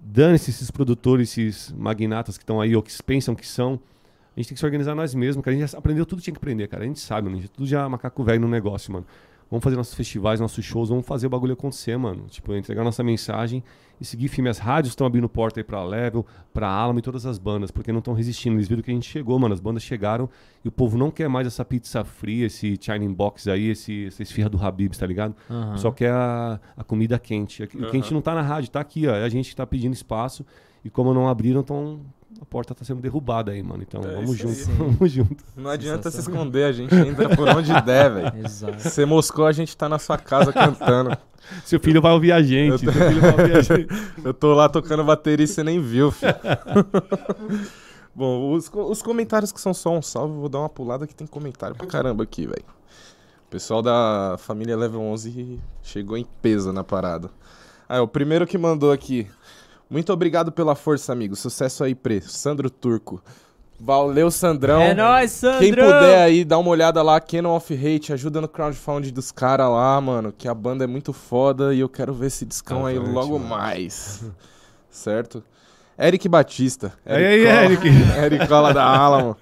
Dane-se 0.00 0.50
esses 0.50 0.70
produtores, 0.70 1.36
esses 1.36 1.72
magnatas 1.72 2.36
que 2.36 2.42
estão 2.42 2.60
aí, 2.60 2.74
ou 2.74 2.82
que 2.82 2.92
pensam 3.02 3.34
que 3.34 3.46
são. 3.46 3.78
A 4.36 4.40
gente 4.40 4.48
tem 4.48 4.54
que 4.54 4.60
se 4.60 4.64
organizar 4.64 4.94
nós 4.94 5.14
mesmos, 5.14 5.44
cara. 5.44 5.56
A 5.56 5.58
gente 5.58 5.70
já 5.70 5.78
aprendeu 5.78 6.04
tudo 6.06 6.18
que 6.18 6.24
tinha 6.24 6.34
que 6.34 6.38
aprender, 6.38 6.66
cara. 6.68 6.82
A 6.82 6.86
gente 6.86 7.00
sabe, 7.00 7.26
mano. 7.26 7.38
A 7.38 7.40
gente 7.40 7.50
tudo 7.50 7.66
já 7.66 7.84
é 7.84 7.88
macaco 7.88 8.24
velho 8.24 8.40
no 8.40 8.48
negócio, 8.48 8.92
mano. 8.92 9.06
Vamos 9.50 9.64
fazer 9.64 9.76
nossos 9.76 9.94
festivais, 9.94 10.40
nossos 10.40 10.64
shows, 10.64 10.90
vamos 10.90 11.06
fazer 11.06 11.26
o 11.26 11.30
bagulho 11.30 11.54
acontecer, 11.54 11.96
mano. 11.96 12.26
Tipo, 12.28 12.54
entregar 12.54 12.84
nossa 12.84 13.02
mensagem 13.02 13.64
e 13.98 14.04
seguir 14.04 14.28
firme. 14.28 14.50
As 14.50 14.58
rádios 14.58 14.92
estão 14.92 15.06
abrindo 15.06 15.28
porta 15.28 15.58
aí 15.58 15.64
pra 15.64 15.82
Level, 15.82 16.24
pra 16.52 16.68
Alamo 16.68 16.98
e 16.98 17.02
todas 17.02 17.24
as 17.24 17.38
bandas, 17.38 17.70
porque 17.70 17.90
não 17.90 18.00
estão 18.00 18.12
resistindo. 18.12 18.56
Eles 18.56 18.68
viram 18.68 18.82
que 18.82 18.90
a 18.90 18.94
gente 18.94 19.08
chegou, 19.08 19.38
mano. 19.38 19.54
As 19.54 19.60
bandas 19.60 19.82
chegaram 19.82 20.28
e 20.62 20.68
o 20.68 20.72
povo 20.72 20.98
não 20.98 21.10
quer 21.10 21.28
mais 21.28 21.46
essa 21.46 21.64
pizza 21.64 22.04
fria, 22.04 22.46
esse 22.46 22.78
Shining 22.78 23.12
Box 23.12 23.48
aí, 23.48 23.70
esse, 23.70 24.06
essa 24.06 24.22
esfirra 24.22 24.50
do 24.50 24.62
Habibs, 24.62 24.98
tá 24.98 25.06
ligado? 25.06 25.34
Aham. 25.50 25.78
Só 25.78 25.90
quer 25.90 26.12
a, 26.12 26.60
a 26.76 26.84
comida 26.84 27.18
quente. 27.18 27.62
O 27.62 27.90
quente 27.90 28.12
não 28.12 28.20
tá 28.20 28.34
na 28.34 28.42
rádio, 28.42 28.70
tá 28.70 28.80
aqui, 28.80 29.06
ó. 29.06 29.14
É 29.14 29.24
a 29.24 29.28
gente 29.30 29.50
que 29.50 29.56
tá 29.56 29.66
pedindo 29.66 29.94
espaço. 29.94 30.44
E 30.84 30.90
como 30.90 31.12
não 31.14 31.26
abriram, 31.26 31.62
estão 31.62 32.00
a 32.40 32.44
porta 32.44 32.74
tá 32.74 32.84
sendo 32.84 33.00
derrubada 33.00 33.52
aí, 33.52 33.62
mano. 33.62 33.82
Então 33.82 34.00
É 34.02 34.14
vamos 34.14 34.36
junto, 34.36 34.64
vamos 34.78 35.10
junto. 35.10 35.44
Não 35.56 35.70
adianta 35.70 36.10
se 36.10 36.20
esconder, 36.20 36.64
a 36.64 36.72
gente 36.72 36.94
entra 36.94 37.34
por 37.34 37.48
onde 37.48 37.72
der, 37.82 38.10
velho. 38.10 38.32
Exato. 38.46 38.80
Você 38.80 39.04
moscou, 39.04 39.46
a 39.46 39.52
gente 39.52 39.76
tá 39.76 39.88
na 39.88 39.98
sua 39.98 40.16
casa 40.16 40.52
cantando. 40.52 41.16
Seu 41.64 41.80
filho 41.80 42.00
vai 42.00 42.12
ouvir 42.12 42.32
a 42.32 42.42
gente. 42.42 42.84
Eu 42.84 42.92
Seu 42.92 42.92
filho 42.92 43.20
vai 43.20 43.30
ouvir 43.32 43.56
a 43.56 43.60
gente. 43.60 43.88
Eu 44.24 44.34
tô 44.34 44.54
lá 44.54 44.68
tocando 44.68 45.02
bateria 45.04 45.44
e 45.44 45.48
você 45.48 45.64
nem 45.64 45.80
viu, 45.80 46.10
filho. 46.10 46.34
Bom, 48.14 48.52
os, 48.52 48.70
os 48.72 49.00
comentários 49.02 49.52
que 49.52 49.60
são 49.60 49.72
só 49.72 49.96
um 49.96 50.02
salve, 50.02 50.34
eu 50.34 50.40
vou 50.40 50.48
dar 50.48 50.58
uma 50.58 50.68
pulada 50.68 51.06
que 51.06 51.14
tem 51.14 51.26
comentário 51.26 51.76
pra 51.76 51.86
caramba 51.86 52.24
aqui, 52.24 52.46
velho. 52.46 52.64
O 53.46 53.50
pessoal 53.50 53.80
da 53.80 54.34
família 54.38 54.76
Level 54.76 55.00
11 55.00 55.60
chegou 55.82 56.16
em 56.18 56.26
peso 56.42 56.72
na 56.72 56.82
parada. 56.82 57.30
Ah, 57.88 57.96
é, 57.96 58.00
o 58.00 58.08
primeiro 58.08 58.46
que 58.46 58.58
mandou 58.58 58.92
aqui. 58.92 59.26
Muito 59.90 60.12
obrigado 60.12 60.52
pela 60.52 60.74
força, 60.74 61.12
amigo. 61.12 61.34
Sucesso 61.34 61.82
aí, 61.84 61.94
Pre. 61.94 62.20
Sandro 62.20 62.68
Turco. 62.68 63.22
Valeu, 63.80 64.28
Sandrão. 64.30 64.80
É 64.80 64.92
nóis, 64.92 65.30
Sandro! 65.30 65.60
Quem 65.60 65.72
puder 65.72 66.22
aí, 66.22 66.44
dá 66.44 66.58
uma 66.58 66.68
olhada 66.70 67.00
lá, 67.00 67.20
Canon 67.20 67.54
of 67.54 67.72
Hate, 67.72 68.12
ajuda 68.12 68.40
no 68.40 68.48
crowdfunding 68.48 69.12
dos 69.12 69.30
caras 69.30 69.68
lá, 69.70 70.00
mano, 70.00 70.32
que 70.36 70.48
a 70.48 70.54
banda 70.54 70.82
é 70.82 70.86
muito 70.88 71.12
foda 71.12 71.72
e 71.72 71.78
eu 71.78 71.88
quero 71.88 72.12
ver 72.12 72.26
esse 72.26 72.44
discão 72.44 72.84
aí 72.84 72.98
logo 72.98 73.38
mano. 73.38 73.48
mais. 73.50 74.24
certo? 74.90 75.44
Eric 75.96 76.28
Batista. 76.28 76.92
E 77.06 77.12
aí, 77.12 77.44
Cola- 77.44 77.64
Eric? 77.64 77.88
Eric 78.24 78.48
Cola 78.48 78.74
da 78.74 78.84
Alamo. 78.84 79.36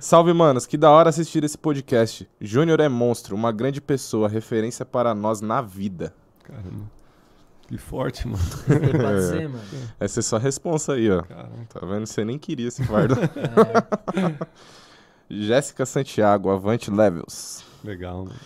Salve, 0.00 0.32
manos. 0.32 0.66
Que 0.66 0.76
da 0.76 0.90
hora 0.90 1.10
assistir 1.10 1.44
esse 1.44 1.56
podcast. 1.56 2.28
Júnior 2.40 2.80
é 2.80 2.88
monstro, 2.88 3.36
uma 3.36 3.52
grande 3.52 3.80
pessoa, 3.80 4.28
referência 4.28 4.84
para 4.84 5.14
nós 5.14 5.40
na 5.40 5.62
vida. 5.62 6.12
Caramba. 6.42 6.90
Que 7.70 7.78
forte, 7.78 8.26
mano. 8.26 8.42
Pode 8.66 9.22
ser, 9.30 9.48
mano. 9.48 9.62
Essa 10.00 10.18
é 10.18 10.22
sua 10.22 10.38
responsa 10.40 10.94
aí, 10.94 11.08
ó. 11.10 11.22
Caramba. 11.22 11.50
Tá 11.72 11.86
vendo? 11.86 12.04
Você 12.06 12.24
nem 12.24 12.36
queria 12.36 12.66
esse 12.66 12.82
fardo. 12.84 13.14
É, 13.14 14.34
Jéssica 15.30 15.86
Santiago, 15.86 16.50
Avante 16.50 16.90
Levels. 16.90 17.64
Legal, 17.84 18.24
mano. 18.24 18.40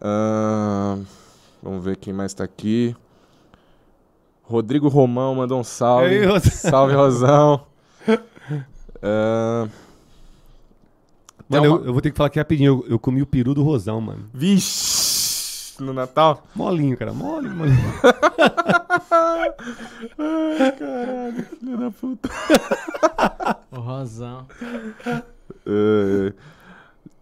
Ahn, 0.00 1.04
vamos 1.62 1.84
ver 1.84 1.96
quem 1.98 2.14
mais 2.14 2.32
tá 2.32 2.44
aqui. 2.44 2.96
Rodrigo 4.42 4.88
Romão 4.88 5.34
mandou 5.34 5.60
um 5.60 5.64
salve. 5.64 6.14
E 6.14 6.18
aí, 6.20 6.24
Rosão? 6.24 6.50
salve, 6.52 6.94
Rosão. 6.94 7.66
Ahn, 9.02 9.68
Mano, 11.48 11.62
uma- 11.68 11.76
eu, 11.80 11.84
eu 11.86 11.92
vou 11.92 12.00
ter 12.02 12.10
que 12.10 12.16
falar 12.16 12.26
aqui 12.28 12.38
rapidinho. 12.38 12.82
Eu, 12.86 12.92
eu 12.92 12.98
comi 12.98 13.20
o 13.22 13.26
peru 13.26 13.52
do 13.54 13.62
Rosão, 13.62 14.00
mano. 14.00 14.28
Vixe! 14.34 14.95
No 15.78 15.92
Natal? 15.92 16.42
Molinho, 16.54 16.96
cara. 16.96 17.12
Mole, 17.12 17.48
mano. 17.48 17.72
Ai, 20.18 20.72
caralho, 20.72 21.44
filho 21.58 21.76
da 21.78 21.90
puta. 21.90 22.28
o 23.70 23.80
Rosão. 23.80 24.46
É, 25.66 26.32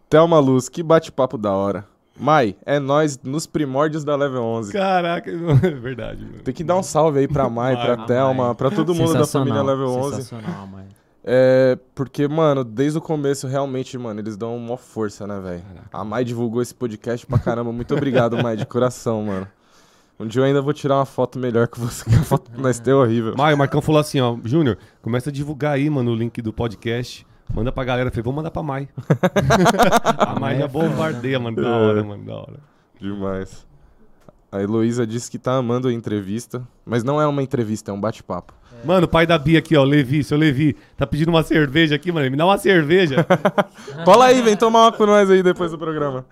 Thelma 0.08 0.38
Luz, 0.38 0.68
que 0.68 0.82
bate-papo 0.82 1.36
da 1.36 1.52
hora. 1.52 1.86
Mai, 2.16 2.54
é 2.64 2.78
nós 2.78 3.18
nos 3.24 3.44
primórdios 3.46 4.04
da 4.04 4.14
Level 4.14 4.42
11. 4.42 4.72
Caraca, 4.72 5.28
é 5.30 5.70
verdade, 5.70 6.24
mano. 6.24 6.38
Tem 6.44 6.54
que 6.54 6.62
dar 6.62 6.76
um 6.76 6.82
salve 6.82 7.18
aí 7.18 7.26
pra 7.26 7.48
Mai, 7.50 7.76
pra 7.76 7.96
Mai. 7.96 8.06
Thelma, 8.06 8.54
pra 8.54 8.70
todo 8.70 8.94
mundo 8.94 9.14
da 9.14 9.26
família 9.26 9.62
Level 9.62 9.88
11. 9.88 10.16
Sensacional, 10.22 10.66
mãe. 10.68 10.84
É, 11.26 11.78
porque, 11.94 12.28
mano, 12.28 12.62
desde 12.62 12.98
o 12.98 13.00
começo, 13.00 13.46
realmente, 13.46 13.96
mano, 13.96 14.20
eles 14.20 14.36
dão 14.36 14.54
uma 14.56 14.76
força, 14.76 15.26
né, 15.26 15.40
velho? 15.40 15.62
A 15.92 16.04
Mai 16.04 16.22
divulgou 16.24 16.60
esse 16.60 16.74
podcast 16.74 17.26
pra 17.26 17.38
caramba. 17.38 17.72
Muito 17.72 17.94
obrigado, 17.94 18.36
Mai, 18.42 18.56
de 18.56 18.66
coração, 18.66 19.22
mano. 19.24 19.48
Um 20.20 20.26
dia 20.26 20.42
eu 20.42 20.44
ainda 20.44 20.60
vou 20.62 20.72
tirar 20.72 20.96
uma 20.96 21.06
foto 21.06 21.38
melhor 21.38 21.66
que 21.66 21.80
você, 21.80 22.04
que 22.08 22.14
a 22.14 22.22
foto 22.22 22.50
que 22.50 22.60
nós 22.60 22.78
temos 22.78 23.00
é 23.00 23.04
horrível. 23.04 23.34
Maio, 23.36 23.56
o 23.56 23.58
Marcão 23.58 23.80
falou 23.80 24.00
assim, 24.00 24.20
ó, 24.20 24.36
Júnior, 24.44 24.76
começa 25.02 25.30
a 25.30 25.32
divulgar 25.32 25.72
aí, 25.74 25.88
mano, 25.88 26.12
o 26.12 26.14
link 26.14 26.40
do 26.42 26.52
podcast. 26.52 27.26
Manda 27.52 27.72
pra 27.72 27.84
galera. 27.84 28.08
Eu 28.08 28.12
falei, 28.12 28.22
vamos 28.22 28.36
mandar 28.36 28.50
pra 28.50 28.62
Mai. 28.62 28.88
a 30.18 30.38
Mai 30.38 30.58
já 30.58 30.64
é 30.64 30.68
bombardeia, 30.68 31.38
mano. 31.40 31.56
Da 31.56 31.68
É. 31.68 31.72
hora, 31.72 32.04
mano, 32.04 32.24
da 32.24 32.34
hora. 32.34 32.60
Demais. 33.00 33.66
A 34.52 34.62
Heloísa 34.62 35.06
disse 35.06 35.30
que 35.30 35.38
tá 35.38 35.54
amando 35.56 35.88
a 35.88 35.92
entrevista, 35.92 36.62
mas 36.86 37.02
não 37.02 37.20
é 37.20 37.26
uma 37.26 37.42
entrevista, 37.42 37.90
é 37.90 37.94
um 37.94 38.00
bate-papo. 38.00 38.54
Mano, 38.84 39.06
o 39.06 39.08
pai 39.08 39.26
da 39.26 39.38
Bia 39.38 39.58
aqui, 39.58 39.76
ó, 39.76 39.82
o 39.82 39.84
Levi, 39.84 40.22
seu 40.22 40.36
Levi, 40.36 40.76
tá 40.96 41.06
pedindo 41.06 41.28
uma 41.28 41.42
cerveja 41.42 41.94
aqui, 41.94 42.12
mano. 42.12 42.30
Me 42.30 42.36
dá 42.36 42.44
uma 42.44 42.58
cerveja. 42.58 43.26
Cola 44.04 44.26
aí, 44.26 44.42
vem 44.42 44.56
tomar 44.56 44.82
uma 44.82 44.92
com 44.92 45.06
nós 45.06 45.30
aí 45.30 45.42
depois 45.42 45.70
do 45.70 45.78
programa. 45.78 46.24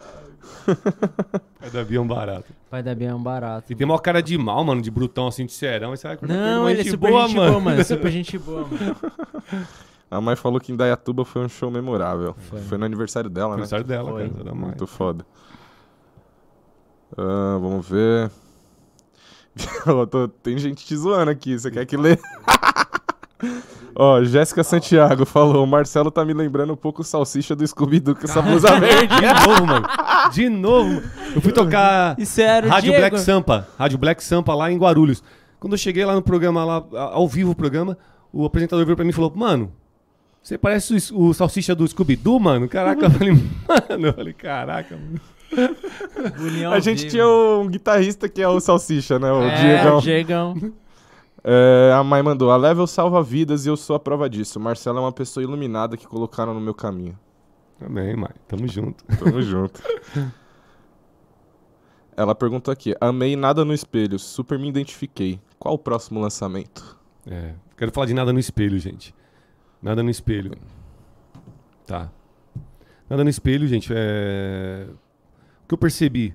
pai 1.58 1.70
da 1.70 1.82
Bia 1.84 1.98
é 1.98 2.00
um 2.00 2.06
barato. 2.06 2.52
Pai 2.70 2.82
da 2.82 2.94
Bia 2.94 3.08
é 3.08 3.14
um 3.14 3.22
barato. 3.22 3.72
E 3.72 3.74
tem 3.74 3.84
uma 3.84 3.98
cara 3.98 4.22
de 4.22 4.36
mal, 4.38 4.62
mano, 4.64 4.80
de 4.82 4.90
brutão, 4.90 5.26
assim, 5.26 5.46
de 5.46 5.52
serão. 5.52 5.94
E 5.94 5.96
você 5.96 6.06
vai 6.08 6.18
Não, 6.22 6.68
ele 6.68 6.82
é 6.82 6.84
super 6.84 7.10
boa, 7.10 7.26
gente 7.26 7.36
boa, 7.36 7.60
mano. 7.60 7.84
Super 7.84 8.10
gente 8.10 8.38
boa, 8.38 8.66
mano. 8.66 8.96
A 10.10 10.20
Mai 10.20 10.36
falou 10.36 10.60
que 10.60 10.70
em 10.70 10.76
Dayatuba 10.76 11.24
foi 11.24 11.42
um 11.42 11.48
show 11.48 11.70
memorável. 11.70 12.34
Foi, 12.38 12.60
Foi. 12.60 12.78
no 12.78 12.84
aniversário 12.84 13.30
dela, 13.30 13.48
né? 13.48 13.54
Aniversário 13.54 13.84
dela, 13.84 14.10
Foi. 14.10 14.28
cara. 14.28 14.44
Da 14.44 14.54
mãe. 14.54 14.66
Muito 14.66 14.86
foda. 14.86 15.24
Ah, 17.16 17.58
vamos 17.60 17.88
ver. 17.88 18.30
Tô- 20.10 20.28
tem 20.28 20.56
gente 20.58 20.84
te 20.84 20.96
zoando 20.96 21.30
aqui, 21.30 21.58
você 21.58 21.70
quer 21.70 21.84
que 21.86 21.96
lê? 21.96 22.18
Ó, 23.94 24.22
Jéssica 24.24 24.64
Santiago 24.64 25.26
falou: 25.26 25.64
o 25.64 25.66
Marcelo 25.66 26.10
tá 26.10 26.24
me 26.24 26.32
lembrando 26.32 26.72
um 26.72 26.76
pouco 26.76 27.02
o 27.02 27.04
salsicha 27.04 27.54
do 27.54 27.66
Scooby-Doo 27.66 28.14
com 28.14 28.24
essa 28.24 28.40
blusa 28.40 28.78
verde. 28.80 29.14
De 29.14 29.46
novo, 29.46 29.66
mano. 29.66 29.86
De 30.32 30.48
novo. 30.48 30.94
mano. 30.94 31.10
Eu 31.34 31.40
fui 31.42 31.52
tocar 31.52 32.18
Isso 32.18 32.40
era 32.40 32.66
o 32.66 32.70
Rádio 32.70 32.92
Diego. 32.92 33.00
Black 33.10 33.20
Sampa. 33.20 33.68
Rádio 33.78 33.98
Black 33.98 34.24
Sampa 34.24 34.54
lá 34.54 34.70
em 34.72 34.78
Guarulhos. 34.78 35.22
Quando 35.60 35.74
eu 35.74 35.78
cheguei 35.78 36.04
lá 36.04 36.14
no 36.14 36.22
programa, 36.22 36.64
lá, 36.64 36.84
ao 37.12 37.28
vivo 37.28 37.50
o 37.50 37.54
programa, 37.54 37.98
o 38.32 38.44
apresentador 38.46 38.84
veio 38.86 38.96
pra 38.96 39.04
mim 39.04 39.10
e 39.10 39.14
falou, 39.14 39.32
mano, 39.36 39.72
você 40.42 40.56
parece 40.56 41.12
o, 41.12 41.28
o 41.28 41.34
salsicha 41.34 41.74
do 41.74 41.86
Scooby-Doo, 41.86 42.40
mano? 42.40 42.68
Caraca, 42.68 43.06
eu 43.06 43.10
falei, 43.10 43.32
mano, 43.32 44.06
eu 44.08 44.12
falei, 44.14 44.32
caraca, 44.32 44.96
mano. 44.96 45.20
União 46.40 46.72
A 46.72 46.80
gente 46.80 47.00
viva. 47.00 47.10
tinha 47.10 47.28
um 47.28 47.68
guitarrista 47.68 48.28
que 48.28 48.40
é 48.42 48.48
o 48.48 48.60
Salsicha, 48.60 49.18
né? 49.18 49.32
O 49.32 49.42
é, 49.42 49.54
Diegão. 49.54 49.98
o 49.98 50.00
Diegão. 50.00 50.72
É, 51.44 51.92
a 51.94 52.02
mãe 52.04 52.22
mandou: 52.22 52.50
a 52.50 52.56
Level 52.56 52.86
salva 52.86 53.22
vidas 53.22 53.66
e 53.66 53.68
eu 53.68 53.76
sou 53.76 53.96
a 53.96 54.00
prova 54.00 54.28
disso. 54.30 54.58
O 54.58 54.62
Marcelo 54.62 54.98
é 54.98 55.00
uma 55.00 55.12
pessoa 55.12 55.42
iluminada 55.42 55.96
que 55.96 56.06
colocaram 56.06 56.54
no 56.54 56.60
meu 56.60 56.74
caminho. 56.74 57.18
Também, 57.78 58.14
mãe, 58.14 58.30
tamo 58.46 58.68
junto. 58.68 59.04
Tamo 59.18 59.42
junto. 59.42 59.82
Ela 62.16 62.34
perguntou 62.34 62.70
aqui: 62.70 62.94
amei 63.00 63.34
nada 63.34 63.64
no 63.64 63.74
espelho, 63.74 64.18
super 64.18 64.58
me 64.58 64.68
identifiquei. 64.68 65.40
Qual 65.58 65.74
o 65.74 65.78
próximo 65.78 66.20
lançamento? 66.20 66.96
É, 67.26 67.54
quero 67.76 67.90
falar 67.92 68.06
de 68.06 68.14
nada 68.14 68.32
no 68.32 68.38
espelho, 68.38 68.78
gente. 68.78 69.14
Nada 69.82 70.02
no 70.02 70.10
espelho. 70.10 70.52
Tá. 71.86 72.10
Nada 73.10 73.24
no 73.24 73.30
espelho, 73.30 73.66
gente, 73.66 73.92
é... 73.94 74.86
O 75.72 75.74
que 75.74 75.74
eu 75.74 75.78
percebi... 75.78 76.34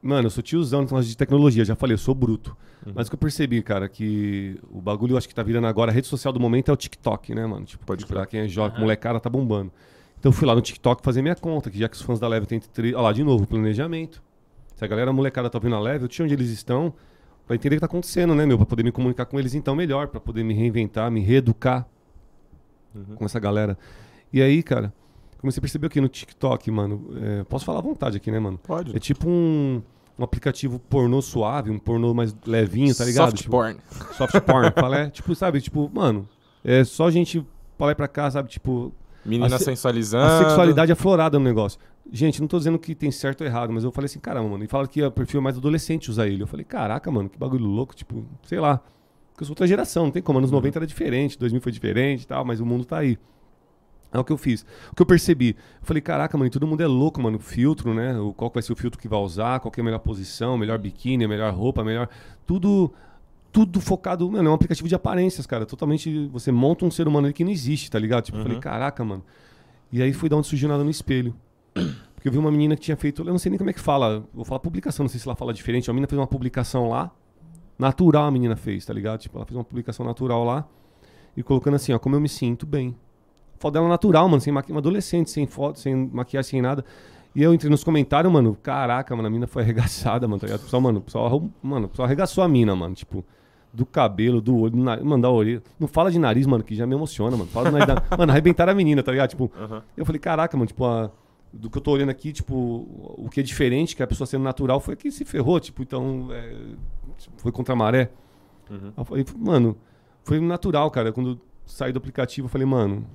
Mano, 0.00 0.26
eu 0.26 0.30
sou 0.30 0.42
tiozão 0.42 0.84
de 0.84 1.16
tecnologia, 1.16 1.64
já 1.66 1.76
falei, 1.76 1.94
eu 1.94 1.98
sou 1.98 2.14
bruto. 2.14 2.56
Uhum. 2.84 2.92
Mas 2.96 3.06
o 3.06 3.10
que 3.10 3.14
eu 3.14 3.18
percebi, 3.18 3.62
cara, 3.62 3.88
que 3.90 4.58
o 4.70 4.80
bagulho 4.80 5.12
eu 5.12 5.18
acho 5.18 5.28
que 5.28 5.34
tá 5.34 5.42
virando 5.42 5.66
agora, 5.66 5.90
a 5.92 5.94
rede 5.94 6.06
social 6.08 6.32
do 6.32 6.40
momento 6.40 6.70
é 6.70 6.74
o 6.74 6.76
TikTok, 6.76 7.34
né, 7.34 7.46
mano? 7.46 7.64
Tipo, 7.66 7.84
Pode 7.84 8.04
pra 8.06 8.24
quem 8.26 8.40
é 8.40 8.48
jovem, 8.48 8.72
Aham. 8.72 8.80
molecada, 8.80 9.20
tá 9.20 9.28
bombando. 9.30 9.70
Então 10.18 10.30
eu 10.30 10.32
fui 10.32 10.48
lá 10.48 10.54
no 10.54 10.60
TikTok 10.62 11.04
fazer 11.04 11.20
minha 11.22 11.36
conta, 11.36 11.70
que 11.70 11.78
já 11.78 11.88
que 11.88 11.94
os 11.94 12.02
fãs 12.02 12.18
da 12.18 12.26
Level 12.26 12.46
têm... 12.46 12.58
Tre... 12.58 12.94
Olha 12.94 13.02
lá, 13.02 13.12
de 13.12 13.22
novo, 13.22 13.46
planejamento. 13.46 14.20
Se 14.74 14.84
a 14.84 14.88
galera 14.88 15.12
molecada 15.12 15.48
tá 15.50 15.58
ouvindo 15.58 15.76
a 15.76 15.80
Level, 15.80 16.02
eu 16.06 16.08
tinha 16.08 16.24
onde 16.24 16.34
eles 16.34 16.48
estão, 16.50 16.92
pra 17.46 17.54
entender 17.54 17.74
o 17.74 17.76
que 17.76 17.80
tá 17.80 17.86
acontecendo, 17.86 18.34
né, 18.34 18.44
meu? 18.46 18.56
Pra 18.56 18.66
poder 18.66 18.82
me 18.82 18.90
comunicar 18.90 19.26
com 19.26 19.38
eles 19.38 19.54
então 19.54 19.76
melhor, 19.76 20.08
pra 20.08 20.18
poder 20.18 20.42
me 20.42 20.54
reinventar, 20.54 21.10
me 21.12 21.20
reeducar 21.20 21.86
Uhum. 22.94 23.14
com 23.14 23.24
essa 23.24 23.38
galera. 23.38 23.78
E 24.32 24.42
aí, 24.42 24.62
cara, 24.64 24.92
comecei 25.42 25.58
a 25.58 25.60
perceber 25.60 25.88
aqui 25.88 26.00
no 26.00 26.08
TikTok, 26.08 26.70
mano. 26.70 27.10
é, 27.20 27.44
posso 27.44 27.64
falar 27.66 27.80
à 27.80 27.82
vontade 27.82 28.16
aqui, 28.16 28.30
né, 28.30 28.38
mano? 28.40 28.56
Pode. 28.58 28.96
É 28.96 28.98
tipo 28.98 29.28
um, 29.28 29.82
um 30.18 30.24
aplicativo 30.24 30.78
pornô 30.78 31.20
suave, 31.20 31.70
um 31.70 31.78
pornô 31.78 32.14
mais 32.14 32.34
levinho, 32.46 32.94
tá 32.94 33.04
ligado? 33.04 33.26
Soft 33.30 33.42
Tipo, 33.42 33.50
porn. 33.50 33.76
soft 34.16 34.40
porn. 34.40 34.70
Fala, 34.74 34.96
é, 35.00 35.10
tipo, 35.10 35.34
sabe, 35.34 35.60
tipo, 35.60 35.90
mano, 35.92 36.26
é 36.64 36.82
só 36.84 37.10
gente 37.10 37.46
pra 37.76 37.86
lá 37.86 37.92
e 37.92 37.94
pra 37.94 38.08
cá, 38.08 38.30
sabe? 38.30 38.48
Tipo, 38.48 38.92
Menina 39.24 39.54
a 39.54 39.58
se- 39.58 39.66
sensualizando. 39.66 40.24
a 40.32 40.38
sexualidade 40.48 40.90
aflorada 40.92 41.38
no 41.38 41.44
negócio. 41.44 41.78
Gente, 42.10 42.40
não 42.40 42.48
tô 42.48 42.58
dizendo 42.58 42.78
que 42.80 42.94
tem 42.94 43.10
certo 43.12 43.42
ou 43.42 43.46
errado, 43.46 43.72
mas 43.72 43.84
eu 43.84 43.92
falei 43.92 44.06
assim, 44.06 44.18
caramba, 44.18 44.48
mano. 44.48 44.64
E 44.64 44.66
fala 44.66 44.88
que 44.88 45.00
o 45.02 45.10
perfil 45.10 45.38
é 45.38 45.42
mais 45.42 45.56
adolescente 45.56 46.10
usar 46.10 46.26
ele. 46.26 46.42
Eu 46.42 46.46
falei, 46.48 46.64
caraca, 46.64 47.10
mano, 47.12 47.28
que 47.28 47.38
bagulho 47.38 47.64
louco, 47.64 47.94
tipo, 47.94 48.24
sei 48.44 48.58
lá. 48.58 48.78
Porque 49.30 49.44
eu 49.44 49.46
sou 49.46 49.52
outra 49.52 49.66
geração, 49.66 50.04
não 50.04 50.10
tem 50.10 50.20
como. 50.20 50.38
Anos 50.38 50.50
90 50.50 50.78
era 50.80 50.86
diferente, 50.86 51.38
2000 51.38 51.60
foi 51.62 51.70
diferente 51.72 52.22
e 52.22 52.26
tal, 52.26 52.44
mas 52.44 52.58
o 52.60 52.66
mundo 52.66 52.84
tá 52.84 52.98
aí. 52.98 53.16
É 54.12 54.18
o 54.18 54.24
que 54.24 54.32
eu 54.32 54.36
fiz. 54.36 54.64
O 54.90 54.94
que 54.94 55.00
eu 55.02 55.06
percebi. 55.06 55.50
Eu 55.80 55.86
falei, 55.86 56.00
caraca, 56.02 56.36
mano, 56.36 56.50
todo 56.50 56.66
mundo 56.66 56.82
é 56.82 56.86
louco, 56.86 57.20
mano. 57.20 57.38
Filtro, 57.38 57.94
né? 57.94 58.18
O, 58.18 58.32
qual 58.34 58.50
vai 58.52 58.62
ser 58.62 58.72
o 58.72 58.76
filtro 58.76 59.00
que 59.00 59.08
vai 59.08 59.18
usar, 59.18 59.58
qual 59.60 59.72
que 59.72 59.80
é 59.80 59.82
a 59.82 59.84
melhor 59.84 60.00
posição, 60.00 60.58
melhor 60.58 60.78
biquíni, 60.78 61.26
melhor 61.26 61.52
roupa, 61.54 61.82
melhor. 61.82 62.08
Tudo. 62.46 62.92
Tudo 63.50 63.80
focado. 63.80 64.30
Mano, 64.30 64.48
é 64.48 64.50
um 64.50 64.54
aplicativo 64.54 64.88
de 64.88 64.94
aparências, 64.94 65.46
cara. 65.46 65.64
Totalmente. 65.66 66.26
Você 66.28 66.50
monta 66.52 66.84
um 66.84 66.90
ser 66.90 67.06
humano 67.08 67.26
ali 67.26 67.34
que 67.34 67.44
não 67.44 67.50
existe, 67.50 67.90
tá 67.90 67.98
ligado? 67.98 68.24
Tipo, 68.24 68.38
eu 68.38 68.42
falei, 68.42 68.56
Uhum. 68.56 68.62
caraca, 68.62 69.04
mano. 69.04 69.22
E 69.90 70.02
aí 70.02 70.12
foi 70.12 70.28
da 70.28 70.36
onde 70.36 70.46
surgiu 70.46 70.68
nada 70.68 70.82
no 70.84 70.90
espelho. 70.90 71.34
Porque 72.14 72.28
eu 72.28 72.32
vi 72.32 72.38
uma 72.38 72.50
menina 72.50 72.74
que 72.76 72.80
tinha 72.82 72.96
feito. 72.96 73.22
Eu 73.22 73.26
não 73.26 73.38
sei 73.38 73.50
nem 73.50 73.58
como 73.58 73.68
é 73.68 73.72
que 73.72 73.80
fala. 73.80 74.24
Vou 74.32 74.44
falar 74.44 74.58
publicação, 74.60 75.04
não 75.04 75.08
sei 75.08 75.20
se 75.20 75.26
ela 75.28 75.34
fala 75.36 75.52
diferente. 75.52 75.90
A 75.90 75.92
menina 75.92 76.06
fez 76.06 76.18
uma 76.18 76.26
publicação 76.26 76.88
lá. 76.88 77.10
Natural 77.78 78.24
a 78.26 78.30
menina 78.30 78.56
fez, 78.56 78.84
tá 78.86 78.92
ligado? 78.94 79.20
Tipo, 79.20 79.36
ela 79.38 79.44
fez 79.46 79.56
uma 79.56 79.64
publicação 79.64 80.04
natural 80.06 80.44
lá. 80.44 80.66
e 81.36 81.42
colocando 81.42 81.74
assim, 81.74 81.92
ó, 81.92 81.98
como 81.98 82.14
eu 82.14 82.20
me 82.20 82.28
sinto 82.28 82.64
bem. 82.66 82.94
Foto 83.62 83.74
dela 83.74 83.88
natural, 83.88 84.28
mano, 84.28 84.40
sem 84.40 84.52
maquiagem, 84.52 84.74
uma 84.74 84.80
adolescente, 84.80 85.30
sem 85.30 85.46
foto, 85.46 85.78
sem 85.78 85.94
maquiagem, 85.94 86.50
sem 86.50 86.60
nada. 86.60 86.84
E 87.32 87.40
eu 87.40 87.54
entrei 87.54 87.70
nos 87.70 87.84
comentários, 87.84 88.30
mano, 88.32 88.58
caraca, 88.60 89.14
mano, 89.14 89.28
a 89.28 89.30
mina 89.30 89.46
foi 89.46 89.62
arregaçada, 89.62 90.26
mano, 90.26 90.40
tá 90.40 90.48
ligado? 90.48 90.60
O 90.62 90.64
pessoal, 90.64 90.82
mano, 90.82 90.98
o 90.98 91.02
pessoal, 91.02 91.50
mano, 91.62 91.86
o 91.86 91.88
pessoal 91.88 92.06
arregaçou 92.06 92.42
a 92.42 92.48
mina, 92.48 92.74
mano, 92.74 92.92
tipo, 92.96 93.24
do 93.72 93.86
cabelo, 93.86 94.40
do 94.40 94.58
olho, 94.58 94.72
do 94.72 94.78
nariz, 94.82 95.04
mano, 95.04 95.22
da 95.22 95.30
orelha. 95.30 95.62
Não 95.78 95.86
fala 95.86 96.10
de 96.10 96.18
nariz, 96.18 96.44
mano, 96.44 96.64
que 96.64 96.74
já 96.74 96.84
me 96.88 96.94
emociona, 96.96 97.36
mano. 97.36 97.48
Fala 97.50 97.70
do 97.70 97.78
nariz 97.78 97.86
da... 97.86 98.02
Mano, 98.18 98.32
arrebentaram 98.32 98.72
a 98.72 98.74
menina, 98.74 99.00
tá 99.00 99.12
ligado? 99.12 99.30
Tipo, 99.30 99.48
Aham. 99.56 99.80
eu 99.96 100.04
falei, 100.04 100.18
caraca, 100.18 100.56
mano, 100.56 100.66
tipo, 100.66 100.84
a- 100.84 101.08
do 101.52 101.70
que 101.70 101.78
eu 101.78 101.82
tô 101.82 101.92
olhando 101.92 102.08
aqui, 102.10 102.32
tipo, 102.32 102.54
o 103.16 103.28
que 103.30 103.38
é 103.38 103.42
diferente, 103.44 103.94
que 103.94 104.02
a 104.02 104.06
pessoa 104.08 104.26
sendo 104.26 104.42
natural, 104.42 104.80
foi 104.80 104.96
que 104.96 105.10
se 105.12 105.24
ferrou, 105.24 105.60
tipo, 105.60 105.82
então, 105.82 106.26
é, 106.32 106.52
foi 107.36 107.52
contra 107.52 107.74
a 107.74 107.76
maré. 107.76 108.10
Uhum. 108.68 108.92
Eu 108.96 109.04
falei, 109.04 109.24
mano, 109.38 109.76
foi 110.24 110.40
natural, 110.40 110.90
cara. 110.90 111.12
Quando 111.12 111.40
saí 111.64 111.92
do 111.92 111.98
aplicativo, 111.98 112.46
eu 112.46 112.50
falei, 112.50 112.66
mano, 112.66 113.06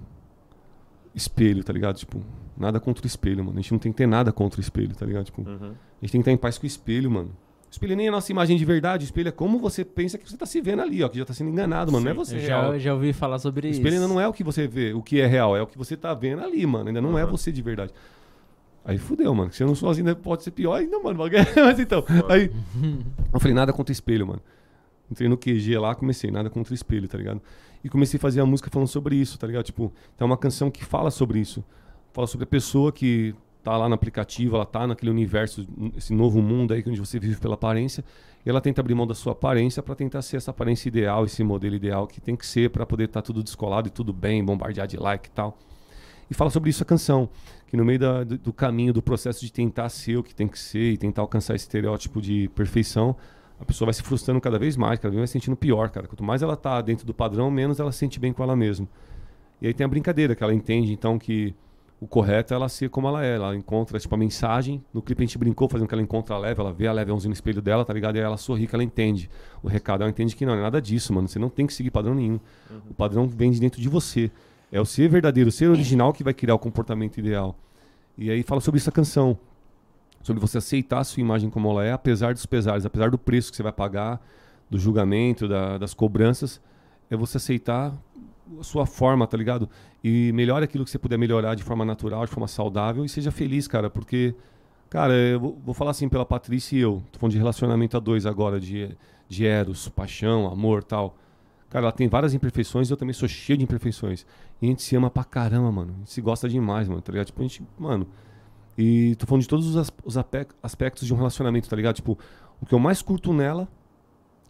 espelho, 1.18 1.64
tá 1.64 1.74
ligado? 1.74 1.98
Tipo, 1.98 2.22
nada 2.58 2.80
contra 2.80 3.04
o 3.04 3.08
espelho, 3.08 3.44
mano. 3.44 3.58
A 3.58 3.62
gente 3.62 3.72
não 3.72 3.80
tem 3.80 3.92
que 3.92 3.98
ter 3.98 4.08
nada 4.08 4.32
contra 4.32 4.60
o 4.60 4.62
espelho, 4.62 4.96
tá 4.96 5.06
ligado? 5.06 5.26
Tipo, 5.26 5.42
Uhum. 5.42 5.56
a 5.56 6.06
gente 6.06 6.12
tem 6.12 6.12
que 6.12 6.18
estar 6.20 6.32
em 6.32 6.38
paz 6.38 6.58
com 6.58 6.64
o 6.64 6.68
espelho, 6.68 7.10
mano. 7.12 7.30
O 7.30 7.72
espelho 7.72 7.96
nem 7.98 8.06
é 8.06 8.10
a 8.10 8.12
nossa 8.14 8.32
imagem 8.32 8.56
de 8.58 8.64
verdade, 8.64 9.04
o 9.04 9.06
espelho 9.06 9.28
é 9.28 9.32
como 9.32 9.60
você 9.60 9.84
pensa 9.84 10.18
que 10.18 10.30
você 10.30 10.38
tá 10.38 10.46
se 10.46 10.62
vendo 10.62 10.82
ali, 10.82 11.04
ó, 11.04 11.10
que 11.10 11.18
já 11.18 11.26
tá 11.26 11.34
sendo 11.34 11.50
enganado, 11.50 11.92
mano. 11.92 12.06
Não 12.06 12.12
é 12.12 12.14
Sim. 12.14 12.20
você 12.20 12.36
Eu 12.38 12.40
já, 12.42 12.78
já 12.80 12.94
ouvi 12.94 13.12
falar 13.12 13.40
sobre 13.40 13.68
O 13.68 13.70
isso. 13.70 13.80
espelho 13.80 13.96
ainda 13.96 14.08
não 14.08 14.22
é 14.22 14.28
o 14.28 14.32
que 14.32 14.44
você 14.44 14.68
vê, 14.68 14.94
o 14.94 15.02
que 15.02 15.20
é 15.20 15.28
real, 15.28 15.56
é 15.58 15.62
o 15.62 15.68
que 15.68 15.78
você 15.78 15.98
tá 15.98 16.14
vendo 16.14 16.42
ali, 16.44 16.66
mano. 16.66 16.88
Ainda 16.88 17.02
não 17.02 17.18
é 17.18 17.24
Aham. 17.24 17.32
você 17.32 17.52
de 17.52 17.62
verdade. 17.62 17.92
Aí 18.86 18.98
fudeu, 18.98 19.36
mano. 19.36 19.52
Se 19.52 19.62
eu 19.62 19.68
não 19.68 19.76
sou 19.76 19.90
assim, 19.90 20.00
ainda 20.00 20.16
pode 20.16 20.44
ser 20.44 20.52
pior 20.52 20.76
ainda, 20.76 20.98
mano. 21.00 21.20
Mas 21.58 21.78
então, 21.80 22.06
aí. 22.30 22.50
Eu 23.34 23.40
falei, 23.40 23.54
nada 23.54 23.74
contra 23.74 23.92
espelho, 23.92 24.26
mano. 24.26 24.42
Entrei 25.12 25.28
no 25.28 25.38
QG 25.38 25.78
lá, 25.78 25.94
comecei, 25.94 26.32
nada 26.32 26.50
contra 26.50 26.72
o 26.72 26.76
espelho, 26.76 27.06
tá 27.08 27.18
ligado? 27.18 27.42
E 27.84 27.90
comecei 27.90 28.18
a 28.18 28.22
fazer 28.22 28.42
a 28.42 28.46
música 28.46 28.70
falando 28.72 28.88
sobre 28.88 29.16
isso, 29.16 29.38
tá 29.38 29.48
ligado? 29.48 29.66
Tipo, 29.66 29.92
é 30.20 30.24
uma 30.24 30.38
canção 30.38 30.70
que 30.72 30.84
fala 30.84 31.12
sobre 31.12 31.40
isso. 31.40 31.64
Fala 32.14 32.28
sobre 32.28 32.44
a 32.46 32.48
pessoa 32.48 32.92
que 32.92 33.34
tá 33.64 33.76
lá 33.78 33.88
no 33.90 33.96
aplicativo, 33.96 34.56
ela 34.56 34.66
tá 34.66 34.88
naquele 34.88 35.12
universo, 35.12 35.68
esse 35.96 36.14
novo 36.14 36.42
mundo 36.42 36.74
aí 36.74 36.84
onde 36.88 37.00
você 37.00 37.20
vive 37.20 37.36
pela 37.38 37.56
aparência, 37.56 38.04
e 38.46 38.50
ela 38.50 38.62
tenta 38.62 38.80
abrir 38.80 38.96
mão 38.96 39.06
da 39.06 39.14
sua 39.14 39.34
aparência 39.34 39.84
pra 39.84 39.94
tentar 39.94 40.22
ser 40.22 40.38
essa 40.38 40.52
aparência 40.52 40.88
ideal, 40.88 41.26
esse 41.26 41.44
modelo 41.44 41.76
ideal 41.76 42.08
que 42.08 42.22
tem 42.22 42.36
que 42.36 42.48
ser 42.48 42.70
pra 42.70 42.86
poder 42.86 43.06
estar 43.06 43.22
tudo 43.22 43.44
descolado 43.44 43.90
e 43.90 43.92
tudo 43.92 44.14
bem, 44.14 44.44
bombardear 44.44 44.88
de 44.88 44.96
like 44.96 45.28
e 45.28 45.32
tal. 45.32 45.58
E 46.32 46.34
fala 46.34 46.50
sobre 46.50 46.70
isso 46.70 46.82
a 46.82 46.86
canção, 46.86 47.30
que 47.68 47.76
no 47.76 47.84
meio 47.84 48.00
da- 48.00 48.24
do, 48.24 48.38
do 48.38 48.54
caminho, 48.54 48.94
do 48.94 49.02
processo 49.02 49.42
de 49.46 49.52
tentar 49.52 49.90
ser 49.90 50.16
o 50.18 50.24
que 50.24 50.34
tem 50.34 50.48
que 50.48 50.58
ser 50.58 50.94
e 50.94 50.98
tentar 50.98 51.22
alcançar 51.22 51.54
esse 51.56 51.66
estereótipo 51.66 52.22
de 52.22 52.50
perfeição, 52.56 53.16
a 53.60 53.66
pessoa 53.66 53.88
vai 53.88 53.94
se 53.94 54.04
frustrando 54.04 54.40
cada 54.40 54.60
vez 54.60 54.78
mais, 54.78 55.00
cada 55.00 55.10
vez 55.10 55.20
vai 55.20 55.28
se 55.28 55.34
sentindo 55.34 55.56
pior, 55.56 55.90
cara. 55.90 56.08
Quanto 56.08 56.24
mais 56.24 56.42
ela 56.42 56.56
tá 56.56 56.82
dentro 56.82 57.06
do 57.06 57.14
padrão, 57.14 57.50
menos 57.50 57.80
ela 57.80 57.92
se 57.92 58.00
sente 58.00 58.20
bem 58.20 58.32
com 58.32 58.44
ela 58.44 58.56
mesma. 58.56 58.88
E 59.62 59.68
aí 59.68 59.74
tem 59.74 59.84
a 59.84 59.88
brincadeira, 59.88 60.36
que 60.36 60.44
ela 60.44 60.54
entende, 60.54 60.94
então, 60.94 61.18
que 61.18 61.56
o 62.00 62.08
correto 62.08 62.54
é 62.54 62.56
ela 62.56 62.70
ser 62.70 62.90
como 62.90 63.08
ela 63.08 63.26
é. 63.26 63.36
Ela 63.36 63.56
encontra, 63.56 64.00
tipo, 64.00 64.14
a 64.14 64.18
mensagem. 64.18 64.84
No 64.94 65.02
clipe 65.02 65.24
a 65.24 65.26
gente 65.26 65.38
brincou 65.38 65.68
fazendo 65.68 65.88
que 65.88 65.96
ela 65.96 66.02
encontra 66.02 66.36
a 66.36 66.38
leve, 66.38 66.62
ela 66.62 66.72
vê 66.72 66.86
a 66.86 66.92
leveãozinho 66.92 67.30
no 67.30 67.34
espelho 67.34 67.62
dela, 67.62 67.84
tá 67.84 67.92
ligado? 67.92 68.16
E 68.16 68.20
aí 68.20 68.26
ela 68.26 68.38
sorri 68.38 68.68
que 68.68 68.76
ela 68.76 68.84
entende. 68.84 69.30
O 69.64 69.68
recado, 69.68 70.02
ela 70.02 70.10
entende 70.10 70.36
que 70.36 70.46
não, 70.46 70.54
não 70.54 70.60
é 70.60 70.64
nada 70.64 70.80
disso, 70.80 71.12
mano. 71.12 71.28
Você 71.28 71.40
não 71.40 71.50
tem 71.50 71.66
que 71.66 71.74
seguir 71.74 71.90
padrão 71.90 72.14
nenhum. 72.14 72.40
O 72.90 72.94
padrão 72.94 73.28
vem 73.28 73.50
de 73.50 73.60
dentro 73.60 73.82
de 73.82 73.90
você. 73.90 74.30
É 74.72 74.80
o 74.80 74.86
ser 74.86 75.10
verdadeiro, 75.10 75.50
o 75.50 75.52
ser 75.52 75.70
original 75.70 76.14
que 76.14 76.24
vai 76.24 76.34
criar 76.34 76.54
o 76.54 76.60
comportamento 76.60 77.18
ideal. 77.18 77.58
E 78.18 78.30
aí 78.30 78.44
fala 78.44 78.62
sobre 78.62 78.78
isso 78.78 78.90
a 78.90 78.94
canção. 78.94 79.38
Sobre 80.28 80.42
você 80.42 80.58
aceitar 80.58 81.00
a 81.00 81.04
sua 81.06 81.22
imagem 81.22 81.50
como 81.50 81.70
ela 81.72 81.86
é, 81.86 81.94
apesar 81.94 82.34
dos 82.34 82.46
pesares, 82.46 82.86
apesar 82.86 83.10
do 83.10 83.18
preço 83.18 83.50
que 83.50 83.56
você 83.56 83.64
vai 83.64 83.72
pagar, 83.72 84.22
do 84.70 84.78
julgamento, 84.78 85.48
da- 85.48 85.78
das 85.78 85.94
cobranças. 85.94 86.60
É 87.10 87.16
você 87.16 87.38
aceitar 87.38 87.94
a 88.60 88.62
sua 88.62 88.86
forma, 88.86 89.26
tá 89.26 89.38
ligado? 89.38 89.70
E 90.04 90.34
melhore 90.34 90.66
aquilo 90.66 90.84
que 90.84 90.92
você 90.92 91.00
puder 91.00 91.18
melhorar 91.18 91.56
de 91.56 91.64
forma 91.64 91.86
natural, 91.86 92.26
de 92.26 92.32
forma 92.34 92.46
saudável 92.46 93.06
e 93.06 93.08
seja 93.08 93.32
feliz, 93.32 93.70
cara, 93.70 93.90
porque, 93.90 94.36
cara, 94.90 95.14
eu 95.14 95.40
vou, 95.40 95.62
vou 95.64 95.74
falar 95.74 95.92
assim 95.92 96.10
pela 96.10 96.26
Patrícia 96.26 96.76
e 96.76 96.82
eu, 96.82 97.02
tô 97.10 97.20
falando 97.20 97.32
de 97.32 97.38
relacionamento 97.38 97.96
a 97.96 98.00
dois 98.02 98.26
agora, 98.26 98.60
de, 98.60 98.90
de 99.30 99.46
eros, 99.46 99.88
paixão, 99.88 100.46
amor 100.52 100.84
tal. 100.84 101.16
Cara, 101.70 101.86
ela 101.86 101.92
tem 101.94 102.10
várias 102.10 102.34
imperfeições 102.34 102.90
eu 102.92 102.98
também 102.98 103.14
sou 103.14 103.30
cheio 103.30 103.58
de 103.58 103.64
imperfeições. 103.64 104.26
E 104.62 104.66
a 104.66 104.70
gente 104.70 104.82
se 104.84 104.94
ama 104.94 105.10
pra 105.10 105.24
caramba, 105.24 105.72
mano. 105.72 105.94
A 105.96 105.98
gente 106.00 106.12
se 106.12 106.20
gosta 106.20 106.50
demais, 106.50 106.90
mano, 106.90 107.02
tá 107.02 107.14
ligado? 107.14 107.28
Tipo, 107.28 107.40
a 107.40 107.44
gente, 107.44 107.64
mano. 107.80 108.06
E 108.78 109.16
tô 109.16 109.26
falando 109.26 109.42
de 109.42 109.48
todos 109.48 109.76
os, 109.76 109.92
os 110.04 110.18
aspectos 110.62 111.08
de 111.08 111.14
um 111.14 111.18
relacionamento, 111.18 111.68
tá 111.70 111.76
ligado? 111.76 111.96
Tipo, 111.96 112.18
o 112.62 112.66
que 112.66 112.74
eu 112.76 112.80
mais 112.80 113.02
curto 113.02 113.34
nela 113.34 113.68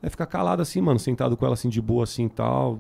é 0.02 0.10
ficar 0.10 0.26
calado 0.26 0.62
assim, 0.62 0.82
mano, 0.82 1.00
sentado 1.00 1.38
com 1.38 1.46
ela 1.46 1.54
assim 1.54 1.70
de 1.70 1.82
boa 1.82 2.04
assim 2.04 2.26
e 2.26 2.30
tal. 2.30 2.80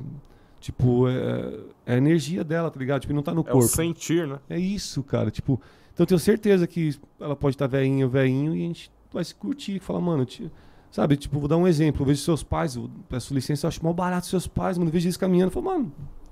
Tipo, 0.60 1.07
é, 1.07 1.60
é 1.86 1.94
a 1.94 1.98
energia 1.98 2.44
dela, 2.44 2.69
tá 2.69 2.80
ligado? 2.80 3.02
Tipo, 3.02 3.14
não 3.14 3.24
tá 3.24 3.34
no 3.34 3.41
É 3.41 3.49
o 3.49 3.53
corpo. 3.53 3.68
sentir, 3.68 4.28
né? 4.28 4.40
É 4.49 4.60
isso, 4.60 5.02
cara. 5.03 5.32
Tipo, 5.32 5.61
então 5.94 6.03
eu 6.03 6.07
tenho 6.07 6.19
certeza 6.19 6.68
que 6.68 6.95
ela 7.19 7.36
pode 7.36 7.56
estar 7.56 7.68
velhinha, 7.68 8.07
velhinho, 8.07 8.56
e 8.56 8.64
a 8.64 8.68
gente 8.68 8.91
vai 9.11 9.24
se 9.24 9.34
curtir. 9.34 9.80
Falar, 9.80 10.02
mano, 10.02 10.26
tio, 10.26 10.52
sabe? 10.91 11.15
Tipo, 11.15 11.40
vou 11.40 11.48
dar 11.48 11.57
um 11.57 11.68
exemplo. 11.68 12.02
Eu 12.02 12.07
vejo 12.07 12.22
seus 12.22 12.44
pais, 12.44 12.76
eu 12.76 12.90
peço 13.07 13.34
licença, 13.34 13.65
eu 13.65 13.69
acho 13.69 13.84
mal 13.84 13.94
barato 13.94 14.28
seus 14.28 14.48
pais, 14.48 14.78
mano. 14.78 14.90
Eu 14.90 14.94
vejo 14.94 15.06
eles 15.07 15.18
caminhando. 15.18 15.48
Eu 15.49 15.53
falo, 15.53 15.65
mano, 15.68 15.91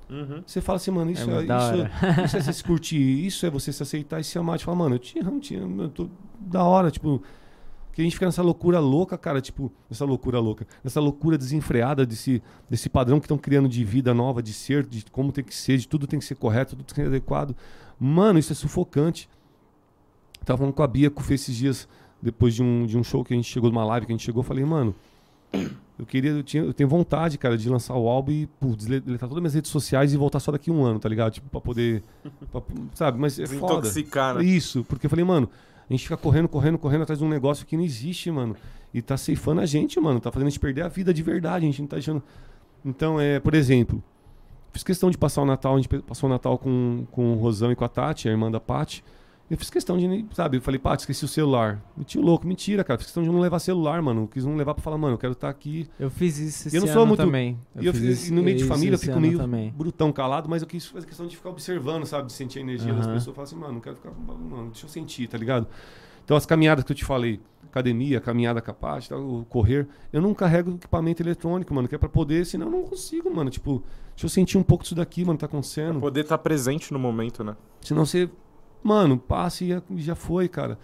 Uhum. 0.09 0.43
você 0.45 0.61
fala 0.61 0.77
assim, 0.77 0.91
mano, 0.91 1.11
isso 1.11 1.29
É 1.29 1.33
é, 1.33 1.43
isso, 1.43 1.51
é, 2.21 2.25
isso 2.25 2.37
é 2.37 2.41
você 2.41 2.53
se 2.53 2.63
curtir, 2.63 3.25
isso 3.25 3.45
é 3.45 3.49
você 3.49 3.71
se 3.73 3.81
aceitar 3.81 4.19
e 4.19 4.23
se 4.23 4.37
amar. 4.37 4.57
Tipo, 4.57 4.71
falar, 4.71 4.77
mano, 4.77 4.95
eu 4.95 4.99
te 4.99 5.19
amo, 5.19 5.39
te 5.39 5.55
amo, 5.55 5.83
eu 5.83 5.89
tô 5.89 6.09
da 6.39 6.63
hora, 6.63 6.91
tipo. 6.91 7.21
Que 7.91 8.01
a 8.01 8.03
gente 8.03 8.13
fica 8.13 8.25
nessa 8.25 8.41
loucura 8.41 8.77
louca, 8.77 9.17
cara, 9.17 9.39
tipo, 9.39 9.71
nessa 9.89 10.03
loucura 10.03 10.37
louca, 10.37 10.67
nessa 10.83 10.99
loucura 10.99 11.37
desenfreada 11.37 12.05
desse, 12.05 12.43
desse 12.69 12.89
padrão 12.89 13.21
que 13.21 13.25
estão 13.25 13.37
criando 13.37 13.69
de 13.69 13.85
vida 13.85 14.13
nova, 14.13 14.43
de 14.43 14.51
ser, 14.51 14.85
de 14.85 15.05
como 15.05 15.31
tem 15.31 15.41
que 15.41 15.55
ser, 15.55 15.77
de 15.77 15.87
tudo 15.87 16.05
tem 16.05 16.19
que 16.19 16.25
ser 16.25 16.35
correto, 16.35 16.75
tudo 16.75 16.83
tem 16.83 16.93
que 16.93 17.01
ser 17.01 17.07
adequado. 17.07 17.55
Mano, 17.97 18.37
isso 18.37 18.51
é 18.51 18.55
sufocante. 18.55 19.29
Tava 20.43 20.57
falando 20.57 20.73
com 20.73 20.83
a 20.83 20.87
Bia, 20.87 21.09
com 21.09 21.21
o 21.21 21.23
Fê 21.23 21.35
esses 21.35 21.55
dias, 21.55 21.87
depois 22.21 22.53
de 22.53 22.61
um, 22.61 22.85
de 22.85 22.97
um 22.97 23.03
show 23.03 23.23
que 23.23 23.33
a 23.33 23.37
gente 23.37 23.49
chegou, 23.49 23.69
de 23.69 23.75
uma 23.77 23.85
live 23.85 24.05
que 24.05 24.11
a 24.11 24.15
gente 24.15 24.25
chegou, 24.25 24.41
eu 24.41 24.45
falei, 24.45 24.65
mano, 24.65 24.93
eu 25.97 26.05
queria, 26.05 26.31
eu, 26.31 26.43
tinha, 26.43 26.63
eu 26.63 26.73
tenho 26.73 26.89
vontade, 26.89 27.37
cara, 27.37 27.57
de 27.57 27.69
lançar 27.69 27.95
o 27.95 28.07
álbum 28.07 28.31
e 28.31 28.47
pô, 28.47 28.75
deletar 28.75 29.29
todas 29.29 29.37
as 29.37 29.41
minhas 29.41 29.53
redes 29.53 29.71
sociais 29.71 30.13
e 30.13 30.17
voltar 30.17 30.39
só 30.39 30.51
daqui 30.51 30.69
um 30.69 30.83
ano, 30.83 30.99
tá 30.99 31.07
ligado? 31.07 31.33
Tipo, 31.33 31.49
pra 31.49 31.61
poder. 31.61 32.03
pra- 32.51 32.61
sabe, 32.93 33.19
mas 33.19 33.39
é 33.39 33.45
foda. 33.47 33.81
Desintoxicar, 33.81 34.35
né? 34.35 34.43
Isso, 34.43 34.83
porque 34.83 35.05
eu 35.05 35.09
falei, 35.09 35.23
mano, 35.23 35.49
a 35.89 35.93
gente 35.93 36.03
fica 36.03 36.17
correndo, 36.17 36.47
correndo, 36.49 36.77
correndo 36.77 37.03
atrás 37.03 37.19
de 37.19 37.25
um 37.25 37.29
negócio 37.29 37.65
que 37.65 37.77
não 37.77 37.83
existe, 37.83 38.29
mano. 38.29 38.55
E 38.93 39.01
tá 39.01 39.17
ceifando 39.17 39.61
a 39.61 39.65
gente, 39.65 39.99
mano. 39.99 40.19
Tá 40.19 40.31
fazendo 40.31 40.47
a 40.47 40.49
gente 40.49 40.59
perder 40.59 40.81
a 40.83 40.87
vida 40.87 41.13
de 41.13 41.21
verdade. 41.21 41.65
A 41.65 41.69
gente 41.69 41.81
não 41.81 41.87
tá 41.87 41.95
deixando. 41.97 42.23
Então, 42.83 43.19
é, 43.19 43.39
por 43.39 43.53
exemplo, 43.53 44.01
fiz 44.71 44.83
questão 44.83 45.09
de 45.09 45.17
passar 45.17 45.41
o 45.41 45.45
Natal, 45.45 45.73
a 45.73 45.77
gente 45.77 45.87
passou 46.01 46.29
o 46.29 46.31
Natal 46.31 46.57
com, 46.57 47.05
com 47.11 47.33
o 47.33 47.35
Rosão 47.35 47.71
e 47.71 47.75
com 47.75 47.83
a 47.83 47.89
Tati, 47.89 48.27
a 48.27 48.31
irmã 48.31 48.51
da 48.51 48.59
Paty. 48.59 49.03
Eu 49.49 49.57
fiz 49.57 49.69
questão 49.69 49.95
de, 49.95 50.25
sabe, 50.33 50.57
eu 50.57 50.61
falei, 50.61 50.79
Paty, 50.79 51.01
esqueci 51.03 51.23
o 51.23 51.27
celular. 51.27 51.79
Meti 51.95 52.17
o 52.17 52.21
louco, 52.21 52.47
mentira, 52.47 52.83
cara. 52.83 52.97
Fiz 52.97 53.05
questão 53.07 53.21
de 53.21 53.29
não 53.29 53.39
levar 53.39 53.59
celular, 53.59 54.01
mano. 54.01 54.23
Eu 54.23 54.27
quis 54.27 54.43
não 54.43 54.55
levar 54.55 54.73
pra 54.73 54.81
falar, 54.83 54.97
mano, 54.97 55.13
eu 55.13 55.17
quero 55.19 55.33
estar 55.33 55.49
aqui. 55.49 55.87
Eu 55.99 56.09
fiz 56.09 56.39
isso 56.39 56.67
esse 56.67 56.75
Eu 56.75 56.81
não 56.81 56.87
ano 56.87 56.97
sou 56.97 57.05
muito- 57.05 57.23
também. 57.23 57.59
Eu 57.75 57.83
e 57.83 57.85
eu 57.85 57.93
fiz 57.93 58.03
isso- 58.21 58.31
e 58.31 58.33
no 58.35 58.41
meio 58.41 58.57
de 58.57 58.63
família 58.63 58.95
eu 58.95 58.99
fico 58.99 59.19
meio 59.19 59.37
também. 59.37 59.71
brutão, 59.77 60.11
calado, 60.11 60.49
mas 60.49 60.63
eu 60.63 60.67
quis 60.67 60.87
fazer 60.87 61.05
questão 61.05 61.27
de 61.27 61.37
ficar 61.37 61.49
observando, 61.51 62.05
sabe? 62.07 62.25
De 62.25 62.33
sentir 62.33 62.57
a 62.57 62.61
energia 62.63 62.91
das 62.91 63.05
Aham. 63.05 63.13
pessoas. 63.13 63.35
Falar 63.35 63.43
assim, 63.45 63.55
mano, 63.55 63.73
não 63.73 63.81
quero 63.81 63.95
ficar. 63.97 64.11
Mano, 64.11 64.71
deixa 64.71 64.85
eu 64.85 64.89
sentir, 64.89 65.27
tá 65.27 65.37
ligado? 65.37 65.67
Então 66.23 66.35
as 66.35 66.45
caminhadas 66.47 66.83
que 66.83 66.91
eu 66.91 66.95
te 66.95 67.05
falei, 67.05 67.39
academia, 67.69 68.19
caminhada 68.19 68.59
capaz, 68.61 69.07
tal, 69.07 69.21
o 69.21 69.45
correr, 69.45 69.87
eu 70.11 70.23
não 70.23 70.33
carrego 70.33 70.71
equipamento 70.71 71.21
eletrônico, 71.21 71.71
mano, 71.71 71.87
que 71.87 71.93
é 71.93 71.97
pra 71.99 72.09
poder, 72.09 72.47
senão 72.47 72.65
eu 72.65 72.71
não 72.71 72.81
consigo, 72.83 73.31
mano. 73.31 73.51
Tipo, 73.51 73.83
deixa 74.15 74.25
eu 74.25 74.29
sentir 74.29 74.57
um 74.57 74.63
pouco 74.63 74.81
disso 74.83 74.95
daqui, 74.95 75.23
mano, 75.23 75.37
tá 75.37 75.45
acontecendo. 75.45 75.99
Poder 75.99 76.21
estar 76.21 76.39
presente 76.39 76.91
no 76.91 76.97
momento, 76.97 77.43
né? 77.43 77.55
Senão 77.81 78.03
você, 78.07 78.27
mano, 78.83 79.17
passa 79.17 79.63
e 79.63 79.69
já- 79.97 80.15
foi, 80.15 80.47
cara. 80.47 80.77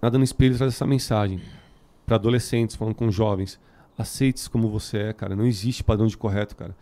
Nada 0.00 0.18
no 0.18 0.24
espelho 0.24 0.56
traz 0.56 0.74
essa 0.74 0.86
mensagem. 0.86 1.40
Pra 2.04 2.16
adolescentes, 2.16 2.74
falando 2.76 2.94
com 2.94 3.10
jovens. 3.10 3.60
Aceite-se 3.96 4.50
como 4.50 4.68
você 4.68 4.98
é, 4.98 5.12
cara. 5.12 5.36
Não 5.36 5.46
existe 5.46 5.84
padrão 5.84 6.06
de 6.06 6.16
correto, 6.16 6.56
cara. 6.56 6.76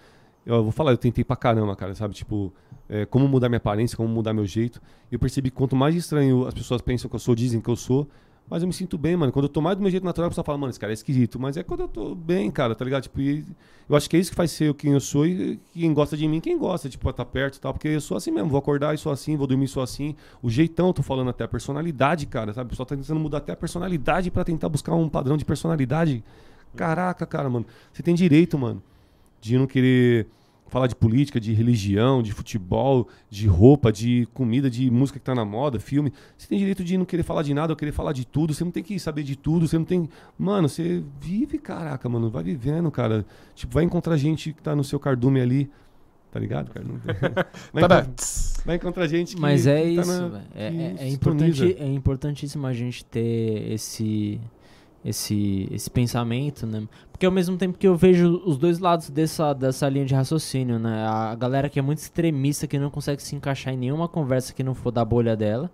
Eu 0.46 0.62
vou 0.62 0.72
falar, 0.72 0.92
eu 0.92 0.96
tentei 0.96 1.22
pra 1.22 1.36
caramba, 1.36 1.76
cara, 1.76 1.94
sabe? 1.94 2.14
Tipo, 2.14 2.52
é, 2.88 3.04
como 3.04 3.28
mudar 3.28 3.48
minha 3.48 3.58
aparência, 3.58 3.96
como 3.96 4.08
mudar 4.08 4.32
meu 4.32 4.46
jeito. 4.46 4.80
E 5.10 5.14
eu 5.14 5.18
percebi 5.18 5.50
que 5.50 5.56
quanto 5.56 5.76
mais 5.76 5.94
estranho 5.94 6.46
as 6.46 6.54
pessoas 6.54 6.80
pensam 6.80 7.10
que 7.10 7.14
eu 7.16 7.20
sou, 7.20 7.34
dizem 7.34 7.60
que 7.60 7.68
eu 7.68 7.76
sou, 7.76 8.08
mas 8.50 8.62
eu 8.62 8.66
me 8.66 8.74
sinto 8.74 8.98
bem, 8.98 9.16
mano. 9.16 9.30
Quando 9.30 9.44
eu 9.44 9.48
tô 9.48 9.60
mais 9.60 9.76
do 9.76 9.80
meu 9.80 9.90
jeito 9.92 10.04
natural, 10.04 10.26
a 10.26 10.30
pessoa 10.30 10.44
fala, 10.44 10.58
mano, 10.58 10.70
esse 10.70 10.80
cara 10.80 10.92
é 10.92 10.94
esquisito. 10.94 11.38
Mas 11.38 11.56
é 11.56 11.62
quando 11.62 11.82
eu 11.82 11.88
tô 11.88 12.16
bem, 12.16 12.50
cara, 12.50 12.74
tá 12.74 12.84
ligado? 12.84 13.04
Tipo, 13.04 13.20
eu 13.20 13.96
acho 13.96 14.10
que 14.10 14.16
é 14.16 14.20
isso 14.20 14.30
que 14.30 14.36
faz 14.36 14.50
ser 14.50 14.74
quem 14.74 14.92
eu 14.92 15.00
sou 15.00 15.24
e 15.24 15.60
quem 15.72 15.94
gosta 15.94 16.16
de 16.16 16.26
mim, 16.26 16.40
quem 16.40 16.58
gosta, 16.58 16.88
tipo, 16.88 17.12
tá 17.12 17.24
perto 17.24 17.58
e 17.58 17.60
tal. 17.60 17.72
Porque 17.72 17.86
eu 17.86 18.00
sou 18.00 18.16
assim 18.16 18.32
mesmo, 18.32 18.50
vou 18.50 18.58
acordar 18.58 18.92
e 18.92 18.98
sou 18.98 19.12
assim, 19.12 19.36
vou 19.36 19.46
dormir 19.46 19.66
e 19.66 19.68
sou 19.68 19.84
assim. 19.84 20.16
O 20.42 20.50
jeitão, 20.50 20.88
eu 20.88 20.92
tô 20.92 21.02
falando 21.02 21.30
até 21.30 21.44
a 21.44 21.48
personalidade, 21.48 22.26
cara, 22.26 22.52
sabe? 22.52 22.66
O 22.66 22.70
pessoal 22.70 22.86
tá 22.86 22.96
tentando 22.96 23.20
mudar 23.20 23.38
até 23.38 23.52
a 23.52 23.56
personalidade 23.56 24.32
pra 24.32 24.42
tentar 24.42 24.68
buscar 24.68 24.96
um 24.96 25.08
padrão 25.08 25.36
de 25.36 25.44
personalidade. 25.44 26.24
Caraca, 26.74 27.24
cara, 27.24 27.48
mano. 27.48 27.66
Você 27.92 28.02
tem 28.02 28.16
direito, 28.16 28.58
mano, 28.58 28.82
de 29.40 29.56
não 29.56 29.66
querer 29.68 30.26
falar 30.70 30.86
de 30.86 30.94
política, 30.94 31.38
de 31.40 31.52
religião, 31.52 32.22
de 32.22 32.32
futebol, 32.32 33.08
de 33.28 33.46
roupa, 33.46 33.92
de 33.92 34.26
comida, 34.32 34.70
de 34.70 34.90
música 34.90 35.18
que 35.18 35.24
tá 35.24 35.34
na 35.34 35.44
moda, 35.44 35.78
filme. 35.78 36.12
Você 36.38 36.48
tem 36.48 36.58
direito 36.58 36.82
de 36.82 36.96
não 36.96 37.04
querer 37.04 37.22
falar 37.24 37.42
de 37.42 37.52
nada 37.52 37.72
ou 37.72 37.76
querer 37.76 37.92
falar 37.92 38.12
de 38.12 38.24
tudo. 38.26 38.54
Você 38.54 38.64
não 38.64 38.70
tem 38.70 38.82
que 38.82 38.98
saber 38.98 39.22
de 39.24 39.36
tudo. 39.36 39.66
Você 39.68 39.76
não 39.76 39.84
tem. 39.84 40.08
Mano, 40.38 40.68
você 40.68 41.02
vive, 41.20 41.58
caraca, 41.58 42.08
mano. 42.08 42.30
Vai 42.30 42.42
vivendo, 42.44 42.90
cara. 42.90 43.26
Tipo, 43.54 43.74
vai 43.74 43.84
encontrar 43.84 44.16
gente 44.16 44.52
que 44.52 44.62
tá 44.62 44.74
no 44.74 44.84
seu 44.84 44.98
cardume 44.98 45.40
ali. 45.40 45.68
Tá 46.32 46.38
ligado, 46.38 46.70
cara? 46.70 46.86
Vai, 47.74 47.88
Tá, 47.88 47.98
encontrar, 48.02 48.14
vai 48.64 48.76
encontrar 48.76 49.06
gente 49.08 49.34
que. 49.34 49.40
Mas 49.42 49.66
é 49.66 49.82
que 49.82 49.96
tá 49.96 50.02
isso, 50.02 50.12
na- 50.12 50.28
velho. 50.28 50.44
é, 50.54 50.64
é, 50.64 50.68
é 50.68 51.10
sintoniza. 51.10 51.64
importante, 51.66 51.76
é 51.82 51.86
importantíssimo 51.92 52.66
a 52.68 52.72
gente 52.72 53.04
ter 53.04 53.72
esse, 53.72 54.40
esse, 55.04 55.68
esse 55.70 55.90
pensamento, 55.90 56.66
né? 56.66 56.86
Porque 57.10 57.26
ao 57.26 57.32
mesmo 57.32 57.56
tempo 57.56 57.78
que 57.78 57.86
eu 57.86 57.96
vejo 57.96 58.42
os 58.44 58.58
dois 58.58 58.78
lados 58.78 59.10
dessa, 59.10 59.52
dessa 59.52 59.88
linha 59.88 60.04
de 60.04 60.14
raciocínio, 60.14 60.78
né? 60.78 61.06
A 61.06 61.34
galera 61.34 61.68
que 61.68 61.78
é 61.78 61.82
muito 61.82 61.98
extremista, 61.98 62.66
que 62.66 62.78
não 62.78 62.90
consegue 62.90 63.22
se 63.22 63.34
encaixar 63.34 63.74
em 63.74 63.76
nenhuma 63.76 64.08
conversa 64.08 64.52
que 64.52 64.62
não 64.62 64.74
for 64.74 64.90
da 64.90 65.04
bolha 65.04 65.36
dela. 65.36 65.70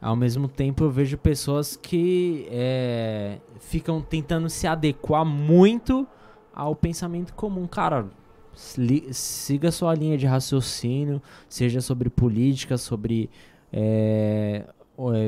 Ao 0.00 0.14
mesmo 0.14 0.46
tempo 0.46 0.84
eu 0.84 0.90
vejo 0.90 1.16
pessoas 1.16 1.76
que 1.76 2.46
é, 2.50 3.38
ficam 3.60 4.00
tentando 4.00 4.48
se 4.48 4.66
adequar 4.66 5.24
muito 5.24 6.06
ao 6.54 6.76
pensamento 6.76 7.34
comum. 7.34 7.66
Cara, 7.66 8.06
siga 8.54 9.70
sua 9.70 9.94
linha 9.94 10.16
de 10.16 10.26
raciocínio, 10.26 11.20
seja 11.48 11.80
sobre 11.80 12.08
política, 12.08 12.78
sobre 12.78 13.30
é, 13.72 14.64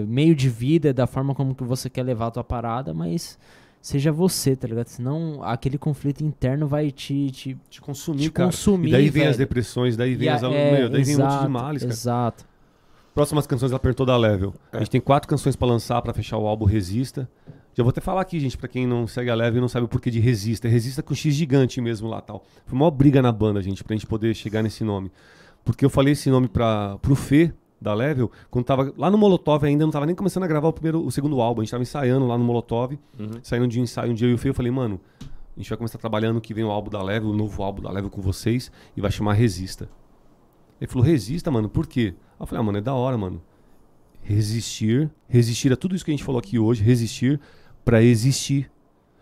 meio 0.06 0.34
de 0.34 0.48
vida, 0.48 0.92
da 0.92 1.06
forma 1.06 1.34
como 1.34 1.54
que 1.54 1.64
você 1.64 1.88
quer 1.90 2.02
levar 2.02 2.26
a 2.28 2.30
tua 2.30 2.44
parada, 2.44 2.92
mas 2.94 3.38
seja 3.80 4.10
você, 4.10 4.56
tá 4.56 4.66
ligado? 4.66 4.88
Senão 4.88 5.42
aquele 5.42 5.78
conflito 5.78 6.22
interno 6.24 6.66
vai 6.66 6.90
te, 6.90 7.30
te, 7.30 7.56
Te 7.70 7.80
consumir, 7.80 8.22
te 8.22 8.30
cara. 8.30 8.48
consumir. 8.48 8.88
E 8.88 8.92
daí 8.92 9.08
vem 9.10 9.22
as 9.24 9.36
velho. 9.36 9.38
depressões, 9.38 9.96
daí 9.96 10.14
vem 10.14 10.26
E 10.26 10.28
a- 10.28 10.34
as. 10.36 10.42
é, 10.42 10.78
meu, 10.78 10.88
daí 10.90 11.04
vem 11.04 11.16
um 11.16 11.18
monte 11.20 11.28
de 11.28 11.34
exato, 11.36 11.50
males, 11.50 11.82
cara. 11.82 11.92
Exato. 11.92 12.44
Próximas 13.14 13.46
canções 13.46 13.70
ela 13.72 13.76
apertou 13.76 14.06
da 14.06 14.16
Level. 14.16 14.54
A 14.72 14.76
É. 14.76 14.80
gente 14.80 14.90
tem 14.90 15.00
quatro 15.00 15.28
canções 15.28 15.56
pra 15.56 15.66
lançar 15.66 16.00
pra 16.02 16.12
fechar 16.12 16.38
o 16.38 16.46
álbum 16.46 16.64
Resista. 16.64 17.28
Já 17.74 17.82
vou 17.84 17.90
até 17.90 18.00
falar 18.00 18.20
aqui, 18.20 18.38
gente, 18.40 18.56
pra 18.58 18.68
quem 18.68 18.86
não 18.86 19.06
segue 19.06 19.30
a 19.30 19.34
Level 19.34 19.58
e 19.58 19.60
não 19.60 19.68
sabe 19.68 19.84
o 19.86 19.88
porquê 19.88 20.10
de 20.10 20.18
Resista. 20.20 20.66
É 20.66 20.70
Resista 20.70 21.02
com 21.02 21.14
X 21.14 21.34
gigante 21.34 21.80
mesmo 21.80 22.08
lá 22.08 22.20
tal. 22.20 22.44
Foi 22.66 22.76
uma 22.76 22.90
briga 22.90 23.20
na 23.22 23.30
banda, 23.32 23.60
gente, 23.62 23.82
pra 23.84 23.94
gente 23.94 24.06
poder 24.06 24.34
chegar 24.34 24.62
nesse 24.62 24.82
nome. 24.84 25.10
Porque 25.64 25.84
eu 25.84 25.90
falei 25.90 26.12
esse 26.12 26.30
nome 26.30 26.48
pra, 26.48 26.96
pro 26.98 27.14
Fê 27.14 27.52
da 27.80 27.94
Level 27.94 28.30
quando 28.50 28.64
tava 28.64 28.92
lá 28.96 29.10
no 29.10 29.16
Molotov 29.18 29.64
ainda, 29.64 29.84
não 29.84 29.92
tava 29.92 30.06
nem 30.06 30.14
começando 30.14 30.42
a 30.44 30.46
gravar 30.46 30.68
o 30.68 30.72
primeiro, 30.72 31.04
o 31.04 31.10
segundo 31.10 31.40
álbum. 31.40 31.60
A 31.60 31.64
gente 31.64 31.70
tava 31.70 31.82
ensaiando 31.82 32.26
lá 32.26 32.36
no 32.36 32.44
Molotov, 32.44 32.98
Uhum. 33.18 33.30
saindo 33.42 33.68
de 33.68 33.78
um 33.80 33.82
ensaio 33.84 34.10
um 34.10 34.14
dia 34.14 34.26
eu 34.26 34.32
e 34.32 34.34
o 34.34 34.38
Fê, 34.38 34.48
eu 34.48 34.54
falei, 34.54 34.70
mano, 34.72 35.00
a 35.20 35.60
gente 35.60 35.68
vai 35.68 35.76
começar 35.78 35.98
trabalhando 35.98 36.40
que 36.40 36.52
vem 36.54 36.64
o 36.64 36.70
álbum 36.70 36.90
da 36.90 37.02
Level, 37.02 37.30
o 37.30 37.36
novo 37.36 37.62
álbum 37.62 37.82
da 37.82 37.90
Level 37.90 38.10
com 38.10 38.20
vocês 38.22 38.70
e 38.96 39.00
vai 39.00 39.10
chamar 39.10 39.32
Resista. 39.34 39.88
Ele 40.80 40.88
falou, 40.90 41.04
resista, 41.06 41.50
mano, 41.50 41.68
por 41.68 41.86
quê? 41.88 42.14
Eu 42.38 42.46
falei, 42.46 42.60
ah, 42.60 42.64
mano, 42.64 42.78
é 42.78 42.80
da 42.80 42.94
hora, 42.94 43.18
mano. 43.18 43.42
Resistir, 44.22 45.10
resistir 45.28 45.72
a 45.72 45.76
tudo 45.76 45.94
isso 45.96 46.04
que 46.04 46.10
a 46.10 46.14
gente 46.14 46.24
falou 46.24 46.38
aqui 46.38 46.58
hoje, 46.58 46.82
resistir 46.82 47.40
pra 47.84 48.02
existir. 48.02 48.70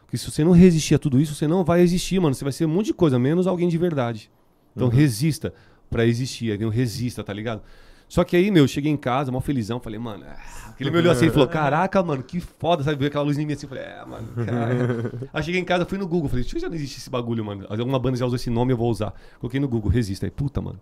Porque 0.03 0.17
se 0.19 0.31
você 0.31 0.43
não 0.45 0.53
resistir 0.53 0.95
a 0.95 0.99
tudo 0.99 1.21
isso, 1.21 1.35
você 1.35 1.47
não 1.47 1.65
vai 1.65 1.81
existir, 1.81 2.19
mano. 2.21 2.35
Você 2.35 2.45
vai 2.45 2.53
ser 2.53 2.67
um 2.67 2.69
monte 2.69 2.87
de 2.87 2.95
coisa, 2.95 3.19
menos 3.19 3.47
alguém 3.47 3.69
de 3.69 3.79
verdade. 3.79 4.31
Então 4.75 4.89
Uhum. 4.89 4.95
resista 4.95 5.55
pra 5.89 6.05
existir. 6.05 6.51
Aí 6.51 6.57
vem 6.57 6.67
o 6.67 6.71
resista, 6.71 7.23
tá 7.25 7.33
ligado? 7.33 7.63
Só 8.09 8.25
que 8.25 8.37
aí, 8.37 8.51
meu, 8.51 8.65
eu 8.65 8.69
cheguei 8.69 8.91
em 8.91 8.97
casa, 8.97 9.33
mó 9.33 9.41
felizão, 9.41 9.81
falei, 9.81 9.99
mano. 9.99 10.25
ah. 10.29 10.57
Ele 10.79 10.91
me 10.91 10.99
olhou 10.99 11.11
assim 11.11 11.27
e 11.27 11.31
falou: 11.31 11.49
Caraca, 11.49 12.03
mano, 12.03 12.23
que 12.23 12.39
foda, 12.39 12.83
sabe? 12.83 12.99
Veio 12.99 13.09
aquela 13.09 13.25
luz 13.25 13.39
em 13.39 13.47
mim 13.47 13.55
assim, 13.55 13.65
eu 13.65 13.69
falei, 13.71 13.85
é, 13.85 14.05
mano, 14.05 14.29
cara. 14.45 15.29
aí 15.33 15.43
cheguei 15.43 15.61
em 15.61 15.65
casa, 15.65 15.87
fui 15.87 15.97
no 15.97 16.07
Google, 16.07 16.29
falei, 16.29 16.45
deixa 16.45 16.57
eu 16.59 16.61
já 16.61 16.69
não 16.69 16.75
existe 16.75 16.99
esse 16.99 17.09
bagulho, 17.09 17.43
mano. 17.45 17.67
Alguma 17.69 17.99
banda 17.99 18.17
já 18.17 18.27
usou 18.27 18.37
esse 18.37 18.51
nome, 18.51 18.73
eu 18.73 18.77
vou 18.77 18.91
usar. 18.91 19.15
Coloquei 19.41 19.59
no 19.59 19.69
Google, 19.69 19.91
resista. 19.91 20.27
Aí, 20.27 20.31
puta, 20.31 20.61
mano. 20.61 20.79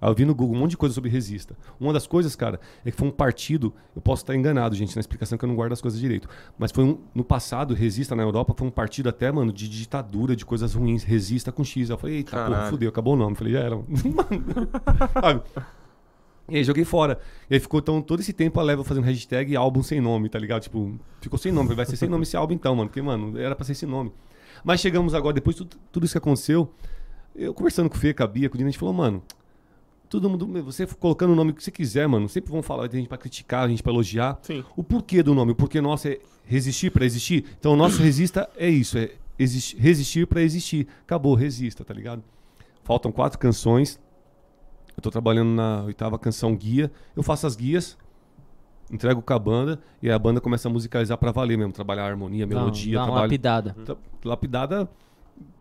Aí 0.00 0.10
eu 0.10 0.14
vi 0.14 0.24
no 0.24 0.34
Google 0.34 0.56
um 0.56 0.58
monte 0.60 0.72
de 0.72 0.76
coisa 0.76 0.94
sobre 0.94 1.08
Resista. 1.08 1.56
Uma 1.80 1.90
das 1.90 2.06
coisas, 2.06 2.36
cara, 2.36 2.60
é 2.84 2.90
que 2.90 2.96
foi 2.96 3.08
um 3.08 3.10
partido. 3.10 3.72
Eu 3.94 4.02
posso 4.02 4.22
estar 4.22 4.34
enganado, 4.34 4.74
gente, 4.74 4.94
na 4.94 5.00
explicação 5.00 5.38
que 5.38 5.44
eu 5.44 5.48
não 5.48 5.56
guardo 5.56 5.72
as 5.72 5.80
coisas 5.80 5.98
direito. 5.98 6.28
Mas 6.58 6.70
foi 6.70 6.84
um. 6.84 6.98
No 7.14 7.24
passado, 7.24 7.72
Resista 7.72 8.14
na 8.14 8.22
Europa 8.22 8.54
foi 8.56 8.68
um 8.68 8.70
partido 8.70 9.08
até, 9.08 9.32
mano, 9.32 9.50
de 9.50 9.66
ditadura, 9.68 10.36
de 10.36 10.44
coisas 10.44 10.74
ruins. 10.74 11.02
Resista 11.02 11.50
com 11.50 11.64
X. 11.64 11.88
Eu 11.88 11.96
falei, 11.96 12.16
eita, 12.16 12.32
Caralho. 12.32 12.70
fudeu, 12.70 12.90
acabou 12.90 13.14
o 13.14 13.16
nome. 13.16 13.32
Eu 13.32 13.36
falei, 13.36 13.52
já 13.54 13.60
era. 13.60 13.76
Mano, 13.76 14.68
sabe? 15.18 15.42
E 16.48 16.56
aí 16.56 16.64
joguei 16.64 16.84
fora. 16.84 17.18
E 17.50 17.54
aí 17.54 17.60
ficou 17.60 17.80
então 17.80 18.00
todo 18.00 18.20
esse 18.20 18.32
tempo 18.32 18.60
a 18.60 18.62
Level 18.62 18.84
fazendo 18.84 19.04
hashtag 19.04 19.56
álbum 19.56 19.82
sem 19.82 20.00
nome, 20.00 20.28
tá 20.28 20.38
ligado? 20.38 20.62
Tipo, 20.62 20.98
ficou 21.20 21.38
sem 21.38 21.50
nome. 21.50 21.74
Vai 21.74 21.86
ser 21.86 21.96
sem 21.96 22.08
nome 22.08 22.22
esse 22.22 22.36
álbum 22.36 22.54
então, 22.54 22.74
mano. 22.74 22.88
Porque, 22.88 23.02
mano, 23.02 23.38
era 23.38 23.54
pra 23.54 23.64
ser 23.64 23.72
esse 23.72 23.86
nome. 23.86 24.12
Mas 24.64 24.80
chegamos 24.80 25.14
agora, 25.14 25.34
depois 25.34 25.56
de 25.56 25.64
tudo, 25.64 25.76
tudo 25.92 26.04
isso 26.04 26.14
que 26.14 26.18
aconteceu, 26.18 26.72
eu 27.34 27.52
conversando 27.52 27.90
com 27.90 27.96
o 27.96 27.98
Fê, 27.98 28.14
com 28.14 28.22
a 28.22 28.26
Bia, 28.26 28.48
com 28.48 28.54
o 28.54 28.58
Dino, 28.58 28.68
a 28.68 28.70
gente 28.70 28.78
falou, 28.78 28.94
mano, 28.94 29.22
todo 30.08 30.30
mundo, 30.30 30.46
você 30.62 30.86
colocando 30.86 31.32
o 31.32 31.36
nome 31.36 31.52
que 31.52 31.62
você 31.62 31.70
quiser, 31.70 32.08
mano, 32.08 32.28
sempre 32.28 32.50
vão 32.50 32.62
falar, 32.62 32.88
tem 32.88 33.00
gente 33.00 33.08
pra 33.08 33.18
criticar, 33.18 33.64
a 33.64 33.68
gente 33.68 33.82
pra 33.82 33.92
elogiar. 33.92 34.38
Sim. 34.42 34.64
O 34.74 34.82
porquê 34.82 35.22
do 35.22 35.34
nome, 35.34 35.52
o 35.52 35.54
porquê 35.54 35.80
nosso 35.80 36.08
é 36.08 36.18
resistir 36.44 36.90
pra 36.90 37.04
existir. 37.04 37.44
Então 37.58 37.74
o 37.74 37.76
nosso 37.76 38.02
resista 38.02 38.48
é 38.56 38.68
isso, 38.68 38.96
é 38.96 39.10
resistir 39.38 40.26
pra 40.26 40.40
existir. 40.40 40.88
Acabou, 41.02 41.34
resista, 41.34 41.84
tá 41.84 41.92
ligado? 41.92 42.22
Faltam 42.82 43.12
quatro 43.12 43.38
canções. 43.38 44.00
Eu 44.96 45.02
tô 45.02 45.10
trabalhando 45.10 45.50
na 45.50 45.82
oitava 45.84 46.18
canção 46.18 46.54
guia. 46.56 46.90
Eu 47.14 47.22
faço 47.22 47.46
as 47.46 47.54
guias, 47.54 47.96
entrego 48.90 49.20
com 49.20 49.32
a 49.34 49.38
banda 49.38 49.78
e 50.02 50.08
aí 50.08 50.14
a 50.14 50.18
banda 50.18 50.40
começa 50.40 50.68
a 50.68 50.70
musicalizar 50.70 51.18
pra 51.18 51.30
valer 51.32 51.58
mesmo, 51.58 51.72
trabalhar 51.72 52.04
a 52.04 52.06
harmonia, 52.06 52.46
melodia, 52.46 52.98
dá 52.98 53.04
trabalho. 53.04 53.22
lapidada. 53.24 53.76
Lapidada. 54.24 54.88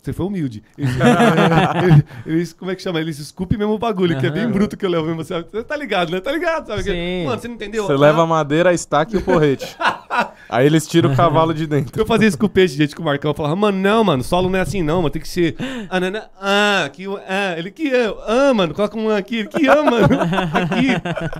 Você 0.02 0.14
foi 0.14 0.26
humilde. 0.26 0.64
Eles, 0.78 0.96
eles- 2.26 2.54
como 2.54 2.72
é 2.72 2.76
que 2.76 2.82
chama? 2.82 3.02
Eles 3.02 3.20
esculpem 3.20 3.58
mesmo 3.58 3.74
o 3.74 3.78
bagulho, 3.80 4.18
que 4.18 4.26
é 4.26 4.32
bem 4.32 4.48
bruto 4.50 4.78
que 4.78 4.86
eu 4.86 4.90
levo 4.90 5.08
mesmo. 5.08 5.24
Você 5.24 5.42
você 5.42 5.64
tá 5.64 5.76
ligado, 5.76 6.12
né? 6.12 6.22
Tá 6.22 6.32
ligado? 6.32 6.68
Sabe? 6.68 6.84
Sim. 6.84 7.26
Mano, 7.26 7.42
você 7.42 7.48
não 7.50 7.56
entendeu? 7.56 7.86
Você 7.86 7.92
Ah, 7.94 7.98
leva 7.98 8.22
a 8.24 8.28
madeira, 8.28 8.70
a 8.70 8.74
estaca 8.74 9.14
e 9.16 9.20
o 9.20 9.22
porrete. 9.24 9.76
Aí 10.50 10.66
eles 10.66 10.88
tiram 10.88 11.12
o 11.12 11.16
cavalo 11.16 11.54
de 11.54 11.66
dentro. 11.68 12.00
Eu 12.00 12.06
fazia 12.06 12.28
isso 12.28 12.38
com 12.38 12.46
o 12.46 12.50
peixe, 12.50 12.76
gente, 12.76 12.96
com 12.96 13.02
o 13.02 13.06
Marcão. 13.06 13.32
Eu 13.32 13.36
falava, 13.36 13.56
mano, 13.56 13.78
não, 13.78 14.04
mano, 14.04 14.24
solo 14.24 14.50
não 14.50 14.60
é 14.60 14.62
assim, 14.62 14.82
não, 14.82 14.98
mano. 14.98 15.10
Tem 15.10 15.22
que 15.22 15.28
ser. 15.28 15.56
Ah, 15.90 16.00
não, 16.00 16.12
não, 16.12 16.22
ah, 16.40 16.90
que, 16.92 17.06
ah, 17.28 17.56
ele 17.58 17.72
que 17.72 17.92
ah, 17.94 18.50
ah, 18.50 18.54
mano, 18.54 18.74
coloca 18.74 18.98
um 18.98 19.10
ah 19.10 19.18
aqui, 19.18 19.38
ele 19.40 19.48
que 19.48 19.68
ah, 19.68 19.84
mano. 19.84 20.06
Aqui. 20.54 20.88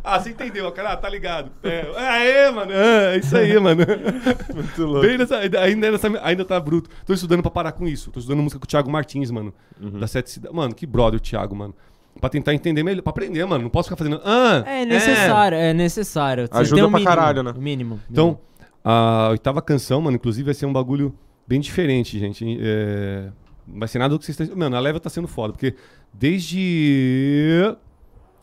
Ah, 0.04 0.20
você 0.20 0.30
entendeu, 0.30 0.72
cara? 0.72 0.94
Ah, 0.94 0.98
tá 0.98 1.10
ligado. 1.10 1.52
É, 1.64 1.86
aê, 1.96 2.52
mano. 2.52 2.72
Ah, 2.72 3.16
é 3.16 3.18
isso 3.18 3.36
aí, 3.38 3.58
mano. 3.60 3.84
Muito 4.54 4.86
louco. 4.86 5.08
Nessa, 5.08 5.38
ainda, 5.38 5.92
nessa, 5.92 6.08
ainda 6.24 6.46
tá 6.46 6.60
bruto. 6.60 6.90
Tô 7.06 7.14
estudando 7.14 7.42
pra 7.42 7.52
parar 7.52 7.72
com 7.72 7.88
isso. 7.88 8.12
Tô 8.12 8.20
estudando 8.20 8.42
música 8.42 8.60
com 8.60 8.66
o 8.66 8.68
Thiago 8.68 8.90
Martins, 8.90 9.32
mano. 9.32 9.54
Da 9.80 10.08
Sete 10.08 10.30
Cidades. 10.30 10.56
Mano, 10.56 10.74
que 10.74 10.86
brother 10.86 11.18
o 11.18 11.22
Thiago, 11.22 11.56
mano. 11.56 11.74
Pra 12.20 12.30
tentar 12.30 12.54
entender 12.54 12.84
melhor. 12.84 13.02
Pra 13.02 13.12
aprender, 13.12 13.46
mano. 13.46 13.64
Não 13.64 13.70
posso 13.70 13.90
ficar 13.90 13.98
fazendo. 13.98 14.22
Ah, 14.24 14.64
É 14.66 14.86
necessário, 14.86 15.58
é, 15.58 15.74
necessário. 15.74 16.48
Você 16.48 16.58
Ajuda 16.60 16.88
um 16.88 16.92
pra 16.92 17.00
mínimo, 17.00 17.16
caralho, 17.16 17.44
né? 17.44 17.54
o 17.56 17.62
Mínimo. 17.62 18.00
Então, 18.10 18.40
a 18.88 19.30
oitava 19.32 19.64
canção, 19.64 20.00
mano, 20.00 20.16
inclusive 20.16 20.46
vai 20.46 20.54
ser 20.54 20.68
um 20.68 20.74
bagulho 20.74 21.12
bem 21.48 21.60
diferente, 21.60 22.20
gente. 22.20 22.58
É... 22.62 23.32
Não 23.68 23.80
vai 23.80 23.88
ser 23.88 23.98
nada 23.98 24.14
do 24.14 24.20
que 24.20 24.26
vocês 24.26 24.40
estão. 24.40 24.56
Mano, 24.56 24.76
a 24.76 24.80
Level 24.80 25.00
tá 25.00 25.10
sendo 25.10 25.28
foda, 25.28 25.52
porque 25.52 25.74
desde. 26.14 27.76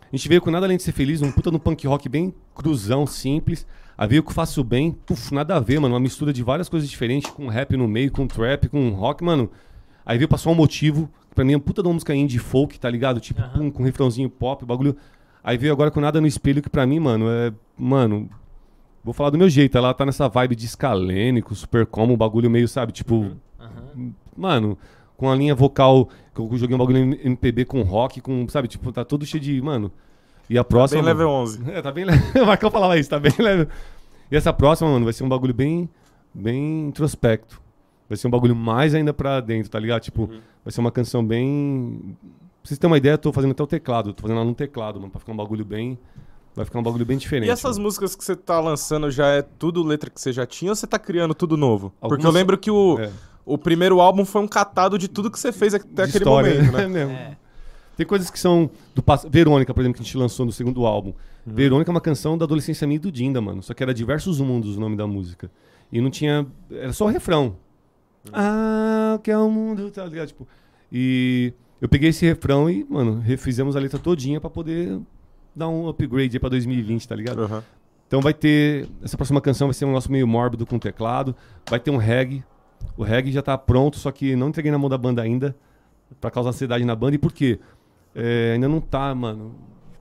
A 0.02 0.16
gente 0.16 0.28
veio 0.28 0.43
com 0.43 0.51
nada 0.51 0.66
além 0.66 0.77
de 0.77 0.82
ser 0.82 0.90
feliz, 0.90 1.23
um 1.23 1.31
puta 1.31 1.51
no 1.51 1.60
punk 1.60 1.86
rock 1.86 2.09
bem 2.09 2.35
cruzão, 2.55 3.06
simples. 3.06 3.64
Aí 3.97 4.09
veio 4.09 4.23
com 4.23 4.32
Faço 4.32 4.64
Bem, 4.64 4.90
puf, 4.90 5.32
nada 5.32 5.56
a 5.56 5.60
ver, 5.60 5.78
mano. 5.78 5.94
Uma 5.94 6.01
mistura 6.01 6.32
de 6.32 6.43
várias 6.43 6.69
coisas 6.69 6.90
diferentes, 6.90 7.31
com 7.31 7.47
rap 7.47 7.77
no 7.77 7.86
meio, 7.86 8.10
com 8.10 8.27
trap, 8.27 8.69
com 8.69 8.90
rock, 8.90 9.23
mano. 9.23 9.48
Aí 10.05 10.19
veio 10.19 10.28
só 10.36 10.51
um 10.51 10.55
motivo, 10.56 11.09
que 11.28 11.36
pra 11.36 11.44
mim 11.44 11.52
é 11.52 11.56
uma 11.56 11.62
puta 11.62 11.82
de 11.82 11.89
uma 11.89 11.94
música 11.94 12.14
indie 12.14 12.39
folk, 12.39 12.81
tá 12.81 12.90
ligado? 12.90 13.20
Tipo, 13.20 13.43
Aham. 13.43 13.59
pum, 13.59 13.70
com 13.70 13.85
refrãozinho 13.85 14.28
pop, 14.28 14.64
bagulho. 14.64 14.97
Aí 15.44 15.56
veio 15.56 15.73
agora 15.73 15.90
com 15.90 16.01
nada 16.01 16.20
no 16.20 16.27
espelho, 16.27 16.60
que 16.60 16.69
pra 16.69 16.85
mim, 16.85 16.98
mano, 16.98 17.31
é. 17.31 17.52
Mano, 17.78 18.28
Vou 19.05 19.12
falar 19.12 19.31
do 19.31 19.39
meu 19.39 19.49
jeito, 19.49 19.77
ela 19.77 19.93
tá 19.93 20.07
nessa 20.07 20.29
vibe 20.29 20.55
de 20.55 20.66
escalênico, 20.66 21.55
super 21.55 21.85
como, 21.87 22.15
um 22.15 22.16
bagulho 22.16 22.49
meio, 22.49 22.69
sabe, 22.69 22.93
tipo, 22.93 23.33
Aham. 23.59 24.12
mano, 24.37 24.79
com 25.16 25.31
a 25.31 25.35
linha 25.35 25.55
vocal, 25.55 26.09
que 26.35 26.41
eu 26.41 26.57
joguei 26.57 26.74
um 26.77 26.79
bagulho 26.79 26.99
em 26.99 27.27
MPB 27.27 27.65
com 27.65 27.83
rock, 27.83 28.20
com, 28.20 28.49
sabe, 28.49 28.69
tipo, 28.69 28.93
tá 28.93 29.05
todo 29.05 29.27
cheio 29.27 29.43
de, 29.43 29.61
mano. 29.61 29.91
E 30.49 30.57
a 30.59 30.65
próxima. 30.65 31.01
Bem 31.03 31.07
level 31.07 31.29
mano, 31.29 31.43
11. 31.43 31.70
É, 31.70 31.83
tá 31.83 31.91
bem 31.91 32.05
leve. 32.05 32.39
O 32.41 32.45
Marcão 32.47 32.70
falava 32.70 32.99
isso, 32.99 33.11
tá 33.11 33.19
bem 33.19 33.33
leve. 33.39 33.69
E 34.31 34.37
essa 34.37 34.53
próxima, 34.53 34.91
mano, 34.91 35.05
vai 35.05 35.12
ser 35.12 35.24
um 35.24 35.29
bagulho 35.29 35.55
bem, 35.55 35.89
bem 36.33 36.89
introspecto. 36.89 37.61
Vai 38.09 38.16
ser 38.16 38.29
um 38.29 38.31
bagulho 38.31 38.55
mais 38.55 38.95
ainda 38.95 39.12
pra 39.15 39.41
dentro, 39.41 39.70
tá 39.70 39.79
ligado? 39.79 40.03
Tipo, 40.03 40.29
vai 40.65 40.70
ser 40.70 40.81
uma 40.81 40.91
canção 40.93 41.24
bem. 41.24 42.16
Pra 42.20 42.69
vocês 42.69 42.79
terem 42.79 42.91
uma 42.91 42.99
ideia, 42.99 43.15
eu 43.15 43.19
tô 43.19 43.33
fazendo 43.33 43.53
até 43.53 43.62
o 43.62 43.66
teclado. 43.66 44.12
Tô 44.12 44.23
fazendo 44.23 44.37
ela 44.37 44.45
no 44.45 44.55
teclado, 44.55 45.01
mano, 45.01 45.11
pra 45.11 45.19
ficar 45.19 45.33
um 45.33 45.37
bagulho 45.37 45.65
bem. 45.65 45.99
Vai 46.55 46.65
ficar 46.66 46.79
um 46.79 46.83
bagulho 46.83 47.07
bem 47.07 47.16
diferente. 47.16 47.49
E 47.49 47.51
essas 47.51 47.77
mano. 47.79 47.85
músicas 47.85 48.15
que 48.15 48.23
você 48.24 48.37
tá 48.37 48.61
lançando 48.61 49.11
já 49.11 49.27
é 49.29 49.41
tudo 49.43 49.83
letra 49.83 50.11
que 50.11 50.20
você 50.20 50.33
já 50.33 50.45
tinha 50.47 50.70
ou 50.73 50.77
você 50.77 50.87
tá 50.87 50.99
criando 50.99 51.35
tudo 51.35 51.57
novo? 51.57 51.91
Porque 52.01 52.07
eu 52.07 52.16
Algumas- 52.16 52.35
lembro 52.35 52.59
que 52.59 52.70
o, 52.70 52.99
É. 53.01 53.11
o 53.47 53.57
primeiro 53.57 54.01
álbum 54.01 54.24
foi 54.24 54.43
um 54.43 54.49
catado 54.49 54.99
de 54.99 55.09
tudo 55.09 55.31
que 55.31 55.39
você 55.39 55.51
fez 55.51 55.73
até 55.74 55.87
de 55.87 56.03
aquele 56.03 56.19
história, 56.19 56.55
momento, 56.55 56.77
É 56.77 56.81
né? 56.83 56.89
mesmo. 56.89 57.12
É. 57.12 57.37
Tem 57.97 58.07
coisas 58.07 58.31
que 58.31 58.39
são 58.39 58.70
do 58.95 59.03
passado. 59.03 59.31
Verônica, 59.31 59.73
por 59.73 59.81
exemplo, 59.81 59.97
que 59.97 60.03
a 60.03 60.05
gente 60.05 60.16
lançou 60.16 60.45
no 60.47 60.53
segundo 60.53 60.85
álbum. 60.87 61.11
Uhum. 61.47 61.55
Verônica 61.55 61.91
é 61.91 61.93
uma 61.95 62.01
canção 62.01 62.37
da 62.39 62.45
adolescência 62.45 62.87
minha 62.87 62.97
e 62.97 62.99
do 62.99 63.11
Dinda, 63.12 63.41
mano. 63.41 63.62
Só 63.62 63.73
que 63.74 63.83
era 63.83 63.93
Diversos 63.95 64.41
Mundos 64.41 64.77
o 64.77 64.81
nome 64.81 64.97
da 64.97 65.07
música. 65.07 65.51
E 65.91 66.01
não 66.01 66.11
tinha. 66.11 66.47
Era 66.70 66.93
só 66.93 67.05
o 67.07 67.09
refrão. 67.09 67.57
Uhum. 68.27 68.31
Ah, 68.33 69.15
o 69.16 69.19
que 69.20 69.31
é 69.31 69.37
o 69.39 69.51
mundo, 69.51 69.91
tá 69.91 70.05
ligado? 70.07 70.29
Tipo, 70.29 70.47
e 70.91 71.53
eu 71.81 71.89
peguei 71.89 72.11
esse 72.11 72.24
refrão 72.24 72.69
e, 72.70 72.85
mano, 72.89 73.20
refizemos 73.20 73.74
a 73.77 73.81
letra 73.81 73.99
todinha 73.99 74.41
pra 74.41 74.49
poder 74.49 74.99
dar 75.55 75.69
um 75.69 75.89
upgrade 75.89 76.37
aí 76.37 76.41
pra 76.41 76.49
2020, 76.49 77.09
tá 77.09 77.15
ligado? 77.15 77.43
Aham. 77.43 77.62
Então 78.07 78.20
vai 78.20 78.35
ter. 78.35 78.87
Essa 79.03 79.16
próxima 79.16 79.41
canção 79.41 79.69
vai 79.69 79.74
ser 79.74 79.85
um 79.87 79.89
negócio 79.89 80.12
meio 80.12 80.27
mórbido 80.27 80.66
com 80.66 80.79
teclado. 80.79 81.35
Vai 81.69 81.81
ter 81.81 81.91
um 81.91 81.97
reggae. 81.97 82.45
O 82.97 83.03
reggae 83.03 83.33
já 83.33 83.41
tá 83.41 83.57
pronto, 83.57 83.97
só 83.99 84.11
que 84.11 84.37
não 84.37 84.49
entreguei 84.49 84.70
na 84.70 84.79
mão 84.79 84.89
da 84.91 84.99
banda 84.99 85.23
ainda. 85.23 85.57
Pra 86.20 86.31
causar 86.31 86.51
ansiedade 86.51 86.85
na 86.85 86.95
banda. 86.95 87.15
E 87.15 87.19
por 87.19 87.33
quê? 87.33 87.59
É, 88.15 88.53
ainda 88.55 88.69
não 88.69 88.81
tá, 88.81 89.15
mano. 89.15 89.55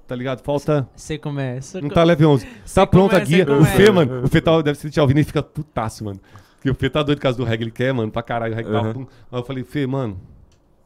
Tá 0.05 0.13
ligado? 0.13 0.41
Falta. 0.43 0.89
Sei 0.93 1.17
como 1.17 1.39
é. 1.39 1.57
Não 1.81 1.87
tá 1.87 2.03
leve 2.03 2.25
11. 2.25 2.45
Sei 2.65 2.83
Tá 2.83 2.85
pronta 2.85 3.15
a 3.15 3.21
é, 3.21 3.25
sei 3.25 3.45
guia. 3.45 3.53
O 3.53 3.61
é. 3.61 3.65
Fê, 3.65 3.89
mano. 3.91 4.25
O 4.25 4.27
Fê 4.27 4.41
tá, 4.41 4.61
deve 4.61 4.77
ser 4.77 4.89
te 4.89 4.99
ouvindo 4.99 5.19
e 5.19 5.23
fica 5.23 5.41
putaço, 5.41 6.03
mano. 6.03 6.19
Porque 6.57 6.69
o 6.69 6.75
Fê 6.75 6.89
tá 6.89 7.01
doido 7.01 7.17
por 7.19 7.23
causa 7.23 7.37
do 7.37 7.45
reggae. 7.45 7.63
Ele 7.63 7.71
quer, 7.71 7.93
mano, 7.93 8.11
pra 8.11 8.21
caralho. 8.21 8.51
O 8.51 8.55
reggae 8.57 8.69
tá 8.69 8.81
Uhum. 8.81 8.93
pum. 8.93 9.07
Aí 9.31 9.39
eu 9.39 9.43
falei, 9.45 9.63
Fê, 9.63 9.87
mano. 9.87 10.19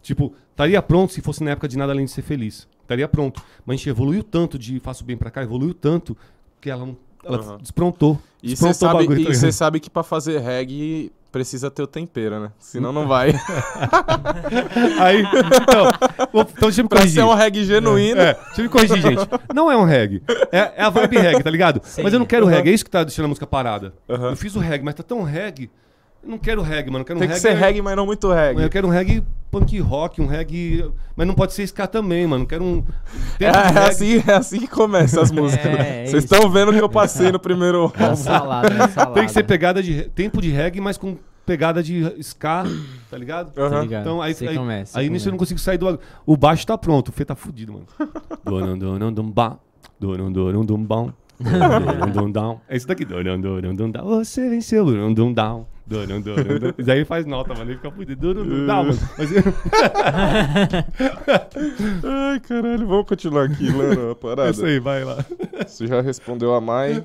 Tipo, 0.06 0.34
estaria 0.52 0.80
pronto 0.84 1.12
se 1.14 1.20
fosse 1.20 1.44
na 1.44 1.52
época 1.52 1.68
de 1.68 1.76
nada 1.78 1.92
além 1.92 2.06
de 2.06 2.12
ser 2.12 2.22
feliz. 2.22 2.68
Estaria 2.84 3.08
pronto. 3.08 3.42
Mas 3.66 3.74
a 3.74 3.78
gente 3.78 3.90
evoluiu 3.90 4.24
tanto 4.24 4.60
de 4.60 4.80
Faço 4.80 5.04
Bem 5.04 5.18
pra 5.18 5.32
cá, 5.32 5.42
evoluiu 5.42 5.74
tanto 5.74 6.16
que 6.62 6.70
ela, 6.70 6.86
não- 6.86 6.96
ela 7.24 7.42
Uhum. 7.42 7.58
desprontou. 7.58 8.20
E 8.44 8.56
você 8.56 8.72
sabe, 8.72 9.00
bagulho, 9.00 9.22
e 9.22 9.26
tá 9.42 9.52
sabe 9.52 9.80
que 9.80 9.90
pra 9.90 10.04
fazer 10.04 10.38
reggae 10.40 11.12
precisa 11.32 11.72
ter 11.72 11.82
o 11.82 11.88
tempero, 11.88 12.40
né? 12.40 12.52
Senão 12.60 12.94
não 12.94 13.08
vai. 13.08 13.34
Aí, 15.00 15.22
então, 15.24 15.90
então 16.24 16.70
deixa 16.70 16.82
eu 16.82 16.84
me 16.84 16.90
pra 16.90 17.00
corrigir. 17.00 17.22
ser 17.22 17.28
um 17.28 17.34
reggae 17.34 17.64
genuíno. 17.66 18.22
É, 18.22 18.34
deixa 18.36 18.62
eu 18.62 18.64
me 18.64 18.70
corrigir, 18.70 19.02
gente. 19.02 19.28
Não 19.54 19.72
é 19.72 19.76
um 19.78 19.84
reggae. 19.84 20.22
É, 20.52 20.74
é 20.78 20.84
a 20.84 20.90
vibe 20.92 21.18
reggae, 21.18 21.44
tá 21.44 21.50
ligado? 21.50 21.82
Sim. 21.84 22.04
Mas 22.04 22.14
eu 22.14 22.20
não 22.20 22.26
quero 22.28 22.46
Aham. 22.46 22.54
reggae, 22.56 22.70
é 22.70 22.74
isso 22.74 22.86
que 22.86 22.92
tá 22.92 23.04
deixando 23.04 23.26
a 23.26 23.30
música 23.30 23.48
parada. 23.48 23.94
Aham. 24.08 24.30
Eu 24.30 24.36
fiz 24.36 24.56
o 24.56 24.60
reggae, 24.60 24.86
mas 24.86 24.94
tá 24.96 25.04
tão 25.04 25.24
reggae. 25.24 25.70
Eu 26.26 26.32
não 26.32 26.38
quero 26.40 26.62
reggae, 26.64 26.90
mano. 26.90 27.04
Eu 27.04 27.06
quero 27.06 27.20
Tem 27.20 27.28
um 27.28 27.32
que 27.32 27.38
reggae. 27.38 27.56
ser 27.56 27.64
reggae, 27.64 27.82
mas 27.84 27.96
não 27.96 28.06
muito 28.06 28.32
reggae. 28.34 28.64
Eu 28.64 28.70
quero 28.70 28.88
um 28.88 28.90
reggae 28.90 29.24
punk 29.52 29.80
rock, 29.80 30.20
um 30.22 30.26
reggae. 30.26 30.90
Mas 31.16 31.28
não 31.28 31.36
pode 31.36 31.54
ser 31.54 31.62
ska 31.64 31.86
também, 31.86 32.26
mano. 32.26 32.44
Eu 32.44 32.48
quero 32.48 32.64
um. 32.64 32.84
É, 33.40 33.46
é 33.46 33.88
assim, 33.90 34.24
é 34.28 34.34
assim 34.34 34.60
que 34.60 34.68
começa 34.68 35.22
as 35.22 35.30
músicas. 35.32 35.66
É, 35.68 36.04
é 36.04 36.06
Vocês 36.08 36.24
isso. 36.24 36.34
estão 36.34 36.50
vendo 36.50 36.74
que 36.74 36.80
eu 36.82 36.90
passei 36.90 37.32
no 37.32 37.40
primeiro 37.40 37.92
É 37.96 38.04
a 38.04 38.06
álbum. 38.08 38.16
salada, 38.16 38.74
é 38.74 38.88
salada. 38.88 39.14
Tem 39.16 39.26
que 39.26 39.32
ser 39.32 39.44
pegada 39.44 39.84
de. 39.84 40.10
Tempo 40.10 40.42
de 40.42 40.50
reggae, 40.50 40.82
mas 40.82 40.98
com 40.98 41.16
pegada 41.46 41.84
de 41.84 42.02
ska, 42.24 42.64
tá 43.12 43.18
ligado? 43.18 43.52
Tá 43.52 43.62
Aham. 43.62 43.82
ligado? 43.84 44.02
Então 44.02 44.20
aí, 44.20 44.34
Sei 44.34 44.48
aí, 44.48 44.58
é, 44.58 44.86
sei 44.86 45.02
aí 45.04 45.10
nisso 45.12 45.28
é. 45.28 45.30
eu 45.30 45.32
não 45.34 45.38
consigo 45.38 45.60
sair 45.60 45.78
do. 45.78 46.00
O 46.26 46.36
baixo 46.36 46.66
tá 46.66 46.76
pronto, 46.76 47.10
o 47.10 47.12
Fê 47.12 47.24
tá 47.24 47.36
fudido, 47.36 47.72
mano. 47.74 47.86
Dorum, 48.44 48.78
dorum, 48.80 49.12
É 52.68 52.78
isso 52.78 52.88
daqui. 52.88 53.06
Você 53.06 54.50
venceu. 54.50 54.86
E 56.78 56.84
daí 56.84 56.98
ele 57.00 57.06
faz 57.06 57.26
nota, 57.26 57.54
mano. 57.54 57.70
Ele 57.70 57.78
fica 57.78 57.92
fudido. 57.92 58.34
Mano. 58.34 58.98
Mas 59.18 59.30
Ai, 62.04 62.40
caralho, 62.40 62.88
vamos 62.88 63.06
continuar 63.06 63.44
aqui 63.46 63.70
lendo 63.70 64.08
a 64.08 64.12
é 64.12 64.16
parada. 64.16 64.50
isso 64.50 64.66
aí, 64.66 64.80
vai 64.80 65.04
lá. 65.04 65.24
Você 65.66 65.86
já 65.86 66.02
respondeu 66.02 66.56
a 66.56 66.62
Mai. 66.62 67.04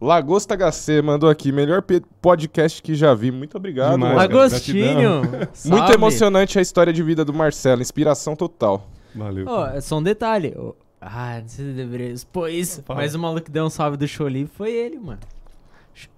Lagosta 0.00 0.56
HC 0.56 1.02
mandou 1.02 1.28
aqui, 1.28 1.50
melhor 1.50 1.82
podcast 2.20 2.80
que 2.82 2.94
já 2.94 3.14
vi. 3.14 3.32
Muito 3.32 3.56
obrigado. 3.56 3.92
Demais, 3.92 4.14
mano. 4.14 4.28
cara. 4.28 4.44
Agostinho! 4.44 5.22
Muito 5.66 5.92
emocionante 5.92 6.58
a 6.58 6.62
história 6.62 6.92
de 6.92 7.02
vida 7.02 7.24
do 7.24 7.34
Marcelo, 7.34 7.82
inspiração 7.82 8.36
total. 8.36 8.88
Valeu. 9.14 9.46
É 9.74 9.80
só 9.80 9.98
um 9.98 10.02
detalhe. 10.02 10.54
Ah, 11.00 11.38
não 11.40 11.48
sei 11.48 11.64
se 11.64 11.70
eu 11.70 11.76
deveria 11.76 12.08
expor 12.10 12.50
isso. 12.50 12.82
Fala. 12.82 13.00
Mas 13.00 13.14
o 13.14 13.18
maluco 13.18 13.42
que 13.46 13.50
deu 13.50 13.64
um 13.64 13.70
salve 13.70 13.96
do 13.96 14.06
show 14.08 14.26
livre 14.28 14.52
foi 14.54 14.72
ele, 14.72 14.98
mano. 14.98 15.20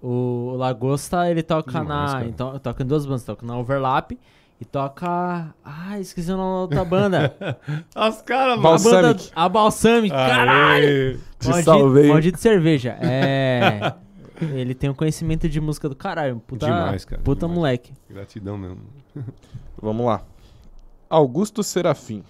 O 0.01 0.53
Lagosta, 0.57 1.29
ele 1.29 1.41
toca 1.43 1.71
Demais, 1.71 1.87
na. 2.11 2.17
cara. 2.17 2.25
Então, 2.27 2.59
toca 2.59 2.83
em 2.83 2.85
duas 2.85 3.05
bandas, 3.05 3.23
toca 3.23 3.45
na 3.45 3.57
Overlap 3.57 4.11
e 4.59 4.65
toca. 4.65 5.53
Ah, 5.65 5.99
esqueci 5.99 6.31
o 6.31 6.37
nome 6.37 6.51
da 6.53 6.61
outra 6.61 6.85
banda. 6.85 7.35
As 7.95 8.21
caras, 8.21 8.59
mano. 8.59 8.75
a 8.75 8.77
banda. 8.79 9.01
Balsamic. 9.01 9.31
A 9.35 9.49
Balsamic, 9.49 10.15
caralho! 10.15 10.85
Aê. 10.85 11.17
Te 11.39 11.47
Maldito- 11.49 11.63
salvei. 11.71 12.07
Maldito 12.09 12.39
cerveja. 12.39 12.97
É. 13.01 13.93
Ele 14.53 14.73
tem 14.73 14.89
um 14.89 14.93
conhecimento 14.95 15.47
de 15.47 15.61
música 15.61 15.87
do 15.87 15.95
caralho. 15.95 16.39
Puta, 16.47 16.65
Demais, 16.65 17.05
cara, 17.05 17.21
Puta 17.21 17.41
demais. 17.41 17.57
moleque. 17.57 17.93
Gratidão 18.09 18.57
mesmo. 18.57 18.79
Vamos 19.79 20.05
lá. 20.05 20.23
Augusto 21.09 21.61
Serafim. 21.63 22.23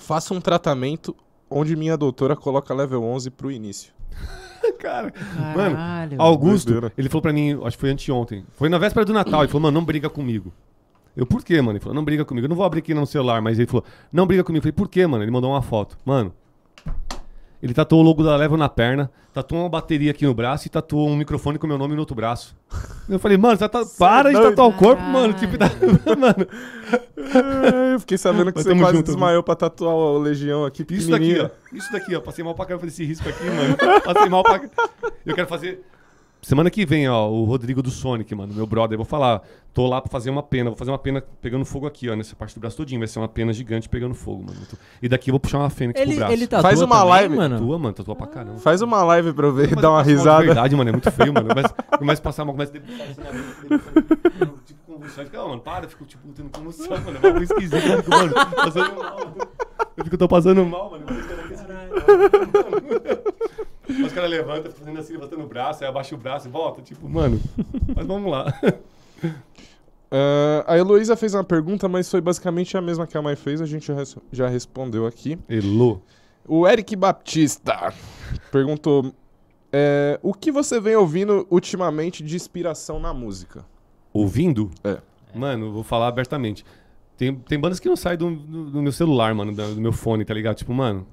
Faça 0.00 0.34
um 0.34 0.40
tratamento 0.40 1.14
onde 1.50 1.74
minha 1.76 1.96
doutora 1.96 2.36
coloca 2.36 2.74
level 2.74 3.02
11 3.04 3.30
pro 3.30 3.50
início. 3.50 3.92
Cara, 4.78 5.10
Caralho. 5.10 6.20
Augusto, 6.20 6.66
doideira. 6.66 6.92
ele 6.96 7.08
falou 7.08 7.22
pra 7.22 7.32
mim, 7.32 7.58
acho 7.64 7.76
que 7.76 7.80
foi 7.80 7.90
anteontem. 7.90 8.44
Foi 8.52 8.68
na 8.68 8.78
véspera 8.78 9.04
do 9.04 9.12
Natal. 9.12 9.40
Ele 9.42 9.48
falou, 9.48 9.62
mano, 9.62 9.78
não 9.78 9.84
briga 9.84 10.08
comigo. 10.10 10.52
Eu, 11.16 11.26
por 11.26 11.42
quê, 11.44 11.60
mano? 11.60 11.72
Ele 11.72 11.80
falou, 11.80 11.94
não 11.94 12.04
briga 12.04 12.24
comigo. 12.24 12.44
Eu 12.44 12.48
não 12.48 12.56
vou 12.56 12.64
abrir 12.64 12.78
aqui 12.80 12.94
no 12.94 13.06
celular, 13.06 13.40
mas 13.42 13.58
ele 13.58 13.66
falou, 13.66 13.84
não 14.12 14.26
briga 14.26 14.44
comigo. 14.44 14.60
Eu 14.60 14.62
falei, 14.62 14.72
por 14.72 14.88
quê, 14.88 15.06
mano? 15.06 15.24
Ele 15.24 15.30
mandou 15.30 15.50
uma 15.50 15.62
foto. 15.62 15.98
Mano, 16.04 16.32
ele 17.62 17.74
tatuou 17.74 18.02
o 18.02 18.04
logo 18.04 18.22
da 18.22 18.36
Level 18.36 18.56
na 18.56 18.68
perna, 18.68 19.10
tatuou 19.32 19.62
uma 19.62 19.68
bateria 19.68 20.10
aqui 20.10 20.24
no 20.24 20.32
braço 20.34 20.66
e 20.66 20.70
tatuou 20.70 21.08
um 21.08 21.16
microfone 21.16 21.58
com 21.58 21.66
meu 21.66 21.76
nome 21.78 21.94
no 21.94 22.00
outro 22.00 22.14
braço. 22.14 22.56
Eu 23.08 23.18
falei, 23.18 23.36
mano, 23.36 23.56
você 23.56 23.68
tá- 23.68 23.84
para 23.98 24.28
de 24.30 24.34
doido. 24.36 24.50
tatuar 24.50 24.68
o 24.68 24.72
corpo, 24.72 25.02
mano. 25.02 25.32
Tipo, 25.34 25.56
tá- 25.58 25.70
mano, 26.16 26.46
É, 27.16 27.94
Eu 27.94 28.00
fiquei 28.00 28.16
sabendo 28.16 28.52
que 28.52 28.58
Mas 28.58 28.64
você 28.64 28.74
quase 28.78 28.96
junto, 28.96 29.06
desmaiou 29.06 29.42
pra 29.42 29.54
tatuar 29.54 29.94
o 29.94 30.18
Legião 30.18 30.64
aqui. 30.64 30.84
Isso 30.90 31.10
daqui, 31.10 31.38
ó. 31.40 31.50
Isso 31.76 31.90
daqui, 31.92 32.14
ó. 32.16 32.20
Passei 32.20 32.44
mal 32.44 32.54
pra 32.54 32.64
caramba 32.64 32.86
desse 32.86 33.04
risco 33.04 33.28
aqui, 33.28 33.44
mano. 33.44 33.76
Passei 34.04 34.28
mal 34.28 34.42
pra. 34.42 34.60
Eu 35.26 35.34
quero 35.34 35.46
fazer. 35.48 35.82
Semana 36.40 36.70
que 36.70 36.86
vem, 36.86 37.08
ó, 37.08 37.28
o 37.28 37.44
Rodrigo 37.44 37.82
do 37.82 37.90
Sonic, 37.90 38.32
mano, 38.34 38.54
meu 38.54 38.66
brother. 38.66 38.94
Eu 38.94 38.98
vou 38.98 39.04
falar. 39.04 39.42
Tô 39.74 39.86
lá 39.86 40.00
pra 40.00 40.10
fazer 40.10 40.30
uma 40.30 40.42
pena. 40.42 40.70
Vou 40.70 40.76
fazer 40.76 40.90
uma 40.90 40.98
pena 40.98 41.22
pegando 41.42 41.64
fogo 41.64 41.86
aqui, 41.86 42.08
ó, 42.08 42.14
nessa 42.16 42.34
parte 42.34 42.54
do 42.54 42.60
braço 42.60 42.76
todinho. 42.76 43.00
Vai 43.00 43.08
ser 43.08 43.18
uma 43.18 43.28
pena 43.28 43.52
gigante 43.52 43.88
pegando 43.88 44.14
fogo, 44.14 44.44
mano. 44.46 44.56
E 45.02 45.08
daqui 45.08 45.30
eu 45.30 45.32
vou 45.32 45.40
puxar 45.40 45.58
uma 45.58 45.68
fênix 45.68 46.00
pro 46.00 46.08
Ele, 46.10 46.16
braço. 46.16 46.32
ele 46.32 46.46
tatua 46.46 46.62
Faz 46.62 46.80
uma 46.80 46.96
também, 46.96 47.10
live. 47.10 47.36
mano. 47.36 47.58
Tua, 47.58 47.78
mano, 47.78 47.92
tatua 47.94 48.16
pra 48.16 48.26
caramba. 48.28 48.58
Faz 48.58 48.80
uma 48.82 49.02
live 49.02 49.32
pra 49.32 49.46
eu 49.46 49.52
ver 49.52 49.70
Mas 49.72 49.82
dar 49.82 49.90
uma 49.90 50.02
de 50.02 50.10
risada. 50.10 50.44
verdade, 50.44 50.76
mano, 50.76 50.88
é 50.88 50.92
muito 50.92 51.10
feio, 51.10 51.32
mano. 51.34 51.48
Começa, 51.48 51.74
começa 51.98 52.20
a 52.20 52.24
passar 52.24 52.44
mal, 52.44 52.54
começa 52.54 52.70
a 52.72 52.74
debutar 52.80 53.06
assim 53.08 53.20
na 53.20 53.30
vida, 53.30 53.84
eu 54.40 54.58
Tipo, 54.64 54.80
convulsão. 54.92 55.24
Ah, 55.34 55.48
mano, 55.48 55.60
para, 55.60 55.84
eu 55.86 55.90
fico, 55.90 56.04
tipo, 56.06 56.28
tendo 56.32 56.50
convulsão, 56.50 56.88
mano. 56.90 57.10
É 57.14 57.18
um 57.18 57.20
bagulho 57.20 57.44
esquisito. 57.44 57.74
Eu 57.76 57.96
fico, 58.02 58.10
mano, 58.10 58.32
passando 58.56 58.96
mal. 58.96 59.18
mano. 59.18 59.36
Eu 59.96 60.04
fico, 60.04 60.16
tô 60.18 60.28
passando 60.28 60.64
mal, 60.66 60.90
mano. 60.90 61.04
Os 63.88 64.12
caras 64.12 64.30
levantam, 64.30 64.70
ficam 64.70 64.78
fazendo 64.86 64.98
assim, 65.00 65.12
levantando 65.14 65.42
o 65.44 65.46
braço, 65.46 65.82
aí 65.82 65.88
abaixa 65.88 66.14
o 66.14 66.18
braço 66.18 66.48
e 66.48 66.50
volta. 66.50 66.82
Tipo, 66.82 67.08
mano, 67.08 67.40
mas 67.96 68.06
vamos 68.06 68.30
lá. 68.30 68.52
Ah, 70.10 70.64
a 70.72 70.78
Heloísa 70.78 71.16
fez 71.16 71.34
uma 71.34 71.44
pergunta, 71.44 71.88
mas 71.88 72.10
foi 72.10 72.20
basicamente 72.20 72.76
a 72.76 72.80
mesma 72.80 73.06
que 73.06 73.16
a 73.16 73.22
Mai 73.22 73.36
fez. 73.36 73.60
A 73.60 73.66
gente 73.66 73.86
já, 73.86 73.94
res- 73.94 74.16
já 74.32 74.48
respondeu 74.48 75.06
aqui. 75.06 75.38
Elô. 75.48 76.00
O 76.46 76.66
Eric 76.66 76.94
Baptista 76.96 77.92
perguntou: 78.50 79.12
é, 79.72 80.18
O 80.22 80.32
que 80.32 80.50
você 80.52 80.80
vem 80.80 80.96
ouvindo 80.96 81.46
ultimamente 81.50 82.22
de 82.22 82.36
inspiração 82.36 82.98
na 82.98 83.12
música? 83.12 83.64
Ouvindo? 84.12 84.70
É. 84.84 84.98
Mano, 85.34 85.72
vou 85.72 85.82
falar 85.82 86.08
abertamente. 86.08 86.64
Tem, 87.16 87.34
tem 87.34 87.58
bandas 87.58 87.78
que 87.80 87.88
não 87.88 87.96
saem 87.96 88.16
do, 88.16 88.30
do- 88.34 88.70
do 88.70 88.82
meu 88.82 88.92
celular, 88.92 89.34
mano, 89.34 89.54
da- 89.54 89.66
do, 89.68 89.80
meu 89.80 89.92
fone, 89.92 90.24
tá 90.24 90.32
ligado? 90.32 90.56
Tipo, 90.56 90.72
mano. 90.72 91.06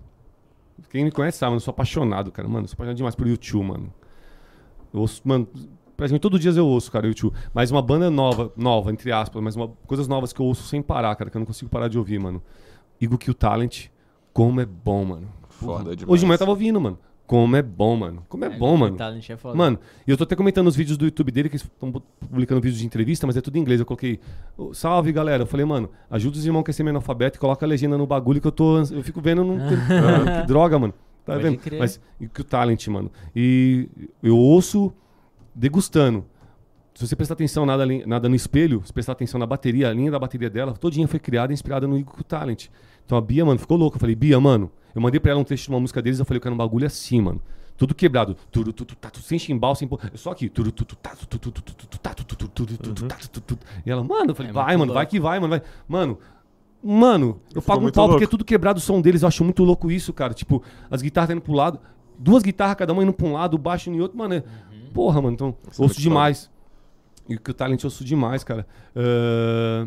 Quem 0.90 1.04
me 1.04 1.12
conhece 1.12 1.38
sabe, 1.38 1.52
mano, 1.52 1.58
eu 1.58 1.62
sou 1.62 1.72
apaixonado, 1.72 2.32
cara. 2.32 2.48
Mano, 2.48 2.66
eu 2.66 2.68
sou 2.68 2.76
apaixonado 2.76 2.98
demais 2.98 3.16
por 3.16 3.28
YouTube, 3.28 3.66
mano. 3.66 3.94
Eu 4.94 5.02
ouço, 5.02 5.22
mano, 5.26 5.48
praticamente 5.96 6.22
todo 6.22 6.40
dia 6.40 6.52
eu 6.52 6.68
ouço, 6.68 6.92
cara, 6.92 7.08
YouTube. 7.08 7.36
Mas 7.54 7.72
uma 7.72 7.82
banda 7.82 8.10
nova, 8.10 8.52
nova, 8.56 8.92
entre 8.92 9.12
aspas, 9.12 9.42
mas 9.42 9.56
uma, 9.56 9.70
coisas 9.88 10.08
novas 10.08 10.34
que 10.34 10.42
eu 10.42 10.46
ouço 10.46 10.64
sem 10.64 10.82
parar, 10.82 11.16
cara, 11.16 11.30
que 11.30 11.38
eu 11.38 11.40
não 11.40 11.46
consigo 11.46 11.70
parar 11.70 11.88
de 11.88 11.98
ouvir, 11.98 12.20
mano. 12.20 12.42
Eagle 13.02 13.18
Kill 13.18 13.34
Talent, 13.34 13.88
como 14.34 14.62
é 14.62 14.66
bom, 14.66 15.06
mano. 15.06 15.28
Foda 15.50 15.96
demais. 15.96 16.14
Hoje 16.14 16.22
de 16.22 16.26
manhã 16.26 16.36
eu 16.36 16.40
tava 16.40 16.52
ouvindo, 16.52 16.80
mano. 16.80 16.98
Como 17.28 17.56
é 17.56 17.62
bom, 17.62 17.96
mano. 17.96 18.24
Como 18.30 18.46
é, 18.46 18.50
bom, 18.50 18.78
mano. 18.78 18.96
Talent 18.96 19.28
é 19.30 19.36
foda. 19.36 19.56
Mano, 19.58 19.80
e 20.06 20.12
eu 20.12 20.16
tô 20.18 20.24
até 20.26 20.36
comentando 20.36 20.68
os 20.68 20.76
vídeos 20.76 20.96
do 20.98 21.06
YouTube 21.06 21.32
dele, 21.32 21.50
que 21.50 21.56
eles 21.56 21.64
estão 21.64 21.92
publicando 22.20 22.62
vídeos 22.62 22.80
de 22.80 22.86
entrevista, 22.86 23.26
mas 23.26 23.36
é 23.36 23.42
tudo 23.42 23.58
em 23.58 23.62
inglês. 23.62 23.80
Eu 23.80 23.86
coloquei, 23.86 24.20
"Ô, 24.56 24.74
salve 24.76 25.12
galera. 25.12 25.42
Eu 25.44 25.48
falei, 25.48 25.66
mano, 25.66 25.90
ajuda 26.10 26.38
os 26.38 26.46
irmãos 26.46 26.64
que 26.64 26.70
é 26.70 26.74
semi-analfabeto 26.74 27.38
e 27.38 27.40
coloca 27.40 27.66
a 27.66 27.68
legenda 27.68 27.98
no 27.98 28.06
bagulho 28.06 28.40
que 28.40 28.46
eu 28.48 28.52
tô. 28.52 28.78
Eu 28.80 29.04
fico 29.04 29.20
vendo. 29.22 29.44
Não, 29.44 29.58
Ah, 29.66 30.42
que 30.42 30.48
droga, 30.48 30.78
mano. 30.78 30.94
Tá 31.26 31.34
Pode 31.34 31.44
vendo? 31.44 31.58
crer. 31.58 31.80
Mas 31.80 32.00
e 32.22 32.28
que 32.28 32.42
o 32.42 32.44
talent, 32.44 32.88
mano. 32.90 33.12
E 33.36 33.90
eu 34.22 34.38
ouço 34.38 34.94
degustando. 35.54 36.26
Se 36.94 37.06
você 37.06 37.16
prestar 37.16 37.34
atenção 37.34 37.66
nada, 37.66 37.86
nada 38.06 38.30
no 38.30 38.36
espelho, 38.36 38.82
se 38.86 38.94
prestar 38.94 39.14
atenção 39.14 39.40
na 39.40 39.46
bateria, 39.46 39.90
a 39.90 39.94
linha 39.94 40.12
da 40.12 40.20
bateria 40.20 40.50
dela, 40.50 40.74
todinha 40.74 41.08
foi 41.08 41.20
criada 41.20 41.52
e 41.52 41.56
inspirada 41.56 41.86
no 41.88 41.98
Igor 41.98 42.24
Talent. 42.24 42.68
Então 43.06 43.18
a 43.18 43.22
Bia, 43.22 43.44
mano, 43.44 43.60
ficou 43.60 43.76
louca. 43.78 43.98
Eu 43.98 44.00
falei, 44.00 44.16
Bia, 44.16 44.40
mano, 44.40 44.72
eu 44.96 45.02
mandei 45.02 45.20
pra 45.20 45.32
ela 45.32 45.40
um 45.40 45.44
trecho 45.44 45.66
de 45.66 45.70
uma 45.70 45.80
música 45.80 46.02
deles, 46.02 46.20
eu 46.20 46.26
falei, 46.26 46.38
eu 46.38 46.42
quero 46.42 46.56
um 46.56 46.58
bagulho 46.58 46.88
assim, 46.88 47.22
mano. 47.22 47.42
Tudo 47.78 47.94
quebrado. 47.94 48.38
Tudo, 48.50 48.72
tá, 48.72 49.10
tudo, 49.10 49.24
sem 49.24 49.38
chimbal, 49.38 49.76
sem. 49.76 49.90
Só 50.14 50.32
aqui. 50.32 50.48
Tá, 50.48 50.56
tudo, 50.56 50.72
tudo, 50.72 50.88
tudo, 50.96 50.98
tá, 51.00 51.16
tudo, 51.16 51.38
tudo, 51.38 52.50
tudo, 52.50 52.78
tudo, 52.78 53.08
tá, 53.08 53.16
tudo, 53.18 53.42
tudo. 53.42 53.60
E 53.86 53.92
ela, 53.92 54.02
mano, 54.02 54.32
eu 54.32 54.36
falei, 54.36 54.50
É 54.52 54.54
vai, 54.54 54.78
mano, 54.78 54.94
vai 54.94 55.06
que 55.06 55.20
vai, 55.20 55.40
mano, 55.40 55.50
vai. 55.50 55.62
Mano, 55.86 56.18
mano, 56.82 57.42
eu 57.54 57.62
pago 57.62 57.86
um 57.86 57.92
pau 57.92 58.08
porque 58.08 58.24
é 58.24 58.28
tudo 58.28 58.46
quebrado 58.46 58.80
o 58.80 58.82
som 58.82 59.02
deles. 59.02 59.24
Eu 59.24 59.28
acho 59.28 59.44
muito 59.44 59.64
louco 59.64 59.92
isso, 59.92 60.14
cara. 60.14 60.34
Tipo, 60.34 60.64
as 60.90 61.02
guitarras 61.02 61.28
tá 61.28 61.34
indo 61.34 61.42
pro 61.42 61.54
lado, 61.54 61.80
duas 62.18 62.42
guitarras 62.42 62.76
cada 62.76 62.94
uma 62.94 63.04
indo 63.04 63.12
pra 63.12 63.28
um 63.28 63.34
lado, 63.34 63.56
o 63.56 63.58
baixo 63.58 63.90
em 63.90 64.00
outro, 64.00 64.18
mano. 64.18 64.36
É... 64.36 64.44
Porra, 64.94 65.22
mano, 65.22 65.34
então, 65.34 65.56
é 65.68 65.82
ouço 65.82 66.00
demais. 66.00 66.50
E 67.28 67.38
que 67.38 67.52
o 67.52 67.54
talent 67.54 67.84
eu 67.84 67.88
ouço 67.88 68.06
demais, 68.06 68.44
cara. 68.46 68.66
Ah, 68.96 69.86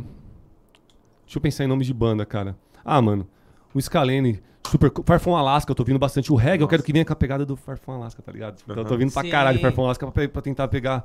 Deixa 1.29 1.37
eu 1.37 1.43
pensar 1.43 1.65
em 1.65 1.67
nomes 1.67 1.87
de 1.87 1.93
banda, 1.93 2.25
cara. 2.25 2.57
Ah, 2.83 3.03
mano. 3.03 3.29
O 3.75 3.81
Scalene, 3.81 4.41
Super. 4.71 4.93
Farfão 5.05 5.37
Alaska, 5.37 5.71
eu 5.71 5.75
tô 5.75 5.83
ouvindo 5.83 5.99
bastante. 5.99 6.33
O 6.33 6.37
reggae, 6.37 6.63
eu 6.63 6.69
quero 6.69 6.83
que 6.83 6.93
venha 6.93 7.05
com 7.05 7.13
a 7.13 7.17
pegada 7.17 7.45
do 7.47 7.57
Farfão 7.57 7.95
Alaska, 7.95 8.23
tá 8.23 8.33
ligado? 8.33 8.59
Então 8.63 8.77
eu 8.77 8.85
tô 8.85 8.95
ouvindo 8.95 9.13
pra 9.13 9.23
Sim. 9.23 9.31
caralho 9.31 9.61
Farfão 9.61 9.85
Alaska 9.85 10.11
pra, 10.11 10.29
pra 10.29 10.43
tentar 10.43 10.69
pegar. 10.69 11.05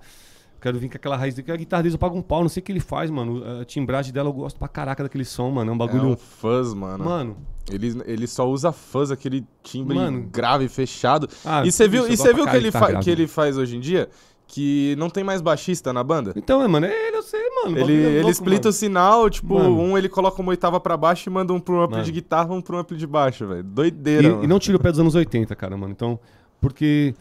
Quero 0.62 0.80
vir 0.80 0.90
com 0.90 0.96
aquela 0.96 1.18
raiz. 1.18 1.36
dele, 1.36 1.46
que 1.46 1.52
A 1.52 1.58
guitarra 1.58 1.84
deles 1.84 1.94
eu 1.94 2.00
pago 2.00 2.18
um 2.18 2.22
pau, 2.22 2.42
não 2.42 2.48
sei 2.48 2.62
o 2.62 2.64
que 2.64 2.72
ele 2.72 2.80
faz, 2.80 3.12
mano. 3.12 3.44
A 3.60 3.66
timbragem 3.66 4.14
dela 4.14 4.30
eu 4.30 4.34
gosto 4.34 4.58
pra 4.58 4.70
caraca 4.70 5.04
daquele 5.04 5.26
som, 5.26 5.50
mano. 5.52 5.70
É 5.70 5.74
um 5.74 5.76
É 5.76 5.78
bagulho. 5.78 6.08
um 6.10 6.16
fuzz, 6.16 6.74
mano. 6.74 7.04
Mano. 7.04 7.38
Ele, 7.70 8.02
ele 8.06 8.28
só 8.28 8.48
usa 8.50 8.72
fuzz, 8.72 9.12
aquele 9.12 9.46
timbre 9.62 9.96
Mano. 9.98 10.28
grave, 10.32 10.68
fechado. 10.70 11.28
Ah, 11.46 11.66
e 11.66 11.72
você 11.72 11.88
viu, 11.88 12.08
e 12.08 12.16
você 12.16 12.34
viu 12.34 12.46
que 12.46 12.52
caralho 12.52 12.96
ele, 12.96 13.04
que 13.04 13.10
ele 13.10 13.28
faz 13.28 13.58
hoje 13.58 13.76
em 13.78 13.80
dia? 13.80 14.10
Que 14.48 14.96
não 15.00 15.10
tem 15.10 15.24
mais 15.24 15.42
baixista 15.42 15.92
na 15.92 16.04
banda? 16.04 16.34
Então, 16.36 16.62
é, 16.62 16.68
mano, 16.68 16.86
é 16.86 17.08
ele, 17.08 17.18
eu 17.18 17.24
sei, 17.24 17.42
mano. 17.64 17.78
Ele, 17.80 17.94
é 17.94 17.96
ele 18.08 18.16
louco, 18.22 18.32
splita 18.32 18.60
mano. 18.68 18.70
o 18.70 18.74
sinal, 18.74 19.30
tipo, 19.30 19.56
Mano. 19.56 19.80
um 19.82 19.98
ele 19.98 20.08
coloca 20.10 20.40
uma 20.42 20.50
oitava 20.50 20.80
pra 20.80 20.96
baixo 20.96 21.28
e 21.28 21.32
manda 21.32 21.52
um 21.54 21.60
pro 21.60 21.80
ampli 21.82 21.94
Mano. 21.96 22.04
de 22.06 22.12
guitarra, 22.12 22.54
um 22.54 22.62
pro 22.62 22.78
ampli 22.78 22.96
de 22.98 23.08
baixo, 23.08 23.48
velho. 23.48 23.64
Doideira, 23.64 24.28
E, 24.42 24.44
e 24.44 24.48
não 24.48 24.60
tira 24.60 24.78
o 24.78 24.80
pé 24.80 24.92
dos 24.92 25.00
anos 25.00 25.16
80, 25.16 25.56
cara, 25.56 25.76
mano. 25.76 25.92
Então, 25.92 26.20
porque 26.62 27.16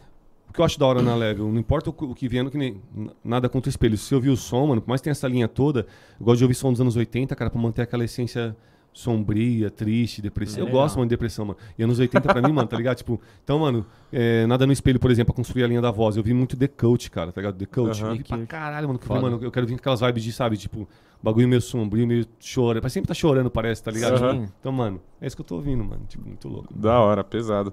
o 0.51 0.53
que 0.53 0.61
eu 0.61 0.65
acho 0.65 0.79
da 0.79 0.85
hora 0.87 1.01
na 1.01 1.15
Level, 1.15 1.49
não 1.51 1.59
importa 1.59 1.89
o, 1.89 1.93
que- 1.93 2.05
o 2.05 2.15
que 2.15 2.29
vier, 2.29 2.49
que 2.51 2.59
nem 2.59 2.83
nada 3.25 3.49
contra 3.49 3.69
o 3.69 3.71
espelho. 3.71 3.97
Se 3.97 4.13
eu 4.13 4.19
ouvir 4.19 4.29
o 4.31 4.37
som, 4.37 4.67
mano, 4.67 4.83
por 4.83 4.89
mais 4.91 5.01
que 5.01 5.05
tenha 5.05 5.13
essa 5.13 5.29
linha 5.29 5.49
toda, 5.49 5.87
eu 6.21 6.27
gosto 6.27 6.39
de 6.39 6.45
ouvir 6.45 6.55
som 6.55 6.71
dos 6.71 6.81
anos 6.83 6.97
80, 6.97 7.35
cara, 7.35 7.49
pra 7.51 7.59
manter 7.61 7.81
aquela 7.83 8.05
essência 8.05 8.55
sombria, 8.93 9.71
triste, 9.71 10.21
depressiva. 10.21 10.61
Eu 10.61 10.67
Legal. 10.67 10.83
gosto, 10.83 10.97
mano, 10.97 11.07
de 11.07 11.11
depressão, 11.11 11.45
mano. 11.47 11.59
E 11.79 11.83
anos 11.83 11.99
80 11.99 12.21
pra 12.33 12.43
mim, 12.43 12.53
mano, 12.53 12.69
tá 12.69 12.77
ligado? 12.77 12.97
Tipo, 12.99 13.21
então, 13.43 13.59
mano, 13.59 13.87
é, 14.13 14.47
nada 14.47 14.67
no 14.67 14.73
espelho, 14.73 15.01
por 15.01 15.11
exemplo, 15.11 15.33
pra 15.33 15.37
construir 15.37 15.65
a 15.65 15.67
linha 15.67 15.81
da 15.81 15.91
voz. 15.91 16.17
Eu 16.17 16.23
vi 16.23 16.35
muito 16.35 16.57
The 16.57 16.69
Coach, 16.69 17.11
cara, 17.11 17.33
tá 17.33 17.41
ligado? 17.41 17.57
The 17.57 17.67
Coach. 17.67 18.03
Aham. 18.03 18.11
Eu 18.13 18.17
vi 18.19 18.25
pra 18.25 18.47
caralho, 18.47 18.89
mano. 18.89 18.99
que 18.99 19.11
eu 19.11 19.21
mano, 19.21 19.39
eu 19.43 19.51
quero 19.51 19.67
vir 19.67 19.75
com 19.75 19.81
aquelas 19.81 20.01
vibes 20.01 20.23
de, 20.23 20.33
sabe, 20.33 20.57
tipo, 20.57 20.87
bagulho 21.23 21.49
meio 21.49 21.63
sombrio, 21.63 22.07
meio 22.07 22.27
chorando. 22.39 22.83
Parece 22.83 22.95
sempre 22.95 23.09
tá 23.09 23.15
chorando, 23.15 23.51
parece, 23.51 23.83
tá 23.83 23.91
ligado? 23.91 24.15
Tipo, 24.15 24.53
Então, 24.61 24.73
mano, 24.73 25.01
é 25.21 25.27
isso 25.27 25.37
que 25.37 25.41
eu 25.43 25.47
tô 25.47 25.57
ouvindo, 25.57 25.83
mano. 25.83 26.03
Tipo, 26.07 26.27
muito 26.27 26.49
louco. 26.49 26.73
Da 26.75 27.01
hora, 27.01 27.25
pesado. 27.25 27.73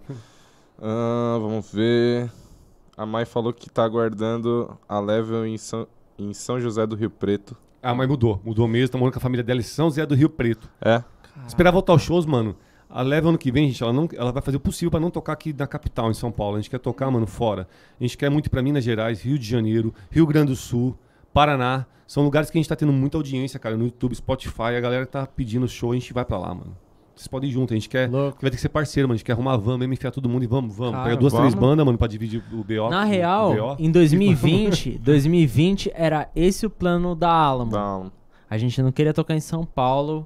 Ah, 0.82 1.38
vamos 1.41 1.72
ver. 1.74 2.32
A 2.96 3.06
Mai 3.06 3.26
falou 3.26 3.54
que 3.54 3.70
tá 3.70 3.84
aguardando 3.84 4.78
a 4.88 5.00
level 5.00 5.46
em 5.46 5.58
São, 5.58 5.88
em 6.18 6.34
São 6.34 6.60
José 6.60 6.86
do 6.86 6.96
Rio 6.96 7.10
Preto. 7.10 7.56
Ah, 7.81 7.93
mas 7.93 8.07
mudou. 8.07 8.41
Mudou 8.43 8.68
mesmo. 8.68 8.89
Tá 8.89 8.97
morando 8.97 9.14
com 9.14 9.19
a 9.19 9.22
família 9.22 9.43
dela 9.43 9.60
em 9.60 9.64
São 9.64 9.89
José 9.89 10.06
do 10.06 10.15
Rio 10.15 10.30
Preto. 10.30 10.69
É? 10.81 11.03
Esperar 11.47 11.72
voltar 11.72 11.93
aos 11.93 12.01
shows, 12.01 12.26
mano. 12.26 12.56
A 12.89 13.03
Leva 13.03 13.30
ano 13.30 13.38
que 13.38 13.51
vem, 13.51 13.68
gente, 13.68 13.84
ela, 13.84 13.93
não, 13.93 14.10
ela 14.14 14.31
vai 14.31 14.41
fazer 14.41 14.57
o 14.57 14.60
possível 14.60 14.89
pra 14.89 14.99
não 14.99 15.11
tocar 15.11 15.34
aqui 15.34 15.53
na 15.53 15.68
capital, 15.68 16.10
em 16.10 16.14
São 16.14 16.31
Paulo. 16.31 16.56
A 16.56 16.60
gente 16.60 16.72
quer 16.72 16.80
tocar, 16.80 17.10
mano, 17.11 17.27
fora. 17.27 17.68
A 17.99 18.03
gente 18.03 18.18
quer 18.18 18.31
muito 18.31 18.49
pra 18.49 18.64
Minas 18.64 18.84
Gerais, 18.84 19.22
Rio 19.22 19.38
de 19.38 19.47
Janeiro, 19.47 19.93
Rio 20.10 20.26
Grande 20.26 20.47
do 20.47 20.56
Sul, 20.56 20.97
Paraná. 21.31 21.85
São 22.07 22.23
lugares 22.23 22.49
que 22.49 22.57
a 22.57 22.60
gente 22.60 22.68
tá 22.68 22.76
tendo 22.76 22.91
muita 22.91 23.15
audiência, 23.15 23.60
cara, 23.60 23.77
no 23.77 23.85
YouTube, 23.85 24.15
Spotify. 24.15 24.76
A 24.76 24.80
galera 24.80 25.06
tá 25.06 25.27
pedindo 25.27 25.68
show, 25.68 25.91
a 25.91 25.93
gente 25.93 26.11
vai 26.11 26.26
pra 26.26 26.39
lá, 26.39 26.56
mano. 26.56 26.76
Vocês 27.20 27.28
podem 27.28 27.50
ir 27.50 27.54
junto, 27.54 27.74
a 27.74 27.76
gente 27.76 27.90
quer. 27.90 28.10
Louco. 28.10 28.38
Vai 28.41 28.50
ter 28.50 28.56
que 28.56 28.62
ser 28.62 28.70
parceiro, 28.70 29.10
mano. 29.10 29.16
A 29.16 29.18
gente 29.18 29.26
quer 29.26 29.34
arrumar 29.34 29.56
a 29.56 29.58
van 29.58 29.78
mesmo, 29.78 29.94
enfiar 29.94 30.10
todo 30.10 30.30
mundo 30.30 30.44
e 30.44 30.48
vamos, 30.48 30.74
vamos. 30.74 30.94
Cara, 30.94 31.04
Pega 31.04 31.18
duas, 31.18 31.34
vamos. 31.34 31.50
três 31.50 31.62
bandas, 31.62 31.86
mano, 31.86 31.98
pra 31.98 32.08
dividir 32.08 32.41
o 32.54 32.64
BO. 32.64 32.90
Na 32.90 33.02
o- 33.02 33.06
o 33.06 33.10
real, 33.10 33.54
BO. 33.54 33.76
em 33.78 33.91
2020, 33.91 34.98
2020 35.00 35.91
era 35.96 36.30
esse 36.34 36.66
o 36.66 36.70
plano 36.70 37.14
da 37.16 37.30
Alamo. 37.30 37.72
Não. 37.72 38.12
A 38.50 38.58
gente 38.58 38.82
não 38.82 38.91
queria 38.91 39.14
tocar 39.14 39.36
em 39.36 39.41
São 39.41 39.66
Paulo. 39.66 40.26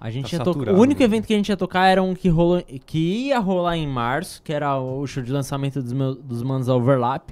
A 0.00 0.10
gente 0.12 0.30
Tá 0.30 0.36
ia 0.36 0.44
tocar. 0.44 0.52
saturado, 0.60 0.78
O 0.78 0.80
único 0.80 1.00
né? 1.00 1.04
evento 1.06 1.26
que 1.26 1.34
a 1.34 1.36
gente 1.36 1.48
ia 1.48 1.56
tocar 1.56 1.86
era 1.88 2.00
um 2.00 2.14
que, 2.14 2.28
rolou, 2.28 2.62
que 2.86 3.26
ia 3.26 3.40
rolar 3.40 3.76
em 3.76 3.86
março, 3.88 4.40
que 4.44 4.52
era 4.52 4.78
o 4.80 5.04
show 5.08 5.20
de 5.24 5.32
lançamento 5.32 5.82
dos, 5.82 5.92
meus, 5.92 6.16
dos 6.18 6.40
manos 6.44 6.68
da 6.68 6.76
Overlap. 6.76 7.30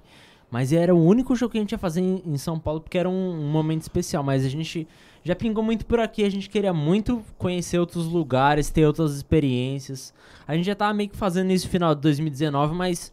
Mas 0.50 0.72
era 0.72 0.92
o 0.92 1.00
único 1.00 1.36
show 1.36 1.48
que 1.48 1.58
a 1.58 1.60
gente 1.60 1.70
ia 1.72 1.78
fazer 1.78 2.00
em, 2.00 2.22
em 2.26 2.36
São 2.36 2.58
Paulo, 2.58 2.80
porque 2.80 2.98
era 2.98 3.08
um, 3.08 3.12
um 3.40 3.48
momento 3.52 3.82
especial. 3.82 4.24
Mas 4.24 4.44
a 4.44 4.48
gente 4.48 4.86
já 5.26 5.34
pingou 5.36 5.62
muito 5.62 5.84
por 5.86 5.98
aqui, 6.00 6.24
a 6.24 6.30
gente 6.30 6.48
queria 6.48 6.72
muito 6.72 7.22
conhecer 7.36 7.78
outros 7.78 8.06
lugares, 8.06 8.70
ter 8.70 8.86
outras 8.86 9.14
experiências. 9.14 10.14
A 10.46 10.54
gente 10.54 10.64
já 10.66 10.74
tava 10.74 10.94
meio 10.94 11.08
que 11.10 11.16
fazendo 11.16 11.50
isso 11.50 11.66
no 11.66 11.70
final 11.72 11.94
de 11.94 12.00
2019, 12.00 12.74
mas. 12.74 13.12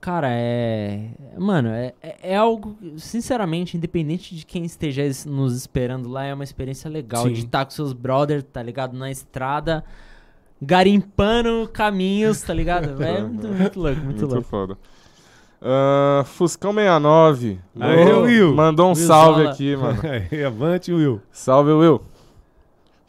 Cara, 0.00 0.28
é. 0.30 1.08
Mano, 1.38 1.70
é, 1.70 1.94
é, 2.02 2.16
é 2.32 2.36
algo. 2.36 2.76
Sinceramente, 2.98 3.76
independente 3.76 4.34
de 4.36 4.44
quem 4.44 4.62
esteja 4.64 5.02
es- 5.02 5.24
nos 5.24 5.56
esperando 5.56 6.08
lá, 6.10 6.24
é 6.26 6.34
uma 6.34 6.44
experiência 6.44 6.90
legal. 6.90 7.22
Sim. 7.26 7.32
De 7.32 7.40
estar 7.40 7.64
com 7.64 7.70
seus 7.70 7.92
brothers, 7.94 8.44
tá 8.52 8.62
ligado? 8.62 8.94
Na 8.96 9.10
estrada, 9.10 9.82
garimpando 10.60 11.68
caminhos, 11.72 12.42
tá 12.42 12.52
ligado? 12.54 12.96
É 13.02 13.20
muito, 13.22 13.48
muito 13.48 13.80
louco, 13.80 14.00
muito, 14.00 14.06
Muito 14.20 14.26
louco. 14.26 14.42
foda. 14.48 14.78
Ah, 15.66 16.22
Fuscão 16.26 16.74
69. 16.74 17.58
Aê, 17.80 18.12
Ô, 18.12 18.20
Will. 18.22 18.54
Mandou 18.54 18.86
um 18.86 18.88
Will 18.90 18.96
salve 18.96 19.40
Zola. 19.42 19.50
aqui, 19.52 19.74
mano. 19.76 19.98
Avante, 20.46 20.92
Will. 20.92 21.20
Salve, 21.32 21.70
Will. 21.72 22.02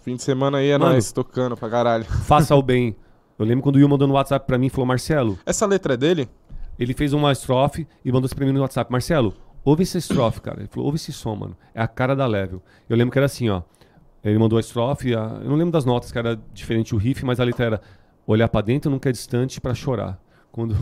Fim 0.04 0.16
de 0.16 0.24
semana 0.24 0.60
aí 0.60 0.70
é 0.70 0.78
Mano. 0.78 0.94
nós 0.94 1.12
tocando 1.12 1.58
pra 1.58 1.70
caralho. 1.70 2.06
Faça 2.24 2.56
o 2.56 2.62
bem. 2.62 2.96
Eu 3.38 3.46
lembro 3.46 3.64
quando 3.64 3.76
o 3.76 3.80
Will 3.80 3.90
mandou 3.90 4.08
no 4.08 4.14
WhatsApp 4.14 4.46
pra 4.48 4.58
mim 4.58 4.68
e 4.68 4.70
falou, 4.70 4.86
Marcelo, 4.86 5.38
Essa 5.46 5.66
letra 5.66 5.96
é 5.96 5.98
dele? 5.98 6.30
ele 6.80 6.94
fez 6.94 7.12
uma 7.12 7.32
estrofe 7.32 7.86
e 8.04 8.12
mandou 8.12 8.26
isso 8.28 8.36
pra 8.36 8.46
mim 8.46 8.52
no 8.54 8.62
WhatsApp. 8.62 8.90
Marcelo, 8.92 9.34
ouve 9.64 9.84
essa 9.84 9.98
estrofe, 9.98 10.40
cara. 10.42 10.60
Ele 10.60 10.68
falou, 10.70 10.86
ouve 10.86 10.96
esse 10.98 11.12
som, 11.12 11.36
mano. 11.36 11.58
É 11.74 11.82
a 11.82 11.88
cara 11.88 12.16
da 12.16 12.26
Level. 12.26 12.62
Eu 12.90 12.96
lembro 12.96 13.12
que 13.12 13.20
era 13.20 13.26
assim, 13.26 13.50
ó. 13.50 13.62
Ele 14.24 14.38
mandou 14.40 14.58
a 14.58 14.60
estrofe, 14.62 15.14
a- 15.16 15.40
eu 15.44 15.50
não 15.50 15.56
lembro 15.58 15.72
das 15.72 15.84
notas, 15.86 16.12
que 16.12 16.18
era 16.18 16.40
diferente 16.54 16.96
o 16.96 16.98
riff, 16.98 17.26
mas 17.26 17.40
a 17.40 17.44
letra 17.44 17.66
era 17.66 17.82
olhar 18.26 18.48
pra 18.48 18.62
dentro 18.62 18.90
nunca 18.90 19.10
é 19.10 19.12
distante 19.12 19.60
pra 19.60 19.74
chorar. 19.74 20.18
Quando, 20.52 20.76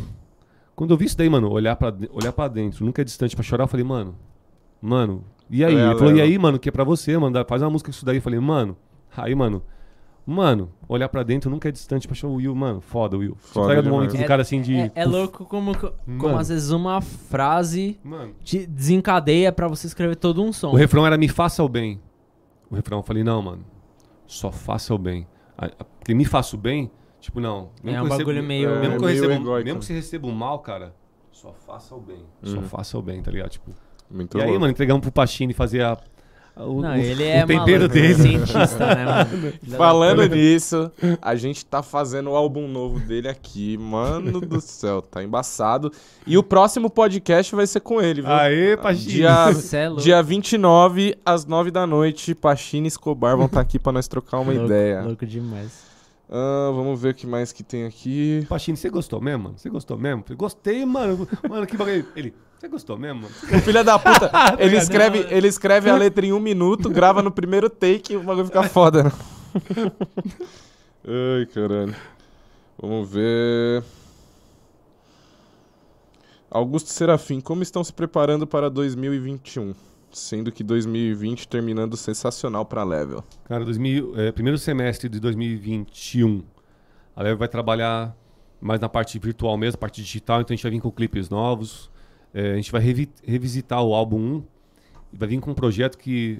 quando 0.75 0.91
eu 0.91 0.97
vi 0.97 1.05
isso 1.05 1.17
daí, 1.17 1.29
mano, 1.29 1.49
olhar 1.51 1.75
pra, 1.75 1.93
olhar 2.11 2.31
pra 2.33 2.47
dentro 2.47 2.85
nunca 2.85 3.01
é 3.01 3.05
distante 3.05 3.35
pra 3.35 3.43
chorar, 3.43 3.63
eu 3.65 3.67
falei, 3.67 3.85
mano, 3.85 4.15
mano, 4.81 5.23
e 5.49 5.63
aí? 5.63 5.75
É, 5.75 5.85
ele 5.85 5.93
falou, 5.95 6.09
e 6.11 6.15
Level. 6.15 6.23
aí, 6.23 6.37
mano, 6.37 6.57
que 6.59 6.69
é 6.69 6.71
pra 6.71 6.83
você, 6.83 7.17
mano, 7.17 7.45
faz 7.47 7.61
uma 7.61 7.69
música 7.69 7.89
com 7.89 7.95
isso 7.95 8.05
daí. 8.05 8.17
Eu 8.17 8.21
falei, 8.21 8.39
mano, 8.39 8.75
aí, 9.15 9.35
mano, 9.35 9.61
mano, 10.25 10.71
olhar 10.87 11.07
pra 11.09 11.21
dentro 11.21 11.49
nunca 11.51 11.69
é 11.69 11.71
distante 11.71 12.07
pra 12.07 12.15
chorar. 12.15 12.33
O 12.33 12.37
Will, 12.37 12.55
mano, 12.55 12.81
foda, 12.81 13.17
Will. 13.17 13.35
Você 13.39 13.53
Foda 13.53 13.67
pega 13.67 13.81
do 13.81 13.85
demais. 13.85 14.01
momento 14.07 14.17
do 14.17 14.23
É- 14.23 14.27
cara 14.27 14.41
assim 14.41 14.61
de. 14.61 14.75
É, 14.75 14.91
é 14.95 15.05
louco 15.05 15.45
como, 15.45 15.73
como 16.17 16.37
às 16.37 16.47
vezes 16.49 16.71
uma 16.71 17.01
frase 17.01 17.99
Mano. 18.03 18.33
te 18.43 18.65
desencadeia 18.65 19.51
pra 19.51 19.67
você 19.67 19.85
escrever 19.87 20.15
todo 20.15 20.41
um 20.43 20.51
som. 20.53 20.71
O 20.71 20.75
refrão 20.75 21.05
era 21.05 21.17
me 21.17 21.27
faça 21.27 21.63
o 21.63 21.69
bem. 21.69 21.99
O 22.71 22.75
refrão 22.75 22.99
eu 22.99 23.03
falei, 23.03 23.23
não, 23.23 23.41
mano, 23.41 23.63
só 24.25 24.51
faça 24.51 24.95
o 24.95 24.97
bem. 24.97 25.27
Porque 25.99 26.13
me 26.15 26.25
faça 26.25 26.55
o 26.55 26.59
bem, 26.59 26.89
tipo, 27.23 27.39
não. 27.39 27.69
É 27.83 27.89
que 27.91 27.97
um 27.97 28.03
eu 28.03 28.07
bagulho 28.09 28.43
meio- 28.43 28.69
Mesmo, 28.69 28.81
que, 28.81 28.85
eu 29.03 29.07
meio 29.07 29.21
receba, 29.21 29.33
egóico. 29.33 29.65
mesmo 29.65 29.79
que 29.79 29.85
você 29.85 29.93
receba 29.93 30.27
um 30.27 30.31
mal, 30.31 30.59
cara, 30.59 30.93
só 31.31 31.53
faça 31.65 31.95
o 31.95 31.99
bem. 32.01 32.19
Só 32.43 32.57
Uhum. 32.57 32.63
faça 32.63 32.97
o 32.97 33.01
bem, 33.01 33.21
tá 33.21 33.31
ligado? 33.31 33.49
Tipo, 33.49 33.71
Muito 34.11 34.37
e 34.37 34.41
aí, 34.41 34.47
louco. 34.47 34.59
mano, 34.61 34.71
entregamos 34.71 35.01
pro 35.01 35.11
Pachini 35.11 35.53
fazer 35.53 35.81
a. 35.83 35.97
o, 36.55 36.81
Não, 36.81 36.91
o- 36.91 36.95
ele 36.95 37.23
o 37.23 37.25
é 37.25 37.39
tempero 37.45 37.79
maluco, 37.79 37.93
dele. 37.93 38.13
cientista, 38.15 38.95
né, 38.95 39.05
mano? 39.05 39.53
Da 39.63 39.77
Falando 39.77 40.25
nisso, 40.27 40.91
a 41.21 41.33
gente 41.35 41.65
tá 41.65 41.81
fazendo 41.81 42.29
o 42.29 42.35
álbum 42.35 42.67
novo 42.67 42.99
dele 42.99 43.27
aqui. 43.27 43.75
Mano 43.77 44.39
do 44.39 44.61
céu, 44.61 45.01
tá 45.01 45.23
embaçado. 45.23 45.91
E 46.27 46.37
o 46.37 46.43
próximo 46.43 46.89
podcast 46.91 47.55
vai 47.55 47.65
ser 47.65 47.79
com 47.79 47.99
ele, 47.99 48.21
viu? 48.21 48.31
Aê, 48.31 48.77
Pachini. 48.77 49.13
Dia, 49.13 49.49
é 49.49 49.89
dia 49.99 50.21
29, 50.21 51.15
às 51.25 51.45
9 51.45 51.71
da 51.71 51.87
noite, 51.87 52.35
Pachina 52.35 52.85
e 52.85 52.89
Escobar 52.89 53.35
vão 53.35 53.47
estar 53.47 53.61
aqui 53.61 53.79
pra 53.79 53.91
nós 53.91 54.07
trocar 54.07 54.37
uma 54.39 54.51
Louco, 54.51 54.65
ideia. 54.67 55.01
Louco 55.01 55.25
demais. 55.25 55.91
Ah, 56.35 56.71
vamos 56.73 56.99
ver 56.99 57.09
o 57.09 57.13
que 57.13 57.27
mais 57.27 57.51
que 57.51 57.61
tem 57.61 57.85
aqui. 57.85 58.43
Pachini, 58.49 58.75
você 58.75 58.89
gostou 58.89 59.21
mesmo, 59.21 59.43
mano? 59.43 59.55
Você 59.59 59.69
gostou 59.69 59.99
mesmo? 59.99 60.25
Gostei, 60.35 60.83
mano. 60.83 61.27
Mano, 61.47 61.67
que 61.67 61.77
bagulho. 61.77 62.07
Ele, 62.15 62.33
você 62.57 62.67
gostou 62.67 62.97
mesmo, 62.97 63.21
mano? 63.21 63.35
O 63.55 63.61
filho 63.61 63.83
da 63.83 63.99
puta, 63.99 64.31
ele 64.57 64.75
escreve, 64.75 65.27
ele 65.29 65.47
escreve 65.47 65.91
a 65.91 65.95
letra 65.95 66.25
em 66.25 66.33
um 66.33 66.39
minuto, 66.39 66.89
grava 66.89 67.21
no 67.21 67.29
primeiro 67.29 67.69
take 67.69 68.13
e 68.13 68.17
o 68.17 68.23
bagulho 68.23 68.47
fica 68.47 68.63
foda, 68.63 69.03
né? 69.03 69.11
Ai, 71.05 71.45
caralho. 71.53 71.95
Vamos 72.81 73.11
ver. 73.11 73.83
Augusto 76.49 76.89
Serafim, 76.89 77.39
como 77.39 77.61
estão 77.61 77.83
se 77.83 77.93
preparando 77.93 78.47
para 78.47 78.71
2021? 78.71 79.75
Sendo 80.13 80.51
que 80.51 80.63
2020 80.63 81.47
terminando 81.47 81.97
sensacional 81.97 82.65
pra 82.65 82.83
Level. 82.83 83.23
Cara, 83.45 83.65
2000, 83.65 84.13
é, 84.19 84.31
primeiro 84.31 84.57
semestre 84.59 85.09
de 85.09 85.19
2021, 85.19 86.43
a 87.15 87.23
Level 87.23 87.37
vai 87.39 87.47
trabalhar 87.47 88.15
mais 88.61 88.79
na 88.79 88.87
parte 88.87 89.17
virtual 89.19 89.57
mesmo, 89.57 89.77
parte 89.79 90.01
digital, 90.01 90.41
então 90.41 90.53
a 90.53 90.55
gente 90.55 90.63
vai 90.63 90.71
vir 90.71 90.79
com 90.81 90.91
clipes 90.91 91.29
novos. 91.29 91.89
É, 92.33 92.53
a 92.53 92.55
gente 92.55 92.71
vai 92.71 92.81
revi- 92.81 93.09
revisitar 93.23 93.83
o 93.83 93.93
álbum 93.93 94.17
1 94.17 94.43
e 95.13 95.17
vai 95.17 95.27
vir 95.29 95.39
com 95.39 95.51
um 95.51 95.55
projeto 95.55 95.97
que. 95.97 96.39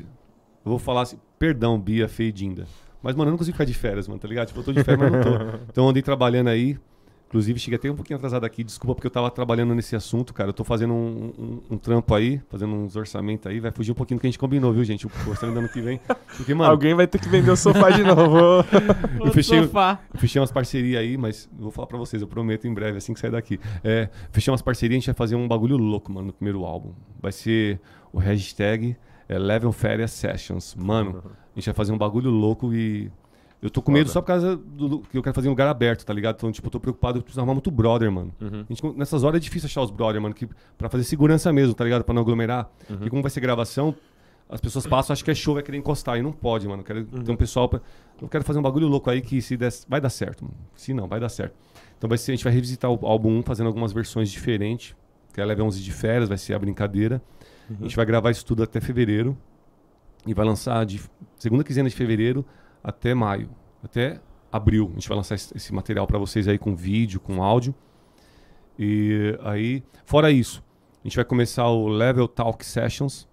Eu 0.66 0.70
vou 0.70 0.80
falar 0.80 1.02
assim, 1.02 1.18
perdão, 1.38 1.80
Bia, 1.80 2.08
Fê 2.08 2.26
e 2.26 2.32
Dinda. 2.32 2.66
Mas, 3.02 3.16
mano, 3.16 3.30
eu 3.30 3.32
não 3.32 3.38
consigo 3.38 3.54
ficar 3.56 3.66
de 3.66 3.74
férias, 3.74 4.08
mano, 4.08 4.20
tá 4.20 4.28
ligado? 4.28 4.48
Tipo, 4.48 4.62
eu 4.62 4.64
tô 4.64 4.72
de 4.72 4.84
férias, 4.84 5.12
mas 5.12 5.12
não 5.12 5.22
tô. 5.22 5.44
Então 5.70 5.84
eu 5.84 5.90
andei 5.90 6.02
trabalhando 6.02 6.48
aí. 6.48 6.78
Inclusive, 7.34 7.58
cheguei 7.60 7.78
até 7.78 7.90
um 7.90 7.96
pouquinho 7.96 8.18
atrasado 8.18 8.46
aqui, 8.46 8.64
desculpa 8.64 8.94
porque 8.94 9.08
eu 9.08 9.12
tava 9.12 9.32
trabalhando 9.32 9.74
nesse 9.74 9.96
assunto, 9.96 10.36
cara. 10.36 10.50
Eu 10.50 10.54
tô 10.54 10.64
fazendo 10.64 10.94
um, 10.94 11.34
um- 11.38 11.62
um 11.72 11.78
trampo 11.80 12.14
aí, 12.14 12.40
fazendo 12.48 12.76
uns 12.76 12.96
orçamentos 12.96 13.48
aí. 13.48 13.60
Vai 13.60 13.72
fugir 13.72 13.92
um 13.92 13.96
pouquinho 13.96 14.20
do 14.20 14.22
que 14.22 14.28
a 14.28 14.30
gente 14.30 14.38
combinou, 14.38 14.72
viu, 14.72 14.84
gente? 14.84 15.08
O 15.08 15.12
orçamento 15.28 15.56
do 15.56 15.60
ano 15.62 15.70
que 15.70 15.82
vem. 15.82 16.00
Porque, 16.38 16.54
mano, 16.54 16.70
Alguém 16.70 16.94
vai 16.94 17.08
ter 17.08 17.18
que 17.20 17.28
vender 17.28 17.50
o 17.50 17.56
sofá 17.56 17.90
de 17.90 18.04
novo. 18.04 18.38
eu 19.26 19.32
fechei, 19.32 19.62
O 19.62 19.64
sofá. 19.64 20.00
eu 20.14 20.20
fechei 20.20 20.40
umas 20.40 20.52
parcerias 20.52 21.02
aí, 21.02 21.18
mas 21.18 21.50
vou 21.58 21.72
falar 21.72 21.88
pra 21.88 21.98
vocês, 21.98 22.22
eu 22.22 22.28
prometo 22.28 22.68
em 22.68 22.74
breve, 22.74 23.00
assim 23.00 23.16
que 23.16 23.20
sair 23.20 23.32
daqui. 23.32 23.60
É, 23.84 24.10
fechei 24.32 24.52
umas 24.52 24.62
parcerias, 24.62 24.98
a 24.98 25.00
gente 25.00 25.06
vai 25.08 25.16
fazer 25.16 25.36
um 25.36 25.48
bagulho 25.48 25.76
louco, 25.76 26.12
mano, 26.14 26.28
no 26.28 26.34
primeiro 26.34 26.64
álbum. 26.66 26.94
Vai 27.20 27.32
ser 27.32 27.82
o 28.12 28.20
hashtag 28.20 28.96
é, 29.28 29.40
Level 29.40 29.72
Férias 29.72 30.12
Sessions. 30.12 30.76
Mano, 30.76 31.24
A 31.56 31.60
gente 31.60 31.66
vai 31.66 31.74
fazer 31.74 31.92
um 31.94 31.98
bagulho 31.98 32.30
louco 32.30 32.72
e. 32.76 33.12
Eu 33.64 33.70
tô 33.70 33.82
com 33.82 33.94
medo 33.94 34.08
Foda. 34.08 34.14
só 34.14 34.22
por 34.22 34.28
causa 34.28 34.58
do, 34.58 35.00
que 35.00 35.18
eu 35.18 35.24
quero 35.24 35.34
fazer 35.34 35.48
em 35.48 35.50
lugar 35.50 35.70
aberto, 35.70 36.06
tá 36.06 36.14
ligado? 36.14 36.36
Então, 36.36 36.52
tipo, 36.52 36.68
eu 36.68 36.72
tô 36.72 36.82
preocupado, 36.82 37.20
eu 37.20 37.22
preciso 37.24 37.40
arrumar 37.40 37.54
muito 37.54 37.72
brother, 37.72 38.12
mano. 38.12 38.34
Uhum. 38.42 38.66
A 38.70 38.74
gente, 38.74 38.98
nessas 38.98 39.24
horas 39.24 39.38
é 39.38 39.40
difícil 39.40 39.68
achar 39.68 39.82
os 39.82 39.90
brother, 39.90 40.22
mano, 40.22 40.36
que, 40.36 40.50
pra 40.78 40.90
fazer 40.90 41.06
segurança 41.06 41.52
mesmo, 41.54 41.74
tá 41.74 41.86
ligado? 41.86 42.04
Pra 42.04 42.14
não 42.14 42.22
aglomerar. 42.22 42.70
Uhum. 42.90 43.06
E 43.06 43.10
como 43.10 43.22
vai 43.22 43.32
ser 43.32 43.40
gravação, 43.40 43.96
as 44.50 44.60
pessoas 44.60 44.86
passam, 44.86 45.14
acham 45.14 45.24
que 45.24 45.32
é 45.32 45.34
show, 45.36 45.54
vai 45.54 45.64
querer 45.64 45.78
encostar. 45.78 46.18
E 46.18 46.22
não 46.22 46.34
pode, 46.34 46.68
mano. 46.68 46.82
Eu 46.82 46.86
quero 46.86 47.00
Uhum. 47.00 47.24
ter 47.24 47.32
um 47.32 47.38
pessoal 47.38 47.70
pra. 47.70 47.80
Eu 48.22 48.28
quero 48.28 48.44
fazer 48.44 48.60
um 48.60 48.62
bagulho 48.62 48.88
louco 48.90 49.10
aí 49.10 49.22
que 49.22 49.42
se 49.42 49.56
der, 49.56 49.72
vai 49.88 50.02
dar 50.02 50.10
certo, 50.10 50.44
mano. 50.44 50.58
Se 50.76 50.94
não, 50.94 51.08
vai 51.08 51.22
dar 51.22 51.30
certo. 51.30 51.56
Então 51.98 52.10
vai 52.10 52.18
ser, 52.18 52.34
a 52.34 52.36
gente 52.36 52.44
vai 52.44 52.52
revisitar 52.52 52.92
o 52.92 53.08
álbum 53.08 53.40
1 53.40 53.44
fazendo 53.44 53.68
algumas 53.68 53.94
versões 53.94 54.30
diferentes. 54.30 54.94
Que 55.34 55.40
é 55.40 55.46
Leve 55.46 55.62
11 55.62 55.82
de 55.82 55.92
férias, 55.92 56.28
vai 56.28 56.38
ser 56.38 56.54
a 56.54 56.60
brincadeira. 56.60 57.22
Uhum. 57.70 57.78
A 57.80 57.84
gente 57.84 57.96
vai 57.96 58.06
gravar 58.06 58.30
isso 58.30 58.46
tudo 58.46 58.62
até 58.62 58.82
fevereiro. 58.82 59.38
E 60.28 60.34
vai 60.34 60.46
lançar 60.46 60.86
de 60.86 61.02
segunda 61.38 61.64
quinzena 61.64 61.88
de 61.90 61.96
fevereiro 61.96 62.46
até 62.84 63.14
maio. 63.14 63.50
Até 63.84 64.20
abril. 64.52 64.90
A 64.92 64.94
gente 64.94 65.08
vai 65.08 65.18
lançar 65.18 65.36
esse, 65.36 65.74
material 65.74 66.06
pra 66.06 66.20
vocês 66.20 66.48
aí 66.48 66.58
com 66.58 66.76
vídeo, 66.76 67.20
com 67.20 67.42
áudio. 67.42 67.74
E 68.78 69.38
aí, 69.44 69.84
fora 70.06 70.32
isso, 70.32 70.64
a 71.04 71.08
gente 71.08 71.16
vai 71.16 71.26
começar 71.26 71.68
o 71.68 71.88
Level 71.88 72.28
Talk 72.28 72.66
Sessions. 72.66 73.28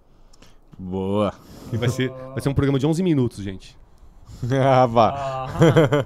Boa. 0.78 1.35
E 1.72 1.77
vai 1.77 1.89
ser, 1.89 2.10
vai 2.10 2.40
ser 2.40 2.48
um 2.48 2.55
programa 2.55 2.78
de 2.78 2.86
11 2.86 3.02
minutos, 3.02 3.43
gente. 3.43 3.78
ah, 4.62 4.86
vá. 4.86 5.47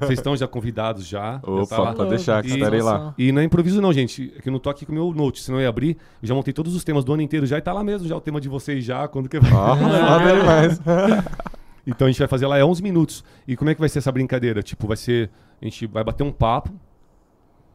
Vocês 0.01 0.19
estão 0.19 0.37
já 0.37 0.49
convidados 0.49 1.07
já. 1.07 1.35
já 1.35 1.67
tá 1.67 1.83
Opa, 1.83 1.95
pode 1.95 2.11
deixar 2.11 2.43
que 2.43 2.51
E- 2.51 2.55
estarei 2.55 2.83
lá. 2.83 3.15
E 3.17 3.31
não 3.31 3.41
é 3.41 3.45
improviso 3.45 3.81
não, 3.81 3.93
gente. 3.93 4.33
É 4.37 4.41
que 4.41 4.49
eu 4.49 4.53
não 4.53 4.59
tô 4.59 4.69
aqui 4.71 4.85
com 4.85 4.93
o 4.93 4.95
meu 4.95 5.13
note, 5.13 5.41
senão 5.41 5.59
eu 5.59 5.63
ia 5.63 5.69
abrir. 5.69 5.97
Eu 6.21 6.29
já 6.29 6.35
montei 6.35 6.53
todos 6.53 6.75
os 6.75 6.83
temas 6.83 7.05
do 7.05 7.13
ano 7.13 7.23
inteiro 7.23 7.47
já 7.47 7.59
e 7.59 7.61
tá 7.61 7.73
lá 7.73 7.85
mesmo 7.85 8.09
já 8.09 8.17
o 8.17 8.21
tema 8.21 8.41
de 8.41 8.49
vocês 8.49 8.85
já, 8.85 9.07
quando 9.07 9.29
que 9.29 9.39
vai. 9.39 9.51
Foda 9.51 10.35
demais. 10.37 10.81
Então 11.87 12.07
a 12.07 12.11
gente 12.11 12.19
vai 12.19 12.29
fazer 12.29 12.47
lá 12.47 12.59
é 12.59 12.65
11 12.65 12.83
minutos. 12.83 13.25
E 13.47 13.57
como 13.57 13.71
é 13.71 13.75
que 13.75 13.81
vai 13.81 13.89
ser 13.89 13.99
essa 13.99 14.13
brincadeira? 14.13 14.63
Tipo, 14.63 14.87
vai 14.87 14.97
ser 14.97 15.31
a 15.61 15.65
gente 15.65 15.87
vai 15.87 16.05
bater 16.05 16.23
um 16.23 16.33
papo, 16.33 16.71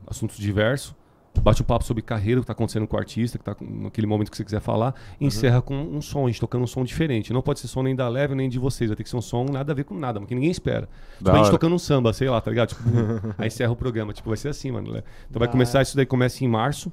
assuntos 0.08 0.38
diversos, 0.38 0.96
bate 1.42 1.62
um 1.62 1.66
papo 1.66 1.86
sobre 1.86 2.04
carreira, 2.04 2.40
o 2.40 2.44
que 2.44 2.48
tá 2.48 2.54
acontecendo 2.54 2.88
com 2.88 2.96
o 2.96 3.00
artista, 3.00 3.38
que 3.38 3.44
tá 3.44 3.56
naquele 3.60 4.06
momento 4.06 4.30
que 4.30 4.38
você 4.38 4.44
quiser 4.44 4.60
falar, 4.60 4.94
e 5.20 5.26
encerra 5.26 5.62
com 5.62 5.76
um 5.76 6.02
som, 6.02 6.26
a 6.26 6.28
gente 6.28 6.40
tocando 6.40 6.64
um 6.64 6.68
som 6.68 6.84
diferente. 6.84 7.32
Não 7.32 7.42
pode 7.42 7.60
ser 7.60 7.68
som 7.68 7.82
nem 7.82 7.96
da 7.96 8.08
Leve 8.10 8.36
nem 8.36 8.50
de 8.50 8.60
vocês, 8.60 8.90
vai 8.90 8.96
ter 8.96 9.04
que 9.04 9.10
ser 9.10 9.18
um 9.18 9.22
som 9.22 9.46
nada 9.46 9.72
a 9.72 9.76
ver 9.76 9.86
com 9.86 9.96
nada, 9.96 10.20
que 10.26 10.36
ninguém 10.36 10.52
espera. 10.52 10.90
Tipo, 11.18 11.30
a 11.32 11.38
gente 11.38 11.52
tocando 11.52 11.76
um 11.76 11.80
samba, 11.80 12.12
sei 12.14 12.30
lá, 12.30 12.42
tá 12.42 12.52
ligado? 12.52 12.70
Tipo, 12.70 12.82
aí 13.38 13.48
encerra 13.48 13.72
o 13.72 13.76
programa. 13.76 14.14
Tipo, 14.14 14.30
vai 14.30 14.38
ser 14.38 14.50
assim, 14.50 14.72
mano. 14.72 14.92
né? 14.92 15.04
Então 15.30 15.40
vai 15.40 15.48
começar, 15.48 15.82
isso 15.82 15.96
daí 15.96 16.06
começa 16.06 16.44
em 16.44 16.48
março. 16.48 16.92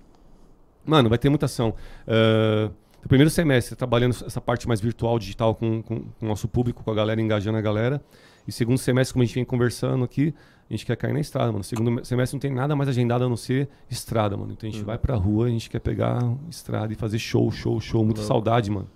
Mano, 0.84 1.08
vai 1.08 1.18
ter 1.18 1.28
muita 1.28 1.46
ação. 1.46 1.74
Ah, 2.06 2.70
no 3.06 3.08
primeiro 3.08 3.30
semestre, 3.30 3.76
trabalhando 3.76 4.16
essa 4.26 4.40
parte 4.40 4.66
mais 4.66 4.80
virtual, 4.80 5.16
digital 5.16 5.54
com, 5.54 5.80
com, 5.80 6.00
com 6.00 6.26
o 6.26 6.28
nosso 6.28 6.48
público, 6.48 6.82
com 6.82 6.90
a 6.90 6.94
galera, 6.94 7.20
engajando 7.20 7.56
a 7.56 7.60
galera. 7.60 8.02
E 8.48 8.50
segundo 8.50 8.78
semestre, 8.78 9.12
como 9.12 9.22
a 9.22 9.26
gente 9.26 9.36
vem 9.36 9.44
conversando 9.44 10.04
aqui, 10.04 10.34
a 10.68 10.72
gente 10.72 10.84
quer 10.84 10.96
cair 10.96 11.12
na 11.12 11.20
estrada, 11.20 11.52
mano. 11.52 11.62
Segundo 11.62 12.04
semestre 12.04 12.34
não 12.34 12.40
tem 12.40 12.52
nada 12.52 12.74
mais 12.74 12.88
agendado 12.88 13.24
a 13.24 13.28
não 13.28 13.36
ser 13.36 13.68
estrada, 13.88 14.36
mano. 14.36 14.52
Então 14.52 14.68
a 14.68 14.72
gente 14.72 14.84
vai 14.84 14.98
pra 14.98 15.14
rua, 15.14 15.46
a 15.46 15.48
gente 15.48 15.70
quer 15.70 15.78
pegar 15.78 16.18
estrada 16.50 16.92
e 16.92 16.96
fazer 16.96 17.20
show, 17.20 17.48
show, 17.52 17.80
show. 17.80 18.04
Muita 18.04 18.22
Louco. 18.22 18.34
saudade, 18.34 18.72
mano. 18.72 18.88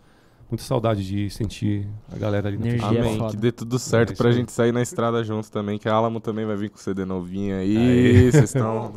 Muita 0.50 0.64
saudade 0.64 1.06
de 1.06 1.30
sentir 1.30 1.86
a 2.12 2.18
galera 2.18 2.48
ali 2.48 2.58
na 2.58 2.66
Energia 2.66 2.88
frente. 2.88 2.98
é 2.98 3.06
Amém. 3.06 3.18
foda. 3.18 3.30
Que 3.30 3.36
dê 3.36 3.52
tudo 3.52 3.78
certo 3.78 4.12
É 4.12 4.16
pra 4.16 4.32
gente 4.32 4.50
sair 4.50 4.72
na 4.72 4.82
estrada 4.82 5.22
junto 5.22 5.48
também. 5.52 5.78
Que 5.78 5.88
a 5.88 5.94
Alamo 5.94 6.18
também 6.18 6.44
vai 6.44 6.56
vir 6.56 6.68
com 6.68 6.78
o 6.78 6.80
CD 6.80 7.04
novinho 7.04 7.54
aí. 7.54 8.32
Vocês 8.32 8.46
estão. 8.46 8.92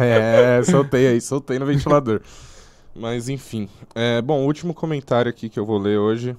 É, 0.00 0.60
é, 0.60 0.62
soltei 0.62 1.08
aí, 1.08 1.20
soltei 1.20 1.58
no 1.58 1.66
ventilador. 1.66 2.22
Mas 2.98 3.28
enfim. 3.28 3.68
É, 3.94 4.22
bom, 4.22 4.42
o 4.42 4.46
último 4.46 4.72
comentário 4.72 5.28
aqui 5.28 5.48
que 5.48 5.58
eu 5.58 5.66
vou 5.66 5.78
ler 5.78 5.98
hoje 5.98 6.36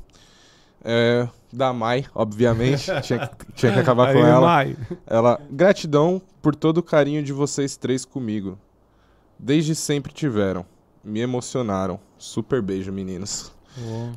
é 0.84 1.28
da 1.52 1.72
Mai, 1.72 2.06
obviamente. 2.14 2.86
tinha, 3.02 3.28
que, 3.28 3.52
tinha 3.54 3.74
que 3.74 3.80
acabar 3.80 4.12
com 4.14 4.20
Aí, 4.20 4.30
ela. 4.30 4.42
Mai. 4.42 4.78
Ela, 5.06 5.40
gratidão 5.50 6.22
por 6.42 6.56
todo 6.56 6.80
o 6.80 6.84
carinho 6.84 7.24
de 7.24 7.32
vocês 7.32 7.78
três 7.78 8.06
comigo. 8.06 8.58
Desde 9.38 9.76
sempre 9.76 10.12
tiveram. 10.12 10.66
Me 11.04 11.20
emocionaram. 11.20 12.00
Super 12.18 12.62
beijo, 12.62 12.92
meninos. 12.92 13.56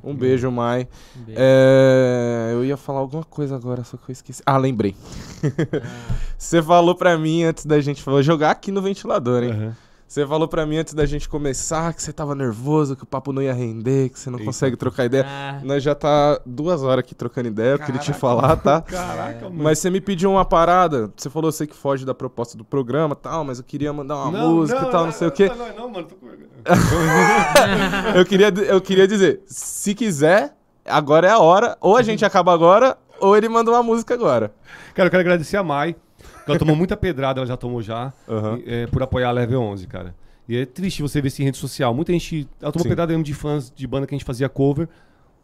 Um 0.03 0.15
beijo, 0.15 0.51
Mai. 0.51 0.89
É, 1.29 2.51
eu 2.53 2.65
ia 2.65 2.79
falar 2.79 3.01
alguma 3.01 3.25
coisa 3.25 3.55
agora, 3.55 3.85
só 3.85 3.99
que 3.99 4.11
eu 4.11 4.13
esqueci. 4.13 4.43
Ah, 4.47 4.57
lembrei. 4.57 4.97
Você 6.39 6.63
falou 6.63 6.95
pra 6.95 7.19
mim 7.19 7.45
antes 7.45 7.67
da 7.67 7.79
gente 7.81 8.03
jogar 8.23 8.53
aqui 8.53 8.73
no 8.73 8.81
ventilador, 8.81 9.43
hein? 9.43 9.51
Aham. 9.51 9.77
Você 10.11 10.27
falou 10.27 10.49
pra 10.49 10.67
mim 10.67 10.77
antes 10.77 10.93
da 10.93 11.07
gente 11.07 11.29
começar 11.29 11.95
que 11.95 12.03
você 12.03 12.13
tava 12.13 12.35
nervoso, 12.35 12.97
que 12.97 13.05
o 13.05 13.07
papo 13.07 13.33
não 13.33 13.41
ia 13.41 13.55
render, 13.55 14.09
que 14.09 14.19
você 14.19 14.29
não 14.29 14.41
Eita. 14.41 14.47
consegue 14.47 14.77
trocar 14.77 15.05
ideia. 15.05 15.25
Ah, 15.25 15.61
Nós 15.63 15.85
já 15.85 15.95
tá 15.95 16.41
duas 16.45 16.83
horas 16.83 17.05
aqui 17.05 17.15
trocando 17.15 17.47
ideia, 17.47 17.75
eu 17.75 17.79
queria 17.79 18.01
te 18.01 18.13
falar, 18.13 18.57
tá? 18.57 18.81
Caraca, 18.83 19.45
mano. 19.45 19.63
Mas 19.63 19.79
você 19.79 19.89
me 19.89 20.01
pediu 20.01 20.33
uma 20.33 20.45
parada. 20.45 21.13
Você 21.17 21.31
falou, 21.31 21.47
eu 21.47 21.53
sei 21.53 21.65
que 21.69 21.77
foge 21.77 22.05
da 22.05 22.13
proposta 22.13 22.59
do 22.59 22.65
programa 22.65 23.17
e 23.17 23.23
tal, 23.23 23.45
mas 23.45 23.59
eu 23.59 23.65
queria 23.65 23.93
mandar 23.93 24.17
uma 24.17 24.33
música 24.49 24.83
e 24.83 24.91
tal, 24.91 25.05
não, 25.05 25.13
sei 25.13 25.29
o 25.29 25.31
quê. 25.31 25.49
Não, 25.49 25.57
não, 25.57 25.77
não, 25.77 25.91
mano. 25.91 26.09
Tô 26.09 26.17
com. 26.17 26.27
Eu 28.19 28.25
queria, 28.27 28.49
eu 28.49 28.81
queria 28.81 29.07
dizer, 29.07 29.43
se 29.47 29.95
quiser, 29.95 30.57
agora 30.85 31.29
é 31.29 31.31
a 31.31 31.39
hora. 31.39 31.79
Ou 31.81 31.97
a 31.97 32.03
gente 32.03 32.25
acaba 32.25 32.53
agora, 32.53 32.99
ou 33.21 33.37
ele 33.37 33.49
manda 33.49 33.71
uma 33.71 33.83
música 33.83 34.13
agora. 34.13 34.53
Cara, 34.93 35.07
eu 35.07 35.11
quero 35.11 35.21
agradecer 35.21 35.57
a 35.57 35.63
Mai, 35.63 35.95
ela 36.51 36.59
tomou 36.59 36.77
muita 36.77 36.97
pedrada, 36.97 37.41
ela 37.41 37.47
já 37.47 37.57
tomou 37.57 37.81
já, 37.83 38.13
e, 38.65 38.73
é, 38.83 38.87
por 38.87 39.03
apoiar 39.03 39.29
a 39.29 39.33
Level 39.33 39.61
11, 39.61 39.87
cara. 39.87 40.15
E 40.49 40.57
é 40.57 40.67
triste 40.67 41.01
você 41.03 41.21
ver 41.21 41.29
isso 41.29 41.41
em 41.43 41.45
rede 41.45 41.57
social. 41.59 41.95
Muita 41.95 42.13
gente. 42.13 42.49
Ela 42.61 42.73
tomou 42.73 42.83
Sim. 42.83 42.89
pedrada 42.89 43.13
mesmo 43.13 43.23
de 43.25 43.33
fãs 43.35 43.73
de 43.75 43.87
banda 43.87 44.07
que 44.07 44.15
a 44.15 44.19
gente 44.19 44.25
fazia 44.27 44.49
cover, 44.49 44.89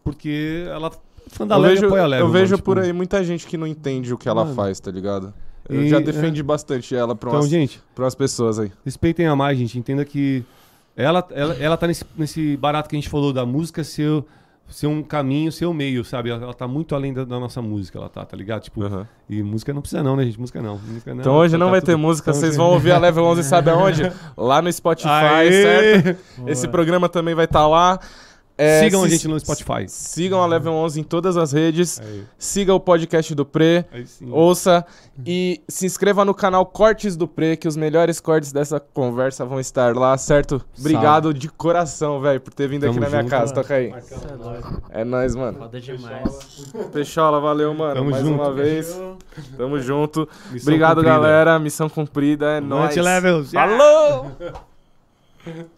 porque 0.03 0.65
ela 0.69 0.89
é 0.89 0.91
fã 1.29 1.47
da 1.47 1.55
Eu 1.57 1.61
Level 1.61 1.73
e 1.73 1.75
vejo, 1.77 1.87
apoia 1.87 2.03
a 2.03 2.07
Level. 2.07 2.27
eu 2.27 2.33
vejo 2.33 2.45
mano, 2.47 2.57
tipo, 2.57 2.65
por 2.65 2.79
aí 2.79 2.93
muita 2.93 3.23
gente 3.25 3.47
que 3.47 3.57
não 3.57 3.67
entende 3.67 4.13
o 4.13 4.19
que 4.19 4.29
ela 4.29 4.45
Mano. 4.45 4.55
faz, 4.57 4.79
tá 4.81 4.91
ligado? 4.91 5.33
Eu 5.69 5.83
E- 5.83 5.89
já 5.89 5.99
defendi 5.99 6.43
bastante 6.43 6.95
ela 6.95 7.15
pra 7.15 7.29
Então, 7.31 7.41
umas, 7.41 7.51
gente, 7.51 7.81
pra 7.95 8.05
umas 8.05 8.15
pessoas 8.15 8.59
aí. 8.59 8.71
respeitem 8.85 9.27
a 9.27 9.35
Mai, 9.35 9.57
gente. 9.57 9.79
Entenda 9.79 10.05
que 10.05 10.45
ela, 10.97 11.27
ela, 11.31 11.55
ela 11.55 11.77
tá 11.77 11.87
nesse, 11.87 12.05
nesse 12.17 12.57
barato 12.57 12.89
que 12.89 12.97
a 12.97 12.99
gente 12.99 13.09
falou 13.09 13.33
da 13.33 13.45
música 13.45 13.83
ser, 13.85 14.25
ser 14.69 14.87
um 14.87 15.03
caminho, 15.03 15.53
ser 15.53 15.67
um 15.67 15.73
meio, 15.73 16.05
sabe? 16.05 16.31
Ela, 16.31 16.43
ela 16.43 16.55
tá 16.55 16.67
muito 16.67 16.95
além 16.95 17.13
da, 17.13 17.25
da 17.25 17.39
nossa 17.39 17.63
música, 17.63 17.99
ela 17.99 18.09
tá, 18.09 18.25
tá 18.25 18.37
ligado? 18.37 18.63
Tipo, 18.63 18.83
Aham. 18.83 19.07
e 19.29 19.43
música 19.43 19.73
não 19.73 19.81
precisa 19.81 20.03
não, 20.03 20.17
né, 20.17 20.25
gente? 20.25 20.39
Música 20.41 20.61
não. 20.61 20.79
Música 20.79 21.15
não 21.15 21.21
Então 21.21 21.35
hoje 21.35 21.57
não 21.57 21.67
tá 21.67 21.73
vai 21.73 21.83
ter 21.83 21.97
música, 21.97 22.31
então, 22.31 22.41
vocês 22.41 22.57
vão 22.57 22.71
ouvir 22.71 22.93
a 22.93 22.99
Level 22.99 23.25
11 23.25 23.45
sabe 23.45 23.71
aonde? 23.71 24.11
Lá 24.37 24.61
no 24.61 24.73
Spotify, 24.73 25.09
Aê! 25.09 25.63
certo? 25.63 26.19
boa. 26.39 26.51
Esse 26.51 26.69
programa 26.69 27.09
também 27.09 27.35
vai 27.35 27.45
estar 27.45 27.67
lá. 27.67 27.99
É, 28.59 28.81
Sigam 28.81 29.03
a 29.03 29.05
se- 29.05 29.11
gente 29.17 29.29
no 29.29 29.39
Spotify. 29.39 29.87
Sigam 29.87 30.41
a 30.43 30.47
Level 30.47 30.73
11 30.73 31.01
em 31.01 31.03
todas 31.05 31.37
as 31.37 31.53
redes. 31.53 32.01
Aí, 32.01 32.25
Siga 32.39 32.73
o 32.73 32.81
podcast 32.81 33.35
do 33.35 33.45
Pre. 33.45 33.85
Ouça 34.31 34.85
e 35.27 35.61
se 35.69 35.85
inscreva 35.85 36.25
no 36.25 36.33
canal 36.33 36.65
Cortes 36.65 37.17
do 37.17 37.29
Pre, 37.29 37.57
que 37.59 37.69
os 37.69 37.77
melhores 37.77 38.19
cortes 38.19 38.53
dessa 38.53 38.81
conversa 38.81 39.45
vão 39.45 39.61
estar 39.61 39.95
lá, 39.95 40.17
certo? 40.17 40.65
Obrigado 40.79 41.35
de 41.35 41.49
coração, 41.51 42.19
velho, 42.21 42.41
por 42.41 42.55
ter 42.55 42.67
vindo 42.67 42.85
aqui 42.85 42.95
Tamo 42.95 43.01
na 43.05 43.09
minha 43.11 43.21
junto, 43.23 43.31
casa. 43.31 43.53
mano. 43.55 43.63
Toca 43.63 43.75
aí. 43.75 43.93
É. 44.91 45.01
É 45.03 45.05
nóis, 45.05 45.35
mano. 45.37 45.59
Foda 45.59 45.79
demais. 45.81 46.73
Fechola, 46.93 47.39
valeu, 47.41 47.75
mano. 47.75 47.95
Tamo 47.97 48.11
Mais 48.11 48.25
junto. 48.25 48.35
uma 48.41 48.53
vez. 48.55 48.99
Tamo 49.57 49.79
junto. 49.81 50.27
Missão 50.51 50.69
Obrigado, 50.73 50.97
cumprida. 50.97 51.15
galera. 51.15 51.59
Missão 51.59 51.89
cumprida. 51.91 52.47
É 52.53 52.61
nóis. 52.61 52.85
Multilevels. 52.97 53.53
yeah! 53.53 53.77
Falou! 53.79 54.33